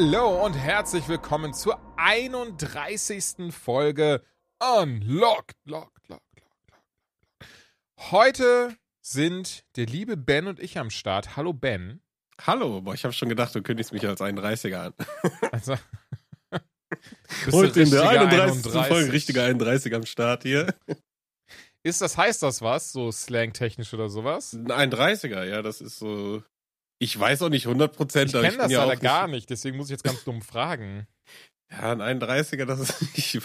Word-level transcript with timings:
Hallo 0.00 0.44
und 0.44 0.52
herzlich 0.52 1.08
willkommen 1.08 1.52
zur 1.52 1.80
31. 1.96 3.52
Folge 3.52 4.22
Unlocked. 4.60 5.56
Locked, 5.64 6.08
locked, 6.08 6.08
locked, 6.08 6.40
locked. 6.40 7.50
Heute 8.12 8.76
sind 9.00 9.64
der 9.74 9.86
liebe 9.86 10.16
Ben 10.16 10.46
und 10.46 10.60
ich 10.60 10.78
am 10.78 10.90
Start. 10.90 11.36
Hallo 11.36 11.52
Ben. 11.52 12.00
Hallo, 12.40 12.80
boah, 12.80 12.94
ich 12.94 13.02
habe 13.02 13.12
schon 13.12 13.28
gedacht, 13.28 13.52
du 13.56 13.60
kündigst 13.60 13.92
mich 13.92 14.06
als 14.06 14.20
31er 14.20 14.76
an. 14.76 14.94
Also, 15.50 15.74
Heute 17.50 17.82
in 17.82 17.90
der 17.90 18.02
richtiger 18.02 18.44
31. 18.44 18.86
Folge 18.86 19.12
richtiger 19.12 19.44
31 19.46 19.94
am 19.96 20.06
Start 20.06 20.44
hier. 20.44 20.76
Ist 21.82 22.02
das, 22.02 22.16
heißt 22.16 22.44
das 22.44 22.62
was? 22.62 22.92
So 22.92 23.10
slangtechnisch 23.10 23.92
oder 23.94 24.08
sowas? 24.08 24.54
Ein 24.54 24.92
31er, 24.92 25.42
ja, 25.42 25.60
das 25.60 25.80
ist 25.80 25.98
so. 25.98 26.44
Ich 27.00 27.18
weiß 27.18 27.42
auch 27.42 27.48
nicht 27.48 27.66
100 27.66 27.94
Prozent, 27.96 28.34
Ich 28.34 28.40
kenne 28.40 28.56
das 28.56 28.70
ja 28.72 28.84
leider 28.84 29.00
gar 29.00 29.28
nicht, 29.28 29.48
deswegen 29.50 29.76
muss 29.76 29.86
ich 29.86 29.92
jetzt 29.92 30.04
ganz 30.04 30.24
dumm 30.24 30.42
fragen. 30.42 31.06
Ja, 31.70 31.92
ein 31.92 32.00
31er, 32.18 32.64
das 32.64 32.80
ist. 32.80 32.94
Ich 33.12 33.38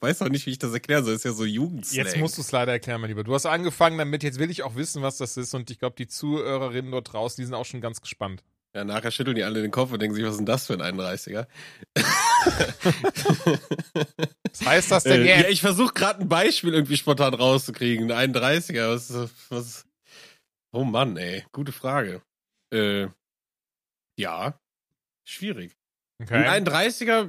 weiß 0.00 0.20
auch 0.20 0.28
nicht, 0.28 0.44
wie 0.44 0.50
ich 0.50 0.58
das 0.58 0.70
erklären 0.74 1.02
soll. 1.02 1.14
Das 1.14 1.20
ist 1.20 1.24
ja 1.24 1.32
so 1.32 1.46
Jugendslang. 1.46 2.04
Jetzt 2.04 2.18
musst 2.18 2.36
du 2.36 2.42
es 2.42 2.52
leider 2.52 2.72
erklären, 2.72 3.00
mein 3.00 3.08
Lieber. 3.08 3.24
Du 3.24 3.32
hast 3.32 3.46
angefangen 3.46 3.96
damit, 3.96 4.22
jetzt 4.22 4.38
will 4.38 4.50
ich 4.50 4.62
auch 4.64 4.74
wissen, 4.74 5.00
was 5.00 5.16
das 5.16 5.38
ist 5.38 5.54
und 5.54 5.70
ich 5.70 5.78
glaube, 5.78 5.96
die 5.96 6.06
Zuhörerinnen 6.06 6.90
dort 6.92 7.10
draußen, 7.14 7.40
die 7.40 7.46
sind 7.46 7.54
auch 7.54 7.64
schon 7.64 7.80
ganz 7.80 8.02
gespannt. 8.02 8.44
Ja, 8.76 8.84
nachher 8.84 9.10
schütteln 9.10 9.34
die 9.34 9.44
alle 9.44 9.62
den 9.62 9.70
Kopf 9.70 9.92
und 9.92 10.02
denken 10.02 10.14
sich, 10.14 10.22
was 10.26 10.32
ist 10.32 10.36
denn 10.40 10.44
das 10.44 10.66
für 10.66 10.74
ein 10.74 10.82
31er? 10.94 11.46
Was 14.52 14.66
heißt 14.66 14.90
das 14.90 15.04
denn 15.04 15.22
Äh, 15.22 15.24
jetzt? 15.26 15.42
ja, 15.44 15.48
ich 15.48 15.60
versuche 15.60 15.94
gerade 15.94 16.20
ein 16.20 16.28
Beispiel 16.28 16.74
irgendwie 16.74 16.96
spontan 16.98 17.34
rauszukriegen. 17.34 18.12
Ein 18.12 18.34
31er, 18.34 18.88
was, 18.94 19.30
was. 19.48 19.86
Oh 20.72 20.84
Mann, 20.84 21.16
ey, 21.16 21.44
gute 21.52 21.72
Frage. 21.72 22.22
Äh, 22.72 23.08
ja, 24.16 24.60
schwierig. 25.24 25.76
okay. 26.22 26.46
Ein 26.46 26.66
31er, 26.66 27.28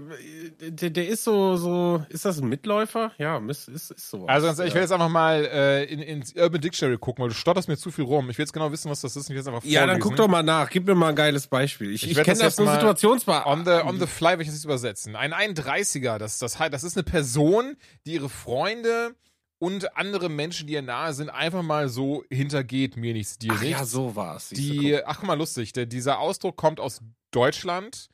äh, 0.59 0.71
der, 0.71 0.89
der 0.89 1.07
ist 1.07 1.23
so, 1.23 1.55
so, 1.55 2.05
ist 2.09 2.25
das 2.25 2.39
ein 2.39 2.49
Mitläufer? 2.49 3.11
Ja, 3.17 3.37
ist, 3.47 3.69
ist, 3.69 3.91
ist 3.91 4.09
so. 4.09 4.25
Also 4.27 4.47
ganz 4.47 4.59
ehrlich, 4.59 4.71
ich 4.71 4.75
will 4.75 4.81
ja. 4.81 4.83
jetzt 4.83 4.91
einfach 4.91 5.09
mal 5.09 5.45
äh, 5.45 5.85
in, 5.85 5.99
ins 5.99 6.33
Urban 6.35 6.61
Dictionary 6.61 6.97
gucken, 6.97 7.23
weil 7.23 7.29
du 7.29 7.35
stotterst 7.35 7.69
mir 7.69 7.77
zu 7.77 7.91
viel 7.91 8.03
rum. 8.03 8.29
Ich 8.29 8.37
will 8.37 8.43
jetzt 8.43 8.53
genau 8.53 8.71
wissen, 8.71 8.91
was 8.91 9.01
das 9.01 9.15
ist 9.15 9.29
ich 9.29 9.35
jetzt 9.35 9.47
einfach 9.47 9.63
ja, 9.63 9.85
dann 9.85 9.99
guck 9.99 10.15
doch 10.15 10.27
mal 10.27 10.43
nach. 10.43 10.69
Gib 10.69 10.85
mir 10.85 10.95
mal 10.95 11.09
ein 11.09 11.15
geiles 11.15 11.47
Beispiel. 11.47 11.91
Ich, 11.91 12.03
Ich 12.03 12.11
ich, 12.11 12.23
kenne 12.23 12.39
das 12.39 12.55
das, 12.55 12.57
nur 12.57 12.73
situationsbar. 12.73 13.47
On 13.47 13.63
the, 13.65 13.71
on 13.71 13.99
the 13.99 14.07
fly 14.07 14.33
will 14.33 14.41
ich 14.41 14.47
das 14.47 14.55
jetzt 14.55 14.65
übersetzen. 14.65 15.15
Ein 15.15 15.33
31er, 15.33 16.17
das, 16.17 16.39
das, 16.39 16.57
das 16.57 16.83
ist 16.83 16.97
eine 16.97 17.03
Person, 17.03 17.77
die 18.05 18.13
ihre 18.13 18.29
Freunde 18.29 19.15
und 19.61 19.95
andere 19.95 20.27
Menschen, 20.27 20.65
die 20.65 20.73
ihr 20.73 20.81
nahe 20.81 21.13
sind, 21.13 21.29
einfach 21.29 21.61
mal 21.61 21.87
so 21.87 22.23
hintergeht, 22.31 22.97
mir 22.97 23.13
nichts, 23.13 23.37
dir 23.37 23.53
Ach 23.55 23.61
nichts. 23.61 23.79
ja, 23.79 23.85
so 23.85 24.15
war's. 24.15 24.49
Die, 24.49 24.97
ach 25.05 25.17
guck 25.19 25.27
mal, 25.27 25.37
lustig, 25.37 25.71
der, 25.71 25.85
dieser 25.85 26.17
Ausdruck 26.19 26.57
kommt 26.57 26.79
aus 26.79 27.01
Deutschland, 27.29 28.09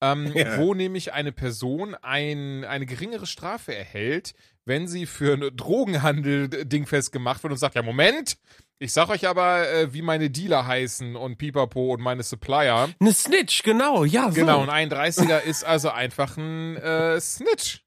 ähm, 0.00 0.32
Ja. 0.36 0.58
wo 0.58 0.74
nämlich 0.74 1.12
eine 1.12 1.32
Person 1.32 1.96
ein, 2.02 2.64
eine 2.64 2.86
geringere 2.86 3.26
Strafe 3.26 3.74
erhält, 3.74 4.32
wenn 4.64 4.86
sie 4.86 5.06
für 5.06 5.34
ein 5.34 5.56
Drogenhandel-Ding 5.56 6.86
festgemacht 6.86 7.42
wird 7.42 7.52
und 7.52 7.58
sagt, 7.58 7.74
ja 7.74 7.82
Moment, 7.82 8.36
ich 8.78 8.92
sag 8.92 9.08
euch 9.08 9.26
aber, 9.26 9.68
äh, 9.68 9.92
wie 9.92 10.02
meine 10.02 10.30
Dealer 10.30 10.66
heißen 10.66 11.16
und 11.16 11.36
Pipapo 11.36 11.92
und 11.94 12.00
meine 12.00 12.22
Supplier. 12.22 12.88
Eine 13.00 13.12
Snitch, 13.12 13.64
genau, 13.64 14.04
ja, 14.04 14.28
so. 14.28 14.34
Genau, 14.34 14.64
ein 14.68 14.90
31er 14.90 15.40
ist 15.40 15.64
also 15.64 15.90
einfach 15.90 16.36
ein 16.36 16.76
äh, 16.76 17.20
Snitch. 17.20 17.82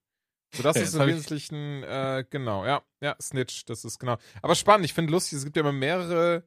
So, 0.56 0.64
das 0.64 0.76
Ja, 0.78 0.82
ist 0.84 0.96
im 0.96 1.08
Wesentlichen, 1.08 1.84
äh, 1.84 2.26
genau, 2.30 2.66
ja, 2.66 2.82
ja, 3.02 3.16
Snitch, 3.22 3.66
das 3.66 3.86
ist 3.86 4.00
genau. 4.00 4.18
Aber 4.42 4.56
spannend, 4.56 4.86
ich 4.86 4.94
finde 4.94 5.12
lustig, 5.12 5.38
es 5.38 5.44
gibt 5.44 5.56
ja 5.56 5.62
immer 5.62 5.72
mehrere 5.72 6.44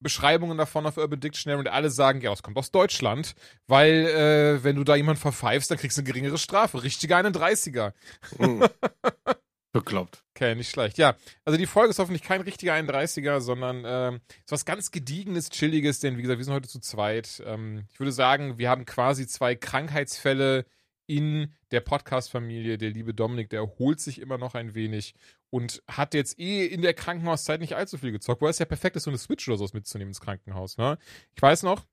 Beschreibungen 0.00 0.58
davon 0.58 0.86
auf 0.86 0.98
Urban 0.98 1.20
Dictionary 1.20 1.58
und 1.58 1.68
alle 1.68 1.90
sagen, 1.90 2.20
ja, 2.20 2.30
das 2.30 2.42
kommt 2.42 2.58
aus 2.58 2.70
Deutschland, 2.70 3.34
weil 3.66 4.06
äh, 4.06 4.64
wenn 4.64 4.76
du 4.76 4.84
da 4.84 4.94
jemanden 4.94 5.20
verpfeifst, 5.20 5.70
dann 5.70 5.78
kriegst 5.78 5.96
du 5.96 6.02
eine 6.02 6.06
geringere 6.06 6.38
Strafe. 6.38 6.82
Richtiger 6.82 7.16
31er. 7.18 7.92
Hm. 8.36 8.64
Bekloppt. 9.72 10.22
Okay, 10.34 10.54
nicht 10.54 10.70
schlecht. 10.70 10.96
Ja, 10.96 11.16
also 11.44 11.58
die 11.58 11.66
Folge 11.66 11.90
ist 11.90 11.98
hoffentlich 11.98 12.22
kein 12.22 12.40
richtiger 12.40 12.74
31er, 12.74 13.40
sondern 13.40 13.82
ähm, 13.86 14.20
ist 14.44 14.52
was 14.52 14.64
ganz 14.64 14.90
Gediegenes, 14.90 15.50
Chilliges, 15.50 16.00
denn 16.00 16.16
wie 16.16 16.22
gesagt, 16.22 16.38
wir 16.38 16.44
sind 16.44 16.54
heute 16.54 16.68
zu 16.68 16.80
zweit. 16.80 17.42
Ähm, 17.44 17.84
ich 17.92 18.00
würde 18.00 18.12
sagen, 18.12 18.56
wir 18.58 18.70
haben 18.70 18.86
quasi 18.86 19.26
zwei 19.26 19.54
Krankheitsfälle 19.54 20.64
in 21.06 21.52
der 21.70 21.80
Podcast-Familie. 21.80 22.78
Der 22.78 22.90
liebe 22.90 23.14
Dominik, 23.14 23.50
der 23.50 23.60
erholt 23.60 24.00
sich 24.00 24.20
immer 24.20 24.38
noch 24.38 24.54
ein 24.54 24.74
wenig 24.74 25.14
und 25.50 25.82
hat 25.88 26.14
jetzt 26.14 26.38
eh 26.38 26.66
in 26.66 26.82
der 26.82 26.94
Krankenhauszeit 26.94 27.60
nicht 27.60 27.74
allzu 27.74 27.98
viel 27.98 28.12
gezockt, 28.12 28.42
weil 28.42 28.50
es 28.50 28.58
ja 28.58 28.66
perfekt 28.66 28.96
ist, 28.96 29.04
so 29.04 29.10
eine 29.10 29.18
Switch 29.18 29.46
oder 29.48 29.58
sowas 29.58 29.72
mitzunehmen 29.72 30.10
ins 30.10 30.20
Krankenhaus. 30.20 30.76
Ne? 30.76 30.98
Ich 31.34 31.42
weiß 31.42 31.62
noch, 31.62 31.86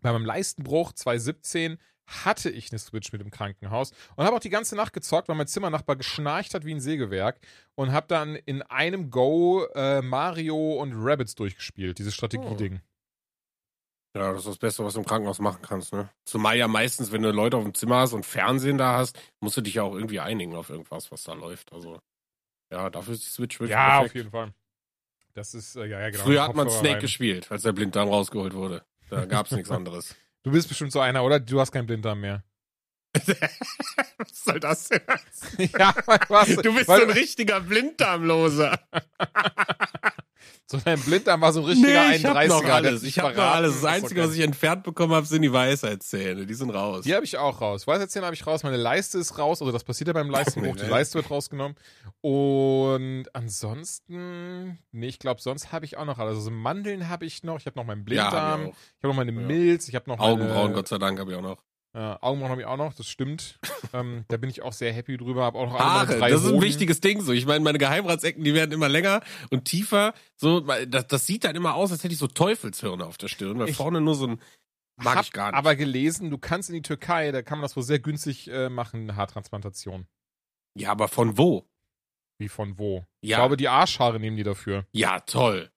bei 0.00 0.12
meinem 0.12 0.24
Leistenbruch 0.24 0.92
2017 0.92 1.78
hatte 2.06 2.50
ich 2.50 2.70
eine 2.70 2.78
Switch 2.78 3.12
mit 3.12 3.22
im 3.22 3.30
Krankenhaus 3.30 3.92
und 4.16 4.24
habe 4.24 4.36
auch 4.36 4.40
die 4.40 4.50
ganze 4.50 4.76
Nacht 4.76 4.92
gezockt, 4.92 5.28
weil 5.28 5.36
mein 5.36 5.46
Zimmernachbar 5.46 5.96
geschnarcht 5.96 6.54
hat 6.54 6.64
wie 6.64 6.72
ein 6.72 6.80
Sägewerk 6.80 7.40
und 7.74 7.92
habe 7.92 8.06
dann 8.08 8.34
in 8.34 8.62
einem 8.62 9.10
Go 9.10 9.64
äh, 9.74 10.02
Mario 10.02 10.80
und 10.80 10.92
Rabbits 10.94 11.34
durchgespielt, 11.36 11.98
dieses 11.98 12.14
Strategieding. 12.14 12.80
Ja, 14.14 14.30
das 14.32 14.40
ist 14.40 14.46
das 14.48 14.58
Beste, 14.58 14.84
was 14.84 14.92
du 14.94 15.00
im 15.00 15.06
Krankenhaus 15.06 15.38
machen 15.38 15.62
kannst, 15.62 15.92
ne? 15.94 16.10
Zumal 16.26 16.56
ja 16.58 16.68
meistens, 16.68 17.12
wenn 17.12 17.22
du 17.22 17.30
Leute 17.30 17.56
auf 17.56 17.64
dem 17.64 17.72
Zimmer 17.74 17.96
hast 18.00 18.12
und 18.12 18.26
Fernsehen 18.26 18.76
da 18.76 18.96
hast, 18.98 19.18
musst 19.40 19.56
du 19.56 19.62
dich 19.62 19.74
ja 19.74 19.84
auch 19.84 19.94
irgendwie 19.94 20.20
einigen 20.20 20.54
auf 20.54 20.68
irgendwas, 20.68 21.10
was 21.10 21.22
da 21.24 21.32
läuft. 21.32 21.72
Also, 21.72 21.98
ja, 22.70 22.90
dafür 22.90 23.14
ist 23.14 23.24
die 23.24 23.30
Switch 23.30 23.58
wirklich 23.58 23.70
Ja, 23.70 23.86
perfekt. 24.00 24.10
auf 24.10 24.14
jeden 24.16 24.30
Fall. 24.30 24.52
Das 25.34 25.54
ist, 25.54 25.76
äh, 25.76 25.86
ja, 25.86 26.00
ja, 26.00 26.10
genau. 26.10 26.24
Früher 26.24 26.42
hat 26.44 26.54
man 26.54 26.68
Snake 26.68 26.94
rein. 26.96 27.00
gespielt, 27.00 27.50
als 27.50 27.62
der 27.62 27.72
Blinddarm 27.72 28.08
rausgeholt 28.10 28.52
wurde. 28.52 28.84
Da 29.08 29.24
gab's 29.24 29.50
nichts 29.52 29.70
anderes. 29.70 30.14
Du 30.42 30.50
bist 30.50 30.68
bestimmt 30.68 30.92
so 30.92 31.00
einer, 31.00 31.24
oder? 31.24 31.40
Du 31.40 31.58
hast 31.58 31.72
keinen 31.72 31.86
Blinddarm 31.86 32.20
mehr. 32.20 32.44
Was 34.18 34.44
soll 34.44 34.60
das 34.60 34.88
denn? 34.88 35.00
ja, 35.78 35.92
du, 35.92 36.34
hast, 36.34 36.64
Du 36.64 36.74
bist 36.74 36.86
so 36.86 36.92
ein 36.92 37.10
richtiger 37.10 37.60
Blinddarmloser. 37.60 38.78
so 40.66 40.78
ein 40.84 40.98
Blinddarm 41.00 41.40
war 41.42 41.52
so 41.52 41.60
ein 41.60 41.66
richtiger 41.66 42.14
ich 42.14 42.24
hab 42.24 42.36
31er. 42.36 42.48
noch 42.48 42.60
der 42.62 42.68
hat 42.74 42.84
alles. 42.86 43.02
Ich 43.02 43.18
hab 43.18 43.36
noch 43.36 43.42
alles. 43.42 43.70
Das 43.72 43.78
Ist 43.80 43.84
Einzige, 43.84 44.20
okay. 44.22 44.30
was 44.30 44.36
ich 44.36 44.42
entfernt 44.42 44.84
bekommen 44.84 45.12
habe, 45.12 45.26
sind 45.26 45.42
die 45.42 45.52
Weisheitszähne. 45.52 46.46
Die 46.46 46.54
sind 46.54 46.70
raus. 46.70 47.04
Die 47.04 47.14
habe 47.14 47.24
ich 47.26 47.36
auch 47.36 47.60
raus. 47.60 47.86
Weisheitszähne 47.86 48.24
habe 48.24 48.34
ich 48.34 48.46
raus. 48.46 48.62
Meine 48.62 48.78
Leiste 48.78 49.18
ist 49.18 49.36
raus. 49.38 49.60
Also 49.60 49.72
das 49.72 49.84
passiert 49.84 50.08
ja 50.08 50.14
beim 50.14 50.30
Leistenbruch. 50.30 50.76
Die 50.76 50.84
Nee. 50.84 50.88
Leiste 50.88 51.14
wird 51.16 51.30
rausgenommen. 51.30 51.76
Und 52.22 53.24
ansonsten, 53.34 54.78
nee, 54.90 55.08
ich 55.08 55.18
glaube, 55.18 55.42
sonst 55.42 55.70
habe 55.72 55.84
ich 55.84 55.98
auch 55.98 56.06
noch 56.06 56.18
alles. 56.18 56.36
Also 56.36 56.50
Mandeln 56.50 57.10
habe 57.10 57.26
ich 57.26 57.42
noch. 57.42 57.58
Ich 57.58 57.66
habe 57.66 57.78
noch 57.78 57.84
meinen 57.84 58.00
Ja, 58.00 58.04
Blinddarm. 58.04 58.60
hab 58.62 58.68
ich 58.68 58.74
ich 58.74 59.02
habe 59.04 59.08
noch 59.08 59.14
meine 59.16 59.32
Ja. 59.32 59.38
Milz. 59.46 59.88
Ich 59.88 59.94
habe 59.94 60.08
noch 60.08 60.16
meine 60.18 60.30
Augenbrauen, 60.32 60.72
Gott 60.72 60.88
sei 60.88 60.96
Dank, 60.98 61.18
habe 61.20 61.30
ich 61.32 61.36
auch 61.36 61.42
noch. 61.42 61.58
Ja, 61.94 62.18
Augenbrauen 62.22 62.50
habe 62.52 62.60
ich 62.62 62.66
auch 62.66 62.76
noch. 62.78 62.94
Das 62.94 63.06
stimmt. 63.06 63.58
ähm, 63.92 64.24
da 64.28 64.36
bin 64.38 64.48
ich 64.48 64.62
auch 64.62 64.72
sehr 64.72 64.92
happy 64.92 65.16
drüber. 65.18 65.42
Habe 65.44 65.58
auch 65.58 65.66
noch 65.70 65.78
Haare, 65.78 66.18
drei 66.18 66.30
das 66.30 66.40
ist 66.40 66.46
ein 66.48 66.54
Hoden. 66.54 66.62
wichtiges 66.62 67.00
Ding 67.00 67.20
so. 67.20 67.32
Ich 67.32 67.44
meine, 67.46 67.60
meine 67.62 67.78
Geheimratsecken, 67.78 68.42
die 68.44 68.54
werden 68.54 68.72
immer 68.72 68.88
länger 68.88 69.20
und 69.50 69.66
tiefer. 69.66 70.14
So, 70.36 70.60
das, 70.60 71.06
das 71.06 71.26
sieht 71.26 71.44
dann 71.44 71.54
immer 71.56 71.74
aus, 71.74 71.92
als 71.92 72.02
hätte 72.04 72.14
ich 72.14 72.18
so 72.18 72.28
Teufelshirne 72.28 73.04
auf 73.04 73.18
der 73.18 73.28
Stirn, 73.28 73.58
weil 73.58 73.68
Ich 73.68 73.76
vorne 73.76 74.00
nur 74.00 74.14
so 74.14 74.26
ein 74.28 74.40
mag 74.96 75.16
hab 75.16 75.24
ich 75.24 75.32
gar 75.32 75.50
nicht. 75.50 75.58
aber 75.58 75.74
gelesen, 75.74 76.30
du 76.30 76.38
kannst 76.38 76.68
in 76.68 76.74
die 76.76 76.82
Türkei, 76.82 77.32
da 77.32 77.42
kann 77.42 77.58
man 77.58 77.62
das 77.64 77.74
wohl 77.76 77.82
sehr 77.82 77.98
günstig 77.98 78.48
äh, 78.48 78.68
machen, 78.68 79.00
eine 79.02 79.16
Haartransplantation. 79.16 80.06
ja, 80.78 80.90
aber 80.92 81.08
von 81.08 81.36
wo? 81.38 81.66
Wie 82.38 82.48
von 82.48 82.78
wo? 82.78 83.04
Ich 83.20 83.30
Ja. 83.30 83.38
glaube, 83.38 83.56
die 83.56 83.68
Arschhaare 83.68 84.20
nehmen 84.20 84.36
die 84.36 84.42
dafür. 84.44 84.86
Ja, 84.92 85.20
toll. 85.20 85.70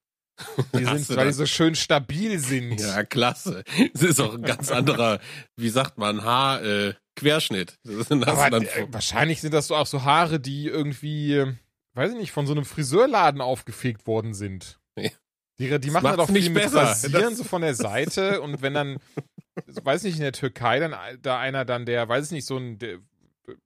Die 0.74 0.84
sind, 0.84 1.08
weil 1.16 1.24
die 1.24 1.30
das? 1.30 1.36
so 1.36 1.46
schön 1.46 1.74
stabil 1.74 2.38
sind. 2.38 2.80
Ja, 2.80 3.04
klasse. 3.04 3.64
Es 3.94 4.02
ist 4.02 4.20
auch 4.20 4.34
ein 4.34 4.42
ganz 4.42 4.70
anderer, 4.70 5.20
wie 5.56 5.68
sagt 5.70 5.96
man, 5.98 6.22
Haar, 6.24 6.62
äh, 6.62 6.94
Querschnitt. 7.16 7.78
Das 7.84 8.08
das 8.08 8.22
Aber 8.28 8.56
äh, 8.58 8.86
wahrscheinlich 8.90 9.40
sind 9.40 9.54
das 9.54 9.68
so 9.68 9.76
auch 9.76 9.86
so 9.86 10.04
Haare, 10.04 10.38
die 10.38 10.66
irgendwie, 10.66 11.34
äh, 11.34 11.54
weiß 11.94 12.12
ich 12.12 12.18
nicht, 12.18 12.32
von 12.32 12.46
so 12.46 12.52
einem 12.52 12.64
Friseurladen 12.66 13.40
aufgefegt 13.40 14.06
worden 14.06 14.34
sind. 14.34 14.78
Ja. 14.98 15.08
Die, 15.58 15.68
die 15.68 15.70
Das 15.70 15.90
machen 15.90 16.02
macht's 16.02 16.16
doch 16.18 16.26
viel 16.26 16.34
nicht 16.34 16.50
mit 16.52 16.62
besser. 16.64 16.82
Rasieren 16.82 17.22
Das- 17.30 17.38
so 17.38 17.44
von 17.44 17.62
der 17.62 17.74
Seite 17.74 18.42
und 18.42 18.60
wenn 18.60 18.74
dann, 18.74 18.98
weiß 19.64 20.02
nicht, 20.02 20.16
in 20.16 20.20
der 20.22 20.32
Türkei 20.32 20.78
dann 20.80 20.94
da 21.22 21.38
einer 21.40 21.64
dann 21.64 21.86
der, 21.86 22.06
weiß 22.08 22.26
ich 22.26 22.32
nicht, 22.32 22.46
so 22.46 22.58
ein, 22.58 22.78
der, 22.78 22.98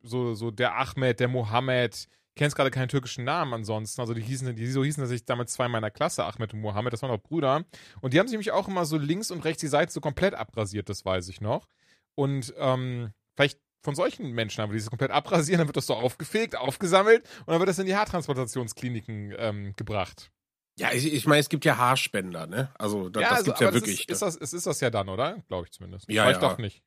so, 0.03 0.35
so 0.35 0.53
der 0.53 0.77
Ahmed, 0.79 1.19
der 1.19 1.27
Mohammed, 1.27 1.97
Ich 1.97 2.09
kenne 2.37 2.47
jetzt 2.47 2.57
gerade 2.57 2.71
keinen 2.71 2.89
türkischen 2.89 3.25
Namen 3.25 3.53
ansonsten. 3.55 4.01
Also 4.01 4.15
die 4.15 4.23
hießen, 4.23 4.55
die 4.55 4.67
so 4.67 4.85
hießen, 4.85 5.03
dass 5.03 5.11
ich 5.11 5.25
damals 5.25 5.53
zwei 5.53 5.69
meiner 5.69 5.91
Klasse, 5.91 6.25
Ahmed 6.25 6.55
und 6.55 6.61
Mohammed, 6.61 6.93
das 6.93 7.03
waren 7.03 7.11
auch 7.11 7.23
Brüder. 7.23 7.65
Und 8.01 8.15
die 8.15 8.19
haben 8.19 8.27
sich 8.27 8.33
nämlich 8.33 8.53
auch 8.53 8.69
immer 8.69 8.85
so 8.85 8.97
links 8.97 9.31
und 9.31 9.45
rechts 9.45 9.61
die 9.61 9.69
Seite 9.69 9.93
so 9.93 10.01
komplett 10.01 10.35
abrasiert, 10.35 10.89
das 10.89 11.05
weiß 11.05 11.29
ich 11.29 11.41
noch. 11.41 11.69
Und 12.15 12.55
ähm, 12.59 13.13
vielleicht 13.37 13.61
von 13.83 13.95
solchen 13.95 14.33
Menschen 14.33 14.63
haben 14.63 14.71
wir 14.71 14.75
dieses 14.75 14.91
komplett 14.91 15.11
abrasieren, 15.11 15.59
dann 15.59 15.69
wird 15.69 15.77
das 15.77 15.87
so 15.87 15.95
aufgefegt, 15.95 16.57
aufgesammelt 16.57 17.29
und 17.41 17.49
dann 17.49 17.59
wird 17.61 17.69
das 17.69 17.79
in 17.79 17.87
die 17.87 17.97
Haartransplantationskliniken 17.97 19.35
ähm, 19.39 19.73
gebracht. 19.77 20.31
Ja, 20.79 20.93
ich, 20.93 21.13
ich 21.13 21.27
meine, 21.27 21.41
es 21.41 21.49
gibt 21.49 21.65
ja 21.65 21.77
Haarspender, 21.77 22.47
ne? 22.47 22.73
Also 22.79 23.11
da, 23.11 23.21
das 23.21 23.31
also, 23.31 23.45
gibt's 23.45 23.61
ja 23.61 23.75
wirklich. 23.75 24.09
Ist, 24.09 24.11
ist 24.11 24.23
das, 24.23 24.37
es 24.37 24.53
ist 24.53 24.67
das 24.67 24.81
ja 24.81 24.91
dann, 24.91 25.09
oder? 25.09 25.43
Glaube 25.49 25.67
ich 25.67 25.73
zumindest. 25.73 26.09
Ja, 26.11 26.25
Vielleicht 26.25 26.43
ja. 26.43 26.49
doch 26.49 26.59
nicht. 26.59 26.83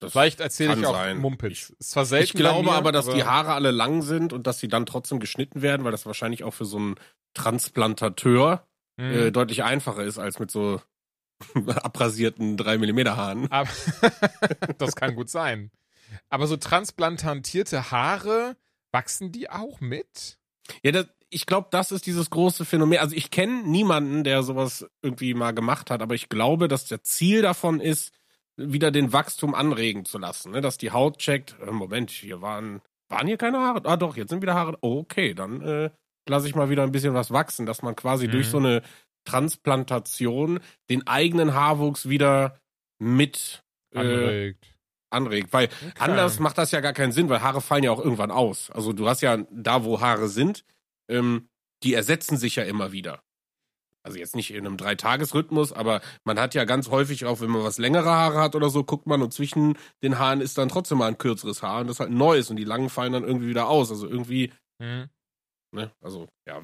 Das 0.00 0.12
Vielleicht 0.12 0.40
erzähle 0.40 0.70
kann 0.70 0.80
ich 0.80 0.86
auch 0.86 0.94
sein. 0.94 1.18
Mumpitz. 1.18 1.70
Ist 1.78 1.90
zwar 1.90 2.06
selten 2.06 2.24
ich 2.24 2.32
glaube 2.32 2.70
mir, 2.70 2.72
aber, 2.74 2.90
dass 2.90 3.06
die 3.08 3.24
Haare 3.24 3.52
alle 3.52 3.70
lang 3.70 4.02
sind 4.02 4.32
und 4.32 4.46
dass 4.46 4.58
sie 4.58 4.68
dann 4.68 4.86
trotzdem 4.86 5.20
geschnitten 5.20 5.62
werden, 5.62 5.84
weil 5.84 5.92
das 5.92 6.06
wahrscheinlich 6.06 6.42
auch 6.42 6.54
für 6.54 6.64
so 6.64 6.78
einen 6.78 6.94
Transplantateur 7.34 8.66
Mhm. 8.96 9.12
äh, 9.12 9.30
deutlich 9.30 9.62
einfacher 9.62 10.02
ist 10.04 10.18
als 10.18 10.38
mit 10.40 10.50
so 10.50 10.82
abrasierten 11.54 12.56
3 12.58 12.76
mm 12.78 13.08
Haaren. 13.08 13.50
Aber 13.50 13.70
das 14.78 14.94
kann 14.94 15.14
gut 15.14 15.30
sein. 15.30 15.70
Aber 16.28 16.46
so 16.46 16.56
transplantierte 16.56 17.90
Haare, 17.90 18.56
wachsen 18.92 19.32
die 19.32 19.48
auch 19.48 19.80
mit? 19.80 20.38
Ja, 20.82 20.92
das, 20.92 21.06
ich 21.30 21.46
glaube, 21.46 21.68
das 21.70 21.92
ist 21.92 22.04
dieses 22.06 22.28
große 22.30 22.64
Phänomen. 22.64 22.98
Also 22.98 23.16
ich 23.16 23.30
kenne 23.30 23.62
niemanden, 23.62 24.24
der 24.24 24.42
sowas 24.42 24.86
irgendwie 25.02 25.32
mal 25.34 25.52
gemacht 25.52 25.90
hat, 25.90 26.02
aber 26.02 26.14
ich 26.14 26.28
glaube, 26.28 26.68
dass 26.68 26.86
der 26.86 27.02
Ziel 27.02 27.42
davon 27.42 27.80
ist, 27.80 28.12
wieder 28.72 28.90
den 28.90 29.12
Wachstum 29.12 29.54
anregen 29.54 30.04
zu 30.04 30.18
lassen. 30.18 30.52
Ne? 30.52 30.60
Dass 30.60 30.78
die 30.78 30.90
Haut 30.92 31.18
checkt, 31.18 31.56
äh, 31.60 31.70
Moment, 31.70 32.10
hier 32.10 32.40
waren, 32.42 32.80
waren 33.08 33.26
hier 33.26 33.36
keine 33.38 33.58
Haare? 33.58 33.82
Ah 33.84 33.96
doch, 33.96 34.16
jetzt 34.16 34.30
sind 34.30 34.42
wieder 34.42 34.54
Haare. 34.54 34.76
Oh, 34.82 34.98
okay, 35.00 35.34
dann 35.34 35.60
äh, 35.62 35.90
lasse 36.28 36.46
ich 36.48 36.54
mal 36.54 36.70
wieder 36.70 36.82
ein 36.82 36.92
bisschen 36.92 37.14
was 37.14 37.30
wachsen, 37.30 37.66
dass 37.66 37.82
man 37.82 37.96
quasi 37.96 38.26
Mhm. 38.28 38.32
durch 38.32 38.48
so 38.48 38.58
eine 38.58 38.82
Transplantation 39.24 40.60
den 40.88 41.06
eigenen 41.06 41.54
Haarwuchs 41.54 42.08
wieder 42.08 42.58
mit 42.98 43.62
äh, 43.94 43.98
Anregt. 43.98 44.74
anregt. 45.10 45.52
Weil 45.52 45.64
Okay. 45.66 45.92
Anders 45.98 46.38
macht 46.38 46.58
das 46.58 46.70
ja 46.70 46.80
gar 46.80 46.92
keinen 46.92 47.12
Sinn, 47.12 47.28
weil 47.28 47.42
Haare 47.42 47.60
fallen 47.60 47.82
ja 47.84 47.90
auch 47.90 47.98
irgendwann 48.02 48.30
aus. 48.30 48.70
Also 48.70 48.92
du 48.92 49.08
hast 49.08 49.20
ja 49.22 49.38
da, 49.50 49.84
wo 49.84 50.00
Haare 50.00 50.28
sind, 50.28 50.64
ähm, 51.08 51.48
die 51.82 51.94
ersetzen 51.94 52.36
sich 52.36 52.56
ja 52.56 52.62
immer 52.64 52.92
wieder. 52.92 53.22
Also 54.02 54.18
jetzt 54.18 54.34
nicht 54.34 54.50
in 54.52 54.66
einem 54.66 54.76
Dreitagesrhythmus, 54.76 55.72
aber 55.72 56.00
man 56.24 56.38
hat 56.40 56.54
ja 56.54 56.64
ganz 56.64 56.88
häufig 56.90 57.26
auch, 57.26 57.40
wenn 57.40 57.50
man 57.50 57.62
was 57.64 57.78
längere 57.78 58.10
Haare 58.10 58.40
hat 58.40 58.54
oder 58.54 58.70
so, 58.70 58.82
guckt 58.84 59.06
man 59.06 59.20
und 59.22 59.32
zwischen 59.34 59.76
den 60.02 60.18
Haaren 60.18 60.40
ist 60.40 60.56
dann 60.56 60.68
trotzdem 60.70 60.98
mal 60.98 61.08
ein 61.08 61.18
kürzeres 61.18 61.62
Haar 61.62 61.80
und 61.82 61.88
das 61.88 61.96
ist 61.96 62.00
halt 62.00 62.10
ein 62.10 62.16
neues 62.16 62.48
und 62.50 62.56
die 62.56 62.64
langen 62.64 62.88
fallen 62.88 63.12
dann 63.12 63.24
irgendwie 63.24 63.48
wieder 63.48 63.68
aus. 63.68 63.90
Also 63.90 64.08
irgendwie, 64.08 64.52
Mhm. 64.80 65.10
ne, 65.74 65.90
also 66.02 66.28
ja, 66.48 66.62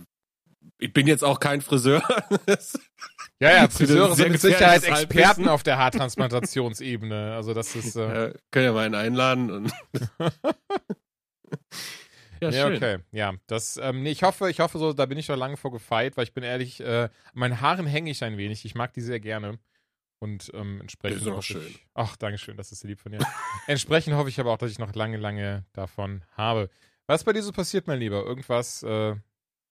ich 0.79 0.93
bin 0.93 1.07
jetzt 1.07 1.23
auch 1.25 1.39
kein 1.41 1.61
Friseur. 1.61 2.03
Ja, 3.39 3.53
ja, 3.53 3.69
Friseure 3.69 4.15
sind 4.15 4.33
mit 4.33 4.41
Sicherheit 4.41 4.83
Experten 4.83 5.15
Halbwissen. 5.27 5.49
auf 5.49 5.63
der 5.63 5.77
Haartransplantationsebene. 5.77 7.35
Also 7.35 7.53
das 7.53 7.77
ist 7.77 7.95
äh, 7.95 8.29
ja, 8.31 8.35
können 8.51 8.65
ja 8.65 8.73
mal 8.73 8.87
einen 8.87 8.95
einladen 8.95 9.51
und 9.51 9.73
ja, 12.41 12.51
ja, 12.51 12.67
schön. 12.67 12.77
okay. 12.77 12.99
Ja, 13.13 13.35
das, 13.47 13.77
ähm, 13.77 14.03
nee, 14.03 14.11
ich 14.11 14.23
hoffe, 14.23 14.51
ich 14.51 14.61
hoffe 14.61 14.79
so, 14.79 14.93
da 14.93 15.07
bin 15.07 15.19
ich 15.19 15.29
noch 15.29 15.37
lange 15.37 15.57
vor 15.57 15.73
gefeit, 15.73 16.17
weil 16.17 16.25
ich 16.25 16.33
bin 16.33 16.45
ehrlich, 16.45 16.81
äh, 16.81 17.05
an 17.05 17.11
meinen 17.35 17.61
Haaren 17.61 17.87
hänge 17.87 18.11
ich 18.11 18.23
ein 18.25 18.37
wenig. 18.37 18.65
Ich 18.65 18.75
mag 18.75 18.93
die 18.93 19.01
sehr 19.01 19.21
gerne. 19.21 19.59
Und 20.19 20.51
ähm, 20.55 20.81
entsprechend. 20.81 21.21
Die 21.21 21.25
sind 21.25 21.33
auch 21.33 21.39
hoffe 21.39 21.43
schön. 21.43 21.67
Ich, 21.67 21.85
ach, 21.95 22.17
Dankeschön, 22.17 22.57
das 22.57 22.73
ist 22.73 22.81
sehr 22.81 22.89
lieb 22.89 23.01
von 23.01 23.13
dir. 23.13 23.19
entsprechend 23.67 24.15
hoffe 24.15 24.31
ich 24.31 24.41
aber 24.41 24.53
auch, 24.53 24.59
dass 24.59 24.71
ich 24.71 24.79
noch 24.79 24.95
lange, 24.95 25.19
lange 25.19 25.67
davon 25.73 26.25
habe. 26.33 26.71
Was 27.07 27.21
ist 27.21 27.25
bei 27.25 27.33
dir 27.33 27.43
so 27.43 27.53
passiert, 27.53 27.87
mein 27.87 28.01
Lieber? 28.01 28.25
Irgendwas 28.25 28.83
äh, 28.83 29.15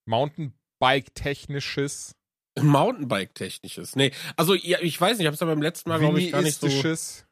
Mountainbike-technisches? 0.05 2.15
Mountainbike-technisches. 2.59 3.95
Nee, 3.95 4.11
also 4.37 4.53
ja, 4.53 4.77
ich 4.81 5.01
weiß 5.01 5.17
nicht, 5.17 5.21
ich 5.21 5.27
habe 5.27 5.33
es 5.33 5.41
ja 5.41 5.47
beim 5.47 5.61
letzten 5.61 5.89
Mal, 5.89 5.99
glaube 5.99 6.21
ich, 6.21 6.31
gar 6.31 6.41
nicht 6.41 6.59
so. 6.59 6.67
Winnieistisches? 6.67 7.25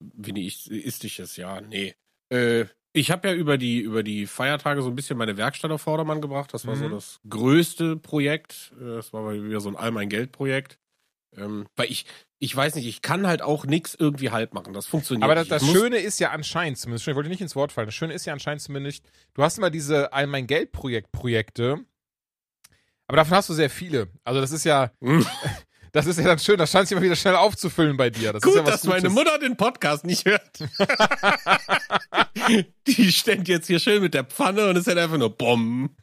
Winnieistisches, 0.00 1.36
ja, 1.36 1.60
nee. 1.60 1.94
Äh, 2.30 2.64
ich 2.92 3.10
habe 3.10 3.28
ja 3.28 3.34
über 3.34 3.56
die, 3.58 3.80
über 3.80 4.02
die 4.02 4.26
Feiertage 4.26 4.82
so 4.82 4.88
ein 4.88 4.94
bisschen 4.94 5.16
meine 5.16 5.36
Werkstatt 5.36 5.70
auf 5.70 5.82
Vordermann 5.82 6.20
gebracht. 6.20 6.52
Das 6.52 6.66
war 6.66 6.76
so 6.76 6.86
Mhm. 6.88 6.92
das 6.92 7.20
größte 7.28 7.96
Projekt. 7.96 8.72
Äh, 8.80 8.96
Das 8.96 9.12
war 9.12 9.32
wieder 9.32 9.60
so 9.60 9.68
ein 9.70 9.76
All 9.76 9.90
mein 9.90 10.08
Geld-Projekt. 10.08 10.78
Ähm, 11.34 11.66
weil 11.76 11.90
ich, 11.90 12.04
ich 12.38 12.54
weiß 12.54 12.74
nicht, 12.74 12.86
ich 12.86 13.00
kann 13.00 13.26
halt 13.26 13.40
auch 13.40 13.64
nichts 13.64 13.94
irgendwie 13.98 14.28
halb 14.30 14.52
machen. 14.52 14.74
Das 14.74 14.84
funktioniert 14.86 15.24
Aber 15.24 15.34
das, 15.34 15.48
das 15.48 15.66
Schöne 15.66 15.96
ist 15.96 16.20
ja 16.20 16.30
anscheinend 16.30 16.76
zumindest, 16.76 17.08
ich 17.08 17.14
wollte 17.14 17.30
nicht 17.30 17.40
ins 17.40 17.56
Wort 17.56 17.72
fallen, 17.72 17.86
das 17.86 17.94
Schöne 17.94 18.12
ist 18.12 18.26
ja 18.26 18.34
anscheinend 18.34 18.60
zumindest, 18.60 19.02
du 19.32 19.42
hast 19.42 19.56
immer 19.56 19.70
diese 19.70 20.12
All 20.12 20.26
mein 20.26 20.46
Geld 20.46 20.72
Projekt 20.72 21.10
Projekte, 21.10 21.78
aber 23.06 23.16
davon 23.16 23.36
hast 23.38 23.48
du 23.48 23.54
sehr 23.54 23.70
viele. 23.70 24.08
Also 24.24 24.42
das 24.42 24.52
ist 24.52 24.64
ja, 24.64 24.90
Hm. 25.00 25.24
das 25.92 26.06
ist 26.06 26.18
ja 26.18 26.24
dann 26.24 26.38
schön, 26.38 26.58
das 26.58 26.70
scheint 26.70 26.88
sich 26.88 26.96
immer 26.96 27.04
wieder 27.04 27.16
schnell 27.16 27.36
aufzufüllen 27.36 27.96
bei 27.96 28.10
dir. 28.10 28.32
Das 28.32 28.42
Gut, 28.42 28.52
ist 28.52 28.58
ja 28.58 28.64
was 28.66 28.72
dass 28.80 28.84
meine 28.84 29.02
Gutes. 29.08 29.14
Mutter 29.14 29.38
den 29.38 29.56
Podcast 29.56 30.04
nicht 30.04 30.24
hört. 30.24 30.42
Die 32.86 33.12
stellt 33.12 33.48
jetzt 33.48 33.66
hier 33.66 33.78
schön 33.78 34.02
mit 34.02 34.14
der 34.14 34.24
Pfanne 34.24 34.68
und 34.68 34.76
es 34.76 34.86
hat 34.86 34.98
einfach 34.98 35.18
nur 35.18 35.36
Bomben. 35.36 35.96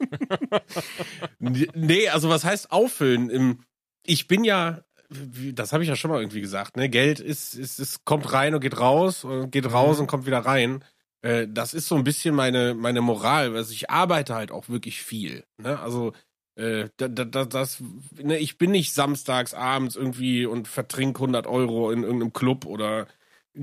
nee, 1.40 2.08
also 2.10 2.30
was 2.30 2.44
heißt 2.44 2.72
auffüllen? 2.72 3.64
Ich 4.06 4.28
bin 4.28 4.44
ja, 4.44 4.82
das 5.10 5.74
habe 5.74 5.84
ich 5.84 5.90
ja 5.90 5.96
schon 5.96 6.12
mal 6.12 6.20
irgendwie 6.22 6.42
gesagt, 6.42 6.78
ne? 6.78 6.90
Geld 6.90 7.20
ist, 7.20 7.56
ist, 7.56 7.80
es 7.80 8.06
kommt 8.06 8.32
rein 8.32 8.54
und 8.54 8.62
geht 8.62 8.80
raus 8.80 9.24
und 9.24 9.52
geht 9.52 9.72
raus 9.72 9.98
Mhm. 9.98 10.02
und 10.02 10.08
kommt 10.08 10.26
wieder 10.26 10.40
rein. 10.40 10.84
Äh, 11.22 11.48
Das 11.50 11.74
ist 11.74 11.88
so 11.88 11.96
ein 11.96 12.04
bisschen 12.04 12.36
meine, 12.36 12.74
meine 12.76 13.02
Moral. 13.02 13.56
Also 13.56 13.74
ich 13.74 13.90
arbeite 13.90 14.36
halt 14.36 14.52
auch 14.52 14.70
wirklich 14.70 15.02
viel. 15.02 15.44
Ne? 15.58 15.80
Also 15.80 16.14
äh, 16.60 16.90
da, 16.98 17.08
da, 17.08 17.24
da, 17.26 17.46
das, 17.46 17.82
ne, 18.22 18.38
ich 18.38 18.58
bin 18.58 18.72
nicht 18.72 18.94
samstags 18.94 19.54
abends 19.54 19.96
irgendwie 19.96 20.46
und 20.46 20.68
vertrink 20.68 21.18
100 21.18 21.48
Euro 21.48 21.90
in 21.92 22.04
irgendeinem 22.04 22.34
Club 22.34 22.66
oder 22.66 23.08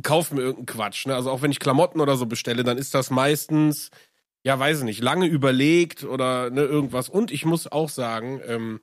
kauf 0.02 0.32
mir 0.32 0.40
irgendeinen 0.40 0.66
Quatsch. 0.66 1.06
Ne? 1.06 1.14
Also 1.14 1.30
auch 1.30 1.42
wenn 1.42 1.50
ich 1.50 1.60
Klamotten 1.60 2.00
oder 2.00 2.16
so 2.16 2.26
bestelle, 2.26 2.64
dann 2.64 2.78
ist 2.78 2.94
das 2.94 3.10
meistens, 3.10 3.90
ja, 4.44 4.58
weiß 4.58 4.78
ich 4.78 4.84
nicht, 4.84 5.02
lange 5.02 5.26
überlegt 5.26 6.04
oder 6.04 6.50
ne, 6.50 6.62
irgendwas. 6.62 7.08
Und 7.08 7.30
ich 7.30 7.44
muss 7.44 7.70
auch 7.70 7.90
sagen, 7.90 8.40
ähm, 8.46 8.80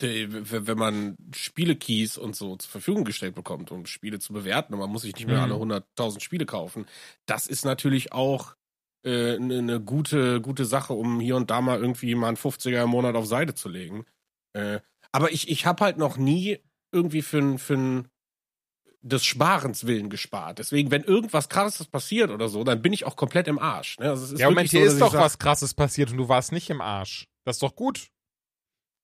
wenn 0.00 0.78
man 0.78 1.16
Spielekeys 1.34 2.18
und 2.18 2.34
so 2.34 2.56
zur 2.56 2.70
Verfügung 2.70 3.04
gestellt 3.04 3.36
bekommt, 3.36 3.70
um 3.70 3.86
Spiele 3.86 4.18
zu 4.18 4.32
bewerten 4.32 4.74
und 4.74 4.80
man 4.80 4.90
muss 4.90 5.02
sich 5.02 5.14
nicht 5.14 5.26
mehr 5.28 5.36
Mhm. 5.36 5.42
alle 5.42 5.54
100.000 5.54 6.20
Spiele 6.22 6.46
kaufen, 6.46 6.86
das 7.26 7.46
ist 7.46 7.64
natürlich 7.64 8.12
auch 8.12 8.56
eine 9.04 9.34
äh, 9.34 9.38
ne- 9.38 9.62
ne 9.62 9.80
gute, 9.80 10.40
gute 10.40 10.64
Sache, 10.64 10.92
um 10.92 11.20
hier 11.20 11.36
und 11.36 11.50
da 11.50 11.60
mal 11.60 11.78
irgendwie 11.80 12.14
mal 12.14 12.28
einen 12.28 12.36
50er 12.36 12.84
im 12.84 12.90
Monat 12.90 13.14
auf 13.16 13.26
Seite 13.26 13.54
zu 13.54 13.68
legen. 13.68 14.04
Äh, 14.52 14.80
aber 15.12 15.32
ich, 15.32 15.48
ich 15.50 15.66
habe 15.66 15.84
halt 15.84 15.98
noch 15.98 16.16
nie 16.16 16.58
irgendwie 16.92 17.22
für, 17.22 17.58
für 17.58 18.04
des 19.00 19.24
Sparens 19.24 19.86
willen 19.86 20.10
gespart. 20.10 20.58
Deswegen, 20.58 20.90
wenn 20.90 21.02
irgendwas 21.02 21.48
krasses 21.48 21.86
passiert 21.88 22.30
oder 22.30 22.48
so, 22.48 22.62
dann 22.62 22.80
bin 22.82 22.92
ich 22.92 23.04
auch 23.04 23.16
komplett 23.16 23.48
im 23.48 23.58
Arsch. 23.58 23.98
Ne? 23.98 24.10
Also 24.10 24.36
Ja, 24.36 24.48
Moment, 24.48 24.70
hier 24.70 24.82
so, 24.88 24.92
ist 24.94 25.00
doch 25.00 25.12
sag, 25.12 25.20
was 25.20 25.38
krasses 25.38 25.74
passiert 25.74 26.10
und 26.12 26.18
du 26.18 26.28
warst 26.28 26.52
nicht 26.52 26.70
im 26.70 26.80
Arsch. 26.80 27.26
Das 27.44 27.56
ist 27.56 27.62
doch 27.62 27.74
gut. 27.74 28.08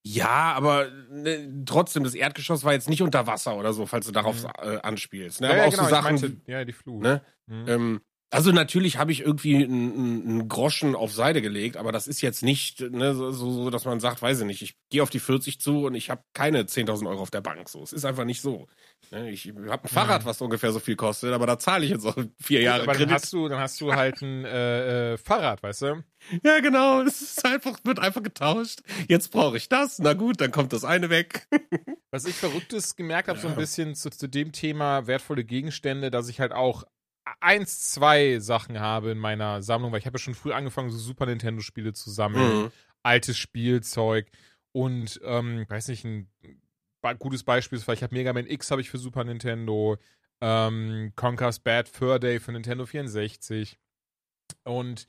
Ja, 0.07 0.55
aber 0.55 0.89
ne, 1.11 1.65
trotzdem, 1.67 2.05
das 2.05 2.15
Erdgeschoss 2.15 2.63
war 2.65 2.73
jetzt 2.73 2.89
nicht 2.89 3.03
unter 3.03 3.27
Wasser 3.27 3.57
oder 3.57 3.73
so, 3.73 3.85
falls 3.87 4.07
du 4.07 4.13
darauf 4.13 4.45
Mhm. 4.45 4.51
äh, 4.63 4.77
anspielst. 4.79 5.41
Ne? 5.41 5.49
ja, 5.49 5.53
aber 5.55 5.63
ja, 5.63 5.67
auch 5.67 5.71
genau, 5.73 5.83
so 5.85 5.91
Sachen, 5.91 6.05
meinte, 6.05 6.37
ja, 6.47 6.65
die 6.65 6.73
Flut. 6.73 7.03
ne? 7.03 7.23
Mhm. 7.47 7.65
Ähm, 7.69 8.01
also 8.31 8.53
natürlich 8.53 8.99
habe 8.99 9.11
ich 9.13 9.21
irgendwie 9.21 9.57
einen 9.65 10.49
Groschen 10.49 10.95
auf 10.95 11.13
Seite 11.13 11.41
gelegt, 11.41 11.77
aber 11.79 11.93
das 11.93 12.07
ist 12.07 12.21
jetzt 12.21 12.43
nicht 12.43 12.81
ne, 12.81 13.15
so, 13.15 13.31
so, 13.33 13.71
dass 13.71 13.85
man 13.87 14.01
sagt, 14.01 14.21
weiß 14.21 14.41
ich 14.41 14.47
nicht, 14.47 14.63
ich 14.63 14.77
gehe 14.91 15.03
auf 15.03 15.11
die 15.11 15.19
40 15.21 15.61
zu 15.61 15.87
und 15.87 15.95
ich 15.95 16.11
habe 16.11 16.23
keine 16.35 16.63
10.000 16.65 17.09
Euro 17.09 17.23
auf 17.23 17.31
der 17.31 17.41
Bank. 17.41 17.69
So, 17.69 17.83
es 17.83 17.93
ist 17.93 18.05
einfach 18.05 18.25
nicht 18.25 18.43
so. 18.43 18.67
Ne, 19.11 19.31
ich 19.31 19.49
habe 19.69 19.85
ein 19.85 19.89
Fahrrad, 19.89 20.27
was 20.27 20.41
ungefähr 20.43 20.73
so 20.73 20.79
viel 20.79 20.97
kostet, 20.97 21.33
aber 21.33 21.47
da 21.47 21.59
zahle 21.59 21.85
ich 21.87 21.91
jetzt 21.91 22.05
auch 22.05 22.17
vier 22.39 22.61
Jahre 22.61 22.83
aber 22.83 22.93
dann 22.93 23.09
Kredit. 23.09 23.15
hast 23.15 23.33
du, 23.33 23.49
dann 23.49 23.61
hast 23.61 23.81
du 23.81 23.95
halt 23.95 24.21
ein 24.21 24.45
äh, 24.45 25.15
äh, 25.15 25.17
Fahrrad, 25.17 25.63
weißt 25.63 25.83
du? 25.83 26.05
Ja, 26.45 26.61
genau. 26.61 27.01
Es 27.03 27.23
ist 27.23 27.45
einfach, 27.47 27.79
wird 27.85 27.99
einfach 27.99 28.23
getauscht. 28.23 28.81
Jetzt 29.09 29.31
brauche 29.31 29.57
ich 29.57 29.69
das. 29.71 29.99
Na 30.01 30.13
gut, 30.13 30.41
dann 30.41 30.51
kommt 30.51 30.73
das 30.75 30.85
eine 30.85 31.09
weg. 31.09 31.49
Was 32.11 32.27
ich 32.27 32.35
Verrücktes 32.35 32.97
gemerkt 32.97 33.29
habe, 33.29 33.39
so 33.39 33.47
ein 33.49 33.55
Ja. 33.55 33.59
bisschen 33.61 33.95
zu, 33.95 34.11
zu 34.11 34.27
dem 34.29 34.53
Thema 34.53 35.07
wertvolle 35.07 35.45
Gegenstände, 35.45 36.11
dass 36.11 36.29
ich 36.29 36.41
halt 36.41 36.53
auch 36.53 36.85
eins, 37.41 37.91
zwei 37.93 38.39
Sachen 38.39 38.81
habe 38.81 39.11
in 39.11 39.19
meiner 39.19 39.63
Sammlung, 39.63 39.93
weil 39.93 39.99
ich 40.01 40.07
habe 40.07 40.17
ja 40.17 40.23
schon 40.23 40.35
früh 40.35 40.53
angefangen, 40.53 40.91
so 40.91 40.99
Super 40.99 41.27
Nintendo-Spiele 41.27 41.93
zu 41.93 42.11
sammeln, 42.11 42.65
Mhm. 42.65 42.71
altes 43.03 43.39
Spielzeug 43.39 44.31
und, 44.73 45.21
ähm, 45.25 45.65
weiß 45.69 45.89
nicht, 45.89 46.05
ein 46.05 46.29
gutes 47.19 47.45
Beispiel 47.45 47.79
ist, 47.79 47.87
weil 47.89 47.95
ich 47.95 48.03
habe 48.03 48.15
Mega 48.15 48.33
Man 48.33 48.47
X 48.47 48.71
habe 48.71 48.81
ich 48.81 48.91
für 48.91 48.99
Super 48.99 49.25
Nintendo, 49.25 49.97
ähm, 50.41 51.13
Conker's 51.17 51.59
Bad 51.59 51.89
Fur 51.89 52.19
Day 52.19 52.39
für 52.41 52.53
Nintendo 52.53 52.87
64 52.87 53.79
und 54.65 55.07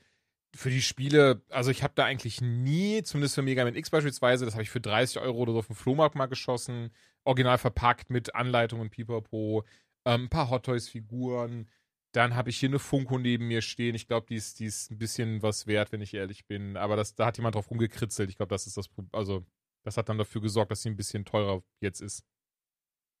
für 0.54 0.70
die 0.70 0.82
Spiele, 0.82 1.42
also 1.50 1.70
ich 1.70 1.82
habe 1.84 1.92
da 1.94 2.04
eigentlich 2.04 2.40
nie, 2.40 3.02
zumindest 3.04 3.36
für 3.36 3.42
Mega 3.42 3.64
Man 3.64 3.76
X 3.76 3.90
beispielsweise, 3.90 4.44
das 4.44 4.54
habe 4.54 4.62
ich 4.64 4.70
für 4.70 4.80
30 4.80 5.20
Euro 5.22 5.38
oder 5.38 5.52
so 5.52 5.58
auf 5.60 5.66
dem 5.68 5.76
Flohmarkt 5.76 6.16
mal 6.16 6.26
geschossen, 6.26 6.90
original 7.24 7.58
verpackt 7.58 8.10
mit 8.10 8.34
Anleitung 8.34 8.80
und 8.80 8.90
Pipapo, 8.90 9.64
ähm, 10.04 10.24
ein 10.24 10.28
paar 10.28 10.50
Hot 10.50 10.64
Toys 10.64 10.88
Figuren, 10.88 11.68
Dann 12.12 12.34
habe 12.34 12.50
ich 12.50 12.58
hier 12.58 12.68
eine 12.68 12.78
Funko 12.78 13.18
neben 13.18 13.48
mir 13.48 13.62
stehen. 13.62 13.94
Ich 13.94 14.08
glaube, 14.08 14.26
die 14.28 14.36
ist, 14.36 14.58
die 14.58 14.66
ist 14.66 14.90
ein 14.90 14.98
bisschen 14.98 15.42
was 15.42 15.66
wert, 15.66 15.92
wenn 15.92 16.00
ich 16.00 16.14
ehrlich 16.14 16.46
bin. 16.46 16.76
Aber 16.76 16.96
das, 16.96 17.14
da 17.14 17.26
hat 17.26 17.36
jemand 17.36 17.54
drauf 17.54 17.70
rumgekritzelt. 17.70 18.30
Ich 18.30 18.36
glaube, 18.36 18.50
das 18.50 18.66
ist 18.66 18.76
das 18.76 18.88
Problem. 18.88 19.10
Also, 19.12 19.46
das 19.84 19.96
hat 19.96 20.08
dann 20.08 20.18
dafür 20.18 20.40
gesorgt, 20.40 20.70
dass 20.70 20.82
sie 20.82 20.90
ein 20.90 20.96
bisschen 20.96 21.24
teurer 21.24 21.62
jetzt 21.80 22.00
ist. 22.00 22.24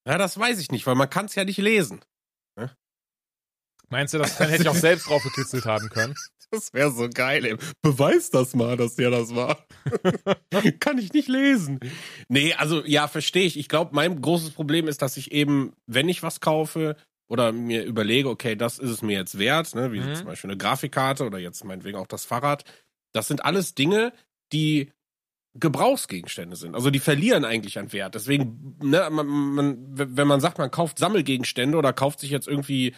Ja, 0.06 0.18
das 0.18 0.38
weiß 0.38 0.58
ich 0.58 0.70
nicht, 0.72 0.86
weil 0.86 0.94
man 0.94 1.10
kann 1.10 1.26
es 1.26 1.34
ja 1.34 1.44
nicht 1.44 1.58
lesen. 1.58 2.00
Meinst 3.90 4.14
du, 4.14 4.18
das 4.18 4.38
hätte 4.38 4.62
ich 4.62 4.68
auch 4.68 4.74
selbst 4.76 5.08
drauf 5.08 5.22
gekritzelt 5.22 5.66
haben 5.66 5.88
können? 5.88 6.14
Das 6.52 6.72
wäre 6.72 6.90
so 6.90 7.08
geil. 7.08 7.44
Ey. 7.44 7.56
Beweis 7.82 8.30
das 8.30 8.54
mal, 8.54 8.76
dass 8.76 8.96
der 8.96 9.10
das 9.10 9.34
war. 9.34 9.64
Kann 10.80 10.98
ich 10.98 11.12
nicht 11.12 11.28
lesen. 11.28 11.78
Nee, 12.28 12.54
also 12.54 12.84
ja, 12.84 13.06
verstehe 13.06 13.46
ich. 13.46 13.56
Ich 13.56 13.68
glaube, 13.68 13.94
mein 13.94 14.20
großes 14.20 14.50
Problem 14.50 14.88
ist, 14.88 15.02
dass 15.02 15.16
ich 15.16 15.30
eben, 15.30 15.74
wenn 15.86 16.08
ich 16.08 16.22
was 16.22 16.40
kaufe 16.40 16.96
oder 17.30 17.52
mir 17.52 17.84
überlege, 17.84 18.28
okay, 18.28 18.56
das 18.56 18.78
ist 18.78 18.90
es 18.90 19.02
mir 19.02 19.16
jetzt 19.16 19.38
wert, 19.38 19.74
ne, 19.74 19.92
wie 19.92 20.00
Mhm. 20.00 20.14
zum 20.16 20.26
Beispiel 20.26 20.50
eine 20.50 20.58
Grafikkarte 20.58 21.24
oder 21.24 21.38
jetzt 21.38 21.64
meinetwegen 21.64 21.96
auch 21.96 22.08
das 22.08 22.24
Fahrrad, 22.24 22.64
das 23.12 23.28
sind 23.28 23.44
alles 23.44 23.74
Dinge, 23.74 24.12
die 24.52 24.92
Gebrauchsgegenstände 25.54 26.56
sind. 26.56 26.74
Also 26.74 26.90
die 26.90 26.98
verlieren 26.98 27.44
eigentlich 27.44 27.78
an 27.78 27.92
Wert. 27.92 28.14
Deswegen, 28.14 28.76
ne, 28.82 29.08
man, 29.10 29.26
man, 29.26 29.76
wenn 30.16 30.28
man 30.28 30.40
sagt, 30.40 30.58
man 30.58 30.70
kauft 30.70 30.98
Sammelgegenstände 30.98 31.76
oder 31.78 31.92
kauft 31.92 32.20
sich 32.20 32.30
jetzt 32.30 32.46
irgendwie 32.48 32.94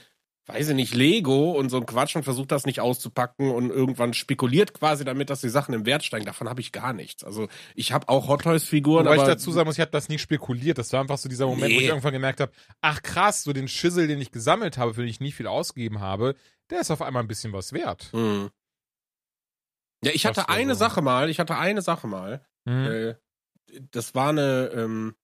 weiß 0.47 0.71
ich 0.71 0.75
nicht, 0.75 0.95
Lego 0.95 1.53
und 1.53 1.71
so 1.71 1.77
ein 1.77 1.87
Quatsch 1.87 2.17
und 2.17 2.25
versucht 2.25 2.51
das 2.51 2.67
nicht 2.67 2.81
auszupacken 2.81 3.51
und 3.51 3.71
irgendwann 3.71 4.13
spekuliert 4.13 4.75
quasi 4.75 5.05
damit, 5.05 5.31
dass 5.31 5.41
die 5.41 5.49
Sachen 5.49 5.73
im 5.73 5.87
Wert 5.87 6.05
steigen. 6.05 6.27
Davon 6.27 6.49
habe 6.49 6.61
ich 6.61 6.73
gar 6.73 6.93
nichts. 6.93 7.23
Also 7.23 7.49
ich 7.77 7.93
habe 7.93 8.09
auch 8.09 8.27
Hot 8.29 8.43
Toys 8.43 8.65
Figuren, 8.65 9.05
Wobei 9.05 9.15
ich 9.15 9.21
aber 9.21 9.31
dazu 9.31 9.53
sagen 9.53 9.67
muss, 9.67 9.77
ich 9.77 9.81
habe 9.81 9.93
das 9.93 10.09
nie 10.09 10.19
spekuliert. 10.19 10.79
Das 10.79 10.93
war 10.93 11.01
einfach 11.01 11.19
so 11.19 11.29
dieser 11.29 11.47
Moment, 11.47 11.73
wo 11.73 11.77
Nee. 11.79 11.83
ich 11.85 11.89
irgendwann 11.89 12.13
gemerkt 12.13 12.41
habe, 12.41 12.53
ach 12.81 13.03
krass, 13.03 13.45
so 13.45 13.53
den 13.53 13.69
Schissel, 13.69 14.09
den 14.09 14.21
ich 14.21 14.33
gesammelt 14.33 14.79
habe, 14.79 14.95
für 14.95 15.03
den 15.03 15.11
ich 15.11 15.21
nie 15.21 15.33
viel 15.33 15.47
ausgegeben 15.47 16.01
habe, 16.01 16.35
der 16.71 16.81
ist 16.81 16.91
auf 16.91 17.03
einmal 17.03 17.23
ein 17.23 17.29
bisschen 17.29 17.53
was 17.53 17.73
wert. 17.73 18.09
Hm. 18.13 18.51
Ja, 20.05 20.11
ich 20.13 20.27
hatte 20.27 20.49
eine. 20.49 20.75
Sache 20.75 21.03
mal, 21.03 21.31
ich 21.31 21.39
hatte 21.39 21.57
eine 21.57 21.83
Sache 21.83 22.09
mal. 22.09 22.45
Mhm. 22.65 22.87
Äh, 22.87 23.15
das 23.93 24.15
war 24.15 24.31
eine, 24.31 24.71
ähm, 24.75 25.15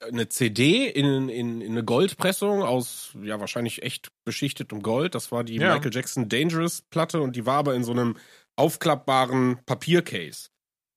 eine 0.00 0.28
CD 0.28 0.88
in, 0.88 1.28
in, 1.28 1.60
in 1.60 1.72
eine 1.72 1.84
Goldpressung 1.84 2.62
aus, 2.62 3.12
ja, 3.22 3.40
wahrscheinlich 3.40 3.82
echt 3.82 4.08
beschichtetem 4.24 4.82
Gold. 4.82 5.14
Das 5.14 5.32
war 5.32 5.44
die 5.44 5.56
Ja. 5.56 5.74
Michael 5.74 5.92
Jackson 5.94 6.28
Dangerous 6.28 6.82
Platte 6.82 7.20
und 7.20 7.36
die 7.36 7.46
war 7.46 7.56
aber 7.58 7.74
in 7.74 7.84
so 7.84 7.92
einem 7.92 8.16
aufklappbaren 8.56 9.58
Papiercase. 9.66 10.48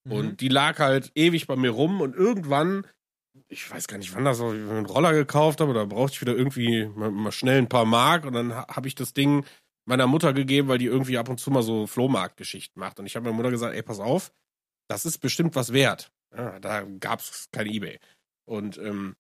Mhm. 0.06 0.12
Und 0.12 0.42
die 0.42 0.48
lag 0.50 0.80
halt 0.80 1.12
ewig 1.16 1.48
bei 1.48 1.56
mir 1.56 1.70
rum 1.72 2.02
und 2.02 2.16
irgendwann, 2.16 2.86
ich 3.48 3.70
weiß 3.70 3.88
gar 3.88 3.98
nicht, 3.98 4.14
wann 4.16 4.26
das 4.26 4.40
war, 4.40 4.54
ich 4.54 4.62
einen 4.62 4.86
Roller 4.86 5.14
gekauft 5.14 5.62
habe, 5.62 5.74
da 5.74 5.86
brauchte 5.86 6.16
ich 6.16 6.22
wieder 6.22 6.36
irgendwie 6.36 6.86
mal, 6.96 7.12
mal 7.12 7.32
schnell 7.32 7.58
ein 7.58 7.70
paar 7.70 7.86
Mark 7.86 8.26
und 8.26 8.34
dann 8.34 8.54
ha- 8.54 8.68
habe 8.70 8.88
ich 8.88 8.96
das 8.96 9.14
Ding 9.14 9.46
meiner 9.86 10.08
Mutter 10.08 10.34
gegeben, 10.34 10.68
weil 10.68 10.78
die 10.78 10.86
irgendwie 10.86 11.18
ab 11.18 11.30
und 11.30 11.40
zu 11.40 11.50
mal 11.52 11.64
so 11.64 11.88
Flohmarktgeschichten 11.88 12.80
macht. 12.80 13.00
Und 13.00 13.06
ich 13.06 13.16
habe 13.16 13.24
meiner 13.26 13.36
Mutter 13.38 13.52
gesagt, 13.52 13.76
ey, 13.76 13.82
pass 13.82 14.00
auf, 14.00 14.32
das 14.90 15.06
ist 15.06 15.18
bestimmt 15.20 15.56
was 15.56 15.74
wert. 15.74 16.12
Ja, 16.36 16.60
da 16.60 16.84
gab's 17.00 17.48
kein 17.52 17.66
Ebay. 17.68 18.00
Und 18.50 18.80
ähm, 18.80 19.16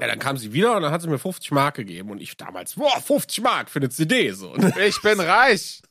ja, 0.00 0.06
dann 0.06 0.18
kam 0.18 0.38
sie 0.38 0.52
wieder 0.52 0.74
und 0.76 0.82
dann 0.82 0.92
hat 0.92 1.02
sie 1.02 1.08
mir 1.08 1.18
50 1.18 1.50
Mark 1.52 1.76
gegeben 1.76 2.10
und 2.10 2.20
ich 2.20 2.36
damals, 2.36 2.74
boah, 2.74 3.00
50 3.00 3.42
Mark 3.42 3.70
für 3.70 3.78
eine 3.78 3.90
CD 3.90 4.30
so. 4.30 4.54
ich 4.86 5.00
bin 5.02 5.20
reich. 5.20 5.82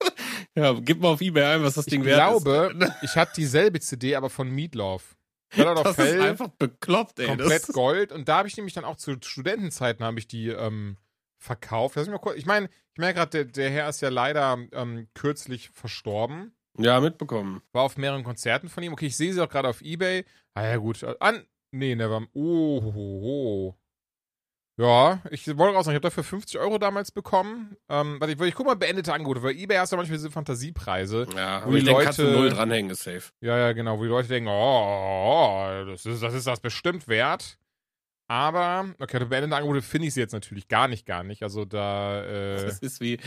Ja, 0.56 0.72
gib 0.74 1.00
mal 1.00 1.08
auf 1.08 1.20
Ebay 1.20 1.42
ein, 1.42 1.62
was 1.64 1.74
das 1.74 1.86
Ich 1.86 1.90
Ding 1.90 2.04
wert 2.04 2.18
glaube, 2.18 2.76
ist. 2.78 2.92
ich 3.02 3.16
habe 3.16 3.30
dieselbe 3.34 3.80
CD, 3.80 4.14
aber 4.14 4.30
von 4.30 4.48
Meatloaf. 4.48 5.16
Das 5.56 5.90
ist 5.90 5.98
Hell, 5.98 6.20
einfach 6.20 6.48
bekloppt, 6.48 7.18
ey. 7.18 7.26
komplett 7.26 7.66
Gold. 7.68 8.12
Und 8.12 8.28
da 8.28 8.38
habe 8.38 8.48
ich 8.48 8.56
nämlich 8.56 8.74
dann 8.74 8.84
auch 8.84 8.96
zu 8.96 9.16
Studentenzeiten 9.20 10.04
habe 10.04 10.18
ich 10.18 10.28
die 10.28 10.48
ähm, 10.48 10.96
verkauft. 11.38 11.96
Lass 11.96 12.06
mich 12.06 12.12
mal 12.12 12.18
kurz, 12.18 12.36
ich 12.36 12.46
meine, 12.46 12.68
ich 12.92 12.98
merke 12.98 13.18
gerade, 13.18 13.30
der, 13.30 13.44
der 13.46 13.70
Herr 13.70 13.88
ist 13.88 14.00
ja 14.00 14.10
leider 14.10 14.58
ähm, 14.72 15.08
kürzlich 15.14 15.70
verstorben. 15.70 16.54
ja, 16.78 17.00
mitbekommen. 17.00 17.62
War 17.72 17.82
auf 17.82 17.96
mehreren 17.96 18.22
Konzerten 18.24 18.68
von 18.68 18.82
ihm. 18.82 18.92
Okay, 18.92 19.06
ich 19.06 19.16
sehe 19.16 19.32
sie 19.32 19.40
auch 19.40 19.48
gerade 19.48 19.68
auf 19.68 19.80
Ebay. 19.80 20.24
Ah 20.54 20.66
ja, 20.66 20.76
gut. 20.76 21.02
An. 21.20 21.44
Nee, 21.74 21.94
never. 21.96 22.26
Oh, 22.34 22.92
oh, 22.94 23.20
oh. 23.24 23.74
Ja, 24.76 25.20
ich 25.30 25.46
wollte 25.56 25.74
sagen, 25.74 25.90
ich 25.90 25.94
habe 25.94 26.00
dafür 26.00 26.24
50 26.24 26.58
Euro 26.58 26.78
damals 26.78 27.12
bekommen. 27.12 27.76
Ähm, 27.88 28.16
warte, 28.20 28.32
ich, 28.34 28.40
ich 28.40 28.54
guck 28.54 28.66
mal 28.66 28.74
beendete 28.74 29.12
Angebote, 29.12 29.42
weil 29.42 29.56
Ebay 29.56 29.76
hast 29.76 29.92
ja 29.92 29.96
manchmal 29.96 30.18
diese 30.18 30.30
Fantasiepreise. 30.32 31.26
Ja, 31.36 31.64
Wo 31.64 31.70
die 31.72 31.84
denke, 31.84 32.02
kannst 32.02 32.18
du 32.18 32.24
Leute- 32.24 32.36
null 32.38 32.50
dranhängen, 32.50 32.90
ist 32.90 33.04
safe. 33.04 33.32
Ja, 33.40 33.56
ja, 33.58 33.72
genau, 33.72 33.98
wo 33.98 34.02
die 34.02 34.08
Leute 34.08 34.28
denken, 34.28 34.48
oh, 34.50 35.84
das 35.86 36.04
ist 36.06 36.22
das, 36.22 36.34
ist 36.34 36.46
das 36.46 36.58
bestimmt 36.60 37.06
wert. 37.06 37.56
Aber, 38.26 38.86
okay, 39.00 39.22
beendete 39.26 39.54
Angebote 39.54 39.82
finde 39.82 40.08
ich 40.08 40.14
sie 40.14 40.20
jetzt 40.20 40.32
natürlich 40.32 40.66
gar 40.68 40.88
nicht, 40.88 41.04
gar 41.04 41.22
nicht. 41.22 41.42
Also 41.42 41.66
da, 41.66 42.22
äh, 42.24 42.64
Das 42.64 42.78
ist 42.78 43.00
wie, 43.02 43.18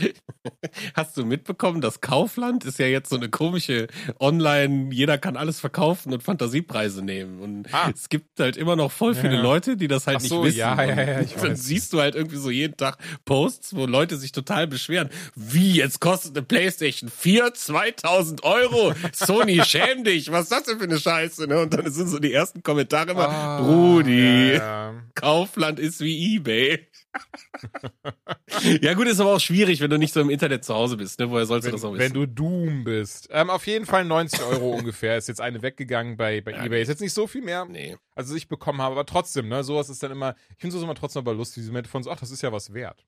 hast 0.94 1.16
du 1.16 1.24
mitbekommen, 1.24 1.80
das 1.80 2.00
Kaufland 2.00 2.64
ist 2.64 2.80
ja 2.80 2.86
jetzt 2.86 3.08
so 3.08 3.16
eine 3.16 3.28
komische 3.28 3.86
Online, 4.18 4.92
jeder 4.92 5.16
kann 5.16 5.36
alles 5.36 5.60
verkaufen 5.60 6.12
und 6.12 6.22
Fantasiepreise 6.24 7.02
nehmen. 7.02 7.40
Und 7.40 7.72
Ah. 7.72 7.90
es 7.94 8.08
gibt 8.08 8.40
halt 8.40 8.56
immer 8.56 8.74
noch 8.74 8.90
voll 8.90 9.14
viele 9.14 9.34
Ja. 9.36 9.40
Leute, 9.40 9.76
die 9.76 9.86
das 9.86 10.08
halt 10.08 10.16
Ach 10.18 10.22
nicht 10.22 10.30
so, 10.30 10.42
wissen. 10.44 10.58
ja, 10.58 10.82
ja, 10.82 10.94
ja, 11.02 11.20
ich 11.20 11.34
und 11.36 11.42
dann 11.44 11.50
weiß. 11.52 11.62
siehst 11.64 11.92
du 11.92 12.00
halt 12.00 12.16
irgendwie 12.16 12.36
so 12.38 12.50
jeden 12.50 12.76
Tag 12.76 12.98
Posts, 13.24 13.76
wo 13.76 13.86
Leute 13.86 14.16
sich 14.16 14.32
total 14.32 14.66
beschweren. 14.66 15.10
Wie, 15.36 15.76
jetzt 15.76 16.00
kostet 16.00 16.36
eine 16.36 16.44
Playstation 16.44 17.08
4 17.08 17.54
2000 17.54 18.42
Euro? 18.42 18.92
Sony, 19.12 19.60
schäm 19.64 20.02
dich, 20.02 20.32
was 20.32 20.44
ist 20.44 20.52
das 20.52 20.64
denn 20.64 20.78
für 20.78 20.84
eine 20.84 20.98
Scheiße? 20.98 21.46
Ne? 21.46 21.60
Und 21.60 21.72
dann 21.72 21.88
sind 21.92 22.08
so 22.08 22.18
die 22.18 22.32
ersten 22.32 22.62
Kommentare 22.64 23.12
immer, 23.12 23.28
ah, 23.28 23.60
Brudi. 23.60 24.54
Ja, 24.54 24.87
ja. 24.94 25.02
Kaufland 25.14 25.78
ist 25.78 26.00
wie 26.00 26.36
Ebay. 26.36 26.88
ja, 28.82 28.94
gut, 28.94 29.06
ist 29.06 29.20
aber 29.20 29.34
auch 29.34 29.40
schwierig, 29.40 29.80
wenn 29.80 29.90
du 29.90 29.98
nicht 29.98 30.12
so 30.12 30.20
im 30.20 30.30
Internet 30.30 30.64
zu 30.64 30.74
Hause 30.74 30.96
bist, 30.96 31.18
ne? 31.18 31.30
Woher 31.30 31.46
sollst 31.46 31.66
du 31.66 31.72
das 31.72 31.84
auch 31.84 31.92
Wenn, 31.92 31.98
wissen? 31.98 32.14
wenn 32.14 32.20
du 32.20 32.26
Doom 32.26 32.84
bist. 32.84 33.28
Ähm, 33.30 33.50
auf 33.50 33.66
jeden 33.66 33.86
Fall 33.86 34.04
90 34.04 34.42
Euro 34.42 34.70
ungefähr. 34.70 35.16
Ist 35.16 35.28
jetzt 35.28 35.40
eine 35.40 35.62
weggegangen 35.62 36.16
bei, 36.16 36.40
bei 36.40 36.52
Ja, 36.52 36.64
Ebay. 36.64 36.82
Ist 36.82 36.88
jetzt 36.88 37.00
nicht 37.00 37.14
so 37.14 37.26
viel 37.26 37.42
mehr, 37.42 37.64
nee. 37.64 37.96
als 38.14 38.30
ich 38.30 38.48
bekommen 38.48 38.80
habe, 38.82 38.92
aber 38.92 39.06
trotzdem, 39.06 39.48
ne? 39.48 39.64
Sowas 39.64 39.88
ist 39.88 40.02
dann 40.02 40.12
immer, 40.12 40.34
ich 40.50 40.60
finde 40.60 40.72
sowas 40.72 40.84
immer 40.84 40.94
trotzdem 40.94 41.20
aber 41.20 41.34
lustig, 41.34 41.62
diese 41.62 41.70
Momente 41.70 41.90
von 41.90 42.02
so, 42.02 42.10
ach, 42.10 42.20
das 42.20 42.30
ist 42.30 42.42
ja 42.42 42.52
was 42.52 42.72
wert. 42.72 43.04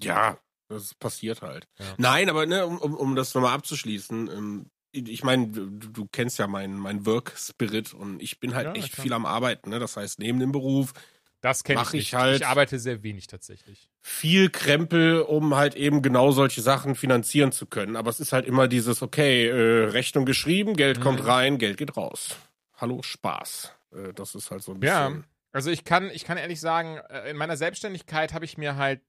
Ja, 0.00 0.38
das 0.68 0.94
passiert 0.94 1.42
halt. 1.42 1.68
Ja. 1.78 1.94
Nein, 1.98 2.28
aber 2.28 2.46
ne, 2.46 2.66
um, 2.66 2.78
um, 2.78 2.94
um 2.94 3.16
das 3.16 3.34
nochmal 3.34 3.54
abzuschließen, 3.54 4.28
ähm, 4.28 4.70
ich 4.96 5.22
meine, 5.24 5.48
du, 5.48 5.68
du 5.70 6.06
kennst 6.10 6.38
ja 6.38 6.46
meinen 6.46 6.76
mein 6.76 7.06
Work-Spirit 7.06 7.94
und 7.94 8.22
ich 8.22 8.40
bin 8.40 8.54
halt 8.54 8.66
Ja, 8.66 8.72
echt 8.74 8.92
klar. 8.92 9.04
viel 9.04 9.12
am 9.12 9.26
Arbeiten, 9.26 9.70
ne? 9.70 9.78
Das 9.78 9.96
heißt, 9.96 10.18
neben 10.18 10.40
dem 10.40 10.52
Beruf 10.52 10.92
Das 11.40 11.62
kenne 11.64 11.82
ich 11.82 11.94
ich 11.94 12.14
halt. 12.14 12.40
Ich 12.40 12.46
arbeite 12.46 12.78
sehr 12.78 13.02
wenig 13.02 13.26
tatsächlich. 13.26 13.90
viel 14.02 14.50
Krempel, 14.50 15.20
um 15.20 15.54
halt 15.56 15.74
eben 15.74 16.02
genau 16.02 16.30
solche 16.32 16.62
Sachen 16.62 16.94
finanzieren 16.94 17.52
zu 17.52 17.66
können. 17.66 17.96
Aber 17.96 18.10
es 18.10 18.20
ist 18.20 18.32
halt 18.32 18.46
immer 18.46 18.68
dieses, 18.68 19.02
okay, 19.02 19.48
äh, 19.48 19.84
Rechnung 19.90 20.24
geschrieben, 20.26 20.74
Geld 20.74 21.00
kommt 21.00 21.20
Mhm. 21.22 21.26
rein, 21.26 21.58
Geld 21.58 21.76
geht 21.76 21.96
raus. 21.96 22.36
Hallo, 22.76 23.02
Spaß. 23.02 23.72
Äh, 23.92 24.12
das 24.14 24.34
ist 24.34 24.50
halt 24.50 24.62
so 24.62 24.72
ein 24.72 24.80
Ja. 24.82 25.08
bisschen. 25.08 25.24
Also 25.52 25.70
ich 25.70 25.84
kann, 25.84 26.10
ich 26.10 26.24
kann 26.24 26.36
ehrlich 26.38 26.60
sagen, 26.60 26.98
äh, 27.08 27.30
in 27.30 27.36
meiner 27.36 27.56
Selbstständigkeit 27.56 28.32
habe 28.34 28.44
ich 28.44 28.58
mir 28.58 28.76
halt 28.76 29.00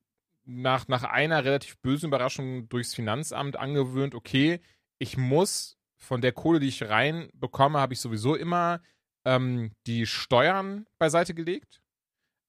nach, 0.46 0.88
nach 0.88 1.04
einer 1.04 1.44
relativ 1.44 1.78
bösen 1.80 2.08
Überraschung 2.08 2.70
durchs 2.70 2.94
Finanzamt 2.96 3.58
angewöhnt, 3.58 4.16
okay, 4.16 4.62
ich 4.98 5.18
muss 5.18 5.77
von 5.98 6.22
der 6.22 6.32
Kohle, 6.32 6.60
die 6.60 6.68
ich 6.68 6.84
reinbekomme, 6.84 7.80
habe 7.80 7.94
ich 7.94 8.00
sowieso 8.00 8.36
immer 8.36 8.82
ähm, 9.26 9.72
die 9.86 10.06
Steuern 10.06 10.86
beiseite 11.00 11.34
gelegt. 11.34 11.82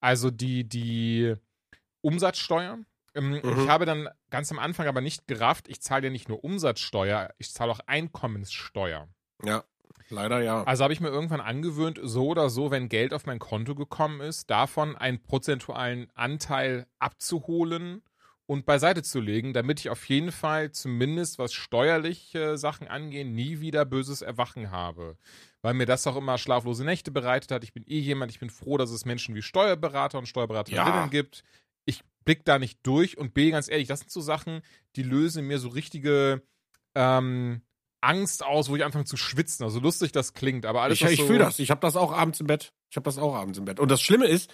Also 0.00 0.30
die, 0.30 0.64
die 0.64 1.34
Umsatzsteuer. 2.02 2.78
Ähm, 3.14 3.40
Mhm. 3.42 3.60
Ich 3.60 3.68
habe 3.68 3.84
dann 3.84 4.08
ganz 4.30 4.52
am 4.52 4.58
Anfang 4.58 4.86
aber 4.86 5.00
nicht 5.00 5.26
gerafft, 5.26 5.68
ich 5.68 5.80
zahle 5.80 6.06
ja 6.06 6.10
nicht 6.10 6.28
nur 6.28 6.44
Umsatzsteuer, 6.44 7.34
ich 7.38 7.52
zahle 7.52 7.72
auch 7.72 7.80
Einkommenssteuer. 7.86 9.08
Ja, 9.42 9.64
leider 10.10 10.40
ja. 10.40 10.62
Also 10.64 10.84
habe 10.84 10.92
ich 10.92 11.00
mir 11.00 11.08
irgendwann 11.08 11.40
angewöhnt, 11.40 11.98
so 12.02 12.28
oder 12.28 12.50
so, 12.50 12.70
wenn 12.70 12.88
Geld 12.88 13.12
auf 13.14 13.26
mein 13.26 13.38
Konto 13.38 13.74
gekommen 13.74 14.20
ist, 14.20 14.50
davon 14.50 14.94
einen 14.96 15.22
prozentualen 15.22 16.10
Anteil 16.14 16.86
abzuholen 16.98 18.02
und 18.48 18.64
beiseite 18.64 19.02
zu 19.02 19.20
legen, 19.20 19.52
damit 19.52 19.78
ich 19.80 19.90
auf 19.90 20.08
jeden 20.08 20.32
Fall 20.32 20.72
zumindest 20.72 21.38
was 21.38 21.52
steuerliche 21.52 22.56
Sachen 22.56 22.88
angehen, 22.88 23.34
nie 23.34 23.60
wieder 23.60 23.84
böses 23.84 24.22
Erwachen 24.22 24.70
habe. 24.70 25.18
Weil 25.60 25.74
mir 25.74 25.84
das 25.84 26.06
auch 26.06 26.16
immer 26.16 26.38
schlaflose 26.38 26.82
Nächte 26.82 27.10
bereitet 27.10 27.50
hat. 27.50 27.62
Ich 27.62 27.74
bin 27.74 27.84
eh 27.86 27.98
jemand, 27.98 28.32
ich 28.32 28.40
bin 28.40 28.48
froh, 28.48 28.78
dass 28.78 28.90
es 28.90 29.04
Menschen 29.04 29.34
wie 29.34 29.42
Steuerberater 29.42 30.16
und 30.18 30.26
Steuerberaterinnen 30.26 30.86
Ja. 30.94 31.06
gibt. 31.08 31.44
Ich 31.84 32.02
blick 32.24 32.46
da 32.46 32.58
nicht 32.58 32.78
durch 32.84 33.18
und 33.18 33.34
B, 33.34 33.50
ganz 33.50 33.68
ehrlich, 33.68 33.86
das 33.88 34.00
sind 34.00 34.10
so 34.10 34.22
Sachen, 34.22 34.62
die 34.96 35.02
lösen 35.02 35.46
mir 35.46 35.58
so 35.58 35.68
richtige 35.68 36.42
ähm, 36.94 37.60
Angst 38.00 38.42
aus, 38.44 38.70
wo 38.70 38.76
ich 38.76 38.84
anfange 38.84 39.04
zu 39.04 39.18
schwitzen. 39.18 39.64
Also 39.64 39.78
lustig 39.78 40.12
das 40.12 40.32
klingt, 40.32 40.64
aber 40.64 40.82
alles 40.82 41.00
ich 41.02 41.06
ich 41.06 41.20
so, 41.20 41.26
fühle 41.26 41.40
das. 41.40 41.58
Ich 41.58 41.70
habe 41.70 41.80
das 41.80 41.96
auch 41.96 42.12
abends 42.12 42.40
im 42.40 42.46
Bett. 42.46 42.72
Ich 42.90 42.96
habe 42.96 43.04
das 43.04 43.18
auch 43.18 43.34
abends 43.34 43.58
im 43.58 43.66
Bett. 43.66 43.78
Und 43.78 43.90
das 43.90 44.00
Schlimme 44.00 44.26
ist, 44.26 44.50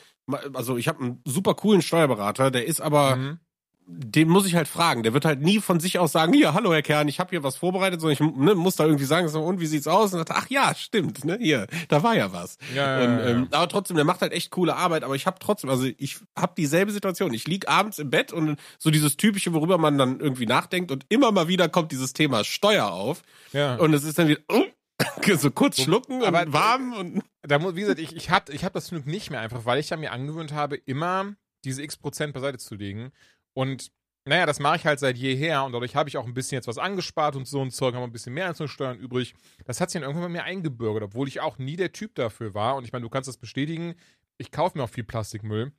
also 0.53 0.77
ich 0.77 0.89
habe 0.89 1.01
einen 1.05 1.23
super 1.25 1.55
coolen 1.55 1.83
Steuerberater, 1.83 2.51
der 2.51 2.67
ist 2.67 2.81
aber 2.81 3.17
Mhm. 3.17 3.39
Den 3.87 4.29
muss 4.29 4.47
ich 4.47 4.55
halt 4.55 4.67
fragen. 4.67 5.03
Der 5.03 5.13
wird 5.13 5.25
halt 5.25 5.43
nie 5.43 5.61
von 5.61 5.79
sich 5.79 5.99
aus 5.99 6.13
sagen, 6.13 6.33
hier, 6.33 6.55
hallo 6.55 6.73
Herr 6.73 6.83
Kern, 6.83 7.07
ich 7.09 7.21
habe 7.21 7.31
hier 7.31 7.43
was 7.43 7.57
vorbereitet, 7.57 8.01
sondern 8.01 8.15
ich 8.15 8.37
ne, 8.37 8.55
muss 8.55 8.77
da 8.77 8.85
irgendwie 8.85 9.05
sagen, 9.05 9.29
so, 9.29 9.43
und 9.43 9.61
wie 9.61 9.67
sieht's 9.67 9.87
aus? 9.87 10.13
Und 10.13 10.21
sagt, 10.21 10.31
ach 10.31 10.49
ja, 10.49 10.75
stimmt, 10.75 11.25
ne, 11.25 11.39
hier, 11.41 11.67
da 11.89 12.03
war 12.03 12.17
ja 12.17 12.33
was. 12.33 12.57
Ja, 12.75 13.01
ja, 13.01 13.05
und, 13.05 13.19
ja, 13.19 13.27
ähm, 13.27 13.49
aber 13.51 13.69
trotzdem, 13.69 13.97
der 13.97 14.07
macht 14.07 14.23
halt 14.23 14.33
echt 14.33 14.51
coole 14.51 14.75
Arbeit, 14.75 15.05
aber 15.05 15.17
ich 15.17 15.27
habe 15.27 15.39
trotzdem, 15.39 15.69
also 15.69 15.87
ich 15.99 16.17
habe 16.37 16.55
dieselbe 16.57 16.93
Situation. 16.93 17.35
Ich 17.35 17.47
lieg 17.47 17.69
abends 17.69 17.99
im 17.99 18.11
Bett 18.11 18.33
und 18.33 18.59
so 18.79 18.91
dieses 18.91 19.17
typische, 19.17 19.53
worüber 19.53 19.77
man 19.77 19.99
dann 19.99 20.21
irgendwie 20.21 20.47
nachdenkt 20.47 20.91
und 20.91 21.05
immer 21.11 21.31
mal 21.31 21.49
wieder 21.49 21.69
kommt 21.69 21.93
dieses 21.93 22.15
Thema 22.15 22.43
Steuer 22.45 22.91
auf 22.91 23.23
ja. 23.53 23.77
und 23.77 23.93
es 23.93 24.05
ist 24.05 24.19
dann 24.19 24.29
wieder, 24.29 24.41
oh, 24.49 24.65
so 25.37 25.51
kurz 25.51 25.81
schlucken 25.81 26.23
und 26.23 26.35
Aber- 26.35 26.53
warm 26.53 26.95
und 26.95 27.23
da 27.43 27.59
muss, 27.59 27.75
wie 27.75 27.81
gesagt, 27.81 27.99
ich, 27.99 28.17
ich 28.17 28.31
habe 28.31 28.53
ich 28.53 28.65
hab 28.65 28.73
das 28.73 28.89
Glück 28.89 29.07
nicht 29.07 29.31
mehr 29.31 29.41
einfach, 29.41 29.67
weil 29.67 29.79
ich 29.79 29.91
ja 29.91 29.97
mir 29.99 30.13
angewöhnt 30.13 30.53
habe, 30.53 30.77
immer 30.77 31.35
diese 31.65 31.83
x 31.83 31.97
Prozent 31.97 32.33
beiseite 32.33 32.59
zu 32.59 32.75
legen. 32.75 33.13
Und 33.55 33.91
naja, 34.27 34.47
das 34.47 34.59
mache 34.59 34.77
ich 34.77 34.87
halt 34.87 35.01
seit 35.01 35.19
jeher 35.19 35.65
und 35.65 35.73
dadurch 35.73 35.97
habe 35.97 36.09
ich 36.09 36.17
auch 36.17 36.27
ein 36.27 36.33
bisschen 36.33 36.57
jetzt 36.57 36.67
was 36.67 36.79
angespart 36.79 37.37
und 37.37 37.47
so 37.47 37.61
ein 37.61 37.71
Zeug, 37.71 37.95
haben 37.95 38.03
ein 38.03 38.13
bisschen 38.13 38.33
mehr 38.33 38.49
Einzelsteuern 38.49 38.99
übrig. 38.99 39.35
Das 39.67 39.81
hat 39.81 39.91
sich 39.91 40.01
dann 40.01 40.09
irgendwann 40.09 40.33
bei 40.33 40.39
mir 40.39 40.45
eingebürgert, 40.45 41.03
obwohl 41.03 41.29
ich 41.29 41.41
auch 41.41 41.59
nie 41.59 41.77
der 41.77 41.93
Typ 41.93 42.15
dafür 42.15 42.55
war. 42.55 42.77
Und 42.77 42.85
ich 42.85 42.93
meine, 42.93 43.03
du 43.03 43.11
kannst 43.11 43.29
das 43.29 43.37
bestätigen, 43.37 43.95
ich 44.39 44.51
kaufe 44.51 44.79
mir 44.79 44.85
auch 44.85 44.91
viel 44.91 45.05
Plastikmüll. 45.05 45.73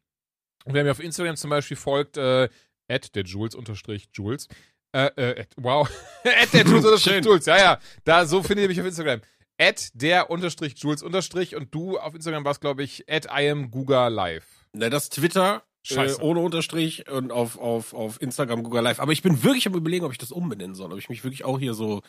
Und 0.65 0.73
wer 0.73 0.83
mir 0.83 0.91
auf 0.91 0.99
Instagram 0.99 1.35
zum 1.37 1.49
Beispiel 1.49 1.77
folgt, 1.77 2.17
äh, 2.17 2.49
at 2.87 3.15
der 3.15 3.23
Jules 3.23 3.55
unterstrich 3.55 4.09
Jules, 4.13 4.47
äh, 4.91 5.07
äh, 5.15 5.41
at, 5.41 5.49
wow, 5.57 5.89
at 6.23 6.53
der 6.53 6.65
Jules 6.65 6.85
unterstrich. 6.85 7.25
Jules, 7.25 7.45
ja, 7.47 7.57
ja, 7.57 7.79
da, 8.03 8.27
so 8.27 8.43
findet 8.43 8.63
ihr 8.63 8.69
mich 8.69 8.79
auf 8.79 8.87
Instagram. 8.87 9.21
At 9.57 9.89
der 9.93 10.29
unterstrich 10.29 10.77
Jules 10.77 11.01
unterstrich 11.01 11.55
und 11.55 11.73
du 11.73 11.97
auf 11.97 12.13
Instagram 12.13 12.45
warst, 12.45 12.61
glaube 12.61 12.83
ich, 12.83 13.09
at 13.09 13.25
I 13.25 13.49
am 13.49 13.71
Guga 13.71 14.07
Live. 14.09 14.67
Na, 14.73 14.89
das 14.89 15.09
Twitter 15.09 15.63
äh, 15.91 15.93
Scheiße. 15.95 16.21
ohne 16.21 16.39
Unterstrich 16.39 17.09
und 17.09 17.31
auf, 17.31 17.57
auf, 17.57 17.93
auf 17.93 18.21
Instagram, 18.21 18.63
Google 18.63 18.83
Live. 18.83 18.99
Aber 18.99 19.11
ich 19.11 19.21
bin 19.21 19.43
wirklich 19.43 19.67
am 19.67 19.73
überlegen, 19.75 20.05
ob 20.05 20.11
ich 20.11 20.17
das 20.17 20.31
umbenennen 20.31 20.75
soll. 20.75 20.91
Ob 20.91 20.99
ich 20.99 21.09
mich 21.09 21.23
wirklich 21.23 21.43
auch 21.45 21.59
hier 21.59 21.73
so. 21.73 22.01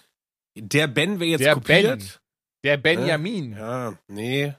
Der 0.56 0.87
Ben 0.87 1.21
wäre 1.21 1.30
jetzt 1.30 1.40
Der 1.40 1.54
kopiert. 1.54 1.99
Ben. 2.00 2.09
Der 2.64 2.76
Benjamin. 2.78 3.52
Ja, 3.52 3.99
nee. 4.09 4.54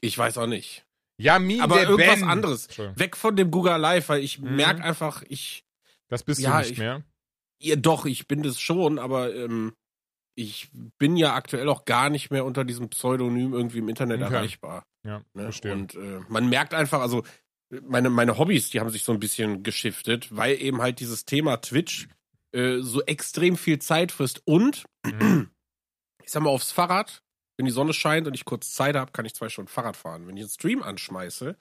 Ich 0.00 0.16
weiß 0.16 0.38
auch 0.38 0.46
nicht. 0.46 0.84
Jamin, 1.18 1.60
Aber 1.62 1.76
der 1.76 1.88
irgendwas 1.88 2.20
Ben. 2.20 2.28
anderes. 2.28 2.68
Weg 2.96 3.16
von 3.16 3.36
dem 3.36 3.50
Google 3.50 3.78
Live, 3.78 4.08
weil 4.10 4.22
ich 4.22 4.38
Mhm. 4.38 4.56
merk 4.56 4.80
einfach, 4.82 5.22
ich. 5.28 5.64
Das 6.08 6.22
bist 6.22 6.40
Ja, 6.40 6.52
du 6.52 6.58
nicht 6.58 6.72
ich- 6.72 6.78
mehr. 6.78 7.02
Ja, 7.60 7.74
doch, 7.76 8.04
ich 8.04 8.28
bin 8.28 8.42
das 8.42 8.60
schon, 8.60 8.98
aber 8.98 9.34
ähm, 9.34 9.72
ich 10.36 10.68
bin 10.98 11.16
ja 11.16 11.34
aktuell 11.34 11.68
auch 11.70 11.86
gar 11.86 12.10
nicht 12.10 12.30
mehr 12.30 12.44
unter 12.44 12.64
diesem 12.64 12.90
Pseudonym 12.90 13.54
irgendwie 13.54 13.78
im 13.78 13.88
Internet 13.88 14.20
Okay. 14.22 14.34
erreichbar. 14.34 14.84
Ja, 15.06 15.22
Ne? 15.34 15.44
verstehe. 15.44 15.72
Und 15.72 15.94
äh, 15.94 16.20
man 16.28 16.48
merkt 16.50 16.74
einfach, 16.74 17.00
also 17.00 17.24
meine, 17.70 18.10
meine 18.10 18.38
Hobbys, 18.38 18.70
die 18.70 18.80
haben 18.80 18.90
sich 18.90 19.04
so 19.04 19.12
ein 19.12 19.20
bisschen 19.20 19.62
geschiftet, 19.62 20.34
weil 20.34 20.60
eben 20.60 20.82
halt 20.82 21.00
dieses 21.00 21.24
Thema 21.24 21.58
Twitch 21.58 22.08
äh, 22.52 22.78
so 22.80 23.02
extrem 23.02 23.56
viel 23.56 23.78
Zeit 23.78 24.12
frisst. 24.12 24.42
Und 24.46 24.84
Mhm. 25.04 25.50
ich 26.24 26.30
sag 26.30 26.42
mal, 26.42 26.50
aufs 26.50 26.72
Fahrrad, 26.72 27.22
wenn 27.56 27.66
die 27.66 27.72
Sonne 27.72 27.92
scheint 27.92 28.26
und 28.26 28.34
ich 28.34 28.44
kurz 28.44 28.74
Zeit 28.74 28.96
habe, 28.96 29.12
kann 29.12 29.24
ich 29.24 29.34
zwei 29.34 29.48
Stunden 29.48 29.70
Fahrrad 29.70 29.96
fahren. 29.96 30.26
Wenn 30.26 30.36
ich 30.36 30.42
einen 30.42 30.50
Stream 30.50 30.82
anschmeiße, 30.82 31.56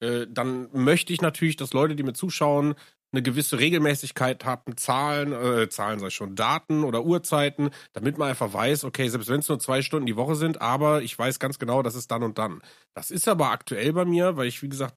äh, 0.00 0.26
dann 0.28 0.70
möchte 0.72 1.12
ich 1.12 1.20
natürlich, 1.20 1.56
dass 1.56 1.72
Leute, 1.72 1.96
die 1.96 2.02
mir 2.02 2.14
zuschauen, 2.14 2.74
eine 3.14 3.22
gewisse 3.22 3.58
Regelmäßigkeit 3.58 4.44
haben, 4.44 4.76
Zahlen, 4.76 5.32
äh, 5.32 5.68
Zahlen 5.68 5.98
sei 6.00 6.10
schon, 6.10 6.34
Daten 6.34 6.84
oder 6.84 7.04
Uhrzeiten, 7.04 7.70
damit 7.92 8.18
man 8.18 8.28
einfach 8.28 8.52
weiß, 8.52 8.84
okay, 8.84 9.08
selbst 9.08 9.28
wenn 9.28 9.40
es 9.40 9.48
nur 9.48 9.58
zwei 9.58 9.82
Stunden 9.82 10.06
die 10.06 10.16
Woche 10.16 10.34
sind, 10.34 10.60
aber 10.60 11.02
ich 11.02 11.18
weiß 11.18 11.38
ganz 11.38 11.58
genau, 11.58 11.82
das 11.82 11.94
ist 11.94 12.10
dann 12.10 12.22
und 12.22 12.38
dann. 12.38 12.60
Das 12.94 13.10
ist 13.10 13.28
aber 13.28 13.50
aktuell 13.50 13.92
bei 13.92 14.04
mir, 14.04 14.36
weil 14.36 14.46
ich, 14.46 14.62
wie 14.62 14.68
gesagt, 14.68 14.96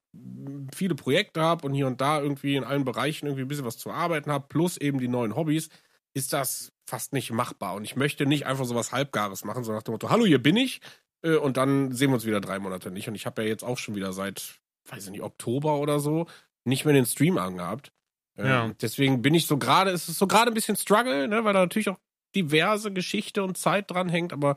viele 0.76 0.96
Projekte 0.96 1.42
habe 1.42 1.66
und 1.66 1.74
hier 1.74 1.88
und 1.88 2.02
da 2.02 2.22
irgendwie 2.22 2.56
in 2.56 2.64
allen 2.64 2.84
Bereichen 2.84 3.28
irgendwie 3.28 3.44
ein 3.44 3.48
bisschen 3.48 3.66
was 3.66 3.78
zu 3.78 3.92
arbeiten 3.92 4.32
habe, 4.32 4.46
plus 4.50 4.78
eben 4.78 5.00
die 5.00 5.08
neuen 5.08 5.36
Hobbys, 5.36 5.70
ist 6.14 6.34
das 6.34 6.72
fast 6.86 7.14
nicht 7.14 7.32
machbar. 7.32 7.76
Und 7.76 7.84
ich 7.84 7.96
möchte 7.96 8.26
nicht 8.26 8.46
einfach 8.46 8.66
so 8.66 8.76
was 8.76 8.92
Halbgares 8.92 9.46
machen, 9.46 9.64
so 9.64 9.72
nach 9.72 9.84
dem 9.84 9.92
Motto, 9.92 10.10
hallo, 10.10 10.26
hier 10.26 10.42
bin 10.42 10.58
ich, 10.58 10.82
äh, 11.22 11.36
und 11.36 11.58
dann 11.58 11.92
sehen 11.92 12.10
wir 12.10 12.16
uns 12.16 12.26
wieder 12.26 12.42
drei 12.42 12.60
Monate 12.60 12.92
nicht. 12.92 13.08
Und 13.08 13.16
ich 13.16 13.26
habe 13.26 13.44
ja 13.44 13.48
jetzt 13.48 13.64
auch 13.64 13.78
schon 13.78 13.96
wieder 13.96 14.14
seit, 14.14 14.60
weiß 14.90 15.06
ich 15.06 15.12
nicht, 15.12 15.22
Oktober 15.22 15.80
oder 15.80 16.00
so, 16.00 16.28
nicht 16.66 16.86
mehr 16.86 16.94
den 16.94 17.06
Stream 17.06 17.38
angehabt. 17.38 17.92
Ähm, 18.38 18.46
Ja. 18.46 18.72
Deswegen 18.82 19.22
bin 19.22 19.34
ich 19.34 19.48
so 19.48 19.58
gerade, 19.58 19.92
es 19.92 20.08
ist 20.10 20.18
so 20.20 20.28
gerade 20.28 20.52
ein 20.52 20.54
bisschen 20.54 20.76
Struggle, 20.76 21.28
ne, 21.28 21.44
weil 21.44 21.54
da 21.54 21.60
natürlich 21.62 21.90
auch 21.90 22.00
diverse 22.36 22.92
Geschichte 22.94 23.44
und 23.44 23.58
Zeit 23.58 23.90
dran 23.90 24.10
hängt, 24.10 24.34
aber 24.34 24.56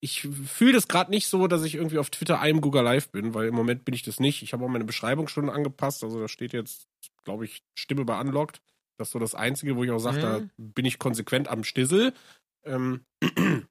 ich 0.00 0.22
fühle 0.22 0.72
das 0.72 0.88
gerade 0.88 1.10
nicht 1.12 1.28
so, 1.28 1.46
dass 1.46 1.62
ich 1.62 1.76
irgendwie 1.76 1.98
auf 1.98 2.10
Twitter 2.10 2.40
einem 2.40 2.60
Google 2.60 2.82
Live 2.82 3.10
bin, 3.10 3.34
weil 3.34 3.46
im 3.48 3.54
Moment 3.54 3.84
bin 3.84 3.94
ich 3.94 4.02
das 4.02 4.18
nicht. 4.18 4.42
Ich 4.42 4.52
habe 4.52 4.64
auch 4.64 4.68
meine 4.68 4.84
Beschreibung 4.84 5.28
schon 5.28 5.48
angepasst, 5.48 6.02
also 6.02 6.20
da 6.20 6.26
steht 6.28 6.52
jetzt, 6.52 6.88
glaube 7.24 7.44
ich, 7.44 7.62
Stimme 7.78 8.04
bei 8.04 8.20
Unlocked. 8.20 8.60
Das 8.98 9.08
ist 9.08 9.12
so 9.12 9.18
das 9.20 9.34
Einzige, 9.36 9.76
wo 9.76 9.84
ich 9.84 9.90
auch 9.92 9.98
sage, 10.00 10.18
Mhm. 10.18 10.22
da 10.22 10.40
bin 10.58 10.84
ich 10.84 10.98
konsequent 10.98 11.48
am 11.48 11.62
Stissel. 11.64 12.12
Ähm, 12.64 13.04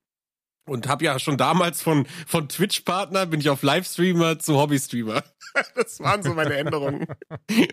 und 0.66 0.88
habe 0.88 1.06
ja 1.06 1.20
schon 1.20 1.38
damals 1.38 1.82
von, 1.82 2.06
von 2.28 2.48
Twitch-Partner 2.50 3.26
bin 3.26 3.40
ich 3.40 3.50
auf 3.50 3.64
Livestreamer 3.64 4.40
zu 4.40 4.58
Hobby-Streamer. 4.58 5.24
Das 5.76 6.00
waren 6.00 6.24
so 6.24 6.34
meine 6.34 6.56
Änderungen. 6.56 7.06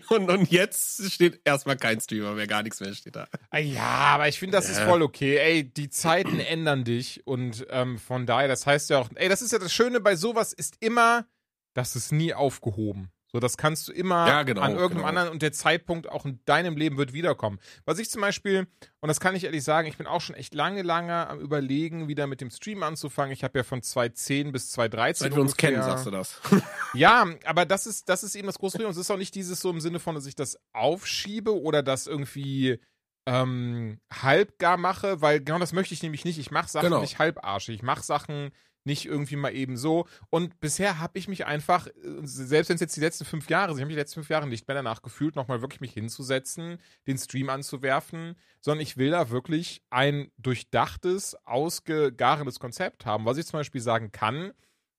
Und, 0.09 0.29
und 0.29 0.51
jetzt 0.51 1.09
steht 1.13 1.39
erstmal 1.45 1.77
kein 1.77 2.01
Streamer 2.01 2.33
mehr, 2.33 2.45
gar 2.45 2.61
nichts 2.61 2.81
mehr 2.81 2.93
steht 2.93 3.15
da. 3.15 3.29
Ah, 3.51 3.57
Ja, 3.59 3.83
aber 3.85 4.27
ich 4.27 4.37
finde, 4.37 4.57
das 4.57 4.67
ist 4.69 4.79
Ja. 4.79 4.85
voll 4.85 5.01
okay. 5.01 5.37
Ey, 5.37 5.63
die 5.63 5.89
Zeiten 5.89 6.39
ändern 6.41 6.83
dich 6.83 7.25
und 7.25 7.65
ähm, 7.69 7.97
von 7.97 8.25
daher, 8.25 8.49
das 8.49 8.67
heißt 8.67 8.89
ja 8.89 8.99
auch, 8.99 9.07
ey, 9.15 9.29
das 9.29 9.41
ist 9.41 9.53
ja 9.53 9.59
das 9.59 9.71
Schöne 9.71 10.01
bei 10.01 10.17
sowas 10.17 10.51
ist 10.51 10.75
immer, 10.81 11.25
das 11.73 11.95
ist 11.95 12.11
nie 12.11 12.33
aufgehoben. 12.33 13.11
So, 13.31 13.39
das 13.39 13.57
kannst 13.57 13.87
du 13.87 13.91
immer 13.91 14.27
Ja, 14.27 14.41
genau, 14.41 14.61
an 14.61 14.71
irgendeinem 14.71 14.97
genau. 14.97 15.07
anderen 15.07 15.29
und 15.29 15.41
der 15.43 15.51
Zeitpunkt 15.51 16.09
auch 16.09 16.25
in 16.25 16.39
deinem 16.45 16.75
Leben 16.77 16.97
wird 16.97 17.13
wiederkommen. 17.13 17.59
Was 17.85 17.99
ich 17.99 18.09
zum 18.09 18.21
Beispiel, 18.21 18.65
und 19.01 19.07
das 19.07 19.19
kann 19.19 19.35
ich 19.35 19.43
ehrlich 19.43 19.63
sagen, 19.63 19.87
ich 19.87 19.97
bin 19.97 20.07
auch 20.07 20.19
schon 20.21 20.35
echt 20.35 20.55
lange, 20.55 20.81
lange 20.81 21.27
am 21.27 21.39
überlegen, 21.39 22.07
wieder 22.07 22.25
mit 22.25 22.41
dem 22.41 22.49
Stream 22.49 22.81
anzufangen. 22.81 23.31
Ich 23.31 23.43
habe 23.43 23.59
ja 23.59 23.63
von 23.63 23.83
2010 23.83 24.51
bis 24.51 24.71
2013 24.71 25.25
Seit 25.25 25.35
wir 25.35 25.41
uns 25.41 25.55
kennen, 25.57 25.83
sagst 25.83 26.07
du 26.07 26.11
das. 26.11 26.41
ja, 26.95 27.27
aber 27.45 27.65
das 27.65 27.85
ist, 27.85 28.09
das 28.09 28.23
ist 28.23 28.33
eben 28.35 28.47
das 28.47 28.57
große 28.57 28.77
Problem. 28.77 28.87
Und 28.87 28.93
es 28.93 28.97
ist 28.97 29.11
auch 29.11 29.17
nicht 29.17 29.35
dieses 29.35 29.59
so 29.59 29.69
im 29.69 29.79
Sinne 29.79 29.99
von, 29.99 30.15
dass 30.15 30.25
ich 30.25 30.35
das 30.35 30.57
aufschiebe 30.73 31.55
oder 31.55 31.83
das 31.83 32.07
irgendwie 32.07 32.79
ähm, 33.27 33.99
halbgar 34.11 34.77
mache, 34.77 35.21
weil 35.21 35.39
genau 35.39 35.59
das 35.59 35.71
möchte 35.73 35.93
ich 35.93 36.01
nämlich 36.01 36.25
nicht. 36.25 36.39
Ich 36.39 36.49
mache 36.49 36.67
Sachen 36.69 36.85
Genau. 36.87 37.01
nicht 37.01 37.19
halbarschig. 37.19 37.75
Ich 37.75 37.83
mache 37.83 38.01
Sachen 38.01 38.49
nicht 38.89 39.05
irgendwie 39.05 39.37
mal 39.37 39.55
eben 39.55 39.77
so. 39.77 40.07
Und 40.29 40.59
bisher 40.59 40.99
habe 40.99 41.17
ich 41.17 41.27
mich 41.29 41.45
einfach, 41.45 41.87
äh, 41.87 41.91
selbst 42.23 42.67
wenn 42.69 42.75
es 42.75 42.81
jetzt 42.81 42.97
die 42.97 43.01
letzten 43.01 43.23
fünf 43.23 43.49
Jahre 43.49 43.71
ich 43.71 43.77
habe 43.77 43.85
mich 43.85 43.95
die 43.95 43.99
letzten 44.01 44.15
fünf 44.15 44.29
Jahre 44.29 44.47
nicht 44.47 44.67
mehr 44.67 44.75
danach 44.75 45.01
gefühlt, 45.01 45.35
nochmal 45.37 45.61
wirklich 45.61 45.79
mich 45.79 45.93
hinzusetzen, 45.93 46.79
den 47.07 47.17
Stream 47.17 47.49
anzuwerfen, 47.49 48.35
sondern 48.59 48.81
ich 48.81 48.97
will 48.97 49.11
da 49.11 49.29
wirklich 49.29 49.81
ein 49.89 50.31
durchdachtes, 50.37 51.35
ausgegarenes 51.45 52.59
Konzept 52.59 53.05
haben. 53.05 53.25
Was 53.25 53.37
ich 53.37 53.45
zum 53.45 53.59
Beispiel 53.59 53.81
sagen 53.81 54.11
kann, 54.11 54.51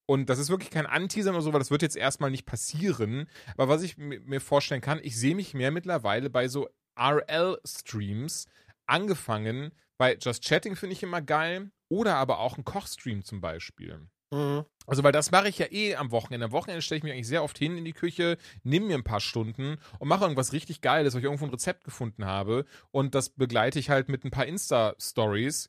und 0.06 0.28
das 0.28 0.40
ist 0.40 0.48
wirklich 0.50 0.70
kein 0.70 0.86
Anteasern 0.86 1.34
oder 1.34 1.42
so, 1.42 1.52
weil 1.52 1.60
das 1.60 1.70
wird 1.70 1.82
jetzt 1.82 1.96
erstmal 1.96 2.32
nicht 2.32 2.44
passieren. 2.46 3.28
Aber 3.52 3.68
was 3.68 3.82
ich 3.82 3.96
mi- 3.96 4.18
mir 4.24 4.40
vorstellen 4.40 4.80
kann, 4.80 4.98
ich 5.02 5.16
sehe 5.16 5.36
mich 5.36 5.54
mehr 5.54 5.70
mittlerweile 5.70 6.30
bei 6.30 6.48
so 6.48 6.68
RL-Streams 6.98 8.46
angefangen. 8.86 9.72
Bei 9.98 10.16
Just 10.16 10.44
Chatting 10.44 10.76
finde 10.76 10.94
ich 10.94 11.02
immer 11.02 11.22
geil. 11.22 11.70
Oder 11.90 12.16
aber 12.16 12.38
auch 12.38 12.56
ein 12.56 12.64
Kochstream 12.64 13.24
zum 13.24 13.40
Beispiel. 13.40 14.08
Mhm. 14.32 14.64
Also, 14.86 15.02
weil 15.02 15.12
das 15.12 15.30
mache 15.30 15.48
ich 15.48 15.58
ja 15.58 15.66
eh 15.70 15.96
am 15.96 16.10
Wochenende. 16.10 16.46
Am 16.46 16.52
Wochenende 16.52 16.82
stelle 16.82 16.98
ich 16.98 17.04
mich 17.04 17.12
eigentlich 17.12 17.26
sehr 17.26 17.42
oft 17.42 17.58
hin 17.58 17.76
in 17.76 17.84
die 17.84 17.92
Küche, 17.92 18.38
nehme 18.62 18.86
mir 18.86 18.96
ein 18.96 19.04
paar 19.04 19.20
Stunden 19.20 19.78
und 19.98 20.08
mache 20.08 20.24
irgendwas 20.24 20.52
richtig 20.52 20.80
Geiles, 20.80 21.14
weil 21.14 21.20
ich 21.20 21.24
irgendwo 21.24 21.44
ein 21.44 21.50
Rezept 21.50 21.84
gefunden 21.84 22.24
habe. 22.24 22.64
Und 22.90 23.14
das 23.14 23.30
begleite 23.30 23.78
ich 23.78 23.90
halt 23.90 24.08
mit 24.08 24.24
ein 24.24 24.30
paar 24.30 24.46
Insta-Stories. 24.46 25.68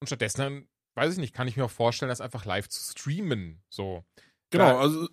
Und 0.00 0.06
stattdessen, 0.06 0.68
weiß 0.94 1.14
ich 1.14 1.18
nicht, 1.18 1.34
kann 1.34 1.48
ich 1.48 1.56
mir 1.56 1.64
auch 1.64 1.70
vorstellen, 1.70 2.10
das 2.10 2.20
einfach 2.20 2.44
live 2.44 2.68
zu 2.68 2.82
streamen. 2.82 3.62
So. 3.70 4.04
Genau, 4.50 4.78
also 4.78 5.08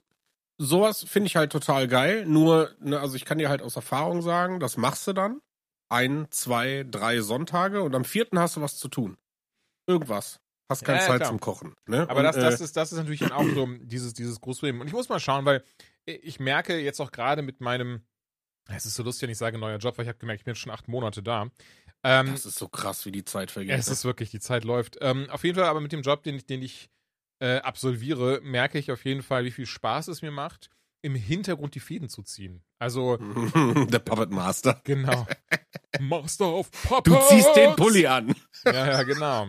sowas 0.58 1.04
finde 1.04 1.28
ich 1.28 1.36
halt 1.36 1.52
total 1.52 1.88
geil. 1.88 2.26
Nur, 2.26 2.76
ne, 2.80 3.00
also 3.00 3.16
ich 3.16 3.26
kann 3.26 3.38
dir 3.38 3.50
halt 3.50 3.62
aus 3.62 3.78
Erfahrung 3.78 4.22
sagen, 4.22 4.60
das 4.60 4.78
machst 4.78 5.08
du 5.08 5.14
dann 5.14 5.42
ein, 5.90 6.28
zwei, 6.32 6.86
drei 6.90 7.22
Sonntage 7.22 7.82
und 7.82 7.96
am 7.96 8.06
vierten 8.06 8.40
hast 8.40 8.58
du 8.58 8.62
was 8.62 8.78
zu 8.78 8.90
tun. 8.90 9.18
Irgendwas. 9.88 10.40
Hast 10.70 10.86
keine 10.86 11.00
Ja, 11.00 11.08
Zeit 11.08 11.18
klar. 11.18 11.30
zum 11.30 11.40
Kochen. 11.40 11.76
Ne? 11.88 12.02
Aber 12.10 12.18
und, 12.20 12.24
das, 12.24 12.36
das, 12.36 12.62
äh, 12.62 12.64
ist, 12.64 12.78
das 12.78 12.92
ist 12.92 12.98
natürlich 12.98 13.22
dann 13.22 13.32
auch 13.32 13.44
so 13.44 13.68
dieses, 13.82 14.14
dieses 14.14 14.40
große 14.40 14.60
Problem. 14.60 14.82
Und 14.82 14.88
ich 14.88 14.94
muss 14.94 15.10
mal 15.10 15.20
schauen, 15.20 15.46
weil 15.46 15.64
ich 16.06 16.40
merke 16.40 16.78
jetzt 16.80 17.00
auch 17.00 17.12
gerade 17.12 17.42
mit 17.42 17.60
meinem, 17.60 18.02
es 18.70 18.86
ist 18.86 18.96
so 18.96 19.04
lustig, 19.04 19.24
wenn 19.24 19.30
ich 19.32 19.38
sage 19.38 19.58
neuer 19.58 19.78
Job, 19.78 19.98
weil 19.98 20.06
ich 20.06 20.10
habe 20.10 20.20
gemerkt, 20.20 20.42
ich 20.42 20.46
bin 20.46 20.54
jetzt 20.54 20.62
schon 20.62 20.72
acht 20.72 20.88
Monate 20.88 21.24
da. 21.24 21.50
Ähm, 22.04 22.28
das 22.32 22.46
ist 22.46 22.58
so 22.60 22.68
krass, 22.68 23.06
wie 23.06 23.12
die 23.12 23.26
Zeit 23.26 23.52
vergeht. 23.52 23.78
es 23.78 23.88
ist 23.90 24.06
wirklich, 24.06 24.30
die 24.32 24.40
Zeit 24.40 24.64
läuft. 24.64 24.98
Ähm, 25.02 25.28
auf 25.30 25.44
jeden 25.44 25.56
Fall 25.58 25.68
aber 25.68 25.82
mit 25.82 25.92
dem 25.92 26.02
Job, 26.02 26.24
den 26.24 26.36
ich, 26.36 26.46
den 26.46 26.62
ich 26.62 26.90
äh, 27.42 27.58
absolviere, 27.58 28.40
merke 28.44 28.78
ich 28.78 28.92
auf 28.92 29.04
jeden 29.06 29.24
Fall, 29.24 29.46
wie 29.46 29.52
viel 29.52 29.66
Spaß 29.66 30.08
es 30.10 30.22
mir 30.22 30.32
macht, 30.32 30.70
im 31.02 31.16
Hintergrund 31.16 31.76
die 31.76 31.80
Fäden 31.80 32.10
zu 32.10 32.22
ziehen. 32.24 32.62
Also, 32.80 33.18
Der 33.90 34.00
Puppet 34.00 34.30
Master. 34.32 34.82
genau. 34.84 35.26
Master 36.00 36.54
of 36.54 36.70
Puppets. 36.72 37.16
Du 37.30 37.36
ziehst 37.36 37.56
den 37.56 37.76
Pulli 37.76 38.06
an. 38.06 38.36
Ja, 38.66 38.74
ja, 38.88 39.04
genau. 39.04 39.48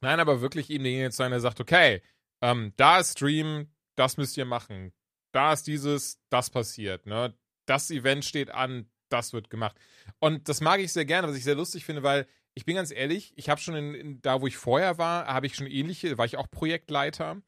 Nein, 0.00 0.20
aber 0.20 0.40
wirklich 0.40 0.70
eben 0.70 0.84
derjenige 0.84 1.10
zu 1.10 1.18
sein, 1.18 1.30
der 1.30 1.40
sagt, 1.40 1.60
okay, 1.60 2.02
ähm, 2.40 2.72
da 2.76 2.98
ist 2.98 3.12
Stream, 3.12 3.68
das 3.96 4.16
müsst 4.16 4.36
ihr 4.36 4.44
machen. 4.44 4.92
Da 5.32 5.52
ist 5.52 5.66
dieses, 5.66 6.20
das 6.30 6.50
passiert, 6.50 7.06
ne? 7.06 7.34
Das 7.66 7.90
Event 7.90 8.24
steht 8.24 8.50
an, 8.50 8.88
das 9.08 9.32
wird 9.32 9.50
gemacht. 9.50 9.76
Und 10.20 10.48
das 10.48 10.60
mag 10.60 10.80
ich 10.80 10.92
sehr 10.92 11.04
gerne, 11.04 11.28
was 11.28 11.36
ich 11.36 11.44
sehr 11.44 11.54
lustig 11.54 11.84
finde, 11.84 12.02
weil 12.02 12.26
ich 12.54 12.64
bin 12.64 12.76
ganz 12.76 12.90
ehrlich, 12.90 13.32
ich 13.36 13.48
habe 13.48 13.60
schon 13.60 13.76
in, 13.76 13.94
in, 13.94 14.22
da, 14.22 14.40
wo 14.40 14.46
ich 14.46 14.56
vorher 14.56 14.98
war, 14.98 15.26
habe 15.26 15.46
ich 15.46 15.54
schon 15.54 15.66
ähnliche, 15.66 16.16
war 16.18 16.24
ich 16.24 16.36
auch 16.36 16.50
Projektleiter. 16.50 17.40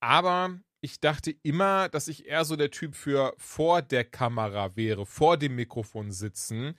Aber 0.00 0.58
ich 0.80 1.00
dachte 1.00 1.34
immer, 1.42 1.88
dass 1.88 2.08
ich 2.08 2.26
eher 2.26 2.44
so 2.44 2.56
der 2.56 2.70
Typ 2.70 2.94
für 2.94 3.34
vor 3.38 3.82
der 3.82 4.04
Kamera 4.04 4.76
wäre, 4.76 5.06
vor 5.06 5.36
dem 5.36 5.56
Mikrofon 5.56 6.12
sitzen. 6.12 6.76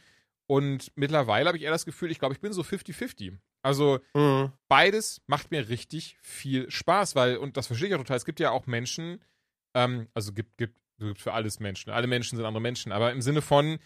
Und 0.48 0.92
mittlerweile 0.96 1.48
habe 1.48 1.58
ich 1.58 1.64
eher 1.64 1.72
das 1.72 1.86
Gefühl, 1.86 2.12
ich 2.12 2.20
glaube, 2.20 2.36
ich 2.36 2.42
bin 2.42 2.54
so 2.54 2.62
50-50. 2.62 3.38
Also 3.66 4.00
mhm. 4.14 4.52
beides 4.68 5.24
macht 5.26 5.50
mir 5.50 5.70
richtig 5.70 6.20
viel 6.22 6.70
Spaß, 6.70 7.16
weil, 7.16 7.38
und 7.38 7.58
das 7.58 7.66
verstehe 7.66 7.90
ich 7.90 7.96
auch 7.96 8.00
total, 8.00 8.18
es 8.18 8.26
gibt 8.26 8.40
ja 8.40 8.52
auch 8.52 8.68
Menschen, 8.68 9.24
ähm, 9.74 10.08
also 10.14 10.34
gibt, 10.34 10.56
gibt, 10.58 10.78
gibt 11.00 11.20
für 11.20 11.34
alles 11.34 11.60
Menschen. 11.60 11.90
Alle 11.90 12.06
Menschen 12.06 12.36
sind 12.38 12.46
andere 12.46 12.62
Menschen, 12.62 12.92
aber 12.92 13.12
im 13.12 13.24
Sinne 13.24 13.42
von, 13.42 13.80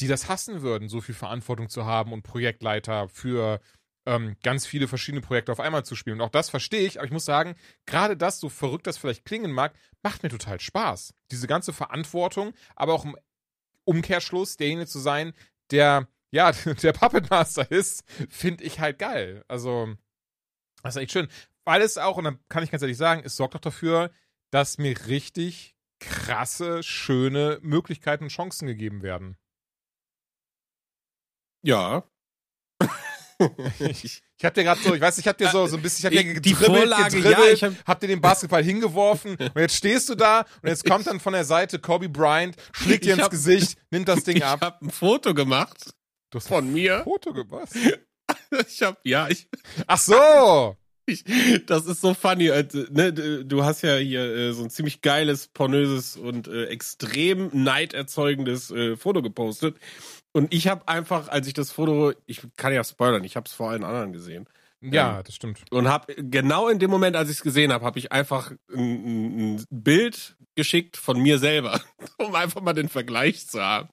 die 0.00 0.08
das 0.08 0.30
hassen 0.30 0.62
würden, 0.62 0.88
so 0.88 1.02
viel 1.02 1.14
Verantwortung 1.14 1.68
zu 1.68 1.84
haben 1.84 2.14
und 2.14 2.22
Projektleiter 2.22 3.10
für 3.10 3.60
ähm, 4.06 4.36
ganz 4.42 4.64
viele 4.64 4.88
verschiedene 4.88 5.20
Projekte 5.20 5.52
auf 5.52 5.60
einmal 5.60 5.84
zu 5.84 5.96
spielen. 5.96 6.18
Und 6.18 6.26
auch 6.26 6.30
das 6.30 6.48
verstehe 6.48 6.86
ich, 6.86 6.98
aber 6.98 7.04
ich 7.04 7.12
muss 7.12 7.26
sagen, 7.26 7.56
gerade 7.84 8.16
das, 8.16 8.40
so 8.40 8.48
verrückt 8.48 8.86
das 8.86 8.96
vielleicht 8.96 9.26
klingen 9.26 9.52
mag, 9.52 9.74
macht 10.02 10.22
mir 10.22 10.30
total 10.30 10.60
Spaß. 10.60 11.12
Diese 11.30 11.46
ganze 11.46 11.74
Verantwortung, 11.74 12.54
aber 12.74 12.94
auch 12.94 13.04
im 13.04 13.18
Umkehrschluss 13.84 14.56
derjenige 14.56 14.86
zu 14.86 14.98
sein, 14.98 15.34
der, 15.70 16.08
ja, 16.30 16.52
der 16.82 16.92
Puppet 16.92 17.30
Master 17.30 17.70
ist, 17.70 18.04
finde 18.28 18.64
ich 18.64 18.80
halt 18.80 18.98
geil. 18.98 19.44
Also, 19.48 19.94
das 20.82 20.96
ist 20.96 21.02
echt 21.02 21.12
schön. 21.12 21.28
Weil 21.64 21.82
es 21.82 21.98
auch, 21.98 22.16
und 22.16 22.24
dann 22.24 22.38
kann 22.48 22.62
ich 22.62 22.70
ganz 22.70 22.82
ehrlich 22.82 22.96
sagen, 22.96 23.22
es 23.24 23.36
sorgt 23.36 23.56
auch 23.56 23.60
dafür, 23.60 24.10
dass 24.50 24.78
mir 24.78 25.06
richtig 25.06 25.76
krasse, 25.98 26.82
schöne 26.82 27.58
Möglichkeiten 27.62 28.24
und 28.24 28.30
Chancen 28.30 28.66
gegeben 28.66 29.02
werden. 29.02 29.36
Ja. 31.62 32.04
ich, 33.80 34.22
ich 34.38 34.44
hab 34.44 34.54
dir 34.54 34.64
gerade 34.64 34.80
so, 34.80 34.94
ich 34.94 35.00
weiß, 35.00 35.18
ich 35.18 35.26
hab 35.26 35.38
dir 35.38 35.48
so, 35.48 35.66
so 35.66 35.76
ein 35.76 35.82
bisschen, 35.82 36.12
ich 36.12 36.18
hab 36.18 36.24
dir 36.24 36.40
die 36.40 36.54
Vorlage, 36.54 37.16
gedribbelt, 37.16 37.38
ja, 37.38 37.52
ich 37.52 37.64
hab, 37.64 37.72
hab 37.86 38.00
dir 38.00 38.08
den 38.08 38.20
Basketball 38.20 38.62
hingeworfen 38.62 39.36
und 39.36 39.56
jetzt 39.56 39.76
stehst 39.76 40.08
du 40.08 40.14
da 40.14 40.46
und 40.62 40.68
jetzt 40.68 40.84
kommt 40.84 41.06
dann 41.06 41.18
von 41.18 41.32
der 41.32 41.44
Seite 41.44 41.78
Kobe 41.78 42.08
Bryant, 42.08 42.56
schlägt 42.72 43.04
dir 43.04 43.14
ins 43.14 43.24
hab, 43.24 43.30
Gesicht, 43.30 43.78
nimmt 43.90 44.08
das 44.08 44.24
Ding 44.24 44.42
ab. 44.42 44.58
Ich 44.60 44.66
hab 44.66 44.82
ein 44.82 44.90
Foto 44.90 45.34
gemacht. 45.34 45.94
Du 46.36 46.40
hast 46.40 46.48
von 46.48 46.70
mir. 46.70 47.00
Foto 47.02 47.32
gemacht? 47.32 47.70
ich 48.68 48.82
hab, 48.82 49.00
ja, 49.04 49.26
ich. 49.30 49.48
Ach 49.86 49.98
so! 49.98 50.76
Ich, 51.08 51.22
das 51.66 51.86
ist 51.86 52.00
so 52.00 52.14
funny. 52.14 52.50
Ne, 52.90 53.12
du 53.12 53.62
hast 53.62 53.82
ja 53.82 53.94
hier 53.94 54.22
äh, 54.22 54.52
so 54.52 54.64
ein 54.64 54.70
ziemlich 54.70 55.02
geiles, 55.02 55.46
pornöses 55.46 56.16
und 56.16 56.48
äh, 56.48 56.64
extrem 56.64 57.48
neiderzeugendes 57.52 58.72
äh, 58.72 58.96
Foto 58.96 59.22
gepostet. 59.22 59.76
Und 60.32 60.52
ich 60.52 60.66
habe 60.66 60.88
einfach, 60.88 61.28
als 61.28 61.46
ich 61.46 61.54
das 61.54 61.70
Foto, 61.70 62.12
ich 62.26 62.42
kann 62.56 62.72
ja 62.72 62.82
spoilern, 62.82 63.22
ich 63.22 63.36
habe 63.36 63.46
es 63.46 63.52
vor 63.52 63.70
allen 63.70 63.84
anderen 63.84 64.12
gesehen. 64.12 64.48
Ja, 64.92 65.18
ähm, 65.18 65.24
das 65.24 65.34
stimmt. 65.34 65.60
Und 65.70 65.88
habe 65.88 66.14
genau 66.16 66.68
in 66.68 66.78
dem 66.78 66.90
Moment, 66.90 67.16
als 67.16 67.30
ich 67.30 67.36
es 67.36 67.42
gesehen 67.42 67.72
habe, 67.72 67.84
habe 67.84 67.98
ich 67.98 68.12
einfach 68.12 68.52
ein, 68.72 69.56
ein, 69.56 69.64
Bild 69.70 70.36
geschickt 70.54 70.96
von 70.96 71.20
mir 71.20 71.38
selber, 71.38 71.80
um 72.18 72.34
einfach 72.34 72.60
mal 72.62 72.72
den 72.72 72.88
Vergleich 72.88 73.46
zu 73.46 73.60
haben. 73.60 73.88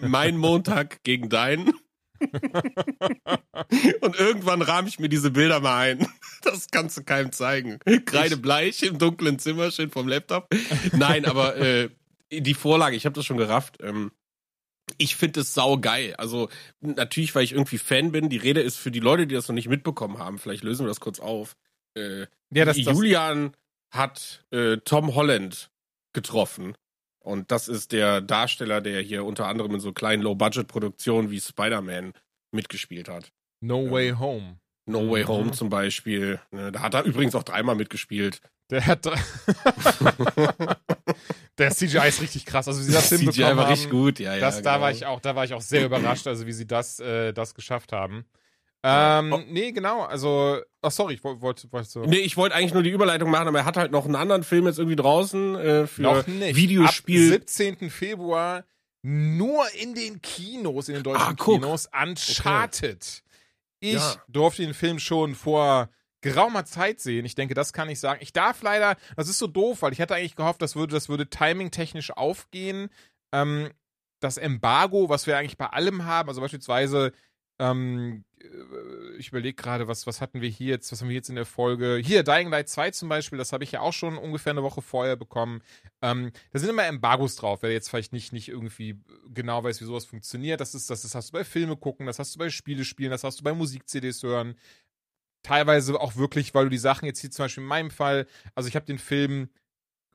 mein 0.00 0.36
Montag 0.36 1.02
gegen 1.02 1.28
deinen. 1.28 1.72
und 4.00 4.18
irgendwann 4.18 4.62
rahme 4.62 4.88
ich 4.88 4.98
mir 4.98 5.08
diese 5.08 5.30
Bilder 5.30 5.60
mal 5.60 5.78
ein. 5.78 6.06
Das 6.42 6.68
kannst 6.70 6.98
du 6.98 7.02
keinem 7.02 7.32
zeigen. 7.32 7.78
Kreidebleich 8.04 8.82
im 8.82 8.98
dunklen 8.98 9.38
Zimmer, 9.38 9.70
schön 9.70 9.90
vom 9.90 10.06
Laptop. 10.06 10.46
Nein, 10.92 11.24
aber 11.24 11.56
äh, 11.56 11.88
die 12.30 12.52
Vorlage, 12.52 12.96
ich 12.96 13.06
habe 13.06 13.14
das 13.14 13.24
schon 13.24 13.38
gerafft. 13.38 13.78
Ähm, 13.82 14.10
ich 14.98 15.16
finde 15.16 15.40
es 15.40 15.54
sau 15.54 15.78
geil. 15.78 16.14
Also 16.16 16.48
natürlich, 16.80 17.34
weil 17.34 17.44
ich 17.44 17.52
irgendwie 17.52 17.78
Fan 17.78 18.12
bin. 18.12 18.28
Die 18.28 18.36
Rede 18.36 18.60
ist 18.60 18.76
für 18.76 18.90
die 18.90 19.00
Leute, 19.00 19.26
die 19.26 19.34
das 19.34 19.48
noch 19.48 19.54
nicht 19.54 19.68
mitbekommen 19.68 20.18
haben. 20.18 20.38
Vielleicht 20.38 20.64
lösen 20.64 20.84
wir 20.84 20.88
das 20.88 21.00
kurz 21.00 21.20
auf. 21.20 21.56
Äh, 21.96 22.26
ja, 22.50 22.64
das, 22.64 22.76
Julian 22.76 23.52
das... 23.90 23.98
hat 23.98 24.44
äh, 24.50 24.78
Tom 24.78 25.14
Holland 25.14 25.70
getroffen. 26.12 26.76
Und 27.18 27.50
das 27.50 27.68
ist 27.68 27.92
der 27.92 28.20
Darsteller, 28.20 28.80
der 28.80 29.00
hier 29.00 29.24
unter 29.24 29.46
anderem 29.46 29.74
in 29.74 29.80
so 29.80 29.92
kleinen 29.92 30.22
Low-Budget-Produktionen 30.22 31.30
wie 31.30 31.40
Spider-Man 31.40 32.12
mitgespielt 32.52 33.08
hat. 33.08 33.32
No 33.60 33.90
Way 33.90 34.10
Home. 34.18 34.58
No 34.86 35.10
Way 35.10 35.24
Home 35.24 35.46
mhm. 35.46 35.52
zum 35.54 35.70
Beispiel. 35.70 36.40
Ne, 36.50 36.70
da 36.70 36.80
hat 36.80 36.94
er 36.94 37.04
übrigens 37.04 37.34
auch 37.34 37.42
dreimal 37.42 37.76
mitgespielt. 37.76 38.40
Der 38.70 38.86
hat. 38.86 39.04
der 41.58 41.70
CGI 41.70 42.08
ist 42.08 42.22
richtig 42.22 42.46
krass. 42.46 42.66
Also 42.66 42.80
wie 42.80 42.84
sie 42.84 42.92
das 42.92 43.08
CGI 43.10 43.18
hinbekommen 43.18 43.56
war 43.56 43.64
haben, 43.64 43.72
richtig 43.72 43.90
gut, 43.90 44.18
ja, 44.18 44.34
ja. 44.34 44.40
Das, 44.40 44.56
genau. 44.58 44.70
Da 44.70 44.80
war 44.80 44.90
ich 44.90 45.06
auch, 45.06 45.20
da 45.20 45.36
war 45.36 45.44
ich 45.44 45.52
auch 45.54 45.60
sehr 45.60 45.84
überrascht, 45.86 46.26
also 46.26 46.46
wie 46.46 46.52
sie 46.52 46.66
das, 46.66 47.00
äh, 47.00 47.32
das 47.32 47.54
geschafft 47.54 47.92
haben. 47.92 48.24
Ähm, 48.86 49.32
oh. 49.32 49.40
nee, 49.48 49.72
genau, 49.72 50.02
also, 50.02 50.60
ach 50.82 50.90
sorry, 50.90 51.14
ich 51.14 51.24
wollte, 51.24 51.72
wollte 51.72 51.88
so. 51.88 52.04
Nee, 52.04 52.18
ich 52.18 52.36
wollte 52.36 52.54
eigentlich 52.54 52.74
nur 52.74 52.82
die 52.82 52.90
Überleitung 52.90 53.30
machen, 53.30 53.48
aber 53.48 53.60
er 53.60 53.64
hat 53.64 53.78
halt 53.78 53.92
noch 53.92 54.04
einen 54.04 54.14
anderen 54.14 54.44
Film 54.44 54.66
jetzt 54.66 54.78
irgendwie 54.78 54.96
draußen 54.96 55.54
äh, 55.54 55.86
für 55.86 56.02
noch 56.02 56.26
nicht. 56.26 56.54
Videospiel. 56.54 57.34
Ab 57.34 57.48
17. 57.48 57.88
Februar 57.88 58.64
nur 59.00 59.64
in 59.74 59.94
den 59.94 60.22
Kinos, 60.22 60.88
in 60.88 60.94
den 60.94 61.02
deutschen 61.02 61.22
ah, 61.22 61.34
Kinos, 61.34 61.88
Uncharted. 61.92 62.96
Okay. 62.96 63.20
Ich 63.80 63.94
ja. 63.94 64.16
durfte 64.28 64.62
den 64.62 64.72
Film 64.72 64.98
schon 64.98 65.34
vor 65.34 65.90
geraumer 66.24 66.64
Zeit 66.64 67.00
sehen. 67.00 67.26
Ich 67.26 67.34
denke, 67.34 67.52
das 67.54 67.74
kann 67.74 67.90
ich 67.90 68.00
sagen. 68.00 68.20
Ich 68.22 68.32
darf 68.32 68.62
leider, 68.62 68.96
das 69.14 69.28
ist 69.28 69.38
so 69.38 69.46
doof, 69.46 69.82
weil 69.82 69.92
ich 69.92 69.98
hätte 69.98 70.14
eigentlich 70.14 70.36
gehofft, 70.36 70.62
das 70.62 70.74
würde, 70.74 70.94
das 70.94 71.10
würde 71.10 71.28
timing-technisch 71.28 72.10
aufgehen. 72.12 72.88
Ähm, 73.30 73.70
das 74.20 74.38
Embargo, 74.38 75.10
was 75.10 75.26
wir 75.26 75.36
eigentlich 75.36 75.58
bei 75.58 75.66
allem 75.66 76.06
haben, 76.06 76.30
also 76.30 76.40
beispielsweise 76.40 77.12
ähm, 77.58 78.24
äh, 78.40 79.16
ich 79.18 79.28
überlege 79.28 79.54
gerade, 79.54 79.86
was, 79.86 80.06
was 80.06 80.20
hatten 80.20 80.40
wir 80.40 80.48
hier 80.48 80.68
jetzt, 80.68 80.90
was 80.90 81.00
haben 81.00 81.08
wir 81.08 81.14
jetzt 81.14 81.28
in 81.28 81.36
der 81.36 81.46
Folge? 81.46 82.00
Hier, 82.02 82.22
Dying 82.22 82.48
Light 82.48 82.68
2 82.68 82.90
zum 82.92 83.08
Beispiel, 83.08 83.38
das 83.38 83.52
habe 83.52 83.64
ich 83.64 83.72
ja 83.72 83.80
auch 83.80 83.92
schon 83.92 84.18
ungefähr 84.18 84.52
eine 84.52 84.62
Woche 84.62 84.82
vorher 84.82 85.16
bekommen. 85.16 85.62
Ähm, 86.02 86.32
da 86.52 86.58
sind 86.58 86.70
immer 86.70 86.86
Embargos 86.86 87.36
drauf, 87.36 87.62
wer 87.62 87.70
jetzt 87.70 87.90
vielleicht 87.90 88.12
nicht, 88.12 88.32
nicht 88.32 88.48
irgendwie 88.48 88.98
genau 89.28 89.62
weiß, 89.62 89.80
wie 89.80 89.84
sowas 89.84 90.04
funktioniert. 90.04 90.60
Das 90.60 90.74
ist, 90.74 90.90
das, 90.90 91.02
das 91.02 91.14
hast 91.14 91.28
du 91.28 91.32
bei 91.34 91.44
Filme 91.44 91.76
gucken, 91.76 92.06
das 92.06 92.18
hast 92.18 92.34
du 92.34 92.38
bei 92.38 92.50
Spiele 92.50 92.84
spielen, 92.84 93.10
das 93.10 93.24
hast 93.24 93.40
du 93.40 93.44
bei 93.44 93.52
Musik-CDs 93.52 94.22
hören 94.22 94.56
teilweise 95.44 96.00
auch 96.00 96.16
wirklich, 96.16 96.54
weil 96.54 96.64
du 96.64 96.70
die 96.70 96.78
Sachen 96.78 97.06
jetzt 97.06 97.20
hier 97.20 97.30
zum 97.30 97.44
Beispiel 97.44 97.62
in 97.62 97.68
meinem 97.68 97.90
Fall, 97.92 98.26
also 98.56 98.68
ich 98.68 98.74
habe 98.74 98.86
den 98.86 98.98
Film 98.98 99.48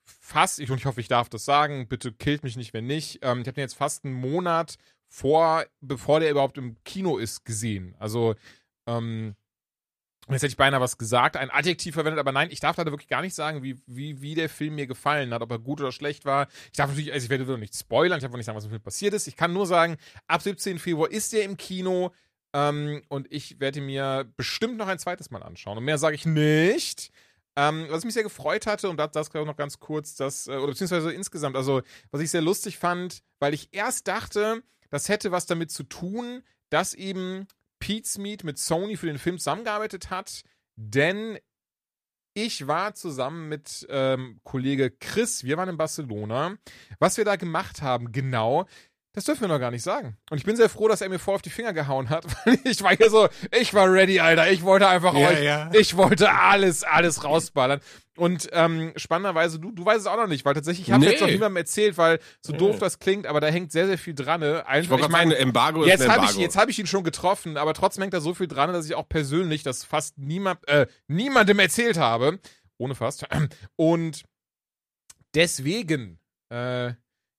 fast, 0.03 0.59
ich, 0.59 0.69
und 0.69 0.77
ich 0.77 0.85
hoffe, 0.85 0.99
ich 0.99 1.07
darf 1.07 1.29
das 1.29 1.45
sagen, 1.45 1.87
bitte 1.87 2.11
killt 2.11 2.43
mich 2.43 2.57
nicht, 2.57 2.73
wenn 2.73 2.87
nicht. 2.87 3.19
Ähm, 3.21 3.41
ich 3.41 3.47
habe 3.47 3.53
den 3.53 3.61
jetzt 3.61 3.75
fast 3.75 4.03
einen 4.03 4.15
Monat 4.15 4.75
vor, 5.07 5.65
bevor 5.81 6.19
der 6.19 6.31
überhaupt 6.31 6.57
im 6.57 6.75
Kino 6.83 7.17
ist, 7.17 7.45
gesehen. 7.45 7.95
Also, 7.99 8.35
ähm, 8.87 9.35
jetzt 10.27 10.41
hätte 10.43 10.51
ich 10.51 10.57
beinahe 10.57 10.81
was 10.81 10.97
gesagt, 10.97 11.37
ein 11.37 11.49
Adjektiv 11.49 11.95
verwendet, 11.95 12.19
aber 12.19 12.31
nein, 12.31 12.49
ich 12.51 12.59
darf 12.59 12.77
leider 12.77 12.91
wirklich 12.91 13.07
gar 13.07 13.21
nicht 13.21 13.33
sagen, 13.33 13.63
wie, 13.63 13.79
wie, 13.87 14.21
wie 14.21 14.35
der 14.35 14.49
Film 14.49 14.75
mir 14.75 14.87
gefallen 14.87 15.33
hat, 15.33 15.41
ob 15.41 15.51
er 15.51 15.59
gut 15.59 15.79
oder 15.79 15.91
schlecht 15.91 16.25
war. 16.25 16.47
Ich 16.71 16.77
darf 16.77 16.89
natürlich, 16.89 17.13
also 17.13 17.23
ich 17.23 17.29
werde 17.29 17.57
nicht 17.57 17.75
spoilern, 17.75 18.17
ich 18.17 18.23
darf 18.23 18.31
auch 18.31 18.37
nicht 18.37 18.45
sagen, 18.45 18.57
was 18.57 18.65
im 18.65 18.71
Film 18.71 18.81
passiert 18.81 19.13
ist. 19.13 19.27
Ich 19.27 19.35
kann 19.35 19.53
nur 19.53 19.65
sagen, 19.65 19.97
ab 20.27 20.41
17. 20.41 20.79
Februar 20.79 21.09
ist 21.11 21.33
der 21.33 21.43
im 21.43 21.57
Kino. 21.57 22.11
Ähm, 22.53 23.03
und 23.09 23.31
ich 23.31 23.59
werde 23.59 23.81
mir 23.81 24.31
bestimmt 24.37 24.77
noch 24.77 24.87
ein 24.87 24.99
zweites 24.99 25.29
Mal 25.29 25.43
anschauen. 25.43 25.77
Und 25.77 25.85
mehr 25.85 25.97
sage 25.97 26.15
ich 26.15 26.25
nicht. 26.25 27.11
Ähm, 27.55 27.87
was 27.89 28.05
mich 28.05 28.13
sehr 28.13 28.23
gefreut 28.23 28.67
hatte, 28.67 28.89
und 28.89 28.97
das, 28.97 29.11
das 29.11 29.33
noch 29.33 29.57
ganz 29.57 29.79
kurz, 29.79 30.15
dass, 30.15 30.47
äh, 30.47 30.51
oder 30.51 30.67
beziehungsweise 30.67 31.11
insgesamt, 31.11 31.55
also 31.55 31.81
was 32.11 32.21
ich 32.21 32.31
sehr 32.31 32.41
lustig 32.41 32.77
fand, 32.77 33.21
weil 33.39 33.53
ich 33.53 33.69
erst 33.71 34.07
dachte, 34.07 34.63
das 34.89 35.09
hätte 35.09 35.31
was 35.31 35.45
damit 35.45 35.71
zu 35.71 35.83
tun, 35.83 36.43
dass 36.69 36.93
eben 36.93 37.47
Pete's 37.79 38.17
Meat 38.17 38.43
mit 38.43 38.59
Sony 38.59 38.97
für 38.97 39.07
den 39.07 39.17
Film 39.17 39.37
zusammengearbeitet 39.37 40.09
hat, 40.09 40.43
denn 40.75 41.37
ich 42.33 42.67
war 42.67 42.93
zusammen 42.93 43.49
mit 43.49 43.85
ähm, 43.89 44.39
Kollege 44.43 44.91
Chris, 44.91 45.43
wir 45.43 45.57
waren 45.57 45.69
in 45.69 45.77
Barcelona. 45.77 46.55
Was 46.99 47.17
wir 47.17 47.25
da 47.25 47.35
gemacht 47.35 47.81
haben, 47.81 48.11
genau, 48.11 48.67
das 49.19 49.25
dürfen 49.25 49.41
wir 49.41 49.47
noch 49.49 49.59
gar 49.59 49.69
nicht 49.69 49.83
sagen. 49.83 50.15
Und 50.29 50.37
ich 50.37 50.45
bin 50.45 50.55
sehr 50.55 50.69
froh, 50.69 50.87
dass 50.87 51.01
er 51.01 51.09
mir 51.09 51.19
voll 51.19 51.35
auf 51.35 51.41
die 51.41 51.49
Finger 51.49 51.73
gehauen 51.73 52.09
hat, 52.09 52.23
weil 52.45 52.57
ich 52.63 52.81
war 52.81 52.95
hier 52.95 53.09
so, 53.09 53.27
ich 53.51 53.73
war 53.73 53.91
ready, 53.91 54.21
Alter. 54.21 54.49
Ich 54.49 54.63
wollte 54.63 54.87
einfach 54.87 55.13
ja, 55.13 55.27
euch, 55.27 55.43
ja. 55.43 55.69
ich 55.73 55.97
wollte 55.97 56.31
alles, 56.31 56.83
alles 56.83 57.25
rausballern. 57.25 57.81
Und 58.15 58.47
ähm, 58.53 58.93
spannenderweise, 58.95 59.59
du, 59.59 59.71
du 59.71 59.85
weißt 59.85 59.99
es 59.99 60.05
auch 60.07 60.15
noch 60.15 60.27
nicht, 60.27 60.45
weil 60.45 60.53
tatsächlich, 60.53 60.87
ich 60.87 60.93
habe 60.93 61.03
nee. 61.03 61.11
jetzt 61.11 61.19
noch 61.19 61.27
niemandem 61.27 61.57
erzählt, 61.57 61.97
weil 61.97 62.19
so 62.39 62.53
doof 62.53 62.79
das 62.79 62.99
klingt, 62.99 63.27
aber 63.27 63.41
da 63.41 63.47
hängt 63.47 63.73
sehr, 63.73 63.87
sehr 63.87 63.97
viel 63.97 64.15
dran. 64.15 64.39
Ne? 64.39 64.65
Einfach, 64.65 64.97
ich, 64.97 65.03
ich 65.03 65.09
meine, 65.09 65.35
Embargo 65.35 65.85
jetzt 65.85 66.01
Embargo. 66.01 66.23
Ich, 66.31 66.37
jetzt 66.37 66.55
habe 66.55 66.71
ich 66.71 66.79
ihn 66.79 66.87
schon 66.87 67.03
getroffen, 67.03 67.57
aber 67.57 67.73
trotzdem 67.73 68.03
hängt 68.03 68.13
da 68.13 68.21
so 68.21 68.33
viel 68.33 68.47
dran, 68.47 68.71
dass 68.71 68.85
ich 68.85 68.95
auch 68.95 69.09
persönlich 69.09 69.63
das 69.63 69.83
fast 69.83 70.17
niemand, 70.17 70.65
äh, 70.69 70.87
niemandem 71.07 71.59
erzählt 71.59 71.97
habe. 71.97 72.39
Ohne 72.77 72.95
fast. 72.95 73.25
Und 73.75 74.23
deswegen, 75.35 76.19
äh, 76.49 76.93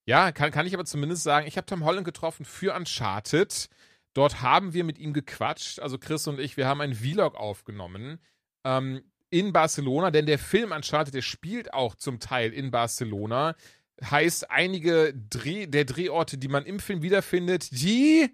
ja, 0.07 0.33
kann, 0.33 0.51
kann 0.51 0.67
ich 0.67 0.75
aber 0.75 0.85
zumindest 0.85 1.23
sagen, 1.23 1.47
ich 1.47 1.57
habe 1.57 1.67
Tom 1.67 1.85
Holland 1.85 2.05
getroffen 2.05 2.45
für 2.45 2.75
Uncharted. 2.75 3.69
Dort 4.13 4.43
haben 4.43 4.73
wir 4.75 4.85
mit 4.85 4.99
ihm 4.99 5.13
gequatscht, 5.13 5.79
also 5.79 5.99
Chris 5.99 6.27
und 6.27 6.41
ich, 6.41 6.57
wir 6.57 6.67
haben 6.67 6.81
einen 6.81 6.95
Vlog 6.95 7.37
aufgenommen 7.37 8.19
ähm, 8.65 9.03
in 9.31 9.53
Barcelona, 9.53 10.11
denn 10.11 10.27
der 10.27 10.39
Film 10.39 10.73
Uncharted, 10.73 11.15
der 11.15 11.23
spielt 11.23 11.73
auch 11.73 11.95
zum 11.95 12.19
Teil 12.19 12.53
in 12.53 12.71
Barcelona. 12.71 13.55
heißt 14.03 14.51
einige 14.51 15.15
Dreh, 15.15 15.67
der 15.67 15.85
Drehorte, 15.85 16.39
die 16.39 16.49
man 16.49 16.65
im 16.67 16.81
Film 16.81 17.03
wiederfindet, 17.03 17.71
die, 17.71 18.29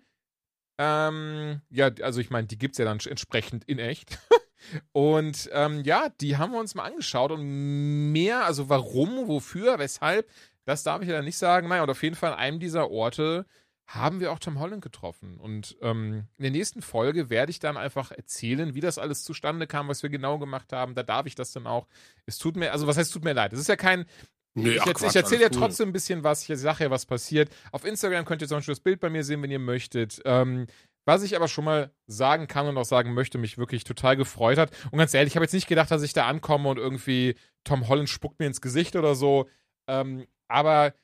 ähm, 0.78 1.60
ja, 1.68 1.90
also 2.00 2.20
ich 2.20 2.30
meine, 2.30 2.46
die 2.46 2.58
gibt 2.58 2.74
es 2.74 2.78
ja 2.78 2.84
dann 2.86 3.00
entsprechend 3.00 3.64
in 3.64 3.78
echt. 3.78 4.18
und 4.92 5.50
ähm, 5.52 5.82
ja, 5.84 6.08
die 6.20 6.38
haben 6.38 6.52
wir 6.52 6.60
uns 6.60 6.74
mal 6.74 6.84
angeschaut 6.84 7.32
und 7.32 8.12
mehr, 8.12 8.44
also 8.44 8.70
warum, 8.70 9.28
wofür, 9.28 9.78
weshalb, 9.78 10.30
das 10.66 10.82
darf 10.82 11.02
ich 11.02 11.08
ja 11.08 11.22
nicht 11.22 11.38
sagen. 11.38 11.68
Naja, 11.68 11.82
und 11.82 11.90
auf 11.90 12.02
jeden 12.02 12.16
Fall 12.16 12.32
an 12.32 12.38
einem 12.38 12.60
dieser 12.60 12.90
Orte 12.90 13.46
haben 13.86 14.18
wir 14.18 14.32
auch 14.32 14.40
Tom 14.40 14.58
Holland 14.58 14.82
getroffen. 14.82 15.38
Und 15.38 15.76
ähm, 15.80 16.26
in 16.36 16.42
der 16.42 16.50
nächsten 16.50 16.82
Folge 16.82 17.30
werde 17.30 17.50
ich 17.50 17.60
dann 17.60 17.76
einfach 17.76 18.10
erzählen, 18.10 18.74
wie 18.74 18.80
das 18.80 18.98
alles 18.98 19.22
zustande 19.22 19.66
kam, 19.66 19.88
was 19.88 20.02
wir 20.02 20.10
genau 20.10 20.38
gemacht 20.38 20.72
haben. 20.72 20.94
Da 20.94 21.04
darf 21.04 21.26
ich 21.26 21.36
das 21.36 21.52
dann 21.52 21.66
auch. 21.66 21.86
Es 22.26 22.38
tut 22.38 22.56
mir, 22.56 22.72
also 22.72 22.86
was 22.86 22.96
heißt, 22.96 23.12
tut 23.12 23.24
mir 23.24 23.32
leid. 23.32 23.52
Es 23.52 23.60
ist 23.60 23.68
ja 23.68 23.76
kein. 23.76 24.04
Nee, 24.54 24.70
ich, 24.70 24.86
ich 24.86 25.16
erzähle 25.16 25.42
ja 25.42 25.48
trotzdem 25.50 25.90
ein 25.90 25.92
bisschen 25.92 26.24
was, 26.24 26.48
ich 26.48 26.58
sage 26.58 26.84
ja, 26.84 26.90
was 26.90 27.04
passiert. 27.04 27.50
Auf 27.72 27.84
Instagram 27.84 28.24
könnt 28.24 28.40
ihr 28.40 28.48
zum 28.48 28.58
Beispiel 28.58 28.72
das 28.72 28.80
Bild 28.80 29.00
bei 29.00 29.10
mir 29.10 29.22
sehen, 29.22 29.42
wenn 29.42 29.50
ihr 29.50 29.58
möchtet. 29.58 30.20
Ähm, 30.24 30.66
was 31.04 31.22
ich 31.22 31.36
aber 31.36 31.46
schon 31.46 31.64
mal 31.64 31.92
sagen 32.08 32.48
kann 32.48 32.66
und 32.66 32.76
auch 32.76 32.84
sagen 32.84 33.14
möchte, 33.14 33.38
mich 33.38 33.58
wirklich 33.58 33.84
total 33.84 34.16
gefreut 34.16 34.58
hat. 34.58 34.72
Und 34.90 34.98
ganz 34.98 35.14
ehrlich, 35.14 35.32
ich 35.32 35.36
habe 35.36 35.44
jetzt 35.44 35.52
nicht 35.52 35.68
gedacht, 35.68 35.90
dass 35.90 36.02
ich 36.02 36.14
da 36.14 36.26
ankomme 36.26 36.68
und 36.68 36.78
irgendwie 36.78 37.36
Tom 37.64 37.86
Holland 37.86 38.08
spuckt 38.08 38.40
mir 38.40 38.46
ins 38.46 38.60
Gesicht 38.60 38.96
oder 38.96 39.14
so. 39.14 39.46
Ähm, 39.86 40.26
aber 40.48 40.94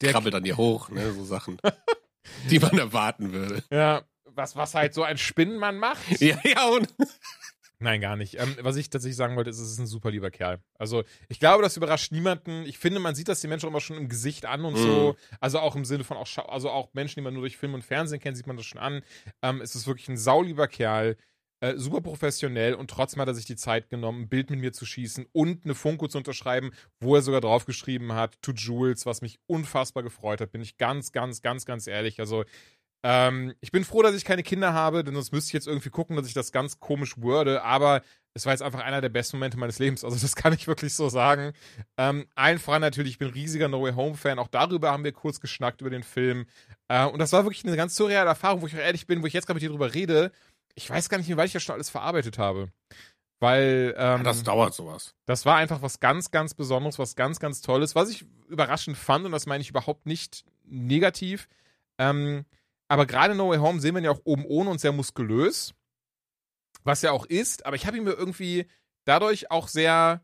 der 0.00 0.12
krabbelt 0.12 0.34
dann 0.34 0.44
hier 0.44 0.56
hoch, 0.56 0.88
ne, 0.90 1.12
so 1.12 1.24
Sachen, 1.24 1.58
die 2.50 2.58
man 2.58 2.78
erwarten 2.78 3.32
würde. 3.32 3.62
Ja, 3.70 4.02
was, 4.24 4.56
was 4.56 4.74
halt 4.74 4.94
so 4.94 5.02
ein 5.02 5.18
Spinnenmann 5.18 5.78
macht. 5.78 6.20
Ja, 6.20 6.38
ja, 6.44 6.68
und. 6.68 6.92
Nein, 7.80 8.00
gar 8.00 8.16
nicht. 8.16 8.40
Ähm, 8.40 8.56
was 8.60 8.76
ich 8.76 8.88
tatsächlich 8.88 9.16
sagen 9.16 9.36
wollte, 9.36 9.50
ist, 9.50 9.58
es 9.58 9.72
ist 9.72 9.78
ein 9.78 9.86
super 9.86 10.10
lieber 10.10 10.30
Kerl. 10.30 10.60
Also, 10.78 11.04
ich 11.28 11.38
glaube, 11.38 11.62
das 11.62 11.76
überrascht 11.76 12.12
niemanden. 12.12 12.64
Ich 12.64 12.78
finde, 12.78 12.98
man 12.98 13.14
sieht 13.14 13.28
das 13.28 13.40
die 13.40 13.48
Menschen 13.48 13.66
auch 13.66 13.70
immer 13.70 13.80
schon 13.80 13.98
im 13.98 14.08
Gesicht 14.08 14.46
an 14.46 14.64
und 14.64 14.74
mm. 14.74 14.82
so. 14.82 15.16
Also 15.40 15.58
auch 15.58 15.76
im 15.76 15.84
Sinne 15.84 16.04
von 16.04 16.16
auch, 16.16 16.28
also 16.48 16.70
auch 16.70 16.94
Menschen, 16.94 17.16
die 17.16 17.22
man 17.22 17.34
nur 17.34 17.42
durch 17.42 17.56
Film 17.56 17.74
und 17.74 17.84
Fernsehen 17.84 18.20
kennt, 18.20 18.36
sieht 18.36 18.46
man 18.46 18.56
das 18.56 18.64
schon 18.64 18.80
an. 18.80 19.02
Ähm, 19.42 19.60
es 19.60 19.74
ist 19.74 19.86
wirklich 19.86 20.08
ein 20.08 20.16
saulieber 20.16 20.68
Kerl. 20.68 21.16
Äh, 21.60 21.78
super 21.78 22.00
professionell 22.00 22.74
und 22.74 22.90
trotzdem 22.90 23.22
hat 23.22 23.28
er 23.28 23.34
sich 23.34 23.46
die 23.46 23.56
Zeit 23.56 23.88
genommen, 23.88 24.22
ein 24.22 24.28
Bild 24.28 24.50
mit 24.50 24.60
mir 24.60 24.72
zu 24.72 24.84
schießen 24.84 25.26
und 25.32 25.64
eine 25.64 25.74
Funko 25.74 26.08
zu 26.08 26.18
unterschreiben, 26.18 26.72
wo 27.00 27.14
er 27.14 27.22
sogar 27.22 27.40
draufgeschrieben 27.40 28.12
hat, 28.12 28.36
to 28.42 28.52
Jules, 28.52 29.06
was 29.06 29.22
mich 29.22 29.38
unfassbar 29.46 30.02
gefreut 30.02 30.40
hat, 30.40 30.52
bin 30.52 30.60
ich 30.60 30.76
ganz, 30.76 31.12
ganz, 31.12 31.42
ganz, 31.42 31.64
ganz 31.64 31.86
ehrlich. 31.86 32.20
Also, 32.20 32.44
ähm, 33.02 33.54
ich 33.60 33.70
bin 33.70 33.84
froh, 33.84 34.02
dass 34.02 34.14
ich 34.14 34.24
keine 34.24 34.42
Kinder 34.42 34.72
habe, 34.72 35.04
denn 35.04 35.14
sonst 35.14 35.32
müsste 35.32 35.50
ich 35.50 35.52
jetzt 35.54 35.66
irgendwie 35.66 35.90
gucken, 35.90 36.16
dass 36.16 36.26
ich 36.26 36.34
das 36.34 36.52
ganz 36.52 36.80
komisch 36.80 37.18
würde, 37.18 37.62
aber 37.62 38.02
es 38.34 38.46
war 38.46 38.52
jetzt 38.52 38.62
einfach 38.62 38.80
einer 38.80 39.00
der 39.00 39.10
besten 39.10 39.36
Momente 39.36 39.56
meines 39.56 39.78
Lebens. 39.78 40.04
Also, 40.04 40.18
das 40.18 40.36
kann 40.36 40.52
ich 40.52 40.66
wirklich 40.66 40.94
so 40.94 41.08
sagen. 41.08 41.52
Ähm, 41.96 42.26
allen 42.34 42.58
voran 42.58 42.82
natürlich, 42.82 43.12
ich 43.12 43.18
bin 43.18 43.28
riesiger 43.28 43.68
No 43.68 43.82
Way 43.82 43.92
Home 43.94 44.16
Fan. 44.16 44.38
Auch 44.38 44.48
darüber 44.48 44.90
haben 44.90 45.04
wir 45.04 45.12
kurz 45.12 45.40
geschnackt 45.40 45.80
über 45.80 45.90
den 45.90 46.02
Film. 46.02 46.46
Äh, 46.88 47.06
und 47.06 47.20
das 47.20 47.32
war 47.32 47.44
wirklich 47.44 47.64
eine 47.64 47.76
ganz 47.76 47.94
surreale 47.94 48.28
Erfahrung, 48.28 48.60
wo 48.60 48.66
ich 48.66 48.74
auch 48.74 48.80
ehrlich 48.80 49.06
bin, 49.06 49.22
wo 49.22 49.26
ich 49.26 49.32
jetzt 49.32 49.46
gerade 49.46 49.56
mit 49.56 49.62
dir 49.62 49.70
drüber 49.70 49.94
rede 49.94 50.32
ich 50.74 50.90
weiß 50.90 51.08
gar 51.08 51.18
nicht, 51.18 51.28
wie 51.28 51.36
weit 51.36 51.46
ich 51.46 51.52
das 51.52 51.62
schon 51.62 51.74
alles 51.74 51.90
verarbeitet 51.90 52.38
habe. 52.38 52.72
Weil. 53.40 53.94
Ähm, 53.96 54.18
ja, 54.18 54.22
das 54.22 54.42
dauert 54.42 54.74
sowas. 54.74 55.14
Das 55.26 55.44
war 55.44 55.56
einfach 55.56 55.82
was 55.82 56.00
ganz, 56.00 56.30
ganz 56.30 56.54
Besonderes, 56.54 56.98
was 56.98 57.16
ganz, 57.16 57.40
ganz 57.40 57.60
Tolles, 57.60 57.94
was 57.94 58.10
ich 58.10 58.24
überraschend 58.48 58.96
fand 58.96 59.24
und 59.26 59.32
das 59.32 59.46
meine 59.46 59.62
ich 59.62 59.70
überhaupt 59.70 60.06
nicht 60.06 60.44
negativ. 60.64 61.48
Ähm, 61.98 62.44
aber 62.88 63.06
gerade 63.06 63.34
No 63.34 63.50
Way 63.50 63.58
Home 63.58 63.80
sehen 63.80 63.94
wir 63.94 64.02
ja 64.02 64.10
auch 64.10 64.20
oben 64.24 64.44
ohne 64.46 64.70
und 64.70 64.80
sehr 64.80 64.92
muskulös. 64.92 65.74
Was 66.84 67.02
er 67.02 67.12
auch 67.12 67.26
ist, 67.26 67.64
aber 67.64 67.76
ich 67.76 67.86
habe 67.86 67.96
ihn 67.96 68.04
mir 68.04 68.12
irgendwie 68.12 68.66
dadurch 69.04 69.50
auch 69.50 69.68
sehr 69.68 70.22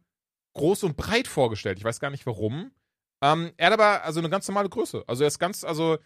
groß 0.54 0.84
und 0.84 0.96
breit 0.96 1.26
vorgestellt. 1.26 1.78
Ich 1.78 1.84
weiß 1.84 2.00
gar 2.00 2.10
nicht 2.10 2.26
warum. 2.26 2.70
Ähm, 3.22 3.52
er 3.56 3.66
hat 3.66 3.72
aber 3.74 4.04
also 4.04 4.20
eine 4.20 4.30
ganz 4.30 4.46
normale 4.48 4.68
Größe. 4.68 5.04
Also 5.06 5.24
er 5.24 5.28
ist 5.28 5.38
ganz, 5.38 5.64
also 5.64 5.98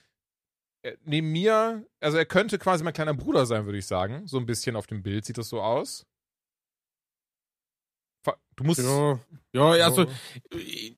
neben 1.05 1.33
mir, 1.33 1.87
also 2.01 2.19
er 2.19 2.27
könnte 2.27 2.59
quasi 2.59 2.85
mein 2.85 2.93
kleiner 2.93 3.15
Bruder 3.15 3.47
sein, 3.47 3.65
würde 3.65 3.79
ich 3.79 3.87
sagen. 3.87 4.27
So 4.27 4.39
ein 4.39 4.47
bisschen 4.47 4.77
auf 4.77 4.87
dem 4.87 5.03
Bild 5.03 5.25
sieht 5.25 5.39
das 5.39 5.49
so 5.49 5.61
aus. 5.61 6.07
Du 8.57 8.65
musst. 8.65 8.81
Ja, 8.81 9.19
ja 9.77 9.85
also 9.85 10.07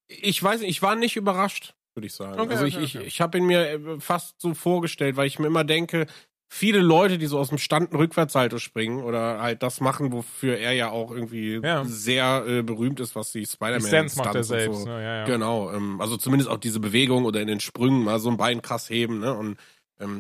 ich 0.09 0.43
weiß 0.43 0.61
nicht, 0.61 0.71
ich 0.71 0.83
war 0.83 0.95
nicht 0.95 1.17
überrascht, 1.17 1.75
würde 1.95 2.07
ich 2.07 2.15
sagen. 2.15 2.39
Okay, 2.39 2.53
also 2.53 2.65
ich, 2.65 2.77
okay, 2.77 2.85
okay. 2.85 2.99
ich, 3.01 3.07
ich 3.07 3.21
habe 3.21 3.39
ihn 3.39 3.47
mir 3.47 3.71
äh, 3.71 4.01
fast 4.01 4.41
so 4.41 4.55
vorgestellt, 4.55 5.17
weil 5.17 5.27
ich 5.27 5.39
mir 5.39 5.47
immer 5.47 5.65
denke, 5.65 6.07
viele 6.49 6.81
Leute, 6.81 7.19
die 7.19 7.27
so 7.27 7.39
aus 7.39 7.49
dem 7.49 7.59
Stand 7.59 7.93
Rückwärtssalto 7.93 8.59
springen 8.59 9.03
oder 9.03 9.41
halt 9.41 9.63
das 9.63 9.81
machen, 9.81 10.13
wofür 10.13 10.57
er 10.59 10.73
ja 10.73 10.91
auch 10.91 11.11
irgendwie 11.11 11.61
ja. 11.63 11.85
sehr 11.85 12.45
äh, 12.47 12.63
berühmt 12.63 13.01
ist, 13.01 13.17
was 13.17 13.33
die 13.33 13.47
Spider-Man 13.47 14.11
macht 14.17 14.35
er 14.35 14.45
selbst. 14.45 14.81
So. 14.81 14.87
Ne? 14.87 15.03
Ja, 15.03 15.17
ja. 15.19 15.25
Genau, 15.25 15.73
ähm, 15.73 16.01
also 16.01 16.17
zumindest 16.17 16.51
auch 16.51 16.59
diese 16.59 16.81
Bewegung 16.81 17.25
oder 17.25 17.41
in 17.41 17.49
den 17.49 17.61
Sprüngen 17.61 18.05
mal 18.05 18.19
so 18.21 18.31
ein 18.31 18.37
Bein 18.37 18.63
krass 18.63 18.91
heben 18.91 19.21
ne? 19.21 19.35
und 19.35 19.57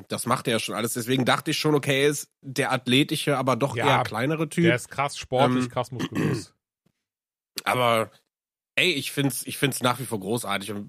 das 0.09 0.27
macht 0.27 0.47
er 0.47 0.55
ja 0.55 0.59
schon 0.59 0.75
alles. 0.75 0.95
Deswegen 0.95 1.25
dachte 1.25 1.51
ich 1.51 1.59
schon, 1.59 1.75
okay, 1.75 2.03
er 2.03 2.09
ist 2.09 2.31
der 2.41 2.73
athletische, 2.73 3.37
aber 3.37 3.57
doch 3.57 3.77
ja, 3.77 3.87
eher 3.87 4.03
kleinere 4.05 4.49
Typ. 4.49 4.65
Der 4.65 4.77
ist 4.77 4.91
krass 4.91 5.19
sportlich, 5.19 5.65
ähm, 5.65 5.71
krass 5.71 5.93
muskulös. 5.93 6.53
Aber 7.65 8.11
ey, 8.77 8.93
ich 8.93 9.11
find's, 9.11 9.47
ich 9.47 9.59
find's 9.59 9.83
nach 9.83 9.99
wie 9.99 10.05
vor 10.05 10.21
großartig. 10.21 10.73
Und 10.73 10.89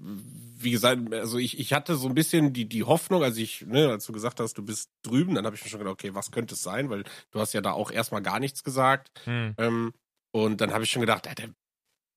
wie 0.60 0.70
gesagt, 0.70 1.12
also 1.12 1.38
ich, 1.38 1.58
ich 1.58 1.72
hatte 1.72 1.96
so 1.96 2.06
ein 2.08 2.14
bisschen 2.14 2.52
die, 2.52 2.68
die 2.68 2.84
Hoffnung, 2.84 3.22
als 3.22 3.38
ich, 3.38 3.66
ne, 3.66 3.88
als 3.88 4.04
du 4.06 4.12
gesagt 4.12 4.38
hast, 4.40 4.54
du 4.58 4.62
bist 4.62 4.90
drüben, 5.02 5.34
dann 5.34 5.46
habe 5.46 5.56
ich 5.56 5.64
mir 5.64 5.70
schon 5.70 5.78
gedacht, 5.78 5.94
okay, 5.94 6.14
was 6.14 6.30
könnte 6.30 6.54
es 6.54 6.62
sein? 6.62 6.90
Weil 6.90 7.04
du 7.30 7.40
hast 7.40 7.54
ja 7.54 7.60
da 7.60 7.72
auch 7.72 7.90
erstmal 7.90 8.22
gar 8.22 8.38
nichts 8.38 8.62
gesagt. 8.62 9.10
Hm. 9.24 9.54
Ähm, 9.56 9.92
und 10.30 10.60
dann 10.60 10.72
habe 10.72 10.84
ich 10.84 10.90
schon 10.90 11.00
gedacht, 11.00 11.24
der, 11.24 11.34
der 11.34 11.48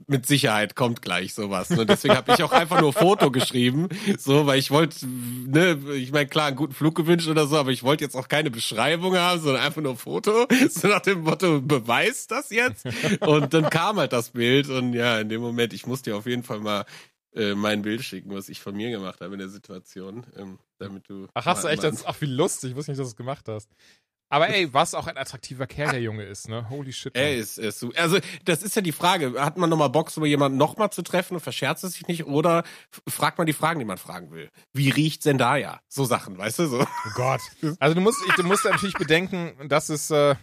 mit 0.08 0.26
Sicherheit 0.26 0.76
kommt 0.76 1.02
gleich 1.02 1.34
sowas. 1.34 1.70
Ne? 1.70 1.86
Deswegen 1.86 2.16
habe 2.16 2.34
ich 2.34 2.44
auch 2.44 2.52
einfach 2.52 2.82
nur 2.82 2.94
Foto 2.94 3.32
geschrieben, 3.32 3.90
so, 4.18 4.46
weil 4.46 4.60
ich 4.60 4.72
wollte, 4.72 5.06
ne, 5.06 5.78
ich 5.96 6.12
meine, 6.12 6.28
klar, 6.28 6.48
einen 6.48 6.56
guten 6.56 6.74
Flug 6.74 6.96
gewünscht 6.96 7.28
oder 7.28 7.48
so, 7.48 7.58
aber 7.58 7.72
ich 7.72 7.84
wollte 7.84 8.04
jetzt 8.04 8.16
auch 8.16 8.28
keine 8.28 8.52
Beschreibung 8.52 9.16
haben, 9.16 9.42
sondern 9.42 9.64
einfach 9.64 9.82
nur 9.82 9.96
Foto, 9.96 10.48
so 10.70 10.88
nach 10.88 11.02
dem 11.02 11.22
Motto, 11.22 11.62
beweis 11.62 12.28
das 12.28 12.50
jetzt. 12.50 12.86
Und 13.22 13.54
dann 13.54 13.70
kam 13.70 13.98
halt 13.98 14.14
das 14.14 14.32
Bild 14.32 14.70
und 14.70 14.94
ja, 14.94 15.20
in 15.20 15.30
dem 15.30 15.42
Moment, 15.42 15.74
ich 15.74 15.86
musste 15.88 16.12
dir 16.12 16.18
auf 16.18 16.26
jeden 16.26 16.44
Fall 16.44 16.60
mal 16.60 16.86
äh, 17.34 17.56
mein 17.56 17.82
Bild 17.82 18.04
schicken, 18.04 18.32
was 18.34 18.50
ich 18.50 18.60
von 18.60 18.76
mir 18.76 18.92
gemacht 18.92 19.22
habe 19.22 19.34
in 19.34 19.40
der 19.40 19.50
Situation, 19.50 20.26
ähm, 20.38 20.60
damit 20.80 21.08
du. 21.10 21.28
Ach, 21.34 21.46
hast 21.46 21.64
du 21.64 21.70
echt 21.70 21.84
jetzt, 21.84 22.06
ach, 22.06 22.20
wie 22.20 22.26
lustig, 22.26 22.72
ich 22.72 22.76
wusste 22.76 22.92
nicht, 22.92 23.00
dass 23.00 23.08
du 23.08 23.12
es 23.12 23.16
gemacht 23.16 23.48
hast. 23.48 23.70
Aber 24.32 24.48
ey, 24.48 24.74
was 24.74 24.96
auch 24.96 25.08
ein 25.08 25.18
attraktiver 25.18 25.68
Kerl 25.68 25.92
der 25.92 26.02
Junge 26.02 26.24
ist, 26.24 26.48
ne? 26.48 26.70
Holy 26.70 26.94
shit. 26.94 27.14
Er 27.16 27.36
ist, 27.36 27.58
ist 27.58 27.80
so. 27.80 27.92
Also, 27.98 28.18
das 28.46 28.64
ist 28.64 28.78
ja 28.78 28.82
die 28.82 28.94
Frage. 28.94 29.34
Hat 29.38 29.58
man 29.58 29.70
nochmal 29.70 29.90
Bock, 29.90 30.10
so 30.10 30.24
jemanden 30.24 30.58
nochmal 30.58 30.90
zu 30.90 31.02
treffen 31.02 31.34
und 31.34 31.42
verscherzt 31.42 31.84
es 31.84 31.94
sich 31.94 32.08
nicht? 32.08 32.26
Oder 32.26 32.64
fragt 33.10 33.38
man 33.38 33.46
die 33.46 33.52
Fragen, 33.52 33.80
die 33.80 33.86
man 33.86 33.98
fragen 33.98 34.32
will? 34.32 34.50
Wie 34.72 34.90
riecht 34.90 35.22
Zendaya? 35.22 35.82
So 35.90 36.06
Sachen, 36.06 36.38
weißt 36.38 36.60
du? 36.60 36.68
So. 36.68 36.80
Oh 36.80 37.10
Gott. 37.14 37.42
Also, 37.80 37.94
du 37.94 38.00
musst, 38.00 38.20
du 38.38 38.44
musst 38.44 38.64
natürlich 38.64 38.96
bedenken, 38.96 39.52
das 39.68 39.90
ist, 39.90 40.12
äh, 40.12 40.36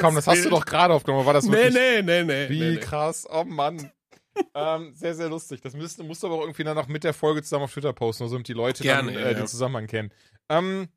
Komm, 0.00 0.14
das 0.14 0.26
hast 0.26 0.46
du 0.46 0.48
doch 0.48 0.64
gerade 0.64 0.94
aufgenommen. 0.94 1.26
War 1.26 1.34
das 1.34 1.50
wirklich? 1.50 1.74
Nee, 1.74 2.00
nee, 2.00 2.22
nee, 2.22 2.24
nee. 2.24 2.48
Wie 2.48 2.58
nee, 2.58 2.70
nee. 2.70 2.76
krass. 2.78 3.26
Oh 3.30 3.44
Mann. 3.44 3.90
ähm, 4.54 4.94
sehr, 4.94 5.14
sehr 5.14 5.28
lustig. 5.28 5.60
Das 5.60 5.74
müsst, 5.74 6.02
musst 6.02 6.22
du 6.22 6.28
aber 6.28 6.36
auch 6.36 6.40
irgendwie 6.40 6.64
dann 6.64 6.76
noch 6.76 6.88
mit 6.88 7.04
der 7.04 7.12
Folge 7.12 7.42
zusammen 7.42 7.64
auf 7.64 7.72
Twitter 7.72 7.92
posten, 7.92 8.26
so 8.28 8.34
damit 8.34 8.48
die 8.48 8.54
Leute 8.54 8.82
Gerne, 8.82 9.12
dann 9.12 9.22
äh, 9.22 9.32
ja. 9.32 9.34
den 9.34 9.46
Zusammenhang 9.46 9.86
kennen. 9.86 10.10
Ähm, 10.48 10.88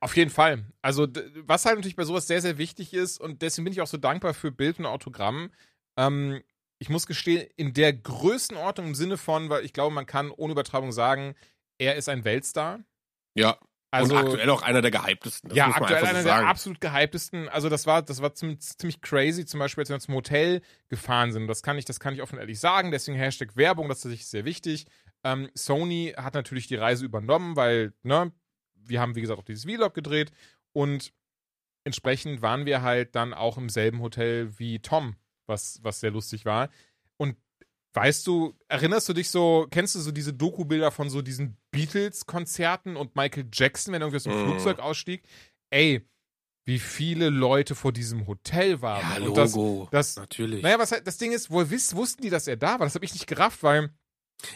auf 0.00 0.16
jeden 0.16 0.30
Fall. 0.30 0.64
Also, 0.82 1.06
was 1.44 1.66
halt 1.66 1.76
natürlich 1.76 1.96
bei 1.96 2.04
sowas 2.04 2.26
sehr, 2.26 2.40
sehr 2.40 2.58
wichtig 2.58 2.94
ist, 2.94 3.20
und 3.20 3.42
deswegen 3.42 3.64
bin 3.64 3.72
ich 3.72 3.80
auch 3.80 3.86
so 3.86 3.98
dankbar 3.98 4.34
für 4.34 4.50
Bild 4.50 4.78
und 4.78 4.86
Autogramm. 4.86 5.50
Ähm, 5.96 6.42
ich 6.78 6.88
muss 6.88 7.06
gestehen, 7.06 7.46
in 7.56 7.74
der 7.74 7.92
Größenordnung 7.92 8.88
im 8.88 8.94
Sinne 8.94 9.18
von, 9.18 9.50
weil 9.50 9.64
ich 9.64 9.74
glaube, 9.74 9.94
man 9.94 10.06
kann 10.06 10.30
ohne 10.30 10.52
Übertreibung 10.52 10.92
sagen, 10.92 11.34
er 11.78 11.96
ist 11.96 12.08
ein 12.08 12.24
Weltstar. 12.24 12.80
Ja. 13.34 13.58
Also, 13.92 14.14
und 14.14 14.24
aktuell 14.24 14.48
auch 14.50 14.62
einer 14.62 14.82
der 14.82 14.92
gehyptesten. 14.92 15.52
ja, 15.52 15.68
aktuell 15.68 16.04
einer 16.04 16.22
so 16.22 16.28
der 16.28 16.46
absolut 16.46 16.80
gehyptesten. 16.80 17.48
Also 17.48 17.68
das 17.68 17.86
war, 17.86 18.02
das 18.02 18.22
war 18.22 18.32
ziemlich, 18.34 18.60
ziemlich 18.60 19.00
crazy, 19.00 19.44
zum 19.44 19.58
Beispiel, 19.58 19.82
als 19.82 19.90
wir 19.90 19.98
zum 19.98 20.14
Hotel 20.14 20.62
gefahren 20.88 21.32
sind. 21.32 21.48
Das 21.48 21.62
kann 21.62 21.76
ich, 21.76 21.86
das 21.86 21.98
kann 21.98 22.14
ich 22.14 22.22
offen 22.22 22.38
ehrlich 22.38 22.60
sagen. 22.60 22.92
Deswegen 22.92 23.18
Hashtag 23.18 23.56
Werbung, 23.56 23.88
das 23.88 24.04
ist 24.04 24.30
sehr 24.30 24.44
wichtig. 24.44 24.86
Ähm, 25.24 25.50
Sony 25.54 26.14
hat 26.16 26.34
natürlich 26.34 26.68
die 26.68 26.76
Reise 26.76 27.04
übernommen, 27.04 27.56
weil, 27.56 27.92
ne, 28.04 28.32
wir 28.84 29.00
haben, 29.00 29.14
wie 29.14 29.20
gesagt, 29.20 29.38
auch 29.38 29.44
dieses 29.44 29.64
Vlog 29.64 29.94
gedreht 29.94 30.32
und 30.72 31.12
entsprechend 31.84 32.42
waren 32.42 32.66
wir 32.66 32.82
halt 32.82 33.14
dann 33.14 33.34
auch 33.34 33.58
im 33.58 33.68
selben 33.68 34.00
Hotel 34.00 34.58
wie 34.58 34.80
Tom, 34.80 35.16
was, 35.46 35.80
was 35.82 36.00
sehr 36.00 36.10
lustig 36.10 36.44
war. 36.44 36.70
Und 37.16 37.36
weißt 37.94 38.26
du, 38.26 38.54
erinnerst 38.68 39.08
du 39.08 39.12
dich 39.12 39.30
so, 39.30 39.66
kennst 39.70 39.94
du 39.94 40.00
so 40.00 40.12
diese 40.12 40.32
Doku-Bilder 40.32 40.90
von 40.90 41.10
so 41.10 41.22
diesen 41.22 41.56
Beatles-Konzerten 41.70 42.96
und 42.96 43.16
Michael 43.16 43.48
Jackson, 43.52 43.92
wenn 43.92 44.02
er 44.02 44.06
irgendwie 44.06 44.16
aus 44.16 44.24
dem 44.24 44.42
mm. 44.42 44.44
Flugzeug 44.44 44.78
ausstieg? 44.78 45.22
Ey, 45.70 46.06
wie 46.64 46.78
viele 46.78 47.30
Leute 47.30 47.74
vor 47.74 47.92
diesem 47.92 48.26
Hotel 48.26 48.80
waren. 48.82 49.00
Ja, 49.00 49.16
Logo. 49.16 49.88
Das, 49.90 50.14
das, 50.14 50.16
natürlich. 50.16 50.62
Naja, 50.62 50.78
was 50.78 50.90
das 50.90 51.18
Ding 51.18 51.32
ist, 51.32 51.50
woher 51.50 51.70
wussten 51.70 52.22
die, 52.22 52.30
dass 52.30 52.46
er 52.46 52.56
da 52.56 52.78
war? 52.78 52.86
Das 52.86 52.94
habe 52.94 53.04
ich 53.04 53.12
nicht 53.12 53.26
gerafft, 53.26 53.62
weil 53.62 53.90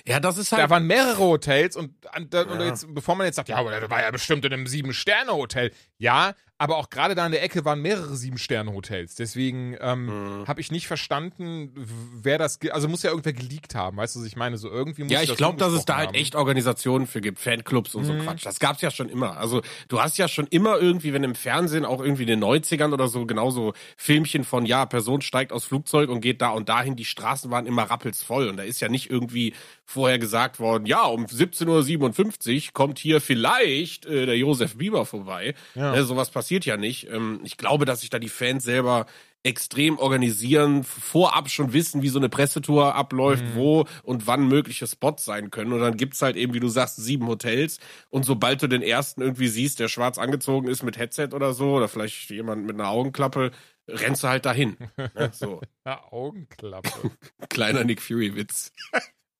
ja, 0.07 0.21
das 0.21 0.39
ist 0.39 0.53
halt. 0.53 0.63
Da 0.63 0.71
waren 0.71 0.87
mehrere 0.87 1.19
Hotels 1.19 1.77
und, 1.77 1.95
und, 2.17 2.35
ja. 2.35 2.63
jetzt, 2.65 2.87
bevor 2.95 3.15
man 3.15 3.27
jetzt 3.27 3.37
sagt, 3.37 3.49
ja, 3.49 3.57
aber 3.57 3.71
der 3.79 3.91
war 3.91 4.03
ja 4.03 4.11
bestimmt 4.11 4.45
in 4.45 4.53
einem 4.53 4.67
Sieben-Sterne-Hotel. 4.67 5.73
Ja, 5.99 6.35
aber 6.57 6.77
auch 6.77 6.89
gerade 6.89 7.15
da 7.15 7.27
in 7.27 7.33
der 7.33 7.43
Ecke 7.43 7.65
waren 7.65 7.81
mehrere 7.83 8.15
Sieben-Sterne-Hotels. 8.17 9.17
Deswegen 9.17 9.77
ähm, 9.81 10.07
Mhm. 10.41 10.47
habe 10.49 10.61
ich 10.61 10.71
nicht 10.71 10.87
verstanden, 10.87 11.73
wer 11.75 12.39
das, 12.39 12.59
also 12.71 12.89
muss 12.89 13.03
ja 13.03 13.11
irgendwer 13.11 13.33
geleakt 13.33 13.75
haben, 13.75 13.97
weißt 13.97 14.15
du, 14.15 14.21
was 14.21 14.27
ich 14.27 14.37
meine? 14.37 14.57
So 14.57 14.71
irgendwie 14.71 15.03
muss 15.03 15.13
Ja, 15.13 15.21
ich 15.23 15.29
das 15.29 15.37
glaube, 15.37 15.59
dass 15.59 15.73
es 15.73 15.85
da 15.85 15.97
halt 15.97 16.09
haben. 16.09 16.15
echt 16.15 16.37
Organisationen 16.37 17.07
für 17.07 17.21
gibt, 17.21 17.41
Fanclubs 17.41 17.95
und 17.95 18.05
so 18.05 18.13
Mhm. 18.15 18.21
Quatsch. 18.21 18.47
Das 18.47 18.61
gab's 18.61 18.81
ja 18.83 18.91
schon 18.91 19.09
immer. 19.09 19.37
Also 19.37 19.63
du 19.89 20.01
hast 20.01 20.17
ja 20.17 20.29
schon 20.29 20.47
immer 20.47 20.79
irgendwie, 20.79 21.13
wenn 21.13 21.25
im 21.25 21.35
Fernsehen 21.35 21.85
auch 21.85 22.01
irgendwie 22.01 22.23
in 22.23 22.29
den 22.29 22.41
90ern 22.45 22.93
oder 22.93 23.09
so 23.09 23.27
genauso 23.27 23.73
Filmchen 23.97 24.45
von, 24.45 24.65
ja, 24.65 24.87
Person 24.87 25.21
steigt 25.23 25.53
aus 25.53 25.65
Flugzeug 25.65 26.09
und 26.09 26.21
geht 26.21 26.41
da 26.41 26.51
und 26.51 26.69
dahin, 26.69 26.95
die 26.97 27.05
Straßen 27.05 27.51
waren 27.51 27.67
immer 27.67 27.83
rappelsvoll 27.85 28.49
und 28.49 28.57
da 28.59 28.63
ist 28.63 28.81
ja 28.81 28.89
nicht 28.89 29.11
irgendwie 29.11 29.55
vorher 29.87 30.19
gesagt 30.19 30.61
worden, 30.61 30.87
ja, 30.87 31.05
um 31.05 31.27
17.57 31.27 32.67
Uhr 32.69 32.73
kommt 32.73 32.99
hier 32.99 33.21
vielleicht 33.21 34.07
äh, 34.07 34.27
der 34.27 34.37
Josef 34.37 34.77
Bieber 34.77 35.05
vorbei. 35.07 35.55
Ja. 35.75 35.93
Ne, 35.93 36.05
sowas 36.05 36.31
passiert 36.31 36.65
ja 36.65 36.77
nicht. 36.77 37.09
Ähm, 37.11 37.41
ich 37.45 37.57
glaube, 37.57 37.85
dass 37.85 38.01
sich 38.01 38.11
da 38.11 38.19
die 38.19 38.29
Fans 38.29 38.65
selber 38.65 39.07
extrem 39.47 39.99
organisieren, 39.99 40.85
vorab 40.85 41.51
schon 41.51 41.75
wissen, 41.75 42.01
wie 42.01 42.09
so 42.09 42.19
eine 42.19 42.31
Pressetour 42.31 42.95
abläuft, 42.95 43.45
Mhm. 43.45 43.55
wo 43.57 43.85
und 44.03 44.27
wann 44.27 44.49
mögliche 44.49 44.87
Spots 44.87 45.27
sein 45.27 45.51
können. 45.51 45.75
Und 45.75 45.81
dann 45.81 45.99
gibt's 45.99 46.23
halt 46.23 46.37
eben, 46.37 46.55
wie 46.55 46.61
du 46.61 46.69
sagst, 46.69 46.97
sieben 46.97 47.27
Hotels. 47.27 47.79
Und 48.09 48.25
sobald 48.25 48.63
du 48.63 48.69
den 48.69 48.81
ersten 48.81 49.21
irgendwie 49.21 49.49
siehst, 49.49 49.81
der 49.81 49.89
schwarz 49.89 50.17
angezogen 50.17 50.67
ist 50.67 50.83
mit 50.83 50.97
Headset 50.97 51.29
oder 51.35 51.53
so, 51.53 51.75
oder 51.75 51.89
vielleicht 51.89 52.31
jemand 52.31 52.65
mit 52.65 52.75
einer 52.81 52.89
Augenklappe, 52.89 53.51
rennst 53.87 54.23
du 54.25 54.29
halt 54.29 54.47
dahin. 54.47 54.79
ne? 54.97 55.31
So, 55.35 55.61
Augenklappe. 55.85 57.11
kleiner 57.51 57.85
Nick 57.85 58.01
Fury-Witz. 58.01 58.73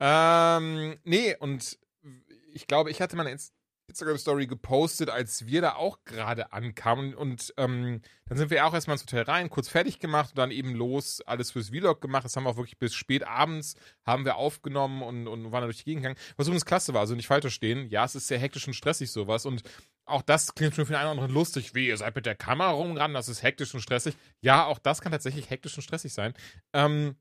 Ähm, 0.01 0.99
nee, 1.05 1.37
und 1.37 1.79
ich 2.53 2.67
glaube, 2.67 2.91
ich 2.91 3.01
hatte 3.01 3.17
meine 3.17 3.31
Inst- 3.31 3.53
Instagram-Story 3.87 4.47
gepostet, 4.47 5.11
als 5.11 5.47
wir 5.47 5.61
da 5.61 5.75
auch 5.75 6.05
gerade 6.05 6.53
ankamen. 6.53 7.15
Und 7.15 7.53
ähm, 7.59 8.01
dann 8.27 8.39
sind 8.39 8.51
wir 8.51 8.65
auch 8.65 8.73
erstmal 8.73 8.95
ins 8.95 9.03
Hotel 9.03 9.25
rein, 9.25 9.51
kurz 9.51 9.69
fertig 9.69 9.99
gemacht 9.99 10.31
und 10.31 10.39
dann 10.39 10.51
eben 10.51 10.75
los, 10.75 11.21
alles 11.21 11.51
fürs 11.51 11.69
Vlog 11.69 12.01
gemacht. 12.01 12.25
Das 12.25 12.35
haben 12.35 12.45
wir 12.45 12.51
auch 12.51 12.57
wirklich 12.57 12.79
bis 12.79 12.95
spät 12.95 13.25
abends 13.25 13.77
haben 14.07 14.25
wir 14.25 14.37
aufgenommen 14.37 15.03
und, 15.03 15.29
und 15.29 15.53
waren 15.53 15.61
da 15.61 15.67
durch 15.67 15.79
die 15.79 15.85
Gegend 15.85 16.03
gegangen. 16.03 16.19
Was 16.37 16.47
übrigens 16.47 16.65
klasse 16.65 16.95
war, 16.95 17.01
also 17.01 17.15
nicht 17.15 17.27
falsch 17.27 17.43
verstehen. 17.43 17.89
Ja, 17.91 18.05
es 18.07 18.15
ist 18.15 18.27
sehr 18.27 18.39
hektisch 18.39 18.67
und 18.67 18.73
stressig 18.73 19.13
sowas. 19.13 19.45
Und 19.45 19.63
auch 20.07 20.23
das 20.23 20.55
klingt 20.55 20.75
schon 20.75 20.87
für 20.87 20.93
den 20.93 20.97
einen 20.97 21.09
oder 21.09 21.23
anderen 21.23 21.35
lustig. 21.35 21.75
Wie, 21.75 21.89
ihr 21.89 21.97
seid 21.99 22.15
mit 22.15 22.25
der 22.25 22.37
Kamera 22.37 22.71
rumgerannt, 22.71 23.15
das 23.15 23.29
ist 23.29 23.43
hektisch 23.43 23.75
und 23.75 23.81
stressig. 23.81 24.17
Ja, 24.41 24.65
auch 24.65 24.79
das 24.79 25.03
kann 25.03 25.13
tatsächlich 25.13 25.51
hektisch 25.51 25.77
und 25.77 25.83
stressig 25.83 26.15
sein. 26.15 26.33
Ähm, 26.73 27.17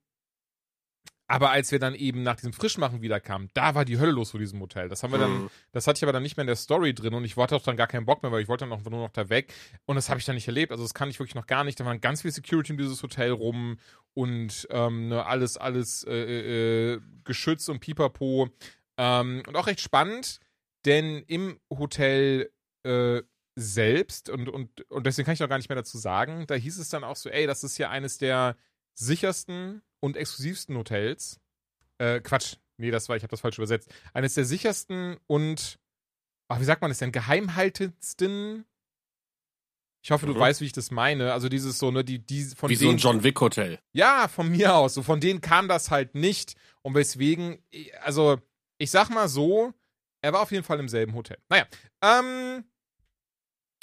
aber 1.27 1.51
als 1.51 1.71
wir 1.71 1.79
dann 1.79 1.95
eben 1.95 2.21
nach 2.23 2.35
diesem 2.35 2.53
Frischmachen 2.53 3.01
wiederkamen, 3.01 3.49
da 3.53 3.75
war 3.75 3.85
die 3.85 3.97
Hölle 3.97 4.11
los 4.11 4.31
vor 4.31 4.39
diesem 4.39 4.59
Hotel. 4.59 4.89
Das 4.89 5.03
haben 5.03 5.11
wir 5.11 5.19
dann, 5.19 5.43
Mhm. 5.43 5.49
das 5.71 5.87
hatte 5.87 5.97
ich 5.97 6.03
aber 6.03 6.11
dann 6.11 6.23
nicht 6.23 6.35
mehr 6.37 6.43
in 6.43 6.47
der 6.47 6.55
Story 6.57 6.93
drin 6.93 7.13
und 7.13 7.23
ich 7.23 7.37
wollte 7.37 7.55
auch 7.55 7.63
dann 7.63 7.77
gar 7.77 7.87
keinen 7.87 8.05
Bock 8.05 8.21
mehr, 8.23 8.31
weil 8.31 8.41
ich 8.41 8.47
wollte 8.47 8.65
dann 8.65 8.73
auch 8.73 8.83
nur 8.83 8.99
noch 8.99 9.11
da 9.11 9.29
weg. 9.29 9.53
Und 9.85 9.95
das 9.95 10.09
habe 10.09 10.19
ich 10.19 10.25
dann 10.25 10.35
nicht 10.35 10.47
erlebt. 10.47 10.71
Also 10.71 10.83
das 10.83 10.93
kann 10.93 11.09
ich 11.09 11.19
wirklich 11.19 11.35
noch 11.35 11.47
gar 11.47 11.63
nicht. 11.63 11.79
Da 11.79 11.85
waren 11.85 12.01
ganz 12.01 12.21
viel 12.23 12.31
Security 12.31 12.73
in 12.73 12.77
dieses 12.77 13.01
Hotel 13.01 13.31
rum 13.31 13.77
und 14.13 14.67
ähm, 14.69 15.07
ne, 15.07 15.25
alles, 15.25 15.57
alles 15.57 16.03
äh, 16.03 16.93
äh, 16.95 17.01
geschützt 17.23 17.69
und 17.69 17.79
pipapo. 17.79 18.49
Ähm, 18.97 19.43
und 19.47 19.55
auch 19.55 19.67
recht 19.67 19.81
spannend, 19.81 20.39
denn 20.85 21.23
im 21.27 21.57
Hotel 21.71 22.51
äh, 22.83 23.21
selbst, 23.55 24.29
und, 24.29 24.49
und, 24.49 24.81
und 24.91 25.05
deswegen 25.05 25.25
kann 25.25 25.33
ich 25.35 25.39
noch 25.39 25.49
gar 25.49 25.57
nicht 25.57 25.69
mehr 25.69 25.75
dazu 25.75 25.97
sagen, 25.97 26.45
da 26.47 26.55
hieß 26.55 26.77
es 26.79 26.89
dann 26.89 27.03
auch 27.03 27.15
so, 27.15 27.29
ey, 27.29 27.47
das 27.47 27.63
ist 27.63 27.77
hier 27.77 27.89
eines 27.89 28.17
der 28.17 28.57
sichersten 28.93 29.81
und 30.03 30.17
exklusivsten 30.17 30.75
Hotels. 30.77 31.39
Äh, 31.97 32.19
Quatsch. 32.19 32.57
Nee, 32.77 32.91
das 32.91 33.07
war, 33.07 33.15
ich 33.15 33.23
habe 33.23 33.31
das 33.31 33.39
falsch 33.41 33.57
übersetzt. 33.57 33.89
Eines 34.13 34.33
der 34.33 34.43
sichersten 34.45 35.17
und, 35.27 35.79
ach, 36.49 36.59
wie 36.59 36.63
sagt 36.65 36.81
man 36.81 36.91
das 36.91 36.97
denn, 36.97 37.11
geheimhaltendsten. 37.13 38.65
Ich 40.03 40.11
hoffe, 40.11 40.25
du 40.25 40.33
Mhm. 40.33 40.39
weißt, 40.39 40.59
wie 40.59 40.65
ich 40.65 40.73
das 40.73 40.91
meine. 40.91 41.31
Also 41.31 41.47
dieses 41.47 41.79
so, 41.79 41.89
ne, 41.91 42.03
die, 42.03 42.19
die 42.19 42.43
von 42.43 42.69
Wie 42.69 42.75
so 42.75 42.85
ein 42.85 42.89
denen- 42.89 42.99
John 42.99 43.23
Wick-Hotel. 43.23 43.79
ja, 43.93 44.27
von 44.27 44.49
mir 44.49 44.75
aus. 44.75 44.95
So 44.95 45.03
von 45.03 45.21
denen 45.21 45.39
kam 45.39 45.69
das 45.69 45.89
halt 45.91 46.15
nicht. 46.15 46.55
Und 46.81 46.95
weswegen, 46.95 47.63
also, 48.01 48.41
ich 48.79 48.91
sag 48.91 49.09
mal 49.09 49.29
so, 49.29 49.73
er 50.21 50.33
war 50.33 50.41
auf 50.41 50.51
jeden 50.51 50.65
Fall 50.65 50.79
im 50.81 50.89
selben 50.89 51.13
Hotel. 51.13 51.37
Naja, 51.47 51.65
ähm, 52.01 52.65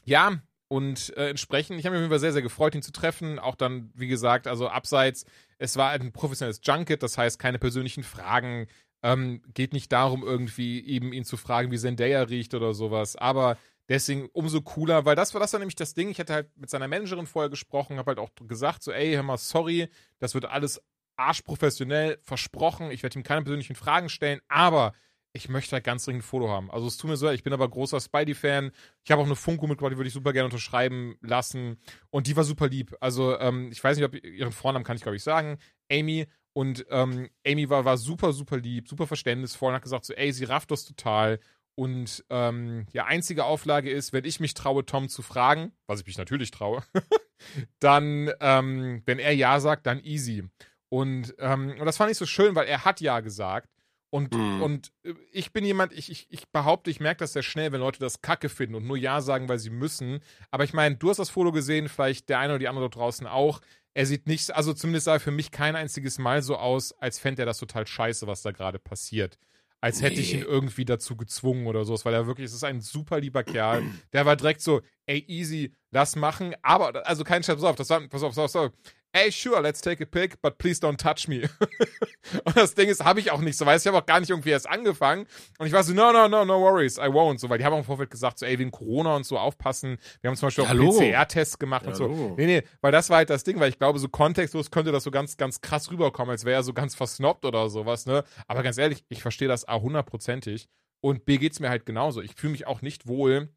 ja, 0.05 0.43
und 0.69 1.17
äh, 1.17 1.31
entsprechend, 1.31 1.79
ich 1.79 1.87
habe 1.87 1.95
mich 1.95 2.01
auf 2.01 2.03
jeden 2.03 2.11
Fall 2.13 2.21
sehr, 2.21 2.33
sehr 2.35 2.43
gefreut, 2.43 2.75
ihn 2.75 2.83
zu 2.83 2.93
treffen. 2.93 3.39
Auch 3.39 3.55
dann, 3.55 3.91
wie 3.95 4.09
gesagt, 4.09 4.47
also 4.47 4.69
abseits, 4.69 5.25
es 5.61 5.77
war 5.77 5.91
ein 5.91 6.11
professionelles 6.11 6.61
Junket, 6.65 7.03
das 7.03 7.19
heißt 7.19 7.39
keine 7.39 7.59
persönlichen 7.59 8.03
Fragen. 8.03 8.67
Ähm, 9.03 9.43
geht 9.55 9.75
nicht 9.75 9.93
darum, 9.93 10.23
irgendwie 10.23 10.85
eben 10.87 11.13
ihn 11.13 11.25
zu 11.25 11.37
fragen, 11.37 11.71
wie 11.71 11.79
Zendaya 11.79 12.23
riecht 12.23 12.55
oder 12.55 12.73
sowas. 12.73 13.15
Aber 13.15 13.59
deswegen 13.89 14.29
umso 14.33 14.63
cooler, 14.63 15.05
weil 15.05 15.17
das 15.17 15.35
war 15.35 15.41
das 15.41 15.53
war 15.53 15.61
nämlich 15.61 15.77
das 15.77 15.93
Ding. 15.93 16.09
Ich 16.09 16.19
hatte 16.19 16.33
halt 16.33 16.57
mit 16.57 16.71
seiner 16.71 16.89
Managerin 16.89 17.27
vorher 17.27 17.51
gesprochen, 17.51 17.99
habe 17.99 18.11
halt 18.11 18.19
auch 18.19 18.31
gesagt, 18.49 18.83
so, 18.83 18.91
ey, 18.91 19.13
hör 19.13 19.23
mal, 19.23 19.37
sorry, 19.37 19.89
das 20.19 20.33
wird 20.33 20.47
alles 20.47 20.83
arschprofessionell 21.17 22.19
versprochen. 22.23 22.91
Ich 22.91 23.03
werde 23.03 23.19
ihm 23.19 23.23
keine 23.23 23.43
persönlichen 23.43 23.77
Fragen 23.77 24.09
stellen, 24.09 24.41
aber 24.49 24.95
ich 25.33 25.49
möchte 25.49 25.73
halt 25.73 25.85
ganz 25.85 26.05
dringend 26.05 26.23
ein 26.23 26.27
Foto 26.27 26.49
haben. 26.49 26.71
Also 26.71 26.87
es 26.87 26.97
tut 26.97 27.11
mir 27.11 27.17
so, 27.17 27.27
leid, 27.27 27.37
ich 27.37 27.45
bin 27.45 27.53
aber 27.53 27.69
großer 27.69 28.01
Spidey-Fan. 28.01 28.73
Ich 29.05 29.11
habe 29.11 29.23
auch 29.23 29.27
eine 29.27 29.37
Funko 29.37 29.67
mitgebracht, 29.67 29.93
die 29.93 29.97
würde 29.97 30.09
ich 30.09 30.15
super 30.15 30.33
gerne 30.33 30.47
unterschreiben 30.47 31.17
lassen. 31.21 31.79
Und 32.11 32.27
die 32.27 32.37
war 32.37 32.45
super 32.45 32.69
lieb. 32.69 32.97
Also 33.01 33.39
ähm, 33.39 33.71
ich 33.71 33.83
weiß 33.83 33.97
nicht, 33.97 34.07
ob 34.07 34.15
ihren 34.15 34.53
Vornamen 34.53 34.85
kann 34.85 34.97
ich, 34.97 35.03
glaube 35.03 35.17
ich, 35.17 35.23
sagen. 35.23 35.59
Amy. 35.91 36.27
Und 36.53 36.85
ähm, 36.91 37.31
Amy 37.47 37.71
war, 37.71 37.85
war 37.85 37.97
super, 37.97 38.33
super 38.33 38.57
lieb, 38.57 38.89
super 38.89 39.07
verständnisvoll 39.07 39.69
und 39.69 39.77
hat 39.77 39.83
gesagt 39.83 40.05
so, 40.05 40.15
ey, 40.15 40.33
sie 40.33 40.45
rafft 40.45 40.73
das 40.73 40.85
total. 40.85 41.39
Und 41.77 42.25
ähm, 42.29 42.87
ja, 42.93 43.07
einzige 43.07 43.45
Auflage 43.45 43.91
ist, 43.91 44.13
wenn 44.13 44.25
ich 44.25 44.41
mich 44.41 44.55
traue, 44.55 44.85
Tom 44.85 45.09
zu 45.09 45.23
fragen, 45.23 45.73
was 45.87 46.01
ich 46.01 46.07
mich 46.07 46.19
natürlich 46.19 46.51
traue, 46.51 46.83
dann, 47.79 48.31
ähm, 48.41 49.03
wenn 49.07 49.21
er 49.21 49.33
Ja 49.33 49.61
sagt, 49.61 49.87
dann 49.87 50.03
easy. 50.03 50.45
Und, 50.89 51.35
ähm, 51.39 51.77
und 51.79 51.87
das 51.87 51.97
fand 51.97 52.11
ich 52.11 52.19
so 52.19 52.27
schön, 52.27 52.57
weil 52.57 52.67
er 52.67 52.85
hat 52.85 53.01
Ja 53.01 53.21
gesagt. 53.21 53.71
Und, 54.11 54.35
Mhm. 54.35 54.63
und 54.63 54.93
äh, 55.05 55.15
ich 55.33 55.53
bin 55.53 55.65
jemand, 55.65 55.93
ich, 55.93 56.11
ich, 56.11 56.27
ich 56.31 56.49
behaupte, 56.49 56.91
ich 56.91 57.01
merke 57.01 57.21
das 57.21 57.33
sehr 57.33 57.43
schnell, 57.43 57.71
wenn 57.73 57.81
Leute 57.81 58.01
das 58.01 58.21
Kacke 58.23 58.49
finden 58.49 58.75
und 58.75 58.87
nur 58.87 58.97
Ja 58.97 59.21
sagen, 59.21 59.49
weil 59.49 59.59
sie 59.59 59.71
müssen. 59.71 60.21
Aber 60.51 60.65
ich 60.65 60.73
meine, 60.73 60.97
du 60.97 61.11
hast 61.11 61.19
das 61.19 61.31
Foto 61.31 61.53
gesehen, 61.53 61.89
vielleicht 61.89 62.29
der 62.29 62.41
eine 62.41 62.55
oder 62.55 62.59
die 62.59 62.69
andere 62.69 62.85
dort 62.85 62.97
draußen 62.97 63.27
auch. 63.27 63.61
Er 63.95 64.07
sieht 64.07 64.27
nicht, 64.27 64.53
also 64.55 64.73
zumindest 64.73 65.05
sah 65.07 65.15
er 65.15 65.21
für 65.21 65.31
mich 65.31 65.51
kein 65.51 65.77
einziges 65.77 66.19
Mal 66.19 66.43
so 66.43 66.57
aus, 66.57 66.93
als 66.93 67.19
fände 67.19 67.43
er 67.43 67.47
das 67.47 67.59
total 67.59 67.87
scheiße, 67.87 68.27
was 68.27 68.43
da 68.43 68.51
gerade 68.53 68.79
passiert. 68.79 69.39
Als 69.83 70.03
hätte 70.03 70.21
ich 70.21 70.35
ihn 70.35 70.43
irgendwie 70.43 70.85
dazu 70.85 71.17
gezwungen 71.17 71.67
oder 71.67 71.85
sowas, 71.87 72.05
weil 72.05 72.13
er 72.13 72.27
wirklich, 72.27 72.45
es 72.47 72.53
ist 72.53 72.65
ein 72.65 72.83
super 72.83 73.19
lieber 73.19 73.43
Kerl. 73.45 73.83
Der 74.13 74.27
war 74.27 74.37
direkt 74.37 74.61
so, 74.61 74.83
ey, 75.07 75.25
easy, 75.27 75.73
lass 75.91 76.17
machen. 76.17 76.55
Aber, 76.61 77.07
also 77.07 77.25
kein 77.25 77.43
Scherz, 77.43 77.61
pass 77.61 77.71
auf, 77.71 77.77
das 77.77 77.89
war, 77.89 78.01
pass 78.09 78.23
auf, 78.23 78.35
pass 78.35 78.39
auf, 78.39 78.53
pass 78.53 78.57
auf. 78.57 78.73
Ey, 79.13 79.33
sure, 79.33 79.61
let's 79.61 79.81
take 79.81 80.01
a 80.01 80.07
pic, 80.07 80.41
but 80.41 80.59
please 80.59 80.81
don't 80.81 80.97
touch 80.97 81.27
me. 81.27 81.43
und 82.45 82.57
das 82.57 82.75
Ding 82.75 82.89
ist, 82.89 83.05
habe 83.05 83.19
ich 83.19 83.33
auch 83.33 83.41
nicht 83.41 83.57
so, 83.57 83.67
weißt 83.67 83.85
du, 83.85 83.89
ich 83.89 83.95
habe 83.95 84.03
auch 84.03 84.07
gar 84.07 84.21
nicht 84.21 84.31
irgendwie 84.31 84.51
erst 84.51 84.69
angefangen. 84.69 85.27
Und 85.59 85.67
ich 85.67 85.73
war 85.73 85.83
so, 85.83 85.93
no, 85.93 86.13
no, 86.13 86.29
no, 86.29 86.45
no 86.45 86.61
worries, 86.61 86.97
I 86.97 87.09
won't. 87.09 87.41
So, 87.41 87.49
weil 87.51 87.59
die 87.59 87.65
haben 87.65 87.73
auch 87.73 87.79
im 87.79 87.85
Vorfeld 87.85 88.11
gesagt, 88.11 88.39
so, 88.39 88.47
ey, 88.47 88.57
wegen 88.61 88.71
Corona 88.71 89.17
und 89.17 89.25
so 89.25 89.37
aufpassen. 89.37 89.99
Wir 90.21 90.29
haben 90.29 90.37
zum 90.37 90.47
Beispiel 90.47 90.65
auch 90.65 90.69
Hallo. 90.69 90.93
PCR-Tests 90.93 91.59
gemacht 91.59 91.87
und 91.87 91.97
so. 91.97 92.05
Hallo. 92.05 92.35
Nee, 92.37 92.47
nee, 92.47 92.63
weil 92.83 92.93
das 92.93 93.11
war 93.11 93.17
halt 93.17 93.31
das 93.31 93.43
Ding, 93.43 93.59
weil 93.59 93.71
ich 93.71 93.79
glaube, 93.79 93.99
so 93.99 94.09
kontextlos 94.09 94.71
könnte 94.71 94.93
das 94.93 95.03
so 95.03 95.11
ganz, 95.11 95.37
ganz 95.37 95.61
krass 95.61 95.91
rüberkommen, 95.91 96.31
als 96.31 96.45
wäre 96.45 96.61
er 96.61 96.63
so 96.63 96.73
ganz 96.73 96.95
versnobbt 96.95 97.45
oder 97.45 97.69
sowas, 97.69 98.07
ne? 98.07 98.23
Aber 98.47 98.63
ganz 98.63 98.79
ehrlich, 98.79 99.05
ich 99.09 99.23
verstehe 99.23 99.49
das 99.49 99.67
A 99.67 99.81
hundertprozentig. 99.81 100.69
Und 101.03 101.25
B 101.25 101.39
geht's 101.39 101.59
mir 101.59 101.71
halt 101.71 101.87
genauso. 101.87 102.21
Ich 102.21 102.35
fühle 102.35 102.53
mich 102.53 102.67
auch 102.67 102.83
nicht 102.83 103.09
wohl, 103.09 103.49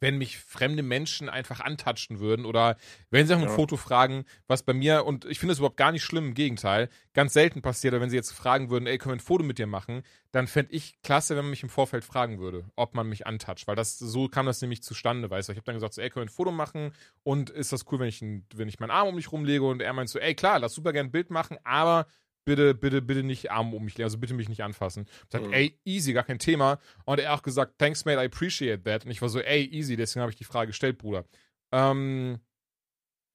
wenn 0.00 0.18
mich 0.18 0.38
fremde 0.38 0.82
Menschen 0.82 1.28
einfach 1.28 1.60
antatschen 1.60 2.20
würden 2.20 2.44
oder 2.46 2.76
wenn 3.10 3.26
sie 3.26 3.32
nach 3.32 3.40
einem 3.40 3.48
Ja. 3.50 3.54
Foto 3.54 3.76
fragen, 3.76 4.24
was 4.46 4.62
bei 4.62 4.72
mir, 4.74 5.04
und 5.04 5.24
ich 5.24 5.38
finde 5.38 5.52
es 5.52 5.58
überhaupt 5.58 5.76
gar 5.76 5.92
nicht 5.92 6.04
schlimm, 6.04 6.28
im 6.28 6.34
Gegenteil, 6.34 6.88
ganz 7.14 7.32
selten 7.32 7.62
passiert, 7.62 7.94
aber 7.94 8.02
wenn 8.02 8.10
sie 8.10 8.16
jetzt 8.16 8.32
fragen 8.32 8.70
würden, 8.70 8.86
ey, 8.86 8.98
können 8.98 9.12
wir 9.12 9.16
ein 9.16 9.20
Foto 9.20 9.44
mit 9.44 9.58
dir 9.58 9.66
machen, 9.66 10.02
dann 10.32 10.46
fände 10.46 10.72
ich 10.72 11.00
klasse, 11.02 11.36
wenn 11.36 11.44
man 11.44 11.50
mich 11.50 11.62
im 11.62 11.68
Vorfeld 11.68 12.04
fragen 12.04 12.38
würde, 12.38 12.64
ob 12.76 12.94
man 12.94 13.08
mich 13.08 13.26
antatscht, 13.26 13.66
weil 13.66 13.76
das, 13.76 13.98
so 13.98 14.28
kam 14.28 14.46
das 14.46 14.60
nämlich 14.60 14.82
zustande, 14.82 15.30
weißt 15.30 15.48
du. 15.48 15.52
Ich 15.52 15.56
habe 15.58 15.64
dann 15.66 15.76
gesagt, 15.76 15.94
so, 15.94 16.02
ey, 16.02 16.10
können 16.10 16.26
wir 16.26 16.30
ein 16.30 16.34
Foto 16.34 16.52
machen 16.52 16.92
und 17.22 17.50
ist 17.50 17.72
das 17.72 17.84
cool, 17.90 17.98
wenn 18.00 18.08
ich, 18.08 18.20
wenn 18.20 18.68
ich 18.68 18.78
meinen 18.80 18.90
Arm 18.90 19.08
um 19.08 19.14
mich 19.14 19.32
rumlege 19.32 19.64
und 19.64 19.80
er 19.80 19.92
meint 19.92 20.08
so, 20.10 20.18
ey, 20.18 20.34
klar, 20.34 20.58
lass 20.58 20.74
super 20.74 20.92
gerne 20.92 21.08
ein 21.08 21.12
Bild 21.12 21.30
machen, 21.30 21.56
aber 21.64 22.06
bitte, 22.46 22.74
bitte, 22.74 23.02
bitte 23.02 23.22
nicht 23.22 23.50
Arm 23.50 23.74
um 23.74 23.84
mich 23.84 23.98
legen, 23.98 24.04
also 24.06 24.16
bitte 24.16 24.32
mich 24.32 24.48
nicht 24.48 24.62
anfassen. 24.62 25.04
Ich 25.06 25.30
sag, 25.32 25.42
Mhm. 25.42 25.52
ey, 25.52 25.78
easy, 25.84 26.14
gar 26.14 26.24
kein 26.24 26.38
Thema. 26.38 26.78
Und 27.04 27.20
er 27.20 27.34
auch 27.34 27.42
gesagt, 27.42 27.74
thanks, 27.78 28.06
mate, 28.06 28.22
I 28.22 28.24
appreciate 28.26 28.82
that. 28.84 29.04
Und 29.04 29.10
ich 29.10 29.20
war 29.20 29.28
so, 29.28 29.40
ey, 29.40 29.64
easy, 29.66 29.96
deswegen 29.96 30.22
habe 30.22 30.30
ich 30.32 30.38
die 30.38 30.44
Frage 30.44 30.68
gestellt, 30.68 30.96
Bruder. 30.96 31.26
Ähm, 31.72 32.38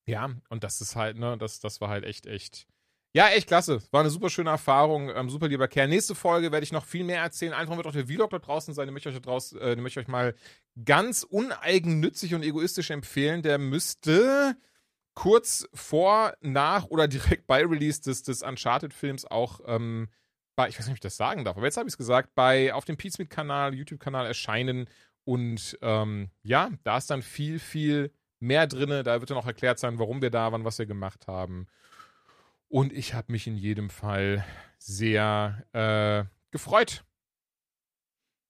ja, 0.07 0.31
und 0.49 0.63
das 0.63 0.81
ist 0.81 0.95
halt, 0.95 1.17
ne, 1.17 1.37
das, 1.37 1.59
das 1.59 1.79
war 1.81 1.89
halt 1.89 2.05
echt, 2.05 2.25
echt. 2.25 2.65
Ja, 3.13 3.27
echt 3.27 3.47
klasse. 3.47 3.81
War 3.91 3.99
eine 3.99 4.09
super 4.09 4.29
schöne 4.29 4.49
Erfahrung. 4.51 5.09
Ähm, 5.09 5.29
super 5.29 5.49
lieber 5.49 5.67
Kerl. 5.67 5.89
Nächste 5.89 6.15
Folge 6.15 6.53
werde 6.53 6.63
ich 6.63 6.71
noch 6.71 6.85
viel 6.85 7.03
mehr 7.03 7.21
erzählen. 7.21 7.51
Einfach 7.51 7.75
wird 7.75 7.85
auch 7.85 7.91
der 7.91 8.07
Vlog 8.07 8.29
da 8.29 8.39
draußen 8.39 8.73
sein. 8.73 8.87
Den 8.87 8.93
möchte 8.93 9.09
ich 9.09 9.15
euch, 9.15 9.21
da 9.21 9.29
draus, 9.29 9.51
äh, 9.51 9.75
den 9.75 9.83
möchte 9.83 9.99
ich 9.99 10.05
euch 10.05 10.09
mal 10.11 10.33
ganz 10.85 11.23
uneigennützig 11.23 12.33
und 12.35 12.41
egoistisch 12.43 12.89
empfehlen. 12.89 13.41
Der 13.41 13.57
müsste 13.57 14.55
kurz 15.13 15.67
vor, 15.73 16.33
nach 16.41 16.85
oder 16.85 17.07
direkt 17.07 17.47
bei 17.47 17.61
Release 17.65 18.01
des, 18.01 18.23
des 18.23 18.41
Uncharted-Films 18.43 19.25
auch 19.25 19.59
ähm, 19.65 20.09
bei, 20.55 20.67
ich 20.69 20.77
weiß 20.77 20.85
nicht, 20.85 20.93
ob 20.93 20.97
ich 20.97 21.01
das 21.01 21.17
sagen 21.17 21.45
darf, 21.45 21.57
aber 21.57 21.65
jetzt 21.65 21.77
habe 21.77 21.87
ich 21.87 21.93
es 21.93 21.97
gesagt, 21.97 22.35
bei 22.35 22.73
auf 22.73 22.85
dem 22.85 22.97
Pizmeet-Kanal, 22.97 23.73
YouTube-Kanal 23.73 24.25
erscheinen. 24.25 24.87
Und 25.23 25.77
ähm, 25.81 26.29
ja, 26.43 26.71
da 26.83 26.97
ist 26.97 27.09
dann 27.09 27.21
viel, 27.21 27.59
viel 27.59 28.11
mehr 28.39 28.67
drinne. 28.67 29.03
Da 29.03 29.19
wird 29.19 29.29
dann 29.29 29.37
auch 29.37 29.45
erklärt 29.47 29.79
sein, 29.79 29.99
warum 29.99 30.21
wir 30.21 30.29
da 30.31 30.51
waren, 30.51 30.65
was 30.65 30.79
wir 30.79 30.85
gemacht 30.85 31.27
haben. 31.27 31.67
Und 32.67 32.91
ich 32.91 33.13
habe 33.13 33.31
mich 33.31 33.47
in 33.47 33.55
jedem 33.55 33.89
Fall 33.89 34.43
sehr 34.77 35.63
äh, 35.73 36.23
gefreut. 36.51 37.03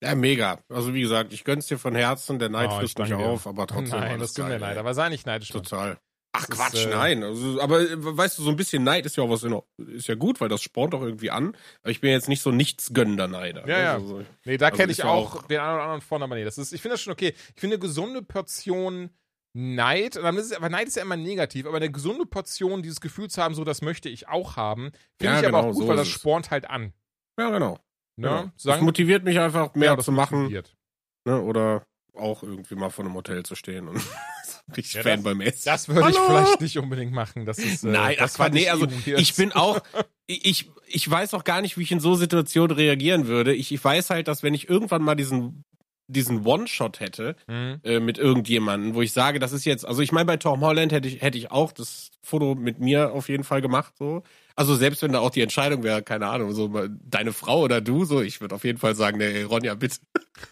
Ja, 0.02 0.16
mega. 0.16 0.60
Also 0.70 0.94
wie 0.94 1.02
gesagt, 1.02 1.34
ich 1.34 1.44
gönn's 1.44 1.68
dir 1.68 1.78
von 1.78 1.94
Herzen, 1.96 2.40
der 2.40 2.50
Neid 2.50 2.70
Oh, 2.72 2.80
frisst 2.80 3.00
ich 3.00 3.10
mich 3.10 3.18
dir. 3.18 3.24
auf, 3.24 3.46
aber 3.46 3.68
trotzdem. 3.68 4.00
Nein, 4.00 4.20
das 4.20 4.34
tut 4.34 4.48
mir 4.48 4.58
leid, 4.58 4.78
aber 4.78 4.94
sei 4.94 5.10
nicht 5.10 5.26
neidisch. 5.28 5.50
Total. 5.50 6.00
Ach 6.34 6.46
Das 6.46 6.58
Quatsch, 6.58 6.74
ist, 6.76 6.86
äh, 6.86 6.90
nein. 6.92 7.24
Also, 7.24 7.60
aber 7.62 7.82
äh, 7.82 7.96
weißt 8.00 8.38
du, 8.40 8.44
so 8.44 8.50
ein 8.52 8.56
bisschen 8.56 8.84
Neid 8.84 9.06
ist 9.06 9.18
ja 9.18 9.24
auch 9.24 9.30
was 9.30 9.44
ist 9.44 10.08
ja 10.08 10.16
gut, 10.16 10.40
weil 10.40 10.48
das 10.50 10.62
spornt 10.62 10.94
auch 10.96 11.02
irgendwie 11.02 11.30
an. 11.30 11.56
Aber 11.82 11.92
ich 11.92 12.00
bin 12.00 12.10
jetzt 12.12 12.30
nicht 12.30 12.42
so 12.42 12.52
nichtsgönnender 12.52 13.28
Neider. 13.28 13.68
Ja, 13.68 13.80
ja. 13.80 13.94
Also, 13.96 14.24
Nee, 14.46 14.58
da 14.58 14.68
Also 14.68 14.78
kenne 14.78 14.92
ich 14.94 15.04
auch, 15.04 15.36
auch- 15.36 15.48
den 15.48 15.60
einen 15.60 15.74
oder 15.74 15.84
anderen 15.84 16.02
von, 16.02 16.24
aber 16.24 16.36
nee, 16.36 16.46
das 16.46 16.58
ist, 16.58 16.72
ich 16.72 16.82
finde 16.82 16.94
das 16.94 17.02
schon 17.02 17.12
okay. 17.14 17.34
Ich 17.56 17.60
finde 17.60 17.76
eine 17.76 17.82
gesunde 17.82 18.22
Portion 18.22 19.10
Neid, 19.54 20.16
und 20.16 20.24
dann 20.24 20.38
ist 20.38 20.46
es, 20.46 20.54
aber 20.54 20.70
Neid 20.70 20.88
ist 20.88 20.96
ja 20.96 21.02
immer 21.02 21.18
negativ, 21.18 21.66
aber 21.66 21.76
eine 21.76 21.92
gesunde 21.92 22.26
Portion, 22.26 22.82
dieses 22.82 23.02
Gefühl 23.02 23.30
zu 23.30 23.42
haben, 23.44 23.54
so 23.54 23.66
das 23.66 23.82
möchte 23.82 24.08
ich 24.08 24.30
auch 24.30 24.56
haben, 24.56 24.92
finde 25.20 25.34
Ja, 25.34 25.42
ich 25.42 25.48
aber 25.48 25.58
genau, 25.58 25.70
auch 25.72 25.74
gut, 25.74 25.84
so 25.84 25.88
weil 25.90 25.98
das 25.98 26.08
spornt 26.08 26.52
halt 26.52 26.70
an. 26.70 26.94
ja, 27.38 27.50
genau. 27.50 27.74
Ne? 28.16 28.28
genau. 28.30 28.52
Das 28.64 28.80
motiviert 28.80 29.26
mich 29.26 29.38
einfach 29.40 29.76
mehr 29.76 29.90
ja, 29.90 29.96
das 29.98 30.06
zu 30.06 30.14
machen. 30.14 30.44
motiviert. 30.44 30.78
Ne? 31.26 31.42
Oder 31.42 31.86
auch 32.14 32.44
irgendwie 32.44 32.76
mal 32.76 32.90
vor 32.90 33.06
einem 33.06 33.14
Hotel 33.14 33.44
zu 33.44 33.56
stehen 33.56 33.88
und 33.88 34.02
richtig 34.76 34.94
Ja, 34.96 35.02
Fan 35.04 35.18
das- 35.18 35.24
beim 35.24 35.42
Essen. 35.42 35.62
Das 35.66 35.88
würde 35.88 36.10
ich 36.10 36.18
vielleicht 36.18 36.62
nicht 36.62 36.78
unbedingt 36.78 37.12
machen. 37.14 37.46
Das 37.46 37.58
ist, 37.58 37.84
äh, 37.84 37.88
Nein, 37.90 38.16
das 38.20 38.38
fand 38.38 38.54
nee, 38.54 38.70
also 38.70 38.88
ich 39.06 39.36
bin 39.36 39.52
auch, 39.54 39.80
ich, 40.28 40.70
ich 40.88 41.10
weiß 41.10 41.34
auch 41.34 41.44
gar 41.44 41.62
nicht, 41.62 41.78
wie 41.78 41.84
ich 41.84 41.92
in 41.92 42.00
so 42.00 42.16
Situationen 42.16 42.76
reagieren 42.76 43.28
würde. 43.28 43.54
Ich, 43.54 43.72
ich 43.72 43.84
weiß 43.84 44.10
halt, 44.10 44.28
dass 44.28 44.44
wenn 44.44 44.54
ich 44.54 44.70
irgendwann 44.70 45.02
mal 45.04 45.16
diesen, 45.16 45.64
diesen 46.08 46.46
One-Shot 46.46 47.00
hätte 47.00 47.36
Mhm. 47.48 47.80
äh, 47.84 48.00
mit 48.02 48.18
irgendjemandem, 48.18 48.94
wo 48.96 49.02
ich 49.02 49.14
sage, 49.14 49.40
das 49.40 49.54
ist 49.54 49.64
jetzt, 49.66 49.86
also 49.86 50.02
ich 50.02 50.12
meine, 50.12 50.26
bei 50.26 50.38
Tom 50.38 50.60
Holland 50.62 50.92
hätte 50.92 51.08
ich, 51.08 51.22
hätte 51.22 51.38
ich 51.38 51.52
auch 51.52 51.72
das 51.72 52.12
Foto 52.22 52.56
mit 52.56 52.80
mir 52.80 53.14
auf 53.14 53.30
jeden 53.30 53.44
Fall 53.46 53.62
gemacht, 53.62 53.94
so. 53.98 54.24
Also 54.62 54.76
selbst 54.76 55.02
wenn 55.02 55.12
da 55.12 55.22
auch 55.22 55.32
die 55.32 55.42
Entscheidung 55.42 55.82
wäre, 55.82 56.04
keine 56.04 56.28
Ahnung, 56.28 56.52
so 56.54 56.72
deine 57.04 57.34
Frau 57.34 57.62
oder 57.62 57.82
du, 57.82 58.06
so, 58.06 58.22
ich 58.22 58.42
würde 58.42 58.54
auf 58.54 58.64
jeden 58.64 58.78
Fall 58.78 58.94
sagen, 58.94 59.18
nee, 59.18 59.42
Ronja, 59.42 59.74
bitte. 59.74 59.98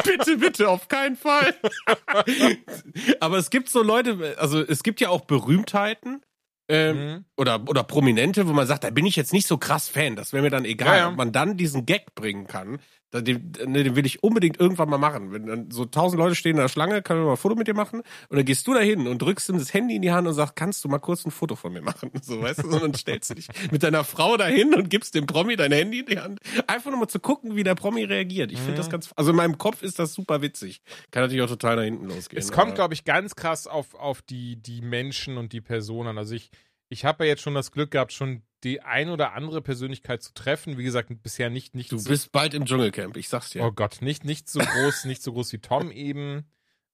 bitte, 0.06 0.38
bitte, 0.38 0.70
auf 0.70 0.88
keinen 0.88 1.18
Fall. 1.18 1.54
Aber 3.20 3.38
es 3.38 3.50
gibt 3.50 3.68
so 3.70 3.84
Leute, 3.84 4.36
also 4.38 4.62
es 4.62 4.84
gibt 4.84 5.02
ja 5.02 5.10
auch 5.10 5.26
Berühmtheiten, 5.26 6.22
ähm, 6.70 6.96
Mhm. 6.98 7.26
oder, 7.36 7.62
oder 7.68 7.84
Prominente, 7.84 8.48
wo 8.48 8.54
man 8.54 8.68
sagt, 8.68 8.86
da 8.86 8.90
bin 8.90 9.06
ich 9.06 9.18
jetzt 9.18 9.34
nicht 9.34 9.48
so 9.48 9.58
krass 9.58 9.90
Fan. 9.90 10.16
Das 10.16 10.32
wäre 10.32 10.44
mir 10.44 10.50
dann 10.52 10.64
egal. 10.64 10.88
Ja, 10.88 10.98
ja. 10.98 11.10
Ob 11.10 11.18
man 11.18 11.34
dann 11.34 11.58
diesen 11.58 11.86
Gag 11.86 12.16
bringen 12.16 12.48
kann, 12.48 12.80
den, 13.12 13.52
ne, 13.66 13.84
den 13.84 13.96
will 13.96 14.06
ich 14.06 14.22
unbedingt 14.24 14.60
irgendwann 14.60 14.90
mal 14.90 14.98
machen. 15.00 15.32
Wenn 15.32 15.46
dann 15.48 15.72
so 15.72 15.86
tausend 15.86 16.20
Leute 16.20 16.36
stehen 16.36 16.52
in 16.52 16.58
der 16.62 16.68
Schlange, 16.70 17.02
können 17.02 17.22
wir 17.22 17.26
mal 17.26 17.32
ein 17.32 17.38
Foto 17.38 17.56
mit 17.56 17.68
dir 17.68 17.74
machen? 17.74 18.02
Und 18.30 18.38
dann 18.38 18.46
gehst 18.46 18.68
du 18.68 18.74
da 18.74 18.80
hin 18.82 19.08
und 19.08 19.22
drückst 19.22 19.50
ihm 19.50 19.58
das 19.58 19.74
Handy 19.74 19.96
in 19.96 20.02
die 20.02 20.12
Hand 20.12 20.28
und 20.28 20.34
sagst, 20.36 20.56
kannst 20.56 20.84
du 20.84 20.90
mal 20.90 21.00
kurz 21.00 21.26
ein 21.26 21.32
Foto 21.32 21.56
von 21.56 21.74
mir 21.74 21.82
machen? 21.82 22.12
So, 22.22 22.42
weißt 22.42 22.64
du? 22.64 22.68
Und 22.70 22.82
dann 22.82 22.94
stellst 22.94 23.30
du 23.32 23.34
dich 23.36 23.48
mit 23.72 23.82
deiner 23.84 24.04
Frau 24.04 24.38
dahin 24.38 24.76
und 24.76 24.90
gibst 24.90 25.16
dem 25.16 25.26
Promi 25.26 25.56
dein 25.56 25.72
Handy 25.72 26.00
in 26.02 26.06
die 26.06 26.20
Hand. 26.20 26.40
Einfach 26.68 26.92
nur 26.92 27.00
mal 27.00 27.08
zu 27.08 27.20
gucken, 27.20 27.56
wie 27.56 27.64
der 27.64 27.76
Promi 27.76 28.04
reagiert. 28.04 28.52
Ich 28.52 28.60
finde 28.60 28.74
Mhm. 28.74 28.78
das 28.78 28.90
ganz, 28.90 29.10
also 29.16 29.32
in 29.32 29.38
meinem 29.38 29.58
Kopf 29.58 29.82
ist 29.82 29.98
das 30.00 30.14
super 30.14 30.42
witzig. 30.42 30.82
Kann 31.12 31.24
natürlich 31.24 31.42
auch 31.44 31.48
total 31.50 31.78
nach 31.78 31.84
hinten 31.84 32.06
losgehen. 32.06 32.40
Es 32.40 32.52
kommt, 32.52 32.76
glaube 32.76 32.94
ich, 32.94 33.06
ganz 33.06 33.36
krass 33.36 33.66
auf, 33.68 33.96
auf 33.96 34.22
die, 34.22 34.56
die 34.58 34.82
Menschen 34.82 35.38
und 35.38 35.52
die 35.54 35.62
Personen. 35.62 36.18
Also 36.18 36.36
ich, 36.36 36.52
ich 36.90 37.06
habe 37.06 37.24
ja 37.26 37.30
jetzt 37.30 37.42
schon 37.42 37.56
das 37.56 37.72
Glück 37.72 37.92
gehabt, 37.92 38.14
schon 38.14 38.44
die 38.64 38.82
ein 38.82 39.10
oder 39.10 39.34
andere 39.34 39.62
Persönlichkeit 39.62 40.22
zu 40.22 40.34
treffen. 40.34 40.78
Wie 40.78 40.84
gesagt, 40.84 41.12
bisher 41.24 41.50
nicht, 41.50 41.76
nicht 41.76 41.92
Du 41.92 41.98
so, 41.98 42.10
bist 42.10 42.32
bald 42.32 42.54
im 42.54 42.66
Dschungelcamp, 42.66 43.18
ich 43.18 43.30
sag's 43.30 43.52
dir. 43.52 43.64
oh 43.64 43.72
Gott, 43.72 44.02
nicht, 44.02 44.26
nicht 44.26 44.50
so 44.50 44.60
groß, 44.60 45.06
nicht 45.06 45.24
so 45.24 45.34
groß 45.34 45.54
wie 45.54 45.60
Tom 45.60 45.92
eben. 45.92 46.46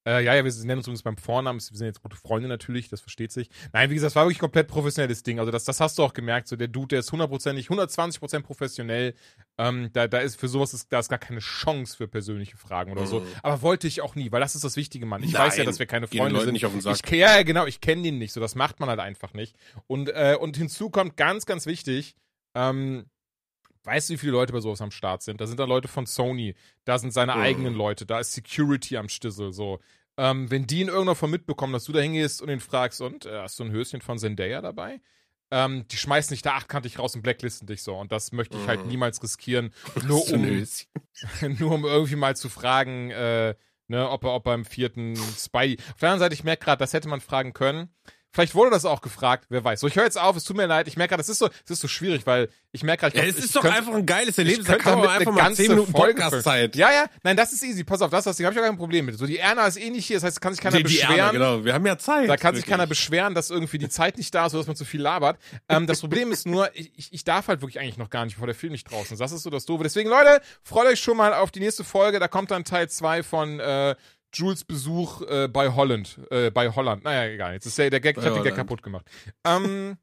Äh, 0.08 0.24
ja, 0.24 0.36
ja, 0.36 0.46
wir 0.46 0.52
nennen 0.52 0.78
uns 0.78 0.88
übrigens 0.88 1.04
beim 1.04 1.18
Vornamen, 1.18 1.60
wir 1.60 1.78
sind 1.78 1.88
jetzt 1.88 2.02
gute 2.02 2.16
Freunde 2.16 2.48
natürlich, 2.48 2.90
das 2.90 3.02
versteht 3.02 3.32
sich. 3.32 3.50
Nein, 3.74 3.90
wie 3.90 3.96
gesagt, 3.96 4.12
es 4.12 4.16
war 4.16 4.26
wirklich 4.26 4.40
komplett 4.40 4.68
professionelles 4.68 5.24
Ding. 5.24 5.40
Also 5.40 5.52
das, 5.52 5.64
das 5.64 5.80
hast 5.80 5.98
du 5.98 6.04
auch 6.04 6.14
gemerkt, 6.14 6.48
so 6.48 6.56
der 6.56 6.68
Dude, 6.68 6.90
der 6.90 7.00
ist 7.00 7.12
hundertprozentig, 7.12 7.68
120% 7.70 8.42
professionell. 8.42 9.16
Ähm, 9.58 9.90
da, 9.94 10.08
da 10.08 10.20
ist 10.20 10.40
für 10.40 10.48
sowas 10.48 10.74
ist, 10.74 10.94
da 10.94 11.00
ist 11.00 11.10
gar 11.10 11.18
keine 11.18 11.40
Chance 11.40 11.98
für 11.98 12.08
persönliche 12.08 12.56
Fragen 12.56 12.92
oder 12.92 13.08
so. 13.08 13.22
Mhm. 13.22 13.28
Aber 13.42 13.62
wollte 13.64 13.88
ich 13.88 14.02
auch 14.02 14.16
nie, 14.16 14.32
weil 14.32 14.42
das 14.42 14.54
ist 14.54 14.64
das 14.64 14.76
Wichtige, 14.76 15.06
Mann. 15.08 15.24
Ich 15.24 15.34
Nein, 15.34 15.48
weiß 15.48 15.58
ja, 15.58 15.64
dass 15.64 15.80
wir 15.80 15.88
keine 15.88 16.08
Freunde 16.08 16.40
sind. 16.42 16.54
nicht 16.54 16.66
auf 16.66 16.72
den 16.72 16.82
Sack. 16.82 17.00
Ich, 17.04 17.12
ja, 17.12 17.42
genau, 17.44 17.66
ich 17.66 17.82
kenne 17.82 18.04
den 18.04 18.20
nicht, 18.20 18.34
so 18.34 18.40
das 18.40 18.54
macht 18.54 18.80
man 18.80 18.90
halt 18.90 19.00
einfach 19.00 19.34
nicht. 19.34 19.56
Und, 19.88 20.10
äh, 20.10 20.38
und 20.40 20.56
hinzu 20.56 20.90
kommt 20.92 21.18
ganz, 21.18 21.46
ganz 21.46 21.66
wichtig, 21.66 22.16
ähm, 22.54 23.06
weißt 23.86 24.10
du, 24.10 24.14
wie 24.14 24.18
viele 24.18 24.32
Leute 24.34 24.54
bei 24.54 24.60
sowas 24.60 24.82
am 24.82 24.92
Start 24.92 25.22
sind? 25.22 25.40
Da 25.42 25.48
sind 25.48 25.60
da 25.60 25.66
Leute 25.66 25.88
von 25.88 26.06
Sony, 26.06 26.56
da 26.86 26.98
sind 26.98 27.12
seine 27.12 27.36
Mhm. 27.36 27.40
eigenen 27.42 27.74
Leute, 27.74 28.06
da 28.06 28.20
ist 28.20 28.34
Security 28.34 28.98
am 28.98 29.10
Stissel, 29.10 29.52
so. 29.54 29.80
Ähm, 30.18 30.50
wenn 30.50 30.66
die 30.66 30.82
in 30.82 30.88
irgendeiner 30.88 31.16
Form 31.16 31.32
mitbekommen, 31.32 31.74
dass 31.74 31.84
du 31.86 31.92
da 31.92 32.00
hingehst 32.00 32.42
und 32.42 32.50
ihn 32.50 32.60
fragst, 32.62 33.02
und 33.02 33.26
äh, 33.26 33.40
hast 33.42 33.60
du 33.60 33.64
ein 33.66 33.72
Höschen 33.72 34.02
von 34.02 34.18
Zendaya 34.18 34.62
dabei? 34.62 35.02
Ähm, 35.52 35.88
die 35.90 35.98
schmeißen 35.98 36.34
dich 36.34 36.42
da 36.42 36.54
achtkantig 36.56 36.98
raus 37.00 37.16
und 37.16 37.22
blacklisten 37.22 37.68
dich 37.68 37.84
so. 37.84 37.96
Und 37.96 38.12
das 38.12 38.32
möchte 38.32 38.58
ich 38.58 38.68
halt 38.68 38.84
Mhm. 38.84 38.90
niemals 38.92 39.22
riskieren, 39.22 39.74
nur 40.08 40.28
um, 40.34 40.66
nur 41.60 41.72
um 41.72 41.84
irgendwie 41.86 42.16
mal 42.16 42.36
zu 42.36 42.50
fragen, 42.50 43.12
äh, 43.12 43.56
ne, 43.88 44.10
ob 44.10 44.24
er, 44.24 44.34
ob 44.34 44.48
er 44.48 44.56
im 44.56 44.66
vierten 44.66 45.16
Spidey. 45.38 45.78
Auf 45.94 46.00
der 46.00 46.10
anderen 46.10 46.20
Seite, 46.20 46.34
ich 46.34 46.44
merke 46.44 46.66
gerade, 46.66 46.80
das 46.80 46.94
hätte 46.94 47.08
man 47.10 47.22
fragen 47.22 47.54
können. 47.54 47.90
Vielleicht 48.36 48.54
wurde 48.54 48.70
das 48.70 48.84
auch 48.84 49.00
gefragt, 49.00 49.46
wer 49.48 49.64
weiß. 49.64 49.80
So, 49.80 49.88
ich 49.88 49.96
höre 49.96 50.04
jetzt 50.04 50.18
auf, 50.20 50.36
es 50.36 50.44
tut 50.44 50.58
mir 50.58 50.66
leid. 50.66 50.90
Ich 50.90 50.98
merke 50.98 51.12
gerade, 51.12 51.22
es 51.22 51.30
ist 51.30 51.40
so, 51.40 51.48
es 51.64 51.72
ist 51.72 51.80
so 51.80 51.88
schwierig, 51.88 52.26
weil 52.28 52.50
ich 52.74 52.84
merke 52.84 53.00
gerade, 53.00 53.16
ich 53.16 53.18
Ja, 53.18 53.24
glaub, 53.24 53.32
es 53.34 53.40
ich 53.40 53.46
ist 53.46 53.56
doch 53.56 53.62
könnte- 53.62 53.78
einfach 53.78 53.94
ein 53.94 54.06
geiles 54.06 54.38
Erlebnis. 54.38 54.68
Da 54.68 54.76
kann 54.76 55.00
man 55.00 55.08
einfach 55.08 55.32
mal 55.32 55.42
ganze 55.42 55.62
10 55.64 55.72
Minuten 55.72 55.92
Folge 55.94 56.16
Podcast-Zeit. 56.22 56.76
Ja, 56.76 56.92
ja, 56.92 57.06
nein, 57.24 57.38
das 57.38 57.54
ist 57.54 57.64
easy. 57.64 57.86
Pass 57.86 58.02
auf, 58.02 58.12
das, 58.12 58.26
das 58.26 58.36
Ding 58.36 58.46
habe 58.46 58.54
ich 58.54 58.60
auch 58.62 58.66
kein 58.66 58.76
Problem 58.78 59.06
mit. 59.06 59.18
So, 59.18 59.26
die 59.26 59.38
Erna 59.38 59.66
ist 59.68 59.78
eh 59.78 59.90
nicht 59.90 60.06
hier, 60.06 60.18
das 60.18 60.26
heißt, 60.26 60.42
kann 60.42 60.54
sich 60.54 60.62
keiner 60.62 60.76
Die- 60.78 60.84
die 60.84 60.96
beschweren. 60.96 61.18
Erna, 61.18 61.32
genau. 61.32 61.64
Wir 61.64 61.74
haben 61.74 61.86
ja 61.86 61.98
Zeit. 61.98 62.28
Da 62.28 62.36
kann 62.36 62.54
sich 62.56 62.64
Wirklich. 62.64 62.72
keiner 62.72 62.88
beschweren, 62.88 63.34
dass 63.34 63.50
irgendwie 63.52 63.78
die 63.78 63.88
Zeit 63.88 64.18
nicht 64.18 64.36
da 64.36 64.48
ist, 64.48 64.54
oder 64.54 64.60
dass 64.64 64.68
man 64.68 64.76
zu 64.76 64.84
viel 64.84 65.02
labert. 65.02 65.40
Ähm, 65.70 65.88
das 65.88 66.02
Problem 66.02 66.34
ist 66.34 66.46
nur, 66.46 66.70
ich, 66.74 66.92
ich- 66.98 67.14
ich 67.14 67.24
darf 67.24 67.48
halt 67.48 67.62
wirklich 67.62 67.80
eigentlich 67.80 67.98
noch 67.98 68.10
gar 68.10 68.26
nicht, 68.26 68.36
bevor 68.36 68.48
der 68.48 68.56
Film 68.56 68.74
nicht 68.74 68.92
draußen 68.92 69.14
ist. 69.14 69.20
Das 69.22 69.32
ist 69.32 69.44
so 69.44 69.50
das 69.50 69.66
Doofe. 69.66 69.84
Deswegen, 69.84 70.10
Leute, 70.10 70.42
freut 70.62 70.88
euch 70.88 71.00
schon 71.00 71.16
mal 71.16 71.34
auf 71.34 71.52
die 71.52 71.62
nächste 71.62 71.86
Folge. 71.86 72.20
Da 72.20 72.28
kommt 72.28 72.52
dann 72.52 72.66
Teil 72.66 72.90
2 72.90 73.24
von 73.24 73.62
äh, 73.62 73.96
Jules 74.36 74.66
Besuch 74.66 75.22
äh, 75.22 75.48
bei 75.48 75.70
Holland. 75.74 76.20
Äh, 76.30 76.52
bei 76.52 76.70
Holland. 76.70 77.06
Naja, 77.06 77.32
egal. 77.32 77.54
Jetzt 77.54 77.66
ist 77.68 77.78
der, 77.78 77.90
der 77.90 78.02
Gag, 78.02 78.18
ich 78.18 78.24
Bei 78.24 78.30
hab 78.30 78.36
den 78.36 78.44
Gag 78.44 78.56
kaputt 78.56 78.84
gemacht. 78.84 79.06
Ähm, 79.46 79.98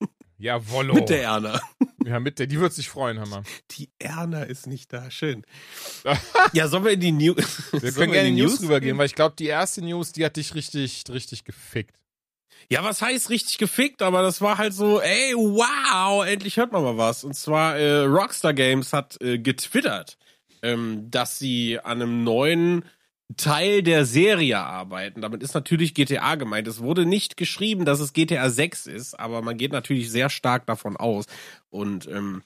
Jawollo. 0.38 0.94
Mit 0.94 1.08
der 1.08 1.22
Erna. 1.22 1.60
ja, 2.04 2.18
mit 2.18 2.40
der. 2.40 2.48
Die 2.48 2.58
wird 2.58 2.72
sich 2.72 2.88
freuen, 2.88 3.20
Hammer. 3.20 3.44
Die 3.72 3.90
Erna 4.00 4.42
ist 4.42 4.66
nicht 4.66 4.92
da. 4.92 5.08
Schön. 5.10 5.44
ja, 6.52 6.66
sollen 6.66 6.84
wir 6.84 6.92
in 6.92 7.00
die 7.00 7.12
News? 7.12 7.72
Wir 7.72 7.92
können 7.92 8.12
gerne 8.12 8.28
in 8.28 8.36
die 8.36 8.42
News 8.42 8.60
rübergehen, 8.60 8.98
weil 8.98 9.06
ich 9.06 9.14
glaube, 9.14 9.36
die 9.38 9.46
erste 9.46 9.82
News, 9.82 10.10
die 10.12 10.24
hat 10.24 10.36
dich 10.36 10.54
richtig, 10.54 11.04
richtig 11.08 11.44
gefickt. 11.44 11.94
Ja, 12.68 12.84
was 12.84 13.02
heißt 13.02 13.30
richtig 13.30 13.58
gefickt, 13.58 14.02
aber 14.02 14.22
das 14.22 14.40
war 14.40 14.58
halt 14.58 14.74
so, 14.74 15.00
ey, 15.00 15.34
wow, 15.34 16.24
endlich 16.26 16.56
hört 16.56 16.72
man 16.72 16.82
mal 16.82 16.96
was. 16.96 17.24
Und 17.24 17.34
zwar 17.34 17.76
äh, 17.76 18.00
Rockstar 18.04 18.54
Games 18.54 18.92
hat 18.92 19.20
äh, 19.22 19.38
getwittert, 19.38 20.18
ähm, 20.62 21.10
dass 21.10 21.38
sie 21.38 21.78
an 21.80 22.02
einem 22.02 22.22
neuen 22.22 22.84
Teil 23.36 23.82
der 23.82 24.04
Serie 24.04 24.58
arbeiten. 24.58 25.20
Damit 25.20 25.42
ist 25.42 25.54
natürlich 25.54 25.94
GTA 25.94 26.34
gemeint. 26.34 26.66
Es 26.66 26.80
wurde 26.80 27.06
nicht 27.06 27.36
geschrieben, 27.36 27.84
dass 27.84 28.00
es 28.00 28.12
GTA 28.12 28.50
6 28.50 28.86
ist, 28.86 29.14
aber 29.18 29.42
man 29.42 29.56
geht 29.56 29.72
natürlich 29.72 30.10
sehr 30.10 30.30
stark 30.30 30.66
davon 30.66 30.96
aus. 30.96 31.26
Und 31.68 32.08
ähm, 32.08 32.42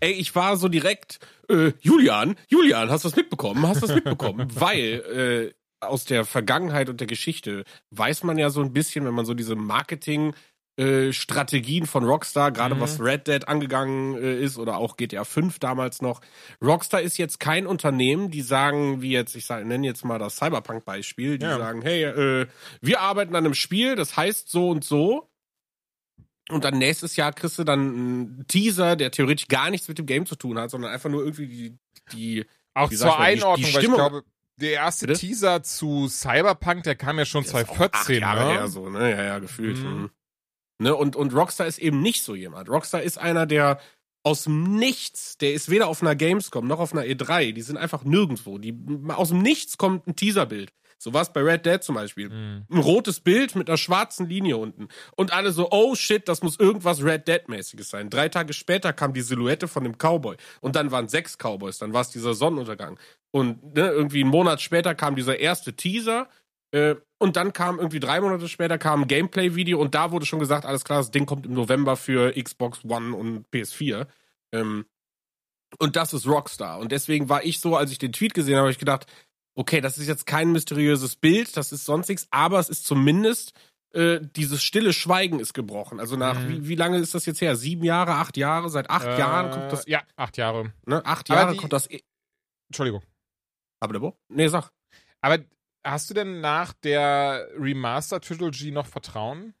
ey, 0.00 0.12
ich 0.12 0.34
war 0.34 0.56
so 0.56 0.68
direkt, 0.68 1.18
äh, 1.48 1.72
Julian, 1.80 2.36
Julian, 2.48 2.90
hast 2.90 3.04
du 3.04 3.08
was 3.08 3.16
mitbekommen? 3.16 3.66
Hast 3.66 3.82
du 3.82 3.88
was 3.88 3.94
mitbekommen? 3.94 4.48
Weil 4.54 5.52
äh, 5.52 5.54
aus 5.84 6.04
der 6.04 6.24
Vergangenheit 6.24 6.88
und 6.88 7.00
der 7.00 7.06
Geschichte 7.06 7.64
weiß 7.90 8.24
man 8.24 8.38
ja 8.38 8.50
so 8.50 8.62
ein 8.62 8.72
bisschen, 8.72 9.04
wenn 9.04 9.14
man 9.14 9.26
so 9.26 9.34
diese 9.34 9.56
Marketing 9.56 10.34
äh, 10.78 11.12
Strategien 11.12 11.86
von 11.86 12.04
Rockstar, 12.04 12.52
gerade 12.52 12.74
Mhm. 12.74 12.80
was 12.80 13.00
Red 13.00 13.26
Dead 13.28 13.48
angegangen 13.48 14.16
äh, 14.16 14.38
ist 14.40 14.58
oder 14.58 14.76
auch 14.76 14.96
GTA 14.96 15.24
5 15.24 15.58
damals 15.58 16.02
noch. 16.02 16.20
Rockstar 16.62 17.00
ist 17.00 17.16
jetzt 17.18 17.40
kein 17.40 17.66
Unternehmen, 17.66 18.30
die 18.30 18.42
sagen, 18.42 19.00
wie 19.02 19.10
jetzt, 19.12 19.34
ich 19.36 19.48
nenne 19.48 19.86
jetzt 19.86 20.04
mal 20.04 20.18
das 20.18 20.36
Cyberpunk-Beispiel, 20.36 21.38
die 21.38 21.46
Ja. 21.46 21.58
sagen, 21.58 21.80
hey, 21.82 22.04
äh, 22.04 22.46
wir 22.82 23.00
arbeiten 23.00 23.34
an 23.34 23.44
einem 23.46 23.54
Spiel, 23.54 23.96
das 23.96 24.16
heißt 24.16 24.48
so 24.50 24.68
und 24.70 24.84
so. 24.84 25.30
Und 26.48 26.62
dann 26.64 26.78
nächstes 26.78 27.16
Jahr 27.16 27.32
kriegst 27.32 27.58
du 27.58 27.64
dann 27.64 27.80
einen 27.80 28.44
Teaser, 28.46 28.94
der 28.94 29.10
theoretisch 29.10 29.48
gar 29.48 29.70
nichts 29.70 29.88
mit 29.88 29.98
dem 29.98 30.06
Game 30.06 30.26
zu 30.26 30.36
tun 30.36 30.58
hat, 30.58 30.70
sondern 30.70 30.92
einfach 30.92 31.10
nur 31.10 31.24
irgendwie 31.24 31.48
die, 31.48 31.78
die 32.12 32.44
Auch 32.74 32.90
zur 32.90 33.06
man, 33.08 33.16
die- 33.18 33.34
die 33.36 33.42
Einordnung, 33.42 33.74
weil 33.74 33.82
ich 33.84 33.92
glaube, 33.92 34.22
der 34.60 34.72
erste 34.72 35.06
Bitte? 35.08 35.18
Teaser 35.20 35.62
zu 35.64 36.06
Cyberpunk, 36.08 36.84
der 36.84 36.94
kam 36.94 37.18
ja 37.18 37.24
schon 37.24 37.42
Der 37.42 37.48
ist 37.48 37.68
auch 37.68 37.76
2014, 37.76 38.22
acht 38.24 38.36
Jahre 38.36 38.44
ne? 38.52 38.58
her 38.60 38.68
so, 38.68 38.88
ne? 38.88 39.10
Ja, 39.10 39.22
ja, 39.24 39.38
gefühlt. 39.40 39.78
Mhm. 39.78 40.10
Ne? 40.78 40.94
Und, 40.94 41.16
und 41.16 41.34
Rockstar 41.34 41.66
ist 41.66 41.78
eben 41.78 42.00
nicht 42.00 42.22
so 42.22 42.34
jemand. 42.34 42.68
Rockstar 42.68 43.02
ist 43.02 43.18
einer, 43.18 43.46
der 43.46 43.80
aus 44.22 44.44
dem 44.44 44.76
Nichts, 44.76 45.38
der 45.38 45.54
ist 45.54 45.70
weder 45.70 45.86
auf 45.86 46.02
einer 46.02 46.16
Gamescom 46.16 46.66
noch 46.66 46.80
auf 46.80 46.92
einer 46.92 47.04
E3, 47.04 47.52
die 47.52 47.62
sind 47.62 47.76
einfach 47.76 48.02
nirgendwo. 48.04 48.58
Die, 48.58 48.76
aus 49.08 49.28
dem 49.28 49.40
Nichts 49.40 49.78
kommt 49.78 50.06
ein 50.08 50.16
Teaserbild. 50.16 50.72
So 50.98 51.12
war 51.12 51.22
es 51.22 51.32
bei 51.32 51.42
Red 51.42 51.66
Dead 51.66 51.82
zum 51.82 51.94
Beispiel. 51.94 52.30
Mhm. 52.30 52.64
Ein 52.70 52.78
rotes 52.78 53.20
Bild 53.20 53.54
mit 53.54 53.68
einer 53.68 53.76
schwarzen 53.76 54.28
Linie 54.28 54.56
unten. 54.56 54.88
Und 55.14 55.32
alle 55.32 55.52
so, 55.52 55.68
oh 55.70 55.94
shit, 55.94 56.28
das 56.28 56.42
muss 56.42 56.58
irgendwas 56.58 57.04
Red 57.04 57.28
Dead-mäßiges 57.28 57.90
sein. 57.90 58.10
Drei 58.10 58.28
Tage 58.28 58.52
später 58.52 58.92
kam 58.92 59.12
die 59.12 59.20
Silhouette 59.20 59.68
von 59.68 59.84
dem 59.84 59.98
Cowboy. 59.98 60.36
Und 60.60 60.74
dann 60.74 60.90
waren 60.90 61.08
sechs 61.08 61.36
Cowboys. 61.36 61.78
Dann 61.78 61.92
war 61.92 62.00
es 62.00 62.10
dieser 62.10 62.34
Sonnenuntergang. 62.34 62.98
Und 63.30 63.74
ne, 63.74 63.90
irgendwie 63.90 64.22
einen 64.22 64.30
Monat 64.30 64.62
später 64.62 64.94
kam 64.94 65.16
dieser 65.16 65.38
erste 65.38 65.74
Teaser. 65.74 66.28
Äh, 66.72 66.96
und 67.18 67.36
dann 67.36 67.52
kam 67.52 67.78
irgendwie 67.78 68.00
drei 68.00 68.20
Monate 68.20 68.48
später 68.48 68.78
kam 68.78 69.02
ein 69.02 69.08
Gameplay-Video 69.08 69.80
und 69.80 69.94
da 69.94 70.10
wurde 70.12 70.26
schon 70.26 70.38
gesagt, 70.38 70.64
alles 70.66 70.84
klar, 70.84 70.98
das 70.98 71.10
Ding 71.10 71.26
kommt 71.26 71.46
im 71.46 71.54
November 71.54 71.96
für 71.96 72.32
Xbox 72.32 72.84
One 72.84 73.16
und 73.16 73.46
PS4. 73.50 74.06
Ähm, 74.52 74.86
und 75.78 75.96
das 75.96 76.12
ist 76.12 76.26
Rockstar. 76.26 76.78
Und 76.78 76.92
deswegen 76.92 77.28
war 77.28 77.44
ich 77.44 77.60
so, 77.60 77.76
als 77.76 77.90
ich 77.90 77.98
den 77.98 78.12
Tweet 78.12 78.34
gesehen 78.34 78.54
habe, 78.56 78.62
habe 78.66 78.70
ich 78.72 78.78
gedacht, 78.78 79.06
okay, 79.54 79.80
das 79.80 79.98
ist 79.98 80.06
jetzt 80.06 80.26
kein 80.26 80.52
mysteriöses 80.52 81.16
Bild, 81.16 81.56
das 81.56 81.72
ist 81.72 81.84
sonst 81.84 82.08
nichts, 82.08 82.28
aber 82.30 82.58
es 82.58 82.68
ist 82.68 82.84
zumindest 82.86 83.52
äh, 83.92 84.20
dieses 84.36 84.62
stille 84.62 84.92
Schweigen 84.92 85.40
ist 85.40 85.54
gebrochen. 85.54 86.00
Also 86.00 86.16
nach, 86.16 86.38
Mhm. 86.38 86.48
wie, 86.48 86.68
wie 86.68 86.74
lange 86.74 86.98
ist 86.98 87.14
das 87.14 87.24
jetzt 87.24 87.40
her? 87.40 87.56
Sieben 87.56 87.82
Jahre, 87.84 88.12
acht 88.14 88.36
Jahre? 88.36 88.68
Seit 88.68 88.90
acht 88.90 89.06
Äh, 89.06 89.18
Jahren 89.18 89.50
kommt 89.50 89.72
das, 89.72 89.86
Ja, 89.86 90.02
acht 90.16 90.36
Jahre. 90.36 90.72
ne? 90.84 91.02
Acht 91.06 91.30
Aber 91.30 91.40
Jahre 91.40 91.52
die- 91.52 91.58
kommt 91.58 91.72
das. 91.72 91.90
eh- 91.90 92.02
Entschuldigung. 92.68 93.02
Aber 93.80 93.92
der 93.94 94.00
Bo? 94.00 94.18
Nee, 94.28 94.48
sag. 94.48 94.70
Aber 95.22 95.38
hast 95.86 96.10
du 96.10 96.14
denn 96.14 96.40
nach 96.40 96.72
der 96.72 97.48
Remaster-Trilogy 97.56 98.72
noch 98.72 98.86
Vertrauen? 98.86 99.54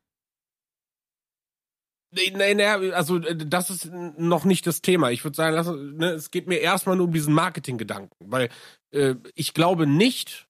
Nee, 2.10 2.30
nee, 2.30 2.64
also 2.64 3.18
äh, 3.18 3.36
das 3.36 3.70
ist 3.70 3.86
noch 3.86 4.44
nicht 4.44 4.66
das 4.66 4.80
Thema. 4.80 5.10
Ich 5.10 5.24
würde 5.24 5.36
sagen, 5.36 5.54
lass, 5.54 5.66
ne, 5.68 6.10
es 6.10 6.30
geht 6.30 6.46
mir 6.46 6.58
erstmal 6.58 6.96
nur 6.96 7.06
um 7.06 7.12
diesen 7.12 7.34
Marketinggedanken, 7.34 8.30
weil 8.30 8.48
äh, 8.92 9.16
ich 9.34 9.54
glaube 9.54 9.86
nicht, 9.86 10.48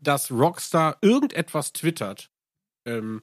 dass 0.00 0.30
Rockstar 0.30 0.98
irgendetwas 1.00 1.72
twittert, 1.72 2.30
ähm, 2.86 3.22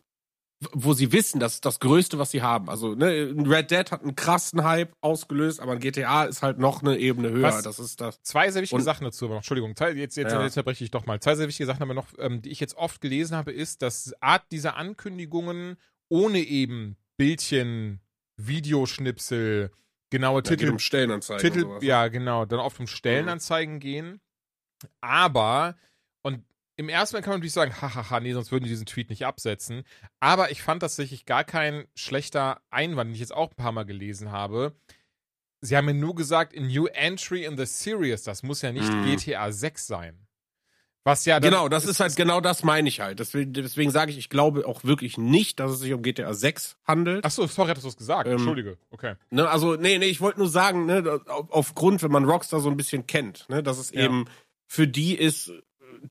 wo 0.72 0.94
sie 0.94 1.12
wissen, 1.12 1.40
das 1.40 1.56
ist 1.56 1.66
das 1.66 1.80
Größte, 1.80 2.18
was 2.18 2.32
sie 2.32 2.42
haben. 2.42 2.70
Also 2.70 2.96
ne, 2.96 3.08
ein 3.30 3.46
Red 3.46 3.72
Dead 3.72 3.92
hat 3.92 4.02
einen 4.04 4.16
krassen 4.16 4.64
Hype 4.64 4.94
ausgelöst, 5.02 5.60
aber 5.60 5.74
ein 5.74 5.80
GTA 5.80 6.24
ist 6.26 6.42
halt 6.42 6.58
noch 6.60 6.82
eine 6.82 6.98
Ebene 6.98 7.30
höher. 7.30 7.44
Was? 7.44 7.64
Das 7.64 7.78
ist 7.78 8.00
das. 8.00 8.22
Zwei 8.24 8.50
sehr 8.52 8.62
wichtige 8.62 8.80
Und- 8.80 8.86
Sachen 8.86 9.04
dazu 9.04 9.26
aber 9.26 9.36
noch. 9.36 9.40
Entschuldigung, 9.42 9.72
jetzt, 9.78 10.16
jetzt, 10.16 10.18
Ja. 10.32 10.42
jetzt 10.42 10.56
unterbreche 10.58 10.84
ich 10.86 10.92
doch 10.92 11.06
mal. 11.06 11.20
Zwei 11.20 11.36
sehr 11.36 11.48
wichtige 11.48 11.68
Sachen 11.68 11.84
aber 11.84 11.94
noch, 11.94 12.08
ähm, 12.20 12.42
die 12.42 12.50
ich 12.52 12.60
jetzt 12.62 12.78
oft 12.78 13.02
gelesen 13.02 13.36
habe, 13.36 13.52
ist, 13.52 13.82
dass 13.82 14.14
Art 14.22 14.44
dieser 14.52 14.78
Ankündigungen 14.78 15.76
ohne 16.10 16.40
eben 16.40 16.96
Bildchen, 17.18 18.00
Videoschnipsel, 18.38 19.72
genaue 20.10 20.38
Ja, 20.40 20.42
Titel, 20.42 20.70
um 20.70 20.80
Stellenanzeigen. 20.80 21.42
Titel, 21.54 21.66
ne? 21.68 21.80
ja, 21.82 22.08
genau, 22.08 22.46
dann 22.46 22.60
oft 22.60 22.80
um 22.80 22.88
Stellenanzeigen 22.88 23.80
gehen. 23.80 24.22
Aber, 25.02 25.76
und 26.22 26.44
im 26.78 26.90
ersten 26.90 27.16
Mal 27.16 27.22
kann 27.22 27.32
man 27.32 27.40
natürlich 27.40 27.54
sagen, 27.54 27.82
hahaha, 27.82 28.20
nee, 28.20 28.34
sonst 28.34 28.52
würden 28.52 28.64
die 28.66 28.70
diesen 28.70 28.86
Tweet 28.86 29.10
nicht 29.10 29.26
absetzen. 29.26 29.84
Aber 30.20 30.52
ich 30.52 30.62
fand 30.62 30.82
tatsächlich 30.82 31.26
gar 31.26 31.44
kein 31.44 31.86
schlechter 31.96 32.62
Einwand, 32.70 33.10
den 33.10 33.14
ich 33.16 33.22
jetzt 33.22 33.34
auch 33.36 33.52
ein 33.52 33.56
paar 33.56 33.72
Mal 33.72 33.86
gelesen 33.86 34.32
habe. 34.32 34.76
Sie 35.62 35.76
haben 35.78 35.86
mir 35.86 35.94
nur 35.94 36.16
gesagt, 36.16 36.56
a 36.56 36.62
new 36.62 36.86
entry 36.88 37.44
in 37.46 37.58
the 37.58 37.66
series, 37.66 38.24
das 38.24 38.44
muss 38.44 38.62
ja 38.62 38.72
nicht 38.72 38.94
Mhm. 38.94 39.04
GTA 39.04 39.52
6 39.52 39.88
sein. 39.88 40.20
Was 41.08 41.24
ja 41.26 41.38
Genau, 41.38 41.70
das 41.70 41.86
ist 41.86 42.00
halt 42.00 42.16
genau 42.16 42.42
das 42.42 42.64
meine 42.64 42.90
ich 42.90 43.00
halt. 43.00 43.20
Deswegen, 43.20 43.54
deswegen 43.54 43.92
sage 43.92 44.12
ich, 44.12 44.18
ich 44.18 44.30
glaube 44.30 44.68
auch 44.68 44.84
wirklich 44.84 45.20
nicht, 45.20 45.60
dass 45.60 45.72
es 45.72 45.80
sich 45.80 45.94
um 45.94 46.02
GTA 46.02 46.34
6 46.34 46.78
handelt. 46.84 47.24
Achso, 47.24 47.46
sorry, 47.46 47.70
hattest 47.70 47.86
du 47.86 47.90
es 47.90 47.98
gesagt. 47.98 48.26
Ähm, 48.28 48.34
Entschuldige. 48.34 48.78
Okay. 48.90 49.14
Ne, 49.30 49.48
also, 49.48 49.76
nee, 49.76 50.00
nee, 50.00 50.08
ich 50.08 50.20
wollte 50.20 50.40
nur 50.40 50.50
sagen, 50.50 50.88
ne, 50.88 51.22
auf, 51.28 51.52
aufgrund, 51.52 52.02
wenn 52.02 52.12
man 52.12 52.26
Rockstar 52.26 52.60
so 52.60 52.70
ein 52.72 52.78
bisschen 52.78 53.06
kennt, 53.06 53.48
ne, 53.50 53.62
dass 53.62 53.78
es 53.78 53.92
Ja. 53.92 54.02
eben 54.06 54.26
für 54.66 54.88
die 54.88 55.14
ist, 55.16 55.52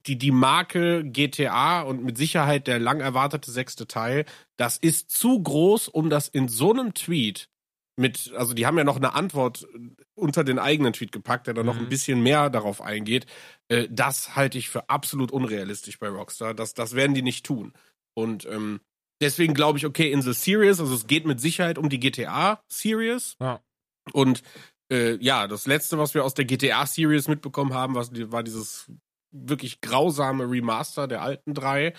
die, 0.07 0.16
die 0.16 0.30
Marke 0.30 1.05
GTA 1.05 1.82
und 1.82 2.05
mit 2.05 2.16
Sicherheit 2.18 2.66
der 2.66 2.78
lang 2.78 3.01
erwartete 3.01 3.51
sechste 3.51 3.86
Teil, 3.86 4.24
das 4.57 4.78
ist 4.78 5.11
zu 5.11 5.42
groß, 5.42 5.88
um 5.88 6.11
das 6.11 6.28
in 6.28 6.49
so 6.49 6.72
einem 6.72 6.95
Tweet 6.95 7.49
mit, 7.97 8.32
also 8.36 8.55
die 8.55 8.66
haben 8.66 8.76
ja 8.76 8.82
noch 8.84 8.97
eine 8.97 9.14
Antwort 9.14 9.66
unter 10.16 10.42
den 10.42 10.59
eigenen 10.59 10.92
Tweet 10.92 11.12
gepackt, 11.12 11.47
der 11.47 11.55
dann 11.55 11.66
noch 11.66 11.76
Mhm. 11.76 11.82
ein 11.82 11.88
bisschen 11.88 12.22
mehr 12.22 12.51
darauf 12.51 12.80
eingeht. 12.80 13.26
Äh, 13.68 13.86
das 13.90 14.34
halte 14.34 14.59
ich 14.59 14.68
für 14.68 14.88
absolut 14.88 15.30
unrealistisch 15.30 15.99
bei 15.99 16.09
Rockstar. 16.09 16.55
Das, 16.55 16.74
das 16.74 16.95
werden 16.95 17.14
die 17.14 17.22
nicht 17.22 17.47
tun. 17.47 17.72
Und 18.14 18.47
ähm, 18.47 18.80
deswegen 19.20 19.55
glaube 19.55 19.78
ich, 19.78 19.86
okay, 19.86 20.11
in 20.11 20.22
the 20.22 20.32
Series, 20.32 20.80
also 20.80 20.95
es 20.95 21.07
geht 21.07 21.24
mit 21.24 21.40
Sicherheit 21.40 21.78
um 21.78 21.88
die 21.88 22.01
GTA-Series. 22.01 23.36
Ja. 23.40 23.61
Und 24.12 24.42
äh, 24.92 25.16
ja, 25.22 25.47
das 25.47 25.66
letzte, 25.66 25.97
was 25.97 26.14
wir 26.14 26.24
aus 26.24 26.34
der 26.34 26.45
GTA-Series 26.45 27.28
mitbekommen 27.28 27.74
haben, 27.74 27.95
was, 27.95 28.11
war 28.30 28.42
dieses 28.42 28.90
wirklich 29.35 29.80
grausame 29.80 30.49
Remaster 30.51 31.07
der 31.09 31.22
alten 31.22 31.53
drei. 31.55 31.93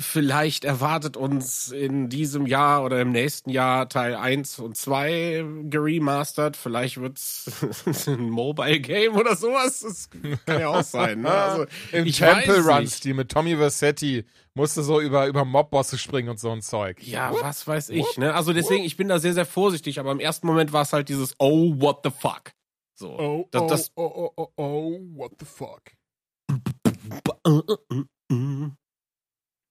Vielleicht 0.00 0.64
erwartet 0.64 1.16
uns 1.16 1.70
in 1.70 2.08
diesem 2.08 2.46
Jahr 2.46 2.82
oder 2.82 3.00
im 3.00 3.12
nächsten 3.12 3.48
Jahr 3.50 3.88
Teil 3.88 4.16
1 4.16 4.58
und 4.58 4.76
2 4.76 5.44
geremastert. 5.68 6.56
Vielleicht 6.56 7.00
wird's 7.00 7.48
ein 8.08 8.28
Mobile 8.28 8.80
Game 8.80 9.14
oder 9.14 9.36
sowas. 9.36 9.80
Das 9.80 10.10
kann 10.46 10.60
ja 10.60 10.68
auch 10.68 10.82
sein. 10.82 11.20
Ne? 11.20 11.30
Also, 11.30 11.66
Im 11.92 12.06
ich 12.06 12.16
Temple 12.18 12.58
Run. 12.64 12.88
Stil 12.88 13.14
mit 13.14 13.30
Tommy 13.30 13.54
Versetti 13.56 14.24
musste 14.54 14.82
so 14.82 15.00
über, 15.00 15.28
über 15.28 15.44
Mobbosse 15.44 15.96
springen 15.96 16.28
und 16.30 16.40
so 16.40 16.50
ein 16.50 16.60
Zeug. 16.62 17.00
Ja, 17.00 17.32
was 17.40 17.64
weiß 17.68 17.90
ich, 17.90 18.18
ne? 18.18 18.34
Also 18.34 18.52
deswegen, 18.52 18.82
ich 18.82 18.96
bin 18.96 19.06
da 19.06 19.20
sehr, 19.20 19.34
sehr 19.34 19.46
vorsichtig, 19.46 20.00
aber 20.00 20.10
im 20.10 20.18
ersten 20.20 20.48
Moment 20.48 20.72
war 20.72 20.82
es 20.82 20.92
halt 20.92 21.08
dieses 21.08 21.36
Oh, 21.38 21.72
what 21.80 22.00
the 22.02 22.10
fuck. 22.10 22.50
So. 22.96 23.16
Oh, 23.16 23.48
Das- 23.52 23.62
oh, 23.62 23.68
das- 23.68 23.92
oh, 23.94 24.12
oh, 24.16 24.32
oh, 24.36 24.52
oh, 24.56 25.00
what 25.14 25.32
the 25.38 25.46
fuck. 25.46 25.82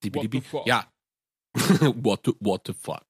What? 0.03 0.67
Ja. 0.67 0.87
what, 2.03 2.21
the, 2.25 2.33
what 2.39 2.61
the 2.65 2.73
fuck. 2.73 3.05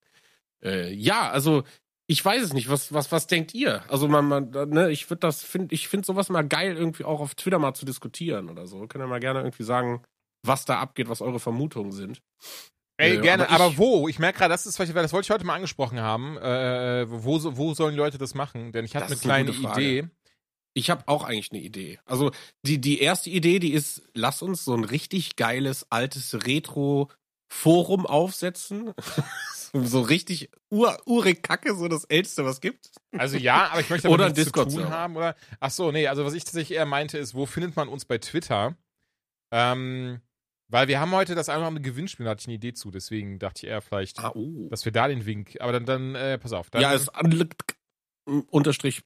Äh, 0.63 0.93
ja, 0.93 1.29
also 1.31 1.63
ich 2.07 2.23
weiß 2.23 2.41
es 2.43 2.53
nicht. 2.53 2.69
Was, 2.69 2.93
was, 2.93 3.11
was 3.11 3.27
denkt 3.27 3.53
ihr? 3.53 3.83
Also 3.89 4.07
man, 4.07 4.27
man 4.27 4.49
ne, 4.69 4.91
ich 4.91 5.09
würde 5.09 5.21
das 5.21 5.43
finde 5.43 5.73
ich 5.73 5.87
finde 5.87 6.05
sowas 6.05 6.29
mal 6.29 6.45
geil 6.47 6.75
irgendwie 6.75 7.05
auch 7.05 7.21
auf 7.21 7.35
Twitter 7.35 7.59
mal 7.59 7.73
zu 7.73 7.85
diskutieren 7.85 8.49
oder 8.49 8.67
so. 8.67 8.85
Könnt 8.87 9.03
ihr 9.03 9.07
mal 9.07 9.19
gerne 9.21 9.39
irgendwie 9.39 9.63
sagen, 9.63 10.03
was 10.45 10.65
da 10.65 10.79
abgeht, 10.79 11.09
was 11.09 11.21
eure 11.21 11.39
Vermutungen 11.39 11.91
sind. 11.91 12.21
Ey, 12.97 13.17
Äh, 13.17 13.21
gerne, 13.21 13.49
aber 13.49 13.55
aber, 13.63 13.71
ich- 13.73 13.77
wo? 13.77 14.07
Ich 14.07 14.19
merke 14.19 14.39
gerade, 14.39 14.51
das 14.51 14.65
ist, 14.65 14.77
das 14.79 15.13
wollte 15.13 15.25
ich 15.25 15.31
heute 15.31 15.45
mal 15.45 15.55
angesprochen 15.55 15.99
haben. 16.01 16.37
Äh, 16.37 17.05
wo, 17.09 17.39
wo 17.57 17.73
sollen 17.73 17.93
die 17.93 17.97
Leute 17.97 18.17
das 18.17 18.35
machen? 18.35 18.71
Denn 18.71 18.85
ich 18.85 18.95
hatte 18.95 19.05
eine 19.05 19.13
eine 19.13 19.21
kleine 19.21 19.53
Frage. 19.53 19.81
Idee. 19.81 20.09
Ich 20.73 20.89
habe 20.89 21.03
auch 21.07 21.23
eigentlich 21.23 21.51
eine 21.51 21.61
Idee. 21.61 21.99
Also 22.05 22.31
die, 22.65 22.79
die 22.79 22.99
erste 22.99 23.29
Idee, 23.29 23.59
die 23.59 23.73
ist, 23.73 24.01
lass 24.13 24.41
uns 24.41 24.65
so 24.65 24.73
ein 24.73 24.83
richtig 24.83 25.35
geiles, 25.35 25.85
altes 25.91 26.45
Retro-Forum 26.45 28.05
aufsetzen. 28.05 28.93
so, 29.73 30.01
richtig 30.01 30.49
ur, 30.71 30.97
urig 31.05 31.43
Kacke, 31.43 31.75
so 31.75 31.87
das 31.87 32.05
älteste, 32.05 32.43
was 32.45 32.59
gibt. 32.59 32.89
Also 33.15 33.37
ja, 33.37 33.69
aber 33.69 33.81
ich 33.81 33.89
möchte 33.89 34.07
aber 34.07 34.15
Oder 34.15 34.29
nichts 34.29 34.51
zu 34.51 34.65
tun 34.65 34.89
haben. 34.89 35.15
Oder? 35.15 35.35
Ach 35.59 35.71
so, 35.71 35.91
nee, 35.91 36.07
also 36.07 36.25
was 36.25 36.33
ich 36.33 36.43
tatsächlich 36.43 36.77
eher 36.77 36.85
meinte, 36.85 37.17
ist, 37.19 37.35
wo 37.35 37.45
findet 37.45 37.75
man 37.75 37.87
uns 37.87 38.05
bei 38.05 38.17
Twitter? 38.17 38.75
Ähm, 39.51 40.21
weil 40.69 40.87
wir 40.87 40.99
haben 40.99 41.11
heute 41.11 41.35
das 41.35 41.49
einfach 41.49 41.67
ein 41.67 41.83
Gewinnspiel, 41.83 42.23
da 42.23 42.31
hatte 42.31 42.41
ich 42.41 42.47
eine 42.47 42.55
Idee 42.55 42.73
zu, 42.73 42.89
deswegen 42.89 43.37
dachte 43.37 43.65
ich 43.65 43.69
eher 43.69 43.81
vielleicht, 43.81 44.17
Ah, 44.17 44.31
oh. 44.33 44.67
dass 44.69 44.85
wir 44.85 44.91
da 44.91 45.07
den 45.07 45.27
Wink, 45.27 45.57
aber 45.59 45.71
dann, 45.71 45.85
dann 45.85 46.15
äh, 46.15 46.39
pass 46.39 46.51
auf. 46.51 46.71
Dann, 46.71 46.81
ja, 46.81 46.93
es 46.95 47.09
unterstrich 48.49 49.03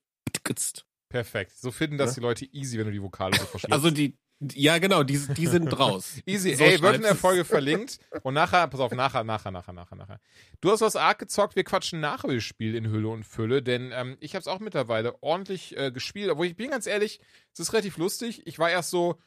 perfekt. 1.09 1.51
So 1.57 1.71
finden 1.71 1.97
das 1.97 2.11
Ja. 2.11 2.15
die 2.15 2.19
Leute 2.21 2.45
easy, 2.53 2.77
wenn 2.77 2.85
du 2.85 2.91
die 2.91 3.01
Vokale 3.01 3.37
so 3.37 3.45
verschließt. 3.45 3.73
Also 3.73 3.91
die, 3.91 4.17
ja 4.53 4.77
genau, 4.77 5.03
die, 5.03 5.17
die 5.17 5.47
sind 5.47 5.67
raus. 5.79 6.19
Easy, 6.25 6.53
So 6.55 6.63
ey, 6.63 6.81
wird 6.81 6.95
in 6.97 7.01
der 7.01 7.15
Folge 7.15 7.43
verlinkt. 7.45 7.99
Und 8.23 8.33
nachher, 8.35 8.67
pass 8.67 8.79
auf, 8.79 8.91
nachher, 8.91 9.23
nachher, 9.23 9.51
nachher, 9.51 9.73
nachher, 9.73 9.95
nachher. 9.95 10.19
Du 10.61 10.71
hast 10.71 10.81
was 10.81 10.95
arg 10.95 11.19
gezockt, 11.19 11.55
wir 11.55 11.63
quatschen 11.63 11.99
nach 11.99 12.23
über 12.23 12.35
das 12.35 12.43
Spiel 12.43 12.75
in 12.75 12.87
Hülle 12.89 13.07
und 13.09 13.23
Fülle, 13.23 13.63
denn 13.63 13.91
ähm, 13.93 14.17
ich 14.19 14.35
habe 14.35 14.41
es 14.41 14.47
auch 14.47 14.59
mittlerweile 14.59 15.21
ordentlich 15.23 15.75
äh, 15.77 15.91
gespielt, 15.91 16.29
obwohl 16.29 16.45
ich 16.47 16.55
bin 16.55 16.69
ganz 16.69 16.85
ehrlich, 16.87 17.19
es 17.53 17.59
ist 17.59 17.73
relativ 17.73 17.97
lustig. 17.97 18.41
Ich 18.45 18.59
war 18.59 18.69
erst 18.69 18.89
so, 18.91 19.19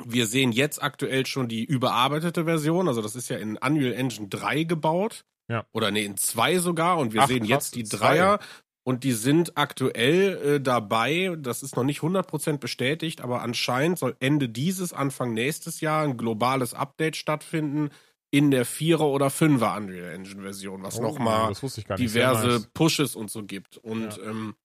Wir 0.06 0.28
sehen 0.28 0.52
jetzt 0.52 0.82
aktuell 0.82 1.26
schon 1.26 1.48
die 1.48 1.64
überarbeitete 1.64 2.46
Version. 2.46 2.88
Also 2.88 3.02
das 3.02 3.16
ist 3.16 3.30
ja 3.30 3.38
in 3.38 3.58
Unreal 3.58 3.94
Engine 3.94 4.28
3 4.28 4.64
gebaut. 4.64 5.26
Ja. 5.50 5.66
Oder 5.72 5.92
nee, 5.92 6.06
in 6.06 6.18
2 6.18 6.60
sogar. 6.60 6.98
Und 6.98 7.14
wir 7.14 7.22
Ach, 7.24 7.28
sehen 7.28 7.40
krass, 7.40 7.50
jetzt 7.50 7.76
die 7.76 7.82
in 7.82 7.86
zwei. 7.86 7.98
Dreier. 7.98 8.40
Und 8.86 9.06
die 9.06 9.14
sind 9.14 9.58
aktuell 9.58 10.56
äh, 10.56 10.62
dabei, 10.62 11.38
das 11.40 11.64
ist 11.64 11.78
noch 11.78 11.86
nicht 11.86 12.02
100% 12.02 12.58
bestätigt, 12.58 13.22
aber 13.22 13.42
anscheinend 13.42 13.98
soll 13.98 14.18
Ende 14.20 14.50
dieses, 14.50 14.92
Anfang 14.92 15.34
nächstes 15.34 15.80
Jahr 15.80 16.04
ein 16.04 16.18
globales 16.18 16.74
Update 16.74 17.16
stattfinden 17.16 17.92
in 18.30 18.52
der 18.52 18.66
4er 18.66 19.04
oder 19.04 19.28
5er 19.28 19.78
Unreal 19.78 20.14
Engine 20.14 20.42
Version, 20.42 20.84
was 20.84 21.00
Oh, 21.00 21.04
nochmal 21.04 21.54
diverse 21.98 22.48
nice. 22.48 22.70
Pushes 22.74 23.16
und 23.16 23.32
so 23.32 23.44
gibt. 23.44 23.78
Und 23.78 24.20
ähm, 24.26 24.56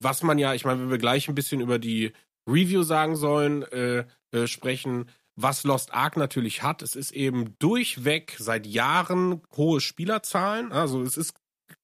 was 0.00 0.22
man 0.22 0.38
ja, 0.38 0.54
ich 0.54 0.64
meine, 0.64 0.80
wenn 0.80 0.90
wir 0.90 0.98
gleich 0.98 1.28
ein 1.28 1.34
bisschen 1.34 1.60
über 1.60 1.78
die 1.78 2.12
Review 2.46 2.82
sagen 2.82 3.16
sollen, 3.16 3.62
äh, 3.64 4.04
äh, 4.32 4.46
sprechen, 4.46 5.06
was 5.36 5.64
Lost 5.64 5.92
Ark 5.92 6.16
natürlich 6.16 6.62
hat, 6.62 6.80
es 6.82 6.96
ist 6.96 7.12
eben 7.12 7.58
durchweg 7.58 8.36
seit 8.38 8.66
Jahren 8.66 9.42
hohe 9.56 9.80
Spielerzahlen. 9.80 10.72
Also 10.72 11.02
es 11.02 11.16
ist, 11.18 11.34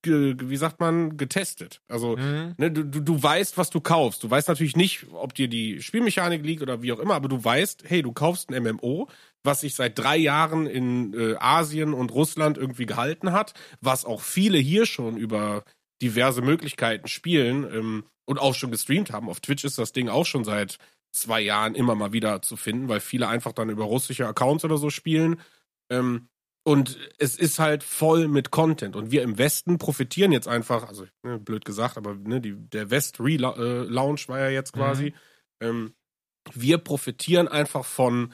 wie 0.04 0.56
sagt 0.56 0.80
man, 0.80 1.16
getestet. 1.18 1.82
Also 1.86 2.16
Mhm. 2.16 2.54
ne, 2.56 2.70
du, 2.70 2.84
du, 2.84 3.00
du 3.00 3.22
weißt, 3.22 3.58
was 3.58 3.68
du 3.68 3.80
kaufst. 3.80 4.22
Du 4.24 4.30
weißt 4.30 4.48
natürlich 4.48 4.74
nicht, 4.76 5.06
ob 5.12 5.34
dir 5.34 5.48
die 5.48 5.82
Spielmechanik 5.82 6.44
liegt 6.44 6.62
oder 6.62 6.80
wie 6.82 6.92
auch 6.92 6.98
immer, 6.98 7.14
aber 7.14 7.28
du 7.28 7.44
weißt, 7.44 7.84
hey, 7.86 8.00
du 8.00 8.12
kaufst 8.12 8.50
ein 8.50 8.62
MMO, 8.62 9.08
was 9.44 9.60
sich 9.60 9.74
seit 9.74 9.98
drei 9.98 10.16
Jahren 10.16 10.66
in 10.66 11.12
äh, 11.12 11.34
Asien 11.38 11.92
und 11.92 12.10
Russland 12.12 12.56
irgendwie 12.56 12.86
gehalten 12.86 13.32
hat, 13.32 13.52
was 13.82 14.04
auch 14.06 14.22
viele 14.22 14.56
hier 14.58 14.86
schon 14.86 15.16
über 15.18 15.62
diverse 16.02 16.42
Möglichkeiten 16.42 17.08
spielen 17.08 17.64
ähm, 17.72 18.04
und 18.24 18.38
auch 18.38 18.54
schon 18.54 18.70
gestreamt 18.70 19.12
haben. 19.12 19.28
Auf 19.28 19.40
Twitch 19.40 19.64
ist 19.64 19.78
das 19.78 19.92
Ding 19.92 20.08
auch 20.08 20.26
schon 20.26 20.44
seit 20.44 20.78
zwei 21.12 21.40
Jahren 21.40 21.74
immer 21.74 21.94
mal 21.94 22.12
wieder 22.12 22.42
zu 22.42 22.56
finden, 22.56 22.88
weil 22.88 23.00
viele 23.00 23.28
einfach 23.28 23.52
dann 23.52 23.70
über 23.70 23.84
russische 23.84 24.26
Accounts 24.26 24.64
oder 24.64 24.78
so 24.78 24.90
spielen. 24.90 25.40
Ähm, 25.90 26.28
und 26.64 26.98
es 27.18 27.36
ist 27.36 27.58
halt 27.58 27.82
voll 27.82 28.28
mit 28.28 28.50
Content. 28.50 28.94
Und 28.94 29.10
wir 29.10 29.22
im 29.22 29.36
Westen 29.36 29.78
profitieren 29.78 30.30
jetzt 30.32 30.46
einfach, 30.46 30.86
also 30.86 31.06
ne, 31.22 31.38
blöd 31.38 31.64
gesagt, 31.64 31.96
aber 31.96 32.14
ne, 32.14 32.40
die, 32.40 32.54
der 32.54 32.90
West-Relaunch 32.90 34.28
war 34.28 34.38
ja 34.38 34.48
jetzt 34.48 34.72
quasi. 34.72 35.12
Ähm, 35.60 35.94
wir 36.54 36.78
profitieren 36.78 37.48
einfach 37.48 37.84
von 37.84 38.32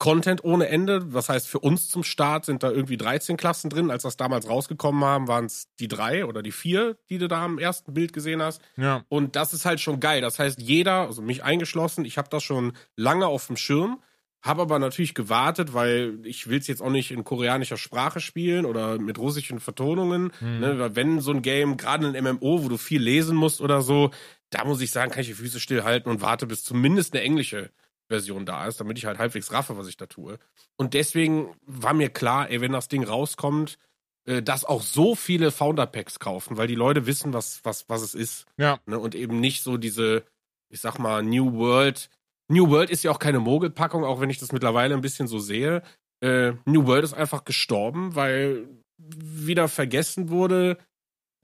Content 0.00 0.42
ohne 0.44 0.68
Ende. 0.68 1.12
Was 1.12 1.28
heißt, 1.28 1.46
für 1.46 1.60
uns 1.60 1.90
zum 1.90 2.02
Start 2.02 2.46
sind 2.46 2.62
da 2.62 2.70
irgendwie 2.70 2.96
13 2.96 3.36
Klassen 3.36 3.68
drin. 3.68 3.90
Als 3.90 4.02
das 4.02 4.16
damals 4.16 4.48
rausgekommen 4.48 5.04
haben, 5.04 5.28
waren 5.28 5.44
es 5.44 5.68
die 5.78 5.88
drei 5.88 6.24
oder 6.24 6.42
die 6.42 6.52
vier, 6.52 6.96
die 7.10 7.18
du 7.18 7.28
da 7.28 7.44
am 7.44 7.58
ersten 7.58 7.92
Bild 7.92 8.14
gesehen 8.14 8.40
hast. 8.40 8.62
Ja. 8.78 9.04
Und 9.10 9.36
das 9.36 9.52
ist 9.52 9.66
halt 9.66 9.78
schon 9.78 10.00
geil. 10.00 10.22
Das 10.22 10.38
heißt, 10.38 10.58
jeder, 10.58 11.06
also 11.06 11.20
mich 11.20 11.44
eingeschlossen, 11.44 12.06
ich 12.06 12.16
habe 12.16 12.30
das 12.30 12.42
schon 12.42 12.72
lange 12.96 13.26
auf 13.26 13.46
dem 13.46 13.58
Schirm, 13.58 14.02
habe 14.40 14.62
aber 14.62 14.78
natürlich 14.78 15.12
gewartet, 15.12 15.74
weil 15.74 16.18
ich 16.24 16.48
will 16.48 16.58
es 16.58 16.66
jetzt 16.66 16.80
auch 16.80 16.88
nicht 16.88 17.10
in 17.10 17.22
koreanischer 17.22 17.76
Sprache 17.76 18.20
spielen 18.20 18.64
oder 18.64 18.98
mit 18.98 19.18
russischen 19.18 19.60
Vertonungen. 19.60 20.32
Mhm. 20.40 20.60
Ne, 20.60 20.78
weil 20.78 20.96
wenn 20.96 21.20
so 21.20 21.30
ein 21.30 21.42
Game, 21.42 21.76
gerade 21.76 22.06
ein 22.06 22.24
MMO, 22.24 22.64
wo 22.64 22.70
du 22.70 22.78
viel 22.78 23.02
lesen 23.02 23.36
musst 23.36 23.60
oder 23.60 23.82
so, 23.82 24.12
da 24.48 24.64
muss 24.64 24.80
ich 24.80 24.92
sagen, 24.92 25.10
kann 25.10 25.20
ich 25.20 25.28
die 25.28 25.34
Füße 25.34 25.60
stillhalten 25.60 26.10
und 26.10 26.22
warte, 26.22 26.46
bis 26.46 26.64
zumindest 26.64 27.12
eine 27.12 27.22
englische 27.22 27.70
Version 28.10 28.44
da 28.44 28.66
ist, 28.66 28.80
damit 28.80 28.98
ich 28.98 29.06
halt 29.06 29.18
halbwegs 29.18 29.52
raffe, 29.52 29.78
was 29.78 29.86
ich 29.86 29.96
da 29.96 30.06
tue. 30.06 30.38
Und 30.76 30.94
deswegen 30.94 31.54
war 31.64 31.94
mir 31.94 32.10
klar, 32.10 32.50
ey, 32.50 32.60
wenn 32.60 32.72
das 32.72 32.88
Ding 32.88 33.04
rauskommt, 33.04 33.78
äh, 34.26 34.42
dass 34.42 34.64
auch 34.64 34.82
so 34.82 35.14
viele 35.14 35.50
Founder-Packs 35.52 36.18
kaufen, 36.18 36.56
weil 36.56 36.66
die 36.66 36.74
Leute 36.74 37.06
wissen, 37.06 37.32
was, 37.32 37.64
was, 37.64 37.88
was 37.88 38.02
es 38.02 38.14
ist. 38.14 38.46
Ja. 38.58 38.80
Ne? 38.84 38.98
Und 38.98 39.14
eben 39.14 39.40
nicht 39.40 39.62
so 39.62 39.76
diese, 39.76 40.24
ich 40.68 40.80
sag 40.80 40.98
mal, 40.98 41.22
New 41.22 41.54
World. 41.54 42.10
New 42.48 42.68
World 42.68 42.90
ist 42.90 43.04
ja 43.04 43.12
auch 43.12 43.20
keine 43.20 43.38
Mogelpackung, 43.38 44.04
auch 44.04 44.20
wenn 44.20 44.30
ich 44.30 44.38
das 44.38 44.52
mittlerweile 44.52 44.94
ein 44.94 45.00
bisschen 45.00 45.28
so 45.28 45.38
sehe. 45.38 45.82
Äh, 46.20 46.52
New 46.64 46.86
World 46.86 47.04
ist 47.04 47.14
einfach 47.14 47.44
gestorben, 47.44 48.16
weil 48.16 48.68
wieder 48.98 49.68
vergessen 49.68 50.30
wurde, 50.30 50.78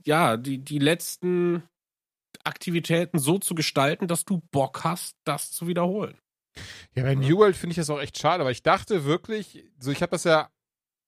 ja, 0.04 0.36
die, 0.36 0.58
die 0.58 0.80
letzten 0.80 1.62
Aktivitäten 2.44 3.18
so 3.18 3.38
zu 3.38 3.54
gestalten, 3.54 4.08
dass 4.08 4.24
du 4.24 4.42
Bock 4.50 4.84
hast, 4.84 5.16
das 5.24 5.52
zu 5.52 5.68
wiederholen. 5.68 6.18
Ja, 6.94 7.02
bei 7.02 7.14
New 7.14 7.38
World 7.38 7.56
finde 7.56 7.72
ich 7.72 7.76
das 7.76 7.90
auch 7.90 8.00
echt 8.00 8.18
schade, 8.18 8.44
weil 8.44 8.52
ich 8.52 8.62
dachte 8.62 9.04
wirklich, 9.04 9.64
so 9.78 9.90
ich 9.90 10.02
habe 10.02 10.10
das 10.10 10.24
ja, 10.24 10.48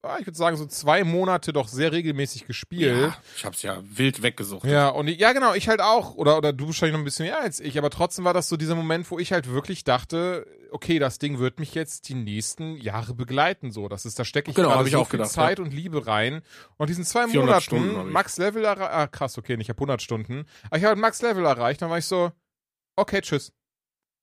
ah, 0.01 0.17
ich 0.19 0.25
würde 0.25 0.37
sagen, 0.37 0.57
so 0.57 0.65
zwei 0.65 1.03
Monate 1.03 1.53
doch 1.53 1.67
sehr 1.67 1.91
regelmäßig 1.91 2.47
gespielt. 2.47 2.97
Ja, 2.97 3.17
ich 3.35 3.45
hab's 3.45 3.61
ja 3.63 3.81
wild 3.83 4.21
weggesucht. 4.21 4.65
Ja, 4.65 4.89
und 4.89 5.07
ich, 5.07 5.19
ja, 5.19 5.33
genau, 5.33 5.53
ich 5.53 5.67
halt 5.67 5.81
auch. 5.81 6.15
Oder, 6.15 6.37
oder 6.37 6.53
du 6.53 6.67
wahrscheinlich 6.67 6.93
noch 6.93 7.01
ein 7.01 7.05
bisschen 7.05 7.25
mehr 7.25 7.41
als 7.41 7.59
ich. 7.59 7.77
Aber 7.77 7.89
trotzdem 7.89 8.25
war 8.25 8.33
das 8.33 8.49
so 8.49 8.57
dieser 8.57 8.75
Moment, 8.75 9.09
wo 9.11 9.19
ich 9.19 9.31
halt 9.31 9.49
wirklich 9.49 9.83
dachte, 9.83 10.45
okay, 10.71 10.99
das 10.99 11.17
Ding 11.17 11.39
wird 11.39 11.59
mich 11.59 11.73
jetzt 11.73 12.09
die 12.09 12.15
nächsten 12.15 12.77
Jahre 12.77 13.13
begleiten. 13.13 13.71
So, 13.71 13.87
das 13.87 14.05
ist, 14.05 14.19
da 14.19 14.25
stecke 14.25 14.51
ich 14.51 14.55
Genau, 14.55 14.69
gerade 14.69 14.79
hab 14.79 14.87
ich 14.87 14.93
so 14.93 14.99
auch 14.99 15.09
viel 15.09 15.19
gedacht, 15.19 15.33
Zeit 15.33 15.59
und 15.59 15.73
Liebe 15.73 16.07
rein. 16.07 16.41
Und 16.77 16.89
diesen 16.89 17.03
zwei 17.03 17.27
400 17.27 17.71
Monaten. 17.71 18.11
Max 18.11 18.37
Level 18.37 18.63
erreicht. 18.63 18.91
Ah, 18.91 19.07
krass, 19.07 19.37
okay, 19.37 19.57
ich 19.59 19.69
habe 19.69 19.77
100 19.77 20.01
Stunden. 20.01 20.45
Aber 20.65 20.77
ich 20.77 20.83
habe 20.83 20.89
halt 20.89 20.99
Max 20.99 21.21
Level 21.21 21.45
erreicht. 21.45 21.81
Dann 21.81 21.89
war 21.89 21.97
ich 21.97 22.05
so, 22.05 22.31
okay, 22.95 23.21
tschüss. 23.21 23.51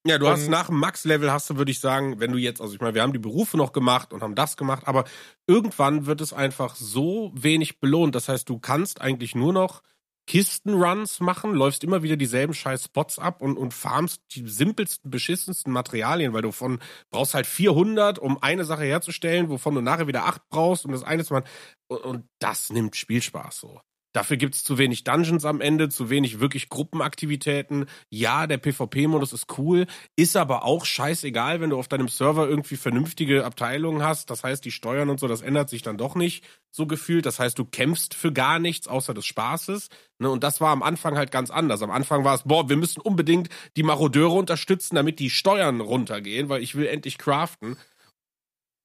Ja, 0.07 0.19
du 0.19 0.29
hast 0.29 0.49
nach 0.49 0.69
dem 0.69 0.79
Max-Level 0.79 1.31
hast 1.33 1.51
du, 1.51 1.57
würde 1.57 1.71
ich 1.71 1.81
sagen, 1.81 2.21
wenn 2.21 2.33
du 2.33 2.39
jetzt, 2.39 2.61
also 2.61 2.75
ich 2.75 2.81
meine, 2.81 2.95
wir 2.95 3.03
haben 3.03 3.13
die 3.13 3.19
Berufe 3.19 3.57
noch 3.57 3.73
gemacht 3.73 4.13
und 4.13 4.23
haben 4.23 4.35
das 4.35 4.57
gemacht, 4.57 4.87
aber 4.87 5.05
irgendwann 5.47 6.07
wird 6.07 6.21
es 6.21 6.33
einfach 6.33 6.77
so 6.77 7.33
wenig 7.35 7.81
belohnt. 7.81 8.15
Das 8.15 8.29
heißt, 8.29 8.49
du 8.49 8.59
kannst 8.59 9.01
eigentlich 9.01 9.35
nur 9.35 9.53
noch 9.53 9.83
Kistenruns 10.27 11.21
machen, 11.21 11.55
läufst 11.55 11.85
immer 11.85 12.03
wieder 12.03 12.17
dieselben 12.17 12.53
scheiß 12.53 12.85
Spots 12.85 13.19
ab 13.19 13.43
und, 13.43 13.57
und 13.57 13.73
farmst 13.73 14.23
die 14.33 14.49
simpelsten, 14.49 15.11
beschissensten 15.11 15.73
Materialien, 15.73 16.33
weil 16.33 16.43
du 16.43 16.53
von, 16.53 16.81
brauchst 17.11 17.35
halt 17.35 17.47
400, 17.47 18.19
um 18.19 18.43
eine 18.43 18.65
Sache 18.65 18.85
herzustellen, 18.85 19.49
wovon 19.49 19.77
du 19.77 19.81
nachher 19.81 20.09
wieder 20.09 20.25
acht 20.25 20.43
brauchst, 20.49 20.85
um 20.85 20.93
das 20.93 21.05
eine 21.05 21.25
zu 21.25 21.35
machen. 21.35 21.47
Und, 21.89 22.05
und 22.05 22.29
das 22.41 22.71
nimmt 22.71 22.97
Spielspaß 22.97 23.59
so. 23.59 23.81
Dafür 24.13 24.39
gibt's 24.39 24.65
zu 24.65 24.79
wenig 24.79 25.05
Dungeons 25.05 25.45
am 25.45 25.61
Ende, 25.61 25.91
zu 25.91 26.09
wenig 26.09 26.41
wirklich 26.41 26.71
Gruppenaktivitäten. 26.71 27.87
Ja, 28.09 28.47
der 28.47 28.57
PvP-Modus 28.57 29.35
ist 29.35 29.59
cool, 29.59 29.87
ist 30.17 30.37
aber 30.37 30.65
auch 30.65 30.87
scheißegal, 30.87 31.61
wenn 31.61 31.69
du 31.71 31.79
auf 31.79 31.89
deinem 31.89 32.09
Server 32.09 32.49
irgendwie 32.49 32.77
vernünftige 32.77 33.45
Abteilungen 33.45 34.03
hast. 34.03 34.31
Das 34.31 34.43
heißt, 34.43 34.65
die 34.65 34.71
Steuern 34.71 35.11
und 35.11 35.21
so, 35.21 35.29
das 35.29 35.43
ändert 35.43 35.69
sich 35.69 35.83
dann 35.83 35.99
doch 35.99 36.15
nicht 36.15 36.45
so 36.71 36.87
gefühlt. 36.87 37.27
Das 37.27 37.39
heißt, 37.39 37.59
du 37.59 37.67
kämpfst 37.67 38.15
für 38.15 38.33
gar 38.33 38.59
nichts 38.59 38.89
außer 38.89 39.13
des 39.13 39.27
Spaßes. 39.27 39.89
Ne? 40.19 40.31
Und 40.31 40.43
das 40.45 40.61
war 40.61 40.71
am 40.71 40.83
Anfang 40.83 41.17
halt 41.19 41.31
ganz 41.31 41.51
anders. 41.51 41.83
Am 41.83 41.91
Anfang 41.91 42.25
war 42.25 42.35
es, 42.35 42.45
boah, 42.45 42.69
wir 42.69 42.77
müssen 42.77 43.01
unbedingt 43.01 43.49
die 43.77 43.83
Marodeure 43.83 44.35
unterstützen, 44.35 44.95
damit 44.95 45.19
die 45.19 45.31
Steuern 45.31 45.81
runtergehen, 45.81 46.49
weil 46.49 46.63
ich 46.63 46.75
will 46.75 46.87
endlich 46.87 47.19
craften. 47.19 47.77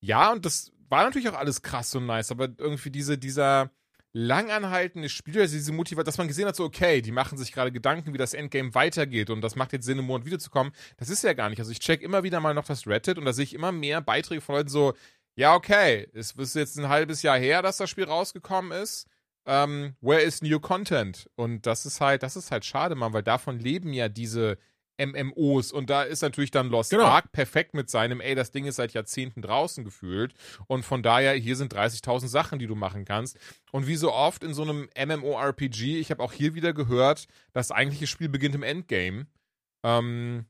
Ja, 0.01 0.31
und 0.33 0.45
das 0.45 0.73
war 0.89 1.03
natürlich 1.03 1.29
auch 1.29 1.37
alles 1.37 1.61
krass 1.61 1.95
und 1.95 2.05
nice, 2.05 2.31
aber 2.31 2.49
irgendwie 2.57 2.89
diese, 2.89 3.17
dieser 3.17 3.71
langanhaltende 4.13 5.09
Spiel, 5.09 5.39
also 5.39 5.55
diese 5.55 5.71
Motivation, 5.71 6.05
dass 6.05 6.17
man 6.17 6.27
gesehen 6.27 6.47
hat, 6.47 6.55
so, 6.55 6.65
okay, 6.65 7.01
die 7.01 7.11
machen 7.11 7.37
sich 7.37 7.51
gerade 7.51 7.71
Gedanken, 7.71 8.13
wie 8.13 8.17
das 8.17 8.33
Endgame 8.33 8.75
weitergeht 8.75 9.29
und 9.29 9.41
das 9.41 9.55
macht 9.55 9.73
jetzt 9.73 9.85
Sinn, 9.85 9.99
im 9.99 10.05
Monat 10.05 10.25
wiederzukommen. 10.25 10.73
Das 10.97 11.09
ist 11.09 11.23
ja 11.23 11.33
gar 11.33 11.49
nicht. 11.49 11.59
Also 11.59 11.71
ich 11.71 11.79
check 11.79 12.01
immer 12.01 12.23
wieder 12.23 12.39
mal 12.39 12.53
noch 12.53 12.65
das 12.65 12.87
Reddit 12.87 13.17
und 13.17 13.25
da 13.25 13.33
sehe 13.33 13.43
ich 13.43 13.53
immer 13.53 13.71
mehr 13.71 14.01
Beiträge 14.01 14.41
von 14.41 14.55
Leuten 14.55 14.69
so, 14.69 14.93
ja, 15.35 15.55
okay, 15.55 16.07
es 16.13 16.31
ist 16.33 16.55
jetzt 16.55 16.77
ein 16.77 16.89
halbes 16.89 17.21
Jahr 17.21 17.37
her, 17.37 17.61
dass 17.61 17.77
das 17.77 17.89
Spiel 17.89 18.03
rausgekommen 18.03 18.71
ist. 18.71 19.07
Ähm, 19.45 19.95
where 20.01 20.21
is 20.21 20.41
new 20.41 20.59
content? 20.59 21.29
Und 21.35 21.65
das 21.65 21.85
ist 21.85 22.01
halt, 22.01 22.21
das 22.21 22.35
ist 22.35 22.51
halt 22.51 22.65
schade, 22.65 22.95
Mann, 22.95 23.13
weil 23.13 23.23
davon 23.23 23.59
leben 23.59 23.93
ja 23.93 24.09
diese 24.09 24.57
MMOs 25.09 25.71
und 25.71 25.89
da 25.89 26.03
ist 26.03 26.21
natürlich 26.21 26.51
dann 26.51 26.69
Lost 26.69 26.91
Genau. 26.91 27.05
Ark 27.05 27.31
perfekt 27.31 27.73
mit 27.73 27.89
seinem, 27.89 28.21
ey, 28.21 28.35
das 28.35 28.51
Ding 28.51 28.65
ist 28.65 28.75
seit 28.75 28.93
Jahrzehnten 28.93 29.41
draußen 29.41 29.83
gefühlt 29.83 30.33
und 30.67 30.83
von 30.83 31.03
daher, 31.03 31.33
hier 31.33 31.55
sind 31.55 31.73
30.000 31.73 32.27
Sachen, 32.27 32.59
die 32.59 32.67
du 32.67 32.75
machen 32.75 33.05
kannst 33.05 33.37
und 33.71 33.87
wie 33.87 33.95
so 33.95 34.11
oft 34.13 34.43
in 34.43 34.53
so 34.53 34.63
einem 34.63 34.89
MMORPG, 34.95 35.99
ich 35.99 36.11
habe 36.11 36.23
auch 36.23 36.33
hier 36.33 36.53
wieder 36.53 36.73
gehört, 36.73 37.27
das 37.53 37.71
eigentliche 37.71 38.07
Spiel 38.07 38.29
beginnt 38.29 38.55
im 38.55 38.63
Endgame. 38.63 39.27
Ähm, 39.83 40.45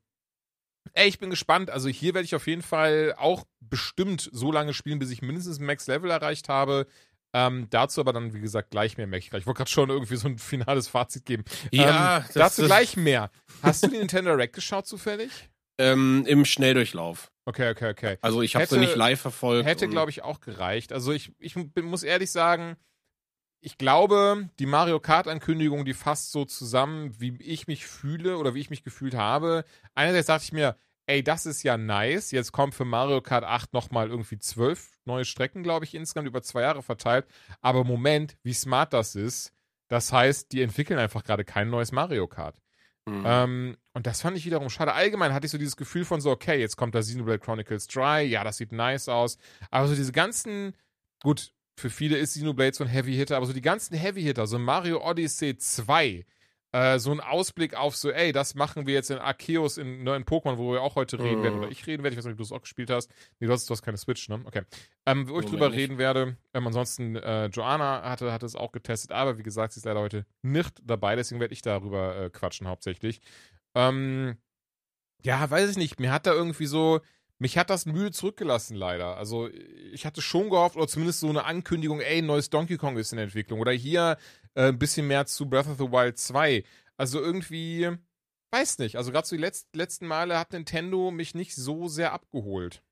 ey, 0.94 1.08
ich 1.08 1.20
bin 1.20 1.30
gespannt, 1.30 1.70
also 1.70 1.90
hier 1.90 2.14
werde 2.14 2.26
ich 2.26 2.36
auf 2.36 2.48
jeden 2.48 2.62
Fall 2.62 3.16
auch 3.18 3.46
bestimmt 3.60 4.30
so 4.32 4.52
lange 4.52 4.74
spielen, 4.74 5.00
bis 5.00 5.12
ich 5.12 5.22
mindestens 5.22 5.60
Max 5.60 5.88
Level 5.88 6.12
erreicht 6.12 6.50
habe. 6.50 6.88
Ähm, 7.34 7.68
dazu 7.70 8.02
aber 8.02 8.12
dann, 8.14 8.34
wie 8.34 8.42
gesagt, 8.42 8.72
gleich 8.72 8.98
mehr 8.98 9.08
merke 9.08 9.24
ich 9.24 9.30
gleich. 9.30 9.42
Ich 9.42 9.48
wollte 9.48 9.60
gerade 9.60 9.72
schon 9.72 9.90
irgendwie 9.90 10.16
so 10.18 10.28
ein 10.28 10.38
finales 10.38 10.88
Fazit 10.90 11.26
geben. 11.26 11.44
Ja, 11.72 12.18
ähm, 12.18 12.26
dazu 12.34 12.64
gleich 12.66 12.98
mehr. 12.98 13.32
Hast 13.64 13.84
du 13.84 13.88
die 13.88 13.98
Nintendo 13.98 14.32
Direct 14.32 14.54
geschaut 14.54 14.86
zufällig? 14.86 15.50
Ähm, 15.78 16.26
Im 16.28 16.44
Schnelldurchlauf. 16.46 17.32
Okay, 17.46 17.72
okay, 17.72 17.90
okay. 17.92 18.18
Also 18.22 18.42
ich 18.42 18.56
habe 18.56 18.68
sie 18.68 18.78
nicht 18.80 18.96
live 18.96 19.20
verfolgt. 19.22 19.66
Hätte, 19.66 19.88
glaube 19.88 20.12
ich, 20.12 20.22
auch 20.24 20.42
gereicht. 20.42 20.92
Also 20.94 21.12
ich, 21.12 21.32
ich 21.40 21.56
bin- 21.56 21.86
muss 21.86 22.04
ehrlich 22.04 22.30
sagen, 22.32 22.76
ich 23.62 23.78
glaube, 23.78 24.50
die 24.60 24.66
Mario 24.66 25.00
Kart-Ankündigung, 25.00 25.86
die 25.86 25.94
fasst 25.94 26.32
so 26.32 26.46
zusammen, 26.46 27.20
wie 27.20 27.38
ich 27.42 27.68
mich 27.68 27.86
fühle 27.86 28.38
oder 28.38 28.54
wie 28.56 28.60
ich 28.60 28.70
mich 28.70 28.84
gefühlt 28.84 29.14
habe. 29.16 29.64
Einerseits 29.96 30.28
dachte 30.28 30.44
ich 30.44 30.52
mir, 30.52 30.76
ey, 31.06 31.24
das 31.24 31.46
ist 31.46 31.64
ja 31.64 31.78
nice. 31.78 32.32
Jetzt 32.32 32.52
kommen 32.52 32.72
für 32.72 32.86
Mario 32.86 33.22
Kart 33.22 33.44
8 33.44 33.74
nochmal 33.74 34.10
irgendwie 34.10 34.40
zwölf 34.40 34.98
neue 35.06 35.26
Strecken, 35.26 35.64
glaube 35.64 35.86
ich, 35.86 35.96
insgesamt 35.96 36.28
über 36.28 36.42
zwei 36.42 36.62
Jahre 36.62 36.84
verteilt. 36.84 37.26
Aber 37.62 37.84
Moment, 37.84 38.38
wie 38.44 38.54
smart 38.54 38.94
das 38.94 39.16
ist. 39.16 39.54
Das 39.88 40.14
heißt, 40.14 40.52
die 40.52 40.62
entwickeln 40.62 41.00
einfach 41.00 41.24
gerade 41.24 41.44
kein 41.44 41.70
neues 41.70 41.92
Mario 41.92 42.28
Kart. 42.28 42.56
Mhm. 43.06 43.24
Ähm, 43.26 43.78
und 43.94 44.08
das 44.08 44.22
fand 44.22 44.38
ich 44.38 44.46
wiederum 44.46 44.70
schade. 44.70 44.94
Allgemein 44.94 45.34
hatte 45.34 45.46
ich 45.46 45.52
so 45.52 45.58
dieses 45.58 45.76
Gefühl 45.76 46.06
von 46.06 46.22
so, 46.22 46.32
okay, 46.32 46.60
jetzt 46.60 46.78
kommt 46.78 46.96
da 46.96 47.02
Xenoblade 47.02 47.40
Chronicles 47.40 47.88
3, 47.88 48.24
ja, 48.24 48.44
das 48.44 48.58
sieht 48.58 48.72
nice 48.72 49.10
aus. 49.10 49.38
Aber 49.70 49.88
so 49.88 49.96
diese 49.96 50.12
ganzen, 50.12 50.76
gut, 51.22 51.52
für 51.76 51.90
viele 51.90 52.18
ist 52.18 52.36
Xenoblade 52.36 52.74
so 52.74 52.84
ein 52.84 52.90
Heavy 52.90 53.14
Hitter, 53.16 53.38
aber 53.38 53.48
so 53.48 53.54
die 53.54 53.62
ganzen 53.62 53.98
Heavy 53.98 54.22
Hitter, 54.22 54.48
so 54.48 54.60
Mario 54.60 55.04
Odyssey 55.04 55.58
2, 55.58 56.26
äh, 56.74 57.00
so 57.00 57.12
ein 57.12 57.20
Ausblick 57.20 57.76
auf 57.76 57.96
so, 57.96 58.12
ey, 58.12 58.32
das 58.32 58.56
machen 58.56 58.88
wir 58.88 58.94
jetzt 58.94 59.12
in 59.12 59.18
Arceus 59.18 59.78
in 59.78 60.04
neuen 60.04 60.24
Pokémon, 60.24 60.58
wo 60.58 60.72
wir 60.74 60.82
auch 60.82 60.96
heute 60.96 61.20
reden 61.20 61.40
Mhm. 61.40 61.44
werden, 61.44 61.56
oder 61.60 61.70
ich 61.70 61.86
reden 61.88 62.04
werde, 62.04 62.14
ich 62.14 62.18
weiß 62.18 62.26
nicht, 62.26 62.34
ob 62.34 62.38
du 62.38 62.44
es 62.44 62.52
auch 62.52 62.62
gespielt 62.62 62.90
hast. 62.90 63.12
Nee, 63.40 63.48
du 63.48 63.54
hast, 63.54 63.70
du 63.70 63.74
hast 63.74 63.82
keine 63.82 63.98
Switch, 63.98 64.30
ne? 64.30 64.42
Okay. 64.46 64.62
Ähm, 65.06 65.28
wo 65.28 65.40
ich 65.40 65.46
Moment 65.46 65.52
drüber 65.52 65.70
nicht. 65.70 65.78
reden 65.80 65.98
werde. 65.98 66.38
Ähm, 66.54 66.68
ansonsten, 66.68 67.16
äh, 67.18 67.48
Joanna 67.48 68.04
hatte, 68.10 68.32
hatte 68.32 68.46
es 68.46 68.56
auch 68.56 68.72
getestet, 68.72 69.12
aber 69.12 69.38
wie 69.38 69.44
gesagt, 69.44 69.74
sie 69.74 69.80
ist 69.80 69.86
leider 69.86 70.00
heute 70.00 70.26
nicht 70.44 70.80
dabei, 70.84 71.16
deswegen 71.16 71.42
werde 71.42 71.54
ich 71.54 71.62
darüber 71.62 72.16
äh, 72.16 72.30
quatschen 72.30 72.68
hauptsächlich. 72.68 73.22
Ähm, 73.76 74.38
ja, 75.24 75.50
weiß 75.50 75.70
ich 75.72 75.78
nicht. 75.78 76.00
Mir 76.00 76.12
hat 76.12 76.26
da 76.26 76.34
irgendwie 76.34 76.66
so, 76.66 77.02
mich 77.42 77.58
hat 77.58 77.72
das 77.72 77.88
müde 77.88 78.12
zurückgelassen, 78.12 78.76
leider. 78.76 79.18
Also, 79.18 79.50
ich 79.50 80.06
hatte 80.06 80.22
schon 80.22 80.52
gehofft, 80.52 80.76
oder 80.76 80.88
zumindest 80.88 81.22
so 81.22 81.30
eine 81.30 81.46
Ankündigung, 81.46 82.00
ey, 82.00 82.20
ein 82.20 82.28
neues 82.28 82.52
Donkey 82.52 82.78
Kong 82.78 82.98
ist 82.98 83.14
in 83.14 83.18
Entwicklung. 83.18 83.60
Oder 83.60 83.72
hier 83.72 84.18
äh, 84.54 84.68
ein 84.68 84.78
bisschen 84.78 85.08
mehr 85.08 85.26
zu 85.26 85.50
Breath 85.50 85.68
of 85.68 85.78
the 85.80 85.92
Wild 85.92 86.20
2. 86.20 86.64
Also 86.98 87.20
irgendwie, 87.20 87.90
weiß 88.52 88.78
nicht. 88.78 88.96
Also, 88.98 89.12
gerade 89.12 89.28
so 89.28 89.36
die 89.36 89.42
letzt, 89.42 89.76
letzten 89.76 90.06
Male 90.06 90.38
hat 90.38 90.54
Nintendo 90.54 91.10
mich 91.10 91.34
nicht 91.34 91.56
so 91.56 91.88
sehr 91.88 92.14
abgeholt. 92.14 92.84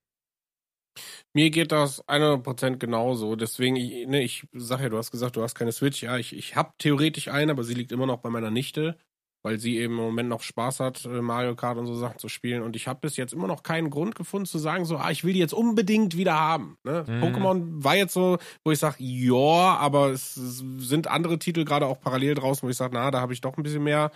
Mir 1.34 1.52
geht 1.52 1.72
das 1.72 2.04
100% 2.08 2.78
genauso. 2.78 3.36
Deswegen, 3.36 3.76
ich, 3.76 4.08
ne, 4.08 4.24
ich 4.24 4.48
sag 4.54 4.82
ja, 4.82 4.90
du 4.90 4.98
hast 4.98 5.12
gesagt, 5.12 5.36
du 5.36 5.44
hast 5.44 5.54
keine 5.54 5.72
Switch. 5.72 6.02
Ja, 6.02 6.18
ich, 6.18 6.36
ich 6.36 6.56
habe 6.56 6.74
theoretisch 6.80 7.28
eine, 7.28 7.52
aber 7.52 7.64
sie 7.64 7.76
liegt 7.76 7.92
immer 7.92 8.08
noch 8.08 8.18
bei 8.18 8.32
meiner 8.32 8.50
Nichte, 8.50 8.98
weil 9.42 9.60
sie 9.60 9.78
eben 9.78 9.94
im 9.94 10.04
Moment 10.04 10.30
noch 10.30 10.42
Spaß 10.42 10.80
hat, 10.80 11.06
äh, 11.06 11.22
Mario 11.22 11.56
Kart 11.56 11.78
und 11.78 11.88
so 11.88 11.96
Sachen 11.96 12.20
zu 12.20 12.28
spielen. 12.28 12.62
Und 12.62 12.76
ich 12.76 12.88
habe 12.88 13.00
bis 13.02 13.18
jetzt 13.18 13.34
immer 13.34 13.48
noch 13.48 13.64
keinen 13.64 13.90
Grund 13.90 14.16
gefunden 14.16 14.46
zu 14.46 14.58
sagen, 14.58 14.86
so, 14.86 14.98
ah, 14.98 15.12
ich 15.12 15.24
will 15.24 15.34
die 15.34 15.40
jetzt 15.40 15.54
unbedingt 15.54 16.18
wieder 16.18 16.38
haben. 16.38 16.78
Ne? 16.84 17.06
Mhm. 17.08 17.24
Pokémon 17.24 17.84
war 17.84 17.96
jetzt 17.96 18.14
so, 18.14 18.38
wo 18.64 18.72
ich 18.72 18.80
sage, 18.80 18.98
ja, 19.00 19.78
aber 19.78 20.10
es 20.10 20.36
sind 20.36 21.08
andere 21.08 21.40
Titel 21.40 21.64
gerade 21.64 21.86
auch 21.86 22.02
parallel 22.02 22.36
draußen, 22.36 22.64
wo 22.64 22.70
ich 22.70 22.78
sage, 22.78 22.94
na, 22.94 23.12
da 23.12 23.22
habe 23.22 23.34
ich 23.34 23.42
doch 23.42 23.58
ein 23.58 23.64
bisschen 23.64 23.84
mehr 23.84 24.12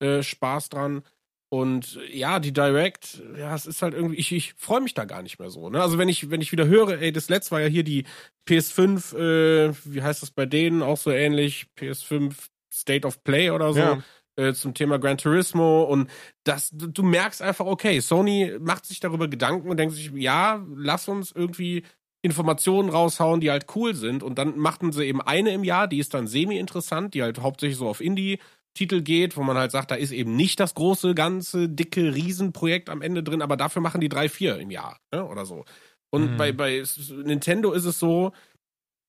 äh, 0.00 0.22
Spaß 0.22 0.70
dran. 0.70 1.02
Und 1.50 2.00
äh, 2.08 2.18
ja, 2.18 2.40
die 2.40 2.52
Direct, 2.52 3.22
ja, 3.38 3.54
es 3.54 3.66
ist 3.66 3.80
halt 3.80 3.94
irgendwie, 3.94 4.16
ich, 4.16 4.32
ich 4.32 4.54
freue 4.54 4.80
mich 4.80 4.94
da 4.94 5.04
gar 5.04 5.22
nicht 5.22 5.38
mehr 5.38 5.50
so. 5.50 5.70
Ne? 5.70 5.80
Also 5.80 5.98
wenn 5.98 6.08
ich, 6.08 6.30
wenn 6.30 6.40
ich 6.40 6.50
wieder 6.50 6.66
höre, 6.66 7.00
ey, 7.00 7.12
das 7.12 7.28
letzte 7.28 7.52
war 7.52 7.60
ja 7.60 7.68
hier 7.68 7.84
die 7.84 8.06
PS5, 8.48 9.16
äh, 9.16 9.74
wie 9.84 10.02
heißt 10.02 10.22
das 10.22 10.32
bei 10.32 10.46
denen, 10.46 10.82
auch 10.82 10.96
so 10.96 11.12
ähnlich, 11.12 11.66
PS5 11.78 12.34
State 12.72 13.06
of 13.06 13.22
Play 13.22 13.50
oder 13.50 13.72
so, 13.72 13.78
Ja. 13.78 14.02
Äh, 14.36 14.52
zum 14.52 14.74
Thema 14.74 14.98
Gran 14.98 15.18
Turismo 15.18 15.84
und 15.84 16.10
das, 16.44 16.70
du, 16.72 17.02
merkst 17.02 17.42
einfach, 17.42 17.66
okay, 17.66 18.00
Sony 18.00 18.56
macht 18.60 18.86
sich 18.86 19.00
darüber 19.00 19.28
Gedanken 19.28 19.68
und 19.68 19.76
denkt 19.76 19.94
sich, 19.94 20.10
ja, 20.14 20.64
lass 20.74 21.08
uns 21.08 21.32
irgendwie 21.32 21.84
Informationen 22.22 22.88
raushauen, 22.88 23.40
die 23.40 23.50
halt 23.50 23.66
cool 23.76 23.94
sind 23.94 24.22
und 24.22 24.38
dann 24.38 24.58
machten 24.58 24.92
sie 24.92 25.04
eben 25.04 25.20
eine 25.20 25.52
im 25.52 25.62
Jahr, 25.62 25.86
die 25.86 25.98
ist 25.98 26.14
dann 26.14 26.26
semi-interessant, 26.26 27.14
die 27.14 27.22
halt 27.22 27.40
hauptsächlich 27.40 27.76
so 27.78 27.88
auf 27.88 28.00
Indie 28.00 28.38
Titel 28.74 29.02
geht, 29.02 29.36
wo 29.36 29.42
man 29.42 29.56
halt 29.56 29.70
sagt, 29.70 29.90
da 29.92 29.94
ist 29.94 30.10
eben 30.10 30.34
nicht 30.34 30.58
das 30.58 30.74
große, 30.74 31.14
ganze, 31.14 31.68
dicke 31.68 32.14
Riesenprojekt 32.14 32.90
am 32.90 33.02
Ende 33.02 33.22
drin, 33.22 33.40
aber 33.40 33.56
dafür 33.56 33.82
machen 33.82 34.00
die 34.00 34.08
drei, 34.08 34.28
vier 34.28 34.58
im 34.58 34.70
Jahr 34.70 34.98
ne? 35.12 35.24
oder 35.24 35.46
so. 35.46 35.64
Und 36.10 36.32
Mhm. 36.32 36.36
bei, 36.36 36.52
bei 36.52 36.82
Nintendo 37.24 37.72
ist 37.72 37.84
es 37.84 37.98
so, 37.98 38.32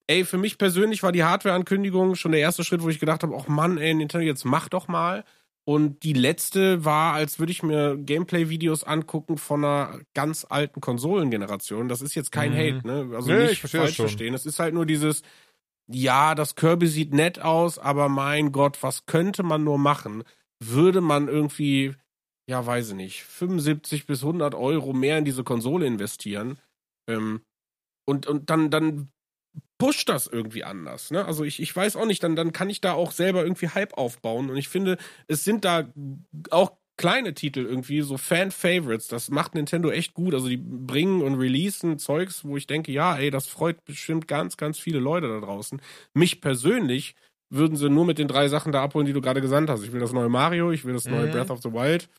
ey, 0.07 0.23
für 0.25 0.37
mich 0.37 0.57
persönlich 0.57 1.03
war 1.03 1.11
die 1.11 1.23
Hardware-Ankündigung 1.23 2.15
schon 2.15 2.31
der 2.31 2.41
erste 2.41 2.63
Schritt, 2.63 2.81
wo 2.83 2.89
ich 2.89 2.99
gedacht 2.99 3.23
habe, 3.23 3.35
ach 3.37 3.47
Mann, 3.47 3.77
ey, 3.77 3.93
Nintendo, 3.93 4.25
jetzt 4.25 4.45
mach 4.45 4.69
doch 4.69 4.87
mal. 4.87 5.23
Und 5.67 6.03
die 6.03 6.13
letzte 6.13 6.85
war, 6.85 7.13
als 7.13 7.39
würde 7.39 7.51
ich 7.51 7.63
mir 7.63 7.97
Gameplay-Videos 7.97 8.83
angucken 8.83 9.39
von 9.39 9.65
einer 9.65 9.99
ganz 10.13 10.45
alten 10.47 10.79
Konsolengeneration. 10.79 11.89
Das 11.89 12.01
ist 12.01 12.13
jetzt 12.13 12.31
kein 12.31 12.51
Mhm. 12.51 12.57
Hate, 12.57 12.87
ne? 12.87 13.15
Also 13.15 13.31
Nee, 13.31 13.45
ich 13.45 13.63
nicht 13.63 13.71
falsch 13.71 13.95
schon. 13.95 14.05
verstehen. 14.05 14.35
Es 14.35 14.45
ist 14.45 14.59
halt 14.59 14.75
nur 14.75 14.85
dieses, 14.85 15.23
ja, 15.91 16.35
das 16.35 16.53
Kirby 16.55 16.85
sieht 16.87 17.13
nett 17.13 17.39
aus, 17.39 17.79
aber 17.79 18.09
mein 18.09 18.51
Gott, 18.51 18.83
was 18.83 19.07
könnte 19.07 19.41
man 19.41 19.63
nur 19.63 19.79
machen? 19.79 20.23
Würde 20.63 21.01
man 21.01 21.27
irgendwie, 21.27 21.95
ja, 22.47 22.63
weiß 22.63 22.89
ich 22.89 22.95
nicht, 22.95 23.23
75 23.23 24.05
bis 24.05 24.21
100 24.23 24.53
Euro 24.53 24.93
mehr 24.93 25.17
in 25.17 25.25
diese 25.25 25.43
Konsole 25.43 25.87
investieren? 25.87 26.59
Ähm, 27.09 27.41
und, 28.07 28.27
und 28.27 28.51
dann, 28.51 28.69
dann 28.69 29.09
pusht 29.77 30.09
das 30.09 30.27
irgendwie 30.27 30.63
anders. 30.63 31.11
Ne? 31.11 31.25
Also 31.25 31.43
ich, 31.43 31.61
ich 31.61 31.75
weiß 31.75 31.95
auch 31.95 32.05
nicht, 32.05 32.23
dann, 32.23 32.35
dann 32.35 32.53
kann 32.53 32.69
ich 32.69 32.81
da 32.81 32.93
auch 32.93 33.11
selber 33.11 33.43
irgendwie 33.43 33.69
Hype 33.69 33.97
aufbauen. 33.97 34.49
Und 34.49 34.57
ich 34.57 34.69
finde, 34.69 34.97
es 35.27 35.43
sind 35.43 35.65
da 35.65 35.89
auch 36.49 36.71
kleine 36.97 37.33
Titel 37.33 37.65
irgendwie, 37.65 38.01
so 38.01 38.17
Fan-Favorites. 38.17 39.07
Das 39.09 39.29
macht 39.29 39.53
Nintendo 39.55 39.91
echt 39.91 40.13
gut. 40.13 40.33
Also 40.33 40.47
die 40.47 40.57
bringen 40.57 41.21
und 41.21 41.35
releasen 41.35 41.99
Zeugs, 41.99 42.45
wo 42.45 42.55
ich 42.55 42.67
denke, 42.67 42.91
ja, 42.91 43.17
ey, 43.17 43.31
das 43.31 43.47
freut 43.47 43.83
bestimmt 43.83 44.27
ganz, 44.27 44.55
ganz 44.55 44.79
viele 44.79 44.99
Leute 44.99 45.27
da 45.27 45.39
draußen. 45.41 45.81
Mich 46.13 46.39
persönlich 46.39 47.15
würden 47.49 47.75
sie 47.77 47.89
nur 47.89 48.05
mit 48.05 48.17
den 48.17 48.27
drei 48.27 48.47
Sachen 48.47 48.71
da 48.71 48.81
abholen, 48.81 49.05
die 49.05 49.13
du 49.13 49.21
gerade 49.21 49.41
gesagt 49.41 49.69
hast. 49.69 49.83
Ich 49.83 49.91
will 49.91 49.99
das 49.99 50.13
neue 50.13 50.29
Mario, 50.29 50.71
ich 50.71 50.85
will 50.85 50.93
das 50.93 51.05
neue 51.05 51.27
Mhm. 51.27 51.31
Breath 51.31 51.51
of 51.51 51.61
the 51.61 51.71
Wild. 51.73 52.09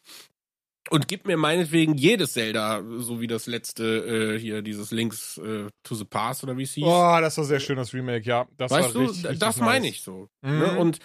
Und 0.88 1.08
gib 1.08 1.26
mir 1.26 1.36
meinetwegen 1.36 1.94
jedes 1.94 2.34
Zelda, 2.34 2.82
so 2.98 3.20
wie 3.20 3.26
das 3.26 3.46
letzte 3.46 4.34
äh, 4.36 4.38
hier, 4.38 4.62
dieses 4.62 4.92
Links 4.92 5.38
äh, 5.38 5.68
to 5.82 5.94
the 5.94 6.04
Past 6.04 6.44
oder 6.44 6.56
wie 6.56 6.62
es 6.62 6.74
hieß. 6.74 6.84
Oh, 6.86 7.18
das 7.20 7.36
war 7.38 7.44
sehr 7.44 7.60
schön, 7.60 7.76
das 7.76 7.92
Remake, 7.92 8.24
ja. 8.24 8.46
Das 8.56 8.70
weißt 8.70 8.88
war 8.88 8.92
du, 8.92 9.08
richtig, 9.08 9.24
richtig 9.24 9.40
das 9.40 9.56
nice. 9.56 9.66
meine 9.66 9.88
ich 9.88 10.02
so. 10.02 10.28
Mhm. 10.42 10.58
Ne? 10.58 10.78
Und 10.78 10.98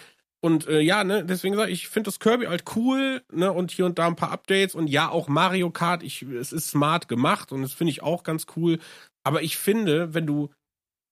und 0.44 0.66
äh, 0.66 0.80
ja, 0.80 1.04
ne, 1.04 1.24
deswegen 1.24 1.54
sage 1.54 1.70
ich, 1.70 1.82
ich 1.82 1.88
finde 1.88 2.08
das 2.08 2.18
Kirby 2.18 2.46
halt 2.46 2.64
cool, 2.74 3.22
ne, 3.30 3.52
und 3.52 3.70
hier 3.70 3.86
und 3.86 4.00
da 4.00 4.08
ein 4.08 4.16
paar 4.16 4.32
Updates 4.32 4.74
und 4.74 4.88
ja, 4.88 5.08
auch 5.08 5.28
Mario 5.28 5.70
Kart, 5.70 6.02
ich, 6.02 6.22
es 6.22 6.52
ist 6.52 6.68
smart 6.68 7.06
gemacht 7.06 7.52
und 7.52 7.62
das 7.62 7.72
finde 7.72 7.92
ich 7.92 8.02
auch 8.02 8.24
ganz 8.24 8.46
cool. 8.56 8.80
Aber 9.22 9.42
ich 9.42 9.56
finde, 9.56 10.14
wenn 10.14 10.26
du, 10.26 10.50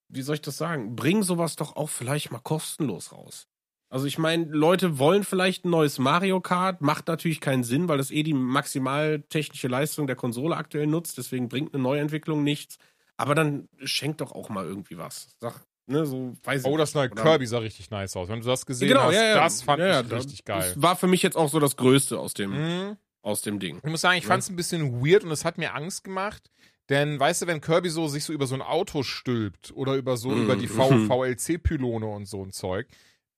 wie 0.09 0.23
soll 0.23 0.35
ich 0.35 0.41
das 0.41 0.57
sagen, 0.57 0.97
bring 0.97 1.23
sowas 1.23 1.55
doch 1.55 1.77
auch 1.77 1.89
vielleicht 1.89 2.33
mal 2.33 2.41
kostenlos 2.41 3.13
raus. 3.13 3.47
Also 3.93 4.07
ich 4.07 4.19
meine, 4.19 4.45
Leute 4.45 4.99
wollen 5.01 5.25
vielleicht 5.25 5.65
ein 5.65 5.71
neues 5.71 5.99
Mario 5.99 6.41
Kart, 6.41 6.81
macht 6.81 7.09
natürlich 7.09 7.41
keinen 7.41 7.65
Sinn, 7.65 7.89
weil 7.89 7.99
das 7.99 8.11
eh 8.13 8.23
die 8.23 8.35
maximal 8.35 9.21
technische 9.29 9.67
Leistung 9.69 10.07
der 10.07 10.15
Konsole 10.17 10.57
aktuell 10.57 10.87
nutzt, 10.87 11.19
deswegen 11.19 11.49
bringt 11.49 11.75
eine 11.75 11.83
Neuentwicklung 11.83 12.45
nichts. 12.45 12.79
Aber 13.17 13.35
dann 13.35 13.69
schenkt 13.83 14.21
doch 14.21 14.31
auch 14.33 14.49
mal 14.49 14.65
irgendwie 14.65 14.97
was. 14.97 15.29
Sag, 15.41 15.67
ne, 15.87 16.07
so 16.07 16.35
weiß 16.45 16.65
Oh, 16.67 16.77
das 16.77 16.95
neue 16.95 17.11
Kirby 17.11 17.47
sah 17.47 17.59
richtig 17.59 17.91
nice 17.91 18.17
aus. 18.17 18.29
Wenn 18.29 18.41
du 18.41 18.47
das 18.47 18.65
gesehen 18.65 18.89
Genau, 18.89 19.03
hast, 19.03 19.15
ja, 19.17 19.25
ja. 19.27 19.35
das 19.35 19.61
fand 19.63 19.81
ja, 19.81 20.01
ich 20.01 20.11
richtig 20.13 20.45
geil. 20.45 20.73
Das 20.75 20.81
war 20.83 20.95
für 20.97 21.09
mich 21.09 21.23
jetzt 21.23 21.37
auch 21.37 21.49
so 21.51 21.59
das 21.59 21.77
Größte 21.77 22.19
aus 22.19 22.33
dem, 22.33 22.53
Mhm. 22.53 22.97
aus 23.23 23.43
dem 23.43 23.59
Ding. 23.59 23.81
Ich 23.85 23.91
muss 23.91 24.01
sagen, 24.03 24.17
ich 24.19 24.25
Ja. 24.25 24.29
fand 24.29 24.45
es 24.45 24.49
ein 24.51 24.57
bisschen 24.57 25.05
weird 25.05 25.25
und 25.25 25.33
es 25.33 25.45
hat 25.45 25.59
mir 25.59 25.75
Angst 25.75 26.05
gemacht. 26.05 26.49
Denn 26.89 27.19
weißt 27.21 27.43
du, 27.43 27.47
wenn 27.49 27.61
Kirby 27.61 27.91
so 27.91 28.07
sich 28.09 28.25
so 28.25 28.33
über 28.33 28.47
so 28.47 28.55
ein 28.55 28.63
Auto 28.63 29.03
stülpt 29.03 29.73
oder 29.75 29.95
über 29.97 30.17
so 30.17 30.31
Mhm. 30.31 30.45
über 30.45 30.55
die 30.57 30.69
Mhm. 30.69 31.07
VLC-Pylone 31.09 32.07
und 32.07 32.27
so 32.27 32.43
ein 32.45 32.53
Zeug, 32.53 32.87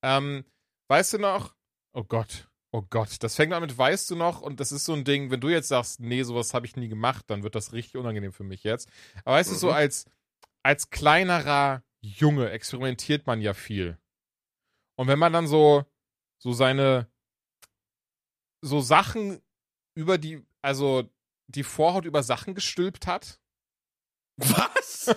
ähm, 0.02 0.44
weißt 0.88 1.14
du 1.14 1.18
noch? 1.18 1.54
Oh 1.94 2.04
Gott, 2.04 2.48
oh 2.72 2.82
Gott, 2.82 3.22
das 3.22 3.36
fängt 3.36 3.52
an 3.52 3.60
mit 3.62 3.76
weißt 3.76 4.10
du 4.10 4.16
noch 4.16 4.40
und 4.42 4.60
das 4.60 4.72
ist 4.72 4.84
so 4.84 4.94
ein 4.94 5.04
Ding, 5.04 5.30
wenn 5.30 5.40
du 5.40 5.48
jetzt 5.48 5.68
sagst, 5.68 6.00
nee, 6.00 6.22
sowas 6.22 6.54
habe 6.54 6.66
ich 6.66 6.76
nie 6.76 6.88
gemacht, 6.88 7.24
dann 7.28 7.42
wird 7.42 7.54
das 7.54 7.72
richtig 7.72 7.96
unangenehm 7.96 8.32
für 8.32 8.44
mich 8.44 8.64
jetzt. 8.64 8.88
Aber 9.24 9.36
weißt 9.36 9.50
du, 9.52 9.54
so 9.56 9.68
Mhm. 9.68 9.74
als 9.74 10.06
als 10.64 10.90
kleinerer 10.90 11.82
Junge 12.00 12.50
experimentiert 12.50 13.26
man 13.26 13.40
ja 13.40 13.52
viel. 13.54 13.98
Und 14.96 15.08
wenn 15.08 15.18
man 15.18 15.32
dann 15.32 15.46
so 15.46 15.84
so 16.38 16.52
seine 16.52 17.08
so 18.64 18.80
Sachen 18.80 19.40
über 19.96 20.18
die, 20.18 20.42
also 20.62 21.10
die 21.48 21.64
Vorhaut 21.64 22.04
über 22.04 22.22
Sachen 22.22 22.54
gestülpt 22.54 23.06
hat. 23.06 23.40
Was? 24.36 25.12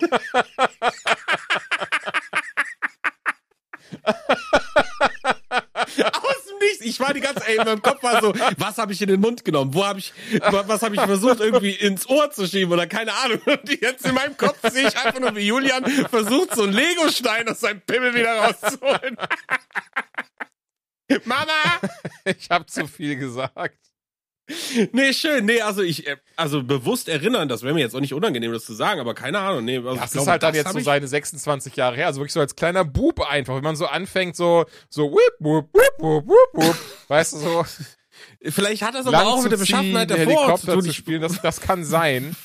Aus 6.04 6.44
dem 6.48 6.58
Nichts. 6.58 6.84
ich 6.84 7.00
war 7.00 7.12
die 7.14 7.20
ganze, 7.20 7.46
ey, 7.46 7.56
in 7.58 7.64
meinem 7.64 7.82
Kopf 7.82 8.02
war 8.02 8.20
so, 8.20 8.32
was 8.58 8.78
habe 8.78 8.92
ich 8.92 9.02
in 9.02 9.08
den 9.08 9.20
Mund 9.20 9.44
genommen? 9.44 9.74
Wo 9.74 9.84
habe 9.84 9.98
ich, 9.98 10.12
was 10.40 10.82
habe 10.82 10.94
ich 10.94 11.00
versucht 11.00 11.40
irgendwie 11.40 11.72
ins 11.72 12.08
Ohr 12.08 12.30
zu 12.30 12.46
schieben 12.46 12.72
oder 12.72 12.86
keine 12.86 13.12
Ahnung. 13.12 13.40
Und 13.44 13.80
jetzt 13.80 14.06
in 14.06 14.14
meinem 14.14 14.36
Kopf 14.36 14.58
sehe 14.70 14.88
ich 14.88 14.96
einfach 14.96 15.20
nur, 15.20 15.34
wie 15.36 15.46
Julian 15.46 15.84
versucht, 15.84 16.54
so 16.54 16.62
einen 16.62 16.72
Lego-Stein 16.72 17.48
aus 17.48 17.60
seinem 17.60 17.80
Pimmel 17.80 18.14
wieder 18.14 18.36
rauszuholen. 18.38 19.16
Mama! 21.24 21.52
Ich 22.24 22.50
habe 22.50 22.66
zu 22.66 22.86
viel 22.88 23.16
gesagt. 23.16 23.78
Nee, 24.92 25.12
schön. 25.12 25.44
Nee, 25.44 25.60
also 25.60 25.82
ich, 25.82 26.06
äh, 26.06 26.16
also 26.36 26.62
bewusst 26.62 27.08
erinnern, 27.08 27.48
das 27.48 27.62
wäre 27.62 27.74
mir 27.74 27.80
jetzt 27.80 27.96
auch 27.96 28.00
nicht 28.00 28.14
unangenehm, 28.14 28.52
das 28.52 28.64
zu 28.64 28.74
sagen, 28.74 29.00
aber 29.00 29.14
keine 29.14 29.40
Ahnung. 29.40 29.64
Nee, 29.64 29.78
also 29.78 29.96
Das 29.96 30.14
ich 30.14 30.20
ist 30.20 30.26
halt 30.28 30.42
dann 30.42 30.54
jetzt 30.54 30.72
so 30.72 30.78
seine 30.80 31.08
26 31.08 31.74
Jahre 31.74 31.96
her. 31.96 32.06
Also 32.06 32.20
wirklich 32.20 32.32
so 32.32 32.40
als 32.40 32.54
kleiner 32.54 32.84
Bub 32.84 33.20
einfach. 33.20 33.56
Wenn 33.56 33.64
man 33.64 33.76
so 33.76 33.86
anfängt, 33.86 34.36
so, 34.36 34.64
so, 34.88 35.10
whip, 35.10 35.34
whip, 35.40 35.66
whip, 35.72 35.98
whip, 35.98 36.28
whip, 36.28 36.64
whip. 36.64 36.76
Weißt 37.08 37.32
du, 37.32 37.38
so, 37.38 37.64
Vielleicht 38.42 38.82
hat 38.82 38.94
das 38.94 39.06
aber 39.06 39.26
auch 39.26 39.42
mit 39.42 39.52
der 39.52 39.56
Beschaffenheit 39.56 40.10
der 40.10 40.18
Helikopter 40.18 40.74
zu 40.74 40.82
zu 40.82 40.92
spielen, 40.92 41.20
das, 41.22 41.40
das 41.40 41.60
kann 41.60 41.84
sein. 41.84 42.36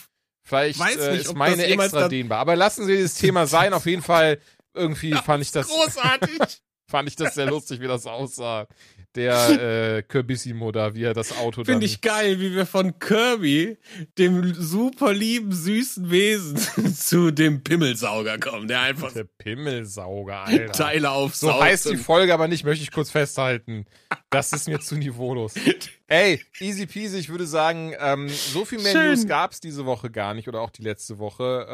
Vielleicht 0.44 0.80
Weiß 0.80 0.98
äh, 0.98 1.12
nicht, 1.14 1.26
ist 1.26 1.36
meine 1.36 1.64
extra 1.64 2.08
dehnbar. 2.08 2.40
Aber 2.40 2.56
lassen 2.56 2.86
Sie 2.86 2.94
dieses 2.94 3.16
Thema 3.16 3.48
sein. 3.48 3.74
Auf 3.74 3.86
jeden 3.86 4.02
Fall, 4.02 4.40
irgendwie 4.74 5.14
fand 5.26 5.44
ich 5.44 5.52
das, 5.52 5.68
Großartig. 5.68 6.40
fand 6.90 7.08
ich 7.08 7.16
das 7.16 7.36
sehr 7.36 7.46
lustig, 7.46 7.80
wie 7.80 7.88
das 7.88 8.06
aussah. 8.06 8.68
Der 9.16 9.98
äh, 9.98 10.04
Kirbissimo 10.04 10.72
da, 10.72 10.96
wie 10.96 11.04
er 11.04 11.14
das 11.14 11.38
Auto. 11.38 11.64
Finde 11.64 11.86
ich 11.86 12.00
geil, 12.02 12.40
wie 12.40 12.54
wir 12.54 12.66
von 12.66 12.98
Kirby, 12.98 13.78
dem 14.18 14.54
super 14.54 15.14
lieben, 15.14 15.52
süßen 15.52 16.10
Wesen, 16.10 16.58
zu 16.96 17.32
dem 17.32 17.62
Pimmelsauger 17.62 18.38
kommen, 18.38 18.68
der 18.68 18.82
einfach 18.82 19.12
der 19.12 19.26
Pimmelsauger, 19.26 20.44
Alter. 20.46 20.72
Teile 20.72 21.08
So 21.08 21.14
aufsaugt. 21.14 21.62
heißt 21.62 21.90
die 21.90 21.98
Folge 21.98 22.34
aber 22.34 22.48
nicht, 22.48 22.64
möchte 22.64 22.84
ich 22.84 22.92
kurz 22.92 23.12
festhalten. 23.12 23.86
Das 24.30 24.54
ist 24.54 24.70
mir 24.70 24.80
zu 24.80 24.96
niveaulos. 24.96 25.56
Ey, 26.08 26.42
easy 26.60 26.86
peasy, 26.86 27.18
ich 27.20 27.30
würde 27.30 27.46
sagen, 27.46 27.94
ähm, 28.00 28.30
so 28.30 28.66
viel 28.66 28.80
mehr 28.80 28.92
Schön. 28.92 29.08
News 29.08 29.28
gab's 29.28 29.60
diese 29.60 29.86
Woche 29.86 30.10
gar 30.10 30.34
nicht 30.34 30.48
oder 30.48 30.62
auch 30.62 30.70
die 30.70 30.84
letzte 30.84 31.20
Woche. 31.20 31.68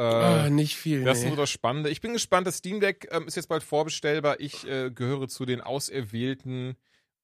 Äh, 0.45 0.49
nicht 0.49 0.75
viel. 0.75 1.03
das 1.03 1.19
ist 1.19 1.23
nee. 1.23 1.29
nur 1.29 1.37
das 1.37 1.49
Spannende. 1.49 1.89
Ich 1.89 2.01
bin 2.01 2.13
gespannt, 2.13 2.47
das 2.47 2.57
Steam 2.57 2.79
Deck 2.79 3.07
ähm, 3.11 3.27
ist 3.27 3.35
jetzt 3.35 3.47
bald 3.47 3.63
vorbestellbar. 3.63 4.39
Ich 4.39 4.67
äh, 4.67 4.91
gehöre 4.91 5.27
zu 5.27 5.45
den 5.45 5.61
Auserwählten 5.61 6.75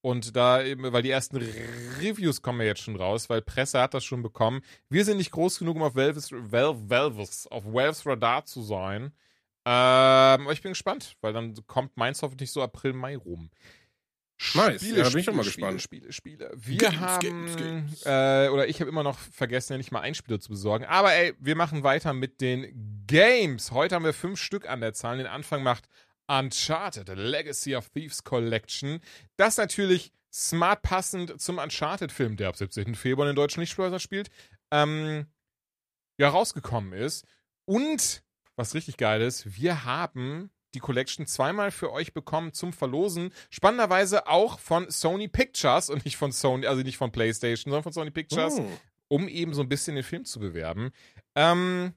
und 0.03 0.35
da 0.35 0.61
eben, 0.61 0.91
weil 0.91 1.01
die 1.01 1.11
ersten 1.11 1.37
Reviews 1.37 2.41
kommen 2.41 2.59
ja 2.59 2.67
jetzt 2.67 2.81
schon 2.81 2.97
raus, 2.97 3.29
weil 3.29 3.41
Presse 3.41 3.79
hat 3.79 3.93
das 3.93 4.03
schon 4.03 4.21
bekommen. 4.21 4.61
Wir 4.89 5.05
sind 5.05 5.15
nicht 5.15 5.31
groß 5.31 5.59
genug, 5.59 5.77
um 5.77 5.81
auf 5.81 5.95
Valves, 5.95 6.29
Valve, 6.33 6.89
Valves, 6.89 7.47
auf 7.47 7.63
Valves 7.65 8.05
Radar 8.05 8.43
zu 8.43 8.61
sein. 8.63 9.13
Ähm, 9.65 10.41
aber 10.43 10.51
ich 10.51 10.61
bin 10.61 10.73
gespannt, 10.73 11.15
weil 11.21 11.31
dann 11.31 11.55
kommt 11.67 11.95
meins 11.95 12.21
hoffentlich 12.21 12.51
so 12.51 12.61
April, 12.61 12.91
Mai 12.91 13.15
rum. 13.15 13.49
Nice, 14.55 14.81
ja, 14.81 15.03
da 15.03 15.09
bin 15.09 15.19
ich 15.19 15.29
auch 15.29 15.33
mal 15.33 15.45
gespannt. 15.45 15.81
Spiele, 15.81 16.11
Spiele, 16.11 16.49
Spiele. 16.49 16.51
Wir 16.53 16.77
Games, 16.79 16.99
haben, 16.99 17.19
Games, 17.21 17.55
Games. 17.55 18.05
Äh, 18.05 18.49
oder 18.49 18.67
ich 18.67 18.81
habe 18.81 18.89
immer 18.89 19.03
noch 19.03 19.17
vergessen, 19.17 19.71
ja 19.71 19.77
nicht 19.77 19.93
mal 19.93 20.01
ein 20.01 20.15
Spieler 20.15 20.41
zu 20.41 20.49
besorgen. 20.49 20.83
Aber 20.83 21.13
ey, 21.13 21.33
wir 21.39 21.55
machen 21.55 21.83
weiter 21.83 22.11
mit 22.11 22.41
den 22.41 23.05
Games. 23.07 23.71
Heute 23.71 23.95
haben 23.95 24.03
wir 24.03 24.13
fünf 24.13 24.37
Stück 24.37 24.67
an 24.67 24.81
der 24.81 24.93
Zahl. 24.93 25.17
Den 25.17 25.27
Anfang 25.27 25.63
macht 25.63 25.87
Uncharted, 26.27 27.09
Legacy 27.09 27.75
of 27.75 27.89
Thieves 27.89 28.23
Collection. 28.23 28.99
Das 29.37 29.57
natürlich 29.57 30.11
smart 30.33 30.81
passend 30.81 31.39
zum 31.41 31.57
Uncharted-Film, 31.59 32.37
der 32.37 32.49
ab 32.49 32.57
17. 32.57 32.95
Februar 32.95 33.27
in 33.27 33.33
den 33.33 33.35
deutschen 33.35 33.59
Lichtspeiser 33.59 33.99
spielt, 33.99 34.29
ähm, 34.71 35.27
ja, 36.17 36.29
rausgekommen 36.29 36.93
ist. 36.93 37.25
Und, 37.65 38.23
was 38.55 38.73
richtig 38.73 38.97
geil 38.97 39.21
ist, 39.21 39.55
wir 39.59 39.85
haben 39.85 40.49
die 40.73 40.79
Collection 40.79 41.27
zweimal 41.27 41.69
für 41.69 41.91
euch 41.91 42.13
bekommen 42.13 42.51
zum 42.53 42.73
Verlosen. 42.73 43.31
Spannenderweise 43.51 44.25
auch 44.27 44.57
von 44.59 44.89
Sony 44.89 45.27
Pictures 45.27 45.89
und 45.91 46.03
nicht 46.03 46.17
von 46.17 46.31
Sony, 46.31 46.65
also 46.65 46.81
nicht 46.81 46.97
von 46.97 47.11
PlayStation, 47.11 47.69
sondern 47.71 47.83
von 47.83 47.93
Sony 47.93 48.09
Pictures 48.09 48.55
Oh. 48.57 48.67
um 49.09 49.27
eben 49.27 49.53
so 49.53 49.61
ein 49.61 49.69
bisschen 49.69 49.93
den 49.95 50.03
Film 50.03 50.25
zu 50.25 50.39
bewerben. 50.39 50.91
Ähm, 51.35 51.93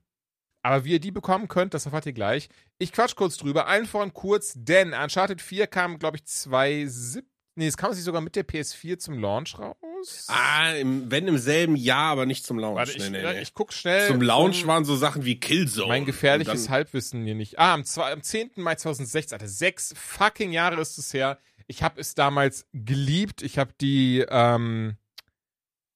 aber 0.67 0.85
wie 0.85 0.93
ihr 0.93 1.01
die 1.01 1.13
bekommen 1.13 1.47
könnt, 1.47 1.75
das 1.75 1.87
erfahrt 1.87 2.07
ihr 2.07 2.13
gleich. 2.13 2.49
Ich 2.79 2.93
quatsch 2.93 3.15
kurz 3.15 3.37
drüber, 3.37 3.69
allen 3.69 3.87
voran 3.87 4.13
kurz, 4.13 4.55
denn 4.57 4.95
Uncharted 4.95 5.41
4 5.41 5.69
kam, 5.69 5.99
glaube 6.01 6.17
ich, 6.17 6.25
2017. 6.25 7.31
Nee, 7.59 7.69
es 7.69 7.77
kam 7.77 7.93
sich 7.95 8.05
sogar 8.05 8.21
mit 8.21 8.37
der 8.37 8.47
PS4 8.47 8.99
zum 8.99 9.19
Launch 9.19 9.59
raus. 9.59 10.27
Ah, 10.29 10.73
im, 10.73 11.11
wenn 11.11 11.27
im 11.27 11.39
selben 11.39 11.75
Jahr, 11.75 12.11
aber 12.11 12.27
nicht 12.27 12.45
zum 12.45 12.59
Launch. 12.59 12.77
Warte, 12.77 12.93
ich, 12.93 13.11
nee, 13.11 13.23
nee, 13.23 13.41
ich 13.41 13.55
guck 13.55 13.73
schnell. 13.73 14.09
Zum 14.09 14.21
Launch 14.21 14.63
um 14.63 14.69
waren 14.69 14.85
so 14.85 14.95
Sachen 14.97 15.25
wie 15.25 15.41
Killzone. 15.41 15.89
mein 15.89 16.05
gefährliches 16.05 16.69
Halbwissen 16.69 17.25
hier 17.25 17.35
nicht. 17.35 17.59
Ah, 17.59 17.73
am, 17.73 17.85
am 17.97 18.23
10. 18.23 18.51
Mai 18.57 18.75
2016, 18.75 19.35
Alter, 19.37 19.49
sechs 19.49 19.95
fucking 19.97 20.53
Jahre 20.53 20.81
ist 20.81 20.99
es 20.99 21.15
her. 21.15 21.39
Ich 21.67 21.83
habe 21.83 22.01
es 22.01 22.15
damals 22.15 22.67
geliebt. 22.75 23.41
Ich 23.41 23.57
habe 23.57 23.73
die, 23.81 24.27
ähm, 24.29 24.97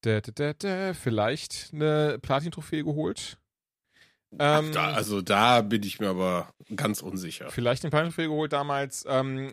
da, 0.03 0.21
da, 0.21 0.55
da, 0.55 0.95
vielleicht 0.95 1.71
eine 1.75 2.19
Platin-Trophäe 2.23 2.85
geholt. 2.85 3.40
Ähm, 4.39 4.73
Da, 4.73 4.93
also 4.93 5.23
da 5.23 5.61
bin 5.63 5.83
ich 5.83 5.99
mir 6.01 6.09
aber 6.11 6.53
ganz 6.77 7.03
unsicher. 7.03 7.51
vielleicht 7.51 7.83
den 7.83 7.91
Platin-Trophäe 7.91 8.29
geholt 8.29 8.53
damals. 8.53 9.05
Ähm, 9.09 9.51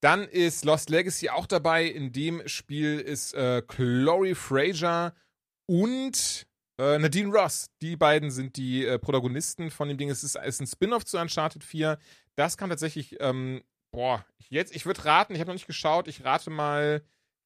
dann 0.00 0.24
ist 0.24 0.64
Lost 0.64 0.90
Legacy 0.90 1.28
auch 1.28 1.46
dabei. 1.46 1.84
In 1.84 2.12
dem 2.12 2.46
Spiel 2.48 2.98
ist 2.98 3.34
äh, 3.34 3.62
Chloe 3.62 4.34
Fraser 4.34 5.14
und 5.66 6.46
äh, 6.78 6.98
Nadine 6.98 7.30
Ross. 7.32 7.66
Die 7.82 7.96
beiden 7.96 8.30
sind 8.30 8.56
die 8.56 8.84
äh, 8.86 8.98
Protagonisten 8.98 9.70
von 9.70 9.88
dem 9.88 9.98
Ding. 9.98 10.10
Es 10.10 10.24
ist, 10.24 10.36
ist 10.36 10.60
ein 10.60 10.66
Spin-off 10.66 11.04
zu 11.04 11.18
Uncharted 11.18 11.62
4. 11.62 11.98
Das 12.36 12.56
kam 12.56 12.70
tatsächlich, 12.70 13.16
ähm, 13.20 13.62
boah, 13.92 14.24
jetzt, 14.48 14.74
ich 14.74 14.86
würde 14.86 15.04
raten, 15.04 15.34
ich 15.34 15.40
habe 15.40 15.48
noch 15.50 15.54
nicht 15.54 15.66
geschaut, 15.66 16.08
ich 16.08 16.24
rate 16.24 16.48
mal, 16.50 17.02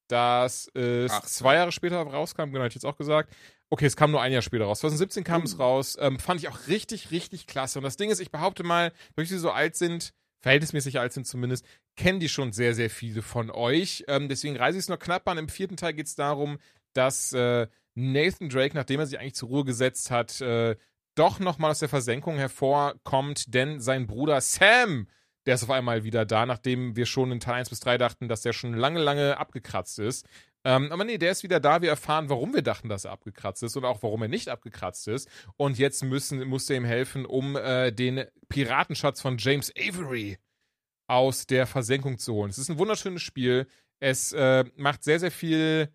dass 0.09 0.69
es 0.75 1.11
Ach. 1.13 1.23
zwei 1.23 1.57
Jahre 1.57 1.73
später 1.73 2.01
rauskam, 2.03 2.45
genau, 2.53 2.61
hätte 2.61 2.69
ich 2.69 2.75
jetzt 2.75 2.87
auch 2.87 2.97
gesagt. 2.97 3.35
Okay, 3.75 3.87
es 3.87 3.97
kam 3.97 4.13
nur 4.13 4.23
ein 4.23 4.31
Jahr 4.31 4.41
später 4.41 4.67
raus. 4.67 4.79
2017 4.79 5.25
kam 5.25 5.43
es 5.43 5.59
raus. 5.59 5.97
Ähm, 6.01 6.21
fand 6.21 6.41
ich 6.41 6.47
auch 6.47 6.69
richtig, 6.69 7.11
richtig 7.11 7.49
klasse. 7.49 7.81
Und 7.81 7.83
das 7.83 7.97
Ding 7.97 8.09
ist, 8.09 8.21
ich 8.21 8.31
behaupte 8.31 8.63
mal, 8.63 8.93
durch 9.17 9.29
sie 9.29 9.37
so 9.37 9.51
alt 9.51 9.75
sind, 9.75 10.15
verhältnismäßig 10.43 11.01
alt 11.01 11.13
sind 11.13 11.27
zumindest, 11.27 11.67
kennen 11.97 12.21
die 12.21 12.29
schon 12.29 12.53
sehr, 12.53 12.77
sehr 12.77 12.89
viele 12.89 13.21
von 13.21 13.51
euch. 13.51 14.05
Ähm, 14.07 14.29
deswegen 14.29 14.57
reise 14.57 14.79
ich 14.79 14.85
es 14.85 14.89
nur 14.89 15.01
knapp 15.01 15.27
an. 15.27 15.39
Im 15.39 15.49
vierten 15.49 15.77
Teil 15.77 15.93
geht 15.93 16.07
es 16.07 16.15
darum, 16.15 16.59
dass 16.93 17.33
äh, 17.33 17.67
Nathan 17.97 18.49
Drake, 18.49 18.77
nachdem 18.77 19.01
er 19.01 19.07
sich 19.07 19.19
eigentlich 19.19 19.35
zur 19.35 19.49
Ruhe 19.49 19.65
gesetzt 19.65 20.13
hat, 20.13 20.41
äh, 20.41 20.77
doch 21.17 21.41
nochmal 21.41 21.73
aus 21.73 21.81
der 21.81 21.89
Versenkung 21.89 22.37
hervorkommt, 22.37 23.53
denn 23.55 23.81
sein 23.81 24.07
Bruder 24.07 24.41
Sam, 24.41 25.09
der 25.47 25.57
ist 25.57 25.65
auf 25.65 25.71
einmal 25.71 26.05
wieder 26.05 26.25
da, 26.25 26.47
nachdem 26.47 26.95
wir 26.95 27.07
schon 27.07 27.33
in 27.33 27.41
Teil 27.41 27.55
1 27.55 27.71
bis 27.71 27.81
3 27.81 27.99
dachten, 27.99 28.29
dass 28.29 28.43
der 28.43 28.53
schon 28.53 28.73
lange, 28.73 29.01
lange 29.01 29.37
abgekratzt 29.37 29.99
ist. 29.99 30.29
Ähm, 30.65 30.91
aber 30.91 31.05
nee, 31.05 31.19
der 31.19 31.33
ist 31.33 31.43
wieder 31.43 31.61
da. 31.61 31.83
Wir 31.83 31.91
erfahren, 31.91 32.31
warum 32.31 32.55
wir 32.55 32.63
dachten, 32.63 32.89
dass 32.89 33.05
er 33.05 33.13
abgekratzt 33.13 33.63
ist 33.63 33.77
und 33.77 33.85
auch 33.85 34.03
warum 34.03 34.23
er 34.23 34.29
nicht 34.29 34.49
abgekratzt 34.49 35.09
ist. 35.09 35.29
Und 35.57 35.79
jetzt 35.79 36.03
müssen, 36.03 36.43
muss 36.49 36.69
er 36.71 36.77
ihm 36.77 36.85
helfen, 36.85 37.27
um 37.27 37.57
äh, 37.57 37.93
den 37.93 38.25
Piratenschatz 38.49 39.21
von 39.21 39.37
James 39.39 39.73
Avery 39.77 40.39
aus 41.07 41.47
der 41.47 41.67
Versenkung 41.67 42.19
zu 42.19 42.33
holen. 42.35 42.51
Es 42.51 42.59
ist 42.59 42.71
ein 42.71 42.79
wunderschönes 42.79 43.23
Spiel. 43.23 43.67
Es 44.01 44.33
äh, 44.33 44.65
macht 44.77 45.05
sehr, 45.05 45.21
sehr 45.21 45.31
viel 45.31 45.91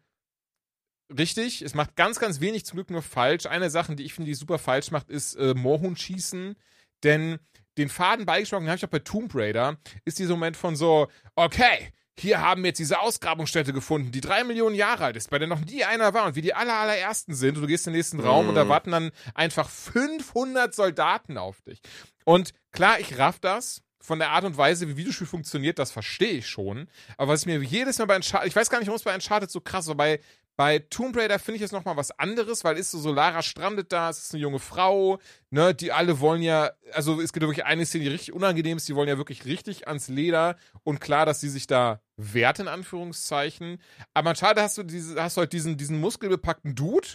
richtig. 1.18 1.64
Es 1.64 1.74
macht 1.74 1.96
ganz, 1.96 2.20
ganz 2.20 2.40
wenig 2.40 2.66
zum 2.66 2.78
Glück 2.78 2.92
nur 2.92 3.02
falsch. 3.02 3.48
Eine 3.48 3.72
Sache, 3.72 3.96
die 3.96 4.04
ich 4.04 4.14
finde, 4.14 4.30
die 4.30 4.36
super 4.36 4.60
falsch 4.60 4.92
macht, 4.92 5.10
ist 5.10 5.36
äh, 5.36 5.56
Moorhuhn 5.56 5.96
schießen. 5.96 6.56
Denn 7.04 7.40
den 7.78 7.90
Faden 7.90 8.26
beigeschlagen 8.26 8.68
habe 8.68 8.78
ich 8.78 8.86
auch 8.86 8.90
bei 8.90 9.00
Tomb 9.00 9.34
Raider, 9.34 9.78
ist 10.06 10.20
dieser 10.20 10.34
Moment 10.34 10.58
von 10.58 10.76
so, 10.76 11.08
okay, 11.36 11.94
hier 12.20 12.42
haben 12.42 12.64
wir 12.64 12.70
jetzt 12.70 12.80
diese 12.80 13.00
Ausgrabungsstätte 13.00 13.74
gefunden, 13.74 14.12
die 14.12 14.22
drei 14.22 14.44
Millionen 14.44 14.76
Jahre 14.76 15.06
alt 15.06 15.16
ist, 15.16 15.30
bei 15.30 15.40
der 15.40 15.48
noch 15.48 15.62
nie 15.62 15.84
einer 15.84 16.14
war 16.14 16.26
und 16.26 16.36
wir 16.36 16.42
die 16.42 16.54
aller, 16.54 16.74
allerersten 16.76 17.34
sind 17.34 17.56
und 17.56 17.64
du 17.64 17.68
gehst 17.68 17.88
in 17.88 17.94
den 17.94 17.98
nächsten 18.00 18.20
Raum 18.20 18.50
und 18.50 18.56
da 18.56 18.66
Mhm. 18.66 18.70
warten 18.70 18.92
dann 18.92 19.12
einfach 19.34 19.70
500 19.70 20.74
Soldaten 20.74 21.38
auf 21.38 21.62
dich. 21.62 21.80
Und 22.26 22.54
klar, 22.72 23.00
ich 23.00 23.18
raff 23.18 23.40
das. 23.40 23.82
Von 24.02 24.18
der 24.20 24.30
Art 24.32 24.46
und 24.46 24.56
Weise, 24.58 24.88
wie 24.88 24.96
Videospiel 24.96 25.28
funktioniert, 25.28 25.78
das 25.78 25.92
verstehe 25.92 26.32
ich 26.32 26.48
schon. 26.48 26.88
Aber 27.18 27.34
was 27.34 27.46
mir 27.46 27.62
jedes 27.62 28.00
Mal 28.00 28.06
bei 28.06 28.16
Uncharted, 28.16 28.48
ich 28.48 28.56
weiß 28.56 28.70
gar 28.70 28.80
nicht, 28.80 28.88
warum 28.88 28.96
es 28.96 29.04
bei 29.04 29.14
Uncharted 29.14 29.52
so 29.52 29.60
krass 29.60 29.88
war, 29.88 29.96
bei, 29.96 30.22
bei 30.60 30.80
Tomb 30.80 31.16
Raider 31.16 31.40
finde 31.40 31.56
ich 31.56 31.62
es 31.62 31.72
nochmal 31.72 31.96
was 31.96 32.12
anderes, 32.20 32.66
weil 32.66 32.78
ist 32.78 32.92
so, 32.92 33.00
so 33.00 33.14
Lara 33.14 33.42
strandet 33.42 33.94
da, 33.94 34.10
es 34.10 34.24
ist 34.24 34.34
eine 34.34 34.42
junge 34.42 34.60
Frau, 34.60 35.18
ne, 35.52 35.74
die 35.74 35.94
alle 35.94 36.20
wollen 36.20 36.42
ja, 36.42 36.72
also 36.92 37.22
es 37.22 37.32
gibt 37.32 37.46
wirklich 37.46 37.64
eine 37.64 37.86
Szene, 37.86 38.04
die 38.04 38.10
richtig 38.10 38.34
unangenehm 38.34 38.76
ist, 38.76 38.90
die 38.90 38.96
wollen 38.98 39.08
ja 39.08 39.18
wirklich 39.18 39.46
richtig 39.46 39.88
ans 39.88 40.10
Leder 40.10 40.58
und 40.84 41.00
klar, 41.00 41.26
dass 41.26 41.40
sie 41.40 41.48
sich 41.48 41.66
da 41.66 42.02
wehrt, 42.18 42.60
in 42.60 42.68
Anführungszeichen. 42.68 43.82
Aber 44.14 44.36
schade 44.36 44.62
hast 44.62 44.78
du 44.78 44.84
diese, 44.84 45.24
hast 45.24 45.38
du 45.38 45.40
halt 45.40 45.54
diesen, 45.54 45.78
diesen 45.78 46.02
muskelbepackten 46.02 46.76
Dude 46.76 47.08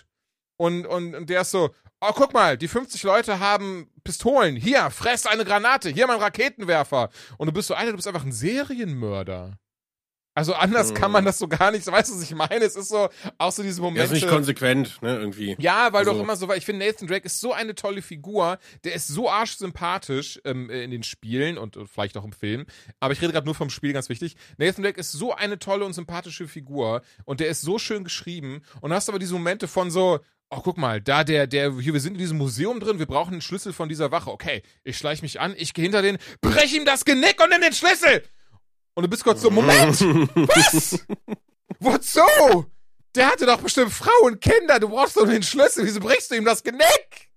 und, 0.56 0.86
und, 0.86 1.14
und 1.14 1.28
der 1.28 1.42
ist 1.42 1.50
so, 1.50 1.68
oh, 2.00 2.12
guck 2.14 2.32
mal, 2.32 2.56
die 2.56 2.68
50 2.68 3.02
Leute 3.02 3.40
haben 3.40 3.90
Pistolen. 4.04 4.56
Hier, 4.56 4.88
fress 4.88 5.26
eine 5.26 5.44
Granate. 5.44 5.90
Hier, 5.90 6.06
mein 6.06 6.18
Raketenwerfer. 6.18 7.10
Und 7.36 7.48
du 7.48 7.52
bist 7.52 7.68
so, 7.68 7.74
Alter, 7.74 7.90
du 7.90 7.96
bist 7.96 8.08
einfach 8.08 8.24
ein 8.24 8.32
Serienmörder. 8.32 9.58
Also 10.36 10.54
anders 10.54 10.90
Mhm. 10.90 10.94
kann 10.94 11.12
man 11.12 11.24
das 11.24 11.38
so 11.38 11.46
gar 11.46 11.70
nicht, 11.70 11.86
weißt 11.86 12.10
du, 12.10 12.16
was 12.16 12.22
ich 12.22 12.34
meine? 12.34 12.64
Es 12.64 12.74
ist 12.74 12.88
so, 12.88 13.08
auch 13.38 13.52
so 13.52 13.62
diese 13.62 13.80
Er 13.80 13.84
Momente. 13.84 14.04
ist 14.06 14.10
nicht 14.12 14.28
konsequent, 14.28 15.00
ne, 15.00 15.16
irgendwie. 15.16 15.54
Ja, 15.60 15.92
weil 15.92 16.04
du 16.04 16.10
Also- 16.10 16.20
auch 16.20 16.24
immer 16.24 16.34
so, 16.36 16.48
weil 16.48 16.58
ich 16.58 16.64
finde, 16.64 16.84
Nathan 16.84 17.06
Drake 17.06 17.24
ist 17.24 17.40
so 17.40 17.52
eine 17.52 17.74
tolle 17.76 18.02
Figur. 18.02 18.58
Der 18.82 18.94
ist 18.94 19.06
so 19.08 19.30
arschsympathisch 19.30 20.40
ähm, 20.44 20.70
in 20.70 20.90
den 20.90 21.02
Spielen 21.04 21.56
und 21.58 21.76
äh, 21.76 21.86
vielleicht 21.86 22.16
auch 22.16 22.24
im 22.24 22.32
Film. 22.32 22.66
Aber 23.00 23.12
ich 23.12 23.22
rede 23.22 23.32
gerade 23.32 23.46
nur 23.46 23.54
vom 23.54 23.70
Spiel, 23.70 23.92
ganz 23.92 24.08
wichtig. 24.08 24.34
Nathan 24.58 24.82
Drake 24.82 24.98
ist 24.98 25.12
so 25.12 25.34
eine 25.34 25.58
tolle 25.58 25.84
und 25.84 25.92
sympathische 25.92 26.48
Figur 26.48 27.02
und 27.24 27.40
der 27.40 27.48
ist 27.48 27.60
so 27.62 27.78
schön 27.78 28.04
geschrieben. 28.04 28.62
Und 28.80 28.92
hast 28.92 29.08
aber 29.08 29.18
diese 29.20 29.34
Momente 29.34 29.68
von 29.68 29.90
so, 29.90 30.18
oh, 30.50 30.60
guck 30.62 30.78
mal, 30.78 31.00
da 31.00 31.22
der, 31.24 31.46
der, 31.46 31.72
hier, 31.78 31.92
wir 31.92 32.00
sind 32.00 32.14
in 32.14 32.18
diesem 32.18 32.38
Museum 32.38 32.80
drin, 32.80 32.98
wir 32.98 33.06
brauchen 33.06 33.32
einen 33.34 33.40
Schlüssel 33.40 33.72
von 33.72 33.88
dieser 33.88 34.10
Wache. 34.10 34.30
Okay, 34.30 34.62
ich 34.82 34.98
schleiche 34.98 35.22
mich 35.22 35.38
an, 35.40 35.54
ich 35.56 35.74
gehe 35.74 35.84
hinter 35.84 36.02
den, 36.02 36.18
brech 36.40 36.72
ihm 36.74 36.84
das 36.84 37.04
Genick 37.04 37.40
und 37.42 37.50
nimm 37.50 37.60
den 37.60 37.72
Schlüssel! 37.72 38.22
Und 38.94 39.02
du 39.02 39.08
bist 39.08 39.24
kurz 39.24 39.42
so, 39.42 39.50
Moment! 39.50 40.00
Was? 40.34 41.04
Wozu? 41.80 42.66
Der 43.14 43.28
hatte 43.28 43.46
doch 43.46 43.60
bestimmt 43.60 43.92
Frauen, 43.92 44.40
Kinder, 44.40 44.80
du 44.80 44.88
brauchst 44.88 45.16
doch 45.16 45.24
nur 45.24 45.32
den 45.32 45.42
Schlüssel, 45.42 45.84
wieso 45.84 46.00
brichst 46.00 46.30
du 46.30 46.36
ihm 46.36 46.44
das 46.44 46.62
Genick? 46.62 47.30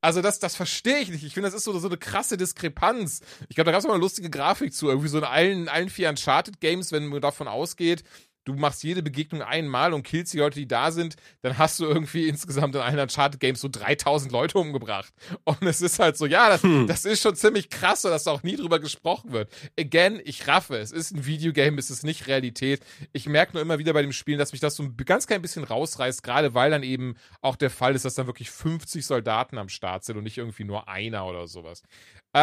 Also 0.00 0.22
das, 0.22 0.38
das 0.38 0.54
verstehe 0.54 0.98
ich 0.98 1.08
nicht. 1.08 1.24
Ich 1.24 1.34
finde, 1.34 1.48
das 1.48 1.54
ist 1.54 1.64
so, 1.64 1.76
so 1.78 1.88
eine 1.88 1.96
krasse 1.96 2.36
Diskrepanz. 2.36 3.20
Ich 3.48 3.56
glaube, 3.56 3.66
da 3.66 3.72
gab 3.72 3.80
es 3.80 3.86
mal 3.86 3.94
eine 3.94 4.00
lustige 4.00 4.30
Grafik 4.30 4.72
zu. 4.72 4.88
Irgendwie 4.88 5.08
so 5.08 5.18
in 5.18 5.24
allen, 5.24 5.68
allen 5.68 5.90
vier 5.90 6.08
Uncharted-Games, 6.08 6.92
wenn 6.92 7.06
man 7.06 7.20
davon 7.20 7.48
ausgeht, 7.48 8.04
du 8.48 8.54
machst 8.54 8.82
jede 8.82 9.02
Begegnung 9.02 9.42
einmal 9.42 9.92
und 9.92 10.02
killst 10.02 10.32
die 10.32 10.38
Leute, 10.38 10.58
die 10.58 10.66
da 10.66 10.90
sind, 10.90 11.16
dann 11.42 11.58
hast 11.58 11.78
du 11.78 11.84
irgendwie 11.84 12.28
insgesamt 12.28 12.74
in 12.74 12.80
allen 12.80 12.98
Uncharted-Games 12.98 13.60
so 13.60 13.68
3000 13.68 14.32
Leute 14.32 14.58
umgebracht. 14.58 15.12
Und 15.44 15.62
es 15.62 15.82
ist 15.82 15.98
halt 15.98 16.16
so, 16.16 16.26
ja, 16.26 16.48
das, 16.48 16.62
das 16.86 17.04
ist 17.04 17.22
schon 17.22 17.36
ziemlich 17.36 17.68
krass, 17.68 18.02
dass 18.02 18.24
da 18.24 18.30
auch 18.30 18.42
nie 18.42 18.56
drüber 18.56 18.78
gesprochen 18.78 19.32
wird. 19.32 19.52
Again, 19.78 20.20
ich 20.24 20.48
raffe, 20.48 20.76
es 20.78 20.92
ist 20.92 21.14
ein 21.14 21.26
Videogame, 21.26 21.78
es 21.78 21.90
ist 21.90 22.04
nicht 22.04 22.26
Realität. 22.26 22.80
Ich 23.12 23.28
merke 23.28 23.52
nur 23.52 23.62
immer 23.62 23.78
wieder 23.78 23.92
bei 23.92 24.02
dem 24.02 24.12
Spielen, 24.12 24.38
dass 24.38 24.52
mich 24.52 24.60
das 24.60 24.76
so 24.76 24.82
ein 24.82 24.96
ganz 24.96 25.26
klein 25.26 25.42
bisschen 25.42 25.64
rausreißt, 25.64 26.22
gerade 26.22 26.54
weil 26.54 26.70
dann 26.70 26.82
eben 26.82 27.16
auch 27.42 27.56
der 27.56 27.70
Fall 27.70 27.94
ist, 27.94 28.04
dass 28.06 28.14
dann 28.14 28.26
wirklich 28.26 28.50
50 28.50 29.04
Soldaten 29.04 29.58
am 29.58 29.68
Start 29.68 30.04
sind 30.04 30.16
und 30.16 30.24
nicht 30.24 30.38
irgendwie 30.38 30.64
nur 30.64 30.88
einer 30.88 31.26
oder 31.26 31.46
sowas. 31.46 31.82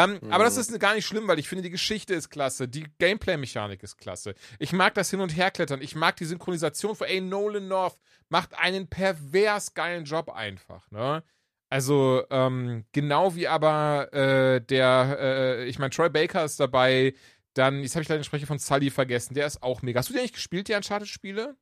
Ähm, 0.03 0.19
Aber 0.29 0.43
das 0.43 0.57
ist 0.57 0.77
gar 0.79 0.95
nicht 0.95 1.05
schlimm, 1.05 1.27
weil 1.27 1.39
ich 1.39 1.47
finde, 1.47 1.61
die 1.63 1.69
Geschichte 1.69 2.13
ist 2.13 2.29
klasse, 2.29 2.67
die 2.67 2.85
Gameplay-Mechanik 2.99 3.81
ist 3.83 3.97
klasse. 3.97 4.35
Ich 4.59 4.73
mag 4.73 4.93
das 4.95 5.09
Hin- 5.09 5.21
und 5.21 5.35
Herklettern, 5.35 5.81
ich 5.81 5.95
mag 5.95 6.15
die 6.17 6.25
Synchronisation 6.25 6.95
von, 6.95 7.07
ey, 7.07 7.21
Nolan 7.21 7.67
North 7.67 7.97
macht 8.29 8.57
einen 8.57 8.87
pervers 8.87 9.73
geilen 9.73 10.05
Job 10.05 10.29
einfach, 10.29 10.89
ne? 10.91 11.23
Also, 11.69 12.23
ähm, 12.29 12.85
genau 12.91 13.35
wie 13.35 13.47
aber 13.47 14.13
äh, 14.13 14.61
der, 14.61 15.17
äh, 15.19 15.65
ich 15.65 15.79
meine, 15.79 15.89
Troy 15.89 16.09
Baker 16.09 16.45
ist 16.45 16.59
dabei, 16.59 17.15
dann, 17.53 17.81
jetzt 17.81 17.95
habe 17.95 18.03
ich 18.03 18.09
leider 18.09 18.19
den 18.19 18.25
Sprecher 18.25 18.47
von 18.47 18.59
Sully 18.59 18.91
vergessen, 18.91 19.33
der 19.33 19.47
ist 19.47 19.63
auch 19.63 19.81
mega. 19.81 19.99
Hast 19.99 20.09
du 20.09 20.13
die 20.13 20.19
eigentlich 20.19 20.33
gespielt, 20.33 20.67
die 20.67 20.73
Uncharted-Spiele? 20.73 21.55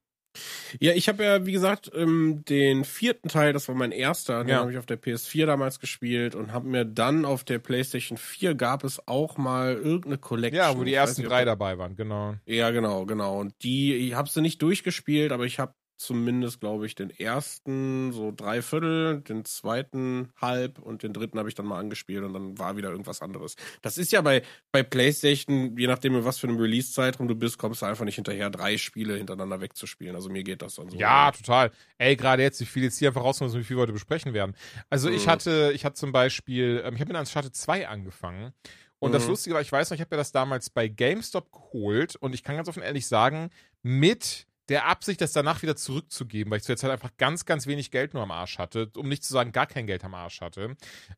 Ja, 0.80 0.94
ich 0.94 1.08
habe 1.10 1.24
ja, 1.24 1.46
wie 1.46 1.52
gesagt, 1.52 1.92
ähm, 1.96 2.44
den 2.48 2.84
vierten 2.86 3.30
Teil, 3.30 3.54
das 3.54 3.68
war 3.68 3.76
mein 3.76 3.92
erster, 3.92 4.44
den 4.44 4.50
Ja. 4.50 4.60
habe 4.62 4.72
ich 4.72 4.78
auf 4.78 4.86
der 4.86 4.98
PS4 5.02 5.46
damals 5.46 5.80
gespielt 5.80 6.36
und 6.36 6.52
habe 6.52 6.68
mir 6.68 6.86
dann 6.86 7.26
auf 7.26 7.44
der 7.44 7.60
PlayStation 7.60 8.18
4 8.18 8.56
gab 8.56 8.84
es 8.84 9.08
auch 9.08 9.38
mal 9.38 9.76
irgendeine 9.76 10.18
Collection. 10.18 10.58
Ja, 10.58 10.78
wo 10.78 10.84
die 10.84 10.94
ersten 10.94 11.22
nicht, 11.22 11.30
drei 11.32 11.46
dabei 11.46 11.78
waren, 11.78 11.96
genau. 11.96 12.36
Ja, 12.46 12.72
genau, 12.72 13.06
genau. 13.06 13.40
Und 13.40 13.54
die, 13.64 13.96
ich 13.96 14.14
habe 14.16 14.30
sie 14.30 14.42
nicht 14.42 14.62
durchgespielt, 14.62 15.32
aber 15.32 15.46
ich 15.46 15.60
habe 15.60 15.74
zumindest, 15.98 16.60
glaube 16.60 16.86
ich, 16.86 16.96
den 16.96 17.10
ersten 17.10 18.12
so 18.12 18.32
drei 18.36 18.62
Viertel, 18.62 19.22
den 19.22 19.46
zweiten 19.46 20.30
halb 20.42 20.80
und 20.80 21.04
den 21.04 21.14
dritten 21.14 21.40
habe 21.40 21.50
ich 21.50 21.56
dann 21.56 21.66
mal 21.66 21.80
angespielt 21.80 22.24
und 22.24 22.34
dann 22.34 22.58
war 22.58 22.78
wieder 22.78 22.90
irgendwas 22.90 23.22
anderes. 23.22 23.56
Das 23.82 23.98
ist 23.98 24.12
ja 24.12 24.22
bei, 24.22 24.42
bei 24.72 24.84
PlayStation, 24.84 25.78
je 25.78 25.88
nachdem, 25.88 26.24
was 26.26 26.40
für 26.40 26.48
einem 26.48 26.58
Release-Zeitraum 26.60 27.28
du 27.28 27.36
bist, 27.36 27.58
kommst 27.58 27.82
du 27.82 27.86
einfach 27.86 28.06
nicht 28.06 28.16
hinterher, 28.16 28.50
drei 28.50 28.78
Spiele 28.78 29.16
hintereinander 29.18 29.62
wegzuspielen. 29.62 30.16
Also 30.16 30.30
mir 30.30 30.44
geht 30.44 30.62
das 30.62 30.76
dann 30.76 30.90
so. 30.90 30.98
Ja, 30.98 31.32
total. 31.32 31.72
Ey, 31.98 32.16
gerade 32.16 32.44
jetzt, 32.44 32.60
ich 32.62 32.74
will 32.76 32.84
jetzt 32.84 32.98
hier 33.00 33.10
einfach 33.10 33.24
rauskommen, 33.24 33.54
wie 33.54 33.64
viel 33.64 33.78
wir 33.78 33.82
heute 33.82 33.94
besprechen 33.94 34.34
werden. 34.34 34.56
Also 34.90 35.10
ich 35.10 35.26
Mhm. 35.26 35.32
hatte, 35.32 35.72
ich 35.74 35.86
hatte 35.86 35.96
zum 35.96 36.12
Beispiel, 36.12 36.82
ähm, 36.86 36.96
ich 36.96 37.02
habe 37.02 37.14
mit 37.14 37.20
Uncharted 37.20 37.56
2 37.56 37.88
angefangen. 37.88 38.54
Und 39.00 39.12
das 39.12 39.24
Mhm. 39.24 39.30
Lustige 39.32 39.54
war, 39.56 39.62
ich 39.62 39.72
weiß 39.72 39.90
noch, 39.90 39.96
ich 39.96 40.02
habe 40.02 40.16
mir 40.16 40.18
das 40.20 40.32
damals 40.32 40.70
bei 40.70 40.88
GameStop 40.88 41.52
geholt 41.52 42.16
und 42.16 42.34
ich 42.34 42.44
kann 42.44 42.56
ganz 42.56 42.70
offen 42.70 42.82
ehrlich 42.84 43.06
sagen, 43.08 43.50
mit 43.82 44.48
der 44.70 44.86
Absicht, 44.86 45.20
das 45.20 45.34
danach 45.34 45.62
wieder 45.62 45.76
zurückzugeben, 45.76 46.50
weil 46.50 46.58
ich 46.58 46.64
zu 46.64 46.72
der 46.72 46.78
Zeit 46.78 46.92
einfach 46.92 47.12
ganz, 47.18 47.46
ganz 47.46 47.68
wenig 47.68 47.92
Geld 47.92 48.14
nur 48.14 48.24
am 48.24 48.32
Arsch 48.32 48.58
hatte, 48.58 48.90
um 48.96 49.10
nicht 49.10 49.24
zu 49.24 49.34
sagen, 49.34 49.52
gar 49.52 49.68
kein 49.68 49.88
Geld 49.88 50.04
am 50.04 50.14
Arsch 50.14 50.42
hatte. 50.42 50.76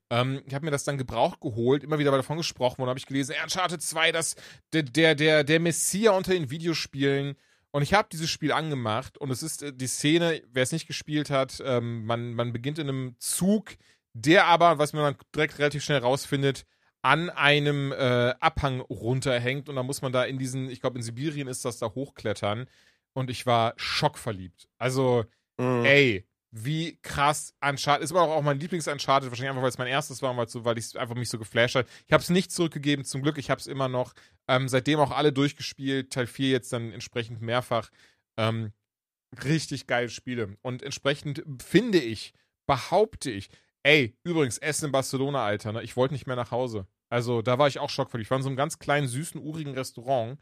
Ähm, 0.09 0.41
ich 0.45 0.53
habe 0.53 0.65
mir 0.65 0.71
das 0.71 0.83
dann 0.83 0.97
gebraucht 0.97 1.39
geholt, 1.41 1.83
immer 1.83 1.99
wieder 1.99 2.11
davon 2.11 2.37
gesprochen 2.37 2.81
und 2.81 2.89
habe 2.89 2.97
ich 2.97 3.05
gelesen, 3.05 3.35
Uncharted 3.41 3.81
2, 3.81 4.11
das, 4.11 4.35
der, 4.73 4.83
der, 4.83 5.15
der, 5.15 5.43
der 5.43 5.59
Messias 5.59 6.15
unter 6.15 6.33
den 6.33 6.49
Videospielen. 6.49 7.35
Und 7.71 7.81
ich 7.81 7.93
habe 7.93 8.07
dieses 8.11 8.29
Spiel 8.29 8.51
angemacht 8.51 9.17
und 9.17 9.29
es 9.29 9.43
ist 9.43 9.61
äh, 9.61 9.73
die 9.73 9.87
Szene, 9.87 10.41
wer 10.51 10.63
es 10.63 10.71
nicht 10.71 10.87
gespielt 10.87 11.29
hat, 11.29 11.61
ähm, 11.63 12.05
man, 12.05 12.33
man 12.33 12.51
beginnt 12.51 12.79
in 12.79 12.89
einem 12.89 13.15
Zug, 13.19 13.75
der 14.13 14.45
aber, 14.45 14.79
was 14.79 14.93
man 14.93 15.03
dann 15.03 15.17
direkt 15.35 15.59
relativ 15.59 15.83
schnell 15.83 15.99
rausfindet, 15.99 16.65
an 17.03 17.29
einem 17.29 17.91
äh, 17.91 18.33
Abhang 18.39 18.79
runterhängt 18.79 19.69
und 19.69 19.75
dann 19.75 19.85
muss 19.85 20.01
man 20.01 20.11
da 20.11 20.23
in 20.23 20.39
diesen, 20.39 20.71
ich 20.71 20.81
glaube 20.81 20.97
in 20.97 21.03
Sibirien 21.03 21.47
ist 21.47 21.63
das 21.63 21.77
da 21.77 21.93
hochklettern 21.93 22.65
und 23.15 23.29
ich 23.29 23.45
war 23.45 23.73
schockverliebt. 23.77 24.67
Also, 24.77 25.25
Mhm. 25.57 25.85
ey, 25.85 26.27
wie 26.51 26.97
krass 27.01 27.53
Uncharted, 27.61 28.03
ist 28.03 28.11
immer 28.11 28.21
auch 28.21 28.41
mein 28.41 28.59
Lieblings-Uncharted, 28.59 29.29
wahrscheinlich 29.29 29.49
einfach, 29.49 29.61
weil 29.61 29.69
es 29.69 29.77
mein 29.77 29.87
erstes 29.87 30.21
war, 30.21 30.31
und 30.31 30.37
weil, 30.37 30.47
so, 30.47 30.63
weil 30.65 30.77
ich 30.77 30.97
einfach 30.97 31.15
mich 31.15 31.29
so 31.29 31.37
geflasht 31.37 31.75
hat. 31.75 31.87
Ich 32.07 32.13
habe 32.13 32.21
es 32.21 32.29
nicht 32.29 32.51
zurückgegeben, 32.51 33.03
zum 33.03 33.21
Glück, 33.21 33.37
ich 33.37 33.49
habe 33.49 33.59
es 33.59 33.67
immer 33.67 33.87
noch. 33.89 34.13
Ähm, 34.47 34.67
seitdem 34.69 34.99
auch 34.99 35.11
alle 35.11 35.33
durchgespielt, 35.33 36.13
Teil 36.13 36.27
4 36.27 36.49
jetzt 36.49 36.71
dann 36.71 36.91
entsprechend 36.91 37.41
mehrfach. 37.41 37.89
Ähm, 38.37 38.71
richtig 39.43 39.87
geile 39.87 40.09
Spiele. 40.09 40.57
Und 40.61 40.83
entsprechend 40.83 41.43
finde 41.61 41.99
ich, 41.99 42.33
behaupte 42.67 43.31
ich, 43.31 43.49
ey, 43.83 44.17
übrigens, 44.23 44.57
Essen 44.57 44.85
in 44.85 44.91
Barcelona, 44.91 45.43
Alter, 45.45 45.73
ne? 45.73 45.83
ich 45.83 45.97
wollte 45.97 46.13
nicht 46.13 46.27
mehr 46.27 46.35
nach 46.35 46.51
Hause. 46.51 46.87
Also, 47.09 47.41
da 47.41 47.57
war 47.59 47.67
ich 47.67 47.79
auch 47.79 47.89
schockverliebt. 47.89 48.27
Ich 48.27 48.31
war 48.31 48.37
in 48.37 48.43
so 48.43 48.49
einem 48.49 48.57
ganz 48.57 48.79
kleinen, 48.79 49.07
süßen, 49.07 49.41
urigen 49.41 49.73
Restaurant. 49.73 50.39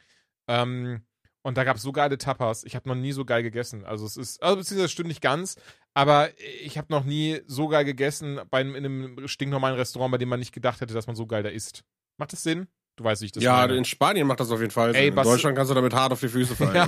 Ähm, 0.48 1.02
und 1.44 1.58
da 1.58 1.64
gab 1.66 1.78
es 1.78 1.84
so 1.84 1.92
geile 1.92 2.18
Tapas. 2.18 2.64
Ich 2.64 2.76
habe 2.76 2.90
noch 2.90 2.96
nie 2.96 3.12
so 3.12 3.26
geil 3.26 3.44
gegessen. 3.44 3.86
Also 3.86 4.06
es 4.06 4.18
ist, 4.18 4.42
also 4.42 4.58
beziehungsweise 4.58 4.90
stimmt 4.90 5.10
nicht 5.10 5.22
ganz, 5.22 5.58
aber 5.94 6.30
ich 6.64 6.78
habe 6.78 6.88
noch 6.90 7.04
nie 7.04 7.42
so 7.46 7.68
geil 7.68 7.86
gegessen 7.86 8.40
bei 8.50 8.62
einem, 8.62 8.76
in 8.76 8.86
einem 8.86 9.28
stinknormalen 9.28 9.78
Restaurant, 9.78 10.12
bei 10.12 10.18
dem 10.18 10.30
man 10.30 10.40
nicht 10.40 10.54
gedacht 10.54 10.82
hätte, 10.82 10.94
dass 10.94 11.06
man 11.06 11.16
so 11.16 11.28
geil 11.28 11.44
da 11.44 11.50
isst. 11.50 11.84
Macht 12.18 12.32
das 12.32 12.44
Sinn? 12.44 12.68
Du 12.96 13.04
weißt, 13.04 13.22
wie 13.22 13.26
ich 13.26 13.32
das 13.32 13.44
ja, 13.44 13.58
meine. 13.58 13.76
in 13.76 13.86
Spanien 13.86 14.26
macht 14.26 14.40
das 14.40 14.52
auf 14.52 14.60
jeden 14.60 14.72
Fall 14.72 14.96
Ey, 14.96 15.10
Sinn. 15.10 15.18
In 15.18 15.24
Deutschland 15.24 15.58
kannst 15.58 15.72
du 15.72 15.76
damit 15.76 15.94
hart 15.94 16.14
auf 16.14 16.20
die 16.20 16.30
Füße 16.30 16.56
fallen. 16.56 16.76
Ja. 16.76 16.86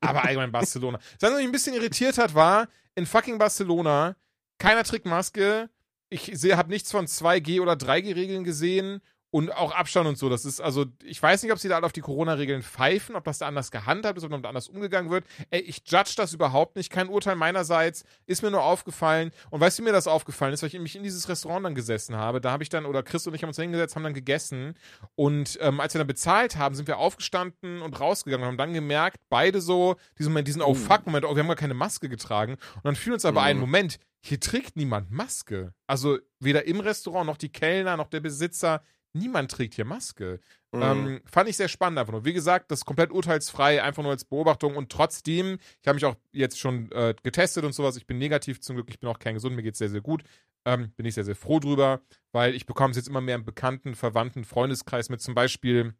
aber 0.00 0.24
allgemein 0.24 0.50
Barcelona. 0.50 0.98
Was 1.20 1.32
mich 1.32 1.44
ein 1.44 1.52
bisschen 1.52 1.74
irritiert 1.74 2.18
hat, 2.18 2.34
war, 2.34 2.68
in 2.94 3.06
fucking 3.06 3.38
Barcelona, 3.38 4.16
keiner 4.58 4.82
trägt 4.84 5.06
Maske. 5.06 5.70
Ich 6.10 6.30
habe 6.52 6.70
nichts 6.70 6.90
von 6.90 7.06
2G 7.06 7.60
oder 7.60 7.74
3G-Regeln 7.74 8.42
gesehen 8.42 9.02
und 9.30 9.50
auch 9.54 9.72
Abstand 9.74 10.08
und 10.08 10.16
so. 10.16 10.28
Das 10.28 10.44
ist, 10.44 10.60
also, 10.60 10.86
ich 11.04 11.22
weiß 11.22 11.42
nicht, 11.42 11.52
ob 11.52 11.58
sie 11.58 11.68
da 11.68 11.76
alle 11.76 11.86
auf 11.86 11.92
die 11.92 12.00
Corona-Regeln 12.00 12.62
pfeifen, 12.62 13.14
ob 13.14 13.24
das 13.24 13.38
da 13.38 13.46
anders 13.46 13.70
gehandhabt 13.70 14.16
ist, 14.16 14.24
ob 14.24 14.30
damit 14.30 14.46
anders 14.46 14.68
umgegangen 14.68 15.10
wird. 15.10 15.24
Ey, 15.50 15.60
ich 15.60 15.82
judge 15.86 16.14
das 16.16 16.32
überhaupt 16.32 16.76
nicht. 16.76 16.90
Kein 16.90 17.08
Urteil 17.08 17.36
meinerseits. 17.36 18.04
Ist 18.26 18.42
mir 18.42 18.50
nur 18.50 18.62
aufgefallen. 18.62 19.30
Und 19.50 19.60
weißt 19.60 19.78
du, 19.78 19.82
wie 19.82 19.86
mir 19.86 19.92
das 19.92 20.06
aufgefallen 20.06 20.54
ist? 20.54 20.62
Weil 20.62 20.68
ich 20.68 20.78
mich 20.80 20.96
in 20.96 21.02
dieses 21.02 21.28
Restaurant 21.28 21.66
dann 21.66 21.74
gesessen 21.74 22.16
habe. 22.16 22.40
Da 22.40 22.50
habe 22.52 22.62
ich 22.62 22.70
dann, 22.70 22.86
oder 22.86 23.02
Chris 23.02 23.26
und 23.26 23.34
ich 23.34 23.42
haben 23.42 23.48
uns 23.48 23.56
da 23.56 23.62
hingesetzt, 23.62 23.96
haben 23.96 24.04
dann 24.04 24.14
gegessen. 24.14 24.74
Und 25.14 25.58
ähm, 25.60 25.80
als 25.80 25.92
wir 25.94 25.98
dann 25.98 26.06
bezahlt 26.06 26.56
haben, 26.56 26.74
sind 26.74 26.88
wir 26.88 26.98
aufgestanden 26.98 27.82
und 27.82 28.00
rausgegangen 28.00 28.44
und 28.44 28.48
haben 28.52 28.58
dann 28.58 28.72
gemerkt, 28.72 29.18
beide 29.28 29.60
so, 29.60 29.96
diesen 30.18 30.32
Moment, 30.32 30.48
diesen 30.48 30.62
Oh 30.62 30.74
fuck 30.74 31.04
Moment, 31.06 31.24
oh, 31.26 31.34
wir 31.36 31.40
haben 31.42 31.48
gar 31.48 31.56
keine 31.56 31.74
Maske 31.74 32.08
getragen. 32.08 32.54
Und 32.76 32.84
dann 32.84 32.96
fiel 32.96 33.12
uns 33.12 33.24
aber 33.24 33.40
Mhm. 33.42 33.46
ein 33.46 33.58
Moment, 33.58 33.98
hier 34.20 34.40
trägt 34.40 34.76
niemand 34.76 35.10
Maske. 35.10 35.74
Also 35.86 36.18
weder 36.40 36.64
im 36.66 36.80
Restaurant 36.80 37.26
noch 37.26 37.36
die 37.36 37.50
Kellner 37.50 37.96
noch 37.96 38.08
der 38.08 38.20
Besitzer. 38.20 38.82
Niemand 39.12 39.50
trägt 39.50 39.74
hier 39.74 39.84
Maske. 39.84 40.40
Mhm. 40.72 40.82
Ähm, 40.82 41.20
fand 41.24 41.48
ich 41.48 41.56
sehr 41.56 41.68
spannend 41.68 41.98
einfach 41.98 42.12
nur. 42.12 42.24
Wie 42.24 42.32
gesagt, 42.32 42.70
das 42.70 42.80
ist 42.80 42.84
komplett 42.84 43.10
urteilsfrei, 43.10 43.82
einfach 43.82 44.02
nur 44.02 44.12
als 44.12 44.24
Beobachtung 44.24 44.76
und 44.76 44.90
trotzdem, 44.90 45.58
ich 45.80 45.88
habe 45.88 45.94
mich 45.94 46.04
auch 46.04 46.16
jetzt 46.32 46.58
schon 46.58 46.90
äh, 46.92 47.14
getestet 47.22 47.64
und 47.64 47.72
sowas. 47.72 47.96
Ich 47.96 48.06
bin 48.06 48.18
negativ 48.18 48.60
zum 48.60 48.76
Glück, 48.76 48.90
ich 48.90 49.00
bin 49.00 49.08
auch 49.08 49.18
kein 49.18 49.34
gesund, 49.34 49.56
mir 49.56 49.62
geht's 49.62 49.78
sehr, 49.78 49.88
sehr 49.88 50.02
gut. 50.02 50.22
Ähm, 50.64 50.92
bin 50.96 51.06
ich 51.06 51.14
sehr, 51.14 51.24
sehr 51.24 51.36
froh 51.36 51.60
drüber, 51.60 52.02
weil 52.32 52.54
ich 52.54 52.66
bekomme 52.66 52.90
es 52.90 52.96
jetzt 52.96 53.08
immer 53.08 53.20
mehr 53.20 53.36
im 53.36 53.44
bekannten, 53.44 53.94
verwandten 53.94 54.44
Freundeskreis 54.44 55.08
mit 55.08 55.22
zum 55.22 55.34
Beispiel. 55.34 55.94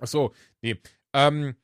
Ach 0.00 0.06
so, 0.06 0.34
nee. 0.60 0.80
Ähm, 1.14 1.56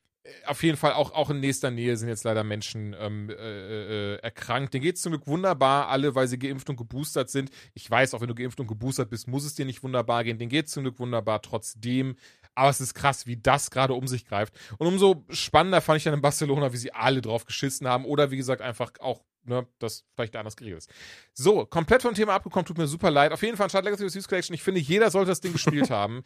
auf 0.47 0.63
jeden 0.63 0.79
Fall 0.79 0.95
auch, 0.95 1.13
auch 1.13 1.29
in 1.29 1.41
nächster 1.41 1.71
Nähe 1.71 1.97
sind 1.97 2.09
jetzt 2.09 2.25
leider 2.25 2.45
Menschen 2.45 2.97
ähm, 2.99 3.29
äh, 3.29 3.35
äh, 3.35 4.17
erkrankt. 4.17 4.73
Denen 4.73 4.83
geht 4.83 4.97
es 4.97 5.03
zum 5.03 5.13
Glück 5.13 5.27
wunderbar, 5.27 5.89
alle, 5.89 6.15
weil 6.15 6.29
sie 6.29 6.39
geimpft 6.39 6.71
und 6.71 6.77
geboostert 6.77 7.29
sind. 7.29 7.51
Ich 7.75 7.91
weiß, 7.91 8.15
auch 8.15 8.23
wenn 8.23 8.29
du 8.29 8.35
geimpft 8.35 8.59
und 8.59 8.67
geboostert 8.67 9.11
bist, 9.11 9.29
muss 9.29 9.45
es 9.45 9.55
dir 9.55 9.67
nicht 9.67 9.83
wunderbar 9.83 10.25
gehen. 10.25 10.39
Denen 10.39 10.49
geht 10.49 10.67
es 10.67 10.73
zum 10.73 10.85
Glück 10.85 10.99
wunderbar 10.99 11.43
trotzdem. 11.43 12.17
Aber 12.55 12.71
es 12.71 12.81
ist 12.81 12.95
krass, 12.95 13.27
wie 13.27 13.37
das 13.37 13.71
gerade 13.71 13.95
um 13.95 14.07
sich 14.07 14.27
greift. 14.27 14.55
Und 14.79 14.87
umso 14.87 15.25
spannender 15.29 15.81
fand 15.81 15.99
ich 15.99 16.05
dann 16.05 16.15
in 16.15 16.23
Barcelona, 16.23 16.73
wie 16.73 16.79
sie 16.79 16.93
alle 16.93 17.21
drauf 17.21 17.45
geschissen 17.45 17.87
haben. 17.87 18.07
Oder 18.07 18.31
wie 18.31 18.37
gesagt, 18.37 18.63
einfach 18.63 18.93
auch, 19.01 19.21
ne, 19.45 19.67
das 19.79 20.05
vielleicht 20.15 20.37
anders 20.37 20.57
geregelt 20.57 20.79
ist. 20.79 20.91
So, 21.35 21.67
komplett 21.67 22.01
vom 22.01 22.15
Thema 22.15 22.35
abgekommen, 22.35 22.65
tut 22.65 22.79
mir 22.79 22.87
super 22.87 23.11
leid. 23.11 23.33
Auf 23.33 23.43
jeden 23.43 23.57
Fall, 23.59 23.67
Uncharted 23.67 23.91
Legacy 23.91 24.07
of 24.07 24.13
the 24.13 24.29
Collection. 24.29 24.55
Ich 24.55 24.63
finde, 24.63 24.81
jeder 24.81 25.11
sollte 25.11 25.31
das 25.31 25.41
Ding 25.41 25.53
gespielt 25.53 25.91
haben 25.91 26.23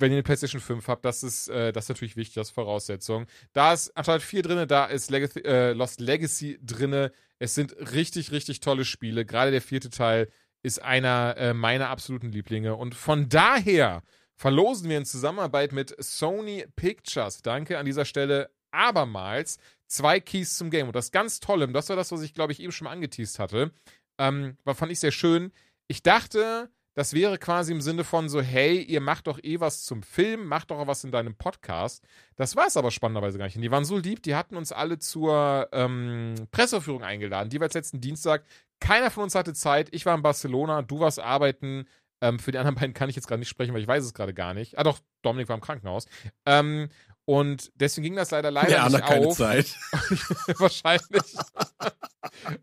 wenn 0.00 0.10
ihr 0.12 0.16
eine 0.16 0.22
PlayStation 0.22 0.60
5 0.60 0.88
habt, 0.88 1.04
das 1.04 1.22
ist, 1.22 1.48
äh, 1.48 1.72
das 1.72 1.84
ist 1.84 1.88
natürlich 1.90 2.16
wichtig, 2.16 2.36
ist 2.38 2.50
Voraussetzung. 2.50 3.26
Da 3.52 3.72
ist 3.72 3.96
anstatt 3.96 4.22
4 4.22 4.42
drin, 4.42 4.68
da 4.68 4.86
ist 4.86 5.10
Legacy, 5.10 5.40
äh, 5.40 5.72
Lost 5.72 6.00
Legacy 6.00 6.58
drin. 6.62 7.10
Es 7.38 7.54
sind 7.54 7.74
richtig, 7.92 8.32
richtig 8.32 8.60
tolle 8.60 8.84
Spiele. 8.84 9.24
Gerade 9.24 9.50
der 9.50 9.62
vierte 9.62 9.90
Teil 9.90 10.28
ist 10.62 10.82
einer 10.82 11.36
äh, 11.36 11.54
meiner 11.54 11.88
absoluten 11.88 12.32
Lieblinge. 12.32 12.76
Und 12.76 12.94
von 12.94 13.28
daher 13.28 14.02
verlosen 14.34 14.88
wir 14.88 14.98
in 14.98 15.04
Zusammenarbeit 15.04 15.72
mit 15.72 15.94
Sony 15.98 16.66
Pictures. 16.76 17.42
Danke 17.42 17.78
an 17.78 17.86
dieser 17.86 18.04
Stelle 18.04 18.50
abermals 18.70 19.58
zwei 19.86 20.20
Keys 20.20 20.56
zum 20.56 20.70
Game. 20.70 20.86
Und 20.86 20.96
das 20.96 21.12
ganz 21.12 21.40
Tolle, 21.40 21.68
das 21.68 21.88
war 21.88 21.96
das, 21.96 22.12
was 22.12 22.22
ich, 22.22 22.34
glaube 22.34 22.52
ich, 22.52 22.60
eben 22.60 22.72
schon 22.72 22.86
mal 22.86 22.92
angeteased 22.92 23.38
hatte, 23.38 23.72
ähm, 24.18 24.56
war, 24.64 24.74
fand 24.74 24.92
ich 24.92 25.00
sehr 25.00 25.12
schön. 25.12 25.52
Ich 25.88 26.02
dachte, 26.02 26.70
das 27.00 27.14
wäre 27.14 27.38
quasi 27.38 27.72
im 27.72 27.80
Sinne 27.80 28.04
von 28.04 28.28
so, 28.28 28.42
hey, 28.42 28.82
ihr 28.82 29.00
macht 29.00 29.26
doch 29.26 29.42
eh 29.42 29.58
was 29.58 29.84
zum 29.84 30.02
Film, 30.02 30.44
macht 30.44 30.70
doch 30.70 30.86
was 30.86 31.02
in 31.02 31.10
deinem 31.10 31.34
Podcast. 31.34 32.04
Das 32.36 32.56
war 32.56 32.66
es 32.66 32.76
aber 32.76 32.90
spannenderweise 32.90 33.38
gar 33.38 33.46
nicht. 33.46 33.56
Und 33.56 33.62
die 33.62 33.70
waren 33.70 33.86
so 33.86 33.96
lieb, 33.96 34.22
die 34.22 34.34
hatten 34.34 34.54
uns 34.54 34.70
alle 34.70 34.98
zur 34.98 35.66
ähm, 35.72 36.34
Presseführung 36.50 37.02
eingeladen. 37.02 37.48
Die 37.48 37.58
war 37.58 37.64
jetzt 37.64 37.72
letzten 37.72 38.02
Dienstag. 38.02 38.44
Keiner 38.80 39.10
von 39.10 39.22
uns 39.22 39.34
hatte 39.34 39.54
Zeit. 39.54 39.88
Ich 39.92 40.04
war 40.04 40.14
in 40.14 40.20
Barcelona, 40.20 40.82
du 40.82 41.00
warst 41.00 41.20
arbeiten. 41.20 41.86
Ähm, 42.20 42.38
für 42.38 42.52
die 42.52 42.58
anderen 42.58 42.74
beiden 42.78 42.92
kann 42.92 43.08
ich 43.08 43.16
jetzt 43.16 43.28
gerade 43.28 43.40
nicht 43.40 43.48
sprechen, 43.48 43.72
weil 43.72 43.80
ich 43.80 43.88
weiß 43.88 44.04
es 44.04 44.12
gerade 44.12 44.34
gar 44.34 44.52
nicht. 44.52 44.76
Ah 44.76 44.82
doch, 44.82 44.98
Dominik 45.22 45.48
war 45.48 45.56
im 45.56 45.62
Krankenhaus. 45.62 46.04
Ähm, 46.44 46.90
und 47.24 47.72
deswegen 47.76 48.02
ging 48.02 48.16
das 48.16 48.30
leider 48.30 48.50
leider 48.50 48.72
ja, 48.72 48.88
nicht 48.90 49.00
keine 49.06 49.26
auf. 49.26 49.38
Zeit. 49.38 49.74
Wahrscheinlich. 50.58 51.34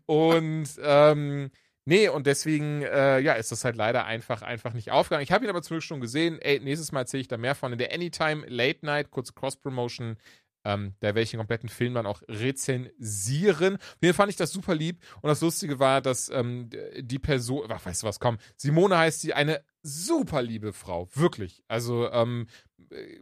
und 0.06 0.68
ähm, 0.80 1.50
nee, 1.88 2.08
und 2.08 2.26
deswegen, 2.26 2.82
äh, 2.82 3.18
ja, 3.18 3.32
ist 3.32 3.50
das 3.50 3.64
halt 3.64 3.76
leider 3.76 4.04
einfach, 4.04 4.42
einfach 4.42 4.74
nicht 4.74 4.90
aufgegangen. 4.90 5.24
Ich 5.24 5.32
habe 5.32 5.44
ihn 5.44 5.50
aber 5.50 5.62
zumindest 5.62 5.88
schon 5.88 6.00
gesehen. 6.00 6.38
Ey, 6.40 6.60
nächstes 6.60 6.92
Mal 6.92 7.00
erzähle 7.00 7.22
ich 7.22 7.28
da 7.28 7.36
mehr 7.36 7.54
von. 7.54 7.72
In 7.72 7.78
der 7.78 7.92
Anytime 7.92 8.46
Late 8.46 8.84
Night, 8.84 9.10
kurze 9.10 9.32
Cross-Promotion, 9.32 10.16
ähm, 10.64 10.94
da 11.00 11.08
werde 11.08 11.22
ich 11.22 11.30
den 11.30 11.38
kompletten 11.38 11.68
Film 11.68 11.94
dann 11.94 12.06
auch 12.06 12.22
rezensieren. 12.28 13.78
Mir 14.00 14.12
fand 14.12 14.30
ich 14.30 14.36
das 14.36 14.52
super 14.52 14.74
lieb. 14.74 15.02
Und 15.22 15.28
das 15.28 15.40
Lustige 15.40 15.78
war, 15.78 16.02
dass 16.02 16.28
ähm, 16.28 16.68
die 16.98 17.18
Person, 17.18 17.66
ach, 17.70 17.84
weißt 17.84 18.02
du 18.02 18.06
was, 18.06 18.20
komm, 18.20 18.38
Simone 18.56 18.98
heißt 18.98 19.22
sie, 19.22 19.32
eine 19.32 19.64
super 19.82 20.42
liebe 20.42 20.74
Frau. 20.74 21.08
Wirklich. 21.14 21.62
Also, 21.68 22.10
ähm, 22.12 22.48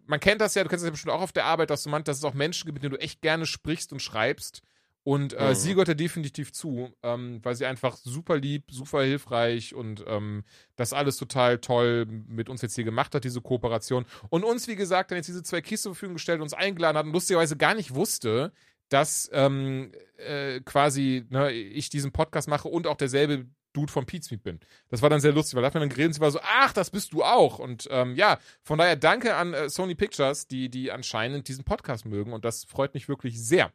man 0.07 0.21
kennt 0.21 0.41
das 0.41 0.55
ja, 0.55 0.63
du 0.63 0.69
kennst 0.69 0.83
das 0.83 0.89
ja 0.89 0.93
bestimmt 0.93 1.13
auch 1.13 1.23
auf 1.23 1.33
der 1.33 1.45
Arbeit, 1.45 1.71
dass 1.71 1.83
du 1.83 1.91
meinst, 1.91 2.09
dass 2.09 2.19
es 2.19 2.25
auch 2.25 2.35
Menschen 2.35 2.67
gibt, 2.67 2.77
mit 2.77 2.83
denen 2.83 2.95
du 2.95 3.01
echt 3.01 3.21
gerne 3.21 3.47
sprichst 3.47 3.93
und 3.93 4.01
schreibst. 4.01 4.63
Und 5.07 5.35
äh, 5.35 5.51
Mhm. 5.51 5.55
sie 5.55 5.71
gehört 5.71 5.87
da 5.87 5.95
definitiv 5.95 6.53
zu, 6.53 6.93
ähm, 7.05 7.39
weil 7.45 7.55
sie 7.55 7.65
einfach 7.65 7.97
super 7.97 8.37
lieb, 8.37 8.65
super 8.73 9.05
hilfreich 9.05 9.73
und 9.73 10.03
ähm, 10.09 10.43
das 10.75 10.93
alles 10.93 11.17
total 11.17 11.59
toll 11.59 12.07
mit 12.07 12.49
uns 12.49 12.61
jetzt 12.61 12.75
hier 12.75 12.83
gemacht 12.83 13.15
hat, 13.15 13.23
diese 13.23 13.41
Kooperation. 13.41 14.05
Und 14.31 14.43
uns, 14.43 14.67
wie 14.67 14.75
gesagt, 14.75 15.13
dann 15.13 15.17
jetzt 15.17 15.29
diese 15.29 15.45
zwei 15.45 15.61
Keys 15.61 15.83
zur 15.83 15.95
Verfügung 15.95 16.15
gestellt, 16.17 16.41
uns 16.41 16.55
eingeladen 16.55 16.99
hat 16.99 17.07
und 17.07 17.13
lustigerweise 17.13 17.57
gar 17.57 17.75
nicht 17.77 17.95
wusste, 17.95 18.51
dass 18.89 19.31
ähm, 19.33 19.93
äh, 20.17 20.59
quasi 20.63 21.25
ne, 21.31 21.53
ich 21.53 21.89
diesen 21.89 22.11
Podcast 22.11 22.49
mache 22.49 22.67
und 22.67 22.89
auch 22.89 22.97
derselbe 22.97 23.47
Dude 23.75 23.93
von 23.93 24.07
Meat 24.11 24.43
bin. 24.43 24.59
Das 24.89 25.03
war 25.03 25.11
dann 25.11 25.21
sehr 25.21 25.33
lustig, 25.33 25.55
weil 25.55 25.63
da 25.63 25.67
hat 25.67 25.75
man 25.75 25.83
dann 25.83 25.91
geredet 25.91 26.09
und 26.09 26.15
sie 26.15 26.21
war 26.21 26.33
so, 26.33 26.41
ach, 26.43 26.73
das 26.73 26.91
bist 26.91 27.13
du 27.13 27.23
auch. 27.23 27.61
Und 27.61 27.87
ähm, 27.93 28.17
ja, 28.17 28.41
von 28.65 28.77
daher 28.77 28.97
danke 28.97 29.37
an 29.37 29.55
äh, 29.55 29.69
Sony 29.71 29.95
Pictures, 29.95 30.49
die, 30.49 30.69
die 30.69 30.91
anscheinend 30.91 31.47
diesen 31.47 31.63
Podcast 31.63 32.07
mögen 32.07 32.33
und 32.33 32.45
das 32.45 32.65
freut 32.65 32.93
mich 32.95 33.09
wirklich 33.09 33.41
sehr. 33.41 33.71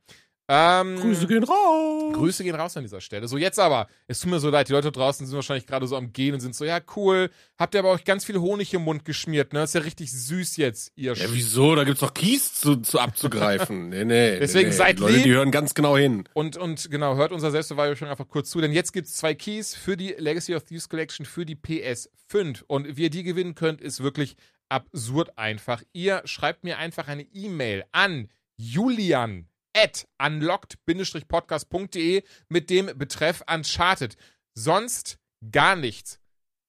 Ähm, 0.53 0.99
Grüße 0.99 1.27
gehen 1.27 1.45
raus. 1.45 2.13
Grüße 2.13 2.43
gehen 2.43 2.55
raus 2.55 2.75
an 2.75 2.83
dieser 2.83 2.99
Stelle. 2.99 3.25
So, 3.29 3.37
jetzt 3.37 3.57
aber, 3.57 3.87
es 4.07 4.19
tut 4.19 4.31
mir 4.31 4.39
so 4.41 4.49
leid, 4.49 4.67
die 4.67 4.73
Leute 4.73 4.91
draußen 4.91 5.25
sind 5.25 5.33
wahrscheinlich 5.33 5.65
gerade 5.65 5.87
so 5.87 5.95
am 5.95 6.11
Gehen 6.11 6.33
und 6.33 6.41
sind 6.41 6.53
so, 6.53 6.65
ja, 6.65 6.81
cool, 6.97 7.29
habt 7.57 7.73
ihr 7.73 7.79
aber 7.79 7.93
auch 7.93 8.03
ganz 8.03 8.25
viel 8.25 8.37
Honig 8.37 8.73
im 8.73 8.81
Mund 8.81 9.05
geschmiert, 9.05 9.53
ne? 9.53 9.63
Ist 9.63 9.75
ja 9.75 9.79
richtig 9.79 10.11
süß 10.11 10.57
jetzt, 10.57 10.91
ihr 10.97 11.13
Ja, 11.13 11.27
wieso? 11.29 11.73
Da 11.75 11.85
gibt's 11.85 12.01
doch 12.01 12.13
Kies 12.13 12.53
zu, 12.53 12.75
zu 12.77 12.99
abzugreifen. 12.99 13.81
Nee, 13.91 14.05
nee. 14.05 14.39
Deswegen 14.39 14.65
nee, 14.65 14.71
nee. 14.71 14.77
seid 14.77 14.99
Leute, 14.99 15.15
lieb. 15.15 15.23
die 15.23 15.31
hören 15.31 15.51
ganz 15.51 15.73
genau 15.73 15.97
hin. 15.97 16.23
Und, 16.33 16.55
und 16.55 16.89
genau, 16.91 17.15
hört 17.15 17.31
unser 17.31 17.51
Selbstbeweihung 17.51 17.95
einfach 18.07 18.27
kurz 18.27 18.49
zu, 18.49 18.61
denn 18.61 18.71
jetzt 18.71 18.93
gibt 18.93 19.07
es 19.07 19.15
zwei 19.15 19.33
Keys 19.33 19.75
für 19.75 19.97
die 19.97 20.15
Legacy 20.17 20.55
of 20.55 20.63
Thieves 20.63 20.87
Collection 20.87 21.25
für 21.25 21.45
die 21.45 21.55
PS5. 21.55 22.63
Und 22.67 22.97
wie 22.97 23.03
ihr 23.03 23.09
die 23.09 23.23
gewinnen 23.23 23.55
könnt, 23.55 23.81
ist 23.81 24.01
wirklich 24.01 24.35
absurd 24.69 25.37
einfach. 25.37 25.83
Ihr 25.93 26.21
schreibt 26.25 26.63
mir 26.63 26.77
einfach 26.77 27.07
eine 27.07 27.23
E-Mail 27.23 27.83
an 27.91 28.29
julian 28.55 29.47
at 29.75 30.07
unlocked-podcast.de 30.19 32.23
mit 32.49 32.69
dem 32.69 32.95
Betreff 32.97 33.43
Uncharted. 33.51 34.15
Sonst 34.53 35.17
gar 35.51 35.75
nichts. 35.75 36.19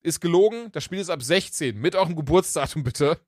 Ist 0.03 0.21
gelogen, 0.21 0.73
das 0.73 0.83
Spiel 0.85 0.99
ist 0.99 1.11
ab 1.11 1.23
16, 1.23 1.79
mit 1.79 1.95
dem 1.95 2.17
Geburtsdatum 2.17 2.83
bitte. 2.83 3.21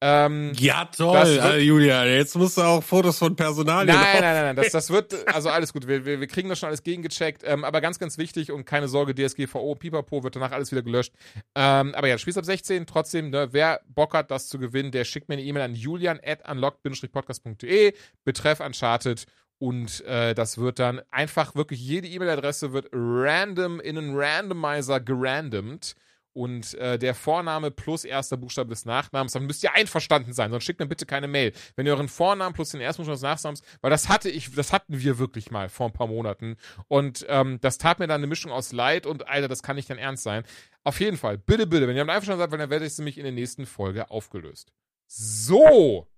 Ähm, 0.00 0.52
Ja, 0.56 0.84
toll, 0.86 1.14
wird- 1.28 1.40
Alter, 1.40 1.58
Julia. 1.58 2.04
Jetzt 2.06 2.36
musst 2.36 2.56
du 2.56 2.62
auch 2.62 2.82
Fotos 2.82 3.18
von 3.18 3.36
Personalien 3.36 3.94
Nein, 3.94 4.20
nein, 4.20 4.34
nein, 4.34 4.44
nein, 4.44 4.56
das, 4.56 4.70
das 4.70 4.90
wird, 4.90 5.26
also 5.28 5.48
alles 5.48 5.72
gut, 5.72 5.86
wir, 5.86 6.04
wir, 6.04 6.20
wir 6.20 6.26
kriegen 6.26 6.48
das 6.48 6.58
schon 6.58 6.68
alles 6.68 6.82
gegengecheckt, 6.82 7.42
ähm, 7.44 7.64
aber 7.64 7.80
ganz, 7.80 7.98
ganz 7.98 8.18
wichtig 8.18 8.50
und 8.52 8.64
keine 8.64 8.88
Sorge, 8.88 9.14
DSGVO, 9.14 9.74
Pipapo 9.74 10.24
wird 10.24 10.36
danach 10.36 10.52
alles 10.52 10.72
wieder 10.72 10.82
gelöscht. 10.82 11.12
Ähm, 11.54 11.94
aber 11.94 12.08
ja, 12.08 12.18
Spiel 12.18 12.36
ab 12.36 12.44
16, 12.44 12.86
trotzdem, 12.86 13.30
ne, 13.30 13.48
wer 13.52 13.80
Bock 13.86 14.14
hat, 14.14 14.30
das 14.30 14.48
zu 14.48 14.58
gewinnen, 14.58 14.90
der 14.90 15.04
schickt 15.04 15.28
mir 15.28 15.34
eine 15.34 15.42
E-Mail 15.44 15.62
an 15.62 15.74
julian 15.74 16.18
at 16.24 16.48
unlocked-podcast.de, 16.48 17.94
betreff 18.24 18.60
Uncharted. 18.60 19.24
Und 19.58 20.04
äh, 20.06 20.34
das 20.34 20.58
wird 20.58 20.80
dann 20.80 21.02
einfach 21.12 21.54
wirklich, 21.54 21.80
jede 21.80 22.08
E-Mail-Adresse 22.08 22.72
wird 22.72 22.88
random 22.92 23.78
in 23.80 23.96
einen 23.96 24.16
Randomizer 24.16 24.98
gerandomt 24.98 25.94
und 26.32 26.74
äh, 26.74 26.98
der 26.98 27.14
Vorname 27.14 27.70
plus 27.70 28.04
erster 28.04 28.36
Buchstabe 28.36 28.70
des 28.70 28.84
Nachnamens, 28.84 29.32
dann 29.32 29.46
müsst 29.46 29.62
ihr 29.62 29.74
einverstanden 29.74 30.32
sein, 30.32 30.50
sonst 30.50 30.64
schickt 30.64 30.80
mir 30.80 30.86
bitte 30.86 31.06
keine 31.06 31.28
Mail. 31.28 31.52
Wenn 31.76 31.86
ihr 31.86 31.92
euren 31.92 32.08
Vornamen 32.08 32.54
plus 32.54 32.70
den 32.70 32.80
ersten 32.80 33.02
Buchstaben 33.02 33.16
des 33.16 33.22
Nachnamens, 33.22 33.62
weil 33.80 33.90
das 33.90 34.08
hatte 34.08 34.28
ich, 34.30 34.54
das 34.54 34.72
hatten 34.72 35.00
wir 35.00 35.18
wirklich 35.18 35.50
mal 35.50 35.68
vor 35.68 35.86
ein 35.86 35.92
paar 35.92 36.06
Monaten 36.06 36.56
und 36.88 37.26
ähm, 37.28 37.58
das 37.60 37.78
tat 37.78 37.98
mir 37.98 38.06
dann 38.06 38.20
eine 38.20 38.26
Mischung 38.26 38.52
aus 38.52 38.72
Leid 38.72 39.06
und 39.06 39.28
Alter, 39.28 39.48
das 39.48 39.62
kann 39.62 39.76
nicht 39.76 39.90
dein 39.90 39.98
Ernst 39.98 40.22
sein. 40.22 40.44
Auf 40.84 41.00
jeden 41.00 41.16
Fall, 41.16 41.38
bitte, 41.38 41.66
bitte, 41.66 41.86
wenn 41.86 41.96
ihr 41.96 42.00
damit 42.00 42.14
einverstanden 42.14 42.40
seid, 42.40 42.50
weil 42.50 42.58
dann 42.58 42.70
werde 42.70 42.86
ich 42.86 42.96
nämlich 42.98 43.18
in 43.18 43.24
der 43.24 43.32
nächsten 43.32 43.66
Folge 43.66 44.10
aufgelöst. 44.10 44.72
So, 45.06 46.08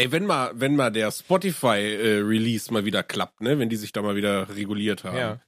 Ey, 0.00 0.10
wenn 0.12 0.24
mal, 0.24 0.52
wenn 0.54 0.76
mal 0.76 0.90
der 0.90 1.10
Spotify-Release 1.10 2.72
mal 2.72 2.86
wieder 2.86 3.02
klappt, 3.02 3.42
ne, 3.42 3.58
wenn 3.58 3.68
die 3.68 3.76
sich 3.76 3.92
da 3.92 4.00
mal 4.00 4.16
wieder 4.16 4.48
reguliert 4.56 5.04
haben, 5.04 5.16
Ja. 5.18 5.40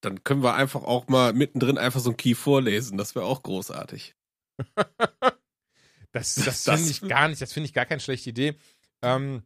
Dann 0.00 0.24
können 0.24 0.42
wir 0.42 0.54
einfach 0.54 0.82
auch 0.82 1.08
mal 1.08 1.32
mittendrin 1.32 1.78
einfach 1.78 2.00
so 2.00 2.10
ein 2.10 2.16
Key 2.16 2.34
vorlesen. 2.34 2.96
Das 2.98 3.14
wäre 3.14 3.24
auch 3.26 3.42
großartig. 3.42 4.14
das, 6.12 6.34
das, 6.34 6.64
Das- 6.64 6.80
finde 6.80 6.90
ich 6.90 7.00
gar 7.08 7.28
nicht, 7.28 7.40
das 7.40 7.52
finde 7.52 7.66
ich 7.66 7.74
gar 7.74 7.86
keine 7.86 8.00
schlechte 8.00 8.30
Idee. 8.30 8.54
Ähm, 9.02 9.42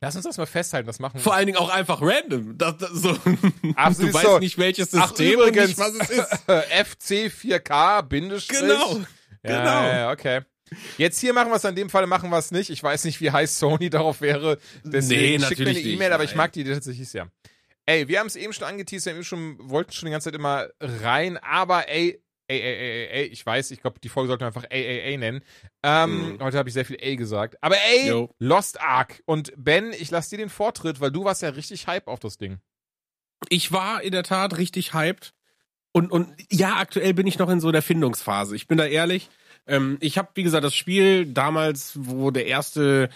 lass 0.00 0.16
uns 0.16 0.24
das 0.24 0.38
mal 0.38 0.46
festhalten, 0.46 0.86
das 0.86 0.98
machen 0.98 1.14
wir. 1.14 1.20
Vor 1.20 1.34
allen 1.34 1.46
Dingen 1.46 1.58
auch 1.58 1.68
einfach 1.70 2.00
random. 2.02 2.56
Das, 2.58 2.76
das, 2.78 2.90
so. 2.92 3.10
Absolut 3.76 4.10
du 4.10 4.14
weißt 4.14 4.26
so. 4.26 4.38
nicht, 4.38 4.58
welches 4.58 4.94
Ach, 4.94 5.08
System 5.08 5.40
und 5.40 5.48
übrigens, 5.48 5.68
nicht, 5.68 5.78
was 5.78 5.94
es 5.94 6.10
ist. 6.10 6.48
FC4K, 6.48 8.02
Bindestrich. 8.02 8.60
Genau. 8.60 8.96
Ja, 8.98 9.06
Genau. 9.42 9.64
Ja, 9.64 9.96
ja, 9.96 10.10
okay. 10.10 10.40
Jetzt 10.98 11.18
hier 11.18 11.32
machen 11.32 11.50
wir 11.50 11.56
es, 11.56 11.64
in 11.64 11.74
dem 11.74 11.90
Fall 11.90 12.06
machen 12.06 12.30
wir 12.30 12.38
es 12.38 12.50
nicht. 12.52 12.70
Ich 12.70 12.82
weiß 12.82 13.04
nicht, 13.04 13.20
wie 13.20 13.30
heiß 13.30 13.58
Sony 13.58 13.90
darauf 13.90 14.20
wäre. 14.20 14.58
Deswegen 14.84 15.40
Nee, 15.40 15.46
schickt 15.46 15.58
mir 15.60 15.64
eine 15.66 15.72
natürlich 15.74 15.86
E-Mail, 15.86 16.12
aber 16.12 16.24
ich 16.24 16.34
mag 16.36 16.52
die 16.52 16.60
Idee 16.60 16.74
tatsächlich 16.74 17.08
sehr. 17.08 17.28
Ey, 17.90 18.06
wir 18.06 18.20
haben 18.20 18.28
es 18.28 18.36
eben 18.36 18.52
schon 18.52 18.68
angeteasert, 18.68 19.06
wir 19.06 19.12
haben 19.14 19.18
eben 19.18 19.24
schon, 19.24 19.68
wollten 19.68 19.90
schon 19.90 20.06
die 20.06 20.12
ganze 20.12 20.26
Zeit 20.26 20.36
immer 20.38 20.68
rein, 20.78 21.38
aber 21.38 21.88
ey, 21.88 22.22
ey, 22.46 22.60
ey, 22.60 22.74
ey, 22.74 23.06
ey, 23.06 23.06
ey 23.08 23.24
ich 23.26 23.44
weiß, 23.44 23.72
ich 23.72 23.80
glaube, 23.80 23.98
die 23.98 24.08
Folge 24.08 24.28
sollten 24.28 24.42
wir 24.42 24.46
einfach 24.46 24.66
ey, 24.70 24.84
ey, 24.84 25.00
ey 25.00 25.16
nennen. 25.16 25.42
Ähm, 25.82 26.34
Mhm. 26.34 26.40
Heute 26.40 26.56
habe 26.56 26.68
ich 26.68 26.72
sehr 26.72 26.84
viel 26.84 26.98
ey 27.00 27.16
gesagt. 27.16 27.56
Aber 27.60 27.74
ey, 27.76 28.08
Jo. 28.08 28.32
Lost 28.38 28.80
Ark. 28.80 29.22
Und 29.26 29.52
Ben, 29.56 29.92
ich 29.92 30.12
lass 30.12 30.28
dir 30.28 30.36
den 30.36 30.50
Vortritt, 30.50 31.00
weil 31.00 31.10
du 31.10 31.24
warst 31.24 31.42
ja 31.42 31.48
richtig 31.48 31.88
hype 31.88 32.06
auf 32.06 32.20
das 32.20 32.38
Ding. 32.38 32.58
Ich 33.48 33.72
war 33.72 34.02
in 34.02 34.12
der 34.12 34.22
Tat 34.22 34.56
richtig 34.56 34.94
hyped. 34.94 35.32
Und, 35.92 36.12
und 36.12 36.32
ja, 36.48 36.76
aktuell 36.76 37.14
bin 37.14 37.26
ich 37.26 37.40
noch 37.40 37.48
in 37.50 37.58
so 37.58 37.72
der 37.72 37.82
Findungsphase. 37.82 38.54
Ich 38.54 38.68
bin 38.68 38.78
da 38.78 38.86
ehrlich. 38.86 39.28
Ähm, 39.66 39.98
ich 40.00 40.16
habe, 40.16 40.28
wie 40.34 40.44
gesagt, 40.44 40.62
das 40.62 40.76
Spiel 40.76 41.26
damals, 41.26 41.92
wo 41.96 42.30
der 42.30 42.46
erste 42.46 43.08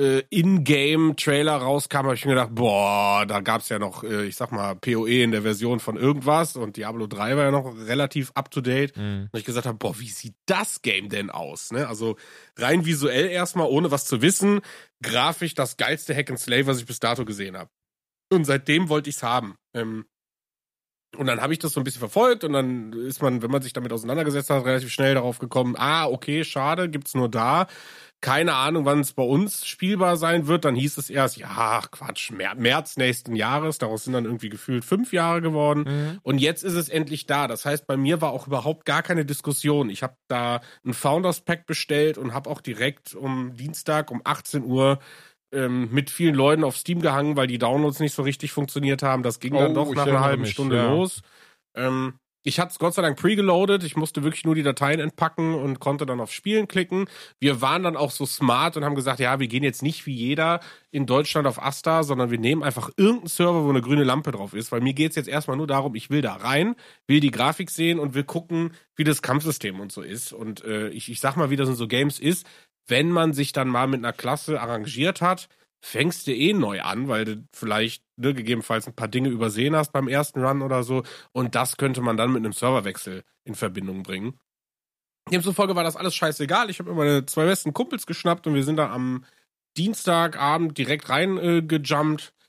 äh, 0.00 0.22
In-Game-Trailer 0.30 1.56
rauskam, 1.56 1.98
habe 1.98 2.14
ich 2.14 2.24
mir 2.24 2.32
gedacht, 2.32 2.54
boah, 2.54 3.26
da 3.26 3.40
gab's 3.40 3.68
ja 3.68 3.78
noch, 3.78 4.02
äh, 4.02 4.24
ich 4.26 4.36
sag 4.36 4.50
mal, 4.50 4.74
PoE 4.74 5.22
in 5.22 5.30
der 5.30 5.42
Version 5.42 5.78
von 5.78 5.96
irgendwas 5.96 6.56
und 6.56 6.76
Diablo 6.76 7.06
3 7.06 7.36
war 7.36 7.44
ja 7.44 7.50
noch 7.50 7.76
relativ 7.76 8.32
up-to-date. 8.34 8.96
Und 9.32 9.38
ich 9.38 9.44
gesagt 9.44 9.66
habe, 9.66 9.78
boah, 9.78 9.98
wie 10.00 10.08
sieht 10.08 10.34
das 10.46 10.80
Game 10.82 11.10
denn 11.10 11.30
aus? 11.30 11.70
Ne? 11.70 11.86
Also 11.86 12.16
rein 12.56 12.86
visuell 12.86 13.28
erstmal, 13.28 13.68
ohne 13.68 13.90
was 13.90 14.06
zu 14.06 14.22
wissen, 14.22 14.60
grafisch 15.02 15.54
das 15.54 15.76
geilste 15.76 16.16
Hack 16.16 16.30
and 16.30 16.40
Slay, 16.40 16.66
was 16.66 16.78
ich 16.78 16.86
bis 16.86 16.98
dato 16.98 17.24
gesehen 17.24 17.56
habe. 17.56 17.70
Und 18.32 18.44
seitdem 18.44 18.88
wollte 18.88 19.10
ich's 19.10 19.22
haben. 19.22 19.56
Ähm, 19.74 20.06
Und 21.16 21.26
dann 21.26 21.40
habe 21.40 21.52
ich 21.52 21.58
das 21.58 21.72
so 21.72 21.80
ein 21.80 21.84
bisschen 21.84 21.98
verfolgt 21.98 22.44
und 22.44 22.52
dann 22.52 22.92
ist 22.92 23.20
man, 23.20 23.42
wenn 23.42 23.50
man 23.50 23.62
sich 23.62 23.72
damit 23.72 23.92
auseinandergesetzt 23.92 24.48
hat, 24.48 24.64
relativ 24.64 24.92
schnell 24.92 25.14
darauf 25.14 25.38
gekommen, 25.38 25.74
ah, 25.76 26.06
okay, 26.06 26.44
schade, 26.44 26.88
gibt's 26.88 27.14
nur 27.14 27.28
da. 27.28 27.66
Keine 28.20 28.54
Ahnung, 28.54 28.84
wann 28.84 29.00
es 29.00 29.14
bei 29.14 29.22
uns 29.22 29.66
spielbar 29.66 30.18
sein 30.18 30.46
wird. 30.46 30.66
Dann 30.66 30.74
hieß 30.74 30.98
es 30.98 31.08
erst, 31.08 31.38
ja, 31.38 31.80
Quatsch, 31.90 32.30
März 32.30 32.98
nächsten 32.98 33.34
Jahres. 33.34 33.78
Daraus 33.78 34.04
sind 34.04 34.12
dann 34.12 34.26
irgendwie 34.26 34.50
gefühlt 34.50 34.84
fünf 34.84 35.12
Jahre 35.14 35.40
geworden. 35.40 35.84
Mhm. 35.88 36.18
Und 36.22 36.38
jetzt 36.38 36.62
ist 36.62 36.74
es 36.74 36.90
endlich 36.90 37.26
da. 37.26 37.48
Das 37.48 37.64
heißt, 37.64 37.86
bei 37.86 37.96
mir 37.96 38.20
war 38.20 38.32
auch 38.32 38.46
überhaupt 38.46 38.84
gar 38.84 39.02
keine 39.02 39.24
Diskussion. 39.24 39.88
Ich 39.88 40.02
habe 40.02 40.16
da 40.28 40.60
ein 40.84 40.92
Founders 40.92 41.40
Pack 41.40 41.64
bestellt 41.66 42.18
und 42.18 42.34
habe 42.34 42.50
auch 42.50 42.60
direkt 42.60 43.14
um 43.14 43.56
Dienstag 43.56 44.10
um 44.10 44.20
18 44.22 44.64
Uhr 44.64 44.98
ähm, 45.52 45.88
mit 45.90 46.10
vielen 46.10 46.34
Leuten 46.34 46.64
auf 46.64 46.76
Steam 46.76 47.00
gehangen, 47.00 47.36
weil 47.36 47.46
die 47.46 47.58
Downloads 47.58 48.00
nicht 48.00 48.14
so 48.14 48.22
richtig 48.22 48.52
funktioniert 48.52 49.02
haben. 49.02 49.22
Das 49.22 49.40
ging 49.40 49.54
oh, 49.54 49.58
dann 49.58 49.74
doch 49.74 49.92
nach 49.94 50.06
einer 50.06 50.20
halben 50.20 50.42
mich, 50.42 50.52
Stunde 50.52 50.76
ja. 50.76 50.90
los. 50.90 51.22
Ähm, 51.74 52.14
ich 52.42 52.58
hatte 52.58 52.72
es 52.72 52.78
Gott 52.78 52.94
sei 52.94 53.02
Dank 53.02 53.18
pregeloadet. 53.18 53.84
Ich 53.84 53.96
musste 53.96 54.22
wirklich 54.22 54.44
nur 54.44 54.54
die 54.54 54.62
Dateien 54.62 54.98
entpacken 54.98 55.54
und 55.54 55.78
konnte 55.78 56.06
dann 56.06 56.20
auf 56.20 56.32
Spielen 56.32 56.68
klicken. 56.68 57.06
Wir 57.38 57.60
waren 57.60 57.82
dann 57.82 57.98
auch 57.98 58.10
so 58.10 58.24
smart 58.24 58.78
und 58.78 58.84
haben 58.84 58.94
gesagt, 58.94 59.20
ja, 59.20 59.40
wir 59.40 59.48
gehen 59.48 59.62
jetzt 59.62 59.82
nicht 59.82 60.06
wie 60.06 60.14
jeder 60.14 60.60
in 60.90 61.04
Deutschland 61.04 61.46
auf 61.46 61.62
Asta, 61.62 62.02
sondern 62.02 62.30
wir 62.30 62.38
nehmen 62.38 62.62
einfach 62.62 62.90
irgendeinen 62.96 63.28
Server, 63.28 63.64
wo 63.64 63.68
eine 63.68 63.82
grüne 63.82 64.04
Lampe 64.04 64.32
drauf 64.32 64.54
ist. 64.54 64.72
Weil 64.72 64.80
mir 64.80 64.94
geht's 64.94 65.16
jetzt 65.16 65.28
erstmal 65.28 65.58
nur 65.58 65.66
darum, 65.66 65.94
ich 65.94 66.08
will 66.08 66.22
da 66.22 66.34
rein, 66.34 66.76
will 67.06 67.20
die 67.20 67.30
Grafik 67.30 67.70
sehen 67.70 67.98
und 67.98 68.14
will 68.14 68.24
gucken, 68.24 68.72
wie 68.96 69.04
das 69.04 69.20
Kampfsystem 69.20 69.78
und 69.78 69.92
so 69.92 70.00
ist. 70.00 70.32
Und 70.32 70.64
äh, 70.64 70.88
ich, 70.88 71.10
ich 71.10 71.20
sag 71.20 71.36
mal, 71.36 71.50
wie 71.50 71.56
das 71.56 71.68
in 71.68 71.74
so 71.74 71.88
Games 71.88 72.18
ist 72.18 72.46
wenn 72.86 73.10
man 73.10 73.32
sich 73.32 73.52
dann 73.52 73.68
mal 73.68 73.86
mit 73.86 74.00
einer 74.00 74.12
Klasse 74.12 74.60
arrangiert 74.60 75.20
hat, 75.20 75.48
fängst 75.80 76.26
du 76.26 76.34
eh 76.34 76.52
neu 76.52 76.82
an, 76.82 77.08
weil 77.08 77.24
du 77.24 77.44
vielleicht 77.52 78.04
ne, 78.16 78.34
gegebenenfalls 78.34 78.86
ein 78.86 78.94
paar 78.94 79.08
Dinge 79.08 79.28
übersehen 79.28 79.74
hast 79.74 79.92
beim 79.92 80.08
ersten 80.08 80.44
Run 80.44 80.62
oder 80.62 80.82
so. 80.82 81.02
Und 81.32 81.54
das 81.54 81.76
könnte 81.76 82.00
man 82.02 82.16
dann 82.16 82.32
mit 82.32 82.44
einem 82.44 82.52
Serverwechsel 82.52 83.24
in 83.44 83.54
Verbindung 83.54 84.02
bringen. 84.02 84.38
Demzufolge 85.30 85.76
war 85.76 85.84
das 85.84 85.96
alles 85.96 86.14
scheißegal. 86.14 86.70
Ich 86.70 86.78
habe 86.78 86.90
immer 86.90 87.04
meine 87.04 87.26
zwei 87.26 87.44
besten 87.44 87.72
Kumpels 87.72 88.06
geschnappt 88.06 88.46
und 88.46 88.54
wir 88.54 88.64
sind 88.64 88.76
da 88.76 88.90
am 88.90 89.24
Dienstagabend 89.76 90.76
direkt 90.76 91.08
reingejumpt. 91.08 92.22
Äh, 92.22 92.40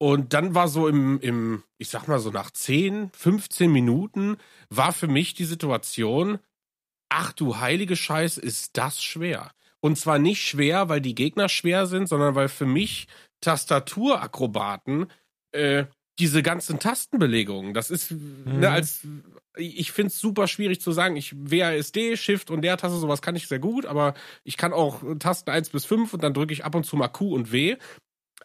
und 0.00 0.32
dann 0.32 0.54
war 0.54 0.68
so 0.68 0.86
im, 0.86 1.18
im, 1.20 1.64
ich 1.76 1.88
sag 1.88 2.06
mal 2.06 2.20
so 2.20 2.30
nach 2.30 2.52
10, 2.52 3.10
15 3.12 3.70
Minuten, 3.70 4.36
war 4.70 4.92
für 4.92 5.08
mich 5.08 5.34
die 5.34 5.44
Situation, 5.44 6.38
ach 7.08 7.32
du 7.32 7.58
heilige 7.58 7.96
Scheiße, 7.96 8.40
ist 8.40 8.76
das 8.76 9.02
schwer. 9.02 9.50
Und 9.80 9.96
zwar 9.96 10.18
nicht 10.18 10.42
schwer, 10.42 10.88
weil 10.88 11.00
die 11.00 11.14
Gegner 11.14 11.48
schwer 11.48 11.86
sind, 11.86 12.08
sondern 12.08 12.34
weil 12.34 12.48
für 12.48 12.66
mich 12.66 13.06
Tastaturakrobaten 13.40 15.06
äh, 15.52 15.84
diese 16.18 16.42
ganzen 16.42 16.80
Tastenbelegungen, 16.80 17.74
das 17.74 17.90
ist, 17.90 18.10
ne, 18.10 18.18
mhm. 18.18 18.60
ne, 18.60 18.70
als 18.70 19.06
ich 19.56 19.90
finde 19.92 20.08
es 20.08 20.18
super 20.18 20.46
schwierig 20.46 20.80
zu 20.80 20.92
sagen. 20.92 21.16
Ich 21.16 21.34
WASD, 21.34 22.16
Shift 22.16 22.50
und 22.50 22.62
der 22.62 22.76
Taste, 22.76 22.98
sowas 22.98 23.22
kann 23.22 23.34
ich 23.34 23.48
sehr 23.48 23.58
gut, 23.58 23.86
aber 23.86 24.14
ich 24.44 24.56
kann 24.56 24.72
auch 24.72 25.02
Tasten 25.18 25.50
1 25.50 25.70
bis 25.70 25.84
5 25.84 26.14
und 26.14 26.22
dann 26.22 26.34
drücke 26.34 26.52
ich 26.52 26.64
ab 26.64 26.74
und 26.74 26.84
zu 26.84 26.96
mal 26.96 27.08
Q 27.08 27.34
und 27.34 27.52
W 27.52 27.76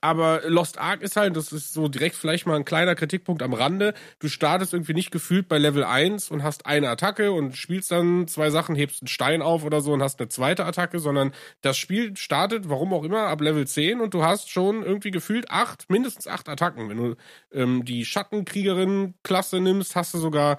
aber 0.03 0.41
Lost 0.47 0.79
Ark 0.79 1.01
ist 1.01 1.15
halt, 1.15 1.37
das 1.37 1.53
ist 1.53 1.71
so 1.71 1.87
direkt 1.87 2.17
vielleicht 2.17 2.45
mal 2.45 2.57
ein 2.57 2.65
kleiner 2.65 2.93
Kritikpunkt 2.93 3.41
am 3.41 3.53
Rande. 3.53 3.93
Du 4.19 4.27
startest 4.27 4.73
irgendwie 4.73 4.93
nicht 4.93 5.11
gefühlt 5.11 5.47
bei 5.47 5.57
Level 5.57 5.85
1 5.85 6.29
und 6.29 6.43
hast 6.43 6.65
eine 6.65 6.89
Attacke 6.89 7.31
und 7.31 7.55
spielst 7.55 7.89
dann 7.89 8.27
zwei 8.27 8.49
Sachen, 8.49 8.75
hebst 8.75 9.01
einen 9.01 9.07
Stein 9.07 9.41
auf 9.41 9.63
oder 9.63 9.79
so 9.79 9.93
und 9.93 10.03
hast 10.03 10.19
eine 10.19 10.27
zweite 10.27 10.65
Attacke, 10.65 10.99
sondern 10.99 11.31
das 11.61 11.77
Spiel 11.77 12.17
startet, 12.17 12.67
warum 12.67 12.93
auch 12.93 13.05
immer, 13.05 13.27
ab 13.27 13.39
Level 13.39 13.65
10 13.65 14.01
und 14.01 14.13
du 14.13 14.25
hast 14.25 14.49
schon 14.49 14.83
irgendwie 14.83 15.11
gefühlt 15.11 15.49
acht, 15.49 15.89
mindestens 15.89 16.27
acht 16.27 16.49
Attacken. 16.49 16.89
Wenn 16.89 16.97
du 16.97 17.15
ähm, 17.53 17.85
die 17.85 18.03
Schattenkriegerin-Klasse 18.03 19.61
nimmst, 19.61 19.95
hast 19.95 20.13
du 20.13 20.17
sogar 20.17 20.57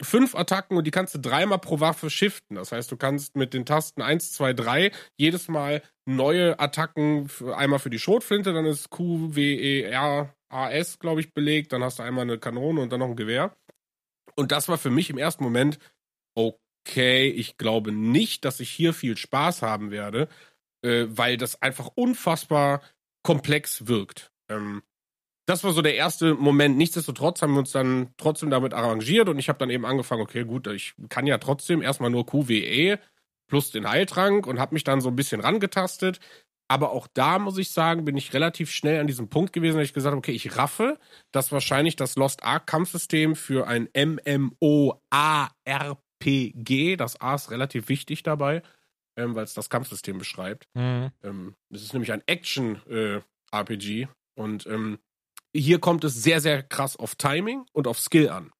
fünf 0.00 0.34
Attacken 0.34 0.76
und 0.76 0.86
die 0.86 0.90
kannst 0.90 1.14
du 1.14 1.18
dreimal 1.18 1.58
pro 1.58 1.80
Waffe 1.80 2.10
shiften. 2.10 2.56
Das 2.56 2.72
heißt, 2.72 2.90
du 2.90 2.96
kannst 2.96 3.36
mit 3.36 3.54
den 3.54 3.66
Tasten 3.66 4.02
1, 4.02 4.32
2, 4.32 4.52
3 4.52 4.92
jedes 5.16 5.48
Mal 5.48 5.82
neue 6.06 6.58
Attacken, 6.58 7.28
einmal 7.54 7.78
für 7.78 7.90
die 7.90 7.98
Schrotflinte, 7.98 8.52
dann 8.52 8.64
ist 8.64 8.90
Q, 8.90 9.34
W, 9.34 9.54
E, 9.54 9.82
R, 9.82 10.34
A, 10.48 10.70
S, 10.70 10.98
glaube 10.98 11.20
ich, 11.20 11.34
belegt. 11.34 11.72
Dann 11.72 11.82
hast 11.82 11.98
du 11.98 12.02
einmal 12.02 12.22
eine 12.22 12.38
Kanone 12.38 12.80
und 12.80 12.92
dann 12.92 13.00
noch 13.00 13.08
ein 13.08 13.16
Gewehr. 13.16 13.56
Und 14.36 14.52
das 14.52 14.68
war 14.68 14.78
für 14.78 14.90
mich 14.90 15.10
im 15.10 15.18
ersten 15.18 15.44
Moment, 15.44 15.78
okay, 16.36 17.28
ich 17.28 17.56
glaube 17.56 17.92
nicht, 17.92 18.44
dass 18.44 18.60
ich 18.60 18.70
hier 18.70 18.94
viel 18.94 19.16
Spaß 19.16 19.62
haben 19.62 19.90
werde, 19.90 20.28
äh, 20.82 21.06
weil 21.08 21.36
das 21.36 21.60
einfach 21.60 21.90
unfassbar 21.94 22.82
komplex 23.22 23.88
wirkt. 23.88 24.32
Ähm, 24.48 24.82
das 25.48 25.64
war 25.64 25.72
so 25.72 25.80
der 25.80 25.94
erste 25.94 26.34
Moment. 26.34 26.76
Nichtsdestotrotz 26.76 27.40
haben 27.40 27.54
wir 27.54 27.60
uns 27.60 27.72
dann 27.72 28.10
trotzdem 28.18 28.50
damit 28.50 28.74
arrangiert 28.74 29.30
und 29.30 29.38
ich 29.38 29.48
habe 29.48 29.58
dann 29.58 29.70
eben 29.70 29.86
angefangen, 29.86 30.20
okay, 30.20 30.44
gut, 30.44 30.66
ich 30.66 30.92
kann 31.08 31.26
ja 31.26 31.38
trotzdem 31.38 31.80
erstmal 31.80 32.10
nur 32.10 32.26
QWE 32.26 32.98
plus 33.46 33.70
den 33.70 33.88
Heiltrank 33.88 34.46
und 34.46 34.60
habe 34.60 34.74
mich 34.74 34.84
dann 34.84 35.00
so 35.00 35.08
ein 35.08 35.16
bisschen 35.16 35.40
rangetastet. 35.40 36.20
Aber 36.70 36.92
auch 36.92 37.06
da 37.14 37.38
muss 37.38 37.56
ich 37.56 37.70
sagen, 37.70 38.04
bin 38.04 38.18
ich 38.18 38.34
relativ 38.34 38.70
schnell 38.70 39.00
an 39.00 39.06
diesem 39.06 39.30
Punkt 39.30 39.54
gewesen, 39.54 39.78
dass 39.78 39.86
ich 39.86 39.94
gesagt 39.94 40.10
habe, 40.10 40.18
okay, 40.18 40.32
ich 40.32 40.58
raffe, 40.58 40.98
dass 41.32 41.50
wahrscheinlich 41.50 41.96
das 41.96 42.16
Lost 42.16 42.42
Ark 42.44 42.66
Kampfsystem 42.66 43.34
für 43.34 43.66
ein 43.66 43.88
MMOARPG, 43.96 44.98
das 46.96 47.22
A 47.22 47.36
ist 47.36 47.50
relativ 47.50 47.88
wichtig 47.88 48.22
dabei, 48.22 48.60
ähm, 49.16 49.34
weil 49.34 49.44
es 49.44 49.54
das 49.54 49.70
Kampfsystem 49.70 50.18
beschreibt. 50.18 50.68
Mhm. 50.74 51.10
Ähm, 51.22 51.54
es 51.70 51.82
ist 51.82 51.94
nämlich 51.94 52.12
ein 52.12 52.22
Action-RPG 52.26 54.02
äh, 54.02 54.08
und 54.34 54.66
ähm, 54.66 54.98
hier 55.54 55.78
kommt 55.78 56.04
es 56.04 56.14
sehr, 56.22 56.40
sehr 56.40 56.62
krass 56.62 56.96
auf 56.96 57.14
Timing 57.14 57.64
und 57.72 57.86
auf 57.86 57.98
Skill 57.98 58.28
an. 58.28 58.50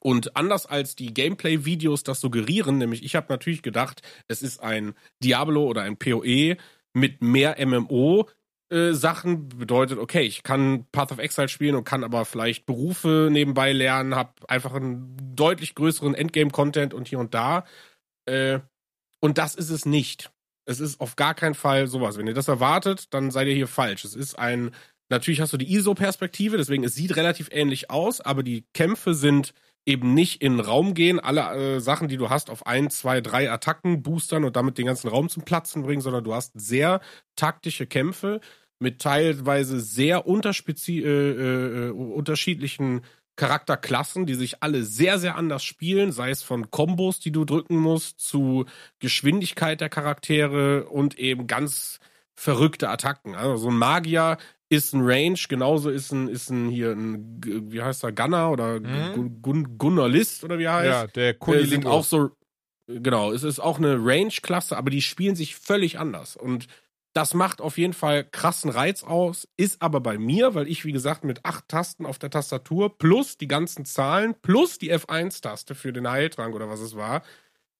Und 0.00 0.36
anders 0.36 0.66
als 0.66 0.96
die 0.96 1.12
Gameplay-Videos 1.12 2.02
das 2.02 2.20
suggerieren, 2.20 2.78
nämlich 2.78 3.04
ich 3.04 3.14
habe 3.14 3.26
natürlich 3.28 3.62
gedacht, 3.62 4.02
es 4.28 4.42
ist 4.42 4.62
ein 4.62 4.94
Diablo 5.22 5.64
oder 5.64 5.82
ein 5.82 5.98
PoE 5.98 6.56
mit 6.94 7.22
mehr 7.22 7.56
MMO. 7.64 8.28
Äh, 8.70 8.94
Sachen 8.94 9.48
bedeutet, 9.48 9.98
okay, 9.98 10.22
ich 10.22 10.42
kann 10.42 10.86
Path 10.92 11.12
of 11.12 11.18
Exile 11.18 11.48
spielen 11.48 11.74
und 11.74 11.84
kann 11.84 12.04
aber 12.04 12.24
vielleicht 12.24 12.64
Berufe 12.64 13.28
nebenbei 13.30 13.72
lernen, 13.72 14.14
habe 14.14 14.32
einfach 14.48 14.72
einen 14.72 15.14
deutlich 15.36 15.74
größeren 15.74 16.14
Endgame-Content 16.14 16.94
und 16.94 17.06
hier 17.06 17.18
und 17.18 17.34
da. 17.34 17.64
Äh, 18.24 18.60
und 19.20 19.38
das 19.38 19.54
ist 19.54 19.70
es 19.70 19.84
nicht. 19.84 20.32
Es 20.64 20.80
ist 20.80 21.00
auf 21.00 21.16
gar 21.16 21.34
keinen 21.34 21.54
Fall 21.54 21.86
sowas. 21.86 22.16
Wenn 22.16 22.26
ihr 22.26 22.34
das 22.34 22.48
erwartet, 22.48 23.12
dann 23.12 23.30
seid 23.30 23.48
ihr 23.48 23.54
hier 23.54 23.68
falsch. 23.68 24.04
Es 24.04 24.14
ist 24.14 24.38
ein 24.38 24.72
Natürlich 25.12 25.42
hast 25.42 25.52
du 25.52 25.58
die 25.58 25.70
ISO-Perspektive, 25.74 26.56
deswegen 26.56 26.84
es 26.84 26.94
sieht 26.94 27.16
relativ 27.16 27.50
ähnlich 27.52 27.90
aus, 27.90 28.22
aber 28.22 28.42
die 28.42 28.64
Kämpfe 28.72 29.12
sind 29.12 29.52
eben 29.84 30.14
nicht 30.14 30.40
in 30.40 30.56
den 30.56 30.60
Raum 30.60 30.94
gehen, 30.94 31.20
alle 31.20 31.76
äh, 31.76 31.80
Sachen, 31.80 32.08
die 32.08 32.16
du 32.16 32.30
hast, 32.30 32.48
auf 32.48 32.66
ein, 32.66 32.88
zwei, 32.88 33.20
drei 33.20 33.50
Attacken 33.50 34.02
boostern 34.02 34.42
und 34.42 34.56
damit 34.56 34.78
den 34.78 34.86
ganzen 34.86 35.08
Raum 35.08 35.28
zum 35.28 35.44
Platzen 35.44 35.82
bringen, 35.82 36.00
sondern 36.00 36.24
du 36.24 36.32
hast 36.32 36.58
sehr 36.58 37.02
taktische 37.36 37.86
Kämpfe 37.86 38.40
mit 38.78 39.02
teilweise 39.02 39.80
sehr 39.80 40.24
äh, 40.26 40.90
äh, 40.90 41.90
unterschiedlichen 41.90 43.02
Charakterklassen, 43.36 44.24
die 44.24 44.34
sich 44.34 44.62
alle 44.62 44.82
sehr, 44.82 45.18
sehr 45.18 45.36
anders 45.36 45.62
spielen, 45.62 46.12
sei 46.12 46.30
es 46.30 46.42
von 46.42 46.70
Kombos, 46.70 47.20
die 47.20 47.32
du 47.32 47.44
drücken 47.44 47.76
musst, 47.76 48.18
zu 48.20 48.64
Geschwindigkeit 48.98 49.82
der 49.82 49.90
Charaktere 49.90 50.86
und 50.86 51.18
eben 51.18 51.46
ganz 51.46 52.00
verrückte 52.34 52.88
Attacken. 52.88 53.34
Also 53.34 53.56
so 53.56 53.68
ein 53.68 53.76
Magier 53.76 54.38
ist 54.72 54.94
ein 54.94 55.02
Range, 55.02 55.38
genauso 55.48 55.90
ist 55.90 56.12
ein, 56.12 56.28
ist 56.28 56.48
ein 56.48 56.70
hier 56.70 56.92
ein, 56.92 57.40
wie 57.44 57.82
heißt 57.82 58.04
er, 58.04 58.12
Gunner 58.12 58.50
oder 58.50 58.80
mhm. 58.80 59.42
Gun, 59.42 59.76
Gunnar 59.76 60.08
List 60.08 60.44
oder 60.44 60.58
wie 60.58 60.64
er 60.64 60.72
heißt. 60.72 60.88
Ja, 60.88 61.06
der 61.08 61.34
Kuni 61.34 61.66
sind 61.66 61.84
auch 61.84 62.04
so, 62.04 62.30
genau, 62.86 63.32
es 63.32 63.42
ist 63.42 63.60
auch 63.60 63.76
eine 63.76 63.96
Range-Klasse, 63.98 64.76
aber 64.76 64.88
die 64.88 65.02
spielen 65.02 65.36
sich 65.36 65.56
völlig 65.56 65.98
anders 65.98 66.36
und 66.36 66.68
das 67.12 67.34
macht 67.34 67.60
auf 67.60 67.76
jeden 67.76 67.92
Fall 67.92 68.24
krassen 68.24 68.70
Reiz 68.70 69.02
aus, 69.02 69.46
ist 69.58 69.82
aber 69.82 70.00
bei 70.00 70.16
mir, 70.16 70.54
weil 70.54 70.66
ich, 70.66 70.86
wie 70.86 70.92
gesagt, 70.92 71.24
mit 71.24 71.44
acht 71.44 71.68
Tasten 71.68 72.06
auf 72.06 72.18
der 72.18 72.30
Tastatur 72.30 72.96
plus 72.96 73.36
die 73.36 73.48
ganzen 73.48 73.84
Zahlen 73.84 74.34
plus 74.40 74.78
die 74.78 74.90
F1-Taste 74.90 75.74
für 75.74 75.92
den 75.92 76.08
Heiltrank 76.08 76.54
oder 76.54 76.70
was 76.70 76.80
es 76.80 76.96
war, 76.96 77.22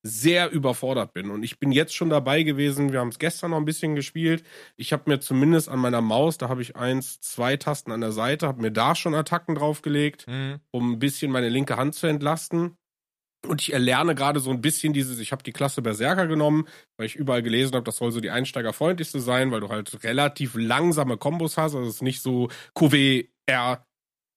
sehr 0.02 0.50
überfordert 0.50 1.12
bin. 1.12 1.30
Und 1.30 1.44
ich 1.44 1.58
bin 1.58 1.70
jetzt 1.70 1.94
schon 1.94 2.10
dabei 2.10 2.42
gewesen, 2.42 2.92
wir 2.92 3.00
haben 3.00 3.10
es 3.10 3.18
gestern 3.18 3.52
noch 3.52 3.58
ein 3.58 3.64
bisschen 3.64 3.94
gespielt. 3.94 4.42
Ich 4.76 4.92
habe 4.92 5.08
mir 5.08 5.20
zumindest 5.20 5.68
an 5.68 5.78
meiner 5.78 6.00
Maus, 6.00 6.38
da 6.38 6.48
habe 6.48 6.62
ich 6.62 6.74
eins, 6.74 7.20
zwei 7.20 7.56
Tasten 7.56 7.92
an 7.92 8.00
der 8.00 8.12
Seite, 8.12 8.48
habe 8.48 8.62
mir 8.62 8.72
da 8.72 8.94
schon 8.94 9.14
Attacken 9.14 9.54
draufgelegt, 9.54 10.26
mhm. 10.26 10.58
um 10.72 10.92
ein 10.92 10.98
bisschen 10.98 11.30
meine 11.30 11.48
linke 11.48 11.76
Hand 11.76 11.94
zu 11.94 12.08
entlasten. 12.08 12.76
Und 13.46 13.60
ich 13.60 13.72
erlerne 13.72 14.14
gerade 14.14 14.38
so 14.38 14.50
ein 14.50 14.60
bisschen 14.60 14.92
dieses, 14.92 15.18
ich 15.18 15.32
habe 15.32 15.42
die 15.42 15.52
Klasse 15.52 15.82
Berserker 15.82 16.26
genommen, 16.28 16.68
weil 16.96 17.06
ich 17.06 17.16
überall 17.16 17.42
gelesen 17.42 17.74
habe, 17.74 17.84
das 17.84 17.96
soll 17.96 18.12
so 18.12 18.20
die 18.20 18.30
einsteigerfreundlichste 18.30 19.20
sein, 19.20 19.50
weil 19.50 19.60
du 19.60 19.68
halt 19.68 20.04
relativ 20.04 20.54
langsame 20.54 21.16
Kombos 21.16 21.56
hast. 21.56 21.74
Also 21.74 21.88
es 21.88 21.96
ist 21.96 22.02
nicht 22.02 22.22
so 22.22 22.48
QW, 22.74 23.24
R, 23.46 23.84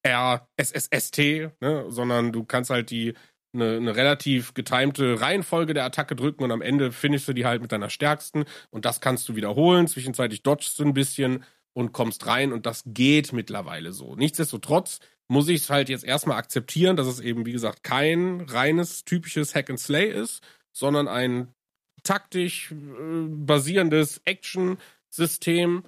R, 0.04 0.48
S, 0.58 0.72
S, 0.72 0.88
S, 0.90 1.12
T, 1.12 1.50
ne? 1.62 1.86
sondern 1.90 2.32
du 2.32 2.46
kannst 2.46 2.72
halt 2.72 2.90
die 2.90 3.14
eine, 3.56 3.77
eine 3.77 3.95
relativ 3.95 4.53
getimte 4.53 5.19
Reihenfolge 5.19 5.73
der 5.73 5.86
Attacke 5.86 6.15
drücken 6.15 6.44
und 6.44 6.52
am 6.52 6.61
Ende 6.61 6.91
finishst 6.91 7.27
du 7.27 7.34
die 7.34 7.45
halt 7.45 7.61
mit 7.61 7.72
deiner 7.72 7.90
stärksten 7.90 8.45
und 8.69 8.86
das 8.86 9.02
kannst 9.02 9.27
du 9.27 9.36
wiederholen. 9.36 9.88
Zwischenzeitlich 9.88 10.44
dodgst 10.44 10.77
du 10.77 10.84
ein 10.84 10.94
bisschen 10.94 11.44
und 11.73 11.91
kommst 11.91 12.27
rein 12.27 12.53
und 12.53 12.65
das 12.65 12.84
geht 12.86 13.34
mittlerweile 13.34 13.91
so. 13.91 14.15
Nichtsdestotrotz 14.15 14.99
muss 15.27 15.48
ich 15.49 15.61
es 15.61 15.69
halt 15.69 15.90
jetzt 15.90 16.03
erstmal 16.03 16.38
akzeptieren, 16.38 16.95
dass 16.95 17.07
es 17.07 17.19
eben, 17.19 17.45
wie 17.45 17.52
gesagt, 17.52 17.84
kein 17.84 18.41
reines, 18.41 19.06
typisches 19.06 19.56
Hack 19.56 19.69
and 19.69 19.80
Slay 19.80 20.10
ist, 20.10 20.44
sondern 20.72 21.07
ein 21.07 21.53
taktisch 22.03 22.72
äh, 22.72 23.27
basierendes 23.27 24.22
Action-System. 24.26 25.84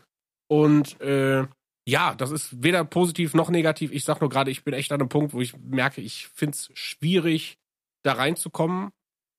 Und 0.49 0.99
äh, 1.01 1.45
ja, 1.87 2.15
das 2.15 2.31
ist 2.31 2.61
weder 2.61 2.83
positiv 2.83 3.33
noch 3.33 3.49
negativ. 3.49 3.93
Ich 3.93 4.03
sag 4.03 4.19
nur 4.19 4.29
gerade, 4.29 4.51
ich 4.51 4.65
bin 4.65 4.73
echt 4.73 4.91
an 4.91 4.99
einem 4.99 5.07
Punkt, 5.07 5.33
wo 5.33 5.39
ich 5.39 5.57
merke, 5.57 6.01
ich 6.01 6.27
find's 6.27 6.69
schwierig, 6.73 7.57
da 8.03 8.13
reinzukommen. 8.13 8.91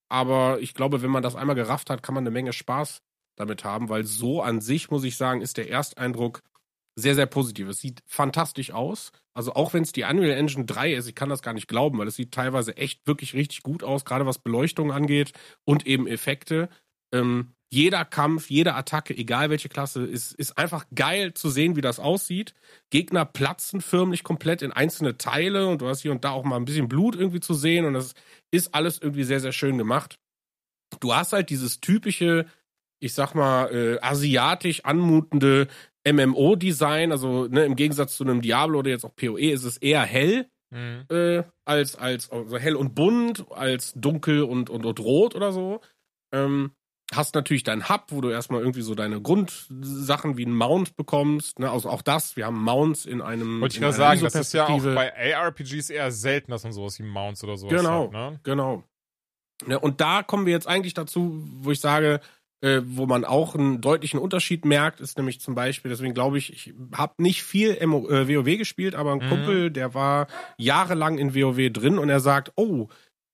Aber 0.09 0.59
ich 0.61 0.73
glaube, 0.73 1.03
wenn 1.03 1.11
man 1.11 1.23
das 1.23 1.37
einmal 1.37 1.57
gerafft 1.57 1.91
hat, 1.91 2.03
kann 2.03 2.15
man 2.15 2.23
eine 2.23 2.31
Menge 2.31 2.55
Spaß 2.55 3.03
damit 3.37 3.65
haben, 3.65 3.91
weil 3.91 4.05
so 4.05 4.41
an 4.41 4.63
sich, 4.63 4.91
muss 4.91 5.05
ich 5.05 5.19
sagen, 5.19 5.43
ist 5.43 5.59
der 5.59 5.71
Ersteindruck 5.71 6.43
sehr, 6.97 7.15
sehr 7.15 7.27
positiv. 7.27 7.69
Es 7.69 7.81
sieht 7.81 8.03
fantastisch 8.07 8.73
aus. 8.73 9.13
Also 9.35 9.53
auch 9.53 9.75
wenn 9.75 9.83
es 9.83 9.93
die 9.93 10.05
Unreal 10.05 10.39
Engine 10.39 10.65
3 10.65 10.95
ist, 10.95 11.07
ich 11.07 11.15
kann 11.15 11.29
das 11.29 11.43
gar 11.43 11.53
nicht 11.53 11.69
glauben, 11.69 11.99
weil 11.99 12.09
es 12.09 12.17
sieht 12.17 12.33
teilweise 12.33 12.79
echt 12.79 13.07
wirklich 13.07 13.35
richtig 13.35 13.63
gut 13.63 13.85
aus, 13.85 14.07
gerade 14.07 14.25
was 14.25 14.39
Beleuchtung 14.39 14.91
angeht 14.91 15.33
und 15.65 15.87
eben 15.87 16.07
Effekte. 16.07 16.71
Ähm, 17.13 17.53
jeder 17.71 18.05
Kampf, 18.05 18.49
jede 18.49 18.75
Attacke, 18.75 19.17
egal 19.17 19.51
welche 19.51 19.69
Klasse, 19.69 20.05
ist, 20.05 20.33
ist 20.33 20.57
einfach 20.57 20.87
geil 20.95 21.35
zu 21.35 21.51
sehen, 21.51 21.77
wie 21.77 21.83
das 21.83 22.01
aussieht. 22.01 22.55
Gegner 22.91 23.25
platzen 23.25 23.81
förmlich 23.81 24.25
komplett 24.25 24.63
in 24.63 24.73
einzelne 24.73 25.19
Teile 25.19 25.67
und 25.67 25.83
du 25.83 25.89
hast 25.89 26.01
hier 26.01 26.13
und 26.13 26.25
da 26.25 26.31
auch 26.31 26.45
mal 26.45 26.57
ein 26.57 26.65
bisschen 26.65 26.89
Blut 26.89 27.15
irgendwie 27.15 27.41
zu 27.41 27.55
sehen 27.55 27.85
und 27.85 27.95
das 27.95 28.15
ist 28.51 28.75
alles 28.75 28.99
irgendwie 28.99 29.25
sehr, 29.25 29.41
sehr 29.41 29.53
schön 29.53 29.77
gemacht. 29.77 30.19
Du 31.01 31.15
hast 31.15 31.35
halt 31.35 31.51
dieses 31.51 31.81
typische, 31.81 32.47
ich 33.01 33.13
sag 33.13 33.35
mal, 33.35 33.71
äh, 33.71 33.99
asiatisch 34.01 34.85
anmutende 34.87 35.69
MMO-Design, 36.11 37.13
also 37.13 37.49
ne, 37.49 37.65
im 37.65 37.77
Gegensatz 37.77 38.17
zu 38.17 38.25
einem 38.25 38.41
Diablo 38.41 38.79
oder 38.79 38.91
jetzt 38.91 39.05
auch 39.05 39.15
PoE 39.15 39.51
ist 39.51 39.65
es 39.65 39.77
eher 39.77 40.03
hell 40.03 40.49
mhm. 40.71 41.05
äh, 41.11 41.43
als, 41.67 41.97
als 41.97 42.31
also 42.31 42.57
hell 42.57 42.77
und 42.77 42.95
bunt, 42.95 43.45
als 43.51 43.93
dunkel 43.95 44.43
und, 44.43 44.71
und, 44.71 44.87
und 44.87 45.01
rot 45.01 45.35
oder 45.35 45.53
so. 45.53 45.83
Ähm, 46.33 46.73
hast 47.15 47.35
natürlich 47.35 47.63
deinen 47.63 47.89
Hub, 47.89 48.07
wo 48.09 48.21
du 48.21 48.29
erstmal 48.29 48.61
irgendwie 48.61 48.83
so 48.83 48.95
deine 48.95 49.21
Grundsachen 49.21 50.37
wie 50.37 50.45
ein 50.45 50.55
Mount 50.55 50.97
bekommst. 50.97 51.59
Ne? 51.59 51.71
Also 51.71 51.89
auch 51.89 52.03
das, 52.03 52.37
wir 52.37 52.47
haben 52.47 52.63
Mounts 52.63 53.07
in 53.07 53.23
einem. 53.23 53.61
Wollte 53.61 53.77
ich 53.77 53.81
gerade 53.81 53.97
sagen, 53.97 54.21
das 54.21 54.35
ist 54.35 54.53
ja 54.53 54.67
auch 54.67 54.83
bei 54.83 55.35
ARPGs 55.35 55.91
eher 55.91 56.11
selten, 56.13 56.51
dass 56.51 56.65
man 56.65 56.73
sowas 56.73 56.99
wie 56.99 57.05
Mounts 57.05 57.43
oder 57.45 57.57
sowas 57.57 57.75
Genau, 57.75 58.05
hat, 58.05 58.13
ne? 58.13 58.41
genau. 58.43 58.85
Ja, 59.67 59.79
und 59.79 60.01
da 60.01 60.23
kommen 60.23 60.47
wir 60.47 60.53
jetzt 60.53 60.69
eigentlich 60.69 60.95
dazu, 60.95 61.43
wo 61.61 61.73
ich 61.73 61.81
sage, 61.81 62.21
äh, 62.61 62.81
wo 62.85 63.07
man 63.07 63.25
auch 63.25 63.55
einen 63.55 63.81
deutlichen 63.81 64.21
Unterschied 64.21 64.65
merkt, 64.65 65.01
ist 65.01 65.17
nämlich 65.17 65.41
zum 65.41 65.55
Beispiel, 65.55 65.91
deswegen 65.91 66.15
glaube 66.15 66.39
ich, 66.39 66.53
ich 66.53 66.75
habe 66.93 67.15
nicht 67.23 67.43
viel 67.43 67.79
MO, 67.87 68.09
äh, 68.09 68.29
WoW 68.29 68.59
gespielt, 68.59 68.95
aber 68.95 69.13
ein 69.13 69.19
mhm. 69.19 69.29
Kumpel, 69.29 69.71
der 69.71 69.95
war 69.95 70.27
jahrelang 70.59 71.19
in 71.19 71.35
WoW 71.35 71.71
drin 71.73 71.99
und 71.99 72.09
er 72.09 72.21
sagt, 72.21 72.53
oh, 72.57 72.89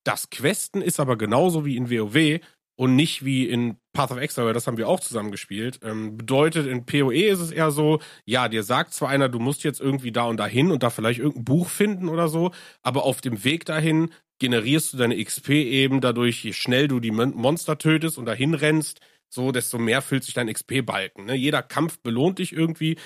das 0.05 0.29
Questen 0.31 0.83
ist 0.83 1.01
aber 1.01 1.17
genauso 1.17 1.65
wie 1.65 1.77
in 1.77 1.91
WoW 1.91 2.41
und 2.77 2.97
nicht 2.97 3.25
wie 3.25 3.49
in 3.49 3.77
Path 3.93 4.11
of 4.11 4.19
Exile, 4.19 4.53
das 4.53 4.67
haben 4.67 4.77
wir 4.77 4.89
auch 4.89 5.01
zusammen 5.01 5.31
gespielt. 5.31 5.81
Ähm, 5.83 6.17
bedeutet, 6.17 6.67
in 6.67 6.85
PoE 6.85 7.27
ist 7.27 7.41
es 7.41 7.51
eher 7.51 7.71
so, 7.71 8.01
ja, 8.25 8.49
dir 8.49 8.63
sagt 8.63 8.95
zwar 8.95 9.09
einer, 9.09 9.29
du 9.29 9.39
musst 9.39 9.63
jetzt 9.65 9.81
irgendwie 9.81 10.13
da 10.13 10.25
und 10.25 10.39
dahin 10.39 10.71
und 10.73 10.83
da 10.83 10.91
vielleicht 10.91 11.21
irgendein 11.21 11.45
Buch 11.45 11.69
finden 11.69 12.09
oder 12.09 12.29
so, 12.29 12.51
aber 12.83 13.05
auf 13.05 13.21
dem 13.21 13.45
Weg 13.45 13.65
dahin 13.65 14.11
generierst 14.41 14.93
du 14.93 14.97
deine 14.97 15.23
XP 15.23 15.51
eben 15.51 16.01
dadurch, 16.01 16.45
je 16.45 16.53
schnell 16.53 16.89
du 16.89 16.99
die 16.99 17.13
Monster 17.13 17.79
tötest 17.79 18.19
und 18.19 18.27
dahin 18.27 18.55
rennst, 18.55 19.01
so, 19.29 19.53
desto 19.53 19.79
mehr 19.79 20.03
füllt 20.03 20.25
sich 20.25 20.35
dein 20.35 20.53
XP-Balken. 20.53 21.25
Ne? 21.25 21.35
Jeder 21.35 21.63
Kampf 21.63 21.99
belohnt 21.99 22.39
dich 22.39 22.53
irgendwie. 22.53 22.97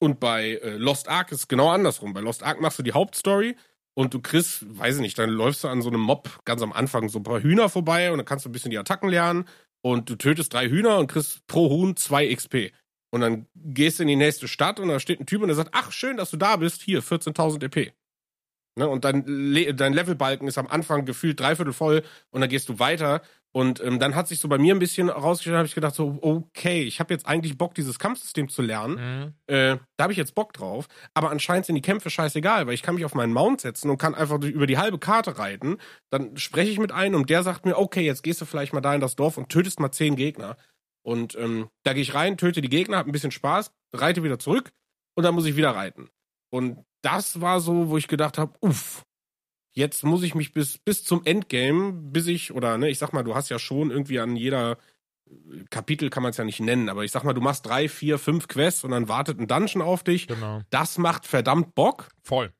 Und 0.00 0.20
bei 0.20 0.54
äh, 0.56 0.76
Lost 0.76 1.08
Ark 1.08 1.30
ist 1.32 1.38
es 1.38 1.48
genau 1.48 1.70
andersrum. 1.70 2.14
Bei 2.14 2.20
Lost 2.20 2.42
Ark 2.42 2.60
machst 2.60 2.78
du 2.78 2.82
die 2.82 2.92
Hauptstory 2.92 3.56
und 3.98 4.14
du 4.14 4.20
kriegst, 4.20 4.64
weiß 4.78 4.94
ich 4.94 5.00
nicht, 5.00 5.18
dann 5.18 5.28
läufst 5.28 5.64
du 5.64 5.68
an 5.68 5.82
so 5.82 5.88
einem 5.88 6.00
Mob 6.00 6.38
ganz 6.44 6.62
am 6.62 6.72
Anfang 6.72 7.08
so 7.08 7.18
ein 7.18 7.24
paar 7.24 7.42
Hühner 7.42 7.68
vorbei 7.68 8.12
und 8.12 8.18
dann 8.18 8.24
kannst 8.24 8.44
du 8.44 8.48
ein 8.48 8.52
bisschen 8.52 8.70
die 8.70 8.78
Attacken 8.78 9.08
lernen 9.08 9.44
und 9.82 10.08
du 10.08 10.14
tötest 10.14 10.54
drei 10.54 10.68
Hühner 10.68 10.98
und 10.98 11.08
kriegst 11.08 11.44
pro 11.48 11.68
Huhn 11.68 11.96
zwei 11.96 12.32
XP. 12.32 12.70
Und 13.10 13.22
dann 13.22 13.46
gehst 13.56 13.98
du 13.98 14.04
in 14.04 14.08
die 14.08 14.14
nächste 14.14 14.46
Stadt 14.46 14.78
und 14.78 14.86
da 14.86 15.00
steht 15.00 15.18
ein 15.18 15.26
Typ 15.26 15.42
und 15.42 15.48
der 15.48 15.56
sagt, 15.56 15.70
ach, 15.72 15.90
schön, 15.90 16.16
dass 16.16 16.30
du 16.30 16.36
da 16.36 16.54
bist, 16.54 16.82
hier, 16.82 17.02
14.000 17.02 17.64
EP. 17.64 17.92
Ne, 18.78 18.88
und 18.88 19.04
dein, 19.04 19.24
Le 19.26 19.74
dein 19.74 19.92
Levelbalken 19.92 20.46
ist 20.46 20.58
am 20.58 20.68
Anfang 20.68 21.04
gefühlt 21.04 21.40
dreiviertel 21.40 21.72
voll 21.72 22.04
und 22.30 22.40
dann 22.40 22.50
gehst 22.50 22.68
du 22.68 22.78
weiter 22.78 23.22
und 23.52 23.82
ähm, 23.82 23.98
dann 23.98 24.14
hat 24.14 24.28
sich 24.28 24.40
so 24.40 24.48
bei 24.48 24.58
mir 24.58 24.74
ein 24.74 24.78
bisschen 24.78 25.08
rausgestellt, 25.08 25.56
habe 25.56 25.66
ich 25.66 25.74
gedacht 25.74 25.94
so, 25.94 26.18
okay, 26.20 26.82
ich 26.82 27.00
habe 27.00 27.14
jetzt 27.14 27.26
eigentlich 27.26 27.56
Bock, 27.56 27.74
dieses 27.74 27.98
Kampfsystem 27.98 28.48
zu 28.48 28.60
lernen. 28.60 28.94
Mhm. 28.94 29.34
Äh, 29.46 29.78
da 29.96 30.02
habe 30.02 30.12
ich 30.12 30.18
jetzt 30.18 30.34
Bock 30.34 30.52
drauf. 30.52 30.86
Aber 31.14 31.30
anscheinend 31.30 31.64
sind 31.66 31.74
die 31.74 31.82
Kämpfe 31.82 32.10
scheißegal, 32.10 32.66
weil 32.66 32.74
ich 32.74 32.82
kann 32.82 32.94
mich 32.94 33.06
auf 33.06 33.14
meinen 33.14 33.32
Mount 33.32 33.62
setzen 33.62 33.90
und 33.90 33.96
kann 33.98 34.14
einfach 34.14 34.40
über 34.42 34.66
die 34.66 34.78
halbe 34.78 34.98
Karte 34.98 35.38
reiten. 35.38 35.78
Dann 36.10 36.36
spreche 36.36 36.70
ich 36.70 36.78
mit 36.78 36.92
einem 36.92 37.14
und 37.16 37.30
der 37.30 37.42
sagt 37.42 37.64
mir, 37.64 37.78
okay, 37.78 38.02
jetzt 38.02 38.22
gehst 38.22 38.40
du 38.40 38.44
vielleicht 38.44 38.74
mal 38.74 38.82
da 38.82 38.94
in 38.94 39.00
das 39.00 39.16
Dorf 39.16 39.38
und 39.38 39.48
tötest 39.48 39.80
mal 39.80 39.92
zehn 39.92 40.14
Gegner. 40.14 40.56
Und 41.02 41.34
ähm, 41.36 41.68
da 41.84 41.94
gehe 41.94 42.02
ich 42.02 42.14
rein, 42.14 42.36
töte 42.36 42.60
die 42.60 42.68
Gegner, 42.68 42.98
habe 42.98 43.08
ein 43.08 43.12
bisschen 43.12 43.30
Spaß, 43.30 43.72
reite 43.94 44.22
wieder 44.22 44.38
zurück 44.38 44.72
und 45.16 45.24
dann 45.24 45.34
muss 45.34 45.46
ich 45.46 45.56
wieder 45.56 45.70
reiten. 45.70 46.10
Und 46.50 46.84
das 47.02 47.40
war 47.40 47.60
so, 47.60 47.88
wo 47.88 47.96
ich 47.96 48.08
gedacht 48.08 48.36
habe, 48.36 48.52
uff, 48.60 49.04
jetzt 49.78 50.04
muss 50.04 50.24
ich 50.24 50.34
mich 50.34 50.52
bis, 50.52 50.76
bis 50.76 51.04
zum 51.04 51.24
Endgame, 51.24 51.92
bis 51.92 52.26
ich, 52.26 52.52
oder 52.52 52.76
ne, 52.76 52.90
ich 52.90 52.98
sag 52.98 53.12
mal, 53.12 53.22
du 53.22 53.34
hast 53.34 53.48
ja 53.48 53.58
schon 53.58 53.90
irgendwie 53.90 54.18
an 54.18 54.34
jeder 54.34 54.72
äh, 55.26 55.64
Kapitel 55.70 56.10
kann 56.10 56.24
man 56.24 56.30
es 56.30 56.36
ja 56.36 56.44
nicht 56.44 56.60
nennen, 56.60 56.88
aber 56.88 57.04
ich 57.04 57.12
sag 57.12 57.22
mal, 57.22 57.32
du 57.32 57.40
machst 57.40 57.64
drei, 57.64 57.88
vier, 57.88 58.18
fünf 58.18 58.48
Quests 58.48 58.82
und 58.82 58.90
dann 58.90 59.08
wartet 59.08 59.38
ein 59.38 59.46
Dungeon 59.46 59.80
auf 59.80 60.02
dich. 60.02 60.26
Genau. 60.26 60.62
Das 60.70 60.98
macht 60.98 61.26
verdammt 61.26 61.76
Bock. 61.76 62.08
Voll. 62.22 62.52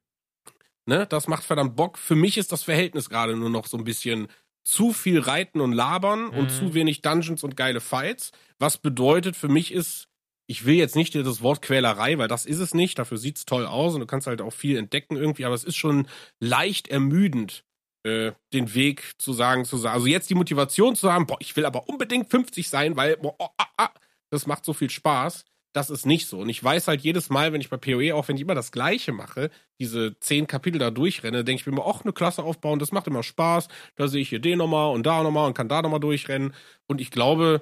Ne, 0.86 1.06
das 1.06 1.26
macht 1.26 1.44
verdammt 1.44 1.76
Bock. 1.76 1.98
Für 1.98 2.14
mich 2.14 2.38
ist 2.38 2.52
das 2.52 2.62
Verhältnis 2.62 3.10
gerade 3.10 3.36
nur 3.36 3.50
noch 3.50 3.66
so 3.66 3.76
ein 3.76 3.84
bisschen 3.84 4.28
zu 4.62 4.92
viel 4.92 5.18
Reiten 5.18 5.60
und 5.60 5.72
Labern 5.72 6.26
mhm. 6.26 6.38
und 6.38 6.50
zu 6.50 6.72
wenig 6.72 7.02
Dungeons 7.02 7.42
und 7.42 7.56
geile 7.56 7.80
Fights. 7.80 8.30
Was 8.58 8.78
bedeutet, 8.78 9.36
für 9.36 9.48
mich 9.48 9.72
ist 9.72 10.07
ich 10.48 10.64
will 10.64 10.74
jetzt 10.74 10.96
nicht 10.96 11.14
das 11.14 11.42
Wort 11.42 11.60
Quälerei, 11.62 12.16
weil 12.18 12.26
das 12.26 12.46
ist 12.46 12.58
es 12.58 12.74
nicht. 12.74 12.98
Dafür 12.98 13.18
sieht's 13.18 13.44
toll 13.44 13.66
aus 13.66 13.94
und 13.94 14.00
du 14.00 14.06
kannst 14.06 14.26
halt 14.26 14.40
auch 14.40 14.52
viel 14.52 14.76
entdecken 14.78 15.16
irgendwie, 15.16 15.44
aber 15.44 15.54
es 15.54 15.62
ist 15.62 15.76
schon 15.76 16.08
leicht 16.40 16.88
ermüdend, 16.88 17.64
äh, 18.02 18.32
den 18.54 18.74
Weg 18.74 19.12
zu 19.18 19.34
sagen, 19.34 19.66
zu 19.66 19.76
sagen. 19.76 19.94
Also 19.94 20.06
jetzt 20.06 20.30
die 20.30 20.34
Motivation 20.34 20.96
zu 20.96 21.12
haben, 21.12 21.26
boah, 21.26 21.36
ich 21.40 21.54
will 21.54 21.66
aber 21.66 21.86
unbedingt 21.88 22.30
50 22.30 22.70
sein, 22.70 22.96
weil, 22.96 23.18
boah, 23.18 23.34
oh, 23.38 23.48
ah, 23.58 23.66
ah, 23.76 23.90
das 24.30 24.46
macht 24.46 24.64
so 24.64 24.72
viel 24.72 24.88
Spaß. 24.88 25.44
Das 25.74 25.90
ist 25.90 26.06
nicht 26.06 26.26
so. 26.26 26.40
Und 26.40 26.48
ich 26.48 26.64
weiß 26.64 26.88
halt 26.88 27.02
jedes 27.02 27.28
Mal, 27.28 27.52
wenn 27.52 27.60
ich 27.60 27.68
bei 27.68 27.76
PoE, 27.76 28.14
auch 28.14 28.26
wenn 28.28 28.36
ich 28.36 28.42
immer 28.42 28.54
das 28.54 28.72
Gleiche 28.72 29.12
mache, 29.12 29.50
diese 29.78 30.18
zehn 30.18 30.46
Kapitel 30.46 30.78
da 30.78 30.90
durchrenne, 30.90 31.44
denke 31.44 31.60
ich 31.60 31.66
mir 31.66 31.74
immer, 31.74 31.84
auch 31.84 32.04
eine 32.04 32.14
Klasse 32.14 32.42
aufbauen, 32.42 32.78
das 32.78 32.90
macht 32.90 33.06
immer 33.06 33.22
Spaß. 33.22 33.68
Da 33.96 34.08
sehe 34.08 34.22
ich 34.22 34.30
hier 34.30 34.40
den 34.40 34.58
nochmal 34.58 34.94
und 34.94 35.04
da 35.04 35.22
nochmal 35.22 35.46
und 35.46 35.54
kann 35.54 35.68
da 35.68 35.82
nochmal 35.82 36.00
durchrennen. 36.00 36.54
Und 36.86 37.02
ich 37.02 37.10
glaube, 37.10 37.60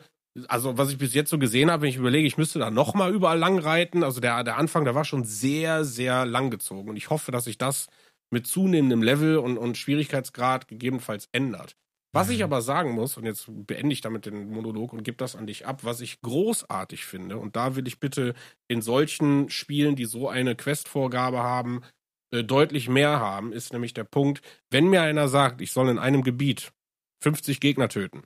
also 0.48 0.76
was 0.78 0.90
ich 0.90 0.98
bis 0.98 1.14
jetzt 1.14 1.30
so 1.30 1.38
gesehen 1.38 1.70
habe, 1.70 1.82
wenn 1.82 1.90
ich 1.90 1.96
überlege, 1.96 2.26
ich 2.26 2.38
müsste 2.38 2.58
da 2.58 2.70
nochmal 2.70 3.14
überall 3.14 3.38
lang 3.38 3.58
reiten. 3.58 4.02
Also 4.02 4.20
der, 4.20 4.44
der 4.44 4.56
Anfang, 4.56 4.84
der 4.84 4.94
war 4.94 5.04
schon 5.04 5.24
sehr, 5.24 5.84
sehr 5.84 6.26
lang 6.26 6.50
gezogen. 6.50 6.90
Und 6.90 6.96
ich 6.96 7.10
hoffe, 7.10 7.32
dass 7.32 7.44
sich 7.44 7.58
das 7.58 7.86
mit 8.30 8.46
zunehmendem 8.46 9.02
Level 9.02 9.38
und, 9.38 9.56
und 9.58 9.76
Schwierigkeitsgrad 9.76 10.68
gegebenenfalls 10.68 11.28
ändert. 11.32 11.76
Was 12.12 12.30
ich 12.30 12.38
mhm. 12.38 12.44
aber 12.44 12.62
sagen 12.62 12.92
muss, 12.92 13.16
und 13.16 13.24
jetzt 13.24 13.46
beende 13.48 13.92
ich 13.92 14.00
damit 14.00 14.26
den 14.26 14.48
Monolog 14.48 14.92
und 14.92 15.02
gebe 15.02 15.16
das 15.16 15.36
an 15.36 15.46
dich 15.46 15.66
ab, 15.66 15.84
was 15.84 16.00
ich 16.00 16.20
großartig 16.22 17.04
finde, 17.04 17.36
und 17.36 17.56
da 17.56 17.76
will 17.76 17.86
ich 17.86 18.00
bitte 18.00 18.34
in 18.68 18.80
solchen 18.80 19.50
Spielen, 19.50 19.96
die 19.96 20.06
so 20.06 20.28
eine 20.28 20.56
Questvorgabe 20.56 21.38
haben, 21.38 21.82
äh, 22.32 22.42
deutlich 22.42 22.88
mehr 22.88 23.20
haben, 23.20 23.52
ist 23.52 23.72
nämlich 23.72 23.92
der 23.92 24.04
Punkt, 24.04 24.40
wenn 24.70 24.88
mir 24.88 25.02
einer 25.02 25.28
sagt, 25.28 25.60
ich 25.60 25.72
soll 25.72 25.88
in 25.88 25.98
einem 25.98 26.22
Gebiet 26.22 26.72
50 27.22 27.60
Gegner 27.60 27.88
töten, 27.88 28.22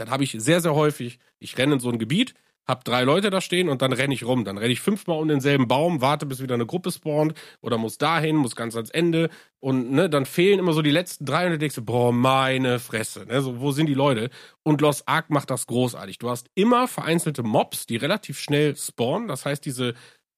dann 0.00 0.10
habe 0.10 0.24
ich 0.24 0.32
sehr, 0.38 0.60
sehr 0.60 0.74
häufig, 0.74 1.18
ich 1.38 1.56
renne 1.58 1.74
in 1.74 1.80
so 1.80 1.90
ein 1.90 1.98
Gebiet, 1.98 2.34
habe 2.66 2.82
drei 2.84 3.04
Leute 3.04 3.30
da 3.30 3.40
stehen 3.40 3.68
und 3.68 3.82
dann 3.82 3.92
renne 3.92 4.14
ich 4.14 4.24
rum. 4.24 4.44
Dann 4.44 4.58
renne 4.58 4.72
ich 4.72 4.80
fünfmal 4.80 5.20
um 5.20 5.28
denselben 5.28 5.68
Baum, 5.68 6.00
warte, 6.00 6.26
bis 6.26 6.42
wieder 6.42 6.54
eine 6.54 6.66
Gruppe 6.66 6.90
spawnt 6.90 7.34
oder 7.60 7.78
muss 7.78 7.98
dahin, 7.98 8.36
muss 8.36 8.56
ganz 8.56 8.74
ans 8.74 8.90
Ende. 8.90 9.28
Und 9.60 9.90
ne, 9.90 10.08
dann 10.08 10.26
fehlen 10.26 10.58
immer 10.58 10.72
so 10.72 10.82
die 10.82 10.90
letzten 10.90 11.24
drei 11.26 11.46
und 11.46 11.52
du 11.52 11.58
denkst, 11.58 11.80
boah, 11.82 12.12
meine 12.12 12.78
Fresse. 12.78 13.26
Ne, 13.26 13.42
so, 13.42 13.60
wo 13.60 13.72
sind 13.72 13.86
die 13.86 13.94
Leute? 13.94 14.30
Und 14.62 14.80
Lost 14.80 15.06
Ark 15.08 15.30
macht 15.30 15.50
das 15.50 15.66
großartig. 15.66 16.18
Du 16.18 16.30
hast 16.30 16.48
immer 16.54 16.88
vereinzelte 16.88 17.42
Mobs, 17.42 17.86
die 17.86 17.96
relativ 17.96 18.38
schnell 18.38 18.76
spawnen. 18.76 19.28
Das 19.28 19.44
heißt, 19.44 19.64
diese 19.64 19.94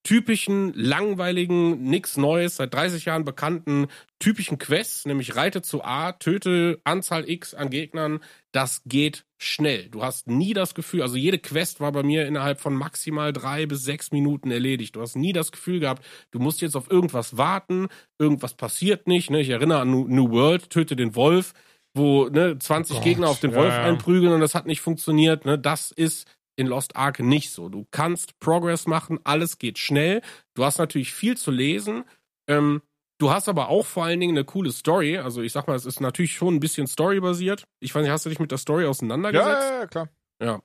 typischen, 0.07 0.73
langweiligen, 0.75 1.83
nix 1.83 2.17
Neues, 2.17 2.55
seit 2.57 2.73
30 2.73 3.07
Jahren 3.07 3.25
bekannten, 3.25 3.89
typischen 4.21 4.57
Quests, 4.57 5.05
nämlich 5.05 5.35
reite 5.35 5.63
zu 5.63 5.83
A, 5.83 6.13
töte 6.13 6.81
Anzahl 6.85 7.29
X 7.29 7.55
an 7.55 7.71
Gegnern, 7.71 8.21
das 8.53 8.83
geht 8.85 9.25
schnell. 9.37 9.89
Du 9.89 10.05
hast 10.05 10.29
nie 10.29 10.55
das 10.55 10.77
Gefühl, 10.77 11.03
also 11.03 11.17
jede 11.17 11.41
Quest 11.41 11.81
war 11.81 11.91
bei 11.91 12.05
mir 12.05 12.25
innerhalb 12.25 12.61
von 12.61 12.73
maximal 12.73 13.33
drei 13.33 13.67
bis 13.67 13.83
sechs 13.83 14.13
Minuten 14.13 14.53
erledigt. 14.53 14.95
Du 14.95 15.01
hast 15.01 15.17
nie 15.17 15.33
das 15.33 15.51
Gefühl 15.51 15.81
gehabt, 15.81 16.07
du 16.31 16.39
musst 16.39 16.61
jetzt 16.61 16.77
auf 16.77 16.89
irgendwas 16.89 17.37
warten, 17.37 17.89
irgendwas 18.17 18.55
passiert 18.55 19.09
nicht. 19.09 19.31
Ne? 19.31 19.41
Ich 19.41 19.51
erinnere 19.51 19.81
an 19.81 19.91
New 19.91 20.31
World, 20.31 20.71
töte 20.71 20.95
den 20.95 21.17
Wolf, 21.17 21.53
wo 21.95 22.29
ne, 22.29 22.57
20 22.57 22.99
oh 22.99 23.01
Gegner 23.01 23.29
auf 23.29 23.41
den 23.41 23.57
Wolf 23.57 23.75
ja. 23.75 23.83
einprügeln 23.83 24.33
und 24.33 24.41
das 24.41 24.55
hat 24.55 24.67
nicht 24.67 24.83
funktioniert. 24.83 25.47
Ne? 25.47 25.59
Das 25.59 25.91
ist 25.91 26.29
in 26.57 26.67
Lost 26.67 26.97
Ark 26.97 27.21
nicht 27.21 27.51
so. 27.51 27.69
Du 27.69 27.87
kannst 27.91 28.39
Progress 28.41 28.87
machen, 28.87 29.21
alles 29.25 29.59
geht 29.59 29.79
schnell. 29.79 30.23
Du 30.55 30.65
hast 30.65 30.79
natürlich 30.79 31.13
viel 31.13 31.37
zu 31.37 31.51
lesen. 31.51 32.05
Ähm, 32.49 32.83
Du 33.19 33.31
hast 33.31 33.49
aber 33.49 33.71
auch 33.71 33.87
vor 33.87 34.05
allen 34.05 34.21
Dingen 34.21 34.37
eine 34.37 34.45
coole 34.45 34.73
Story. 34.73 35.17
Also 35.19 35.41
ich 35.41 35.53
sag 35.53 35.67
mal, 35.67 35.75
es 35.75 35.87
ist 35.87 36.01
natürlich 36.01 36.35
schon 36.35 36.55
ein 36.55 36.61
bisschen 36.61 36.87
storybasiert. 36.87 37.65
Ich 37.81 37.95
weiß 37.95 38.03
nicht, 38.03 38.11
hast 38.11 38.27
du 38.27 38.29
dich 38.29 38.41
mit 38.41 38.51
der 38.51 38.59
Story 38.59 38.85
auseinandergesetzt? 38.85 39.49
Ja, 39.49 39.71
ja, 39.71 39.81
ja, 39.81 39.87
klar. 39.87 40.09
Ja. 40.43 40.63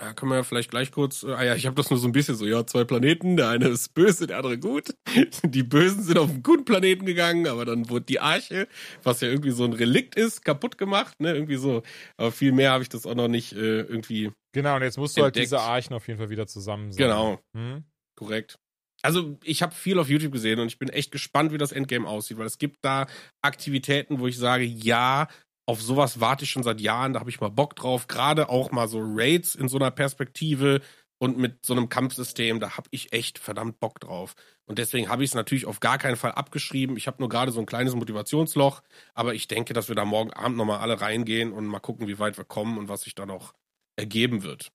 Ja, 0.00 0.12
können 0.12 0.30
wir 0.30 0.36
ja 0.36 0.42
vielleicht 0.42 0.70
gleich 0.70 0.90
kurz. 0.90 1.22
Äh, 1.22 1.32
ah 1.32 1.44
ja, 1.44 1.54
ich 1.54 1.64
habe 1.66 1.76
das 1.76 1.88
nur 1.90 1.98
so 1.98 2.06
ein 2.06 2.12
bisschen 2.12 2.34
so, 2.34 2.44
ja, 2.44 2.66
zwei 2.66 2.84
Planeten, 2.84 3.36
der 3.36 3.48
eine 3.48 3.68
ist 3.68 3.94
böse, 3.94 4.26
der 4.26 4.38
andere 4.38 4.58
gut. 4.58 4.94
Die 5.44 5.62
Bösen 5.62 6.02
sind 6.02 6.18
auf 6.18 6.28
einen 6.28 6.42
guten 6.42 6.64
Planeten 6.64 7.06
gegangen, 7.06 7.46
aber 7.46 7.64
dann 7.64 7.88
wurde 7.88 8.04
die 8.04 8.20
Arche, 8.20 8.68
was 9.02 9.20
ja 9.20 9.28
irgendwie 9.28 9.52
so 9.52 9.64
ein 9.64 9.72
Relikt 9.72 10.14
ist, 10.14 10.44
kaputt 10.44 10.76
gemacht, 10.76 11.18
ne? 11.20 11.32
Irgendwie 11.32 11.56
so. 11.56 11.82
Aber 12.18 12.30
viel 12.30 12.52
mehr 12.52 12.72
habe 12.72 12.82
ich 12.82 12.90
das 12.90 13.06
auch 13.06 13.14
noch 13.14 13.28
nicht 13.28 13.52
äh, 13.54 13.80
irgendwie. 13.80 14.32
Genau, 14.56 14.76
und 14.76 14.82
jetzt 14.82 14.96
musst 14.96 15.18
du 15.18 15.22
halt 15.22 15.36
diese 15.36 15.60
Archen 15.60 15.92
auf 15.92 16.08
jeden 16.08 16.18
Fall 16.18 16.30
wieder 16.30 16.46
zusammen 16.46 16.90
sein. 16.90 16.96
Genau. 16.96 17.38
Hm? 17.52 17.84
Korrekt. 18.14 18.58
Also, 19.02 19.38
ich 19.44 19.60
habe 19.60 19.74
viel 19.74 19.98
auf 19.98 20.08
YouTube 20.08 20.32
gesehen 20.32 20.60
und 20.60 20.68
ich 20.68 20.78
bin 20.78 20.88
echt 20.88 21.12
gespannt, 21.12 21.52
wie 21.52 21.58
das 21.58 21.72
Endgame 21.72 22.08
aussieht, 22.08 22.38
weil 22.38 22.46
es 22.46 22.56
gibt 22.56 22.78
da 22.82 23.06
Aktivitäten, 23.42 24.18
wo 24.18 24.26
ich 24.26 24.38
sage, 24.38 24.64
ja, 24.64 25.28
auf 25.66 25.82
sowas 25.82 26.20
warte 26.20 26.44
ich 26.44 26.50
schon 26.50 26.62
seit 26.62 26.80
Jahren, 26.80 27.12
da 27.12 27.20
habe 27.20 27.28
ich 27.28 27.38
mal 27.38 27.50
Bock 27.50 27.76
drauf. 27.76 28.06
Gerade 28.06 28.48
auch 28.48 28.70
mal 28.70 28.88
so 28.88 28.98
Raids 29.02 29.54
in 29.54 29.68
so 29.68 29.76
einer 29.76 29.90
Perspektive 29.90 30.80
und 31.18 31.36
mit 31.36 31.66
so 31.66 31.74
einem 31.74 31.90
Kampfsystem, 31.90 32.58
da 32.58 32.78
habe 32.78 32.88
ich 32.92 33.12
echt 33.12 33.38
verdammt 33.38 33.78
Bock 33.78 34.00
drauf. 34.00 34.36
Und 34.64 34.78
deswegen 34.78 35.10
habe 35.10 35.22
ich 35.22 35.30
es 35.30 35.34
natürlich 35.34 35.66
auf 35.66 35.80
gar 35.80 35.98
keinen 35.98 36.16
Fall 36.16 36.32
abgeschrieben. 36.32 36.96
Ich 36.96 37.06
habe 37.08 37.18
nur 37.20 37.28
gerade 37.28 37.52
so 37.52 37.60
ein 37.60 37.66
kleines 37.66 37.94
Motivationsloch, 37.94 38.82
aber 39.12 39.34
ich 39.34 39.48
denke, 39.48 39.74
dass 39.74 39.88
wir 39.88 39.96
da 39.96 40.06
morgen 40.06 40.32
Abend 40.32 40.56
nochmal 40.56 40.80
alle 40.80 40.98
reingehen 40.98 41.52
und 41.52 41.66
mal 41.66 41.78
gucken, 41.80 42.08
wie 42.08 42.18
weit 42.18 42.38
wir 42.38 42.44
kommen 42.46 42.78
und 42.78 42.88
was 42.88 43.02
sich 43.02 43.14
da 43.14 43.26
noch 43.26 43.52
ergeben 43.96 44.42
wird. 44.42 44.68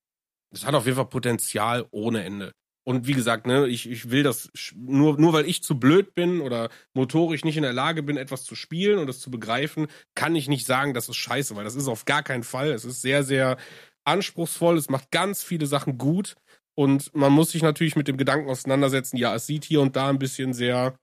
Es 0.53 0.65
hat 0.65 0.75
auf 0.75 0.85
jeden 0.85 0.97
Fall 0.97 1.05
Potenzial 1.07 1.87
ohne 1.91 2.23
Ende. 2.23 2.51
Und 2.83 3.05
wie 3.07 3.13
gesagt, 3.13 3.45
ne, 3.45 3.67
ich, 3.67 3.89
ich 3.89 4.09
will 4.09 4.23
das 4.23 4.49
nur, 4.75 5.19
nur 5.19 5.33
weil 5.33 5.45
ich 5.45 5.61
zu 5.61 5.79
blöd 5.79 6.15
bin 6.15 6.41
oder 6.41 6.69
motorisch 6.93 7.45
nicht 7.45 7.57
in 7.57 7.63
der 7.63 7.73
Lage 7.73 8.01
bin, 8.01 8.17
etwas 8.17 8.43
zu 8.43 8.55
spielen 8.55 8.97
und 8.97 9.07
das 9.07 9.19
zu 9.19 9.29
begreifen, 9.29 9.87
kann 10.15 10.35
ich 10.35 10.49
nicht 10.49 10.65
sagen, 10.65 10.95
das 10.95 11.07
ist 11.07 11.17
scheiße, 11.17 11.55
weil 11.55 11.63
das 11.63 11.75
ist 11.75 11.87
auf 11.87 12.05
gar 12.05 12.23
keinen 12.23 12.43
Fall. 12.43 12.71
Es 12.71 12.83
ist 12.83 13.01
sehr, 13.01 13.23
sehr 13.23 13.57
anspruchsvoll, 14.03 14.77
es 14.77 14.89
macht 14.89 15.11
ganz 15.11 15.43
viele 15.43 15.67
Sachen 15.67 15.99
gut 15.99 16.35
und 16.75 17.13
man 17.15 17.31
muss 17.31 17.51
sich 17.51 17.61
natürlich 17.61 17.95
mit 17.95 18.07
dem 18.07 18.17
Gedanken 18.17 18.49
auseinandersetzen, 18.49 19.17
ja, 19.17 19.35
es 19.35 19.45
sieht 19.45 19.63
hier 19.63 19.81
und 19.81 19.95
da 19.95 20.09
ein 20.09 20.19
bisschen 20.19 20.53
sehr 20.53 20.95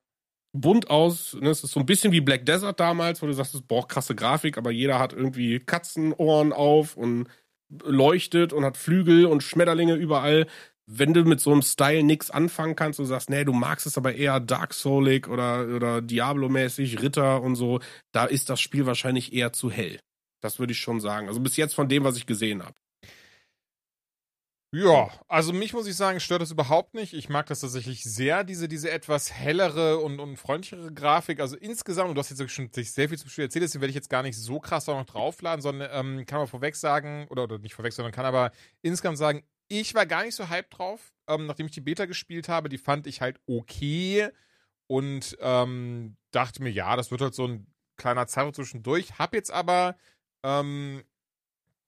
bunt 0.52 0.90
aus. 0.90 1.34
Ne? 1.40 1.50
Es 1.50 1.62
ist 1.62 1.72
so 1.72 1.80
ein 1.80 1.86
bisschen 1.86 2.10
wie 2.12 2.20
Black 2.20 2.44
Desert 2.46 2.80
damals, 2.80 3.22
wo 3.22 3.26
du 3.26 3.32
sagst, 3.32 3.68
braucht 3.68 3.88
krasse 3.88 4.14
Grafik, 4.14 4.58
aber 4.58 4.72
jeder 4.72 4.98
hat 4.98 5.12
irgendwie 5.12 5.60
Katzenohren 5.60 6.52
auf 6.52 6.96
und 6.96 7.28
leuchtet 7.70 8.52
und 8.52 8.64
hat 8.64 8.76
Flügel 8.76 9.26
und 9.26 9.42
Schmetterlinge 9.42 9.94
überall 9.94 10.46
wenn 10.90 11.12
du 11.12 11.22
mit 11.24 11.38
so 11.38 11.52
einem 11.52 11.60
Style 11.60 12.02
nix 12.02 12.30
anfangen 12.30 12.74
kannst 12.74 12.98
und 12.98 13.04
sagst, 13.06 13.28
nee, 13.28 13.44
du 13.44 13.52
magst 13.52 13.86
es 13.86 13.98
aber 13.98 14.14
eher 14.14 14.40
Dark 14.40 14.72
Soulig 14.72 15.28
oder, 15.28 15.68
oder 15.68 16.00
Diablo-mäßig, 16.00 17.02
Ritter 17.02 17.42
und 17.42 17.56
so, 17.56 17.80
da 18.12 18.24
ist 18.24 18.48
das 18.48 18.60
Spiel 18.60 18.86
wahrscheinlich 18.86 19.34
eher 19.34 19.52
zu 19.52 19.70
hell. 19.70 20.00
Das 20.40 20.58
würde 20.58 20.72
ich 20.72 20.80
schon 20.80 21.00
sagen. 21.00 21.28
Also 21.28 21.40
bis 21.40 21.58
jetzt 21.58 21.74
von 21.74 21.88
dem, 21.88 22.04
was 22.04 22.16
ich 22.16 22.24
gesehen 22.24 22.62
habe. 22.62 22.74
Ja, 24.70 25.08
also 25.28 25.54
mich 25.54 25.72
muss 25.72 25.86
ich 25.86 25.96
sagen, 25.96 26.20
stört 26.20 26.42
das 26.42 26.50
überhaupt 26.50 26.92
nicht. 26.92 27.14
Ich 27.14 27.30
mag 27.30 27.46
das 27.46 27.60
tatsächlich 27.60 28.04
sehr, 28.04 28.44
diese, 28.44 28.68
diese 28.68 28.90
etwas 28.90 29.32
hellere 29.32 29.98
und, 29.98 30.20
und 30.20 30.36
freundlichere 30.36 30.92
Grafik. 30.92 31.40
Also 31.40 31.56
insgesamt, 31.56 32.10
und 32.10 32.16
du 32.16 32.18
hast 32.18 32.28
jetzt 32.28 32.50
schon 32.50 32.68
sehr 32.70 33.08
viel 33.08 33.16
zum 33.16 33.30
Spiel 33.30 33.44
erzählt, 33.44 33.62
deswegen 33.62 33.80
werde 33.80 33.90
ich 33.90 33.94
jetzt 33.94 34.10
gar 34.10 34.22
nicht 34.22 34.36
so 34.36 34.60
krass 34.60 34.86
auch 34.90 34.98
noch 34.98 35.06
draufladen, 35.06 35.62
sondern 35.62 35.88
ähm, 35.90 36.26
kann 36.26 36.38
man 36.38 36.48
vorweg 36.48 36.76
sagen, 36.76 37.26
oder, 37.30 37.44
oder 37.44 37.58
nicht 37.58 37.74
vorweg, 37.74 37.94
sondern 37.94 38.12
kann 38.12 38.26
aber 38.26 38.52
insgesamt 38.82 39.16
sagen, 39.16 39.42
ich 39.68 39.94
war 39.94 40.04
gar 40.04 40.22
nicht 40.22 40.34
so 40.34 40.50
hyped 40.50 40.76
drauf, 40.76 41.14
ähm, 41.28 41.46
nachdem 41.46 41.66
ich 41.66 41.72
die 41.72 41.80
Beta 41.80 42.04
gespielt 42.04 42.50
habe. 42.50 42.68
Die 42.68 42.78
fand 42.78 43.06
ich 43.06 43.22
halt 43.22 43.40
okay 43.46 44.28
und 44.86 45.34
ähm, 45.40 46.18
dachte 46.30 46.62
mir, 46.62 46.70
ja, 46.70 46.94
das 46.94 47.10
wird 47.10 47.22
halt 47.22 47.34
so 47.34 47.46
ein 47.46 47.66
kleiner 47.96 48.26
Zeitraum 48.26 48.52
zwischendurch. 48.52 49.18
Hab 49.18 49.32
jetzt 49.32 49.50
aber 49.50 49.96
ähm, 50.42 51.04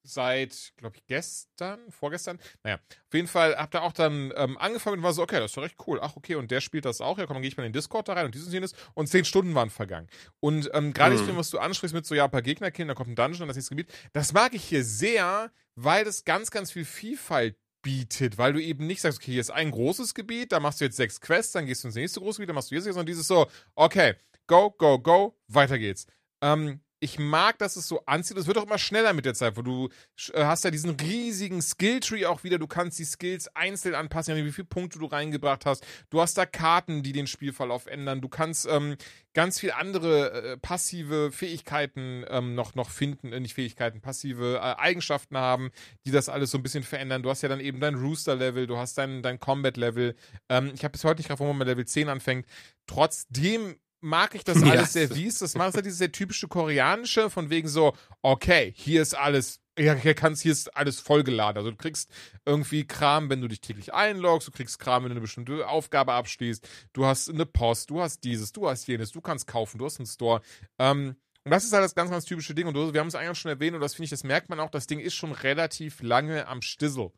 seit, 0.03 0.73
glaube 0.77 0.97
ich, 0.97 1.07
gestern, 1.07 1.79
vorgestern, 1.91 2.39
naja, 2.63 2.77
auf 2.77 3.15
jeden 3.15 3.29
Fall 3.29 3.57
hab 3.57 3.71
da 3.71 3.81
auch 3.83 3.93
dann 3.93 4.33
ähm, 4.37 4.57
angefangen 4.59 4.99
und 4.99 5.03
war 5.03 5.13
so, 5.13 5.23
okay, 5.23 5.37
das 5.37 5.51
ist 5.51 5.57
doch 5.57 5.63
recht 5.63 5.77
cool. 5.87 5.99
Ach, 6.03 6.17
okay, 6.17 6.35
und 6.35 6.51
der 6.51 6.61
spielt 6.61 6.85
das 6.85 7.01
auch. 7.01 7.19
Ja, 7.19 7.27
komm, 7.27 7.35
dann 7.35 7.43
gehe 7.43 7.49
ich 7.49 7.57
mal 7.57 7.65
in 7.65 7.73
den 7.73 7.79
Discord 7.79 8.09
da 8.09 8.15
rein 8.15 8.27
und 8.27 8.35
dieses 8.35 8.49
und 8.49 8.55
jenes. 8.55 8.75
Und 8.95 9.09
zehn 9.09 9.25
Stunden 9.25 9.55
waren 9.55 9.71
vergangen. 9.71 10.09
Und 10.41 10.71
ähm, 10.73 10.93
gerade 10.93 11.17
mhm. 11.17 11.27
das 11.27 11.37
was 11.37 11.51
du 11.51 11.59
ansprichst 11.59 11.95
mit 11.95 12.07
so, 12.07 12.15
ja, 12.15 12.25
ein 12.25 12.31
paar 12.31 12.43
Gegner 12.43 12.71
killen, 12.71 12.89
da 12.89 12.95
kommt 12.95 13.11
ein 13.11 13.17
Dungeon 13.17 13.43
und 13.43 13.49
das 13.49 13.57
nächste 13.57 13.75
Gebiet, 13.75 13.93
das 14.13 14.33
mag 14.33 14.55
ich 14.55 14.65
hier 14.65 14.85
sehr, 14.85 15.53
weil 15.75 16.05
das 16.05 16.25
ganz, 16.25 16.51
ganz 16.51 16.73
viel 16.73 16.85
Vielfalt 16.85 17.57
bietet, 17.83 18.39
weil 18.39 18.53
du 18.53 18.63
eben 18.63 18.87
nicht 18.87 19.01
sagst, 19.01 19.19
okay, 19.19 19.33
hier 19.33 19.41
ist 19.41 19.51
ein 19.51 19.71
großes 19.71 20.15
Gebiet, 20.15 20.53
da 20.53 20.61
machst 20.61 20.81
du 20.81 20.85
jetzt 20.85 20.97
sechs 20.97 21.21
Quests, 21.21 21.53
dann 21.53 21.67
gehst 21.67 21.83
du 21.83 21.89
ins 21.89 21.95
nächste 21.95 22.21
große 22.21 22.37
Gebiet, 22.37 22.51
dann 22.51 22.57
machst 22.57 22.71
du 22.71 22.75
jetzt, 22.75 22.85
sondern 22.85 23.07
dieses 23.07 23.27
so, 23.27 23.47
okay, 23.75 24.15
go, 24.47 24.71
go, 24.71 24.99
go, 24.99 25.39
weiter 25.49 25.79
geht's. 25.79 26.07
Ähm, 26.43 26.81
ich 27.01 27.19
mag, 27.19 27.59
dass 27.59 27.77
es 27.77 27.89
so 27.89 28.03
anzieht. 28.05 28.37
Es 28.37 28.47
wird 28.47 28.59
auch 28.59 28.67
immer 28.67 28.79
schneller 28.79 29.15
mit 29.15 29.25
der 29.25 29.35
Zeit, 29.35 29.57
wo 29.57 29.63
du 29.63 29.89
äh, 30.35 30.45
hast 30.45 30.65
ja 30.65 30.71
diesen 30.71 30.91
riesigen 30.91 31.63
Skilltree 31.63 32.27
auch 32.27 32.45
wieder. 32.45 32.59
Du 32.59 32.67
kannst 32.67 32.99
die 32.99 33.05
Skills 33.05 33.49
einzeln 33.57 33.95
anpassen, 33.95 34.37
wie 34.37 34.53
viele 34.53 34.67
Punkte 34.67 34.99
du 34.99 35.07
reingebracht 35.07 35.65
hast. 35.65 35.85
Du 36.11 36.21
hast 36.21 36.37
da 36.37 36.45
Karten, 36.45 37.03
die 37.03 37.13
den 37.13 37.27
Spielverlauf 37.27 37.87
ändern. 37.87 38.21
Du 38.21 38.29
kannst 38.29 38.69
ähm, 38.71 38.97
ganz 39.33 39.59
viel 39.59 39.71
andere 39.73 40.53
äh, 40.53 40.57
passive 40.59 41.33
Fähigkeiten 41.33 42.25
ähm, 42.29 42.55
noch, 42.55 42.75
noch 42.75 42.91
finden, 42.91 43.33
äh, 43.33 43.41
nicht 43.41 43.55
Fähigkeiten, 43.55 44.03
passive 44.03 44.57
äh, 44.57 44.81
Eigenschaften 44.81 45.39
haben, 45.39 45.71
die 46.05 46.11
das 46.11 46.29
alles 46.29 46.51
so 46.51 46.59
ein 46.59 46.63
bisschen 46.63 46.83
verändern. 46.83 47.23
Du 47.23 47.31
hast 47.31 47.43
ja 47.43 47.49
dann 47.49 47.61
eben 47.61 47.81
dein 47.81 47.95
Rooster-Level, 47.95 48.67
du 48.67 48.77
hast 48.77 48.99
dein, 48.99 49.23
dein 49.23 49.41
Combat-Level. 49.41 50.15
Ähm, 50.51 50.73
ich 50.75 50.85
habe 50.85 50.93
bis 50.93 51.05
heute 51.05 51.21
nicht 51.21 51.31
drauf, 51.31 51.41
wo 51.41 51.47
man 51.47 51.57
mit 51.57 51.69
Level 51.69 51.87
10 51.87 52.11
anfängt. 52.11 52.47
Trotzdem 52.87 53.77
mag 54.01 54.35
ich 54.35 54.45
das 54.45 54.63
alles 54.63 54.93
sehr 54.93 55.15
wies. 55.15 55.39
Das 55.39 55.55
macht 55.55 55.75
halt 55.75 55.87
dieses 55.87 55.99
sehr 55.99 56.13
typische 56.13 56.49
koreanische, 56.49 57.31
von 57.31 57.51
wegen 57.51 57.69
so, 57.69 57.95
okay, 58.23 58.73
hier 58.77 59.03
ist 59.03 59.15
alles, 59.15 59.61
ja, 59.79 59.95
hier 59.95 60.15
kannst, 60.15 60.43
hier 60.43 60.53
ist 60.53 60.75
alles 60.77 61.01
vollgeladen. 61.01 61.59
Also 61.59 61.71
du 61.71 61.77
kriegst 61.77 62.11
irgendwie 62.45 62.87
Kram, 62.87 63.31
wenn 63.31 63.41
du 63.41 63.49
dich 63.49 63.61
täglich 63.61 63.95
einloggst, 63.95 64.49
du 64.49 64.53
kriegst 64.53 64.79
Kram, 64.79 65.05
wenn 65.05 65.11
du 65.11 65.15
eine 65.15 65.21
bestimmte 65.21 65.69
Aufgabe 65.69 66.13
abschließt, 66.13 66.69
du 66.93 67.07
hast 67.07 67.29
eine 67.29 67.47
Post, 67.47 67.91
du 67.91 68.01
hast 68.01 68.25
dieses, 68.25 68.53
du 68.53 68.69
hast 68.69 68.87
jenes, 68.87 69.13
du 69.13 69.21
kannst 69.21 69.47
kaufen, 69.47 69.79
du 69.79 69.85
hast 69.85 69.99
einen 69.99 70.07
Store. 70.07 70.41
Ähm, 70.79 71.17
und 71.45 71.51
das 71.51 71.65
ist 71.65 71.73
halt 71.73 71.85
das 71.85 71.95
ganz, 71.95 72.11
ganz 72.11 72.25
typische 72.27 72.55
Ding. 72.55 72.67
Und 72.67 72.75
wir 72.75 73.01
haben 73.01 73.09
es 73.09 73.15
eigentlich 73.15 73.39
schon 73.39 73.51
erwähnt, 73.51 73.75
und 73.75 73.81
das 73.81 73.95
finde 73.95 74.05
ich, 74.05 74.11
das 74.11 74.25
merkt 74.25 74.51
man 74.51 74.61
auch, 74.61 74.71
das 74.71 74.87
Ding 74.87 75.01
ist 75.01 75.15
schon 75.15 75.33
relativ 75.33 76.03
lange 76.03 76.47
am 76.47 76.63
Stissel. 76.63 77.13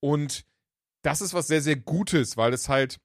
Und 0.00 0.44
das 1.02 1.20
ist 1.20 1.34
was 1.34 1.46
sehr, 1.46 1.60
sehr 1.60 1.76
Gutes, 1.76 2.36
weil 2.36 2.52
es 2.52 2.68
halt 2.68 2.98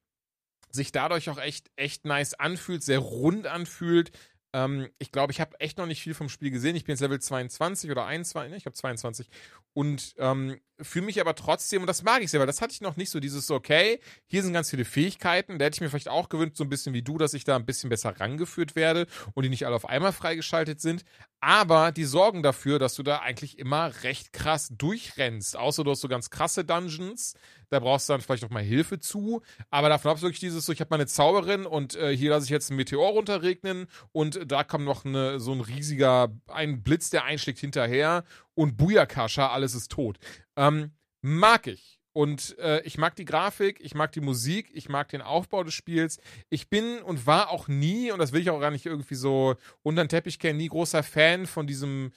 sich 0.74 0.92
dadurch 0.92 1.30
auch 1.30 1.38
echt, 1.38 1.70
echt 1.76 2.04
nice 2.04 2.34
anfühlt, 2.34 2.82
sehr 2.82 2.98
rund 2.98 3.46
anfühlt. 3.46 4.10
Ähm, 4.54 4.88
ich 4.98 5.10
glaube, 5.10 5.32
ich 5.32 5.40
habe 5.40 5.58
echt 5.60 5.78
noch 5.78 5.86
nicht 5.86 6.02
viel 6.02 6.14
vom 6.14 6.28
Spiel 6.28 6.50
gesehen. 6.50 6.76
Ich 6.76 6.84
bin 6.84 6.92
jetzt 6.92 7.00
Level 7.00 7.20
22 7.20 7.90
oder 7.90 8.06
21, 8.06 8.50
ne? 8.50 8.56
ich 8.56 8.66
habe 8.66 8.74
22. 8.74 9.28
Und 9.72 10.14
ähm, 10.18 10.60
fühle 10.80 11.06
mich 11.06 11.20
aber 11.20 11.34
trotzdem, 11.34 11.82
und 11.82 11.88
das 11.88 12.04
mag 12.04 12.22
ich 12.22 12.30
sehr, 12.30 12.38
weil 12.38 12.46
das 12.46 12.60
hatte 12.60 12.72
ich 12.72 12.80
noch 12.80 12.96
nicht 12.96 13.10
so, 13.10 13.18
dieses 13.18 13.50
okay, 13.50 13.98
hier 14.26 14.44
sind 14.44 14.52
ganz 14.52 14.70
viele 14.70 14.84
Fähigkeiten, 14.84 15.58
da 15.58 15.64
hätte 15.64 15.76
ich 15.76 15.80
mir 15.80 15.90
vielleicht 15.90 16.08
auch 16.08 16.28
gewünscht, 16.28 16.56
so 16.56 16.62
ein 16.62 16.70
bisschen 16.70 16.94
wie 16.94 17.02
du, 17.02 17.18
dass 17.18 17.34
ich 17.34 17.42
da 17.42 17.56
ein 17.56 17.66
bisschen 17.66 17.90
besser 17.90 18.18
rangeführt 18.20 18.76
werde 18.76 19.06
und 19.34 19.42
die 19.42 19.48
nicht 19.48 19.66
alle 19.66 19.74
auf 19.74 19.88
einmal 19.88 20.12
freigeschaltet 20.12 20.80
sind. 20.80 21.04
Aber 21.46 21.92
die 21.92 22.06
sorgen 22.06 22.42
dafür, 22.42 22.78
dass 22.78 22.94
du 22.94 23.02
da 23.02 23.18
eigentlich 23.18 23.58
immer 23.58 23.92
recht 24.02 24.32
krass 24.32 24.70
durchrennst. 24.70 25.58
Außer 25.58 25.84
du 25.84 25.90
hast 25.90 26.00
so 26.00 26.08
ganz 26.08 26.30
krasse 26.30 26.64
Dungeons, 26.64 27.34
da 27.68 27.80
brauchst 27.80 28.08
du 28.08 28.14
dann 28.14 28.22
vielleicht 28.22 28.44
auch 28.44 28.50
mal 28.50 28.62
Hilfe 28.62 28.98
zu. 28.98 29.42
Aber 29.68 29.90
davon 29.90 30.12
ab 30.12 30.22
wirklich 30.22 30.40
dieses 30.40 30.64
so, 30.64 30.72
ich 30.72 30.80
habe 30.80 30.88
meine 30.88 31.06
Zauberin 31.06 31.66
und 31.66 31.96
äh, 31.96 32.16
hier 32.16 32.30
lasse 32.30 32.44
ich 32.44 32.50
jetzt 32.50 32.70
einen 32.70 32.78
Meteor 32.78 33.10
runterregnen 33.10 33.88
und 34.12 34.50
da 34.50 34.64
kommt 34.64 34.86
noch 34.86 35.04
eine, 35.04 35.38
so 35.38 35.52
ein 35.52 35.60
riesiger, 35.60 36.32
ein 36.46 36.82
Blitz, 36.82 37.10
der 37.10 37.24
einschlägt 37.24 37.58
hinterher 37.58 38.24
und 38.54 38.78
Buyakasha, 38.78 39.48
alles 39.48 39.74
ist 39.74 39.90
tot. 39.90 40.16
Ähm, 40.56 40.92
mag 41.20 41.66
ich. 41.66 42.00
Und 42.14 42.56
äh, 42.60 42.80
ich 42.82 42.96
mag 42.96 43.16
die 43.16 43.24
Grafik, 43.24 43.80
ich 43.80 43.96
mag 43.96 44.12
die 44.12 44.20
Musik, 44.20 44.70
ich 44.72 44.88
mag 44.88 45.08
den 45.08 45.20
Aufbau 45.20 45.64
des 45.64 45.74
Spiels. 45.74 46.20
Ich 46.48 46.70
bin 46.70 47.02
und 47.02 47.26
war 47.26 47.50
auch 47.50 47.66
nie, 47.66 48.12
und 48.12 48.20
das 48.20 48.32
will 48.32 48.40
ich 48.40 48.50
auch 48.50 48.60
gar 48.60 48.70
nicht 48.70 48.86
irgendwie 48.86 49.16
so 49.16 49.56
unter 49.82 50.04
den 50.04 50.08
Teppich 50.08 50.38
kennen, 50.38 50.58
nie 50.58 50.68
großer 50.68 51.02
Fan 51.02 51.46
von 51.48 51.66
diesem 51.66 52.12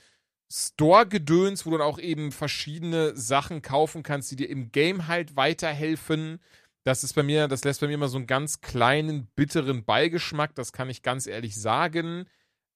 Store-Gedöns, 0.52 1.66
wo 1.66 1.72
du 1.72 1.80
dann 1.80 1.88
auch 1.88 1.98
eben 1.98 2.32
verschiedene 2.32 3.18
Sachen 3.18 3.64
kaufen 3.64 4.04
kannst, 4.04 4.30
die 4.30 4.36
dir 4.36 4.50
im 4.50 4.72
Game 4.72 5.08
halt 5.08 5.36
weiterhelfen. 5.36 6.40
Das 6.84 7.04
ist 7.04 7.14
bei 7.14 7.24
mir, 7.24 7.48
das 7.48 7.64
lässt 7.64 7.82
bei 7.82 7.88
mir 7.88 7.96
immer 7.96 8.08
so 8.08 8.18
einen 8.18 8.28
ganz 8.28 8.62
kleinen, 8.62 9.26
bitteren 9.36 9.84
Beigeschmack, 9.84 10.54
das 10.54 10.74
kann 10.74 10.92
ich 10.92 11.02
ganz 11.02 11.26
ehrlich 11.26 11.60
sagen. 11.60 12.28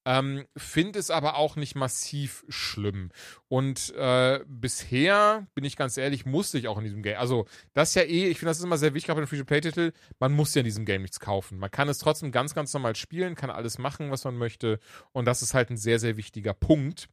Ähm, 0.03 0.45
Finde 0.57 0.97
es 0.97 1.11
aber 1.11 1.35
auch 1.35 1.55
nicht 1.55 1.75
massiv 1.75 2.43
schlimm. 2.49 3.09
Und 3.47 3.93
äh, 3.95 4.39
bisher, 4.47 5.47
bin 5.53 5.63
ich 5.63 5.75
ganz 5.75 5.97
ehrlich, 5.97 6.25
musste 6.25 6.57
ich 6.57 6.67
auch 6.67 6.77
in 6.77 6.83
diesem 6.83 7.03
Game. 7.03 7.17
Also, 7.19 7.45
das 7.73 7.89
ist 7.89 7.95
ja 7.95 8.01
eh, 8.03 8.27
ich 8.27 8.39
finde, 8.39 8.49
das 8.49 8.57
ist 8.57 8.63
immer 8.63 8.77
sehr 8.77 8.93
wichtig, 8.93 9.11
auch 9.11 9.15
bei 9.15 9.19
einem 9.19 9.27
Free-to-Play-Titel. 9.27 9.91
Man 10.19 10.33
muss 10.33 10.55
ja 10.55 10.61
in 10.61 10.65
diesem 10.65 10.85
Game 10.85 11.03
nichts 11.03 11.19
kaufen. 11.19 11.59
Man 11.59 11.69
kann 11.69 11.87
es 11.87 11.99
trotzdem 11.99 12.31
ganz, 12.31 12.55
ganz 12.55 12.73
normal 12.73 12.95
spielen, 12.95 13.35
kann 13.35 13.51
alles 13.51 13.77
machen, 13.77 14.09
was 14.09 14.23
man 14.23 14.37
möchte. 14.37 14.79
Und 15.11 15.25
das 15.25 15.41
ist 15.43 15.53
halt 15.53 15.69
ein 15.69 15.77
sehr, 15.77 15.99
sehr 15.99 16.17
wichtiger 16.17 16.53
Punkt. 16.53 17.07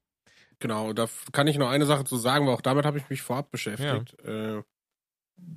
Genau, 0.60 0.92
da 0.92 1.08
kann 1.32 1.46
ich 1.46 1.58
noch 1.58 1.68
eine 1.68 1.86
Sache 1.86 2.04
zu 2.04 2.16
sagen, 2.16 2.46
weil 2.46 2.54
auch 2.54 2.60
damit 2.62 2.84
habe 2.84 2.98
ich 2.98 3.08
mich 3.10 3.22
vorab 3.22 3.50
beschäftigt. 3.50 4.16
Ja. 4.24 4.58
Äh, 4.58 4.62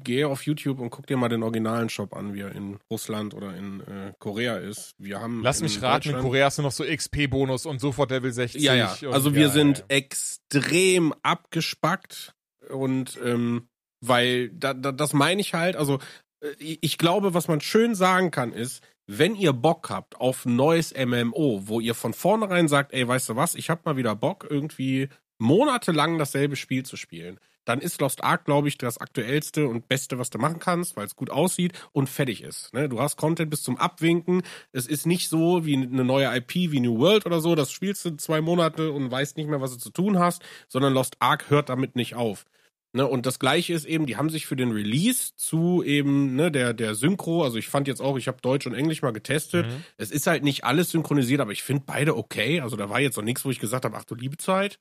geh 0.04 0.24
auf 0.24 0.46
YouTube 0.46 0.80
und 0.80 0.90
guck 0.90 1.08
dir 1.08 1.18
mal 1.18 1.30
den 1.30 1.44
originalen 1.44 1.90
Shop 1.90 2.16
an, 2.16 2.34
wie 2.34 2.42
er 2.42 2.54
in 2.54 2.80
Russland 2.90 3.34
oder 3.34 3.56
in 3.56 3.82
äh, 3.82 4.14
Korea 4.20 4.58
ist. 4.58 4.96
Wir 4.98 5.20
haben 5.20 5.44
Lass 5.44 5.62
mich 5.62 5.82
raten, 5.82 6.10
in 6.10 6.20
Korea 6.20 6.46
hast 6.46 6.58
du 6.58 6.62
noch 6.64 6.72
so 6.72 6.84
XP-Bonus 6.84 7.66
und 7.66 7.80
sofort 7.80 8.12
Level 8.12 8.32
60. 8.32 8.62
Ja, 8.62 8.74
ja. 8.74 8.96
Also 9.12 9.36
wir 9.36 9.44
ja, 9.44 9.50
sind 9.50 9.80
ja. 9.80 9.86
extrem 9.90 11.14
abgespackt 11.22 12.36
und 12.70 13.20
ähm, 13.24 13.68
weil 14.02 14.50
da, 14.50 14.74
da, 14.74 14.92
das 14.92 15.14
meine 15.14 15.42
ich 15.42 15.54
halt, 15.54 15.76
also 15.76 16.00
äh, 16.42 16.48
ich 16.58 16.98
glaube, 16.98 17.34
was 17.34 17.48
man 17.48 17.62
schön 17.62 17.96
sagen 17.96 18.32
kann, 18.32 18.54
ist, 18.54 18.84
wenn 19.08 19.36
ihr 19.36 19.54
Bock 19.54 19.90
habt 19.90 20.16
auf 20.20 20.46
ein 20.46 20.56
neues 20.56 20.94
MMO, 20.94 21.64
wo 21.66 21.80
ihr 21.80 21.96
von 21.96 22.14
vornherein 22.14 22.68
sagt, 22.68 22.94
ey, 22.94 23.08
weißt 23.08 23.30
du 23.30 23.36
was, 23.36 23.56
ich 23.56 23.70
hab 23.70 23.86
mal 23.86 23.98
wieder 23.98 24.16
Bock, 24.16 24.48
irgendwie 24.50 25.10
monatelang 25.38 26.18
dasselbe 26.18 26.56
Spiel 26.56 26.84
zu 26.84 26.96
spielen, 26.96 27.40
dann 27.66 27.80
ist 27.80 28.02
Lost 28.02 28.24
Ark, 28.24 28.46
glaube 28.46 28.68
ich, 28.68 28.78
das 28.78 28.98
aktuellste 28.98 29.68
und 29.68 29.88
beste, 29.88 30.18
was 30.20 30.30
du 30.30 30.40
machen 30.40 30.60
kannst, 30.60 30.98
weil 30.98 31.06
es 31.06 31.16
gut 31.16 31.30
aussieht 31.30 31.74
und 31.92 32.08
fertig 32.08 32.44
ist. 32.44 32.74
Ne? 32.74 32.90
Du 32.90 33.00
hast 33.00 33.18
Content 33.18 33.50
bis 33.50 33.64
zum 33.64 33.78
Abwinken. 33.78 34.44
Es 34.72 34.88
ist 34.88 35.06
nicht 35.06 35.30
so 35.30 35.66
wie 35.66 35.76
eine 35.76 36.04
neue 36.04 36.36
IP 36.36 36.72
wie 36.72 36.80
New 36.80 37.00
World 37.00 37.26
oder 37.26 37.42
so, 37.42 37.56
das 37.56 37.72
spielst 37.72 38.06
du 38.06 38.18
zwei 38.18 38.42
Monate 38.42 38.92
und 38.92 39.12
weißt 39.12 39.38
nicht 39.38 39.50
mehr, 39.50 39.62
was 39.62 39.74
du 39.74 39.78
zu 39.78 39.92
tun 39.92 40.20
hast, 40.20 40.42
sondern 40.68 40.94
Lost 40.94 41.18
Ark 41.20 41.50
hört 41.50 41.70
damit 41.70 41.96
nicht 41.96 42.16
auf. 42.16 42.46
Ne, 42.94 43.08
und 43.08 43.26
das 43.26 43.40
gleiche 43.40 43.74
ist 43.74 43.86
eben, 43.86 44.06
die 44.06 44.18
haben 44.18 44.30
sich 44.30 44.46
für 44.46 44.58
den 44.58 44.72
Release 44.72 45.32
zu 45.38 45.82
eben 45.82 46.36
ne, 46.36 46.52
der, 46.52 46.74
der 46.74 46.94
Synchro, 46.94 47.42
also 47.42 47.58
ich 47.58 47.70
fand 47.70 47.88
jetzt 47.88 48.02
auch, 48.02 48.18
ich 48.18 48.28
habe 48.28 48.42
Deutsch 48.42 48.68
und 48.68 48.74
Englisch 48.74 49.02
mal 49.02 49.14
getestet. 49.14 49.66
Mhm. 49.66 49.86
Es 49.96 50.12
ist 50.12 50.28
halt 50.28 50.44
nicht 50.44 50.66
alles 50.66 50.92
synchronisiert, 50.92 51.40
aber 51.40 51.54
ich 51.54 51.64
finde 51.64 51.84
beide 51.86 52.18
okay. 52.18 52.60
Also 52.60 52.76
da 52.76 52.90
war 52.90 53.00
jetzt 53.00 53.16
noch 53.16 53.24
nichts, 53.24 53.46
wo 53.46 53.50
ich 53.50 53.60
gesagt 53.60 53.86
habe, 53.86 53.96
ach 53.96 54.04
du 54.04 54.16
liebe 54.16 54.36
Zeit. 54.36 54.78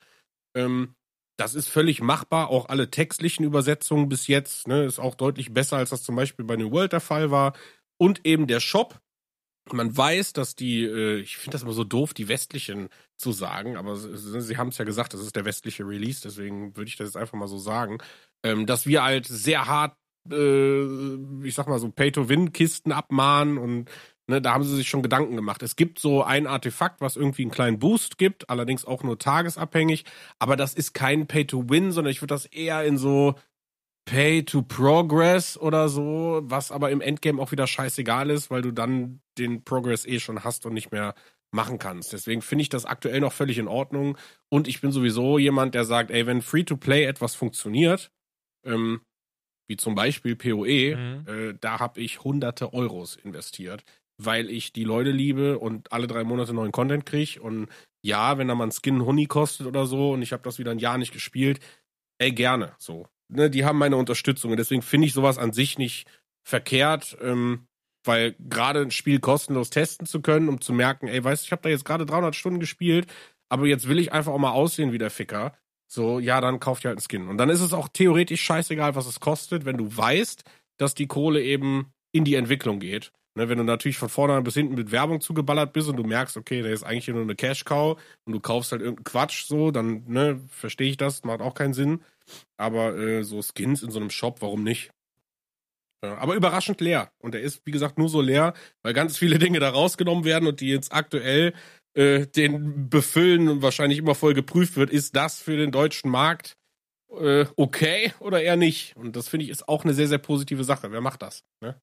Ähm, 0.55 0.95
das 1.37 1.55
ist 1.55 1.67
völlig 1.67 2.01
machbar. 2.01 2.49
Auch 2.49 2.67
alle 2.69 2.89
textlichen 2.89 3.45
Übersetzungen 3.45 4.09
bis 4.09 4.27
jetzt 4.27 4.67
ne, 4.67 4.83
ist 4.83 4.99
auch 4.99 5.15
deutlich 5.15 5.53
besser, 5.53 5.77
als 5.77 5.89
das 5.89 6.03
zum 6.03 6.15
Beispiel 6.15 6.45
bei 6.45 6.55
New 6.55 6.71
World 6.71 6.93
der 6.93 7.01
Fall 7.01 7.31
war. 7.31 7.53
Und 7.97 8.25
eben 8.25 8.47
der 8.47 8.59
Shop, 8.59 8.99
man 9.71 9.95
weiß, 9.95 10.33
dass 10.33 10.55
die, 10.55 10.83
äh, 10.83 11.19
ich 11.19 11.37
finde 11.37 11.55
das 11.55 11.63
immer 11.63 11.73
so 11.73 11.83
doof, 11.83 12.13
die 12.13 12.27
westlichen 12.27 12.89
zu 13.17 13.31
sagen, 13.31 13.77
aber 13.77 13.95
sie, 13.95 14.41
sie 14.41 14.57
haben 14.57 14.69
es 14.69 14.77
ja 14.77 14.85
gesagt, 14.85 15.13
das 15.13 15.21
ist 15.21 15.35
der 15.35 15.45
westliche 15.45 15.87
Release, 15.87 16.21
deswegen 16.23 16.75
würde 16.75 16.87
ich 16.87 16.97
das 16.97 17.09
jetzt 17.09 17.17
einfach 17.17 17.37
mal 17.37 17.47
so 17.47 17.57
sagen, 17.57 17.99
ähm, 18.43 18.65
dass 18.65 18.87
wir 18.87 19.03
halt 19.03 19.27
sehr 19.27 19.67
hart, 19.67 19.95
äh, 20.31 20.83
ich 21.43 21.53
sag 21.53 21.67
mal 21.67 21.79
so 21.79 21.89
Pay-to-Win-Kisten 21.89 22.91
abmahnen 22.91 23.57
und 23.57 23.89
ne, 24.31 24.41
da 24.41 24.53
haben 24.53 24.63
sie 24.63 24.75
sich 24.75 24.89
schon 24.89 25.03
Gedanken 25.03 25.35
gemacht. 25.35 25.61
Es 25.61 25.75
gibt 25.75 25.99
so 25.99 26.23
ein 26.23 26.47
Artefakt, 26.47 27.01
was 27.01 27.15
irgendwie 27.15 27.43
einen 27.43 27.51
kleinen 27.51 27.79
Boost 27.79 28.17
gibt, 28.17 28.49
allerdings 28.49 28.85
auch 28.85 29.03
nur 29.03 29.19
tagesabhängig, 29.19 30.05
aber 30.39 30.55
das 30.55 30.73
ist 30.73 30.93
kein 30.93 31.27
Pay-to-Win, 31.27 31.91
sondern 31.91 32.11
ich 32.11 32.21
würde 32.21 32.33
das 32.33 32.45
eher 32.45 32.83
in 32.83 32.97
so 32.97 33.35
Pay 34.05 34.43
to 34.43 34.63
Progress 34.63 35.57
oder 35.57 35.87
so, 35.87 36.41
was 36.43 36.71
aber 36.71 36.89
im 36.89 37.01
Endgame 37.01 37.41
auch 37.41 37.51
wieder 37.51 37.67
scheißegal 37.67 38.29
ist, 38.31 38.49
weil 38.49 38.63
du 38.63 38.71
dann 38.71 39.21
den 39.37 39.63
Progress 39.63 40.05
eh 40.05 40.19
schon 40.19 40.43
hast 40.43 40.65
und 40.65 40.73
nicht 40.73 40.91
mehr 40.91 41.13
machen 41.51 41.79
kannst. 41.79 42.13
Deswegen 42.13 42.41
finde 42.41 42.63
ich 42.63 42.69
das 42.69 42.85
aktuell 42.85 43.19
noch 43.19 43.33
völlig 43.33 43.57
in 43.57 43.67
Ordnung. 43.67 44.17
Und 44.49 44.67
ich 44.67 44.81
bin 44.81 44.91
sowieso 44.91 45.37
jemand, 45.37 45.75
der 45.75 45.85
sagt, 45.85 46.09
ey, 46.09 46.25
wenn 46.25 46.41
Free-to-Play 46.41 47.05
etwas 47.05 47.35
funktioniert, 47.35 48.11
ähm, 48.65 49.01
wie 49.67 49.77
zum 49.77 49.95
Beispiel 49.95 50.35
PoE, 50.35 50.95
mhm. 50.95 51.27
äh, 51.27 51.53
da 51.59 51.79
habe 51.79 52.01
ich 52.01 52.23
hunderte 52.23 52.73
Euros 52.73 53.15
investiert, 53.15 53.83
weil 54.25 54.49
ich 54.49 54.73
die 54.73 54.83
Leute 54.83 55.11
liebe 55.11 55.59
und 55.59 55.91
alle 55.91 56.07
drei 56.07 56.23
Monate 56.23 56.53
neuen 56.53 56.71
Content 56.71 57.05
kriege. 57.05 57.41
Und 57.41 57.67
ja, 58.01 58.37
wenn 58.37 58.47
da 58.47 58.55
mal 58.55 58.65
ein 58.65 58.71
Skin 58.71 59.05
Honey 59.05 59.25
kostet 59.25 59.67
oder 59.67 59.85
so 59.85 60.11
und 60.11 60.21
ich 60.21 60.33
habe 60.33 60.43
das 60.43 60.59
wieder 60.59 60.71
ein 60.71 60.79
Jahr 60.79 60.97
nicht 60.97 61.13
gespielt, 61.13 61.59
ey, 62.19 62.31
gerne 62.31 62.73
so 62.77 63.07
ne, 63.31 63.49
die 63.49 63.65
haben 63.65 63.77
meine 63.77 63.97
Unterstützung. 63.97 64.51
Und 64.51 64.57
deswegen 64.57 64.81
finde 64.81 65.07
ich 65.07 65.13
sowas 65.13 65.37
an 65.37 65.53
sich 65.53 65.77
nicht 65.77 66.07
verkehrt, 66.43 67.17
ähm, 67.21 67.67
weil 68.03 68.35
gerade 68.39 68.81
ein 68.81 68.91
Spiel 68.91 69.19
kostenlos 69.19 69.69
testen 69.69 70.05
zu 70.05 70.21
können, 70.21 70.49
um 70.49 70.59
zu 70.61 70.73
merken, 70.73 71.07
ey, 71.07 71.23
weißt 71.23 71.43
du, 71.43 71.47
ich 71.47 71.51
habe 71.51 71.61
da 71.61 71.69
jetzt 71.69 71.85
gerade 71.85 72.05
300 72.05 72.35
Stunden 72.35 72.59
gespielt, 72.59 73.07
aber 73.49 73.67
jetzt 73.67 73.87
will 73.87 73.99
ich 73.99 74.11
einfach 74.11 74.33
auch 74.33 74.39
mal 74.39 74.51
aussehen 74.51 74.91
wie 74.91 74.97
der 74.97 75.11
Ficker. 75.11 75.53
So, 75.87 76.19
ja, 76.19 76.39
dann 76.41 76.59
kauft 76.59 76.83
ihr 76.83 76.89
halt 76.89 76.97
einen 76.97 77.07
Skin. 77.07 77.27
Und 77.27 77.37
dann 77.37 77.49
ist 77.49 77.61
es 77.61 77.73
auch 77.73 77.89
theoretisch 77.89 78.41
scheißegal, 78.41 78.95
was 78.95 79.07
es 79.07 79.19
kostet, 79.19 79.65
wenn 79.65 79.77
du 79.77 79.95
weißt, 79.95 80.43
dass 80.77 80.95
die 80.95 81.07
Kohle 81.07 81.43
eben 81.43 81.93
in 82.11 82.23
die 82.23 82.35
Entwicklung 82.35 82.79
geht. 82.79 83.11
Ne, 83.35 83.47
wenn 83.47 83.57
du 83.57 83.63
natürlich 83.63 83.97
von 83.97 84.09
vorne 84.09 84.41
bis 84.41 84.55
hinten 84.55 84.75
mit 84.75 84.91
Werbung 84.91 85.21
zugeballert 85.21 85.71
bist 85.71 85.87
und 85.87 85.95
du 85.95 86.03
merkst, 86.03 86.35
okay, 86.35 86.61
der 86.61 86.73
ist 86.73 86.83
eigentlich 86.83 87.07
nur 87.07 87.21
eine 87.21 87.35
Cash-Cow 87.35 87.97
und 88.25 88.33
du 88.33 88.41
kaufst 88.41 88.73
halt 88.73 88.81
irgendeinen 88.81 89.05
Quatsch 89.05 89.45
so, 89.45 89.71
dann 89.71 90.03
ne, 90.07 90.41
verstehe 90.49 90.89
ich 90.89 90.97
das, 90.97 91.23
macht 91.23 91.39
auch 91.39 91.53
keinen 91.53 91.73
Sinn. 91.73 92.03
Aber 92.57 92.97
äh, 92.97 93.23
so 93.23 93.41
Skins 93.41 93.83
in 93.83 93.91
so 93.91 93.99
einem 93.99 94.09
Shop, 94.09 94.41
warum 94.41 94.63
nicht? 94.63 94.91
Ja, 96.03 96.17
aber 96.17 96.35
überraschend 96.35 96.81
leer. 96.81 97.11
Und 97.19 97.33
er 97.33 97.41
ist, 97.41 97.65
wie 97.65 97.71
gesagt, 97.71 97.97
nur 97.97 98.09
so 98.09 98.19
leer, 98.19 98.53
weil 98.83 98.93
ganz 98.93 99.17
viele 99.17 99.39
Dinge 99.39 99.59
da 99.61 99.69
rausgenommen 99.69 100.25
werden 100.25 100.47
und 100.47 100.59
die 100.59 100.69
jetzt 100.69 100.91
aktuell 100.91 101.53
äh, 101.93 102.27
den 102.27 102.89
befüllen 102.89 103.47
und 103.47 103.61
wahrscheinlich 103.61 103.99
immer 103.99 104.15
voll 104.15 104.33
geprüft 104.33 104.75
wird, 104.75 104.89
ist 104.89 105.15
das 105.15 105.39
für 105.39 105.55
den 105.55 105.71
deutschen 105.71 106.11
Markt 106.11 106.57
äh, 107.17 107.45
okay 107.55 108.13
oder 108.19 108.41
eher 108.41 108.57
nicht? 108.57 108.95
Und 108.97 109.15
das 109.15 109.29
finde 109.29 109.45
ich 109.45 109.51
ist 109.51 109.69
auch 109.69 109.85
eine 109.85 109.93
sehr, 109.93 110.07
sehr 110.07 110.17
positive 110.17 110.65
Sache. 110.65 110.91
Wer 110.91 111.01
macht 111.01 111.21
das? 111.21 111.45
Ne? 111.61 111.79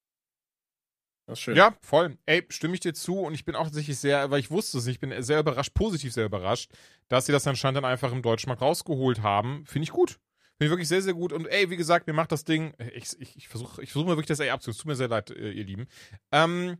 Ja, 1.55 1.75
voll. 1.81 2.17
Ey, 2.25 2.45
stimme 2.49 2.73
ich 2.73 2.79
dir 2.79 2.93
zu 2.93 3.19
und 3.19 3.33
ich 3.33 3.45
bin 3.45 3.55
auch 3.55 3.65
tatsächlich 3.65 3.97
sehr, 3.97 4.31
weil 4.31 4.39
ich 4.39 4.51
wusste 4.51 4.77
es, 4.77 4.87
ich 4.87 4.99
bin 4.99 5.13
sehr 5.21 5.39
überrascht, 5.39 5.73
positiv 5.73 6.13
sehr 6.13 6.25
überrascht, 6.25 6.71
dass 7.07 7.25
sie 7.25 7.31
das 7.31 7.47
anscheinend 7.47 7.77
dann 7.77 7.85
einfach 7.85 8.11
im 8.11 8.21
Deutschmarkt 8.21 8.61
rausgeholt 8.61 9.21
haben. 9.21 9.65
Finde 9.65 9.83
ich 9.83 9.91
gut. 9.91 10.19
Finde 10.57 10.65
ich 10.65 10.69
wirklich 10.71 10.87
sehr, 10.87 11.01
sehr 11.01 11.13
gut. 11.13 11.31
Und 11.31 11.47
ey, 11.47 11.69
wie 11.69 11.77
gesagt, 11.77 12.07
mir 12.07 12.13
macht 12.13 12.31
das 12.31 12.43
Ding, 12.43 12.73
ich, 12.93 13.19
ich, 13.19 13.37
ich 13.37 13.47
versuche 13.47 13.81
ich 13.81 13.91
versuch 13.91 14.07
mal 14.07 14.17
wirklich 14.17 14.27
das 14.27 14.39
ey 14.39 14.49
abzuhören. 14.49 14.75
Es 14.75 14.77
tut 14.77 14.87
mir 14.87 14.95
sehr 14.95 15.07
leid, 15.07 15.31
äh, 15.31 15.51
ihr 15.51 15.63
Lieben. 15.63 15.87
Ähm, 16.31 16.77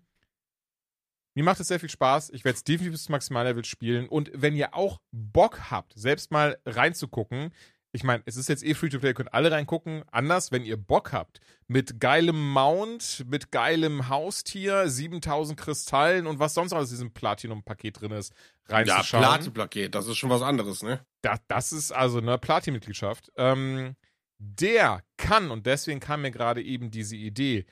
mir 1.35 1.43
macht 1.45 1.61
es 1.61 1.69
sehr 1.69 1.79
viel 1.79 1.89
Spaß. 1.89 2.31
Ich 2.31 2.43
werde 2.43 2.57
es 2.57 2.65
definitiv 2.65 2.91
bis 2.91 3.03
zum 3.05 3.13
Maximallevel 3.13 3.63
spielen. 3.63 4.09
Und 4.09 4.31
wenn 4.33 4.55
ihr 4.55 4.73
auch 4.73 4.99
Bock 5.11 5.71
habt, 5.71 5.93
selbst 5.95 6.31
mal 6.31 6.59
reinzugucken, 6.65 7.51
ich 7.91 8.03
meine, 8.03 8.21
es 8.25 8.37
ist 8.37 8.49
jetzt 8.49 8.63
eh 8.63 8.75
Free-to-Play, 8.75 9.09
ihr 9.09 9.13
könnt 9.15 9.33
alle 9.33 9.51
reingucken. 9.51 10.03
Anders, 10.11 10.51
wenn 10.51 10.63
ihr 10.63 10.77
Bock 10.77 11.11
habt, 11.11 11.39
mit 11.67 11.99
geilem 11.99 12.51
Mount, 12.51 13.25
mit 13.27 13.51
geilem 13.51 14.09
Haustier, 14.09 14.87
7000 14.87 15.59
Kristallen 15.59 16.27
und 16.27 16.39
was 16.39 16.53
sonst 16.53 16.73
alles 16.73 16.89
in 16.89 16.95
diesem 16.95 17.11
Platinum-Paket 17.11 18.01
drin 18.01 18.11
ist, 18.11 18.33
reinzuschauen. 18.67 19.23
Ja, 19.23 19.29
Platin-Paket, 19.29 19.95
das 19.95 20.07
ist 20.07 20.17
schon 20.17 20.29
was 20.29 20.43
anderes, 20.43 20.83
ne? 20.83 21.03
Da, 21.21 21.37
das 21.47 21.71
ist 21.71 21.91
also 21.91 22.19
eine 22.19 22.37
Platin-Mitgliedschaft. 22.37 23.31
Ähm, 23.37 23.95
der 24.37 25.03
kann, 25.17 25.49
und 25.49 25.65
deswegen 25.65 25.99
kam 25.99 26.21
mir 26.21 26.31
gerade 26.31 26.61
eben 26.61 26.91
diese 26.91 27.15
Idee, 27.15 27.65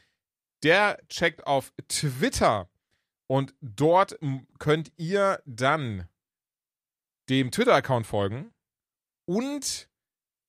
der 0.63 0.99
checkt 1.09 1.45
auf 1.45 1.73
Twitter 1.87 2.69
und 3.27 3.53
dort 3.61 4.17
könnt 4.57 4.91
ihr 4.97 5.41
dann 5.45 6.07
dem 7.29 7.51
Twitter-Account 7.51 8.07
folgen 8.07 8.51
und 9.25 9.89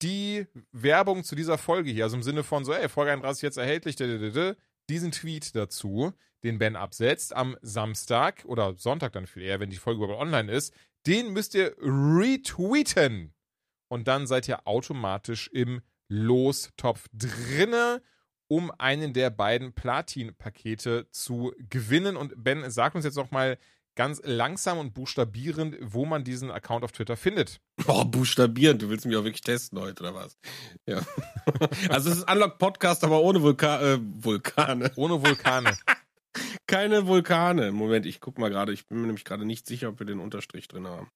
die 0.03 0.47
Werbung 0.73 1.25
zu 1.25 1.35
dieser 1.35 1.59
Folge 1.59 1.91
hier, 1.91 2.05
also 2.05 2.17
im 2.17 2.23
Sinne 2.23 2.45
von 2.45 2.65
so, 2.65 2.73
ey, 2.73 2.89
Folge 2.89 3.13
31 3.13 3.43
jetzt 3.43 3.59
erhältlich, 3.59 3.97
diesen 3.97 5.13
Tweet 5.13 5.55
dazu, 5.55 6.13
den 6.45 6.59
Ben 6.59 6.77
absetzt 6.77 7.35
am 7.35 7.57
Samstag 7.63 8.45
oder 8.45 8.75
Sonntag 8.77 9.13
dann 9.13 9.27
viel 9.27 9.43
eher, 9.43 9.61
wenn 9.61 9.71
die 9.71 9.77
Folge 9.77 10.05
überhaupt 10.05 10.23
online 10.23 10.53
ist, 10.53 10.73
den 11.07 11.33
müsst 11.33 11.55
ihr 11.55 11.75
retweeten. 11.81 13.35
Und 13.89 14.07
dann 14.07 14.27
seid 14.27 14.49
ihr 14.49 14.67
automatisch 14.67 15.49
im 15.49 15.81
Lostopf 16.09 17.07
drinne, 17.13 18.03
um 18.47 18.71
einen 18.79 19.13
der 19.13 19.31
beiden 19.31 19.73
Platin-Pakete 19.75 21.11
zu 21.11 21.53
gewinnen. 21.59 22.17
Und 22.17 22.33
Ben, 22.37 22.71
sag 22.71 22.95
uns 22.95 23.05
jetzt 23.05 23.17
noch 23.17 23.31
mal 23.31 23.59
ganz 23.99 24.23
langsam 24.25 24.79
und 24.79 24.95
buchstabierend, 24.95 25.77
wo 25.81 26.07
man 26.07 26.23
diesen 26.23 26.53
Account 26.53 26.85
auf 26.85 26.93
Twitter 26.93 27.17
findet. 27.17 27.61
Boah, 27.85 28.09
buchstabieren, 28.09 28.79
du 28.79 28.89
willst 28.91 29.05
mich 29.05 29.17
auch 29.17 29.25
wirklich 29.25 29.41
testen 29.41 29.77
heute, 29.81 30.05
oder 30.05 30.15
was? 30.15 30.39
Ja. 30.87 31.03
also 31.91 32.11
es 32.11 32.19
ist 32.19 32.31
Unlock 32.31 32.59
Podcast, 32.59 33.03
aber 33.03 33.21
ohne 33.21 33.43
Vulka 33.43 33.81
äh, 33.83 33.99
Vulkane. 34.01 34.93
Ohne 34.95 35.21
Vulkane. 35.21 35.77
Keine 36.69 37.09
Vulkane. 37.09 37.73
Moment, 37.73 38.07
ich 38.07 38.21
guck 38.21 38.39
mal 38.39 38.51
gerade, 38.51 38.73
ich 38.73 38.87
bin 38.87 39.01
mir 39.01 39.09
nämlich 39.09 39.25
gerade 39.25 39.45
nicht 39.45 39.67
sicher, 39.67 39.89
ob 39.89 39.99
wir 39.99 40.07
den 40.07 40.21
Unterstrich 40.21 40.69
drin 40.69 40.87
haben. 40.87 41.11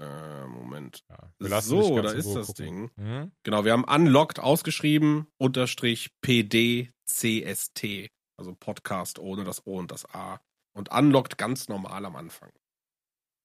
Äh, 0.00 0.46
Moment. 0.46 1.04
Ja, 1.40 1.60
so, 1.60 2.00
da 2.00 2.12
ist 2.12 2.32
das 2.32 2.46
gucken. 2.46 2.64
Ding. 2.64 2.90
Mhm. 2.96 3.32
Genau, 3.42 3.66
wir 3.66 3.72
haben 3.72 3.84
Unlocked 3.84 4.40
ausgeschrieben, 4.40 5.26
Unterstrich 5.36 6.08
PDCST. 6.22 8.08
Also 8.38 8.54
Podcast 8.58 9.18
ohne 9.18 9.44
das 9.44 9.66
O 9.66 9.78
und 9.78 9.90
das 9.90 10.06
A 10.14 10.40
und 10.72 10.90
unlockt 10.90 11.38
ganz 11.38 11.68
normal 11.68 12.04
am 12.04 12.16
Anfang. 12.16 12.50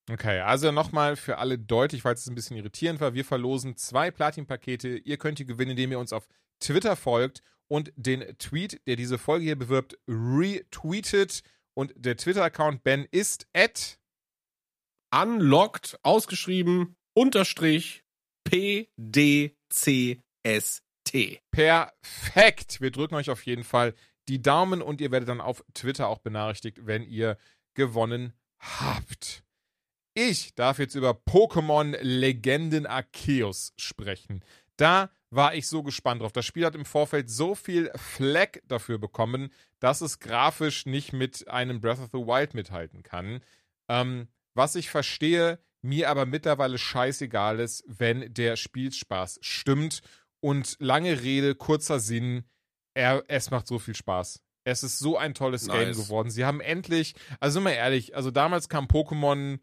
Okay, 0.10 0.40
also 0.40 0.72
nochmal 0.72 1.18
für 1.18 1.38
alle 1.38 1.60
deutlich, 1.60 2.06
weil 2.06 2.14
es 2.14 2.28
ein 2.28 2.36
bisschen 2.36 2.56
irritierend 2.56 3.02
war. 3.02 3.14
Wir 3.14 3.26
verlosen 3.26 3.76
zwei 3.76 4.10
Platin-Pakete. 4.10 4.98
Ihr 5.00 5.18
könnt 5.18 5.40
die 5.40 5.46
gewinnen, 5.46 5.72
indem 5.72 5.92
ihr 5.92 6.00
uns 6.00 6.14
auf 6.14 6.30
Twitter 6.62 6.96
folgt 6.96 7.42
und 7.68 7.92
den 7.98 8.22
Tweet, 8.38 8.82
der 8.88 8.96
diese 8.96 9.18
Folge 9.18 9.44
hier 9.44 9.58
bewirbt, 9.58 9.98
retweetet. 10.08 11.42
Und 11.74 11.94
der 11.96 12.16
Twitter-Account 12.16 12.84
Ben 12.84 13.06
ist 13.12 13.48
at 13.54 14.00
unlocked, 15.14 16.00
ausgeschrieben, 16.04 16.96
unterstrich 17.14 18.06
PDCST. 18.46 19.54
T. 21.08 21.40
Perfekt. 21.52 22.82
Wir 22.82 22.92
drücken 22.92 23.16
euch 23.16 23.30
auf 23.30 23.46
jeden 23.46 23.64
Fall 23.64 23.94
die 24.28 24.42
Daumen 24.42 24.82
und 24.82 25.02
ihr 25.02 25.12
werdet 25.12 25.30
dann 25.30 25.42
auf 25.42 25.64
Twitter 25.74 26.08
auch 26.08 26.20
benachrichtigt, 26.20 26.86
wenn 26.86 27.04
ihr 27.04 27.38
gewonnen 27.74 28.34
habt. 28.60 29.44
Ich 30.14 30.56
darf 30.56 30.80
jetzt 30.80 30.96
über 30.96 31.12
Pokémon 31.12 31.96
Legenden 32.02 32.86
Arceus 32.86 33.74
sprechen. 33.78 34.44
Da 34.76 35.12
war 35.30 35.54
ich 35.54 35.68
so 35.68 35.84
gespannt 35.84 36.22
drauf. 36.22 36.32
Das 36.32 36.46
Spiel 36.46 36.66
hat 36.66 36.76
im 36.76 36.86
Vorfeld 36.86 37.30
so 37.30 37.56
viel 37.56 37.92
Fleck 37.96 38.64
dafür 38.68 38.98
bekommen, 38.98 39.52
dass 39.80 40.02
es 40.02 40.20
grafisch 40.20 40.86
nicht 40.86 41.14
mit 41.14 41.48
einem 41.48 41.82
Breath 41.82 42.00
of 42.00 42.10
the 42.12 42.20
Wild 42.20 42.54
mithalten 42.54 43.04
kann. 43.04 43.42
Ähm, 43.90 44.28
was 44.54 44.76
ich 44.76 44.90
verstehe, 44.90 45.60
mir 45.82 46.10
aber 46.10 46.26
mittlerweile 46.26 46.78
scheißegal 46.78 47.60
ist, 47.60 47.84
wenn 47.88 48.34
der 48.34 48.56
Spielspaß 48.56 49.40
stimmt. 49.42 50.02
Und 50.40 50.78
lange 50.80 51.22
Rede, 51.22 51.56
kurzer 51.56 52.00
Sinn, 52.00 52.44
er, 52.98 53.24
es 53.28 53.52
macht 53.52 53.68
so 53.68 53.80
viel 53.80 53.96
Spaß. 53.96 54.42
Es 54.64 54.84
ist 54.84 55.00
so 55.00 55.18
ein 55.18 55.34
tolles 55.34 55.68
nice. 55.68 55.78
Game 55.78 55.94
geworden. 55.94 56.30
Sie 56.30 56.44
haben 56.44 56.60
endlich, 56.60 57.16
also 57.40 57.62
mal 57.62 57.72
ehrlich, 57.72 58.16
also 58.16 58.32
damals 58.32 58.68
kam 58.68 58.86
Pokémon 58.86 59.60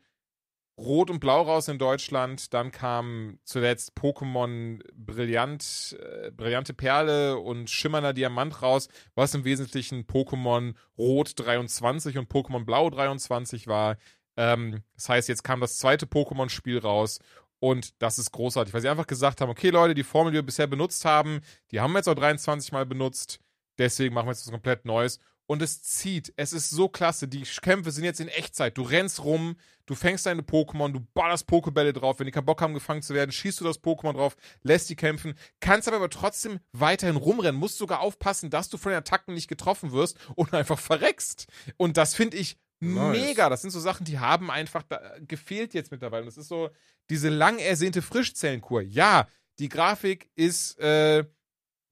Rot 0.78 1.10
und 1.10 1.20
Blau 1.20 1.42
raus 1.42 1.68
in 1.68 1.78
Deutschland. 1.78 2.54
Dann 2.54 2.72
kam 2.72 3.38
zuletzt 3.44 3.92
Pokémon 3.96 4.80
Brillant, 4.94 5.96
äh, 6.00 6.30
Brillante 6.30 6.74
Perle 6.74 7.38
und 7.38 7.70
Schimmernder 7.70 8.12
Diamant 8.12 8.62
raus, 8.62 8.88
was 9.14 9.34
im 9.34 9.44
Wesentlichen 9.44 10.06
Pokémon 10.06 10.74
Rot 10.96 11.38
23 11.38 12.16
und 12.18 12.30
Pokémon 12.30 12.64
Blau 12.64 12.88
23 12.88 13.66
war. 13.66 13.98
Ähm, 14.36 14.82
das 14.94 15.08
heißt, 15.08 15.28
jetzt 15.28 15.44
kam 15.44 15.60
das 15.60 15.78
zweite 15.78 16.06
Pokémon-Spiel 16.06 16.78
raus 16.78 17.20
und 17.64 17.94
das 18.02 18.18
ist 18.18 18.30
großartig, 18.30 18.74
weil 18.74 18.82
sie 18.82 18.90
einfach 18.90 19.06
gesagt 19.06 19.40
haben: 19.40 19.48
Okay, 19.48 19.70
Leute, 19.70 19.94
die 19.94 20.02
Formel, 20.02 20.32
die 20.32 20.36
wir 20.36 20.42
bisher 20.42 20.66
benutzt 20.66 21.06
haben, 21.06 21.40
die 21.70 21.80
haben 21.80 21.92
wir 21.92 22.00
jetzt 22.00 22.08
auch 22.10 22.14
23 22.14 22.72
Mal 22.72 22.84
benutzt. 22.84 23.40
Deswegen 23.78 24.14
machen 24.14 24.26
wir 24.26 24.32
jetzt 24.32 24.46
was 24.46 24.52
komplett 24.52 24.84
Neues 24.84 25.18
und 25.46 25.62
es 25.62 25.82
zieht. 25.82 26.30
Es 26.36 26.52
ist 26.52 26.68
so 26.68 26.90
klasse. 26.90 27.26
Die 27.26 27.40
Kämpfe 27.40 27.90
sind 27.90 28.04
jetzt 28.04 28.20
in 28.20 28.28
Echtzeit. 28.28 28.76
Du 28.76 28.82
rennst 28.82 29.24
rum, 29.24 29.56
du 29.86 29.94
fängst 29.94 30.26
deine 30.26 30.42
Pokémon, 30.42 30.92
du 30.92 31.00
ballerst 31.14 31.46
Pokebälle 31.46 31.94
drauf. 31.94 32.18
Wenn 32.18 32.26
die 32.26 32.32
keinen 32.32 32.44
Bock 32.44 32.60
haben, 32.60 32.74
gefangen 32.74 33.00
zu 33.00 33.14
werden, 33.14 33.32
schießt 33.32 33.60
du 33.60 33.64
das 33.64 33.82
Pokémon 33.82 34.12
drauf, 34.12 34.36
lässt 34.62 34.90
die 34.90 34.96
kämpfen, 34.96 35.32
kannst 35.60 35.88
aber, 35.88 36.10
trotzdem 36.10 36.60
weiterhin 36.72 37.16
rumrennen, 37.16 37.58
musst 37.58 37.78
sogar 37.78 38.00
aufpassen, 38.00 38.50
dass 38.50 38.68
du 38.68 38.76
von 38.76 38.90
den 38.92 38.98
Attacken 38.98 39.32
nicht 39.32 39.48
getroffen 39.48 39.92
wirst 39.92 40.18
und 40.36 40.52
einfach 40.52 40.78
verreckst. 40.78 41.46
Und 41.78 41.96
das 41.96 42.14
finde 42.14 42.36
ich 42.36 42.58
nice. 42.84 43.18
mega. 43.18 43.48
Das 43.48 43.62
sind 43.62 43.70
so 43.70 43.80
Sachen, 43.80 44.04
die 44.04 44.18
haben 44.18 44.50
einfach 44.50 44.84
gefehlt 45.26 45.74
jetzt 45.74 45.90
mittlerweile. 45.90 46.24
das 46.24 46.36
ist 46.36 46.48
so 46.48 46.70
diese 47.10 47.28
lang 47.28 47.58
ersehnte 47.58 48.02
Frischzellenkur. 48.02 48.82
Ja, 48.82 49.28
die 49.58 49.68
Grafik 49.68 50.30
ist 50.34 50.78
äh, 50.78 51.24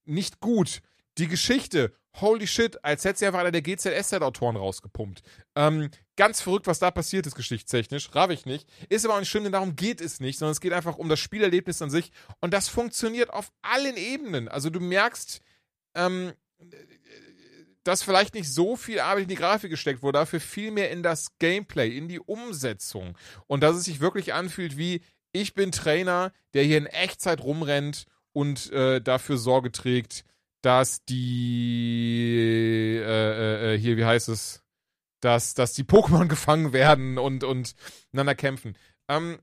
nicht 0.05 0.41
gut. 0.41 0.81
Die 1.19 1.29
Geschichte 1.29 1.95
holy 2.21 2.47
shit, 2.47 2.85
als 2.85 3.05
hätte 3.05 3.19
sie 3.19 3.27
einfach 3.27 3.41
einer 3.41 3.51
der 3.51 3.63
GZSZ-Autoren 3.63 4.57
rausgepumpt. 4.57 5.23
Ähm, 5.55 5.91
ganz 6.17 6.41
verrückt, 6.41 6.67
was 6.67 6.79
da 6.79 6.91
passiert 6.91 7.27
ist, 7.27 7.35
geschichtstechnisch. 7.35 8.15
Raff 8.15 8.31
ich 8.31 8.45
nicht. 8.45 8.69
Ist 8.89 9.05
aber 9.05 9.15
auch 9.15 9.21
nicht 9.21 9.31
schlimm, 9.31 9.45
denn 9.45 9.53
darum 9.53 9.77
geht 9.77 10.01
es 10.01 10.21
nicht, 10.21 10.39
sondern 10.39 10.53
es 10.53 10.61
geht 10.61 10.73
einfach 10.73 10.99
um 10.99 11.09
das 11.09 11.21
Spielerlebnis 11.21 11.81
an 11.81 11.91
sich. 11.91 12.13
Und 12.41 12.53
das 12.53 12.69
funktioniert 12.69 13.31
auf 13.31 13.53
allen 13.63 13.97
Ebenen. 13.97 14.49
Also 14.49 14.71
du 14.71 14.81
merkst, 14.81 15.41
ähm, 15.95 16.33
dass 17.85 18.03
vielleicht 18.03 18.35
nicht 18.35 18.53
so 18.53 18.77
viel 18.77 19.01
Arbeit 19.01 19.25
in 19.25 19.29
die 19.29 19.35
Grafik 19.35 19.71
gesteckt 19.71 20.03
wurde, 20.03 20.19
dafür 20.19 20.41
viel 20.41 20.71
mehr 20.71 20.91
in 20.91 21.03
das 21.03 21.39
Gameplay, 21.39 21.97
in 21.97 22.09
die 22.09 22.21
Umsetzung. 22.21 23.17
Und 23.47 23.63
dass 23.63 23.77
es 23.77 23.85
sich 23.85 24.01
wirklich 24.01 24.35
anfühlt 24.35 24.77
wie, 24.77 25.03
ich 25.33 25.55
bin 25.55 25.73
Trainer, 25.73 26.33
der 26.55 26.65
hier 26.65 26.79
in 26.79 26.87
Echtzeit 26.87 27.41
rumrennt 27.43 28.07
und 28.33 28.71
äh, 28.73 29.01
dafür 29.01 29.37
Sorge 29.37 29.73
trägt, 29.73 30.25
dass 30.63 31.05
die 31.05 32.99
äh, 33.03 33.05
äh, 33.05 33.75
äh, 33.75 33.79
hier, 33.79 33.97
wie 33.97 34.05
heißt 34.05 34.29
es, 34.29 34.63
dass, 35.21 35.55
dass 35.55 35.73
die 35.73 35.85
Pokémon 35.85 36.27
gefangen 36.29 36.73
werden 36.73 37.19
und, 37.19 37.45
und 37.45 37.75
miteinander 38.13 38.35
kämpfen. 38.35 38.77
Ähm, 39.09 39.41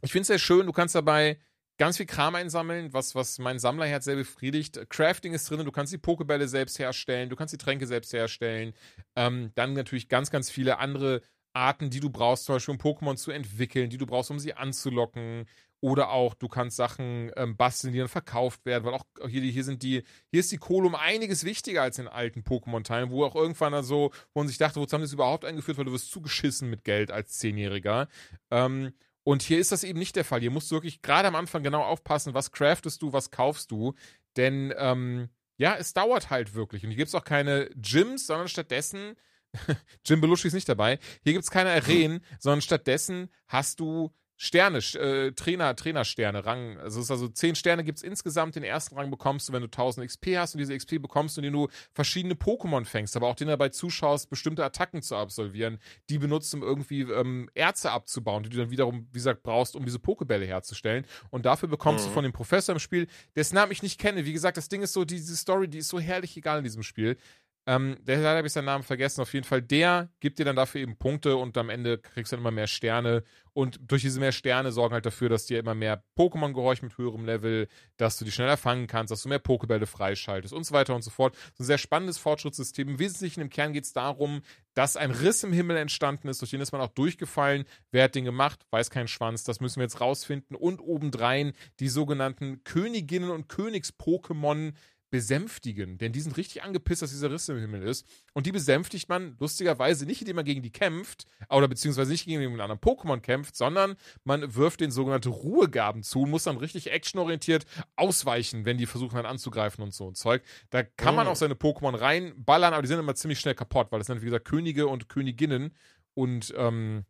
ich 0.00 0.10
finde 0.10 0.22
es 0.22 0.28
sehr 0.28 0.38
schön, 0.38 0.66
du 0.66 0.72
kannst 0.72 0.94
dabei 0.94 1.38
ganz 1.78 1.96
viel 1.96 2.06
Kram 2.06 2.34
einsammeln, 2.34 2.92
was, 2.92 3.14
was 3.14 3.38
mein 3.38 3.58
Sammlerherz 3.58 4.04
sehr 4.04 4.16
befriedigt. 4.16 4.78
Crafting 4.88 5.32
ist 5.34 5.50
drin, 5.50 5.64
du 5.64 5.72
kannst 5.72 5.92
die 5.92 5.98
Pokebälle 5.98 6.48
selbst 6.48 6.78
herstellen, 6.78 7.28
du 7.28 7.36
kannst 7.36 7.54
die 7.54 7.58
Tränke 7.58 7.86
selbst 7.86 8.12
herstellen. 8.12 8.74
Ähm, 9.16 9.50
dann 9.54 9.72
natürlich 9.72 10.08
ganz, 10.08 10.30
ganz 10.30 10.50
viele 10.50 10.78
andere 10.78 11.22
Arten, 11.54 11.90
die 11.90 12.00
du 12.00 12.10
brauchst, 12.10 12.44
zum 12.44 12.56
Beispiel 12.56 12.74
um 12.74 12.80
Pokémon 12.80 13.16
zu 13.16 13.30
entwickeln, 13.30 13.90
die 13.90 13.98
du 13.98 14.06
brauchst, 14.06 14.30
um 14.30 14.38
sie 14.38 14.54
anzulocken. 14.54 15.46
Oder 15.84 16.10
auch, 16.10 16.34
du 16.34 16.46
kannst 16.46 16.76
Sachen 16.76 17.32
ähm, 17.34 17.56
basteln, 17.56 17.92
die 17.92 17.98
dann 17.98 18.06
verkauft 18.06 18.64
werden, 18.64 18.84
weil 18.84 18.94
auch 18.94 19.04
hier, 19.28 19.42
hier 19.42 19.64
sind 19.64 19.82
die, 19.82 20.04
hier 20.30 20.40
ist 20.40 20.52
die 20.52 20.58
Kohle 20.58 20.86
um 20.86 20.94
einiges 20.94 21.42
wichtiger 21.42 21.82
als 21.82 21.98
in 21.98 22.06
alten 22.06 22.42
Pokémon-Teilen, 22.44 23.10
wo 23.10 23.24
auch 23.24 23.34
irgendwann 23.34 23.72
dann 23.72 23.82
so, 23.82 24.12
wo 24.32 24.40
man 24.40 24.46
sich 24.46 24.58
dachte, 24.58 24.78
wozu 24.80 24.94
haben 24.94 25.00
die 25.00 25.06
das 25.06 25.12
überhaupt 25.12 25.44
eingeführt, 25.44 25.78
weil 25.78 25.84
du 25.84 25.92
wirst 25.92 26.12
zugeschissen 26.12 26.70
mit 26.70 26.84
Geld 26.84 27.10
als 27.10 27.36
Zehnjähriger. 27.38 28.06
Ähm, 28.52 28.92
und 29.24 29.42
hier 29.42 29.58
ist 29.58 29.72
das 29.72 29.84
eben 29.84 29.98
nicht 29.98 30.16
der 30.16 30.24
Fall. 30.24 30.40
Hier 30.40 30.50
musst 30.50 30.70
du 30.70 30.76
wirklich 30.76 31.02
gerade 31.02 31.28
am 31.28 31.36
Anfang 31.36 31.62
genau 31.62 31.82
aufpassen, 31.82 32.34
was 32.34 32.50
craftest 32.50 33.02
du, 33.02 33.12
was 33.12 33.30
kaufst 33.30 33.70
du. 33.70 33.94
Denn 34.36 34.72
ähm, 34.76 35.28
ja, 35.56 35.76
es 35.76 35.92
dauert 35.92 36.30
halt 36.30 36.54
wirklich. 36.54 36.82
Und 36.84 36.90
hier 36.90 36.98
gibt 36.98 37.08
es 37.08 37.14
auch 37.14 37.24
keine 37.24 37.70
Gyms, 37.76 38.26
sondern 38.26 38.48
stattdessen, 38.48 39.14
Jim 40.04 40.20
Belushi 40.20 40.48
ist 40.48 40.54
nicht 40.54 40.68
dabei, 40.68 40.98
hier 41.22 41.34
gibt 41.34 41.44
es 41.44 41.50
keine 41.50 41.70
Arenen, 41.70 42.24
sondern 42.40 42.62
stattdessen 42.62 43.28
hast 43.46 43.80
du 43.80 44.12
Sterne, 44.44 44.78
äh, 44.78 45.30
Trainer, 45.30 45.76
Trainersterne, 45.76 46.44
Rang. 46.44 46.76
Also 46.78 46.98
es 46.98 47.04
ist 47.04 47.10
also 47.12 47.28
zehn 47.28 47.54
Sterne 47.54 47.84
gibt 47.84 47.98
es 47.98 48.02
insgesamt. 48.02 48.56
Den 48.56 48.64
ersten 48.64 48.96
Rang 48.96 49.08
bekommst 49.08 49.48
du, 49.48 49.52
wenn 49.52 49.60
du 49.60 49.68
1000 49.68 50.04
XP 50.04 50.36
hast 50.36 50.56
und 50.56 50.58
diese 50.58 50.76
XP 50.76 51.00
bekommst 51.00 51.36
du, 51.36 51.42
indem 51.42 51.52
du 51.52 51.68
verschiedene 51.92 52.34
Pokémon 52.34 52.84
fängst, 52.84 53.16
aber 53.16 53.28
auch 53.28 53.36
denen 53.36 53.50
dabei 53.50 53.68
zuschaust, 53.68 54.28
bestimmte 54.30 54.64
Attacken 54.64 55.00
zu 55.00 55.14
absolvieren, 55.14 55.78
die 56.10 56.18
benutzt, 56.18 56.52
um 56.54 56.64
irgendwie 56.64 57.02
ähm, 57.02 57.50
Erze 57.54 57.92
abzubauen, 57.92 58.42
die 58.42 58.48
du 58.48 58.56
dann 58.56 58.72
wiederum, 58.72 59.06
wie 59.12 59.18
gesagt, 59.18 59.44
brauchst, 59.44 59.76
um 59.76 59.84
diese 59.84 60.00
Pokebälle 60.00 60.44
herzustellen. 60.44 61.06
Und 61.30 61.46
dafür 61.46 61.68
bekommst 61.68 62.06
mhm. 62.06 62.08
du 62.08 62.14
von 62.14 62.24
dem 62.24 62.32
Professor 62.32 62.74
im 62.74 62.80
Spiel, 62.80 63.06
dessen 63.36 63.54
Namen 63.54 63.70
ich 63.70 63.84
nicht 63.84 64.00
kenne. 64.00 64.24
Wie 64.24 64.32
gesagt, 64.32 64.56
das 64.56 64.68
Ding 64.68 64.82
ist 64.82 64.92
so, 64.92 65.04
diese 65.04 65.36
Story, 65.36 65.68
die 65.68 65.78
ist 65.78 65.88
so 65.88 66.00
herrlich 66.00 66.36
egal 66.36 66.58
in 66.58 66.64
diesem 66.64 66.82
Spiel. 66.82 67.16
Ähm, 67.64 67.96
der 68.00 68.20
habe 68.24 68.46
ich 68.46 68.52
seinen 68.52 68.64
Namen 68.64 68.82
vergessen. 68.82 69.20
Auf 69.20 69.32
jeden 69.34 69.46
Fall, 69.46 69.62
der 69.62 70.08
gibt 70.18 70.38
dir 70.40 70.44
dann 70.44 70.56
dafür 70.56 70.80
eben 70.80 70.96
Punkte 70.96 71.36
und 71.36 71.56
am 71.56 71.70
Ende 71.70 71.98
kriegst 71.98 72.32
du 72.32 72.36
dann 72.36 72.42
immer 72.42 72.50
mehr 72.50 72.66
Sterne. 72.66 73.22
Und 73.52 73.78
durch 73.82 74.02
diese 74.02 74.18
mehr 74.18 74.32
Sterne 74.32 74.72
sorgen 74.72 74.94
halt 74.94 75.06
dafür, 75.06 75.28
dass 75.28 75.46
dir 75.46 75.60
immer 75.60 75.74
mehr 75.74 76.02
Pokémon 76.18 76.54
gehorchen 76.54 76.88
mit 76.88 76.98
höherem 76.98 77.24
Level, 77.24 77.68
dass 77.98 78.18
du 78.18 78.24
die 78.24 78.32
schneller 78.32 78.56
fangen 78.56 78.88
kannst, 78.88 79.12
dass 79.12 79.22
du 79.22 79.28
mehr 79.28 79.38
Pokebälle 79.38 79.86
freischaltest 79.86 80.52
und 80.52 80.64
so 80.64 80.74
weiter 80.74 80.94
und 80.94 81.02
so 81.02 81.10
fort. 81.10 81.36
So 81.54 81.62
ein 81.62 81.66
sehr 81.66 81.78
spannendes 81.78 82.18
Fortschrittssystem. 82.18 82.88
Im 82.88 82.98
Wesentlichen 82.98 83.42
im 83.42 83.50
Kern 83.50 83.72
geht 83.72 83.84
es 83.84 83.92
darum, 83.92 84.42
dass 84.74 84.96
ein 84.96 85.10
Riss 85.12 85.44
im 85.44 85.52
Himmel 85.52 85.76
entstanden 85.76 86.28
ist, 86.28 86.40
durch 86.40 86.50
den 86.50 86.62
ist 86.62 86.72
man 86.72 86.80
auch 86.80 86.88
durchgefallen. 86.88 87.64
Wer 87.92 88.04
hat 88.04 88.14
den 88.14 88.24
gemacht? 88.24 88.66
Weiß 88.70 88.90
kein 88.90 89.06
Schwanz. 89.06 89.44
Das 89.44 89.60
müssen 89.60 89.76
wir 89.76 89.84
jetzt 89.84 90.00
rausfinden. 90.00 90.56
Und 90.56 90.80
obendrein 90.80 91.52
die 91.78 91.88
sogenannten 91.88 92.64
Königinnen 92.64 93.30
und 93.30 93.48
Königs-Pokémon 93.48 94.72
besänftigen, 95.12 95.98
denn 95.98 96.12
die 96.12 96.20
sind 96.20 96.38
richtig 96.38 96.62
angepisst, 96.62 97.02
dass 97.02 97.10
dieser 97.10 97.30
Riss 97.30 97.46
im 97.50 97.58
Himmel 97.58 97.82
ist. 97.82 98.06
Und 98.32 98.46
die 98.46 98.50
besänftigt 98.50 99.10
man 99.10 99.36
lustigerweise 99.38 100.06
nicht, 100.06 100.22
indem 100.22 100.36
man 100.36 100.46
gegen 100.46 100.62
die 100.62 100.72
kämpft, 100.72 101.26
oder 101.50 101.68
beziehungsweise 101.68 102.10
nicht 102.10 102.24
gegen 102.24 102.42
einen 102.42 102.60
anderen 102.62 102.80
Pokémon 102.80 103.20
kämpft, 103.20 103.54
sondern 103.54 103.96
man 104.24 104.54
wirft 104.54 104.80
den 104.80 104.90
sogenannte 104.90 105.28
Ruhegaben 105.28 106.02
zu 106.02 106.22
und 106.22 106.30
muss 106.30 106.44
dann 106.44 106.56
richtig 106.56 106.90
actionorientiert 106.90 107.66
ausweichen, 107.94 108.64
wenn 108.64 108.78
die 108.78 108.86
versuchen 108.86 109.16
dann 109.16 109.26
anzugreifen 109.26 109.84
und 109.84 109.92
so 109.92 110.08
ein 110.08 110.14
Zeug. 110.14 110.42
Da 110.70 110.82
kann 110.82 111.12
oh. 111.12 111.16
man 111.18 111.28
auch 111.28 111.36
seine 111.36 111.54
Pokémon 111.54 112.00
reinballern, 112.00 112.72
aber 112.72 112.80
die 112.80 112.88
sind 112.88 112.98
immer 112.98 113.14
ziemlich 113.14 113.38
schnell 113.38 113.54
kaputt, 113.54 113.88
weil 113.90 114.00
das 114.00 114.06
sind, 114.06 114.22
wie 114.22 114.26
gesagt, 114.26 114.46
Könige 114.46 114.86
und 114.86 115.10
Königinnen. 115.10 115.76
Und 116.14 116.54
ähm, 116.56 117.04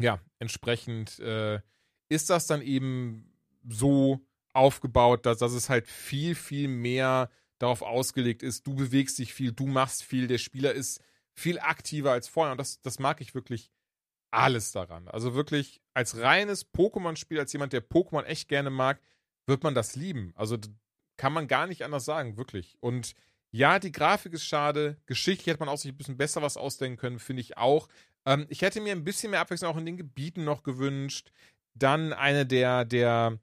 ja, 0.00 0.20
entsprechend 0.38 1.18
äh, 1.18 1.60
ist 2.08 2.30
das 2.30 2.46
dann 2.46 2.62
eben 2.62 3.30
so 3.68 4.26
aufgebaut, 4.52 5.26
dass, 5.26 5.38
dass 5.38 5.52
es 5.52 5.68
halt 5.68 5.86
viel, 5.86 6.34
viel 6.34 6.68
mehr 6.68 7.30
darauf 7.58 7.82
ausgelegt 7.82 8.42
ist, 8.42 8.66
du 8.66 8.74
bewegst 8.74 9.18
dich 9.18 9.34
viel, 9.34 9.52
du 9.52 9.66
machst 9.66 10.02
viel, 10.02 10.26
der 10.26 10.38
Spieler 10.38 10.72
ist 10.72 11.00
viel 11.32 11.58
aktiver 11.58 12.12
als 12.12 12.28
vorher. 12.28 12.52
Und 12.52 12.58
das, 12.58 12.80
das 12.80 12.98
mag 12.98 13.20
ich 13.20 13.34
wirklich 13.34 13.70
alles 14.30 14.72
daran. 14.72 15.08
Also 15.08 15.34
wirklich 15.34 15.80
als 15.94 16.18
reines 16.18 16.72
Pokémon-Spiel, 16.72 17.38
als 17.38 17.52
jemand, 17.52 17.72
der 17.72 17.86
Pokémon 17.86 18.24
echt 18.24 18.48
gerne 18.48 18.70
mag, 18.70 19.00
wird 19.46 19.62
man 19.62 19.74
das 19.74 19.96
lieben. 19.96 20.32
Also 20.36 20.56
kann 21.16 21.32
man 21.32 21.48
gar 21.48 21.66
nicht 21.66 21.84
anders 21.84 22.04
sagen, 22.04 22.36
wirklich. 22.36 22.76
Und 22.80 23.14
ja, 23.50 23.78
die 23.78 23.92
Grafik 23.92 24.32
ist 24.32 24.44
schade. 24.44 24.96
Geschichtlich 25.06 25.48
hätte 25.48 25.60
man 25.60 25.68
auch 25.68 25.76
sich 25.76 25.92
ein 25.92 25.98
bisschen 25.98 26.16
besser 26.16 26.40
was 26.40 26.56
ausdenken 26.56 26.98
können, 26.98 27.18
finde 27.18 27.42
ich 27.42 27.58
auch. 27.58 27.88
Ähm, 28.24 28.46
ich 28.48 28.62
hätte 28.62 28.80
mir 28.80 28.92
ein 28.92 29.04
bisschen 29.04 29.32
mehr 29.32 29.40
Abwechslung 29.40 29.70
auch 29.72 29.76
in 29.76 29.86
den 29.86 29.96
Gebieten 29.96 30.44
noch 30.44 30.62
gewünscht. 30.62 31.32
Dann 31.74 32.12
eine 32.12 32.46
der, 32.46 32.84
der 32.84 33.38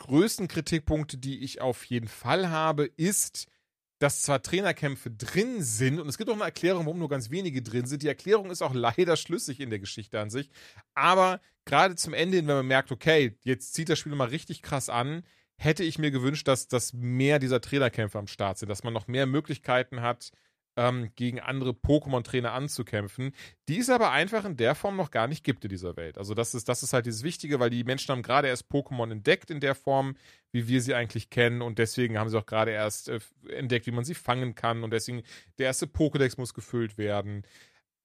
größten 0.00 0.48
Kritikpunkte, 0.48 1.16
die 1.18 1.40
ich 1.44 1.60
auf 1.60 1.84
jeden 1.84 2.08
Fall 2.08 2.50
habe, 2.50 2.86
ist, 2.96 3.46
dass 4.00 4.22
zwar 4.22 4.42
Trainerkämpfe 4.42 5.10
drin 5.10 5.62
sind, 5.62 6.00
und 6.00 6.08
es 6.08 6.16
gibt 6.16 6.30
auch 6.30 6.34
eine 6.34 6.44
Erklärung, 6.44 6.86
warum 6.86 6.98
nur 6.98 7.10
ganz 7.10 7.30
wenige 7.30 7.62
drin 7.62 7.86
sind. 7.86 8.02
Die 8.02 8.08
Erklärung 8.08 8.50
ist 8.50 8.62
auch 8.62 8.74
leider 8.74 9.16
schlüssig 9.16 9.60
in 9.60 9.70
der 9.70 9.78
Geschichte 9.78 10.18
an 10.18 10.30
sich. 10.30 10.50
Aber 10.94 11.40
gerade 11.66 11.94
zum 11.96 12.14
Ende 12.14 12.38
hin, 12.38 12.48
wenn 12.48 12.56
man 12.56 12.66
merkt, 12.66 12.90
okay, 12.90 13.36
jetzt 13.44 13.74
zieht 13.74 13.88
das 13.88 13.98
Spiel 13.98 14.14
mal 14.14 14.28
richtig 14.28 14.62
krass 14.62 14.88
an, 14.88 15.22
hätte 15.56 15.84
ich 15.84 15.98
mir 15.98 16.10
gewünscht, 16.10 16.48
dass, 16.48 16.68
dass 16.68 16.94
mehr 16.94 17.38
dieser 17.38 17.60
Trainerkämpfe 17.60 18.18
am 18.18 18.26
Start 18.26 18.58
sind, 18.58 18.70
dass 18.70 18.82
man 18.82 18.94
noch 18.94 19.06
mehr 19.06 19.26
Möglichkeiten 19.26 20.00
hat, 20.00 20.32
ähm, 20.76 21.10
gegen 21.16 21.40
andere 21.40 21.70
Pokémon-Trainer 21.70 22.52
anzukämpfen, 22.52 23.32
die 23.68 23.78
es 23.78 23.90
aber 23.90 24.10
einfach 24.10 24.44
in 24.44 24.56
der 24.56 24.74
Form 24.74 24.96
noch 24.96 25.10
gar 25.10 25.26
nicht 25.26 25.44
gibt 25.44 25.64
in 25.64 25.68
dieser 25.70 25.96
Welt. 25.96 26.18
Also 26.18 26.34
das 26.34 26.54
ist, 26.54 26.68
das 26.68 26.82
ist 26.82 26.92
halt 26.92 27.06
dieses 27.06 27.22
Wichtige, 27.22 27.60
weil 27.60 27.70
die 27.70 27.84
Menschen 27.84 28.12
haben 28.12 28.22
gerade 28.22 28.48
erst 28.48 28.70
Pokémon 28.70 29.10
entdeckt 29.10 29.50
in 29.50 29.60
der 29.60 29.74
Form, 29.74 30.16
wie 30.52 30.68
wir 30.68 30.80
sie 30.80 30.94
eigentlich 30.94 31.30
kennen 31.30 31.62
und 31.62 31.78
deswegen 31.78 32.18
haben 32.18 32.30
sie 32.30 32.38
auch 32.38 32.46
gerade 32.46 32.70
erst 32.70 33.08
äh, 33.08 33.20
entdeckt, 33.48 33.86
wie 33.86 33.92
man 33.92 34.04
sie 34.04 34.14
fangen 34.14 34.54
kann 34.54 34.84
und 34.84 34.92
deswegen 34.92 35.22
der 35.58 35.66
erste 35.66 35.86
Pokédex 35.86 36.38
muss 36.38 36.54
gefüllt 36.54 36.98
werden. 36.98 37.44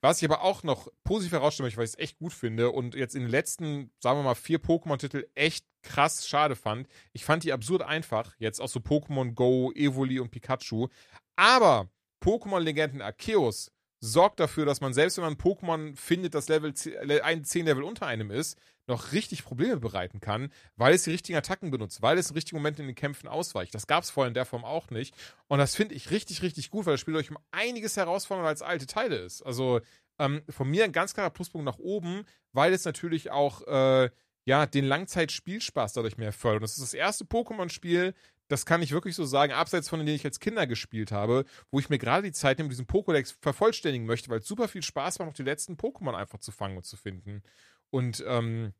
Was 0.01 0.21
ich 0.21 0.29
aber 0.29 0.43
auch 0.43 0.61
noch 0.61 0.87
positiv 1.03 1.31
herausstellen 1.31 1.65
möchte, 1.65 1.77
weil 1.77 1.85
ich 1.85 1.93
es 1.93 1.99
echt 1.99 2.19
gut 2.19 2.31
finde 2.33 2.69
und 2.69 2.93
jetzt 2.93 3.15
in 3.15 3.21
den 3.21 3.31
letzten, 3.31 3.91
sagen 3.99 4.19
wir 4.19 4.23
mal, 4.23 4.35
vier 4.35 4.59
Pokémon-Titel 4.59 5.25
echt 5.33 5.65
krass 5.81 6.27
schade 6.27 6.55
fand. 6.55 6.87
Ich 7.13 7.25
fand 7.25 7.43
die 7.43 7.53
absurd 7.53 7.81
einfach. 7.81 8.35
Jetzt 8.37 8.59
auch 8.59 8.67
so 8.67 8.79
Pokémon 8.79 9.33
Go, 9.33 9.71
Evoli 9.73 10.19
und 10.19 10.29
Pikachu. 10.29 10.89
Aber 11.35 11.89
Pokémon-Legenden 12.21 13.01
Arceus 13.01 13.71
sorgt 13.99 14.39
dafür, 14.39 14.65
dass 14.65 14.81
man 14.81 14.93
selbst 14.93 15.17
wenn 15.17 15.23
man 15.23 15.35
Pokémon 15.35 15.95
findet, 15.95 16.35
das 16.35 16.47
Level 16.47 16.73
10 16.73 17.65
Level 17.65 17.83
unter 17.83 18.05
einem 18.05 18.31
ist, 18.31 18.57
noch 18.87 19.13
richtig 19.13 19.43
Probleme 19.43 19.77
bereiten 19.77 20.19
kann, 20.19 20.51
weil 20.75 20.93
es 20.93 21.03
die 21.03 21.11
richtigen 21.11 21.37
Attacken 21.37 21.71
benutzt, 21.71 22.01
weil 22.01 22.17
es 22.17 22.29
im 22.29 22.35
richtigen 22.35 22.57
Moment 22.57 22.79
in 22.79 22.85
den 22.85 22.95
Kämpfen 22.95 23.27
ausweicht. 23.27 23.73
Das 23.73 23.87
gab 23.87 24.03
es 24.03 24.11
vorher 24.11 24.27
in 24.27 24.35
der 24.35 24.45
Form 24.45 24.63
auch 24.63 24.91
nicht. 24.91 25.15
Und 25.47 25.57
das 25.57 25.75
finde 25.75 25.95
ich 25.95 26.11
richtig, 26.11 26.43
richtig 26.43 26.69
gut, 26.69 26.85
weil 26.85 26.93
das 26.93 27.01
Spiel 27.01 27.15
euch 27.15 27.31
um 27.31 27.37
einiges 27.51 27.97
herausfordernder 27.97 28.49
als 28.49 28.61
alte 28.61 28.85
Teile 28.85 29.15
ist. 29.15 29.41
Also 29.41 29.81
ähm, 30.19 30.43
von 30.49 30.69
mir 30.69 30.83
ein 30.83 30.91
ganz 30.91 31.13
klarer 31.13 31.31
Pluspunkt 31.31 31.65
nach 31.65 31.79
oben, 31.79 32.25
weil 32.53 32.73
es 32.73 32.85
natürlich 32.85 33.31
auch 33.31 33.65
äh, 33.67 34.09
ja, 34.45 34.67
den 34.67 34.85
Langzeitspielspaß 34.85 35.93
dadurch 35.93 36.17
mehr 36.17 36.31
fördert. 36.31 36.61
Und 36.61 36.63
das 36.63 36.73
ist 36.73 36.83
das 36.83 36.93
erste 36.93 37.25
Pokémon-Spiel, 37.25 38.13
das 38.47 38.65
kann 38.65 38.81
ich 38.81 38.91
wirklich 38.91 39.15
so 39.15 39.25
sagen, 39.25 39.53
abseits 39.53 39.89
von 39.89 39.99
denen 39.99 40.15
ich 40.15 40.25
als 40.25 40.39
Kinder 40.39 40.67
gespielt 40.67 41.11
habe, 41.11 41.45
wo 41.71 41.79
ich 41.79 41.89
mir 41.89 41.97
gerade 41.97 42.23
die 42.23 42.31
Zeit 42.31 42.57
nehme, 42.57 42.69
diesen 42.69 42.87
Pokédex 42.87 43.35
vervollständigen 43.41 44.05
möchte, 44.05 44.29
weil 44.29 44.39
es 44.39 44.47
super 44.47 44.67
viel 44.67 44.83
Spaß 44.83 45.19
macht, 45.19 45.27
noch 45.27 45.33
die 45.33 45.43
letzten 45.43 45.75
Pokémon 45.75 46.13
einfach 46.13 46.39
zu 46.39 46.51
fangen 46.51 46.77
und 46.77 46.85
zu 46.85 46.97
finden. 46.97 47.41
Und 47.89 48.23
ähm, 48.27 48.73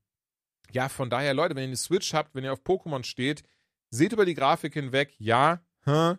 ja, 0.71 0.89
von 0.89 1.09
daher, 1.09 1.33
Leute, 1.33 1.55
wenn 1.55 1.63
ihr 1.63 1.69
eine 1.69 1.77
Switch 1.77 2.13
habt, 2.13 2.35
wenn 2.35 2.43
ihr 2.43 2.53
auf 2.53 2.63
Pokémon 2.63 3.03
steht, 3.03 3.43
seht 3.89 4.13
über 4.13 4.25
die 4.25 4.33
Grafik 4.33 4.73
hinweg, 4.73 5.15
ja, 5.17 5.63
hä, 5.85 6.15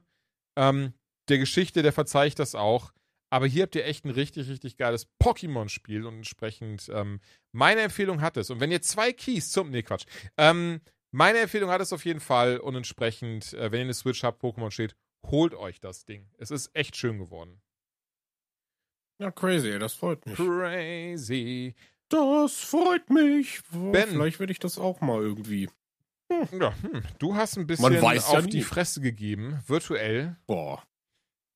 ähm, 0.57 0.95
der 1.29 1.39
Geschichte, 1.39 1.83
der 1.83 1.93
verzeiht 1.93 2.39
das 2.39 2.55
auch. 2.55 2.93
Aber 3.29 3.47
hier 3.47 3.65
habt 3.65 3.75
ihr 3.75 3.85
echt 3.85 4.05
ein 4.05 4.11
richtig, 4.11 4.49
richtig 4.49 4.77
geiles 4.77 5.09
Pokémon-Spiel 5.21 6.07
und 6.07 6.17
entsprechend 6.17 6.89
ähm, 6.93 7.21
meine 7.53 7.81
Empfehlung 7.81 8.21
hat 8.21 8.37
es. 8.37 8.51
Und 8.51 8.61
wenn 8.61 8.71
ihr 8.71 8.83
zwei 8.83 9.13
Keys 9.13 9.51
zum, 9.51 9.71
nee, 9.71 9.83
Quatsch, 9.83 10.07
ähm, 10.37 10.81
meine 11.17 11.39
Empfehlung 11.39 11.71
hat 11.71 11.81
es 11.81 11.93
auf 11.95 12.05
jeden 12.05 12.21
Fall 12.21 12.59
und 12.59 12.77
entsprechend, 12.77 13.55
äh, 13.55 13.73
wenn 13.73 13.81
ihr 13.81 13.85
eine 13.87 13.95
Switch 13.95 14.23
habt, 14.23 14.43
Pokémon 14.43 14.71
steht, 14.71 14.95
holt 15.27 15.55
euch 15.55 15.81
das 15.81 16.05
Ding. 16.05 16.29
Es 16.37 16.51
ist 16.51 16.71
echt 16.75 16.95
schön 16.97 17.19
geworden. 17.19 17.63
Ja, 19.19 19.31
crazy, 19.31 19.79
das 19.79 19.95
freut 19.95 20.25
mich. 20.27 20.37
Crazy. 20.37 21.75
Das 22.11 22.53
freut 22.61 23.09
mich. 23.09 23.63
Ben. 23.73 24.11
Vielleicht 24.11 24.39
werde 24.39 24.53
ich 24.53 24.59
das 24.59 24.79
auch 24.79 25.01
mal 25.01 25.23
irgendwie. 25.23 25.71
Ja, 26.53 26.75
hm, 26.83 27.03
du 27.19 27.35
hast 27.35 27.57
ein 27.57 27.67
bisschen 27.67 27.93
ja 27.95 28.03
auf 28.39 28.45
nie. 28.45 28.51
die 28.51 28.63
Fresse 28.63 29.01
gegeben, 29.01 29.61
virtuell. 29.67 30.37
Boah. 30.47 30.83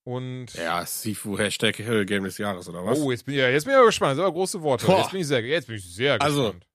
Und 0.04 0.54
Ja, 0.54 0.86
Sifu, 0.86 1.36
Hashtag 1.38 1.76
Game 2.06 2.24
des 2.24 2.38
Jahres, 2.38 2.68
oder 2.68 2.84
was? 2.84 2.98
oh, 2.98 3.10
jetzt 3.10 3.26
bin, 3.26 3.34
ich, 3.34 3.40
ja, 3.40 3.48
jetzt 3.50 3.64
bin 3.64 3.72
ich 3.72 3.76
aber 3.76 3.86
gespannt. 3.86 4.12
Das 4.12 4.16
sind 4.16 4.24
aber 4.24 4.32
große 4.32 4.62
Worte. 4.62 4.86
Boah. 4.86 5.00
Jetzt 5.00 5.10
bin 5.10 5.20
ich 5.20 5.26
sehr, 5.26 5.44
jetzt 5.44 5.66
bin 5.66 5.76
ich 5.76 5.84
sehr 5.84 6.20
Also, 6.22 6.44
gespannt. 6.44 6.66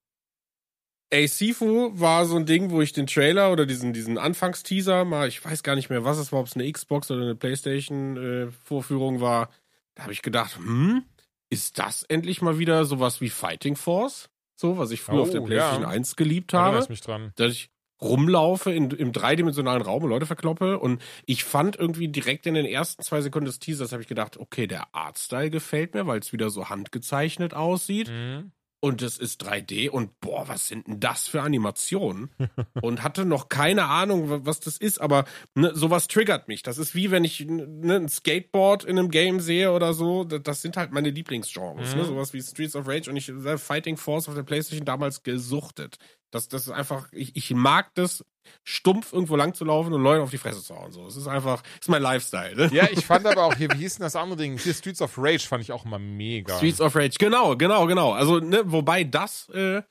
Ey, 1.12 1.28
Sifu 1.28 1.92
war 1.94 2.26
so 2.26 2.36
ein 2.36 2.46
Ding, 2.46 2.72
wo 2.72 2.82
ich 2.82 2.92
den 2.92 3.08
Trailer 3.08 3.52
oder 3.52 3.66
diesen, 3.66 3.94
diesen 3.94 4.18
Anfangsteaser 4.18 5.06
mal, 5.06 5.28
ich 5.28 5.44
weiß 5.46 5.62
gar 5.64 5.76
nicht 5.76 5.90
mehr, 5.90 6.04
was 6.04 6.18
es 6.18 6.32
war, 6.32 6.40
ob 6.40 6.48
es 6.48 6.56
eine 6.56 6.70
Xbox 6.72 7.10
oder 7.12 7.22
eine 7.22 7.36
Playstation-Vorführung 7.36 9.22
war. 9.22 9.50
Da 9.96 10.04
habe 10.04 10.14
ich 10.14 10.22
gedacht, 10.22 10.58
hm, 10.58 11.04
ist 11.50 11.80
das 11.80 12.04
endlich 12.04 12.42
mal 12.42 12.60
wieder 12.60 12.86
sowas 12.86 13.22
wie 13.22 13.30
Fighting 13.30 13.76
Force? 13.76 14.30
So, 14.56 14.78
was 14.78 14.92
ich 14.92 15.02
früher 15.02 15.20
Oh, 15.20 15.24
auf 15.24 15.30
der 15.32 15.42
PlayStation 15.42 15.84
ja. 15.84 15.90
1 15.90 16.16
geliebt 16.16 16.54
Da 16.54 16.58
habe. 16.60 16.68
erinnerst 16.70 16.90
mich 16.90 17.02
dran. 17.02 17.32
dass 17.36 17.52
ich 17.52 17.70
rumlaufe 18.02 18.74
in, 18.74 18.92
im 18.92 19.12
dreidimensionalen 19.14 19.82
Raum 19.82 20.04
und 20.04 20.10
Leute 20.10 20.26
verkloppe. 20.26 20.80
Und 20.80 21.02
ich 21.26 21.44
fand 21.46 21.78
irgendwie 21.78 22.08
direkt 22.10 22.46
in 22.46 22.54
den 22.56 22.66
ersten 22.66 23.04
zwei 23.04 23.22
Sekunden 23.22 23.46
des 23.46 23.60
Teasers 23.60 23.92
habe 23.94 24.02
ich 24.02 24.08
gedacht, 24.10 24.38
okay, 24.38 24.68
der 24.68 24.94
Artstyle 24.94 25.50
gefällt 25.50 25.94
mir, 25.94 26.06
weil 26.08 26.20
es 26.20 26.34
wieder 26.34 26.50
so 26.50 26.68
handgezeichnet 26.70 27.54
aussieht. 27.54 28.10
Mhm. 28.10 28.52
Und 28.86 29.02
es 29.02 29.18
ist 29.18 29.44
3D 29.44 29.90
und 29.90 30.20
boah, 30.20 30.48
was 30.48 30.68
sind 30.68 30.86
denn 30.86 31.00
das 31.00 31.28
für 31.28 31.42
Animationen? 31.42 32.30
und 32.84 33.02
hatte 33.02 33.26
noch 33.26 33.50
keine 33.50 33.86
Ahnung, 33.86 34.30
wa- 34.30 34.42
was 34.44 34.60
das 34.60 34.78
ist, 34.78 35.02
aber 35.02 35.26
ne, 35.56 35.72
sowas 35.74 36.08
triggert 36.08 36.48
mich. 36.48 36.62
Das 36.62 36.78
ist 36.78 36.94
wie 36.94 37.10
wenn 37.10 37.24
ich 37.24 37.40
ne, 37.48 37.96
ein 37.96 38.10
Skateboard 38.10 38.84
in 38.84 39.00
einem 39.00 39.10
Game 39.10 39.40
sehe 39.40 39.72
oder 39.72 39.96
so. 39.96 40.24
Das, 40.24 40.44
das 40.44 40.62
sind 40.62 40.78
halt 40.78 40.92
meine 40.92 41.10
Lieblingsgenres. 41.10 41.94
Mhm. 41.96 42.00
Ne? 42.00 42.06
Sowas 42.06 42.34
wie 42.34 42.44
Streets 42.44 42.76
of 42.76 42.88
Rage 42.88 43.10
und 43.10 43.18
ich 43.18 43.28
äh, 43.30 43.58
Fighting 43.58 43.98
Force 43.98 44.30
auf 44.30 44.36
der 44.36 44.44
Playstation 44.44 44.86
damals 44.86 45.24
gesuchtet. 45.24 45.98
Das, 46.36 46.48
das 46.50 46.64
ist 46.64 46.72
einfach, 46.72 47.08
ich, 47.14 47.36
ich 47.36 47.52
mag 47.54 47.94
das, 47.96 48.24
stumpf 48.64 49.12
irgendwo 49.14 49.36
lang 49.36 49.54
zu 49.56 49.66
laufen 49.66 49.92
und 49.94 50.04
Leute 50.04 50.22
auf 50.22 50.30
die 50.30 50.38
Fresse 50.38 50.62
zu 50.62 50.76
hauen. 50.76 50.92
So. 50.92 51.08
Es 51.08 51.16
ist 51.16 51.28
einfach, 51.28 51.64
es 51.76 51.82
ist 51.88 51.90
mein 51.90 52.02
Lifestyle. 52.04 52.56
Ne? 52.56 52.70
Ja, 52.74 52.88
ich 52.92 53.04
fand 53.06 53.26
aber 53.26 53.44
auch 53.44 53.56
hier, 53.56 53.70
wie 53.72 53.78
hieß 53.78 53.96
denn 53.96 54.04
das 54.04 54.16
andere 54.16 54.38
Ding? 54.38 54.58
Hier 54.60 54.74
Streets 54.74 55.02
of 55.02 55.14
Rage 55.18 55.48
fand 55.48 55.64
ich 55.64 55.72
auch 55.72 55.84
immer 55.86 55.98
mega. 55.98 56.56
Streets 56.58 56.80
of 56.82 56.96
Rage, 56.96 57.16
genau, 57.18 57.56
genau, 57.56 57.88
genau. 57.88 58.12
Also, 58.14 58.40
ne, 58.40 58.62
wobei 58.66 59.04
das, 59.04 59.50
äh, 59.50 59.82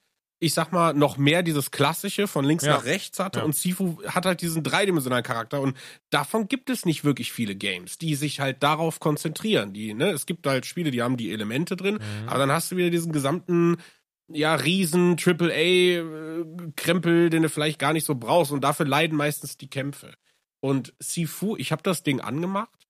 ich 0.40 0.52
sag 0.54 0.72
mal, 0.72 0.92
noch 0.94 1.16
mehr 1.16 1.42
dieses 1.42 1.70
Klassische 1.70 2.26
von 2.28 2.44
links 2.44 2.64
Ja. 2.64 2.74
nach 2.74 2.84
rechts 2.84 3.18
hatte 3.18 3.38
Ja. 3.40 3.44
und 3.44 3.56
Sifu 3.56 3.98
hat 4.06 4.26
halt 4.26 4.40
diesen 4.42 4.62
dreidimensionalen 4.62 5.24
Charakter 5.24 5.60
und 5.60 5.76
davon 6.10 6.46
gibt 6.48 6.68
es 6.70 6.84
nicht 6.84 7.02
wirklich 7.04 7.32
viele 7.32 7.56
Games, 7.56 7.98
die 7.98 8.14
sich 8.14 8.38
halt 8.40 8.62
darauf 8.62 9.00
konzentrieren. 9.00 9.72
Die, 9.72 9.94
ne, 9.94 10.10
es 10.10 10.26
gibt 10.26 10.46
halt 10.46 10.66
Spiele, 10.66 10.90
die 10.90 11.02
haben 11.02 11.16
die 11.16 11.32
Elemente 11.32 11.76
drin, 11.76 11.94
Mhm. 11.94 12.28
aber 12.28 12.38
dann 12.40 12.52
hast 12.52 12.70
du 12.70 12.76
wieder 12.76 12.90
diesen 12.90 13.10
gesamten 13.12 13.78
ja, 14.28 14.54
riesen 14.54 15.16
AAA-Krempel, 16.04 17.30
den 17.30 17.42
du 17.42 17.48
vielleicht 17.48 17.78
gar 17.78 17.92
nicht 17.92 18.04
so 18.04 18.14
brauchst 18.14 18.52
und 18.52 18.62
dafür 18.62 18.86
leiden 18.86 19.16
meistens 19.16 19.56
die 19.56 19.68
Kämpfe. 19.68 20.14
Und 20.60 20.94
Sifu, 20.98 21.56
ich 21.56 21.72
habe 21.72 21.82
das 21.82 22.02
Ding 22.02 22.20
angemacht 22.20 22.86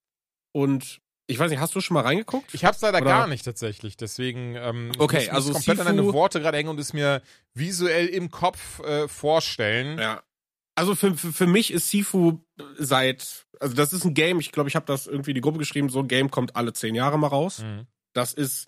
und 0.53 1.01
ich 1.27 1.39
weiß 1.39 1.51
nicht, 1.51 1.59
hast 1.61 1.75
du 1.75 1.81
schon 1.81 1.95
mal 1.95 2.03
reingeguckt? 2.03 2.53
Ich 2.53 2.65
hab's 2.65 2.83
leider 2.83 2.99
Oder- 2.99 3.07
gar 3.07 3.27
nicht 3.27 3.45
tatsächlich, 3.45 3.97
deswegen 3.97 4.55
ähm, 4.57 4.93
Okay, 4.99 5.31
also 5.31 5.53
komplett 5.53 5.81
an 5.81 5.87
Sifu- 5.87 5.97
deine 5.97 6.13
Worte 6.13 6.41
gerade 6.41 6.59
hängen 6.59 6.69
und 6.69 6.79
es 6.79 6.93
mir 6.93 7.23
visuell 7.55 8.07
im 8.09 8.31
Kopf 8.31 8.81
äh, 8.81 9.09
vorstellen. 9.09 9.99
Ja. 9.99 10.23
Also 10.77 10.95
für, 10.95 11.15
für, 11.15 11.33
für 11.33 11.47
mich 11.47 11.73
ist 11.73 11.89
Sifu 11.89 12.41
seit, 12.79 13.47
also 13.61 13.75
das 13.75 13.93
ist 13.93 14.05
ein 14.05 14.13
Game, 14.15 14.39
ich 14.41 14.53
glaube, 14.53 14.69
ich 14.69 14.77
habe 14.77 14.87
das 14.87 15.07
irgendwie 15.07 15.31
in 15.31 15.37
die 15.37 15.41
Gruppe 15.41 15.59
geschrieben, 15.59 15.89
so 15.89 16.01
ein 16.01 16.09
Game 16.09 16.31
kommt 16.31 16.57
alle 16.57 16.73
zehn 16.73 16.95
Jahre 16.95 17.19
mal 17.19 17.29
raus. 17.29 17.61
Mhm. 17.61 17.87
Das 18.13 18.35
ist 18.35 18.67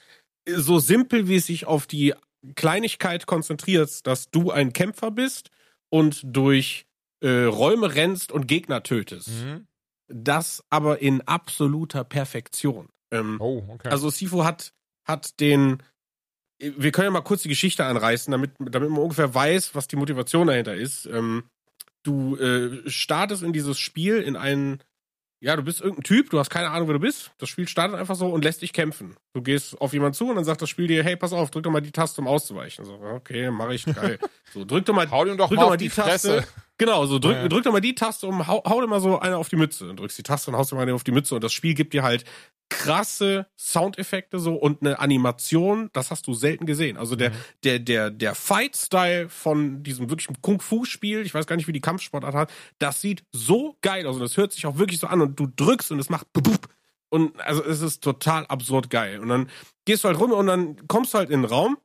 so 0.49 0.79
simpel, 0.79 1.29
wie 1.29 1.37
es 1.37 1.47
sich 1.47 1.67
auf 1.67 1.87
die 1.87 2.15
Kleinigkeit 2.55 3.27
konzentriert, 3.27 4.07
dass 4.07 4.31
du 4.31 4.51
ein 4.51 4.73
Kämpfer 4.73 5.11
bist 5.11 5.51
und 5.89 6.21
durch 6.25 6.87
äh, 7.21 7.45
Räume 7.45 7.95
rennst 7.95 8.33
und 8.33 8.47
Gegner 8.47 8.83
tötest. 8.83 9.29
Mhm. 9.29 9.67
Das 10.09 10.63
aber 10.71 11.01
in 11.03 11.23
absoluter 11.23 12.05
Perfektion. 12.05 12.89
Ähm, 13.11 13.39
Oh, 13.41 13.65
okay. 13.69 13.89
also 13.89 14.11
Sifu 14.11 14.45
hat, 14.45 14.73
hat 15.05 15.41
den. 15.41 15.83
Wir 16.59 16.91
können 16.93 17.07
ja 17.07 17.11
mal 17.11 17.21
kurz 17.21 17.43
die 17.43 17.49
Geschichte 17.51 17.85
anreißen, 17.85 18.31
damit, 18.31 18.53
damit 18.59 18.89
man 18.89 19.03
ungefähr 19.03 19.35
weiß, 19.35 19.75
was 19.75 19.89
die 19.89 19.97
Motivation 19.97 20.47
dahinter 20.47 20.75
ist. 20.75 21.07
Ähm, 21.07 21.45
du 22.03 22.37
äh, 22.37 22.89
startest 22.89 23.43
in 23.43 23.53
dieses 23.53 23.79
Spiel 23.79 24.21
in 24.23 24.37
einen. 24.37 24.83
Ja, 25.41 25.55
du 25.55 25.63
bist 25.63 25.83
irgendein 25.83 26.05
Typ, 26.05 26.31
du 26.31 26.39
hast 26.39 26.49
keine 26.49 26.71
Ahnung, 26.71 26.89
wer 26.89 26.95
du 26.95 27.01
bist. 27.01 27.31
Das 27.39 27.51
Spiel 27.51 27.69
startet 27.69 27.99
einfach 27.99 28.15
so 28.17 28.29
und 28.31 28.43
lässt 28.43 28.63
dich 28.63 28.73
kämpfen. 28.73 29.17
Du 29.37 29.43
gehst 29.43 29.79
auf 29.83 29.93
jemanden 29.93 30.15
zu 30.15 30.31
und 30.31 30.37
dann 30.37 30.45
sagt 30.47 30.63
das 30.63 30.71
Spiel 30.71 30.87
dir, 30.87 31.05
hey, 31.05 31.15
pass 31.15 31.35
auf, 31.35 31.51
drück 31.51 31.63
doch 31.63 31.71
mal 31.71 31.83
die 31.83 31.93
Taste, 31.93 32.23
um 32.23 32.27
auszuweichen. 32.27 32.87
So, 32.87 32.95
okay, 32.95 33.51
mach 33.51 33.69
ich, 33.69 33.85
geil. 33.85 34.19
So, 34.55 34.65
drück 34.65 34.87
doch 34.87 34.95
mal, 34.95 35.11
Hau 35.11 35.27
ihm 35.27 35.37
doch 35.37 35.49
drück 35.49 35.59
mal 35.59 35.63
doch 35.65 35.71
mal 35.71 35.77
die 35.77 35.89
die 35.91 35.95
Taste. 35.95 36.43
Genau, 36.79 37.05
so 37.05 37.19
drück, 37.19 37.35
Ja. 37.37 37.49
drück 37.49 37.63
doch 37.65 37.73
mal 37.73 37.81
die 37.83 37.95
Taste 37.95 38.27
um, 38.27 38.47
hau, 38.47 38.63
hau 38.65 38.81
dir 38.81 38.87
mal 38.87 39.01
so 39.01 39.19
eine 39.19 39.37
auf 39.37 39.51
die 39.51 39.57
Mütze. 39.57 39.87
Dann 39.87 39.97
drückst 39.99 40.17
die 40.17 40.23
Taste 40.23 40.51
und 40.51 40.57
haust 40.57 40.73
dir 40.73 40.77
mal 40.77 40.83
eine 40.83 40.95
auf 40.95 41.05
die 41.05 41.13
Mütze 41.13 41.35
und 41.35 41.45
das 41.45 41.53
Spiel 41.53 41.75
gibt 41.75 41.93
dir 41.93 42.03
halt 42.03 42.25
krasse 42.71 43.47
Soundeffekte 43.59 44.39
so 44.39 44.55
und 44.55 44.81
eine 44.81 44.99
Animation, 44.99 45.91
das 45.93 46.11
hast 46.11 46.27
du 46.27 46.35
selten 46.35 46.65
gesehen. 46.67 46.97
Also 46.97 47.15
der, 47.15 47.31
Mhm. 47.31 47.35
der, 47.65 47.79
der, 47.81 48.11
der 48.11 48.35
Fight-Style 48.35 49.29
von 49.29 49.83
diesem 49.83 50.09
wirklichen 50.11 50.41
Kung-Fu-Spiel, 50.41 51.21
ich 51.27 51.35
weiß 51.35 51.47
gar 51.47 51.57
nicht, 51.57 51.69
wie 51.69 51.73
die 51.73 51.81
Kampfsportart 51.81 52.35
hat, 52.35 52.53
das 52.79 53.01
sieht 53.01 53.25
so 53.33 53.77
geil 53.83 54.07
aus 54.07 54.17
und 54.17 54.23
das 54.23 54.37
hört 54.37 54.53
sich 54.53 54.67
auch 54.67 54.79
wirklich 54.79 54.99
so 54.99 55.07
an 55.07 55.21
und 55.21 55.39
du 55.39 55.47
drückst 55.55 55.93
und 55.93 55.99
es 55.99 56.09
macht 56.09 56.33
bup. 56.33 56.69
Und 57.09 57.41
also 57.41 57.65
es 57.65 57.81
ist 57.81 58.03
total 58.03 58.47
absurd 58.47 58.91
geil. 58.91 59.21
Und 59.21 59.29
dann 59.29 59.51
gehst 59.85 60.05
du 60.05 60.09
halt 60.09 60.19
rum 60.19 60.33
und 60.33 60.47
dann 60.47 60.87
kommst 60.89 61.15
du 61.15 61.19
halt 61.19 61.31
in 61.31 61.43
den 61.43 61.51
Raum 61.51 61.79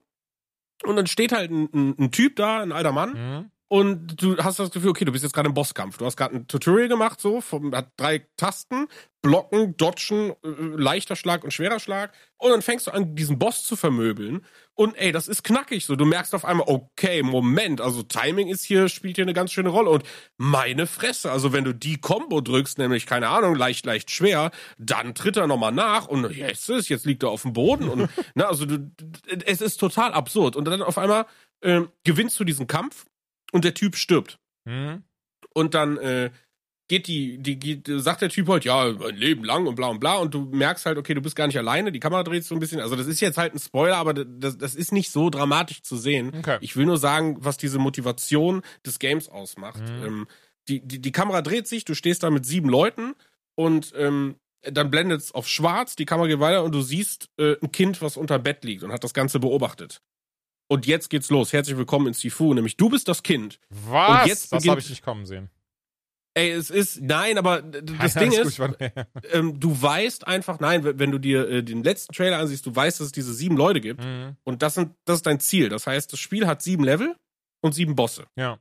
und 0.83 0.95
dann 0.95 1.07
steht 1.07 1.31
halt 1.31 1.51
ein, 1.51 1.69
ein, 1.73 1.95
ein 1.99 2.11
Typ 2.11 2.35
da, 2.35 2.61
ein 2.61 2.71
alter 2.71 2.91
Mann, 2.91 3.13
Mhm. 3.13 3.51
Und 3.71 4.21
du 4.21 4.35
hast 4.35 4.59
das 4.59 4.69
Gefühl, 4.71 4.89
okay, 4.89 5.05
du 5.05 5.13
bist 5.13 5.23
jetzt 5.23 5.31
gerade 5.31 5.47
im 5.47 5.53
Bosskampf. 5.53 5.97
Du 5.97 6.05
hast 6.05 6.17
gerade 6.17 6.35
ein 6.35 6.45
Tutorial 6.45 6.89
gemacht, 6.89 7.21
so, 7.21 7.39
vom, 7.39 7.73
hat 7.73 7.87
drei 7.95 8.27
Tasten, 8.35 8.87
blocken, 9.21 9.77
dodgen, 9.77 10.31
äh, 10.43 10.49
leichter 10.75 11.15
Schlag 11.15 11.45
und 11.45 11.53
schwerer 11.53 11.79
Schlag. 11.79 12.11
Und 12.37 12.51
dann 12.51 12.61
fängst 12.61 12.87
du 12.87 12.91
an, 12.91 13.15
diesen 13.15 13.39
Boss 13.39 13.63
zu 13.63 13.77
vermöbeln. 13.77 14.45
Und 14.73 14.95
ey, 14.97 15.13
das 15.13 15.29
ist 15.29 15.45
knackig 15.45 15.85
so. 15.85 15.95
Du 15.95 16.03
merkst 16.03 16.35
auf 16.35 16.43
einmal, 16.43 16.67
okay, 16.67 17.23
Moment, 17.23 17.79
also 17.79 18.03
Timing 18.03 18.49
ist 18.49 18.65
hier, 18.65 18.89
spielt 18.89 19.15
hier 19.15 19.23
eine 19.23 19.33
ganz 19.33 19.53
schöne 19.53 19.69
Rolle. 19.69 19.89
Und 19.89 20.03
meine 20.35 20.85
Fresse, 20.85 21.31
also 21.31 21.53
wenn 21.53 21.63
du 21.63 21.73
die 21.73 21.95
Combo 21.95 22.41
drückst, 22.41 22.77
nämlich, 22.77 23.05
keine 23.05 23.29
Ahnung, 23.29 23.55
leicht, 23.55 23.85
leicht 23.85 24.11
schwer, 24.11 24.51
dann 24.79 25.15
tritt 25.15 25.37
er 25.37 25.47
nochmal 25.47 25.71
nach 25.71 26.09
und 26.09 26.29
jetzt 26.35 26.69
ist, 26.69 26.89
jetzt 26.89 27.05
liegt 27.05 27.23
er 27.23 27.29
auf 27.29 27.43
dem 27.43 27.53
Boden. 27.53 27.87
Und, 27.87 28.09
na, 28.35 28.47
also 28.47 28.65
du, 28.65 28.91
es 29.45 29.61
ist 29.61 29.77
total 29.77 30.11
absurd. 30.11 30.57
Und 30.57 30.65
dann 30.65 30.81
auf 30.81 30.97
einmal 30.97 31.25
äh, 31.61 31.83
gewinnst 32.03 32.37
du 32.37 32.43
diesen 32.43 32.67
Kampf 32.67 33.05
und 33.51 33.65
der 33.65 33.73
Typ 33.73 33.95
stirbt. 33.95 34.39
Mhm. 34.65 35.03
Und 35.53 35.73
dann 35.73 35.97
äh, 35.97 36.31
geht 36.87 37.07
die, 37.07 37.37
die, 37.37 37.57
geht, 37.57 37.87
sagt 37.87 38.21
der 38.21 38.29
Typ 38.29 38.49
halt, 38.49 38.65
ja, 38.65 38.83
ein 38.83 39.15
Leben 39.15 39.45
lang 39.45 39.65
und 39.65 39.75
bla 39.75 39.87
und 39.87 39.99
bla. 39.99 40.17
Und 40.17 40.33
du 40.33 40.41
merkst 40.51 40.85
halt, 40.85 40.97
okay, 40.97 41.13
du 41.13 41.21
bist 41.21 41.37
gar 41.37 41.47
nicht 41.47 41.57
alleine, 41.57 41.91
die 41.91 42.01
Kamera 42.01 42.23
dreht 42.23 42.43
so 42.43 42.53
ein 42.53 42.59
bisschen. 42.59 42.81
Also 42.81 42.97
das 42.97 43.07
ist 43.07 43.21
jetzt 43.21 43.37
halt 43.37 43.53
ein 43.53 43.59
Spoiler, 43.59 43.95
aber 43.95 44.13
das, 44.13 44.57
das 44.57 44.75
ist 44.75 44.91
nicht 44.91 45.09
so 45.09 45.29
dramatisch 45.29 45.83
zu 45.83 45.95
sehen. 45.95 46.33
Okay. 46.37 46.57
Ich 46.59 46.75
will 46.75 46.85
nur 46.85 46.97
sagen, 46.97 47.37
was 47.39 47.57
diese 47.57 47.79
Motivation 47.79 48.61
des 48.85 48.99
Games 48.99 49.29
ausmacht. 49.29 49.81
Mhm. 49.81 50.05
Ähm, 50.05 50.27
die, 50.67 50.85
die, 50.85 51.01
die 51.01 51.11
Kamera 51.13 51.41
dreht 51.41 51.67
sich, 51.67 51.85
du 51.85 51.95
stehst 51.95 52.23
da 52.23 52.29
mit 52.29 52.45
sieben 52.45 52.67
Leuten 52.67 53.15
und 53.55 53.93
ähm, 53.95 54.35
dann 54.63 54.91
blendet 54.91 55.21
es 55.21 55.31
auf 55.31 55.47
schwarz, 55.47 55.95
die 55.95 56.05
Kamera 56.05 56.27
geht 56.27 56.39
weiter 56.39 56.63
und 56.63 56.75
du 56.75 56.81
siehst 56.81 57.29
äh, 57.37 57.55
ein 57.61 57.71
Kind, 57.71 58.01
was 58.01 58.17
unter 58.17 58.37
Bett 58.37 58.63
liegt 58.63 58.83
und 58.83 58.91
hat 58.91 59.03
das 59.03 59.13
Ganze 59.13 59.39
beobachtet. 59.39 60.01
Und 60.71 60.87
jetzt 60.87 61.09
geht's 61.09 61.29
los. 61.29 61.51
Herzlich 61.51 61.75
willkommen 61.75 62.07
in 62.07 62.13
Sifu. 62.13 62.53
Nämlich 62.53 62.77
du 62.77 62.87
bist 62.89 63.09
das 63.09 63.23
Kind. 63.23 63.59
Was? 63.69 64.21
Und 64.21 64.27
jetzt 64.29 64.53
das 64.53 64.65
habe 64.65 64.79
ich 64.79 64.89
nicht 64.89 65.03
kommen 65.03 65.25
sehen. 65.25 65.49
Ey, 66.33 66.51
es 66.51 66.69
ist, 66.69 67.01
nein, 67.01 67.37
aber 67.37 67.61
das 67.61 68.13
Ja, 68.13 68.21
Ding 68.21 68.31
ist, 68.31 68.57
gut, 68.57 68.77
ähm, 69.33 69.59
du 69.59 69.81
weißt 69.81 70.25
einfach, 70.25 70.61
nein, 70.61 70.97
wenn 70.97 71.11
du 71.11 71.17
dir 71.17 71.45
äh, 71.49 71.61
den 71.61 71.83
letzten 71.83 72.13
Trailer 72.13 72.37
ansiehst, 72.37 72.65
du 72.65 72.73
weißt, 72.73 73.01
dass 73.01 73.07
es 73.07 73.11
diese 73.11 73.33
sieben 73.33 73.57
Leute 73.57 73.81
gibt. 73.81 74.01
Mhm. 74.01 74.37
Und 74.45 74.61
das 74.61 74.75
sind, 74.75 74.95
das 75.03 75.17
ist 75.17 75.25
dein 75.25 75.41
Ziel. 75.41 75.67
Das 75.67 75.87
heißt, 75.87 76.13
das 76.13 76.21
Spiel 76.21 76.47
hat 76.47 76.61
sieben 76.61 76.85
Level 76.85 77.17
und 77.59 77.75
sieben 77.75 77.95
Bosse. 77.97 78.27
Ja. 78.37 78.57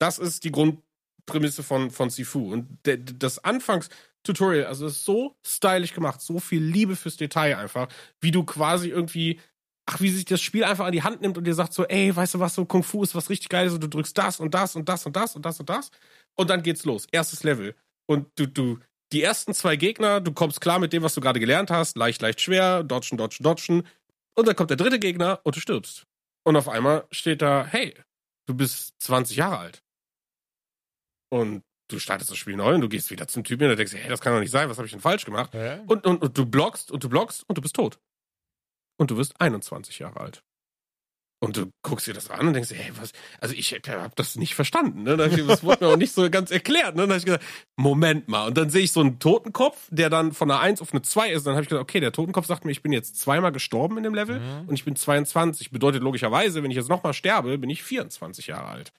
Das 0.00 0.18
ist 0.18 0.42
die 0.42 0.50
Grundprämisse 0.50 1.62
von, 1.62 1.92
von 1.92 2.10
Sifu. 2.10 2.52
Und 2.52 2.80
der, 2.84 2.96
das 2.96 3.38
Anfangstutorial, 3.38 4.66
also 4.66 4.86
ist 4.88 5.04
so 5.04 5.36
stylisch 5.46 5.94
gemacht, 5.94 6.20
so 6.20 6.40
viel 6.40 6.64
Liebe 6.64 6.96
fürs 6.96 7.16
Detail 7.16 7.58
einfach, 7.58 7.86
wie 8.20 8.32
du 8.32 8.42
quasi 8.42 8.88
irgendwie, 8.88 9.38
ach, 9.86 10.00
wie 10.00 10.10
sich 10.10 10.24
das 10.24 10.40
Spiel 10.40 10.64
einfach 10.64 10.86
an 10.86 10.92
die 10.92 11.02
Hand 11.02 11.20
nimmt 11.20 11.36
und 11.38 11.44
dir 11.44 11.54
sagt 11.54 11.72
so, 11.72 11.84
ey, 11.86 12.14
weißt 12.14 12.34
du 12.34 12.40
was, 12.40 12.54
so 12.54 12.64
Kung 12.64 12.82
Fu 12.82 13.02
ist 13.02 13.14
was 13.14 13.30
richtig 13.30 13.48
Geiles 13.48 13.72
und 13.74 13.82
du 13.82 13.88
drückst 13.88 14.16
das 14.16 14.40
und 14.40 14.54
das 14.54 14.76
und 14.76 14.88
das 14.88 15.06
und 15.06 15.16
das 15.16 15.34
und 15.34 15.44
das 15.44 15.60
und 15.60 15.68
das. 15.68 15.90
Und 16.34 16.50
dann 16.50 16.62
geht's 16.62 16.84
los. 16.84 17.06
Erstes 17.10 17.42
Level. 17.42 17.74
Und 18.06 18.28
du, 18.36 18.46
du, 18.46 18.78
die 19.12 19.22
ersten 19.22 19.54
zwei 19.54 19.76
Gegner, 19.76 20.20
du 20.20 20.32
kommst 20.32 20.60
klar 20.60 20.78
mit 20.78 20.92
dem, 20.92 21.02
was 21.02 21.14
du 21.14 21.20
gerade 21.20 21.40
gelernt 21.40 21.70
hast, 21.70 21.96
leicht, 21.96 22.22
leicht 22.22 22.40
schwer, 22.40 22.82
dodgen, 22.82 23.18
dodgen, 23.18 23.42
dodgen. 23.42 23.86
Und 24.34 24.48
dann 24.48 24.56
kommt 24.56 24.70
der 24.70 24.76
dritte 24.76 24.98
Gegner 24.98 25.40
und 25.44 25.56
du 25.56 25.60
stirbst. 25.60 26.06
Und 26.44 26.56
auf 26.56 26.68
einmal 26.68 27.06
steht 27.10 27.42
da, 27.42 27.66
hey, 27.66 27.94
du 28.46 28.54
bist 28.54 28.94
20 29.00 29.36
Jahre 29.36 29.58
alt. 29.58 29.82
Und 31.30 31.62
du 31.88 31.98
startest 31.98 32.30
das 32.30 32.38
Spiel 32.38 32.56
neu 32.56 32.74
und 32.74 32.80
du 32.80 32.88
gehst 32.88 33.10
wieder 33.10 33.28
zum 33.28 33.44
Typen 33.44 33.70
und 33.70 33.76
denkst, 33.76 33.92
hey, 33.94 34.08
das 34.08 34.20
kann 34.20 34.32
doch 34.32 34.40
nicht 34.40 34.50
sein, 34.50 34.68
was 34.68 34.78
habe 34.78 34.86
ich 34.86 34.92
denn 34.92 35.00
falsch 35.00 35.24
gemacht? 35.24 35.52
Und, 35.86 36.06
und, 36.06 36.22
und 36.22 36.36
du 36.38 36.46
blockst 36.46 36.90
und 36.90 37.04
du 37.04 37.08
blockst 37.08 37.44
und 37.48 37.58
du 37.58 37.62
bist 37.62 37.76
tot. 37.76 37.98
Und 39.02 39.10
du 39.10 39.16
wirst 39.16 39.40
21 39.40 39.98
Jahre 39.98 40.20
alt. 40.20 40.42
Und 41.40 41.56
du 41.56 41.72
guckst 41.82 42.06
dir 42.06 42.14
das 42.14 42.30
an 42.30 42.46
und 42.46 42.52
denkst, 42.54 42.70
hey, 42.70 42.92
was? 43.00 43.10
Also 43.40 43.56
ich 43.56 43.72
habe 43.72 44.12
das 44.14 44.36
nicht 44.36 44.54
verstanden. 44.54 45.02
Ne? 45.02 45.16
Das 45.16 45.64
wurde 45.64 45.84
mir 45.84 45.92
auch 45.92 45.96
nicht 45.96 46.12
so 46.14 46.30
ganz 46.30 46.52
erklärt. 46.52 46.94
Ne? 46.94 47.02
Dann 47.02 47.10
habe 47.10 47.18
ich 47.18 47.24
gesagt, 47.24 47.44
Moment 47.74 48.28
mal. 48.28 48.46
Und 48.46 48.56
dann 48.56 48.70
sehe 48.70 48.82
ich 48.82 48.92
so 48.92 49.00
einen 49.00 49.18
Totenkopf, 49.18 49.88
der 49.90 50.08
dann 50.08 50.30
von 50.30 50.48
einer 50.48 50.60
1 50.60 50.80
auf 50.80 50.92
eine 50.92 51.02
2 51.02 51.30
ist. 51.32 51.40
Und 51.40 51.46
dann 51.46 51.54
habe 51.54 51.64
ich 51.64 51.68
gesagt, 51.68 51.82
okay, 51.82 51.98
der 51.98 52.12
Totenkopf 52.12 52.46
sagt 52.46 52.64
mir, 52.64 52.70
ich 52.70 52.82
bin 52.82 52.92
jetzt 52.92 53.18
zweimal 53.18 53.50
gestorben 53.50 53.96
in 53.96 54.04
dem 54.04 54.14
Level 54.14 54.38
Mhm. 54.38 54.68
und 54.68 54.74
ich 54.74 54.84
bin 54.84 54.94
22. 54.94 55.72
Bedeutet 55.72 56.04
logischerweise, 56.04 56.62
wenn 56.62 56.70
ich 56.70 56.76
jetzt 56.76 56.88
nochmal 56.88 57.12
sterbe, 57.12 57.58
bin 57.58 57.70
ich 57.70 57.82
24 57.82 58.46
Jahre 58.46 58.68
alt. 58.68 58.92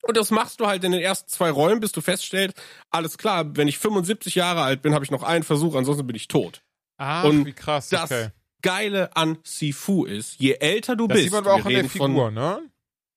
Und 0.00 0.16
das 0.16 0.30
machst 0.30 0.58
du 0.58 0.66
halt 0.66 0.82
in 0.84 0.92
den 0.92 1.02
ersten 1.02 1.28
zwei 1.28 1.50
Räumen, 1.50 1.80
bis 1.80 1.92
du 1.92 2.00
feststellst, 2.00 2.58
alles 2.90 3.18
klar, 3.18 3.56
wenn 3.56 3.68
ich 3.68 3.76
75 3.78 4.34
Jahre 4.36 4.62
alt 4.62 4.80
bin, 4.80 4.94
habe 4.94 5.04
ich 5.04 5.10
noch 5.10 5.22
einen 5.22 5.44
Versuch, 5.44 5.74
ansonsten 5.74 6.06
bin 6.06 6.16
ich 6.16 6.28
tot. 6.28 6.62
Und 7.24 7.44
wie 7.44 7.52
krass. 7.52 7.90
das 7.90 8.10
okay. 8.10 8.28
Geile 8.62 9.14
an 9.16 9.38
Sifu 9.44 10.04
ist, 10.04 10.38
je 10.40 10.52
älter 10.54 10.96
du 10.96 11.06
Das 11.08 11.16
bist, 11.16 11.24
sieht 11.24 11.32
man 11.32 11.44
aber 11.44 11.54
auch 11.54 11.58
wir 11.64 11.66
in 11.66 11.68
der 11.74 11.78
reden 11.84 11.88
von- 11.98 12.10
Figur, 12.12 12.30
ne? 12.30 12.60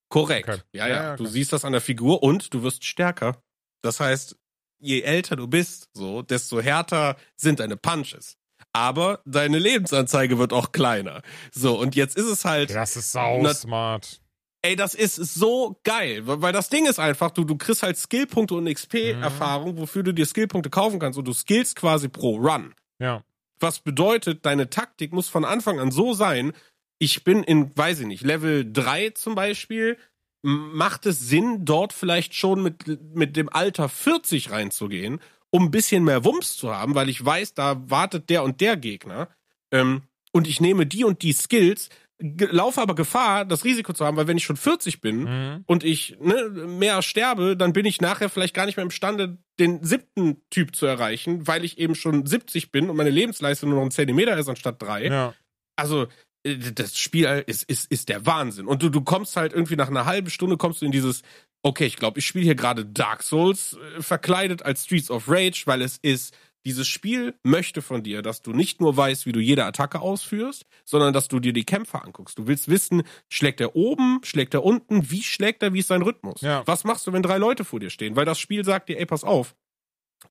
Korrekt. 0.09 0.49
Okay. 0.49 0.61
Ja, 0.73 0.87
Ja, 0.87 0.95
ja, 0.95 1.03
ja, 1.03 1.15
Du 1.15 1.23
okay. 1.23 1.31
siehst 1.33 1.53
das 1.53 1.65
an 1.65 1.71
der 1.71 1.81
Figur 1.81 2.21
und 2.23 2.53
du 2.53 2.63
wirst 2.63 2.83
stärker. 2.83 3.37
Das 3.81 3.99
heißt, 3.99 4.35
je 4.79 5.01
älter 5.01 5.35
du 5.35 5.47
bist, 5.47 5.89
so, 5.93 6.21
desto 6.21 6.59
härter 6.61 7.15
sind 7.35 7.59
deine 7.59 7.77
Punches. 7.77 8.37
Aber 8.73 9.21
deine 9.25 9.57
Lebensanzeige 9.59 10.37
wird 10.37 10.51
auch 10.53 10.71
kleiner. 10.71 11.21
So, 11.53 11.79
und 11.79 11.95
jetzt 11.95 12.17
ist 12.17 12.25
es 12.25 12.43
halt, 12.45 12.73
Das 12.73 12.95
ist 12.97 13.11
sau 13.11 13.45
smart. 13.53 14.21
ey, 14.63 14.75
das 14.75 14.93
ist 14.95 15.15
so 15.15 15.79
geil. 15.83 16.21
Weil 16.25 16.51
das 16.53 16.69
Ding 16.69 16.85
ist 16.85 16.99
einfach, 16.99 17.31
du, 17.31 17.43
du 17.45 17.57
kriegst 17.57 17.83
halt 17.83 17.97
Skillpunkte 17.97 18.53
und 18.55 18.63
Mhm. 18.65 18.71
XP-Erfahrung, 18.73 19.77
wofür 19.77 20.03
du 20.03 20.13
dir 20.13 20.25
Skillpunkte 20.25 20.69
kaufen 20.69 20.99
kannst 20.99 21.17
und 21.17 21.25
du 21.25 21.33
skillst 21.33 21.75
quasi 21.75 22.09
pro 22.09 22.35
Run. 22.37 22.73
Ja. 22.99 23.23
Was 23.59 23.79
bedeutet, 23.79 24.45
deine 24.45 24.69
Taktik 24.69 25.13
muss 25.13 25.29
von 25.29 25.45
Anfang 25.45 25.79
an 25.79 25.91
so 25.91 26.13
sein, 26.13 26.53
ich 26.99 27.23
bin 27.23 27.43
in, 27.43 27.75
weiß 27.75 28.01
ich 28.01 28.07
nicht, 28.07 28.23
Level 28.23 28.71
3 28.71 29.11
zum 29.11 29.35
Beispiel, 29.35 29.97
macht 30.41 31.05
es 31.05 31.19
Sinn, 31.19 31.65
dort 31.65 31.91
vielleicht 31.91 32.35
schon 32.35 32.61
mit, 32.61 33.15
mit 33.15 33.35
dem 33.35 33.49
Alter 33.49 33.89
40 33.89 34.51
reinzugehen, 34.51 35.19
um 35.49 35.63
ein 35.63 35.71
bisschen 35.71 36.03
mehr 36.03 36.23
Wumms 36.23 36.55
zu 36.55 36.73
haben, 36.73 36.95
weil 36.95 37.09
ich 37.09 37.23
weiß, 37.23 37.53
da 37.53 37.89
wartet 37.89 38.29
der 38.29 38.43
und 38.43 38.61
der 38.61 38.77
Gegner. 38.77 39.29
Ähm, 39.71 40.03
und 40.31 40.47
ich 40.47 40.61
nehme 40.61 40.85
die 40.85 41.03
und 41.03 41.23
die 41.23 41.33
Skills, 41.33 41.89
laufe 42.19 42.81
aber 42.81 42.95
Gefahr, 42.95 43.43
das 43.45 43.65
Risiko 43.65 43.91
zu 43.93 44.05
haben, 44.05 44.15
weil 44.17 44.27
wenn 44.27 44.37
ich 44.37 44.45
schon 44.45 44.55
40 44.57 45.01
bin, 45.01 45.23
Mhm. 45.23 45.63
und 45.65 45.83
ich 45.83 46.17
ne, 46.21 46.49
mehr 46.49 47.01
sterbe, 47.01 47.57
dann 47.57 47.73
bin 47.73 47.85
ich 47.85 47.99
nachher 48.01 48.29
vielleicht 48.29 48.53
gar 48.53 48.65
nicht 48.65 48.77
mehr 48.77 48.83
imstande, 48.85 49.37
den 49.59 49.83
siebten 49.83 50.41
Typ 50.49 50.75
zu 50.75 50.85
erreichen, 50.85 51.45
weil 51.47 51.65
ich 51.65 51.77
eben 51.77 51.95
schon 51.95 52.25
70 52.25 52.71
bin 52.71 52.89
und 52.89 52.95
meine 52.95 53.09
Lebensleistung 53.09 53.69
nur 53.69 53.79
noch 53.79 53.85
ein 53.85 53.91
Zentimeter 53.91 54.37
ist 54.37 54.47
anstatt 54.49 54.81
drei. 54.81 55.07
Ja. 55.07 55.33
Also 55.75 56.07
äh, 56.43 56.57
das 56.73 56.97
Spiel 56.97 57.43
ist, 57.47 57.63
ist, 57.63 57.91
ist 57.91 58.07
der 58.09 58.25
Wahnsinn. 58.25 58.67
Und 58.67 58.81
du, 58.81 58.89
du 58.89 59.01
kommst 59.01 59.35
halt 59.35 59.51
irgendwie 59.53 59.75
nach 59.75 59.89
einer 59.89 60.05
halben 60.05 60.29
Stunde 60.29 60.55
kommst 60.57 60.81
du 60.81 60.85
in 60.85 60.91
dieses, 60.93 61.21
okay, 61.63 61.85
ich 61.85 61.97
glaube, 61.97 62.19
ich 62.19 62.25
spiele 62.25 62.45
hier 62.45 62.55
gerade 62.55 62.85
Dark 62.85 63.23
Souls 63.23 63.77
äh, 63.97 64.01
verkleidet 64.01 64.63
als 64.63 64.85
Streets 64.85 65.11
of 65.11 65.25
Rage, 65.27 65.63
weil 65.65 65.81
es 65.81 65.97
ist, 66.01 66.33
dieses 66.65 66.87
Spiel 66.87 67.35
möchte 67.43 67.81
von 67.81 68.01
dir, 68.03 68.21
dass 68.21 68.41
du 68.41 68.51
nicht 68.51 68.81
nur 68.81 68.97
weißt, 68.97 69.25
wie 69.25 69.31
du 69.31 69.39
jede 69.39 69.65
Attacke 69.65 69.99
ausführst, 70.01 70.65
sondern 70.83 71.13
dass 71.13 71.27
du 71.27 71.39
dir 71.39 71.53
die 71.53 71.63
Kämpfer 71.65 72.03
anguckst. 72.03 72.37
Du 72.39 72.47
willst 72.47 72.67
wissen, 72.69 73.03
schlägt 73.29 73.61
er 73.61 73.75
oben, 73.75 74.19
schlägt 74.23 74.53
er 74.53 74.63
unten, 74.63 75.11
wie 75.11 75.21
schlägt 75.23 75.61
er, 75.63 75.73
wie 75.73 75.79
ist 75.79 75.87
sein 75.89 76.01
Rhythmus? 76.01 76.41
Ja. 76.41 76.63
Was 76.65 76.83
machst 76.83 77.05
du, 77.07 77.13
wenn 77.13 77.21
drei 77.23 77.37
Leute 77.37 77.63
vor 77.65 77.79
dir 77.79 77.89
stehen? 77.89 78.15
Weil 78.15 78.25
das 78.25 78.39
Spiel 78.39 78.65
sagt 78.65 78.89
dir, 78.89 78.97
ey, 78.99 79.05
pass 79.05 79.23
auf, 79.23 79.55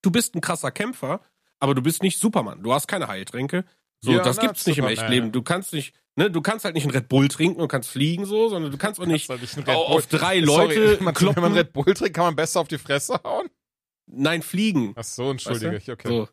du 0.03 0.11
bist 0.11 0.35
ein 0.35 0.41
krasser 0.41 0.71
Kämpfer, 0.71 1.21
aber 1.61 1.75
du 1.75 1.83
bist 1.83 2.03
nicht 2.03 2.19
Superman. 2.19 2.63
Du 2.63 2.73
hast 2.73 2.89
keine 2.89 3.07
Heiltränke. 3.09 3.65
So, 4.01 4.11
Ja, 4.11 4.23
das 4.23 4.37
na, 4.37 4.43
gibt's 4.47 4.67
nicht 4.67 4.79
im 4.79 4.83
Superman, 4.85 4.93
echten 4.99 5.13
Leben. 5.13 5.27
ja. 5.27 5.33
Du 5.33 5.43
kannst 5.43 5.73
nicht, 5.73 5.95
ne, 6.17 6.31
du 6.31 6.43
kannst 6.43 6.65
halt 6.65 6.75
nicht 6.75 6.85
einen 6.85 6.95
Red 6.95 7.09
Bull 7.09 7.29
trinken 7.29 7.61
und 7.61 7.69
kannst 7.69 7.89
fliegen 7.91 8.27
so, 8.27 8.49
sondern 8.49 8.71
du 8.73 8.77
kannst 8.77 9.01
auch 9.01 9.07
nicht 9.07 9.29
Kannst 9.29 9.57
du 9.57 9.61
nicht 9.61 9.69
auf 9.71 10.07
drei 10.09 10.41
Sorry, 10.45 10.75
Leute 10.75 10.97
wenn 10.99 11.05
man, 11.05 11.15
kloppen. 11.15 11.37
wenn 11.37 11.43
man 11.53 11.53
Red 11.59 11.73
Bull 11.73 11.95
trinkt, 11.95 12.15
kann 12.15 12.25
man 12.25 12.37
besser 12.37 12.61
auf 12.61 12.69
die 12.69 12.77
Fresse 12.79 13.19
hauen? 13.25 13.49
Nein, 14.07 14.43
fliegen. 14.43 14.93
Ach 14.97 15.05
so, 15.05 15.31
entschuldige 15.31 15.73
Weißt 15.73 15.89
ich, 15.89 15.93
okay. 15.93 16.09
So. 16.09 16.29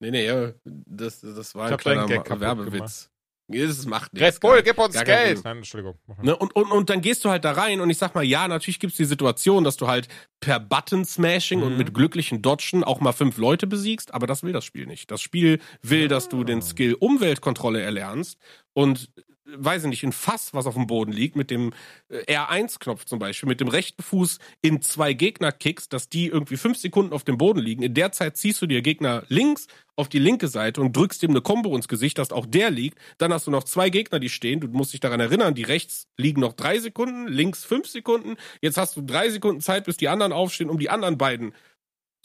Nee, 0.00 0.10
nee, 0.10 0.26
ja, 0.26 0.52
das, 0.64 1.20
das 1.20 1.54
war 1.54 1.66
Ich 1.66 1.72
ein 1.72 1.78
kleiner 1.78 2.08
Werbewitz. 2.08 3.10
Nee, 3.48 3.64
Das 3.64 3.86
macht 3.86 4.12
nichts. 4.12 4.26
Red 4.34 4.40
Bull, 4.40 4.60
gib 4.62 4.76
uns 4.76 5.00
Geld! 5.04 5.44
Nein, 5.44 5.58
Entschuldigung. 5.58 5.96
Ne? 6.20 6.36
Und, 6.36 6.56
und, 6.56 6.68
und 6.72 6.90
dann 6.90 7.00
gehst 7.00 7.24
du 7.24 7.30
halt 7.30 7.44
da 7.44 7.52
rein 7.52 7.80
und 7.80 7.88
ich 7.90 7.96
sag 7.96 8.12
mal, 8.16 8.24
ja, 8.24 8.48
natürlich 8.48 8.80
gibt's 8.80 8.96
die 8.96 9.04
Situation, 9.04 9.62
dass 9.62 9.76
du 9.76 9.86
halt 9.86 10.08
per 10.40 10.58
Button-Smashing 10.58 11.62
und 11.62 11.72
Mhm. 11.72 11.78
mit 11.78 11.94
glücklichen 11.94 12.42
Dodgen 12.42 12.82
auch 12.82 12.98
mal 12.98 13.12
fünf 13.12 13.38
Leute 13.38 13.68
besiegst, 13.68 14.12
aber 14.12 14.26
das 14.26 14.42
will 14.42 14.52
das 14.52 14.64
Spiel 14.64 14.86
nicht. 14.86 15.12
Das 15.12 15.22
Spiel 15.22 15.60
will, 15.80 16.08
dass 16.08 16.28
du 16.28 16.42
den 16.42 16.60
Skill 16.60 16.94
Umweltkontrolle 16.94 17.80
erlernst 17.80 18.36
und 18.72 19.12
weiß 19.46 19.84
ich 19.84 19.90
nicht, 19.90 20.04
ein 20.04 20.12
Fass, 20.12 20.54
was 20.54 20.66
auf 20.66 20.74
dem 20.74 20.86
Boden 20.86 21.12
liegt, 21.12 21.36
mit 21.36 21.50
dem 21.50 21.72
äh, 22.08 22.36
R1-Knopf 22.36 23.04
zum 23.04 23.18
Beispiel, 23.18 23.48
mit 23.48 23.60
dem 23.60 23.68
rechten 23.68 24.02
Fuß 24.02 24.38
in 24.62 24.82
zwei 24.82 25.12
Gegner 25.12 25.52
kickst, 25.52 25.92
dass 25.92 26.08
die 26.08 26.26
irgendwie 26.26 26.56
fünf 26.56 26.78
Sekunden 26.78 27.12
auf 27.12 27.24
dem 27.24 27.38
Boden 27.38 27.60
liegen. 27.60 27.82
In 27.82 27.94
der 27.94 28.12
Zeit 28.12 28.36
ziehst 28.36 28.60
du 28.60 28.66
dir 28.66 28.82
Gegner 28.82 29.24
links 29.28 29.66
auf 29.94 30.08
die 30.08 30.18
linke 30.18 30.48
Seite 30.48 30.80
und 30.80 30.94
drückst 30.94 31.22
ihm 31.22 31.30
eine 31.30 31.40
Combo 31.40 31.74
ins 31.74 31.88
Gesicht, 31.88 32.18
dass 32.18 32.32
auch 32.32 32.46
der 32.46 32.70
liegt. 32.70 32.98
Dann 33.18 33.32
hast 33.32 33.46
du 33.46 33.50
noch 33.50 33.64
zwei 33.64 33.88
Gegner, 33.88 34.18
die 34.18 34.28
stehen. 34.28 34.60
Du 34.60 34.68
musst 34.68 34.92
dich 34.92 35.00
daran 35.00 35.20
erinnern, 35.20 35.54
die 35.54 35.62
rechts 35.62 36.08
liegen 36.16 36.40
noch 36.40 36.52
drei 36.52 36.78
Sekunden, 36.78 37.28
links 37.28 37.64
fünf 37.64 37.86
Sekunden. 37.88 38.36
Jetzt 38.60 38.76
hast 38.76 38.96
du 38.96 39.02
drei 39.02 39.30
Sekunden 39.30 39.60
Zeit, 39.60 39.84
bis 39.84 39.96
die 39.96 40.08
anderen 40.08 40.32
aufstehen, 40.32 40.70
um 40.70 40.78
die 40.78 40.90
anderen 40.90 41.16
beiden 41.16 41.54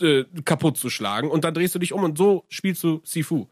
äh, 0.01 0.25
kaputt 0.43 0.77
zu 0.77 0.89
schlagen. 0.89 1.29
Und 1.29 1.43
dann 1.43 1.53
drehst 1.53 1.75
du 1.75 1.79
dich 1.79 1.93
um 1.93 2.03
und 2.03 2.17
so 2.17 2.45
spielst 2.49 2.83
du 2.83 3.01
Sifu. 3.03 3.47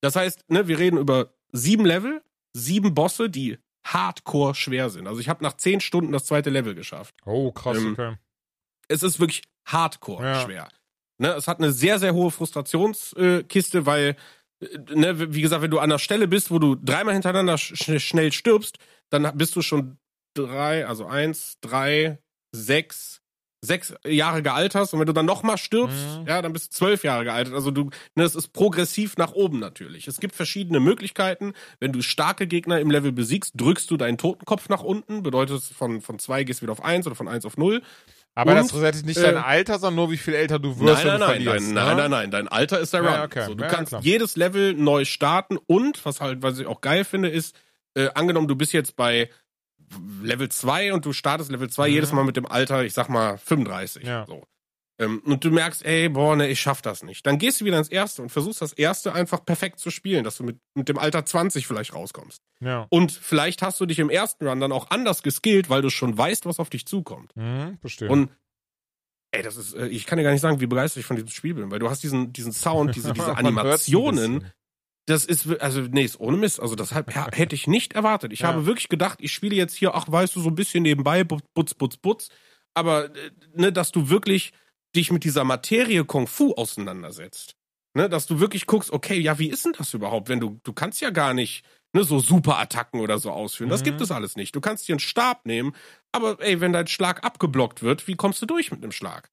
Das 0.00 0.16
heißt, 0.16 0.50
ne, 0.50 0.66
wir 0.66 0.78
reden 0.78 0.98
über 0.98 1.34
sieben 1.52 1.84
Level, 1.84 2.22
sieben 2.54 2.94
Bosse, 2.94 3.30
die 3.30 3.58
hardcore 3.86 4.54
schwer 4.54 4.90
sind. 4.90 5.06
Also 5.06 5.20
ich 5.20 5.28
habe 5.28 5.42
nach 5.42 5.54
zehn 5.56 5.80
Stunden 5.80 6.12
das 6.12 6.24
zweite 6.26 6.50
Level 6.50 6.74
geschafft. 6.74 7.14
Oh, 7.24 7.50
krass, 7.52 7.78
Ähm, 7.78 7.92
okay. 7.92 8.16
Es 8.88 9.02
ist 9.02 9.20
wirklich 9.20 9.42
hardcore 9.66 10.24
Ja. 10.24 10.40
schwer. 10.44 10.68
Ne, 11.18 11.32
es 11.34 11.46
hat 11.48 11.58
eine 11.58 11.70
sehr, 11.72 11.98
sehr 11.98 12.14
hohe 12.14 12.30
Frustrationskiste, 12.30 13.78
äh, 13.78 13.86
weil, 13.86 14.16
äh, 14.60 14.78
ne, 14.94 15.34
wie 15.34 15.42
gesagt, 15.42 15.62
wenn 15.62 15.70
du 15.70 15.78
an 15.78 15.90
der 15.90 15.98
Stelle 15.98 16.28
bist, 16.28 16.50
wo 16.50 16.58
du 16.58 16.74
dreimal 16.76 17.14
hintereinander 17.14 17.58
sch 17.58 18.00
schnell 18.00 18.32
stirbst, 18.32 18.78
dann 19.10 19.36
bist 19.36 19.54
du 19.56 19.62
schon 19.62 19.98
drei, 20.34 20.86
also 20.86 21.06
eins, 21.06 21.58
drei, 21.60 22.18
sechs, 22.52 23.19
sechs 23.62 23.94
Jahre 24.06 24.42
gealtert. 24.42 24.92
Und 24.92 25.00
wenn 25.00 25.06
du 25.06 25.12
dann 25.12 25.26
nochmal 25.26 25.58
stirbst, 25.58 25.96
Mhm. 26.20 26.26
ja, 26.26 26.40
dann 26.42 26.52
bist 26.52 26.72
du 26.72 26.76
zwölf 26.78 27.04
Jahre 27.04 27.24
gealtert. 27.24 27.54
Also 27.54 27.70
du, 27.70 27.90
ne, 28.14 28.24
es 28.24 28.34
ist 28.34 28.52
progressiv 28.52 29.16
nach 29.18 29.32
oben 29.32 29.58
natürlich. 29.58 30.08
Es 30.08 30.18
gibt 30.20 30.34
verschiedene 30.34 30.80
Möglichkeiten. 30.80 31.52
Wenn 31.78 31.92
du 31.92 32.00
starke 32.02 32.46
Gegner 32.46 32.80
im 32.80 32.90
Level 32.90 33.12
besiegst, 33.12 33.52
drückst 33.56 33.90
du 33.90 33.96
deinen 33.96 34.16
Totenkopf 34.18 34.68
nach 34.68 34.82
unten. 34.82 35.22
Bedeutet, 35.22 35.62
von, 35.62 36.00
von 36.00 36.18
zwei 36.18 36.44
gehst 36.44 36.60
du 36.60 36.62
wieder 36.62 36.72
auf 36.72 36.82
eins 36.84 37.06
oder 37.06 37.16
von 37.16 37.28
eins 37.28 37.44
auf 37.44 37.56
null. 37.58 37.82
Aber 38.34 38.52
und, 38.52 38.58
das 38.58 38.72
resettet 38.72 39.04
nicht 39.06 39.18
äh, 39.18 39.22
dein 39.22 39.36
Alter, 39.36 39.78
sondern 39.78 39.96
nur 39.96 40.10
wie 40.12 40.16
viel 40.16 40.34
älter 40.34 40.58
du 40.58 40.78
wirst, 40.78 41.04
Nein, 41.04 41.12
wenn 41.14 41.20
nein, 41.20 41.20
du 41.20 41.26
nein, 41.26 41.44
verlierst. 41.44 41.72
nein, 41.72 41.74
ne? 41.74 41.80
nein, 41.84 41.96
nein, 41.96 42.10
nein, 42.10 42.30
dein 42.30 42.48
Alter 42.48 42.78
ist 42.78 42.94
der 42.94 43.00
Run. 43.00 43.12
Ja, 43.12 43.24
okay. 43.24 43.44
So, 43.46 43.54
du 43.54 43.64
Ja, 43.64 43.68
kannst 43.68 43.90
klar. 43.90 44.00
jedes 44.02 44.36
Level 44.36 44.72
neu 44.74 45.04
starten 45.04 45.58
und, 45.66 46.04
was 46.06 46.20
halt, 46.20 46.40
was 46.40 46.58
ich 46.58 46.66
auch 46.66 46.80
geil 46.80 47.04
finde, 47.04 47.28
ist, 47.28 47.56
äh, 47.94 48.08
angenommen, 48.14 48.46
du 48.48 48.54
bist 48.54 48.72
jetzt 48.72 48.94
bei 48.96 49.28
Level 50.22 50.48
2 50.48 50.92
und 50.92 51.04
du 51.04 51.12
startest 51.12 51.50
Level 51.50 51.68
2 51.70 51.88
Mhm. 51.88 51.94
jedes 51.94 52.12
Mal 52.12 52.24
mit 52.24 52.36
dem 52.36 52.46
Alter, 52.46 52.84
ich 52.84 52.92
sag 52.94 53.08
mal, 53.08 53.38
35. 53.38 54.04
Ja. 54.04 54.24
So. 54.26 54.44
Ähm, 54.98 55.22
und 55.24 55.42
du 55.44 55.50
merkst, 55.50 55.84
ey, 55.84 56.10
boah, 56.10 56.36
ne, 56.36 56.48
ich 56.48 56.60
schaff 56.60 56.82
das 56.82 57.02
nicht. 57.02 57.26
Dann 57.26 57.38
gehst 57.38 57.60
du 57.60 57.64
wieder 57.64 57.78
ins 57.78 57.88
Erste 57.88 58.20
und 58.20 58.28
versuchst 58.28 58.60
das 58.60 58.72
Erste 58.74 59.14
einfach 59.14 59.44
perfekt 59.44 59.78
zu 59.80 59.90
spielen, 59.90 60.24
dass 60.24 60.36
du 60.36 60.44
mit, 60.44 60.58
mit 60.74 60.88
dem 60.90 60.98
Alter 60.98 61.24
20 61.24 61.66
vielleicht 61.66 61.94
rauskommst. 61.94 62.42
Ja. 62.60 62.86
Und 62.90 63.10
vielleicht 63.12 63.62
hast 63.62 63.80
du 63.80 63.86
dich 63.86 63.98
im 63.98 64.10
ersten 64.10 64.46
Run 64.46 64.60
dann 64.60 64.72
auch 64.72 64.90
anders 64.90 65.22
geskillt, 65.22 65.70
weil 65.70 65.80
du 65.80 65.88
schon 65.90 66.16
weißt, 66.18 66.44
was 66.44 66.60
auf 66.60 66.68
dich 66.68 66.86
zukommt. 66.86 67.34
Mhm, 67.34 67.78
verstehe. 67.80 68.10
Und 68.10 68.30
ey, 69.32 69.42
das 69.42 69.56
ist, 69.56 69.72
äh, 69.74 69.86
ich 69.88 70.04
kann 70.06 70.18
dir 70.18 70.24
gar 70.24 70.32
nicht 70.32 70.42
sagen, 70.42 70.60
wie 70.60 70.66
begeistert 70.66 71.00
ich 71.00 71.06
von 71.06 71.16
diesem 71.16 71.30
Spiel 71.30 71.54
bin, 71.54 71.70
weil 71.70 71.78
du 71.78 71.88
hast 71.88 72.02
diesen, 72.02 72.32
diesen 72.34 72.52
Sound, 72.52 72.94
diese, 72.94 73.12
diese 73.14 73.36
Animationen. 73.38 74.50
Das 75.10 75.24
ist, 75.24 75.60
also, 75.60 75.80
nee, 75.82 76.04
ist 76.04 76.20
ohne 76.20 76.36
Mist. 76.36 76.60
Also, 76.60 76.74
das 76.76 76.94
hätte 76.94 77.54
ich 77.54 77.66
nicht 77.66 77.94
erwartet. 77.94 78.32
Ich 78.32 78.40
Ja. 78.40 78.48
habe 78.48 78.66
wirklich 78.66 78.88
gedacht, 78.88 79.18
ich 79.20 79.32
spiele 79.32 79.56
jetzt 79.56 79.74
hier, 79.74 79.94
ach, 79.94 80.06
weißt 80.08 80.36
du, 80.36 80.40
so 80.40 80.48
ein 80.48 80.54
bisschen 80.54 80.82
nebenbei, 80.82 81.24
butz, 81.24 81.74
butz, 81.74 81.96
butz. 81.96 82.28
Aber, 82.74 83.06
äh, 83.06 83.30
ne, 83.54 83.72
dass 83.72 83.90
du 83.92 84.08
wirklich 84.08 84.52
dich 84.94 85.10
mit 85.10 85.24
dieser 85.24 85.44
Materie 85.44 86.04
Kung 86.04 86.26
Fu 86.26 86.52
auseinandersetzt. 86.54 87.56
Ne, 87.96 88.08
dass 88.08 88.26
du 88.26 88.38
wirklich 88.38 88.66
guckst, 88.66 88.92
okay, 88.92 89.18
ja, 89.18 89.38
wie 89.40 89.48
ist 89.48 89.64
denn 89.64 89.72
das 89.76 89.92
überhaupt? 89.94 90.28
Wenn 90.28 90.38
du, 90.38 90.60
du 90.62 90.72
kannst 90.72 91.00
ja 91.00 91.10
gar 91.10 91.34
nicht, 91.34 91.64
ne, 91.92 92.04
so 92.04 92.20
Superattacken 92.20 93.00
oder 93.00 93.18
so 93.18 93.32
ausführen. 93.32 93.68
Das 93.68 93.80
Mhm. 93.80 93.84
gibt 93.86 94.00
es 94.00 94.12
alles 94.12 94.36
nicht. 94.36 94.54
Du 94.54 94.60
kannst 94.60 94.86
dir 94.86 94.92
einen 94.92 95.00
Stab 95.00 95.44
nehmen, 95.44 95.74
aber 96.12 96.40
ey, 96.40 96.60
wenn 96.60 96.72
dein 96.72 96.86
Schlag 96.86 97.24
abgeblockt 97.24 97.82
wird, 97.82 98.06
wie 98.06 98.14
kommst 98.14 98.40
du 98.42 98.46
durch 98.46 98.70
mit 98.70 98.80
einem 98.82 98.92
Schlag? 98.92 99.28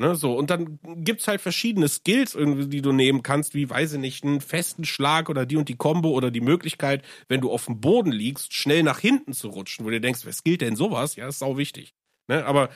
Ne, 0.00 0.14
so, 0.14 0.34
und 0.34 0.48
dann 0.48 0.78
gibt's 1.04 1.28
halt 1.28 1.42
verschiedene 1.42 1.86
Skills 1.86 2.34
irgendwie, 2.34 2.68
die 2.68 2.80
du 2.80 2.90
nehmen 2.90 3.22
kannst, 3.22 3.52
wie, 3.54 3.68
weiß 3.68 3.92
ich 3.92 3.98
nicht, 3.98 4.24
einen 4.24 4.40
festen 4.40 4.86
Schlag 4.86 5.28
oder 5.28 5.44
die 5.44 5.56
und 5.56 5.68
die 5.68 5.76
Combo 5.76 6.08
oder 6.12 6.30
die 6.30 6.40
Möglichkeit, 6.40 7.04
wenn 7.28 7.42
du 7.42 7.50
auf 7.52 7.66
dem 7.66 7.82
Boden 7.82 8.10
liegst, 8.10 8.54
schnell 8.54 8.82
nach 8.82 8.98
hinten 8.98 9.34
zu 9.34 9.48
rutschen, 9.48 9.84
wo 9.84 9.90
du 9.90 10.00
denkst, 10.00 10.20
wer 10.24 10.32
skillt 10.32 10.62
denn 10.62 10.74
sowas? 10.74 11.16
Ja, 11.16 11.28
ist 11.28 11.38
sau 11.40 11.58
wichtig. 11.58 11.92
Ne, 12.28 12.46
aber 12.46 12.70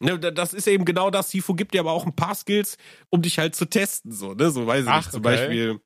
ne, 0.00 0.18
da- 0.18 0.30
das 0.30 0.52
ist 0.52 0.68
eben 0.68 0.84
genau 0.84 1.08
das. 1.10 1.30
Sifu 1.30 1.54
gibt 1.54 1.72
dir 1.72 1.80
aber 1.80 1.92
auch 1.92 2.04
ein 2.04 2.14
paar 2.14 2.34
Skills, 2.34 2.76
um 3.08 3.22
dich 3.22 3.38
halt 3.38 3.54
zu 3.56 3.64
testen, 3.64 4.12
so, 4.12 4.34
ne, 4.34 4.50
so 4.50 4.66
weiß 4.66 4.82
ich 4.84 4.90
Ach, 4.90 4.96
nicht. 4.98 5.12
Zum 5.12 5.24
okay. 5.24 5.34
Beispiel, 5.36 5.80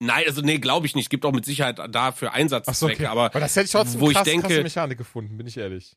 nein, 0.00 0.24
also 0.26 0.40
nee, 0.42 0.58
glaube 0.58 0.86
ich 0.86 0.96
nicht. 0.96 1.10
Gibt 1.10 1.24
auch 1.24 1.32
mit 1.32 1.44
Sicherheit 1.44 1.78
da 1.94 2.10
für 2.10 2.30
Ach 2.30 2.34
so, 2.34 2.40
Einsatzzwecke, 2.40 2.94
okay. 2.94 3.06
aber 3.06 3.26
Aber 3.26 3.38
das 3.38 3.54
hätte 3.54 3.66
ich 3.66 3.70
trotzdem 3.70 4.00
wo 4.00 4.10
ich 4.10 4.16
krass, 4.16 4.24
denke- 4.24 4.48
krasse 4.48 4.62
Mechanik 4.64 4.98
gefunden, 4.98 5.36
bin 5.36 5.46
ich 5.46 5.56
ehrlich. 5.58 5.94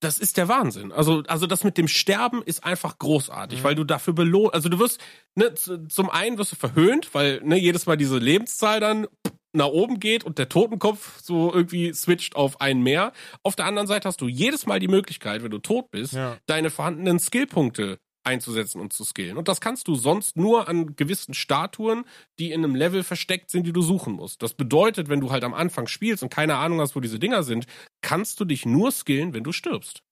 Das 0.00 0.18
ist 0.18 0.36
der 0.36 0.48
Wahnsinn. 0.48 0.92
Also, 0.92 1.22
also 1.28 1.46
das 1.46 1.62
mit 1.64 1.76
dem 1.78 1.86
Sterben 1.88 2.42
ist 2.42 2.64
einfach 2.64 2.98
großartig, 2.98 3.60
Mhm. 3.60 3.64
weil 3.64 3.74
du 3.74 3.84
dafür 3.84 4.14
belohnt, 4.14 4.54
also 4.54 4.68
du 4.68 4.78
wirst, 4.78 4.98
ne, 5.34 5.52
zum 5.54 6.10
einen 6.10 6.38
wirst 6.38 6.52
du 6.52 6.56
verhöhnt, 6.56 7.14
weil, 7.14 7.40
ne, 7.44 7.58
jedes 7.58 7.86
Mal 7.86 7.96
diese 7.96 8.18
Lebenszahl 8.18 8.80
dann 8.80 9.06
nach 9.52 9.66
oben 9.66 9.98
geht 10.00 10.22
und 10.24 10.38
der 10.38 10.48
Totenkopf 10.48 11.20
so 11.20 11.52
irgendwie 11.52 11.92
switcht 11.92 12.36
auf 12.36 12.60
einen 12.60 12.82
mehr. 12.82 13.12
Auf 13.42 13.56
der 13.56 13.66
anderen 13.66 13.88
Seite 13.88 14.06
hast 14.08 14.20
du 14.20 14.28
jedes 14.28 14.64
Mal 14.66 14.78
die 14.78 14.88
Möglichkeit, 14.88 15.42
wenn 15.42 15.50
du 15.50 15.58
tot 15.58 15.90
bist, 15.90 16.12
Ja. 16.12 16.36
deine 16.46 16.70
vorhandenen 16.70 17.18
Skillpunkte 17.18 17.98
einzusetzen 18.30 18.80
und 18.80 18.92
zu 18.92 19.04
skillen. 19.04 19.36
Und 19.36 19.48
das 19.48 19.60
kannst 19.60 19.86
du 19.88 19.94
sonst 19.94 20.36
nur 20.36 20.68
an 20.68 20.96
gewissen 20.96 21.34
Statuen, 21.34 22.04
die 22.38 22.52
in 22.52 22.64
einem 22.64 22.74
Level 22.74 23.02
versteckt 23.02 23.50
sind, 23.50 23.66
die 23.66 23.72
du 23.72 23.82
suchen 23.82 24.14
musst. 24.14 24.42
Das 24.42 24.54
bedeutet, 24.54 25.08
wenn 25.08 25.20
du 25.20 25.30
halt 25.30 25.44
am 25.44 25.54
Anfang 25.54 25.86
spielst 25.86 26.22
und 26.22 26.30
keine 26.30 26.56
Ahnung 26.56 26.80
hast, 26.80 26.96
wo 26.96 27.00
diese 27.00 27.18
Dinger 27.18 27.42
sind, 27.42 27.66
kannst 28.02 28.40
du 28.40 28.44
dich 28.44 28.64
nur 28.66 28.90
skillen, 28.92 29.34
wenn 29.34 29.44
du 29.44 29.52
stirbst. 29.52 30.02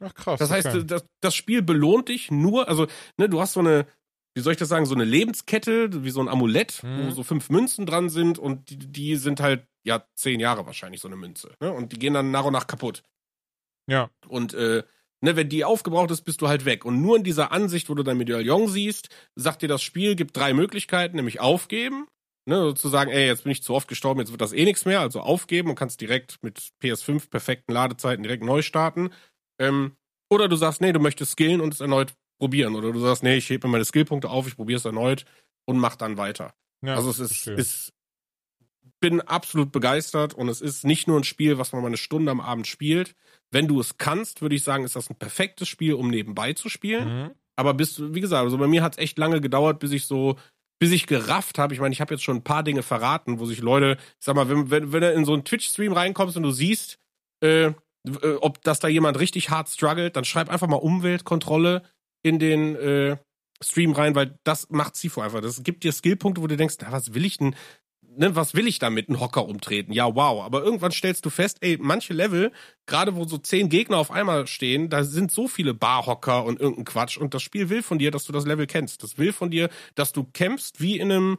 Ach 0.00 0.14
krass. 0.14 0.38
Das 0.38 0.50
heißt, 0.50 0.66
okay. 0.68 0.84
das, 0.86 1.04
das 1.20 1.34
Spiel 1.34 1.62
belohnt 1.62 2.08
dich 2.08 2.30
nur, 2.30 2.68
also, 2.68 2.86
ne, 3.18 3.28
du 3.28 3.40
hast 3.40 3.54
so 3.54 3.60
eine, 3.60 3.86
wie 4.34 4.42
soll 4.42 4.52
ich 4.52 4.58
das 4.58 4.68
sagen, 4.68 4.84
so 4.86 4.94
eine 4.94 5.04
Lebenskette, 5.04 6.04
wie 6.04 6.10
so 6.10 6.20
ein 6.20 6.28
Amulett, 6.28 6.82
wo 6.82 6.86
Mhm. 6.88 7.10
so 7.12 7.22
fünf 7.22 7.48
Münzen 7.48 7.86
dran 7.86 8.10
sind 8.10 8.38
und 8.38 8.68
die, 8.70 8.76
die 8.78 9.16
sind 9.16 9.40
halt, 9.40 9.66
ja, 9.84 10.04
zehn 10.14 10.40
Jahre 10.40 10.66
wahrscheinlich, 10.66 11.00
so 11.00 11.08
eine 11.08 11.16
Münze. 11.16 11.54
Ne? 11.60 11.72
Und 11.72 11.92
die 11.92 11.98
gehen 11.98 12.12
dann 12.12 12.30
nach 12.30 12.44
und 12.44 12.52
nach 12.52 12.66
kaputt. 12.66 13.02
ja. 13.88 14.10
Und 14.28 14.52
äh, 14.54 14.82
ne, 15.20 15.36
wenn 15.36 15.48
die 15.48 15.64
aufgebraucht 15.64 16.10
ist, 16.10 16.22
bist 16.22 16.40
du 16.40 16.48
halt 16.48 16.64
weg. 16.64 16.84
Und 16.84 17.00
nur 17.00 17.16
in 17.16 17.24
dieser 17.24 17.52
Ansicht, 17.52 17.88
wo 17.88 17.94
du 17.94 18.02
dein 18.02 18.18
Medaillon 18.18 18.68
siehst, 18.68 19.08
sagt 19.34 19.62
dir 19.62 19.68
das 19.68 19.82
Spiel, 19.82 20.16
gibt 20.16 20.36
drei 20.36 20.52
Möglichkeiten, 20.52 21.16
nämlich 21.16 21.40
aufgeben, 21.40 22.06
ne, 22.46 22.56
sozusagen, 22.56 23.10
ey, 23.10 23.26
jetzt 23.26 23.44
bin 23.44 23.52
ich 23.52 23.62
zu 23.62 23.74
oft 23.74 23.88
gestorben, 23.88 24.20
jetzt 24.20 24.30
wird 24.30 24.40
das 24.40 24.52
eh 24.52 24.64
nichts 24.64 24.84
mehr, 24.84 25.00
also 25.00 25.20
aufgeben 25.20 25.70
und 25.70 25.76
kannst 25.76 26.00
direkt 26.00 26.42
mit 26.42 26.72
PS5 26.82 27.30
perfekten 27.30 27.72
Ladezeiten 27.72 28.22
direkt 28.22 28.44
neu 28.44 28.62
starten. 28.62 29.10
Ähm, 29.60 29.96
oder 30.30 30.48
du 30.48 30.56
sagst, 30.56 30.80
nee, 30.80 30.92
du 30.92 31.00
möchtest 31.00 31.32
skillen 31.32 31.60
und 31.60 31.74
es 31.74 31.80
erneut 31.80 32.14
probieren. 32.38 32.74
Oder 32.74 32.92
du 32.92 33.00
sagst, 33.00 33.22
nee, 33.22 33.36
ich 33.36 33.48
hebe 33.48 33.66
mir 33.66 33.72
meine 33.72 33.84
Skillpunkte 33.84 34.28
auf, 34.28 34.46
ich 34.46 34.56
probiere 34.56 34.78
es 34.78 34.84
erneut 34.84 35.24
und 35.66 35.78
mach 35.78 35.96
dann 35.96 36.16
weiter. 36.16 36.54
ja. 36.82 36.94
also 36.94 37.10
es 37.10 37.18
ist, 37.18 37.46
ist 37.46 37.92
bin 39.00 39.20
absolut 39.20 39.72
begeistert 39.72 40.34
und 40.34 40.48
es 40.48 40.60
ist 40.60 40.84
nicht 40.84 41.06
nur 41.06 41.18
ein 41.18 41.24
Spiel, 41.24 41.58
was 41.58 41.72
man 41.72 41.82
mal 41.82 41.88
eine 41.88 41.96
Stunde 41.96 42.30
am 42.30 42.40
Abend 42.40 42.66
spielt. 42.66 43.14
Wenn 43.50 43.68
du 43.68 43.80
es 43.80 43.98
kannst, 43.98 44.42
würde 44.42 44.54
ich 44.54 44.64
sagen, 44.64 44.84
ist 44.84 44.96
das 44.96 45.10
ein 45.10 45.16
perfektes 45.16 45.68
Spiel, 45.68 45.94
um 45.94 46.08
nebenbei 46.08 46.52
zu 46.52 46.68
spielen. 46.68 47.22
Mhm. 47.22 47.30
Aber 47.56 47.74
bis, 47.74 48.00
wie 48.14 48.20
gesagt, 48.20 48.44
also 48.44 48.58
bei 48.58 48.66
mir 48.66 48.82
hat 48.82 48.94
es 48.94 48.98
echt 48.98 49.18
lange 49.18 49.40
gedauert, 49.40 49.78
bis 49.78 49.92
ich 49.92 50.06
so, 50.06 50.36
bis 50.78 50.92
ich 50.92 51.06
gerafft 51.06 51.58
habe. 51.58 51.72
Ich 51.72 51.80
meine, 51.80 51.92
ich 51.92 52.00
habe 52.00 52.14
jetzt 52.14 52.24
schon 52.24 52.36
ein 52.36 52.44
paar 52.44 52.62
Dinge 52.62 52.82
verraten, 52.82 53.38
wo 53.38 53.46
sich 53.46 53.60
Leute, 53.60 53.96
ich 54.00 54.24
sag 54.24 54.34
mal, 54.34 54.48
wenn, 54.48 54.70
wenn, 54.70 54.92
wenn 54.92 55.00
du 55.00 55.12
in 55.12 55.24
so 55.24 55.32
einen 55.32 55.44
Twitch-Stream 55.44 55.92
reinkommst 55.92 56.36
und 56.36 56.42
du 56.42 56.50
siehst, 56.50 56.98
äh, 57.42 57.72
äh, 58.22 58.34
ob 58.40 58.62
dass 58.62 58.78
da 58.78 58.88
jemand 58.88 59.18
richtig 59.18 59.50
hart 59.50 59.68
struggelt, 59.68 60.16
dann 60.16 60.24
schreib 60.24 60.50
einfach 60.50 60.68
mal 60.68 60.76
Umweltkontrolle 60.76 61.82
in 62.22 62.38
den 62.38 62.76
äh, 62.76 63.16
Stream 63.62 63.92
rein, 63.92 64.14
weil 64.14 64.38
das 64.44 64.68
macht 64.70 64.96
Sifo 64.96 65.20
einfach. 65.20 65.40
Das 65.40 65.62
gibt 65.62 65.84
dir 65.84 65.92
Skillpunkte, 65.92 66.42
wo 66.42 66.46
du 66.46 66.56
denkst, 66.56 66.76
na, 66.80 66.92
was 66.92 67.14
will 67.14 67.24
ich 67.24 67.38
denn, 67.38 67.54
ne, 68.16 68.34
was 68.36 68.54
will 68.54 68.66
ich 68.66 68.78
damit, 68.78 69.08
einen 69.08 69.20
Hocker 69.20 69.46
umtreten? 69.46 69.92
Ja, 69.92 70.14
wow. 70.14 70.44
Aber 70.44 70.62
irgendwann 70.62 70.92
stellst 70.92 71.24
du 71.24 71.30
fest, 71.30 71.58
ey, 71.60 71.78
manche 71.80 72.12
Level, 72.12 72.52
gerade 72.86 73.14
wo 73.16 73.24
so 73.24 73.38
zehn 73.38 73.68
Gegner 73.68 73.98
auf 73.98 74.10
einmal 74.10 74.46
stehen, 74.46 74.88
da 74.90 75.04
sind 75.04 75.30
so 75.30 75.48
viele 75.48 75.74
Barhocker 75.74 76.44
und 76.44 76.60
irgendein 76.60 76.84
Quatsch 76.84 77.16
und 77.16 77.34
das 77.34 77.42
Spiel 77.42 77.68
will 77.68 77.82
von 77.82 77.98
dir, 77.98 78.10
dass 78.10 78.24
du 78.24 78.32
das 78.32 78.46
Level 78.46 78.66
kennst. 78.66 79.02
Das 79.02 79.18
will 79.18 79.32
von 79.32 79.50
dir, 79.50 79.68
dass 79.94 80.12
du 80.12 80.24
kämpfst 80.24 80.80
wie 80.80 80.98
in 80.98 81.10
einem 81.12 81.38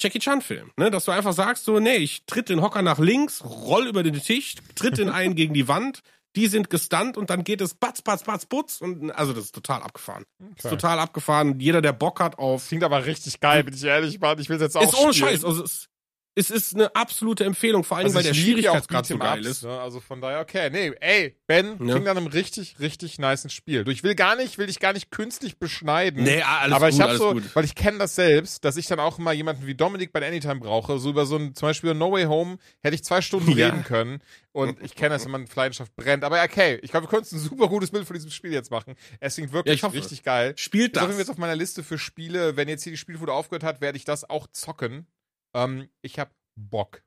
Jackie 0.00 0.20
Chan 0.20 0.42
Film, 0.42 0.70
ne, 0.76 0.90
dass 0.92 1.06
du 1.06 1.10
einfach 1.10 1.32
sagst 1.32 1.64
so, 1.64 1.80
nee, 1.80 1.96
ich 1.96 2.24
tritt 2.24 2.48
den 2.48 2.62
Hocker 2.62 2.82
nach 2.82 3.00
links, 3.00 3.42
roll 3.44 3.88
über 3.88 4.04
den 4.04 4.14
Tisch, 4.14 4.54
tritt 4.76 4.96
den 4.98 5.08
einen 5.08 5.34
gegen 5.34 5.54
die 5.54 5.66
Wand, 5.66 6.02
die 6.36 6.46
sind 6.46 6.70
gestunt 6.70 7.16
und 7.16 7.30
dann 7.30 7.42
geht 7.42 7.60
es 7.60 7.74
batz, 7.74 8.00
batz, 8.02 8.22
batz, 8.22 8.46
putz 8.46 8.80
und 8.80 9.10
also 9.10 9.32
das 9.32 9.46
ist 9.46 9.54
total 9.56 9.82
abgefahren. 9.82 10.24
Das 10.38 10.48
ist 10.50 10.64
Okay. 10.66 10.76
total 10.76 10.98
abgefahren. 11.00 11.58
Jeder, 11.58 11.82
der 11.82 11.92
Bock 11.94 12.20
hat 12.20 12.38
auf 12.38 12.68
Klingt 12.68 12.84
aber 12.84 13.06
richtig 13.06 13.40
geil, 13.40 13.64
bin 13.64 13.74
ich 13.74 13.82
ehrlich, 13.82 14.20
Mann. 14.20 14.38
Ich 14.38 14.48
will 14.48 14.60
jetzt 14.60 14.76
auch 14.76 14.82
ist 14.82 14.94
ohne. 14.94 15.12
Scheiß, 15.14 15.44
also 15.44 15.64
es, 15.64 15.88
es 16.38 16.50
ist 16.50 16.74
eine 16.74 16.94
absolute 16.94 17.44
Empfehlung, 17.44 17.82
vor 17.84 17.96
allem 17.96 18.06
Also 18.06 18.16
weil 18.16 18.22
der 18.22 18.32
ja 18.32 18.40
Schwierigkeitsgrad 18.40 19.06
so 19.06 19.18
geil 19.18 19.44
ist. 19.44 19.64
Ne? 19.64 19.80
Also 19.80 20.00
von 20.00 20.20
daher, 20.20 20.40
okay. 20.40 20.70
Nee, 20.70 20.92
ey, 21.00 21.36
Ben, 21.46 21.66
Ja. 21.70 21.74
klingt 21.76 22.04
nach 22.04 22.16
einem 22.16 22.26
richtig, 22.28 22.76
richtig 22.80 23.18
nicen 23.18 23.50
Spiel. 23.50 23.84
Du, 23.84 23.90
ich 23.90 24.02
will 24.04 24.14
gar 24.14 24.36
nicht, 24.36 24.56
will 24.58 24.66
dich 24.66 24.78
gar 24.80 24.92
nicht 24.92 25.10
künstlich 25.10 25.58
beschneiden. 25.58 26.22
Nee, 26.22 26.42
alles 26.42 26.74
aber 26.76 26.86
gut, 26.86 26.94
ich 26.94 27.00
habe 27.00 27.10
alles 27.10 27.20
so, 27.22 27.32
gut. 27.32 27.56
weil 27.56 27.64
ich 27.64 27.74
kenne 27.74 27.98
das 27.98 28.14
selbst, 28.14 28.64
dass 28.64 28.76
ich 28.76 28.86
dann 28.86 29.00
auch 29.00 29.18
mal 29.18 29.34
jemanden 29.34 29.66
wie 29.66 29.74
Dominik 29.74 30.12
bei 30.12 30.26
Anytime 30.26 30.56
brauche. 30.60 30.98
So 30.98 31.10
über 31.10 31.26
so 31.26 31.36
ein, 31.36 31.54
zum 31.54 31.68
Beispiel 31.68 31.94
No 31.94 32.12
Way 32.12 32.24
Home 32.24 32.58
hätte 32.82 32.94
ich 32.94 33.02
zwei 33.04 33.20
Stunden 33.20 33.50
Ja. 33.56 33.66
reden 33.66 33.84
können. 33.84 34.20
Und 34.52 34.82
ich 34.82 34.94
kenne 34.94 35.10
das, 35.10 35.24
wenn 35.24 35.30
man 35.32 35.46
Leidenschaft 35.54 35.94
brennt. 35.96 36.24
Aber 36.24 36.42
okay, 36.42 36.78
ich 36.82 36.90
glaube, 36.90 37.06
wir 37.06 37.10
können 37.10 37.20
uns 37.22 37.32
ein 37.32 37.38
super 37.38 37.68
gutes 37.68 37.90
Bild 37.90 38.06
von 38.06 38.14
diesem 38.14 38.30
Spiel 38.30 38.52
jetzt 38.52 38.70
machen. 38.70 38.94
Es 39.20 39.34
klingt 39.34 39.50
Ja, 39.50 39.54
wirklich 39.54 39.76
ich 39.76 39.82
hoffe. 39.82 39.96
richtig 39.96 40.22
geil. 40.24 40.54
Spielt 40.56 40.96
Das 40.96 41.06
das. 41.06 41.18
jetzt 41.18 41.30
auf 41.30 41.36
meiner 41.38 41.54
Liste 41.56 41.82
für 41.84 41.98
Spiele. 41.98 42.56
Wenn 42.56 42.68
jetzt 42.68 42.82
hier 42.82 42.92
die 42.92 42.96
Spielfude 42.96 43.32
aufgehört 43.32 43.62
hat, 43.62 43.80
werde 43.80 43.96
ich 43.98 44.04
das 44.04 44.28
auch 44.28 44.46
zocken. 44.52 45.06
Ähm, 45.54 45.88
ich 46.02 46.18
habe 46.18 46.30
Bock. 46.56 47.02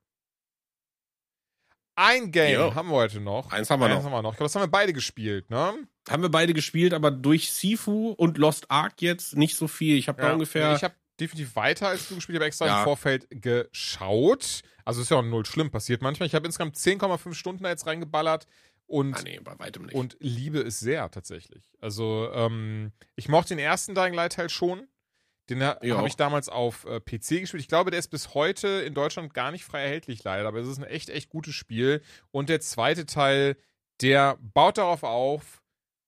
Ein 1.96 2.32
Game 2.32 2.60
Jo. 2.60 2.74
haben 2.76 2.90
wir 2.90 2.96
heute 2.96 3.20
noch. 3.20 3.52
Eins 3.52 3.70
haben 3.70 3.80
wir 3.82 3.86
Eins 3.88 3.98
noch. 3.98 4.04
haben 4.06 4.12
wir 4.12 4.22
noch. 4.22 4.32
Ich 4.32 4.38
glaube, 4.38 4.46
das 4.48 4.56
haben 4.56 4.64
wir 4.64 4.68
beide 4.72 4.94
gespielt, 4.94 5.50
ne? 5.50 5.74
Haben 6.10 6.22
wir 6.24 6.30
beide 6.30 6.54
gespielt, 6.54 6.94
aber 6.94 7.12
durch 7.12 7.52
Sifu 7.54 8.12
und 8.12 8.38
Lost 8.38 8.72
Ark 8.72 9.02
jetzt 9.02 9.36
nicht 9.36 9.56
so 9.56 9.68
viel. 9.68 9.98
Ich 9.98 10.08
habe 10.08 10.22
da 10.22 10.34
ungefähr. 10.34 10.74
Ich 10.76 10.84
habe 10.84 10.96
definitiv 11.20 11.56
weiter 11.56 11.90
als 11.90 12.08
du 12.08 12.16
gespielt. 12.16 12.38
Ich 12.38 12.40
habe 12.40 12.48
extra 12.48 12.66
Ja. 12.66 12.80
im 12.80 12.84
Vorfeld 12.86 13.28
geschaut. 13.30 14.62
Also 14.86 15.02
ist 15.02 15.12
ja 15.12 15.18
auch 15.18 15.22
null 15.22 15.46
schlimm, 15.46 15.70
passiert 15.70 16.02
manchmal. 16.02 16.26
Ich 16.28 16.34
habe 16.34 16.46
insgesamt 16.48 16.76
10,5 16.76 17.36
Stunden 17.36 17.64
da 17.64 17.70
jetzt 17.70 17.86
reingeballert 17.86 18.48
und, 18.88 19.16
Ah, 19.16 19.22
nee, 19.24 19.40
bei 19.44 19.60
weitem 19.60 19.84
nicht. 19.86 19.94
und 19.94 20.18
liebe 20.20 20.60
es 20.62 20.80
sehr 20.80 21.12
tatsächlich. 21.12 21.70
Also 21.80 22.32
ähm, 22.34 22.94
ich 23.16 23.30
mochte 23.30 23.50
den 23.50 23.60
ersten 23.60 23.94
Dying 23.94 24.14
Light 24.16 24.34
Teil 24.34 24.50
schon. 24.50 24.88
Den 25.52 25.64
ha 25.64 25.78
Ja. 25.84 25.98
habe 25.98 26.08
ich 26.08 26.16
damals 26.16 26.50
auf 26.50 26.86
äh, 26.86 27.00
PC 27.00 27.42
gespielt. 27.42 27.62
Ich 27.62 27.68
glaube, 27.68 27.92
der 27.92 28.00
ist 28.00 28.08
bis 28.10 28.34
heute 28.34 28.68
in 28.68 28.94
Deutschland 28.94 29.34
gar 29.34 29.52
nicht 29.52 29.64
frei 29.66 29.84
erhältlich, 29.84 30.24
leider. 30.24 30.48
Aber 30.48 30.60
es 30.60 30.68
ist 30.68 30.78
ein 30.80 30.84
echt, 30.86 31.10
echt 31.10 31.30
gutes 31.30 31.54
Spiel. 31.54 32.02
Und 32.32 32.50
der 32.50 32.62
zweite 32.62 33.06
Teil, 33.06 33.56
der 34.02 34.38
baut 34.42 34.78
darauf 34.78 35.04
auf, 35.04 35.62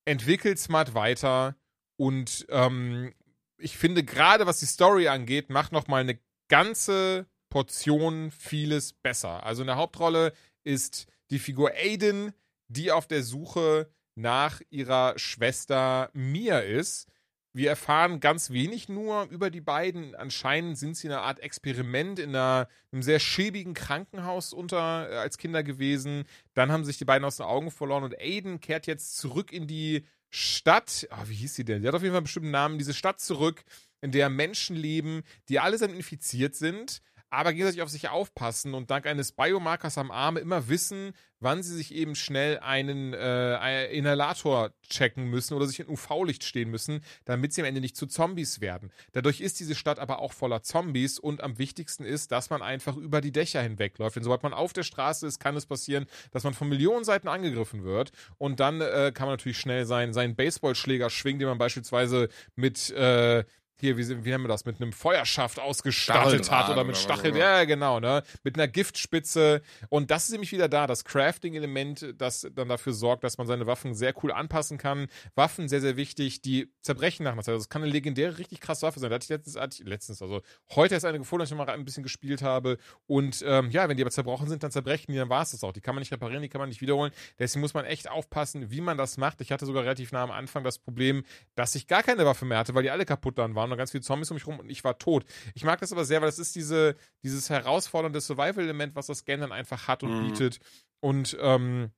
entwickelt 0.06 0.60
smart 0.60 0.94
weiter 0.96 1.56
und 1.98 2.46
ähm, 2.50 3.14
ich 3.58 3.78
finde 3.78 4.04
gerade, 4.04 4.46
was 4.46 4.60
die 4.60 4.66
Story 4.66 5.08
angeht, 5.08 5.50
macht 5.50 5.72
noch 5.72 5.88
mal 5.88 6.02
eine 6.02 6.20
ganze 6.50 7.28
Portion 7.50 8.32
vieles 8.32 8.94
besser. 8.94 9.44
Also 9.46 9.62
in 9.62 9.68
der 9.68 9.78
Hauptrolle 9.78 10.34
ist 10.64 11.06
die 11.30 11.40
Figur 11.40 11.72
Aiden, 11.76 12.34
die 12.68 12.92
auf 12.92 13.08
der 13.08 13.24
Suche 13.24 13.90
nach 14.16 14.62
ihrer 14.70 15.18
Schwester 15.18 16.10
Mia 16.14 16.60
ist. 16.60 17.08
Wir 17.56 17.70
erfahren 17.70 18.20
ganz 18.20 18.50
wenig 18.50 18.90
nur 18.90 19.28
über 19.30 19.52
die 19.52 19.62
beiden. 19.62 20.16
Anscheinend 20.16 20.76
sind 20.76 20.98
sie 20.98 21.06
in 21.06 21.14
einer 21.14 21.22
Art 21.22 21.40
Experiment 21.40 22.18
in 22.18 22.30
einer, 22.30 22.68
einem 22.92 23.04
sehr 23.04 23.20
schäbigen 23.20 23.76
Krankenhaus 23.76 24.54
unter 24.54 25.08
äh, 25.12 25.16
als 25.18 25.38
Kinder 25.38 25.62
gewesen. 25.62 26.24
Dann 26.56 26.72
haben 26.72 26.84
sich 26.84 26.98
die 26.98 27.06
beiden 27.06 27.24
aus 27.26 27.38
den 27.38 27.46
Augen 27.46 27.70
verloren 27.70 28.04
und 28.04 28.20
Aiden 28.20 28.60
kehrt 28.60 28.88
jetzt 28.88 29.18
zurück 29.18 29.54
in 29.54 29.68
die 29.68 30.04
Stadt. 30.32 31.08
Ah, 31.12 31.26
wie 31.28 31.36
hieß 31.36 31.54
sie 31.54 31.64
denn? 31.64 31.84
Die 31.84 31.88
hat 31.88 31.94
auf 31.94 32.02
jeden 32.02 32.14
Fall 32.14 32.18
einen 32.18 32.26
bestimmten 32.26 32.50
Namen. 32.50 32.80
Diese 32.80 32.96
Stadt 32.96 33.20
zurück, 33.20 33.64
in 34.02 34.12
der 34.12 34.30
Menschen 34.30 34.76
leben, 34.76 35.22
die 35.48 35.60
allesamt 35.60 35.94
infiziert 35.94 36.56
sind, 36.56 37.02
aber 37.34 37.52
gegenseitig 37.52 37.82
auf 37.82 37.90
sich 37.90 38.10
aufpassen 38.10 38.76
und 38.76 38.92
dank 38.92 39.08
eines 39.08 39.32
Biomarkers 39.32 39.98
am 39.98 40.12
Arm 40.12 40.38
immer 40.38 40.70
wissen, 40.70 41.14
wann 41.40 41.64
sie 41.64 41.76
sich 41.76 41.94
eben 41.94 42.16
schnell 42.16 42.60
einen 42.60 43.14
äh, 43.14 43.88
Inhalator 43.88 44.72
checken 44.88 45.26
müssen 45.26 45.56
oder 45.56 45.66
sich 45.66 45.80
in 45.80 45.90
UV-Licht 45.90 46.44
stehen 46.44 46.70
müssen, 46.70 47.04
damit 47.26 47.52
sie 47.52 47.62
am 47.62 47.68
Ende 47.68 47.82
nicht 47.82 47.98
zu 47.98 48.06
Zombies 48.06 48.62
werden. 48.62 48.92
Dadurch 49.14 49.42
ist 49.42 49.60
diese 49.60 49.74
Stadt 49.74 49.98
aber 49.98 50.20
auch 50.20 50.32
voller 50.32 50.62
Zombies 50.62 51.18
und 51.18 51.42
am 51.42 51.58
wichtigsten 51.58 52.06
ist, 52.06 52.32
dass 52.32 52.52
man 52.52 52.62
einfach 52.62 52.96
über 52.96 53.20
die 53.20 53.32
Dächer 53.32 53.62
hinwegläuft. 53.62 54.16
Denn 54.16 54.24
sobald 54.24 54.44
man 54.44 54.54
auf 54.54 54.72
der 54.72 54.84
Straße 54.84 55.26
ist, 55.26 55.40
kann 55.40 55.58
es 55.58 55.66
passieren, 55.66 56.06
dass 56.32 56.44
man 56.44 56.54
von 56.54 56.70
Millionen 56.70 57.04
Seiten 57.04 57.28
angegriffen 57.28 57.84
wird 57.84 58.12
und 58.38 58.60
dann 58.60 58.80
äh, 58.80 59.12
kann 59.14 59.26
man 59.26 59.34
natürlich 59.34 59.58
schnell 59.58 59.86
sein, 59.86 60.14
seinen 60.14 60.36
Baseballschläger 60.36 61.10
schwingen, 61.10 61.40
den 61.40 61.50
man 61.50 61.58
beispielsweise 61.58 62.30
mit 62.56 62.92
äh, 62.92 63.44
hier, 63.80 63.98
wie, 63.98 64.08
wie 64.24 64.30
nennen 64.30 64.44
wir 64.44 64.48
das, 64.48 64.66
mit 64.66 64.82
einem 64.82 64.94
Feuerschaft 64.94 65.60
ausgestattet 65.60 66.52
hat 66.52 66.70
oder 66.70 66.84
mit 66.84 66.96
oder 66.96 66.96
was 66.96 67.02
Stachel, 67.02 67.32
auch 67.32 67.36
immer. 67.36 67.38
ja, 67.38 67.64
genau, 67.66 68.00
ne? 68.00 68.24
Mit 68.44 68.56
einer 68.56 68.68
Giftspitze. 68.68 69.62
Und 69.90 70.12
das 70.12 70.26
ist 70.26 70.32
nämlich 70.32 70.52
wieder 70.52 70.70
da, 70.70 70.88
das 70.88 71.06
Crafting-Element, 71.06 72.16
das 72.18 72.48
dann 72.54 72.70
dafür 72.70 72.94
sorgt, 72.94 73.24
dass 73.24 73.38
man 73.38 73.48
seine 73.48 73.68
Waffen 73.68 73.94
sehr 73.94 74.14
cool 74.24 74.32
anpassen 74.32 74.78
kann. 74.78 75.08
Waffen 75.36 75.68
sehr, 75.68 75.82
sehr 75.82 75.98
wichtig, 75.98 76.42
die 76.42 76.72
zerbrechen 76.82 77.24
nach 77.24 77.34
einer 77.34 77.42
Zeit. 77.42 77.54
Also, 77.54 77.64
das 77.64 77.70
kann 77.70 77.84
eine 77.84 77.92
legendäre, 77.92 78.38
richtig 78.38 78.60
krasse 78.60 78.86
Waffe 78.86 79.00
sein. 79.00 79.10
Da 79.10 79.16
hatte 79.16 79.26
ich 79.26 79.30
letztens, 79.30 79.56
hatte 79.56 79.78
ich, 79.82 79.88
letztens 79.88 80.22
also 80.22 80.42
heute 80.76 80.94
erst 80.94 81.06
eine 81.06 81.18
gefunden, 81.18 81.42
als 81.42 81.52
ich 81.52 81.58
mal 81.58 81.70
ein 81.70 81.86
bisschen 81.86 82.04
gespielt 82.04 82.42
habe. 82.42 82.78
Und 83.08 83.44
ähm, 83.46 83.70
ja, 83.72 83.88
wenn 83.90 83.98
die 83.98 84.04
aber 84.04 84.12
zerbrochen 84.12 84.48
sind, 84.48 84.64
dann 84.64 84.72
zerbrechen 84.72 85.12
die, 85.12 85.18
dann 85.18 85.30
war 85.30 85.42
es 85.42 85.52
das 85.52 85.64
auch. 85.64 85.74
Die 85.74 85.82
kann 85.82 85.96
man 85.96 86.02
nicht 86.02 86.12
reparieren, 86.12 86.42
die 86.42 86.50
kann 86.50 86.60
man 86.60 86.70
nicht 86.70 86.82
wiederholen. 86.82 87.12
Deswegen 87.40 87.62
muss 87.62 87.74
man 87.74 87.86
echt 87.86 88.10
aufpassen, 88.10 88.72
wie 88.72 88.82
man 88.82 88.98
das 88.98 89.18
macht. 89.18 89.42
Ich 89.42 89.52
hatte 89.52 89.66
sogar 89.66 89.84
relativ 89.84 90.12
nah 90.12 90.24
am 90.24 90.32
Anfang 90.32 90.64
das 90.64 90.80
Problem, 90.80 91.24
dass 91.56 91.76
ich 91.76 91.88
gar 91.88 92.04
keine 92.04 92.26
Waffe 92.26 92.46
mehr 92.46 92.58
hatte, 92.58 92.74
weil 92.76 92.84
die 92.84 92.92
alle 92.92 93.06
kaputt 93.06 93.38
dann 93.38 93.56
waren 93.56 93.63
und 93.72 93.78
ganz 93.78 93.92
viele 93.92 94.04
Zombies 94.04 94.30
um 94.32 94.36
mich 94.36 94.48
rum 94.48 94.60
und 94.60 94.70
ich 94.70 94.84
war 94.84 94.98
tot. 94.98 95.26
Ich 95.54 95.64
mag 95.64 95.80
das 95.80 95.92
aber 95.92 96.06
sehr, 96.06 96.22
weil 96.22 96.28
das 96.28 96.40
ist 96.40 96.56
diese, 96.56 96.96
dieses 97.24 97.50
herausfordernde 97.50 98.20
Survival-Element, 98.22 98.96
was 98.96 99.08
das 99.08 99.26
Game 99.26 99.40
dann 99.42 99.52
einfach 99.52 99.88
hat 99.88 100.04
und 100.04 100.12
Mhm. 100.12 100.20
bietet. 100.20 100.60
Und 101.00 101.38
ähm, 101.40 101.92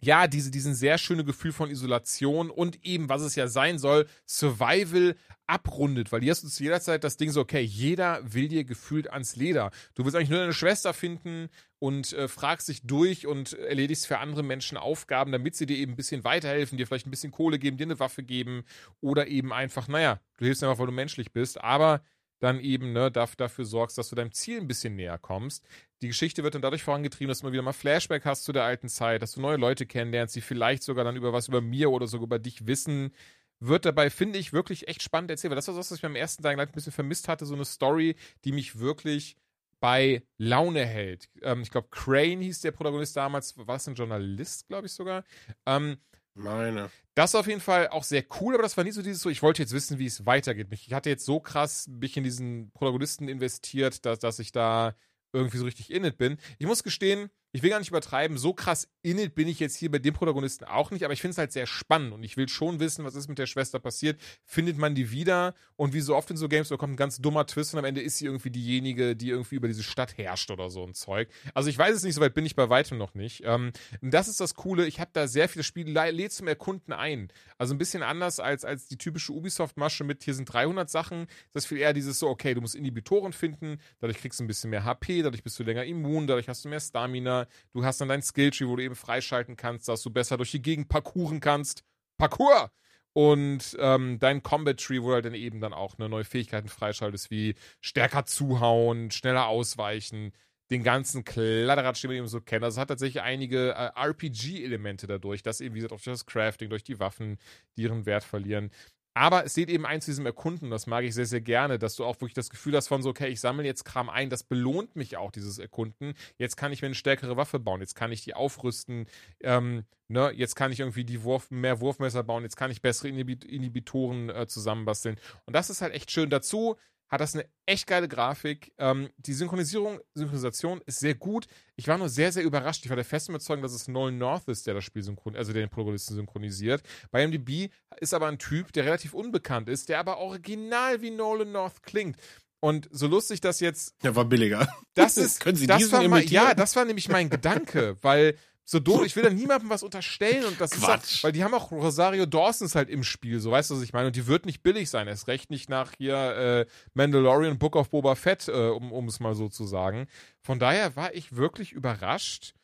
ja, 0.00 0.26
diese, 0.26 0.50
diesen 0.50 0.74
sehr 0.74 0.98
schöne 0.98 1.24
Gefühl 1.24 1.52
von 1.52 1.70
Isolation 1.70 2.50
und 2.50 2.84
eben, 2.84 3.08
was 3.08 3.22
es 3.22 3.36
ja 3.36 3.48
sein 3.48 3.78
soll, 3.78 4.06
Survival 4.26 5.14
abrundet, 5.46 6.12
weil 6.12 6.20
hier 6.20 6.30
hast 6.30 6.44
du 6.44 6.48
zu 6.48 6.62
jeder 6.62 6.80
Zeit 6.80 7.02
das 7.02 7.16
Ding 7.16 7.30
so, 7.30 7.40
okay, 7.40 7.60
jeder 7.60 8.20
will 8.22 8.48
dir 8.48 8.64
gefühlt 8.64 9.10
ans 9.10 9.34
Leder. 9.34 9.72
Du 9.94 10.04
willst 10.04 10.16
eigentlich 10.16 10.30
nur 10.30 10.38
deine 10.38 10.52
Schwester 10.52 10.94
finden 10.94 11.48
und 11.80 12.12
äh, 12.12 12.28
fragst 12.28 12.68
dich 12.68 12.82
durch 12.82 13.26
und 13.26 13.54
erledigst 13.54 14.06
für 14.06 14.18
andere 14.18 14.44
Menschen 14.44 14.78
Aufgaben, 14.78 15.32
damit 15.32 15.56
sie 15.56 15.66
dir 15.66 15.76
eben 15.76 15.92
ein 15.92 15.96
bisschen 15.96 16.22
weiterhelfen, 16.24 16.78
dir 16.78 16.86
vielleicht 16.86 17.06
ein 17.06 17.10
bisschen 17.10 17.32
Kohle 17.32 17.58
geben, 17.58 17.78
dir 17.78 17.84
eine 17.84 17.98
Waffe 17.98 18.22
geben 18.22 18.64
oder 19.00 19.26
eben 19.26 19.52
einfach, 19.52 19.88
naja, 19.88 20.20
du 20.36 20.44
hilfst 20.44 20.62
einfach, 20.62 20.78
weil 20.78 20.86
du 20.86 20.92
menschlich 20.92 21.32
bist, 21.32 21.60
aber 21.60 22.02
dann 22.38 22.58
eben 22.58 22.92
ne, 22.92 23.10
dafür 23.10 23.64
sorgst, 23.64 23.98
dass 23.98 24.08
du 24.08 24.16
deinem 24.16 24.32
Ziel 24.32 24.60
ein 24.60 24.68
bisschen 24.68 24.96
näher 24.96 25.18
kommst. 25.18 25.64
Die 26.02 26.08
Geschichte 26.08 26.42
wird 26.42 26.54
dann 26.54 26.62
dadurch 26.62 26.82
vorangetrieben, 26.82 27.28
dass 27.28 27.40
du 27.40 27.46
mal 27.46 27.52
wieder 27.52 27.62
mal 27.62 27.72
Flashback 27.72 28.24
hast 28.24 28.44
zu 28.44 28.52
der 28.52 28.64
alten 28.64 28.88
Zeit, 28.88 29.20
dass 29.20 29.32
du 29.32 29.40
neue 29.40 29.56
Leute 29.56 29.84
kennenlernst, 29.84 30.34
die 30.34 30.40
vielleicht 30.40 30.82
sogar 30.82 31.04
dann 31.04 31.16
über 31.16 31.32
was 31.32 31.48
über 31.48 31.60
mir 31.60 31.90
oder 31.90 32.06
sogar 32.06 32.24
über 32.24 32.38
dich 32.38 32.66
wissen. 32.66 33.12
Wird 33.58 33.84
dabei, 33.84 34.08
finde 34.08 34.38
ich, 34.38 34.54
wirklich 34.54 34.88
echt 34.88 35.02
spannend 35.02 35.30
erzählt. 35.30 35.50
Weil 35.50 35.56
das 35.56 35.68
war 35.68 35.74
das, 35.74 35.90
was 35.90 35.96
ich 35.96 36.02
beim 36.02 36.16
ersten 36.16 36.42
Dying 36.42 36.56
Light 36.56 36.70
ein 36.70 36.74
bisschen 36.74 36.92
vermisst 36.92 37.28
hatte, 37.28 37.44
so 37.44 37.54
eine 37.54 37.66
Story, 37.66 38.16
die 38.44 38.52
mich 38.52 38.78
wirklich 38.78 39.36
bei 39.80 40.22
Laune 40.38 40.86
hält. 40.86 41.28
Ähm, 41.42 41.62
ich 41.62 41.70
glaube, 41.70 41.88
Crane 41.90 42.40
hieß 42.40 42.60
der 42.60 42.72
Protagonist 42.72 43.16
damals, 43.16 43.56
war 43.58 43.76
es 43.76 43.86
ein 43.86 43.94
Journalist, 43.94 44.68
glaube 44.68 44.86
ich 44.86 44.92
sogar. 44.92 45.24
Ähm, 45.66 45.98
Meine. 46.34 46.90
das 47.14 47.34
war 47.34 47.40
auf 47.40 47.46
jeden 47.46 47.60
Fall 47.60 47.88
auch 47.88 48.04
sehr 48.04 48.24
cool, 48.40 48.54
aber 48.54 48.62
das 48.62 48.76
war 48.76 48.84
nie 48.84 48.92
so 48.92 49.02
dieses 49.02 49.22
so, 49.22 49.30
ich 49.30 49.42
wollte 49.42 49.62
jetzt 49.62 49.72
wissen, 49.72 49.98
wie 49.98 50.06
es 50.06 50.24
weitergeht. 50.24 50.68
Ich 50.70 50.92
hatte 50.92 51.10
jetzt 51.10 51.24
so 51.26 51.40
krass 51.40 51.88
mich 51.88 52.16
in 52.16 52.24
diesen 52.24 52.70
Protagonisten 52.72 53.28
investiert, 53.28 54.04
dass, 54.06 54.18
dass 54.18 54.38
ich 54.38 54.52
da 54.52 54.94
irgendwie 55.32 55.58
so 55.58 55.64
richtig 55.64 55.90
in 55.90 56.04
it 56.04 56.18
bin. 56.18 56.38
Ich 56.58 56.66
muss 56.66 56.82
gestehen, 56.82 57.30
ich 57.52 57.62
will 57.62 57.70
gar 57.70 57.78
nicht 57.78 57.88
übertreiben, 57.90 58.38
so 58.38 58.52
krass 58.52 58.88
in 59.02 59.18
it 59.18 59.34
bin 59.34 59.48
ich 59.48 59.58
jetzt 59.60 59.76
hier 59.76 59.90
bei 59.90 59.98
dem 59.98 60.14
Protagonisten 60.14 60.64
auch 60.64 60.90
nicht, 60.90 61.04
aber 61.04 61.12
ich 61.14 61.20
finde 61.20 61.32
es 61.32 61.38
halt 61.38 61.52
sehr 61.52 61.66
spannend 61.66 62.12
und 62.12 62.22
ich 62.22 62.36
will 62.36 62.48
schon 62.48 62.80
wissen, 62.80 63.04
was 63.04 63.14
ist 63.14 63.28
mit 63.28 63.38
der 63.38 63.46
Schwester 63.46 63.78
passiert. 63.78 64.20
Findet 64.44 64.76
man 64.78 64.94
die 64.94 65.10
wieder? 65.10 65.54
Und 65.76 65.94
wie 65.94 66.00
so 66.00 66.14
oft 66.14 66.30
in 66.30 66.36
so 66.36 66.48
Games, 66.48 66.68
da 66.68 66.76
kommt 66.76 66.92
ein 66.92 66.96
ganz 66.96 67.18
dummer 67.18 67.46
Twist 67.46 67.72
und 67.72 67.78
am 67.78 67.84
Ende 67.86 68.02
ist 68.02 68.18
sie 68.18 68.26
irgendwie 68.26 68.50
diejenige, 68.50 69.16
die 69.16 69.30
irgendwie 69.30 69.54
über 69.56 69.68
diese 69.68 69.82
Stadt 69.82 70.18
herrscht 70.18 70.50
oder 70.50 70.68
so 70.70 70.84
ein 70.84 70.94
Zeug. 70.94 71.28
Also 71.54 71.70
ich 71.70 71.78
weiß 71.78 71.96
es 71.96 72.02
nicht, 72.02 72.14
soweit 72.14 72.34
bin 72.34 72.44
ich 72.44 72.54
bei 72.56 72.68
weitem 72.68 72.98
noch 72.98 73.14
nicht. 73.14 73.42
Ähm, 73.44 73.72
das 74.02 74.28
ist 74.28 74.40
das 74.40 74.54
Coole, 74.54 74.86
ich 74.86 75.00
habe 75.00 75.10
da 75.12 75.26
sehr 75.26 75.48
viele 75.48 75.62
Spiele, 75.64 75.90
le- 75.92 76.10
lädt 76.10 76.32
zum 76.32 76.46
Erkunden 76.46 76.92
ein. 76.92 77.28
Also 77.56 77.74
ein 77.74 77.78
bisschen 77.78 78.02
anders 78.02 78.38
als, 78.40 78.64
als 78.64 78.86
die 78.88 78.98
typische 78.98 79.32
Ubisoft-Masche 79.32 80.04
mit, 80.04 80.22
hier 80.24 80.34
sind 80.34 80.44
300 80.52 80.90
Sachen. 80.90 81.26
Das 81.52 81.64
ist 81.64 81.68
viel 81.68 81.78
eher 81.78 81.92
dieses 81.94 82.18
so, 82.18 82.28
okay, 82.28 82.54
du 82.54 82.60
musst 82.60 82.74
Inhibitoren 82.74 83.32
finden, 83.32 83.78
dadurch 84.00 84.18
kriegst 84.18 84.38
du 84.40 84.44
ein 84.44 84.46
bisschen 84.46 84.70
mehr 84.70 84.84
HP, 84.84 85.22
dadurch 85.22 85.42
bist 85.42 85.58
du 85.58 85.62
länger 85.62 85.84
immun, 85.84 86.26
dadurch 86.26 86.48
hast 86.48 86.64
du 86.64 86.68
mehr 86.68 86.80
Stamina, 86.80 87.39
du 87.72 87.84
hast 87.84 88.00
dann 88.00 88.08
dein 88.08 88.22
Skilltree, 88.22 88.66
wo 88.66 88.76
du 88.76 88.82
eben 88.82 88.96
freischalten 88.96 89.56
kannst, 89.56 89.88
dass 89.88 90.02
du 90.02 90.10
besser 90.10 90.36
durch 90.36 90.50
die 90.50 90.62
Gegend 90.62 90.88
parkouren 90.88 91.40
kannst. 91.40 91.84
Parkour! 92.18 92.70
Und 93.12 93.76
ähm, 93.80 94.18
dein 94.20 94.42
Combat 94.42 94.78
Tree, 94.78 95.02
wo 95.02 95.08
du 95.08 95.14
halt 95.14 95.24
dann 95.24 95.34
eben 95.34 95.60
dann 95.60 95.72
auch 95.72 95.98
ne, 95.98 96.08
neue 96.08 96.24
Fähigkeiten 96.24 96.68
freischaltest, 96.68 97.30
wie 97.30 97.56
stärker 97.80 98.24
zuhauen, 98.24 99.10
schneller 99.10 99.46
ausweichen, 99.46 100.32
den 100.70 100.84
ganzen 100.84 101.24
Kladderatsch, 101.24 102.02
den 102.02 102.10
man 102.10 102.18
eben 102.18 102.28
so 102.28 102.40
kennt. 102.40 102.62
Also 102.62 102.76
es 102.76 102.80
hat 102.80 102.88
tatsächlich 102.88 103.22
einige 103.22 103.70
äh, 103.72 103.90
RPG-Elemente 103.96 105.08
dadurch, 105.08 105.42
dass 105.42 105.60
eben, 105.60 105.74
wie 105.74 105.78
gesagt, 105.80 105.92
auch 105.92 106.00
durch 106.00 106.14
das 106.18 106.26
Crafting, 106.26 106.70
durch 106.70 106.84
die 106.84 107.00
Waffen, 107.00 107.38
die 107.76 107.82
ihren 107.82 108.06
Wert 108.06 108.22
verlieren. 108.22 108.70
Aber 109.14 109.44
es 109.44 109.54
sieht 109.54 109.68
eben 109.68 109.86
eins 109.86 110.04
zu 110.04 110.12
diesem 110.12 110.26
Erkunden, 110.26 110.70
das 110.70 110.86
mag 110.86 111.04
ich 111.04 111.14
sehr, 111.14 111.26
sehr 111.26 111.40
gerne, 111.40 111.78
dass 111.78 111.96
du 111.96 112.04
auch 112.04 112.16
wirklich 112.16 112.34
das 112.34 112.48
Gefühl 112.48 112.76
hast 112.76 112.88
von 112.88 113.02
so, 113.02 113.10
okay, 113.10 113.28
ich 113.28 113.40
sammle 113.40 113.64
jetzt 113.64 113.84
Kram 113.84 114.08
ein, 114.08 114.30
das 114.30 114.44
belohnt 114.44 114.94
mich 114.94 115.16
auch, 115.16 115.32
dieses 115.32 115.58
Erkunden. 115.58 116.14
Jetzt 116.38 116.56
kann 116.56 116.72
ich 116.72 116.80
mir 116.80 116.86
eine 116.86 116.94
stärkere 116.94 117.36
Waffe 117.36 117.58
bauen, 117.58 117.80
jetzt 117.80 117.96
kann 117.96 118.12
ich 118.12 118.22
die 118.22 118.34
aufrüsten, 118.34 119.06
ähm, 119.40 119.84
ne, 120.08 120.30
jetzt 120.34 120.54
kann 120.54 120.70
ich 120.70 120.80
irgendwie 120.80 121.04
die 121.04 121.24
Wurf, 121.24 121.50
mehr 121.50 121.80
Wurfmesser 121.80 122.22
bauen, 122.22 122.44
jetzt 122.44 122.56
kann 122.56 122.70
ich 122.70 122.82
bessere 122.82 123.08
Inhibit 123.08 123.44
Inhibitoren 123.44 124.30
äh, 124.30 124.46
zusammenbasteln. 124.46 125.16
Und 125.44 125.54
das 125.54 125.70
ist 125.70 125.82
halt 125.82 125.92
echt 125.92 126.10
schön. 126.12 126.30
Dazu 126.30 126.76
hat 127.10 127.20
das 127.20 127.34
eine 127.34 127.44
echt 127.66 127.86
geile 127.86 128.08
Grafik. 128.08 128.72
Ähm, 128.78 129.10
die 129.16 129.32
Synchronisierung, 129.32 129.98
Synchronisation 130.14 130.80
ist 130.86 131.00
sehr 131.00 131.14
gut. 131.14 131.46
Ich 131.74 131.88
war 131.88 131.98
nur 131.98 132.08
sehr, 132.08 132.30
sehr 132.30 132.44
überrascht. 132.44 132.84
Ich 132.84 132.88
war 132.88 132.96
der 132.96 133.04
festen 133.04 133.32
Überzeugung, 133.32 133.62
dass 133.62 133.72
es 133.72 133.88
Nolan 133.88 134.16
North 134.16 134.48
ist, 134.48 134.66
der 134.66 134.74
das 134.74 134.84
Spiel 134.84 135.02
synchronisiert, 135.02 135.38
also 135.38 135.52
der 135.52 135.62
den 135.62 135.70
Protagonisten 135.70 136.14
synchronisiert. 136.14 136.82
Bei 137.10 137.26
MDB 137.26 137.70
ist 138.00 138.14
aber 138.14 138.28
ein 138.28 138.38
Typ, 138.38 138.72
der 138.72 138.84
relativ 138.84 139.12
unbekannt 139.12 139.68
ist, 139.68 139.88
der 139.88 139.98
aber 139.98 140.18
original 140.18 141.02
wie 141.02 141.10
Nolan 141.10 141.50
North 141.50 141.82
klingt. 141.82 142.16
Und 142.60 142.88
so 142.92 143.06
lustig 143.06 143.40
das 143.40 143.58
jetzt 143.60 143.94
Der 144.04 144.14
war 144.14 144.26
billiger. 144.26 144.68
das 144.94 145.16
ist, 145.16 145.40
Können 145.40 145.56
Sie 145.56 145.66
das 145.66 145.78
diesen 145.78 145.92
war 145.92 146.06
mal, 146.06 146.22
ja, 146.22 146.54
das 146.54 146.76
war 146.76 146.84
nämlich 146.84 147.08
mein 147.08 147.30
Gedanke, 147.30 147.96
weil 148.02 148.36
so 148.70 148.78
doof, 148.78 149.04
ich 149.04 149.16
will 149.16 149.24
da 149.24 149.30
niemandem 149.30 149.68
was 149.68 149.82
unterstellen 149.82 150.44
und 150.44 150.60
das 150.60 150.70
Quatsch. 150.70 151.04
ist 151.04 151.18
auch, 151.18 151.24
weil 151.24 151.32
die 151.32 151.42
haben 151.42 151.54
auch 151.54 151.72
Rosario 151.72 152.24
Dawsons 152.24 152.76
halt 152.76 152.88
im 152.88 153.02
Spiel, 153.02 153.40
so 153.40 153.50
weißt 153.50 153.70
du, 153.70 153.74
was 153.74 153.82
ich 153.82 153.92
meine, 153.92 154.06
und 154.06 154.14
die 154.14 154.28
wird 154.28 154.46
nicht 154.46 154.62
billig 154.62 154.88
sein, 154.88 155.08
erst 155.08 155.26
recht 155.26 155.50
nicht 155.50 155.68
nach 155.68 155.92
hier 155.98 156.14
äh, 156.14 156.66
Mandalorian 156.94 157.58
Book 157.58 157.74
of 157.74 157.90
Boba 157.90 158.14
Fett, 158.14 158.46
äh, 158.46 158.68
um, 158.68 158.92
um 158.92 159.08
es 159.08 159.18
mal 159.18 159.34
so 159.34 159.48
zu 159.48 159.64
sagen. 159.64 160.06
Von 160.40 160.60
daher 160.60 160.94
war 160.94 161.12
ich 161.14 161.34
wirklich 161.34 161.72
überrascht. 161.72 162.54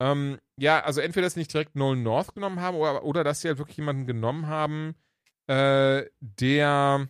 Ähm, 0.00 0.38
ja, 0.60 0.80
also 0.80 1.00
entweder, 1.00 1.24
dass 1.24 1.32
sie 1.32 1.40
nicht 1.40 1.54
direkt 1.54 1.76
Nolan 1.76 2.02
North 2.02 2.34
genommen 2.34 2.60
haben 2.60 2.76
oder, 2.76 3.02
oder 3.02 3.24
dass 3.24 3.40
sie 3.40 3.48
halt 3.48 3.56
wirklich 3.56 3.78
jemanden 3.78 4.06
genommen 4.06 4.48
haben, 4.48 4.94
äh, 5.46 6.04
der 6.20 7.08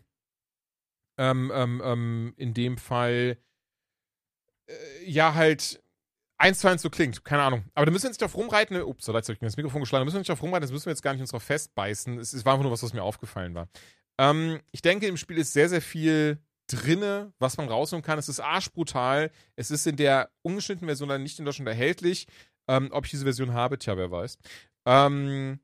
ähm, 1.18 1.50
ähm, 1.52 1.82
ähm, 1.84 2.34
in 2.36 2.54
dem 2.54 2.78
Fall 2.78 3.36
äh, 4.68 5.10
ja 5.10 5.34
halt 5.34 5.83
eins 6.44 6.58
zu 6.58 6.68
eins 6.68 6.82
so 6.82 6.90
klingt, 6.90 7.24
keine 7.24 7.42
Ahnung. 7.42 7.64
Aber 7.74 7.86
da 7.86 7.92
müssen 7.92 8.04
wir 8.04 8.10
jetzt 8.10 8.20
nicht 8.20 8.30
drauf 8.30 8.36
rumreiten. 8.36 8.80
Ups, 8.82 9.06
da 9.06 9.14
hat 9.14 9.24
sich 9.24 9.38
das 9.38 9.56
Mikrofon 9.56 9.80
geschlagen. 9.80 10.02
Da 10.02 10.04
müssen 10.04 10.16
wir 10.16 10.20
nicht 10.20 10.28
drauf 10.28 10.42
rumreiten, 10.42 10.62
das 10.62 10.72
müssen 10.72 10.86
wir 10.86 10.92
jetzt 10.92 11.02
gar 11.02 11.12
nicht 11.12 11.22
uns 11.22 11.30
drauf 11.30 11.42
festbeißen. 11.42 12.18
Es, 12.18 12.34
es 12.34 12.44
war 12.44 12.52
einfach 12.52 12.64
nur 12.64 12.72
was, 12.72 12.82
was 12.82 12.92
mir 12.92 13.02
aufgefallen 13.02 13.54
war. 13.54 13.68
Ähm, 14.18 14.60
ich 14.70 14.82
denke, 14.82 15.06
im 15.06 15.16
Spiel 15.16 15.38
ist 15.38 15.54
sehr, 15.54 15.70
sehr 15.70 15.80
viel 15.80 16.38
drinne, 16.66 17.32
was 17.38 17.56
man 17.56 17.68
rausholen 17.68 18.02
kann. 18.02 18.18
Es 18.18 18.28
ist 18.28 18.40
arschbrutal. 18.40 19.30
Es 19.56 19.70
ist 19.70 19.86
in 19.86 19.96
der 19.96 20.30
ungeschnittenen 20.42 20.88
Version 20.88 21.08
dann 21.08 21.22
nicht 21.22 21.38
in 21.38 21.46
Deutschland 21.46 21.68
erhältlich. 21.68 22.26
Ähm, 22.68 22.88
ob 22.92 23.06
ich 23.06 23.10
diese 23.10 23.24
Version 23.24 23.54
habe, 23.54 23.78
tja, 23.78 23.96
wer 23.96 24.10
weiß. 24.10 24.36
Ähm, 24.86 25.60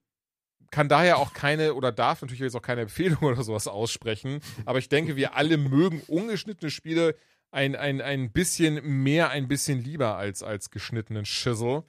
kann 0.71 0.89
daher 0.89 1.19
auch 1.19 1.35
keine 1.35 1.75
oder 1.75 1.93
darf 1.93 2.23
natürlich 2.23 2.41
jetzt 2.41 2.57
auch 2.57 2.63
keine 2.63 2.83
Empfehlung 2.83 3.19
oder 3.23 3.43
sowas 3.43 3.69
aussprechen. 3.69 4.41
Aber 4.65 4.79
ich 4.79 4.89
denke, 4.89 5.17
wir 5.17 5.37
alle 5.37 5.59
mögen 5.59 6.03
ungeschnittene 6.07 6.71
Spiele 6.71 7.17
ein, 7.51 7.77
ein, 7.77 8.01
ein 8.01 8.33
bisschen 8.33 9.03
mehr, 9.03 9.31
ein 9.31 9.49
bisschen 9.49 9.83
lieber 9.83 10.17
als, 10.17 10.43
als 10.43 10.71
geschnittenen 10.71 11.25
Schissel. 11.25 11.85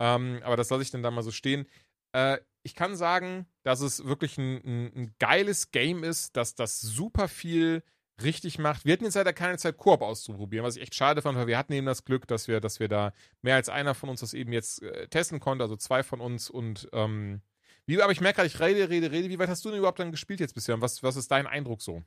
Ähm, 0.00 0.40
aber 0.42 0.56
das 0.56 0.70
lasse 0.70 0.82
ich 0.82 0.90
dann 0.90 1.02
da 1.02 1.10
mal 1.10 1.22
so 1.22 1.30
stehen. 1.30 1.66
Äh, 2.12 2.38
ich 2.62 2.74
kann 2.74 2.96
sagen, 2.96 3.46
dass 3.62 3.80
es 3.80 4.04
wirklich 4.04 4.38
ein, 4.38 4.56
ein, 4.64 4.92
ein, 4.94 5.14
geiles 5.18 5.70
Game 5.70 6.04
ist, 6.04 6.36
dass 6.36 6.54
das 6.54 6.80
super 6.80 7.28
viel 7.28 7.82
richtig 8.22 8.58
macht. 8.58 8.84
Wir 8.84 8.92
hatten 8.92 9.04
jetzt 9.04 9.14
leider 9.14 9.32
keine 9.32 9.58
Zeit, 9.58 9.76
Koop 9.76 10.02
auszuprobieren, 10.02 10.64
was 10.64 10.76
ich 10.76 10.82
echt 10.82 10.94
schade 10.94 11.22
fand, 11.22 11.36
weil 11.36 11.46
wir 11.46 11.58
hatten 11.58 11.72
eben 11.72 11.86
das 11.86 12.04
Glück, 12.04 12.26
dass 12.28 12.46
wir, 12.46 12.60
dass 12.60 12.78
wir 12.78 12.88
da 12.88 13.12
mehr 13.40 13.56
als 13.56 13.68
einer 13.68 13.94
von 13.94 14.08
uns 14.08 14.20
das 14.20 14.34
eben 14.34 14.52
jetzt 14.52 14.82
äh, 14.82 15.08
testen 15.08 15.40
konnte, 15.40 15.64
also 15.64 15.76
zwei 15.76 16.02
von 16.02 16.20
uns 16.20 16.50
und 16.50 16.88
ähm, 16.92 17.42
wie, 17.86 18.00
aber 18.00 18.12
ich 18.12 18.20
merke 18.20 18.36
gerade, 18.36 18.46
ich 18.46 18.60
rede, 18.60 18.88
rede, 18.88 19.10
rede. 19.10 19.28
Wie 19.28 19.38
weit 19.38 19.48
hast 19.48 19.64
du 19.64 19.70
denn 19.70 19.78
überhaupt 19.78 19.98
dann 19.98 20.12
gespielt 20.12 20.40
jetzt 20.40 20.54
bisher? 20.54 20.74
Und 20.74 20.82
was, 20.82 21.02
was 21.02 21.16
ist 21.16 21.30
dein 21.30 21.46
Eindruck 21.46 21.82
so? 21.82 22.02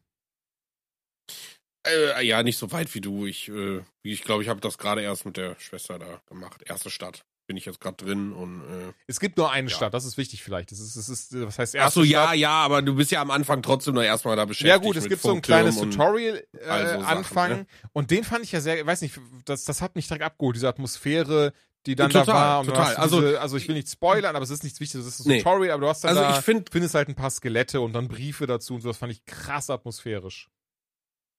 Äh, 1.85 2.25
ja, 2.25 2.43
nicht 2.43 2.57
so 2.57 2.71
weit 2.71 2.93
wie 2.95 3.01
du. 3.01 3.25
Ich, 3.25 3.49
äh, 3.49 3.81
ich 4.03 4.23
glaube, 4.23 4.43
ich 4.43 4.49
habe 4.49 4.61
das 4.61 4.77
gerade 4.77 5.01
erst 5.01 5.25
mit 5.25 5.37
der 5.37 5.55
Schwester 5.59 5.99
da 5.99 6.21
gemacht. 6.27 6.61
Erste 6.65 6.89
Stadt 6.89 7.25
bin 7.47 7.57
ich 7.57 7.65
jetzt 7.65 7.79
gerade 7.79 7.97
drin 7.97 8.33
und 8.33 8.61
äh, 8.61 8.93
es 9.07 9.19
gibt 9.19 9.37
nur 9.37 9.51
eine 9.51 9.69
ja. 9.69 9.75
Stadt, 9.75 9.93
das 9.93 10.05
ist 10.05 10.17
wichtig 10.17 10.43
vielleicht. 10.43 10.71
Das 10.71 10.79
ist, 10.79 10.95
das 10.95 11.09
ist, 11.09 11.39
was 11.39 11.59
heißt 11.59 11.75
erste 11.75 11.87
Ach 11.87 11.93
so, 11.93 12.03
ja, 12.03 12.33
ja, 12.33 12.49
aber 12.49 12.81
du 12.81 12.95
bist 12.95 13.11
ja 13.11 13.21
am 13.21 13.29
Anfang 13.29 13.61
trotzdem 13.61 13.93
noch 13.93 14.01
erstmal 14.01 14.35
da 14.35 14.45
beschäftigt. 14.45 14.69
Ja 14.69 14.77
gut, 14.77 14.95
es 14.95 15.07
gibt 15.07 15.21
so 15.21 15.31
ein 15.31 15.41
kleines 15.41 15.77
Tutorial 15.79 16.43
äh, 16.53 16.67
Anfang 16.67 17.49
ne? 17.49 17.65
und 17.93 18.09
den 18.11 18.23
fand 18.23 18.43
ich 18.43 18.51
ja 18.51 18.61
sehr, 18.61 18.83
weiß 18.85 19.01
nicht, 19.01 19.19
das, 19.45 19.65
das 19.65 19.81
hat 19.81 19.95
mich 19.95 20.07
direkt 20.07 20.23
abgeholt, 20.23 20.55
diese 20.55 20.67
Atmosphäre, 20.67 21.53
die 21.85 21.95
dann 21.95 22.09
total, 22.09 22.25
da 22.25 22.33
war. 22.33 22.59
Und 22.61 22.67
total. 22.67 22.95
also, 22.95 23.21
diese, 23.21 23.41
also 23.41 23.57
ich 23.57 23.67
will 23.67 23.75
nicht 23.75 23.89
spoilern, 23.89 24.35
aber 24.35 24.43
es 24.43 24.49
ist 24.49 24.63
nichts 24.63 24.79
Wichtiges. 24.79 25.05
Es 25.05 25.19
ist 25.19 25.27
ein 25.27 25.29
nee. 25.29 25.37
Tutorial, 25.43 25.71
aber 25.71 25.81
du 25.81 25.89
hast 25.89 26.03
dann 26.03 26.17
also 26.17 26.21
da, 26.21 26.39
ich 26.39 26.43
find, 26.43 26.69
findest 26.71 26.95
halt 26.95 27.09
ein 27.09 27.15
paar 27.15 27.29
Skelette 27.29 27.79
und 27.81 27.93
dann 27.93 28.07
Briefe 28.07 28.47
dazu 28.47 28.73
und 28.73 28.81
so. 28.81 28.87
Das 28.87 28.97
fand 28.97 29.11
ich 29.11 29.23
krass 29.25 29.69
atmosphärisch. 29.69 30.49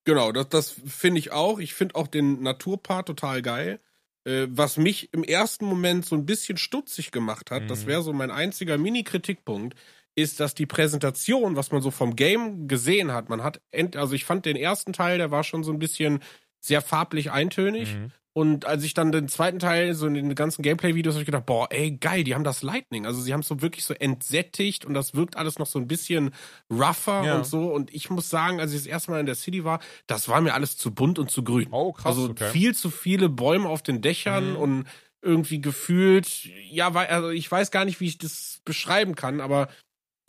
Genau, 0.06 0.30
das, 0.30 0.48
das 0.48 0.70
finde 0.86 1.18
ich 1.18 1.32
auch. 1.32 1.58
Ich 1.58 1.74
finde 1.74 1.96
auch 1.96 2.06
den 2.06 2.40
Naturpart 2.42 3.06
total 3.06 3.42
geil. 3.42 3.80
Äh, 4.24 4.46
was 4.48 4.78
mich 4.78 5.12
im 5.12 5.24
ersten 5.24 5.66
Moment 5.66 6.06
so 6.06 6.14
ein 6.14 6.24
bisschen 6.24 6.56
stutzig 6.56 7.10
gemacht 7.10 7.50
hat, 7.50 7.64
mhm. 7.64 7.68
das 7.68 7.86
wäre 7.86 8.02
so 8.02 8.12
mein 8.12 8.30
einziger 8.30 8.78
Mini-Kritikpunkt, 8.78 9.76
ist, 10.14 10.38
dass 10.38 10.54
die 10.54 10.64
Präsentation, 10.64 11.56
was 11.56 11.72
man 11.72 11.82
so 11.82 11.90
vom 11.90 12.14
Game 12.14 12.68
gesehen 12.68 13.12
hat, 13.12 13.28
man 13.28 13.42
hat, 13.42 13.60
also 13.96 14.14
ich 14.14 14.24
fand 14.24 14.46
den 14.46 14.56
ersten 14.56 14.92
Teil, 14.92 15.18
der 15.18 15.30
war 15.30 15.44
schon 15.44 15.64
so 15.64 15.72
ein 15.72 15.78
bisschen 15.78 16.20
sehr 16.60 16.80
farblich 16.80 17.32
eintönig. 17.32 17.94
Mhm. 17.94 18.12
Und 18.36 18.66
als 18.66 18.84
ich 18.84 18.92
dann 18.92 19.12
den 19.12 19.28
zweiten 19.28 19.58
Teil, 19.58 19.94
so 19.94 20.06
in 20.06 20.12
den 20.12 20.34
ganzen 20.34 20.60
Gameplay-Videos, 20.60 21.14
habe 21.14 21.22
ich 21.22 21.26
gedacht, 21.26 21.46
boah, 21.46 21.68
ey, 21.70 21.92
geil, 21.92 22.22
die 22.22 22.34
haben 22.34 22.44
das 22.44 22.62
Lightning. 22.62 23.06
Also 23.06 23.22
sie 23.22 23.32
haben 23.32 23.40
es 23.40 23.48
so 23.48 23.62
wirklich 23.62 23.86
so 23.86 23.94
entsättigt 23.94 24.84
und 24.84 24.92
das 24.92 25.14
wirkt 25.14 25.38
alles 25.38 25.58
noch 25.58 25.64
so 25.64 25.78
ein 25.78 25.88
bisschen 25.88 26.34
rougher 26.70 27.24
ja. 27.24 27.36
und 27.36 27.46
so. 27.46 27.72
Und 27.72 27.94
ich 27.94 28.10
muss 28.10 28.28
sagen, 28.28 28.60
als 28.60 28.72
ich 28.72 28.80
das 28.80 28.86
erste 28.86 29.10
Mal 29.10 29.20
in 29.20 29.26
der 29.26 29.36
City 29.36 29.64
war, 29.64 29.80
das 30.06 30.28
war 30.28 30.42
mir 30.42 30.52
alles 30.52 30.76
zu 30.76 30.90
bunt 30.90 31.18
und 31.18 31.30
zu 31.30 31.44
grün. 31.44 31.68
Oh, 31.70 31.94
krass. 31.94 32.14
Also 32.14 32.28
okay. 32.28 32.50
viel 32.50 32.74
zu 32.74 32.90
viele 32.90 33.30
Bäume 33.30 33.70
auf 33.70 33.80
den 33.80 34.02
Dächern 34.02 34.50
mhm. 34.50 34.56
und 34.56 34.84
irgendwie 35.22 35.62
gefühlt, 35.62 36.44
ja, 36.68 36.92
also 36.92 37.30
ich 37.30 37.50
weiß 37.50 37.70
gar 37.70 37.86
nicht, 37.86 38.00
wie 38.00 38.06
ich 38.06 38.18
das 38.18 38.60
beschreiben 38.66 39.14
kann, 39.14 39.40
aber 39.40 39.68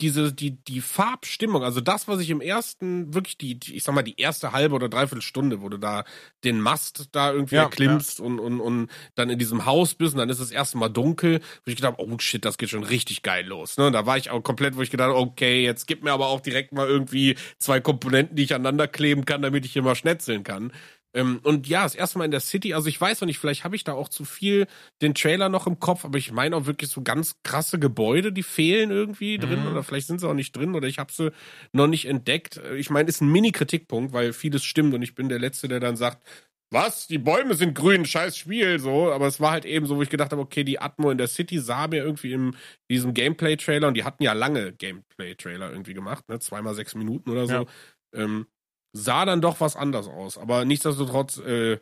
diese, 0.00 0.32
die, 0.32 0.52
die 0.52 0.80
Farbstimmung, 0.80 1.64
also 1.64 1.80
das, 1.80 2.06
was 2.06 2.20
ich 2.20 2.30
im 2.30 2.40
ersten, 2.40 3.14
wirklich 3.14 3.36
die, 3.36 3.58
die 3.58 3.76
ich 3.76 3.82
sag 3.82 3.94
mal, 3.94 4.02
die 4.02 4.20
erste 4.20 4.52
halbe 4.52 4.74
oder 4.74 4.88
dreiviertel 4.88 5.22
Stunde, 5.22 5.60
wo 5.60 5.68
du 5.68 5.76
da 5.76 6.04
den 6.44 6.60
Mast 6.60 7.08
da 7.12 7.32
irgendwie 7.32 7.56
ja, 7.56 7.64
erklimmst 7.64 8.20
ja. 8.20 8.24
Und, 8.24 8.38
und, 8.38 8.60
und 8.60 8.90
dann 9.16 9.28
in 9.28 9.38
diesem 9.38 9.66
Haus 9.66 9.94
bist 9.94 10.14
und 10.14 10.20
dann 10.20 10.30
ist 10.30 10.38
es 10.38 10.50
erste 10.52 10.78
Mal 10.78 10.88
dunkel, 10.88 11.40
wo 11.64 11.70
ich 11.70 11.76
gedacht 11.76 11.94
oh 11.98 12.18
shit, 12.18 12.44
das 12.44 12.58
geht 12.58 12.70
schon 12.70 12.84
richtig 12.84 13.22
geil 13.22 13.44
los. 13.46 13.76
Ne? 13.76 13.90
Da 13.90 14.06
war 14.06 14.16
ich 14.16 14.30
auch 14.30 14.42
komplett, 14.42 14.76
wo 14.76 14.82
ich 14.82 14.90
gedacht 14.90 15.10
okay, 15.10 15.64
jetzt 15.64 15.86
gib 15.86 16.04
mir 16.04 16.12
aber 16.12 16.28
auch 16.28 16.40
direkt 16.40 16.72
mal 16.72 16.86
irgendwie 16.86 17.36
zwei 17.58 17.80
Komponenten, 17.80 18.36
die 18.36 18.44
ich 18.44 18.54
aneinander 18.54 18.86
kleben 18.86 19.24
kann, 19.24 19.42
damit 19.42 19.64
ich 19.64 19.72
hier 19.72 19.82
mal 19.82 19.96
schnetzeln 19.96 20.44
kann. 20.44 20.72
Ähm, 21.18 21.40
und 21.42 21.66
ja, 21.66 21.82
das 21.82 21.96
erste 21.96 22.18
Mal 22.18 22.26
in 22.26 22.30
der 22.30 22.38
City, 22.38 22.74
also 22.74 22.88
ich 22.88 23.00
weiß 23.00 23.20
noch 23.20 23.26
nicht, 23.26 23.38
vielleicht 23.38 23.64
habe 23.64 23.74
ich 23.74 23.82
da 23.82 23.92
auch 23.92 24.08
zu 24.08 24.24
viel 24.24 24.68
den 25.02 25.14
Trailer 25.14 25.48
noch 25.48 25.66
im 25.66 25.80
Kopf, 25.80 26.04
aber 26.04 26.16
ich 26.16 26.30
meine 26.30 26.54
auch 26.54 26.66
wirklich 26.66 26.90
so 26.90 27.02
ganz 27.02 27.34
krasse 27.42 27.80
Gebäude, 27.80 28.32
die 28.32 28.44
fehlen 28.44 28.92
irgendwie 28.92 29.36
drin 29.38 29.64
mhm. 29.64 29.72
oder 29.72 29.82
vielleicht 29.82 30.06
sind 30.06 30.20
sie 30.20 30.28
auch 30.28 30.34
nicht 30.34 30.56
drin 30.56 30.76
oder 30.76 30.86
ich 30.86 31.00
habe 31.00 31.12
sie 31.12 31.32
noch 31.72 31.88
nicht 31.88 32.04
entdeckt. 32.04 32.60
Ich 32.76 32.90
meine, 32.90 33.08
ist 33.08 33.20
ein 33.20 33.32
Mini-Kritikpunkt, 33.32 34.12
weil 34.12 34.32
vieles 34.32 34.62
stimmt 34.62 34.94
und 34.94 35.02
ich 35.02 35.16
bin 35.16 35.28
der 35.28 35.40
Letzte, 35.40 35.66
der 35.66 35.80
dann 35.80 35.96
sagt, 35.96 36.22
was? 36.70 37.08
Die 37.08 37.18
Bäume 37.18 37.54
sind 37.54 37.74
grün, 37.74 38.04
scheiß 38.04 38.36
Spiel, 38.36 38.78
so. 38.78 39.10
Aber 39.10 39.26
es 39.26 39.40
war 39.40 39.52
halt 39.52 39.64
eben 39.64 39.86
so, 39.86 39.96
wo 39.96 40.02
ich 40.02 40.10
gedacht 40.10 40.30
habe, 40.32 40.42
okay, 40.42 40.62
die 40.64 40.78
Atmo 40.78 41.10
in 41.10 41.18
der 41.18 41.26
City 41.26 41.58
sah 41.58 41.88
mir 41.88 42.04
irgendwie 42.04 42.32
in 42.32 42.56
diesem 42.90 43.14
Gameplay-Trailer 43.14 43.88
und 43.88 43.94
die 43.94 44.04
hatten 44.04 44.22
ja 44.22 44.34
lange 44.34 44.72
Gameplay-Trailer 44.74 45.70
irgendwie 45.70 45.94
gemacht, 45.94 46.28
ne? 46.28 46.38
Zweimal 46.38 46.74
sechs 46.74 46.94
Minuten 46.94 47.30
oder 47.30 47.46
so. 47.46 47.52
Ja. 47.52 47.66
Ähm, 48.12 48.46
sah 48.92 49.24
dann 49.24 49.40
doch 49.40 49.60
was 49.60 49.76
anders 49.76 50.08
aus. 50.08 50.38
Aber 50.38 50.64
nichtsdestotrotz, 50.64 51.38
äh, 51.38 51.78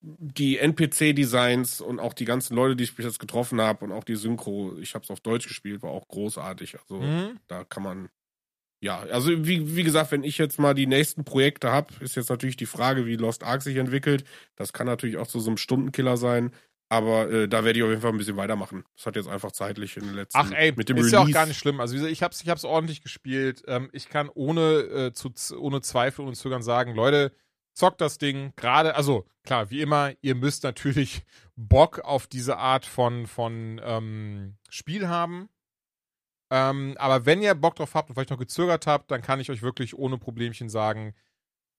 die 0.00 0.58
NPC-Designs 0.58 1.80
und 1.80 1.98
auch 1.98 2.12
die 2.12 2.26
ganzen 2.26 2.54
Leute, 2.54 2.76
die 2.76 2.84
ich 2.84 2.94
bis 2.94 3.04
jetzt 3.04 3.18
getroffen 3.18 3.60
habe 3.60 3.84
und 3.84 3.92
auch 3.92 4.04
die 4.04 4.16
Synchro, 4.16 4.76
ich 4.78 4.94
habe 4.94 5.04
es 5.04 5.10
auf 5.10 5.20
Deutsch 5.20 5.48
gespielt, 5.48 5.82
war 5.82 5.90
auch 5.90 6.06
großartig. 6.08 6.78
Also 6.78 7.00
mhm. 7.00 7.40
da 7.48 7.64
kann 7.64 7.82
man, 7.82 8.08
ja, 8.80 9.00
also 9.00 9.46
wie, 9.46 9.74
wie 9.74 9.82
gesagt, 9.82 10.12
wenn 10.12 10.22
ich 10.22 10.38
jetzt 10.38 10.58
mal 10.58 10.74
die 10.74 10.86
nächsten 10.86 11.24
Projekte 11.24 11.72
habe, 11.72 11.92
ist 12.00 12.14
jetzt 12.14 12.28
natürlich 12.28 12.56
die 12.56 12.66
Frage, 12.66 13.06
wie 13.06 13.16
Lost 13.16 13.42
Ark 13.42 13.62
sich 13.62 13.76
entwickelt. 13.76 14.24
Das 14.54 14.72
kann 14.72 14.86
natürlich 14.86 15.16
auch 15.16 15.26
zu 15.26 15.40
so 15.40 15.50
einem 15.50 15.56
Stundenkiller 15.56 16.16
sein. 16.16 16.52
Aber 16.88 17.28
äh, 17.30 17.48
da 17.48 17.64
werde 17.64 17.78
ich 17.78 17.82
auf 17.82 17.90
jeden 17.90 18.00
Fall 18.00 18.12
ein 18.12 18.18
bisschen 18.18 18.36
weitermachen. 18.36 18.84
Das 18.94 19.06
hat 19.06 19.16
jetzt 19.16 19.28
einfach 19.28 19.50
zeitlich 19.50 19.96
in 19.96 20.04
den 20.04 20.14
letzten 20.14 20.38
Ach 20.38 20.52
ey, 20.52 20.72
mit 20.76 20.88
dem 20.88 20.96
ist 20.96 21.06
Release. 21.06 21.16
ja 21.16 21.22
auch 21.22 21.30
gar 21.30 21.46
nicht 21.46 21.58
schlimm. 21.58 21.80
Also 21.80 21.96
ich 22.06 22.22
hab's, 22.22 22.42
ich 22.42 22.48
hab's 22.48 22.64
ordentlich 22.64 23.02
gespielt. 23.02 23.64
Ähm, 23.66 23.88
ich 23.92 24.08
kann 24.08 24.28
ohne, 24.32 24.62
äh, 24.62 25.12
zu, 25.12 25.32
ohne 25.58 25.80
Zweifel 25.80 26.24
und 26.24 26.36
Zögern 26.36 26.62
sagen, 26.62 26.94
Leute, 26.94 27.32
zockt 27.74 28.00
das 28.00 28.18
Ding. 28.18 28.52
Gerade, 28.54 28.94
also 28.94 29.26
klar, 29.42 29.70
wie 29.70 29.80
immer, 29.80 30.12
ihr 30.20 30.36
müsst 30.36 30.62
natürlich 30.62 31.22
Bock 31.56 32.00
auf 32.00 32.28
diese 32.28 32.56
Art 32.58 32.86
von, 32.86 33.26
von 33.26 33.80
ähm, 33.84 34.56
Spiel 34.68 35.08
haben. 35.08 35.48
Ähm, 36.50 36.94
aber 36.98 37.26
wenn 37.26 37.42
ihr 37.42 37.54
Bock 37.56 37.74
drauf 37.74 37.94
habt 37.94 38.08
und 38.08 38.14
vielleicht 38.14 38.30
noch 38.30 38.38
gezögert 38.38 38.86
habt, 38.86 39.10
dann 39.10 39.22
kann 39.22 39.40
ich 39.40 39.50
euch 39.50 39.62
wirklich 39.62 39.98
ohne 39.98 40.18
Problemchen 40.18 40.68
sagen, 40.68 41.14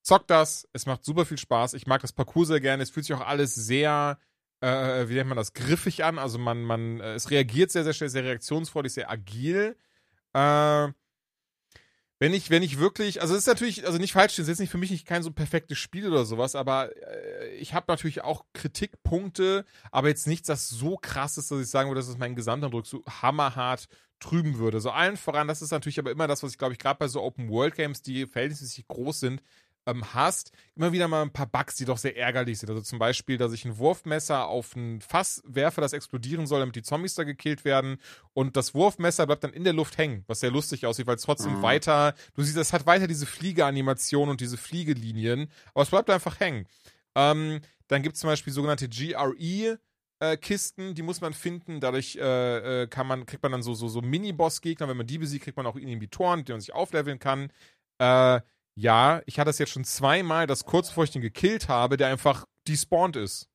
zockt 0.01 0.29
das. 0.29 0.67
Es 0.73 0.85
macht 0.85 1.05
super 1.05 1.25
viel 1.25 1.38
Spaß. 1.38 1.73
Ich 1.75 1.88
mag 1.88 2.01
das 2.01 2.11
Parcours 2.11 2.49
sehr 2.49 2.59
gerne. 2.59 2.84
Es 2.84 2.89
fühlt 2.89 3.05
sich 3.05 3.15
auch 3.15 3.25
alles 3.25 3.55
sehr 3.55 4.19
äh, 4.61 5.07
wie 5.09 5.15
nennt 5.15 5.29
man 5.29 5.38
das, 5.38 5.53
griffig 5.53 6.03
an. 6.03 6.19
Also 6.19 6.38
man, 6.38 6.63
man, 6.63 6.99
äh, 6.99 7.13
es 7.13 7.29
reagiert 7.29 7.71
sehr, 7.71 7.84
sehr 7.84 7.93
schnell, 7.93 8.09
sehr 8.09 8.23
reaktionsfreudig, 8.23 8.93
sehr 8.93 9.09
agil. 9.09 9.75
Äh, 10.34 10.88
wenn 12.19 12.34
ich, 12.34 12.49
wenn 12.49 12.63
ich 12.63 12.79
wirklich, 12.79 13.21
also 13.21 13.35
es 13.35 13.41
ist 13.41 13.47
natürlich, 13.47 13.85
also 13.85 13.99
nicht 13.99 14.13
falsch, 14.13 14.34
es 14.34 14.39
ist 14.39 14.47
jetzt 14.47 14.59
nicht 14.59 14.71
für 14.71 14.79
mich 14.79 14.89
nicht 14.89 15.05
kein 15.05 15.21
so 15.21 15.31
perfektes 15.31 15.77
Spiel 15.77 16.07
oder 16.07 16.25
sowas, 16.25 16.55
aber 16.55 16.89
äh, 16.95 17.49
ich 17.57 17.75
habe 17.75 17.85
natürlich 17.89 18.23
auch 18.23 18.45
Kritikpunkte, 18.53 19.65
aber 19.91 20.07
jetzt 20.07 20.25
nichts, 20.25 20.47
das 20.47 20.67
so 20.67 20.97
krass 20.97 21.38
ist, 21.38 21.51
dass 21.51 21.61
ich 21.61 21.67
sagen 21.67 21.89
würde, 21.89 22.01
dass 22.01 22.07
es 22.07 22.17
meinen 22.17 22.35
Gesamteindruck 22.35 22.88
so 22.88 23.03
hammerhart 23.05 23.88
trüben 24.19 24.57
würde. 24.57 24.81
So 24.81 24.89
allen 24.89 25.15
voran, 25.15 25.47
das 25.47 25.61
ist 25.61 25.69
natürlich 25.69 25.99
aber 25.99 26.09
immer 26.09 26.27
das, 26.27 26.41
was 26.41 26.51
ich 26.51 26.57
glaube 26.57 26.73
ich 26.73 26.79
gerade 26.79 26.97
bei 26.97 27.07
so 27.07 27.21
Open 27.21 27.49
World 27.49 27.75
Games, 27.75 28.01
die 28.01 28.25
verhältnismäßig 28.25 28.88
groß 28.88 29.19
sind, 29.19 29.43
ähm, 29.88 30.14
hast, 30.14 30.51
immer 30.76 30.91
wieder 30.91 31.07
mal 31.07 31.23
ein 31.23 31.31
paar 31.31 31.47
Bugs, 31.47 31.77
die 31.77 31.85
doch 31.85 31.97
sehr 31.97 32.15
ärgerlich 32.15 32.59
sind. 32.59 32.69
Also 32.69 32.81
zum 32.81 32.99
Beispiel, 32.99 33.38
dass 33.38 33.53
ich 33.53 33.65
ein 33.65 33.77
Wurfmesser 33.77 34.47
auf 34.47 34.76
ein 34.76 35.01
Fass 35.01 35.41
werfe, 35.45 35.81
das 35.81 35.93
explodieren 35.93 36.45
soll, 36.45 36.59
damit 36.59 36.76
die 36.76 36.84
Zombies 36.84 37.15
da 37.15 37.23
gekillt 37.23 37.65
werden. 37.65 37.97
Und 38.34 38.57
das 38.57 38.76
Wurfmesser 38.76 39.26
bleibt 39.26 39.45
dann 39.45 39.53
in 39.53 39.64
der 39.64 39.73
Luft 39.73 39.97
hängen, 39.97 40.26
was 40.27 40.41
sehr 40.41 40.51
lustig 40.51 40.85
aussieht, 40.85 41.07
weil 41.07 41.15
es 41.15 41.23
trotzdem 41.23 41.59
mhm. 41.59 41.61
weiter, 41.61 42.14
du 42.35 42.43
siehst, 42.43 42.57
es 42.57 42.73
hat 42.73 42.85
weiter 42.85 43.07
diese 43.07 43.26
Fliegeanimation 43.26 44.30
und 44.30 44.41
diese 44.41 44.57
Fliegelinien, 44.57 45.49
aber 45.73 45.84
es 45.84 45.89
bleibt 45.89 46.09
einfach 46.09 46.39
hängen. 46.39 46.68
Ähm, 47.15 47.61
dann 47.88 48.03
gibt 48.03 48.15
es 48.15 48.22
zum 48.22 48.30
Beispiel 48.30 48.51
sogenannte 48.51 48.89
GRE, 48.89 49.80
äh, 50.19 50.35
Kisten, 50.38 50.95
die 50.95 51.01
muss 51.01 51.22
man 51.22 51.34
finden. 51.34 51.80
Dadurch 51.80 52.18
äh, 52.18 52.84
äh, 52.84 52.88
kann 52.88 53.07
man, 53.07 53.26
kriegt 53.26 53.43
man 53.43 53.53
dann 53.53 53.64
so, 53.64 53.73
so, 53.73 53.88
so 53.88 54.01
Mini-Boss-Gegner. 54.01 54.88
Wenn 54.88 54.97
man 54.97 55.07
die 55.07 55.18
besiegt, 55.18 55.45
kriegt 55.45 55.57
man 55.57 55.65
auch 55.65 55.76
Inhibitoren, 55.76 56.43
die 56.43 56.51
man 56.51 56.59
sich 56.59 56.73
aufleveln 56.73 57.19
kann. 57.19 57.51
Äh, 57.99 58.41
ja, 58.78 59.24
ich 59.26 59.40
hatte 59.40 59.49
es 59.49 59.58
jetzt 59.58 59.72
schon 59.72 59.84
zweimal, 59.84 60.45
dass 60.45 60.64
kurz 60.64 60.90
bevor 60.90 61.04
ich 61.04 61.10
den 61.10 61.24
gekillt 61.24 61.68
habe, 61.68 61.98
der 61.98 62.10
einfach 62.10 62.45
despawned 62.68 63.16
ist. 63.16 63.49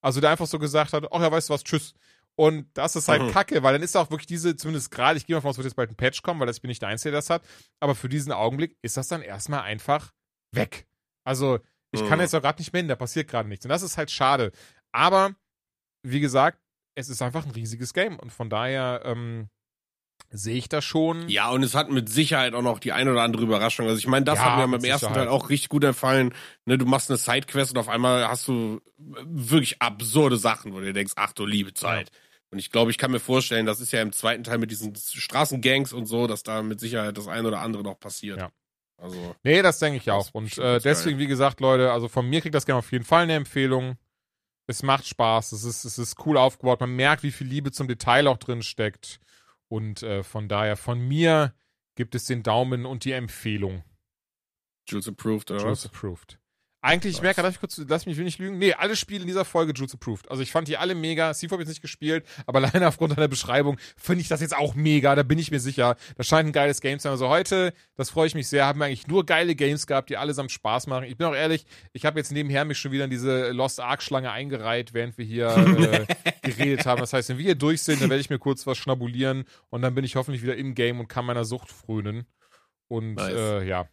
Also 0.00 0.22
der 0.22 0.30
einfach 0.30 0.46
so 0.46 0.58
gesagt 0.58 0.94
hat, 0.94 1.04
ach 1.12 1.20
ja, 1.20 1.30
weißt 1.30 1.50
du 1.50 1.54
was, 1.54 1.62
tschüss. 1.62 1.92
Und 2.36 2.66
das 2.72 2.96
ist 2.96 3.06
halt 3.06 3.20
mhm. 3.20 3.32
kacke, 3.32 3.62
weil 3.62 3.74
dann 3.74 3.82
ist 3.82 3.94
auch 3.98 4.10
wirklich 4.10 4.26
diese, 4.26 4.56
zumindest 4.56 4.90
gerade, 4.90 5.18
ich 5.18 5.26
gehe 5.26 5.36
mal 5.36 5.42
von 5.42 5.50
aus, 5.50 5.58
wird 5.58 5.66
jetzt 5.66 5.76
bald 5.76 5.90
ein 5.90 5.96
Patch 5.96 6.22
kommen, 6.22 6.40
weil 6.40 6.46
das 6.46 6.60
bin 6.60 6.70
nicht 6.70 6.80
der 6.80 6.88
Einzige, 6.88 7.10
der 7.10 7.18
das 7.18 7.28
hat. 7.28 7.42
Aber 7.80 7.94
für 7.94 8.08
diesen 8.08 8.32
Augenblick 8.32 8.78
ist 8.80 8.96
das 8.96 9.08
dann 9.08 9.20
erstmal 9.20 9.60
einfach 9.60 10.10
weg. 10.52 10.86
Also, 11.22 11.58
ich 11.90 12.00
mhm. 12.00 12.08
kann 12.08 12.20
jetzt 12.20 12.34
auch 12.34 12.40
gerade 12.40 12.58
nicht 12.58 12.72
menden, 12.72 12.88
da 12.88 12.96
passiert 12.96 13.28
gerade 13.28 13.50
nichts. 13.50 13.66
Und 13.66 13.68
das 13.68 13.82
ist 13.82 13.98
halt 13.98 14.10
schade. 14.10 14.52
Aber 14.90 15.34
wie 16.02 16.20
gesagt, 16.20 16.58
es 16.94 17.10
ist 17.10 17.20
einfach 17.20 17.44
ein 17.44 17.52
riesiges 17.52 17.92
Game 17.92 18.18
und 18.18 18.32
von 18.32 18.48
daher 18.48 19.02
ähm, 19.04 19.50
sehe 20.32 20.56
ich 20.56 20.68
das 20.68 20.84
schon. 20.84 21.28
Ja, 21.28 21.50
und 21.50 21.62
es 21.62 21.74
hat 21.74 21.90
mit 21.90 22.08
Sicherheit 22.08 22.54
auch 22.54 22.62
noch 22.62 22.78
die 22.78 22.92
eine 22.92 23.12
oder 23.12 23.22
andere 23.22 23.42
Überraschung. 23.42 23.86
Also 23.86 23.98
ich 23.98 24.06
meine, 24.06 24.24
das 24.24 24.38
Ja, 24.38 24.44
hat 24.56 24.56
mir 24.58 24.78
beim 24.78 24.84
ersten. 24.84 25.12
Teil 25.12 25.28
auch 25.28 25.50
richtig 25.50 25.68
gut 25.68 25.82
gefallen. 25.82 26.34
Ne, 26.64 26.78
du 26.78 26.86
machst 26.86 27.10
eine 27.10 27.18
Sidequest 27.18 27.72
und 27.72 27.78
auf 27.78 27.88
einmal 27.88 28.26
hast 28.26 28.48
du 28.48 28.80
wirklich 28.98 29.80
absurde 29.82 30.36
Sachen, 30.38 30.72
wo 30.72 30.80
du 30.80 30.92
denkst, 30.92 31.12
ach 31.16 31.32
du 31.32 31.44
liebe 31.46 31.74
Zeit. 31.74 32.10
Und 32.50 32.58
ich 32.58 32.70
glaube, 32.70 32.90
ich 32.90 32.98
kann 32.98 33.10
mir 33.10 33.20
vorstellen, 33.20 33.64
das 33.66 33.80
ist 33.80 33.92
ja 33.92 34.02
im 34.02 34.12
zweiten 34.12 34.44
Teil 34.44 34.58
mit 34.58 34.70
diesen 34.70 34.94
Straßengangs 34.94 35.92
und 35.92 36.06
so, 36.06 36.26
dass 36.26 36.42
da 36.42 36.62
mit 36.62 36.80
Sicherheit 36.80 37.16
das 37.16 37.28
eine 37.28 37.48
oder 37.48 37.60
andere 37.60 37.82
noch 37.82 37.98
passiert. 37.98 38.38
Ja. 38.38 38.50
Also, 38.98 39.34
Nee, 39.42 39.62
das 39.62 39.78
denke 39.78 39.96
ich 39.98 40.04
Das 40.04 40.14
auch. 40.14 40.34
Und 40.34 40.56
äh, 40.58 40.78
deswegen, 40.78 41.18
wie 41.18 41.26
gesagt, 41.26 41.60
Leute, 41.60 41.92
also 41.92 42.08
von 42.08 42.28
mir 42.28 42.40
kriegt 42.40 42.54
das 42.54 42.66
Game 42.66 42.76
auf 42.76 42.92
jeden 42.92 43.04
Fall 43.04 43.22
eine 43.24 43.34
Empfehlung. 43.34 43.96
Es 44.66 44.82
macht 44.82 45.06
Spaß, 45.06 45.52
es 45.52 45.64
ist, 45.64 45.84
es 45.84 45.98
ist 45.98 46.16
cool 46.24 46.36
aufgebaut. 46.36 46.80
Man 46.80 46.94
merkt, 46.94 47.22
wie 47.22 47.32
viel 47.32 47.46
Liebe 47.46 47.72
zum 47.72 47.88
Detail 47.88 48.28
auch 48.28 48.36
drin 48.38 48.62
steckt. 48.62 49.18
Und 49.72 50.02
äh, 50.02 50.22
von 50.22 50.48
daher, 50.48 50.76
von 50.76 51.00
mir 51.00 51.54
gibt 51.94 52.14
es 52.14 52.26
den 52.26 52.42
Daumen 52.42 52.84
und 52.84 53.06
die 53.06 53.12
Empfehlung. 53.12 53.82
Jules 54.86 55.08
approved, 55.08 55.50
oder 55.50 55.62
Jules 55.62 55.84
was? 55.84 55.86
approved. 55.86 56.38
Eigentlich, 56.84 57.14
ich 57.14 57.22
merke, 57.22 57.42
darf 57.42 57.54
ich 57.54 57.60
kurz, 57.60 57.80
lass 57.86 58.06
mich 58.06 58.16
will 58.16 58.24
nicht 58.24 58.40
lügen. 58.40 58.58
Nee, 58.58 58.72
alle 58.74 58.96
Spiele 58.96 59.20
in 59.20 59.28
dieser 59.28 59.44
Folge 59.44 59.72
Jules 59.72 59.94
approved. 59.94 60.28
Also 60.28 60.42
ich 60.42 60.50
fand 60.50 60.66
die 60.66 60.76
alle 60.76 60.96
mega. 60.96 61.30
Ich 61.30 61.40
jetzt 61.40 61.68
nicht 61.68 61.80
gespielt, 61.80 62.26
aber 62.44 62.58
alleine 62.64 62.88
aufgrund 62.88 63.16
deiner 63.16 63.28
Beschreibung 63.28 63.78
finde 63.96 64.22
ich 64.22 64.28
das 64.28 64.40
jetzt 64.40 64.56
auch 64.56 64.74
mega. 64.74 65.14
Da 65.14 65.22
bin 65.22 65.38
ich 65.38 65.52
mir 65.52 65.60
sicher. 65.60 65.94
Das 66.16 66.26
scheint 66.26 66.48
ein 66.48 66.52
geiles 66.52 66.80
Game 66.80 66.98
zu 66.98 67.04
sein. 67.04 67.12
Also 67.12 67.28
heute, 67.28 67.72
das 67.94 68.10
freue 68.10 68.26
ich 68.26 68.34
mich 68.34 68.48
sehr, 68.48 68.66
haben 68.66 68.80
wir 68.80 68.86
eigentlich 68.86 69.06
nur 69.06 69.24
geile 69.24 69.54
Games 69.54 69.86
gehabt, 69.86 70.10
die 70.10 70.16
allesamt 70.16 70.50
Spaß 70.50 70.88
machen. 70.88 71.04
Ich 71.04 71.16
bin 71.16 71.28
auch 71.28 71.36
ehrlich, 71.36 71.66
ich 71.92 72.04
habe 72.04 72.18
jetzt 72.18 72.32
nebenher 72.32 72.64
mich 72.64 72.78
schon 72.78 72.90
wieder 72.90 73.04
in 73.04 73.10
diese 73.10 73.52
Lost 73.52 73.78
Ark 73.78 74.02
Schlange 74.02 74.32
eingereiht, 74.32 74.92
während 74.92 75.16
wir 75.18 75.24
hier 75.24 75.50
äh, 76.12 76.32
geredet 76.42 76.84
haben. 76.84 77.00
Das 77.00 77.12
heißt, 77.12 77.28
wenn 77.28 77.38
wir 77.38 77.44
hier 77.44 77.54
durch 77.54 77.82
sind, 77.82 78.02
dann 78.02 78.10
werde 78.10 78.20
ich 78.20 78.28
mir 78.28 78.40
kurz 78.40 78.66
was 78.66 78.76
schnabulieren 78.76 79.44
und 79.70 79.82
dann 79.82 79.94
bin 79.94 80.04
ich 80.04 80.16
hoffentlich 80.16 80.42
wieder 80.42 80.56
im 80.56 80.74
Game 80.74 80.98
und 80.98 81.06
kann 81.06 81.26
meiner 81.26 81.44
Sucht 81.44 81.70
frönen. 81.70 82.26
Und 82.88 83.14
Nice. 83.14 83.34
äh, 83.34 83.68
ja. 83.68 83.86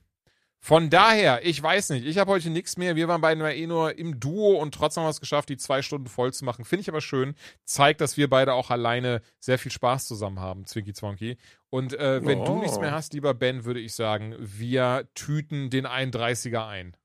Von 0.62 0.90
daher, 0.90 1.46
ich 1.46 1.62
weiß 1.64 1.92
nicht, 1.92 2.06
ich 2.06 2.18
habe 2.18 2.32
heute 2.32 2.50
nichts 2.50 2.76
mehr. 2.76 2.98
Wir 2.98 3.08
waren 3.08 3.22
beide 3.22 3.50
eh 3.54 3.66
nur 3.66 3.98
im 3.98 4.20
Duo 4.20 4.60
und 4.62 4.74
trotzdem 4.76 5.02
haben 5.02 5.08
wir 5.08 5.12
es 5.12 5.22
geschafft, 5.22 5.48
die 5.48 5.56
zwei 5.56 5.82
Stunden 5.82 6.08
voll 6.08 6.34
zu 6.34 6.44
machen. 6.44 6.66
Finde 6.66 6.82
ich 6.82 6.90
aber 6.90 7.00
schön. 7.00 7.34
Zeigt, 7.64 8.02
dass 8.02 8.18
wir 8.18 8.30
beide 8.30 8.54
auch 8.54 8.70
alleine 8.70 9.22
sehr 9.40 9.58
viel 9.58 9.72
Spaß 9.72 10.06
zusammen 10.06 10.40
haben, 10.40 10.66
Zwinky 10.66 10.92
Zwonky. 10.94 11.38
Und 11.70 11.94
äh, 11.94 12.26
wenn 12.26 12.44
du 12.44 12.52
Oh. 12.52 12.60
nichts 12.60 12.78
mehr 12.78 12.92
hast, 12.92 13.14
lieber 13.14 13.34
Ben, 13.34 13.64
würde 13.64 13.80
ich 13.80 13.94
sagen, 13.94 14.36
wir 14.38 15.08
tüten 15.16 15.70
den 15.70 15.88
31er 15.88 16.68
ein. 16.68 16.98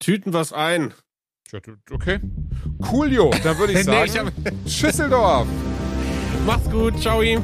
Tüten 0.00 0.32
was 0.32 0.52
ein. 0.54 0.94
Tja, 1.48 1.60
du- 1.60 1.76
Okay. 1.90 2.20
Coolio, 2.80 3.30
dann 3.42 3.58
würde 3.58 3.72
ich 3.74 3.78
Nee, 3.86 4.06
sagen, 4.06 4.32
ich 4.64 4.74
Schüsseldorf. 4.74 5.46
Macht's 6.46 6.70
gut, 6.70 6.98
ciao. 7.00 7.20
It's 7.20 7.42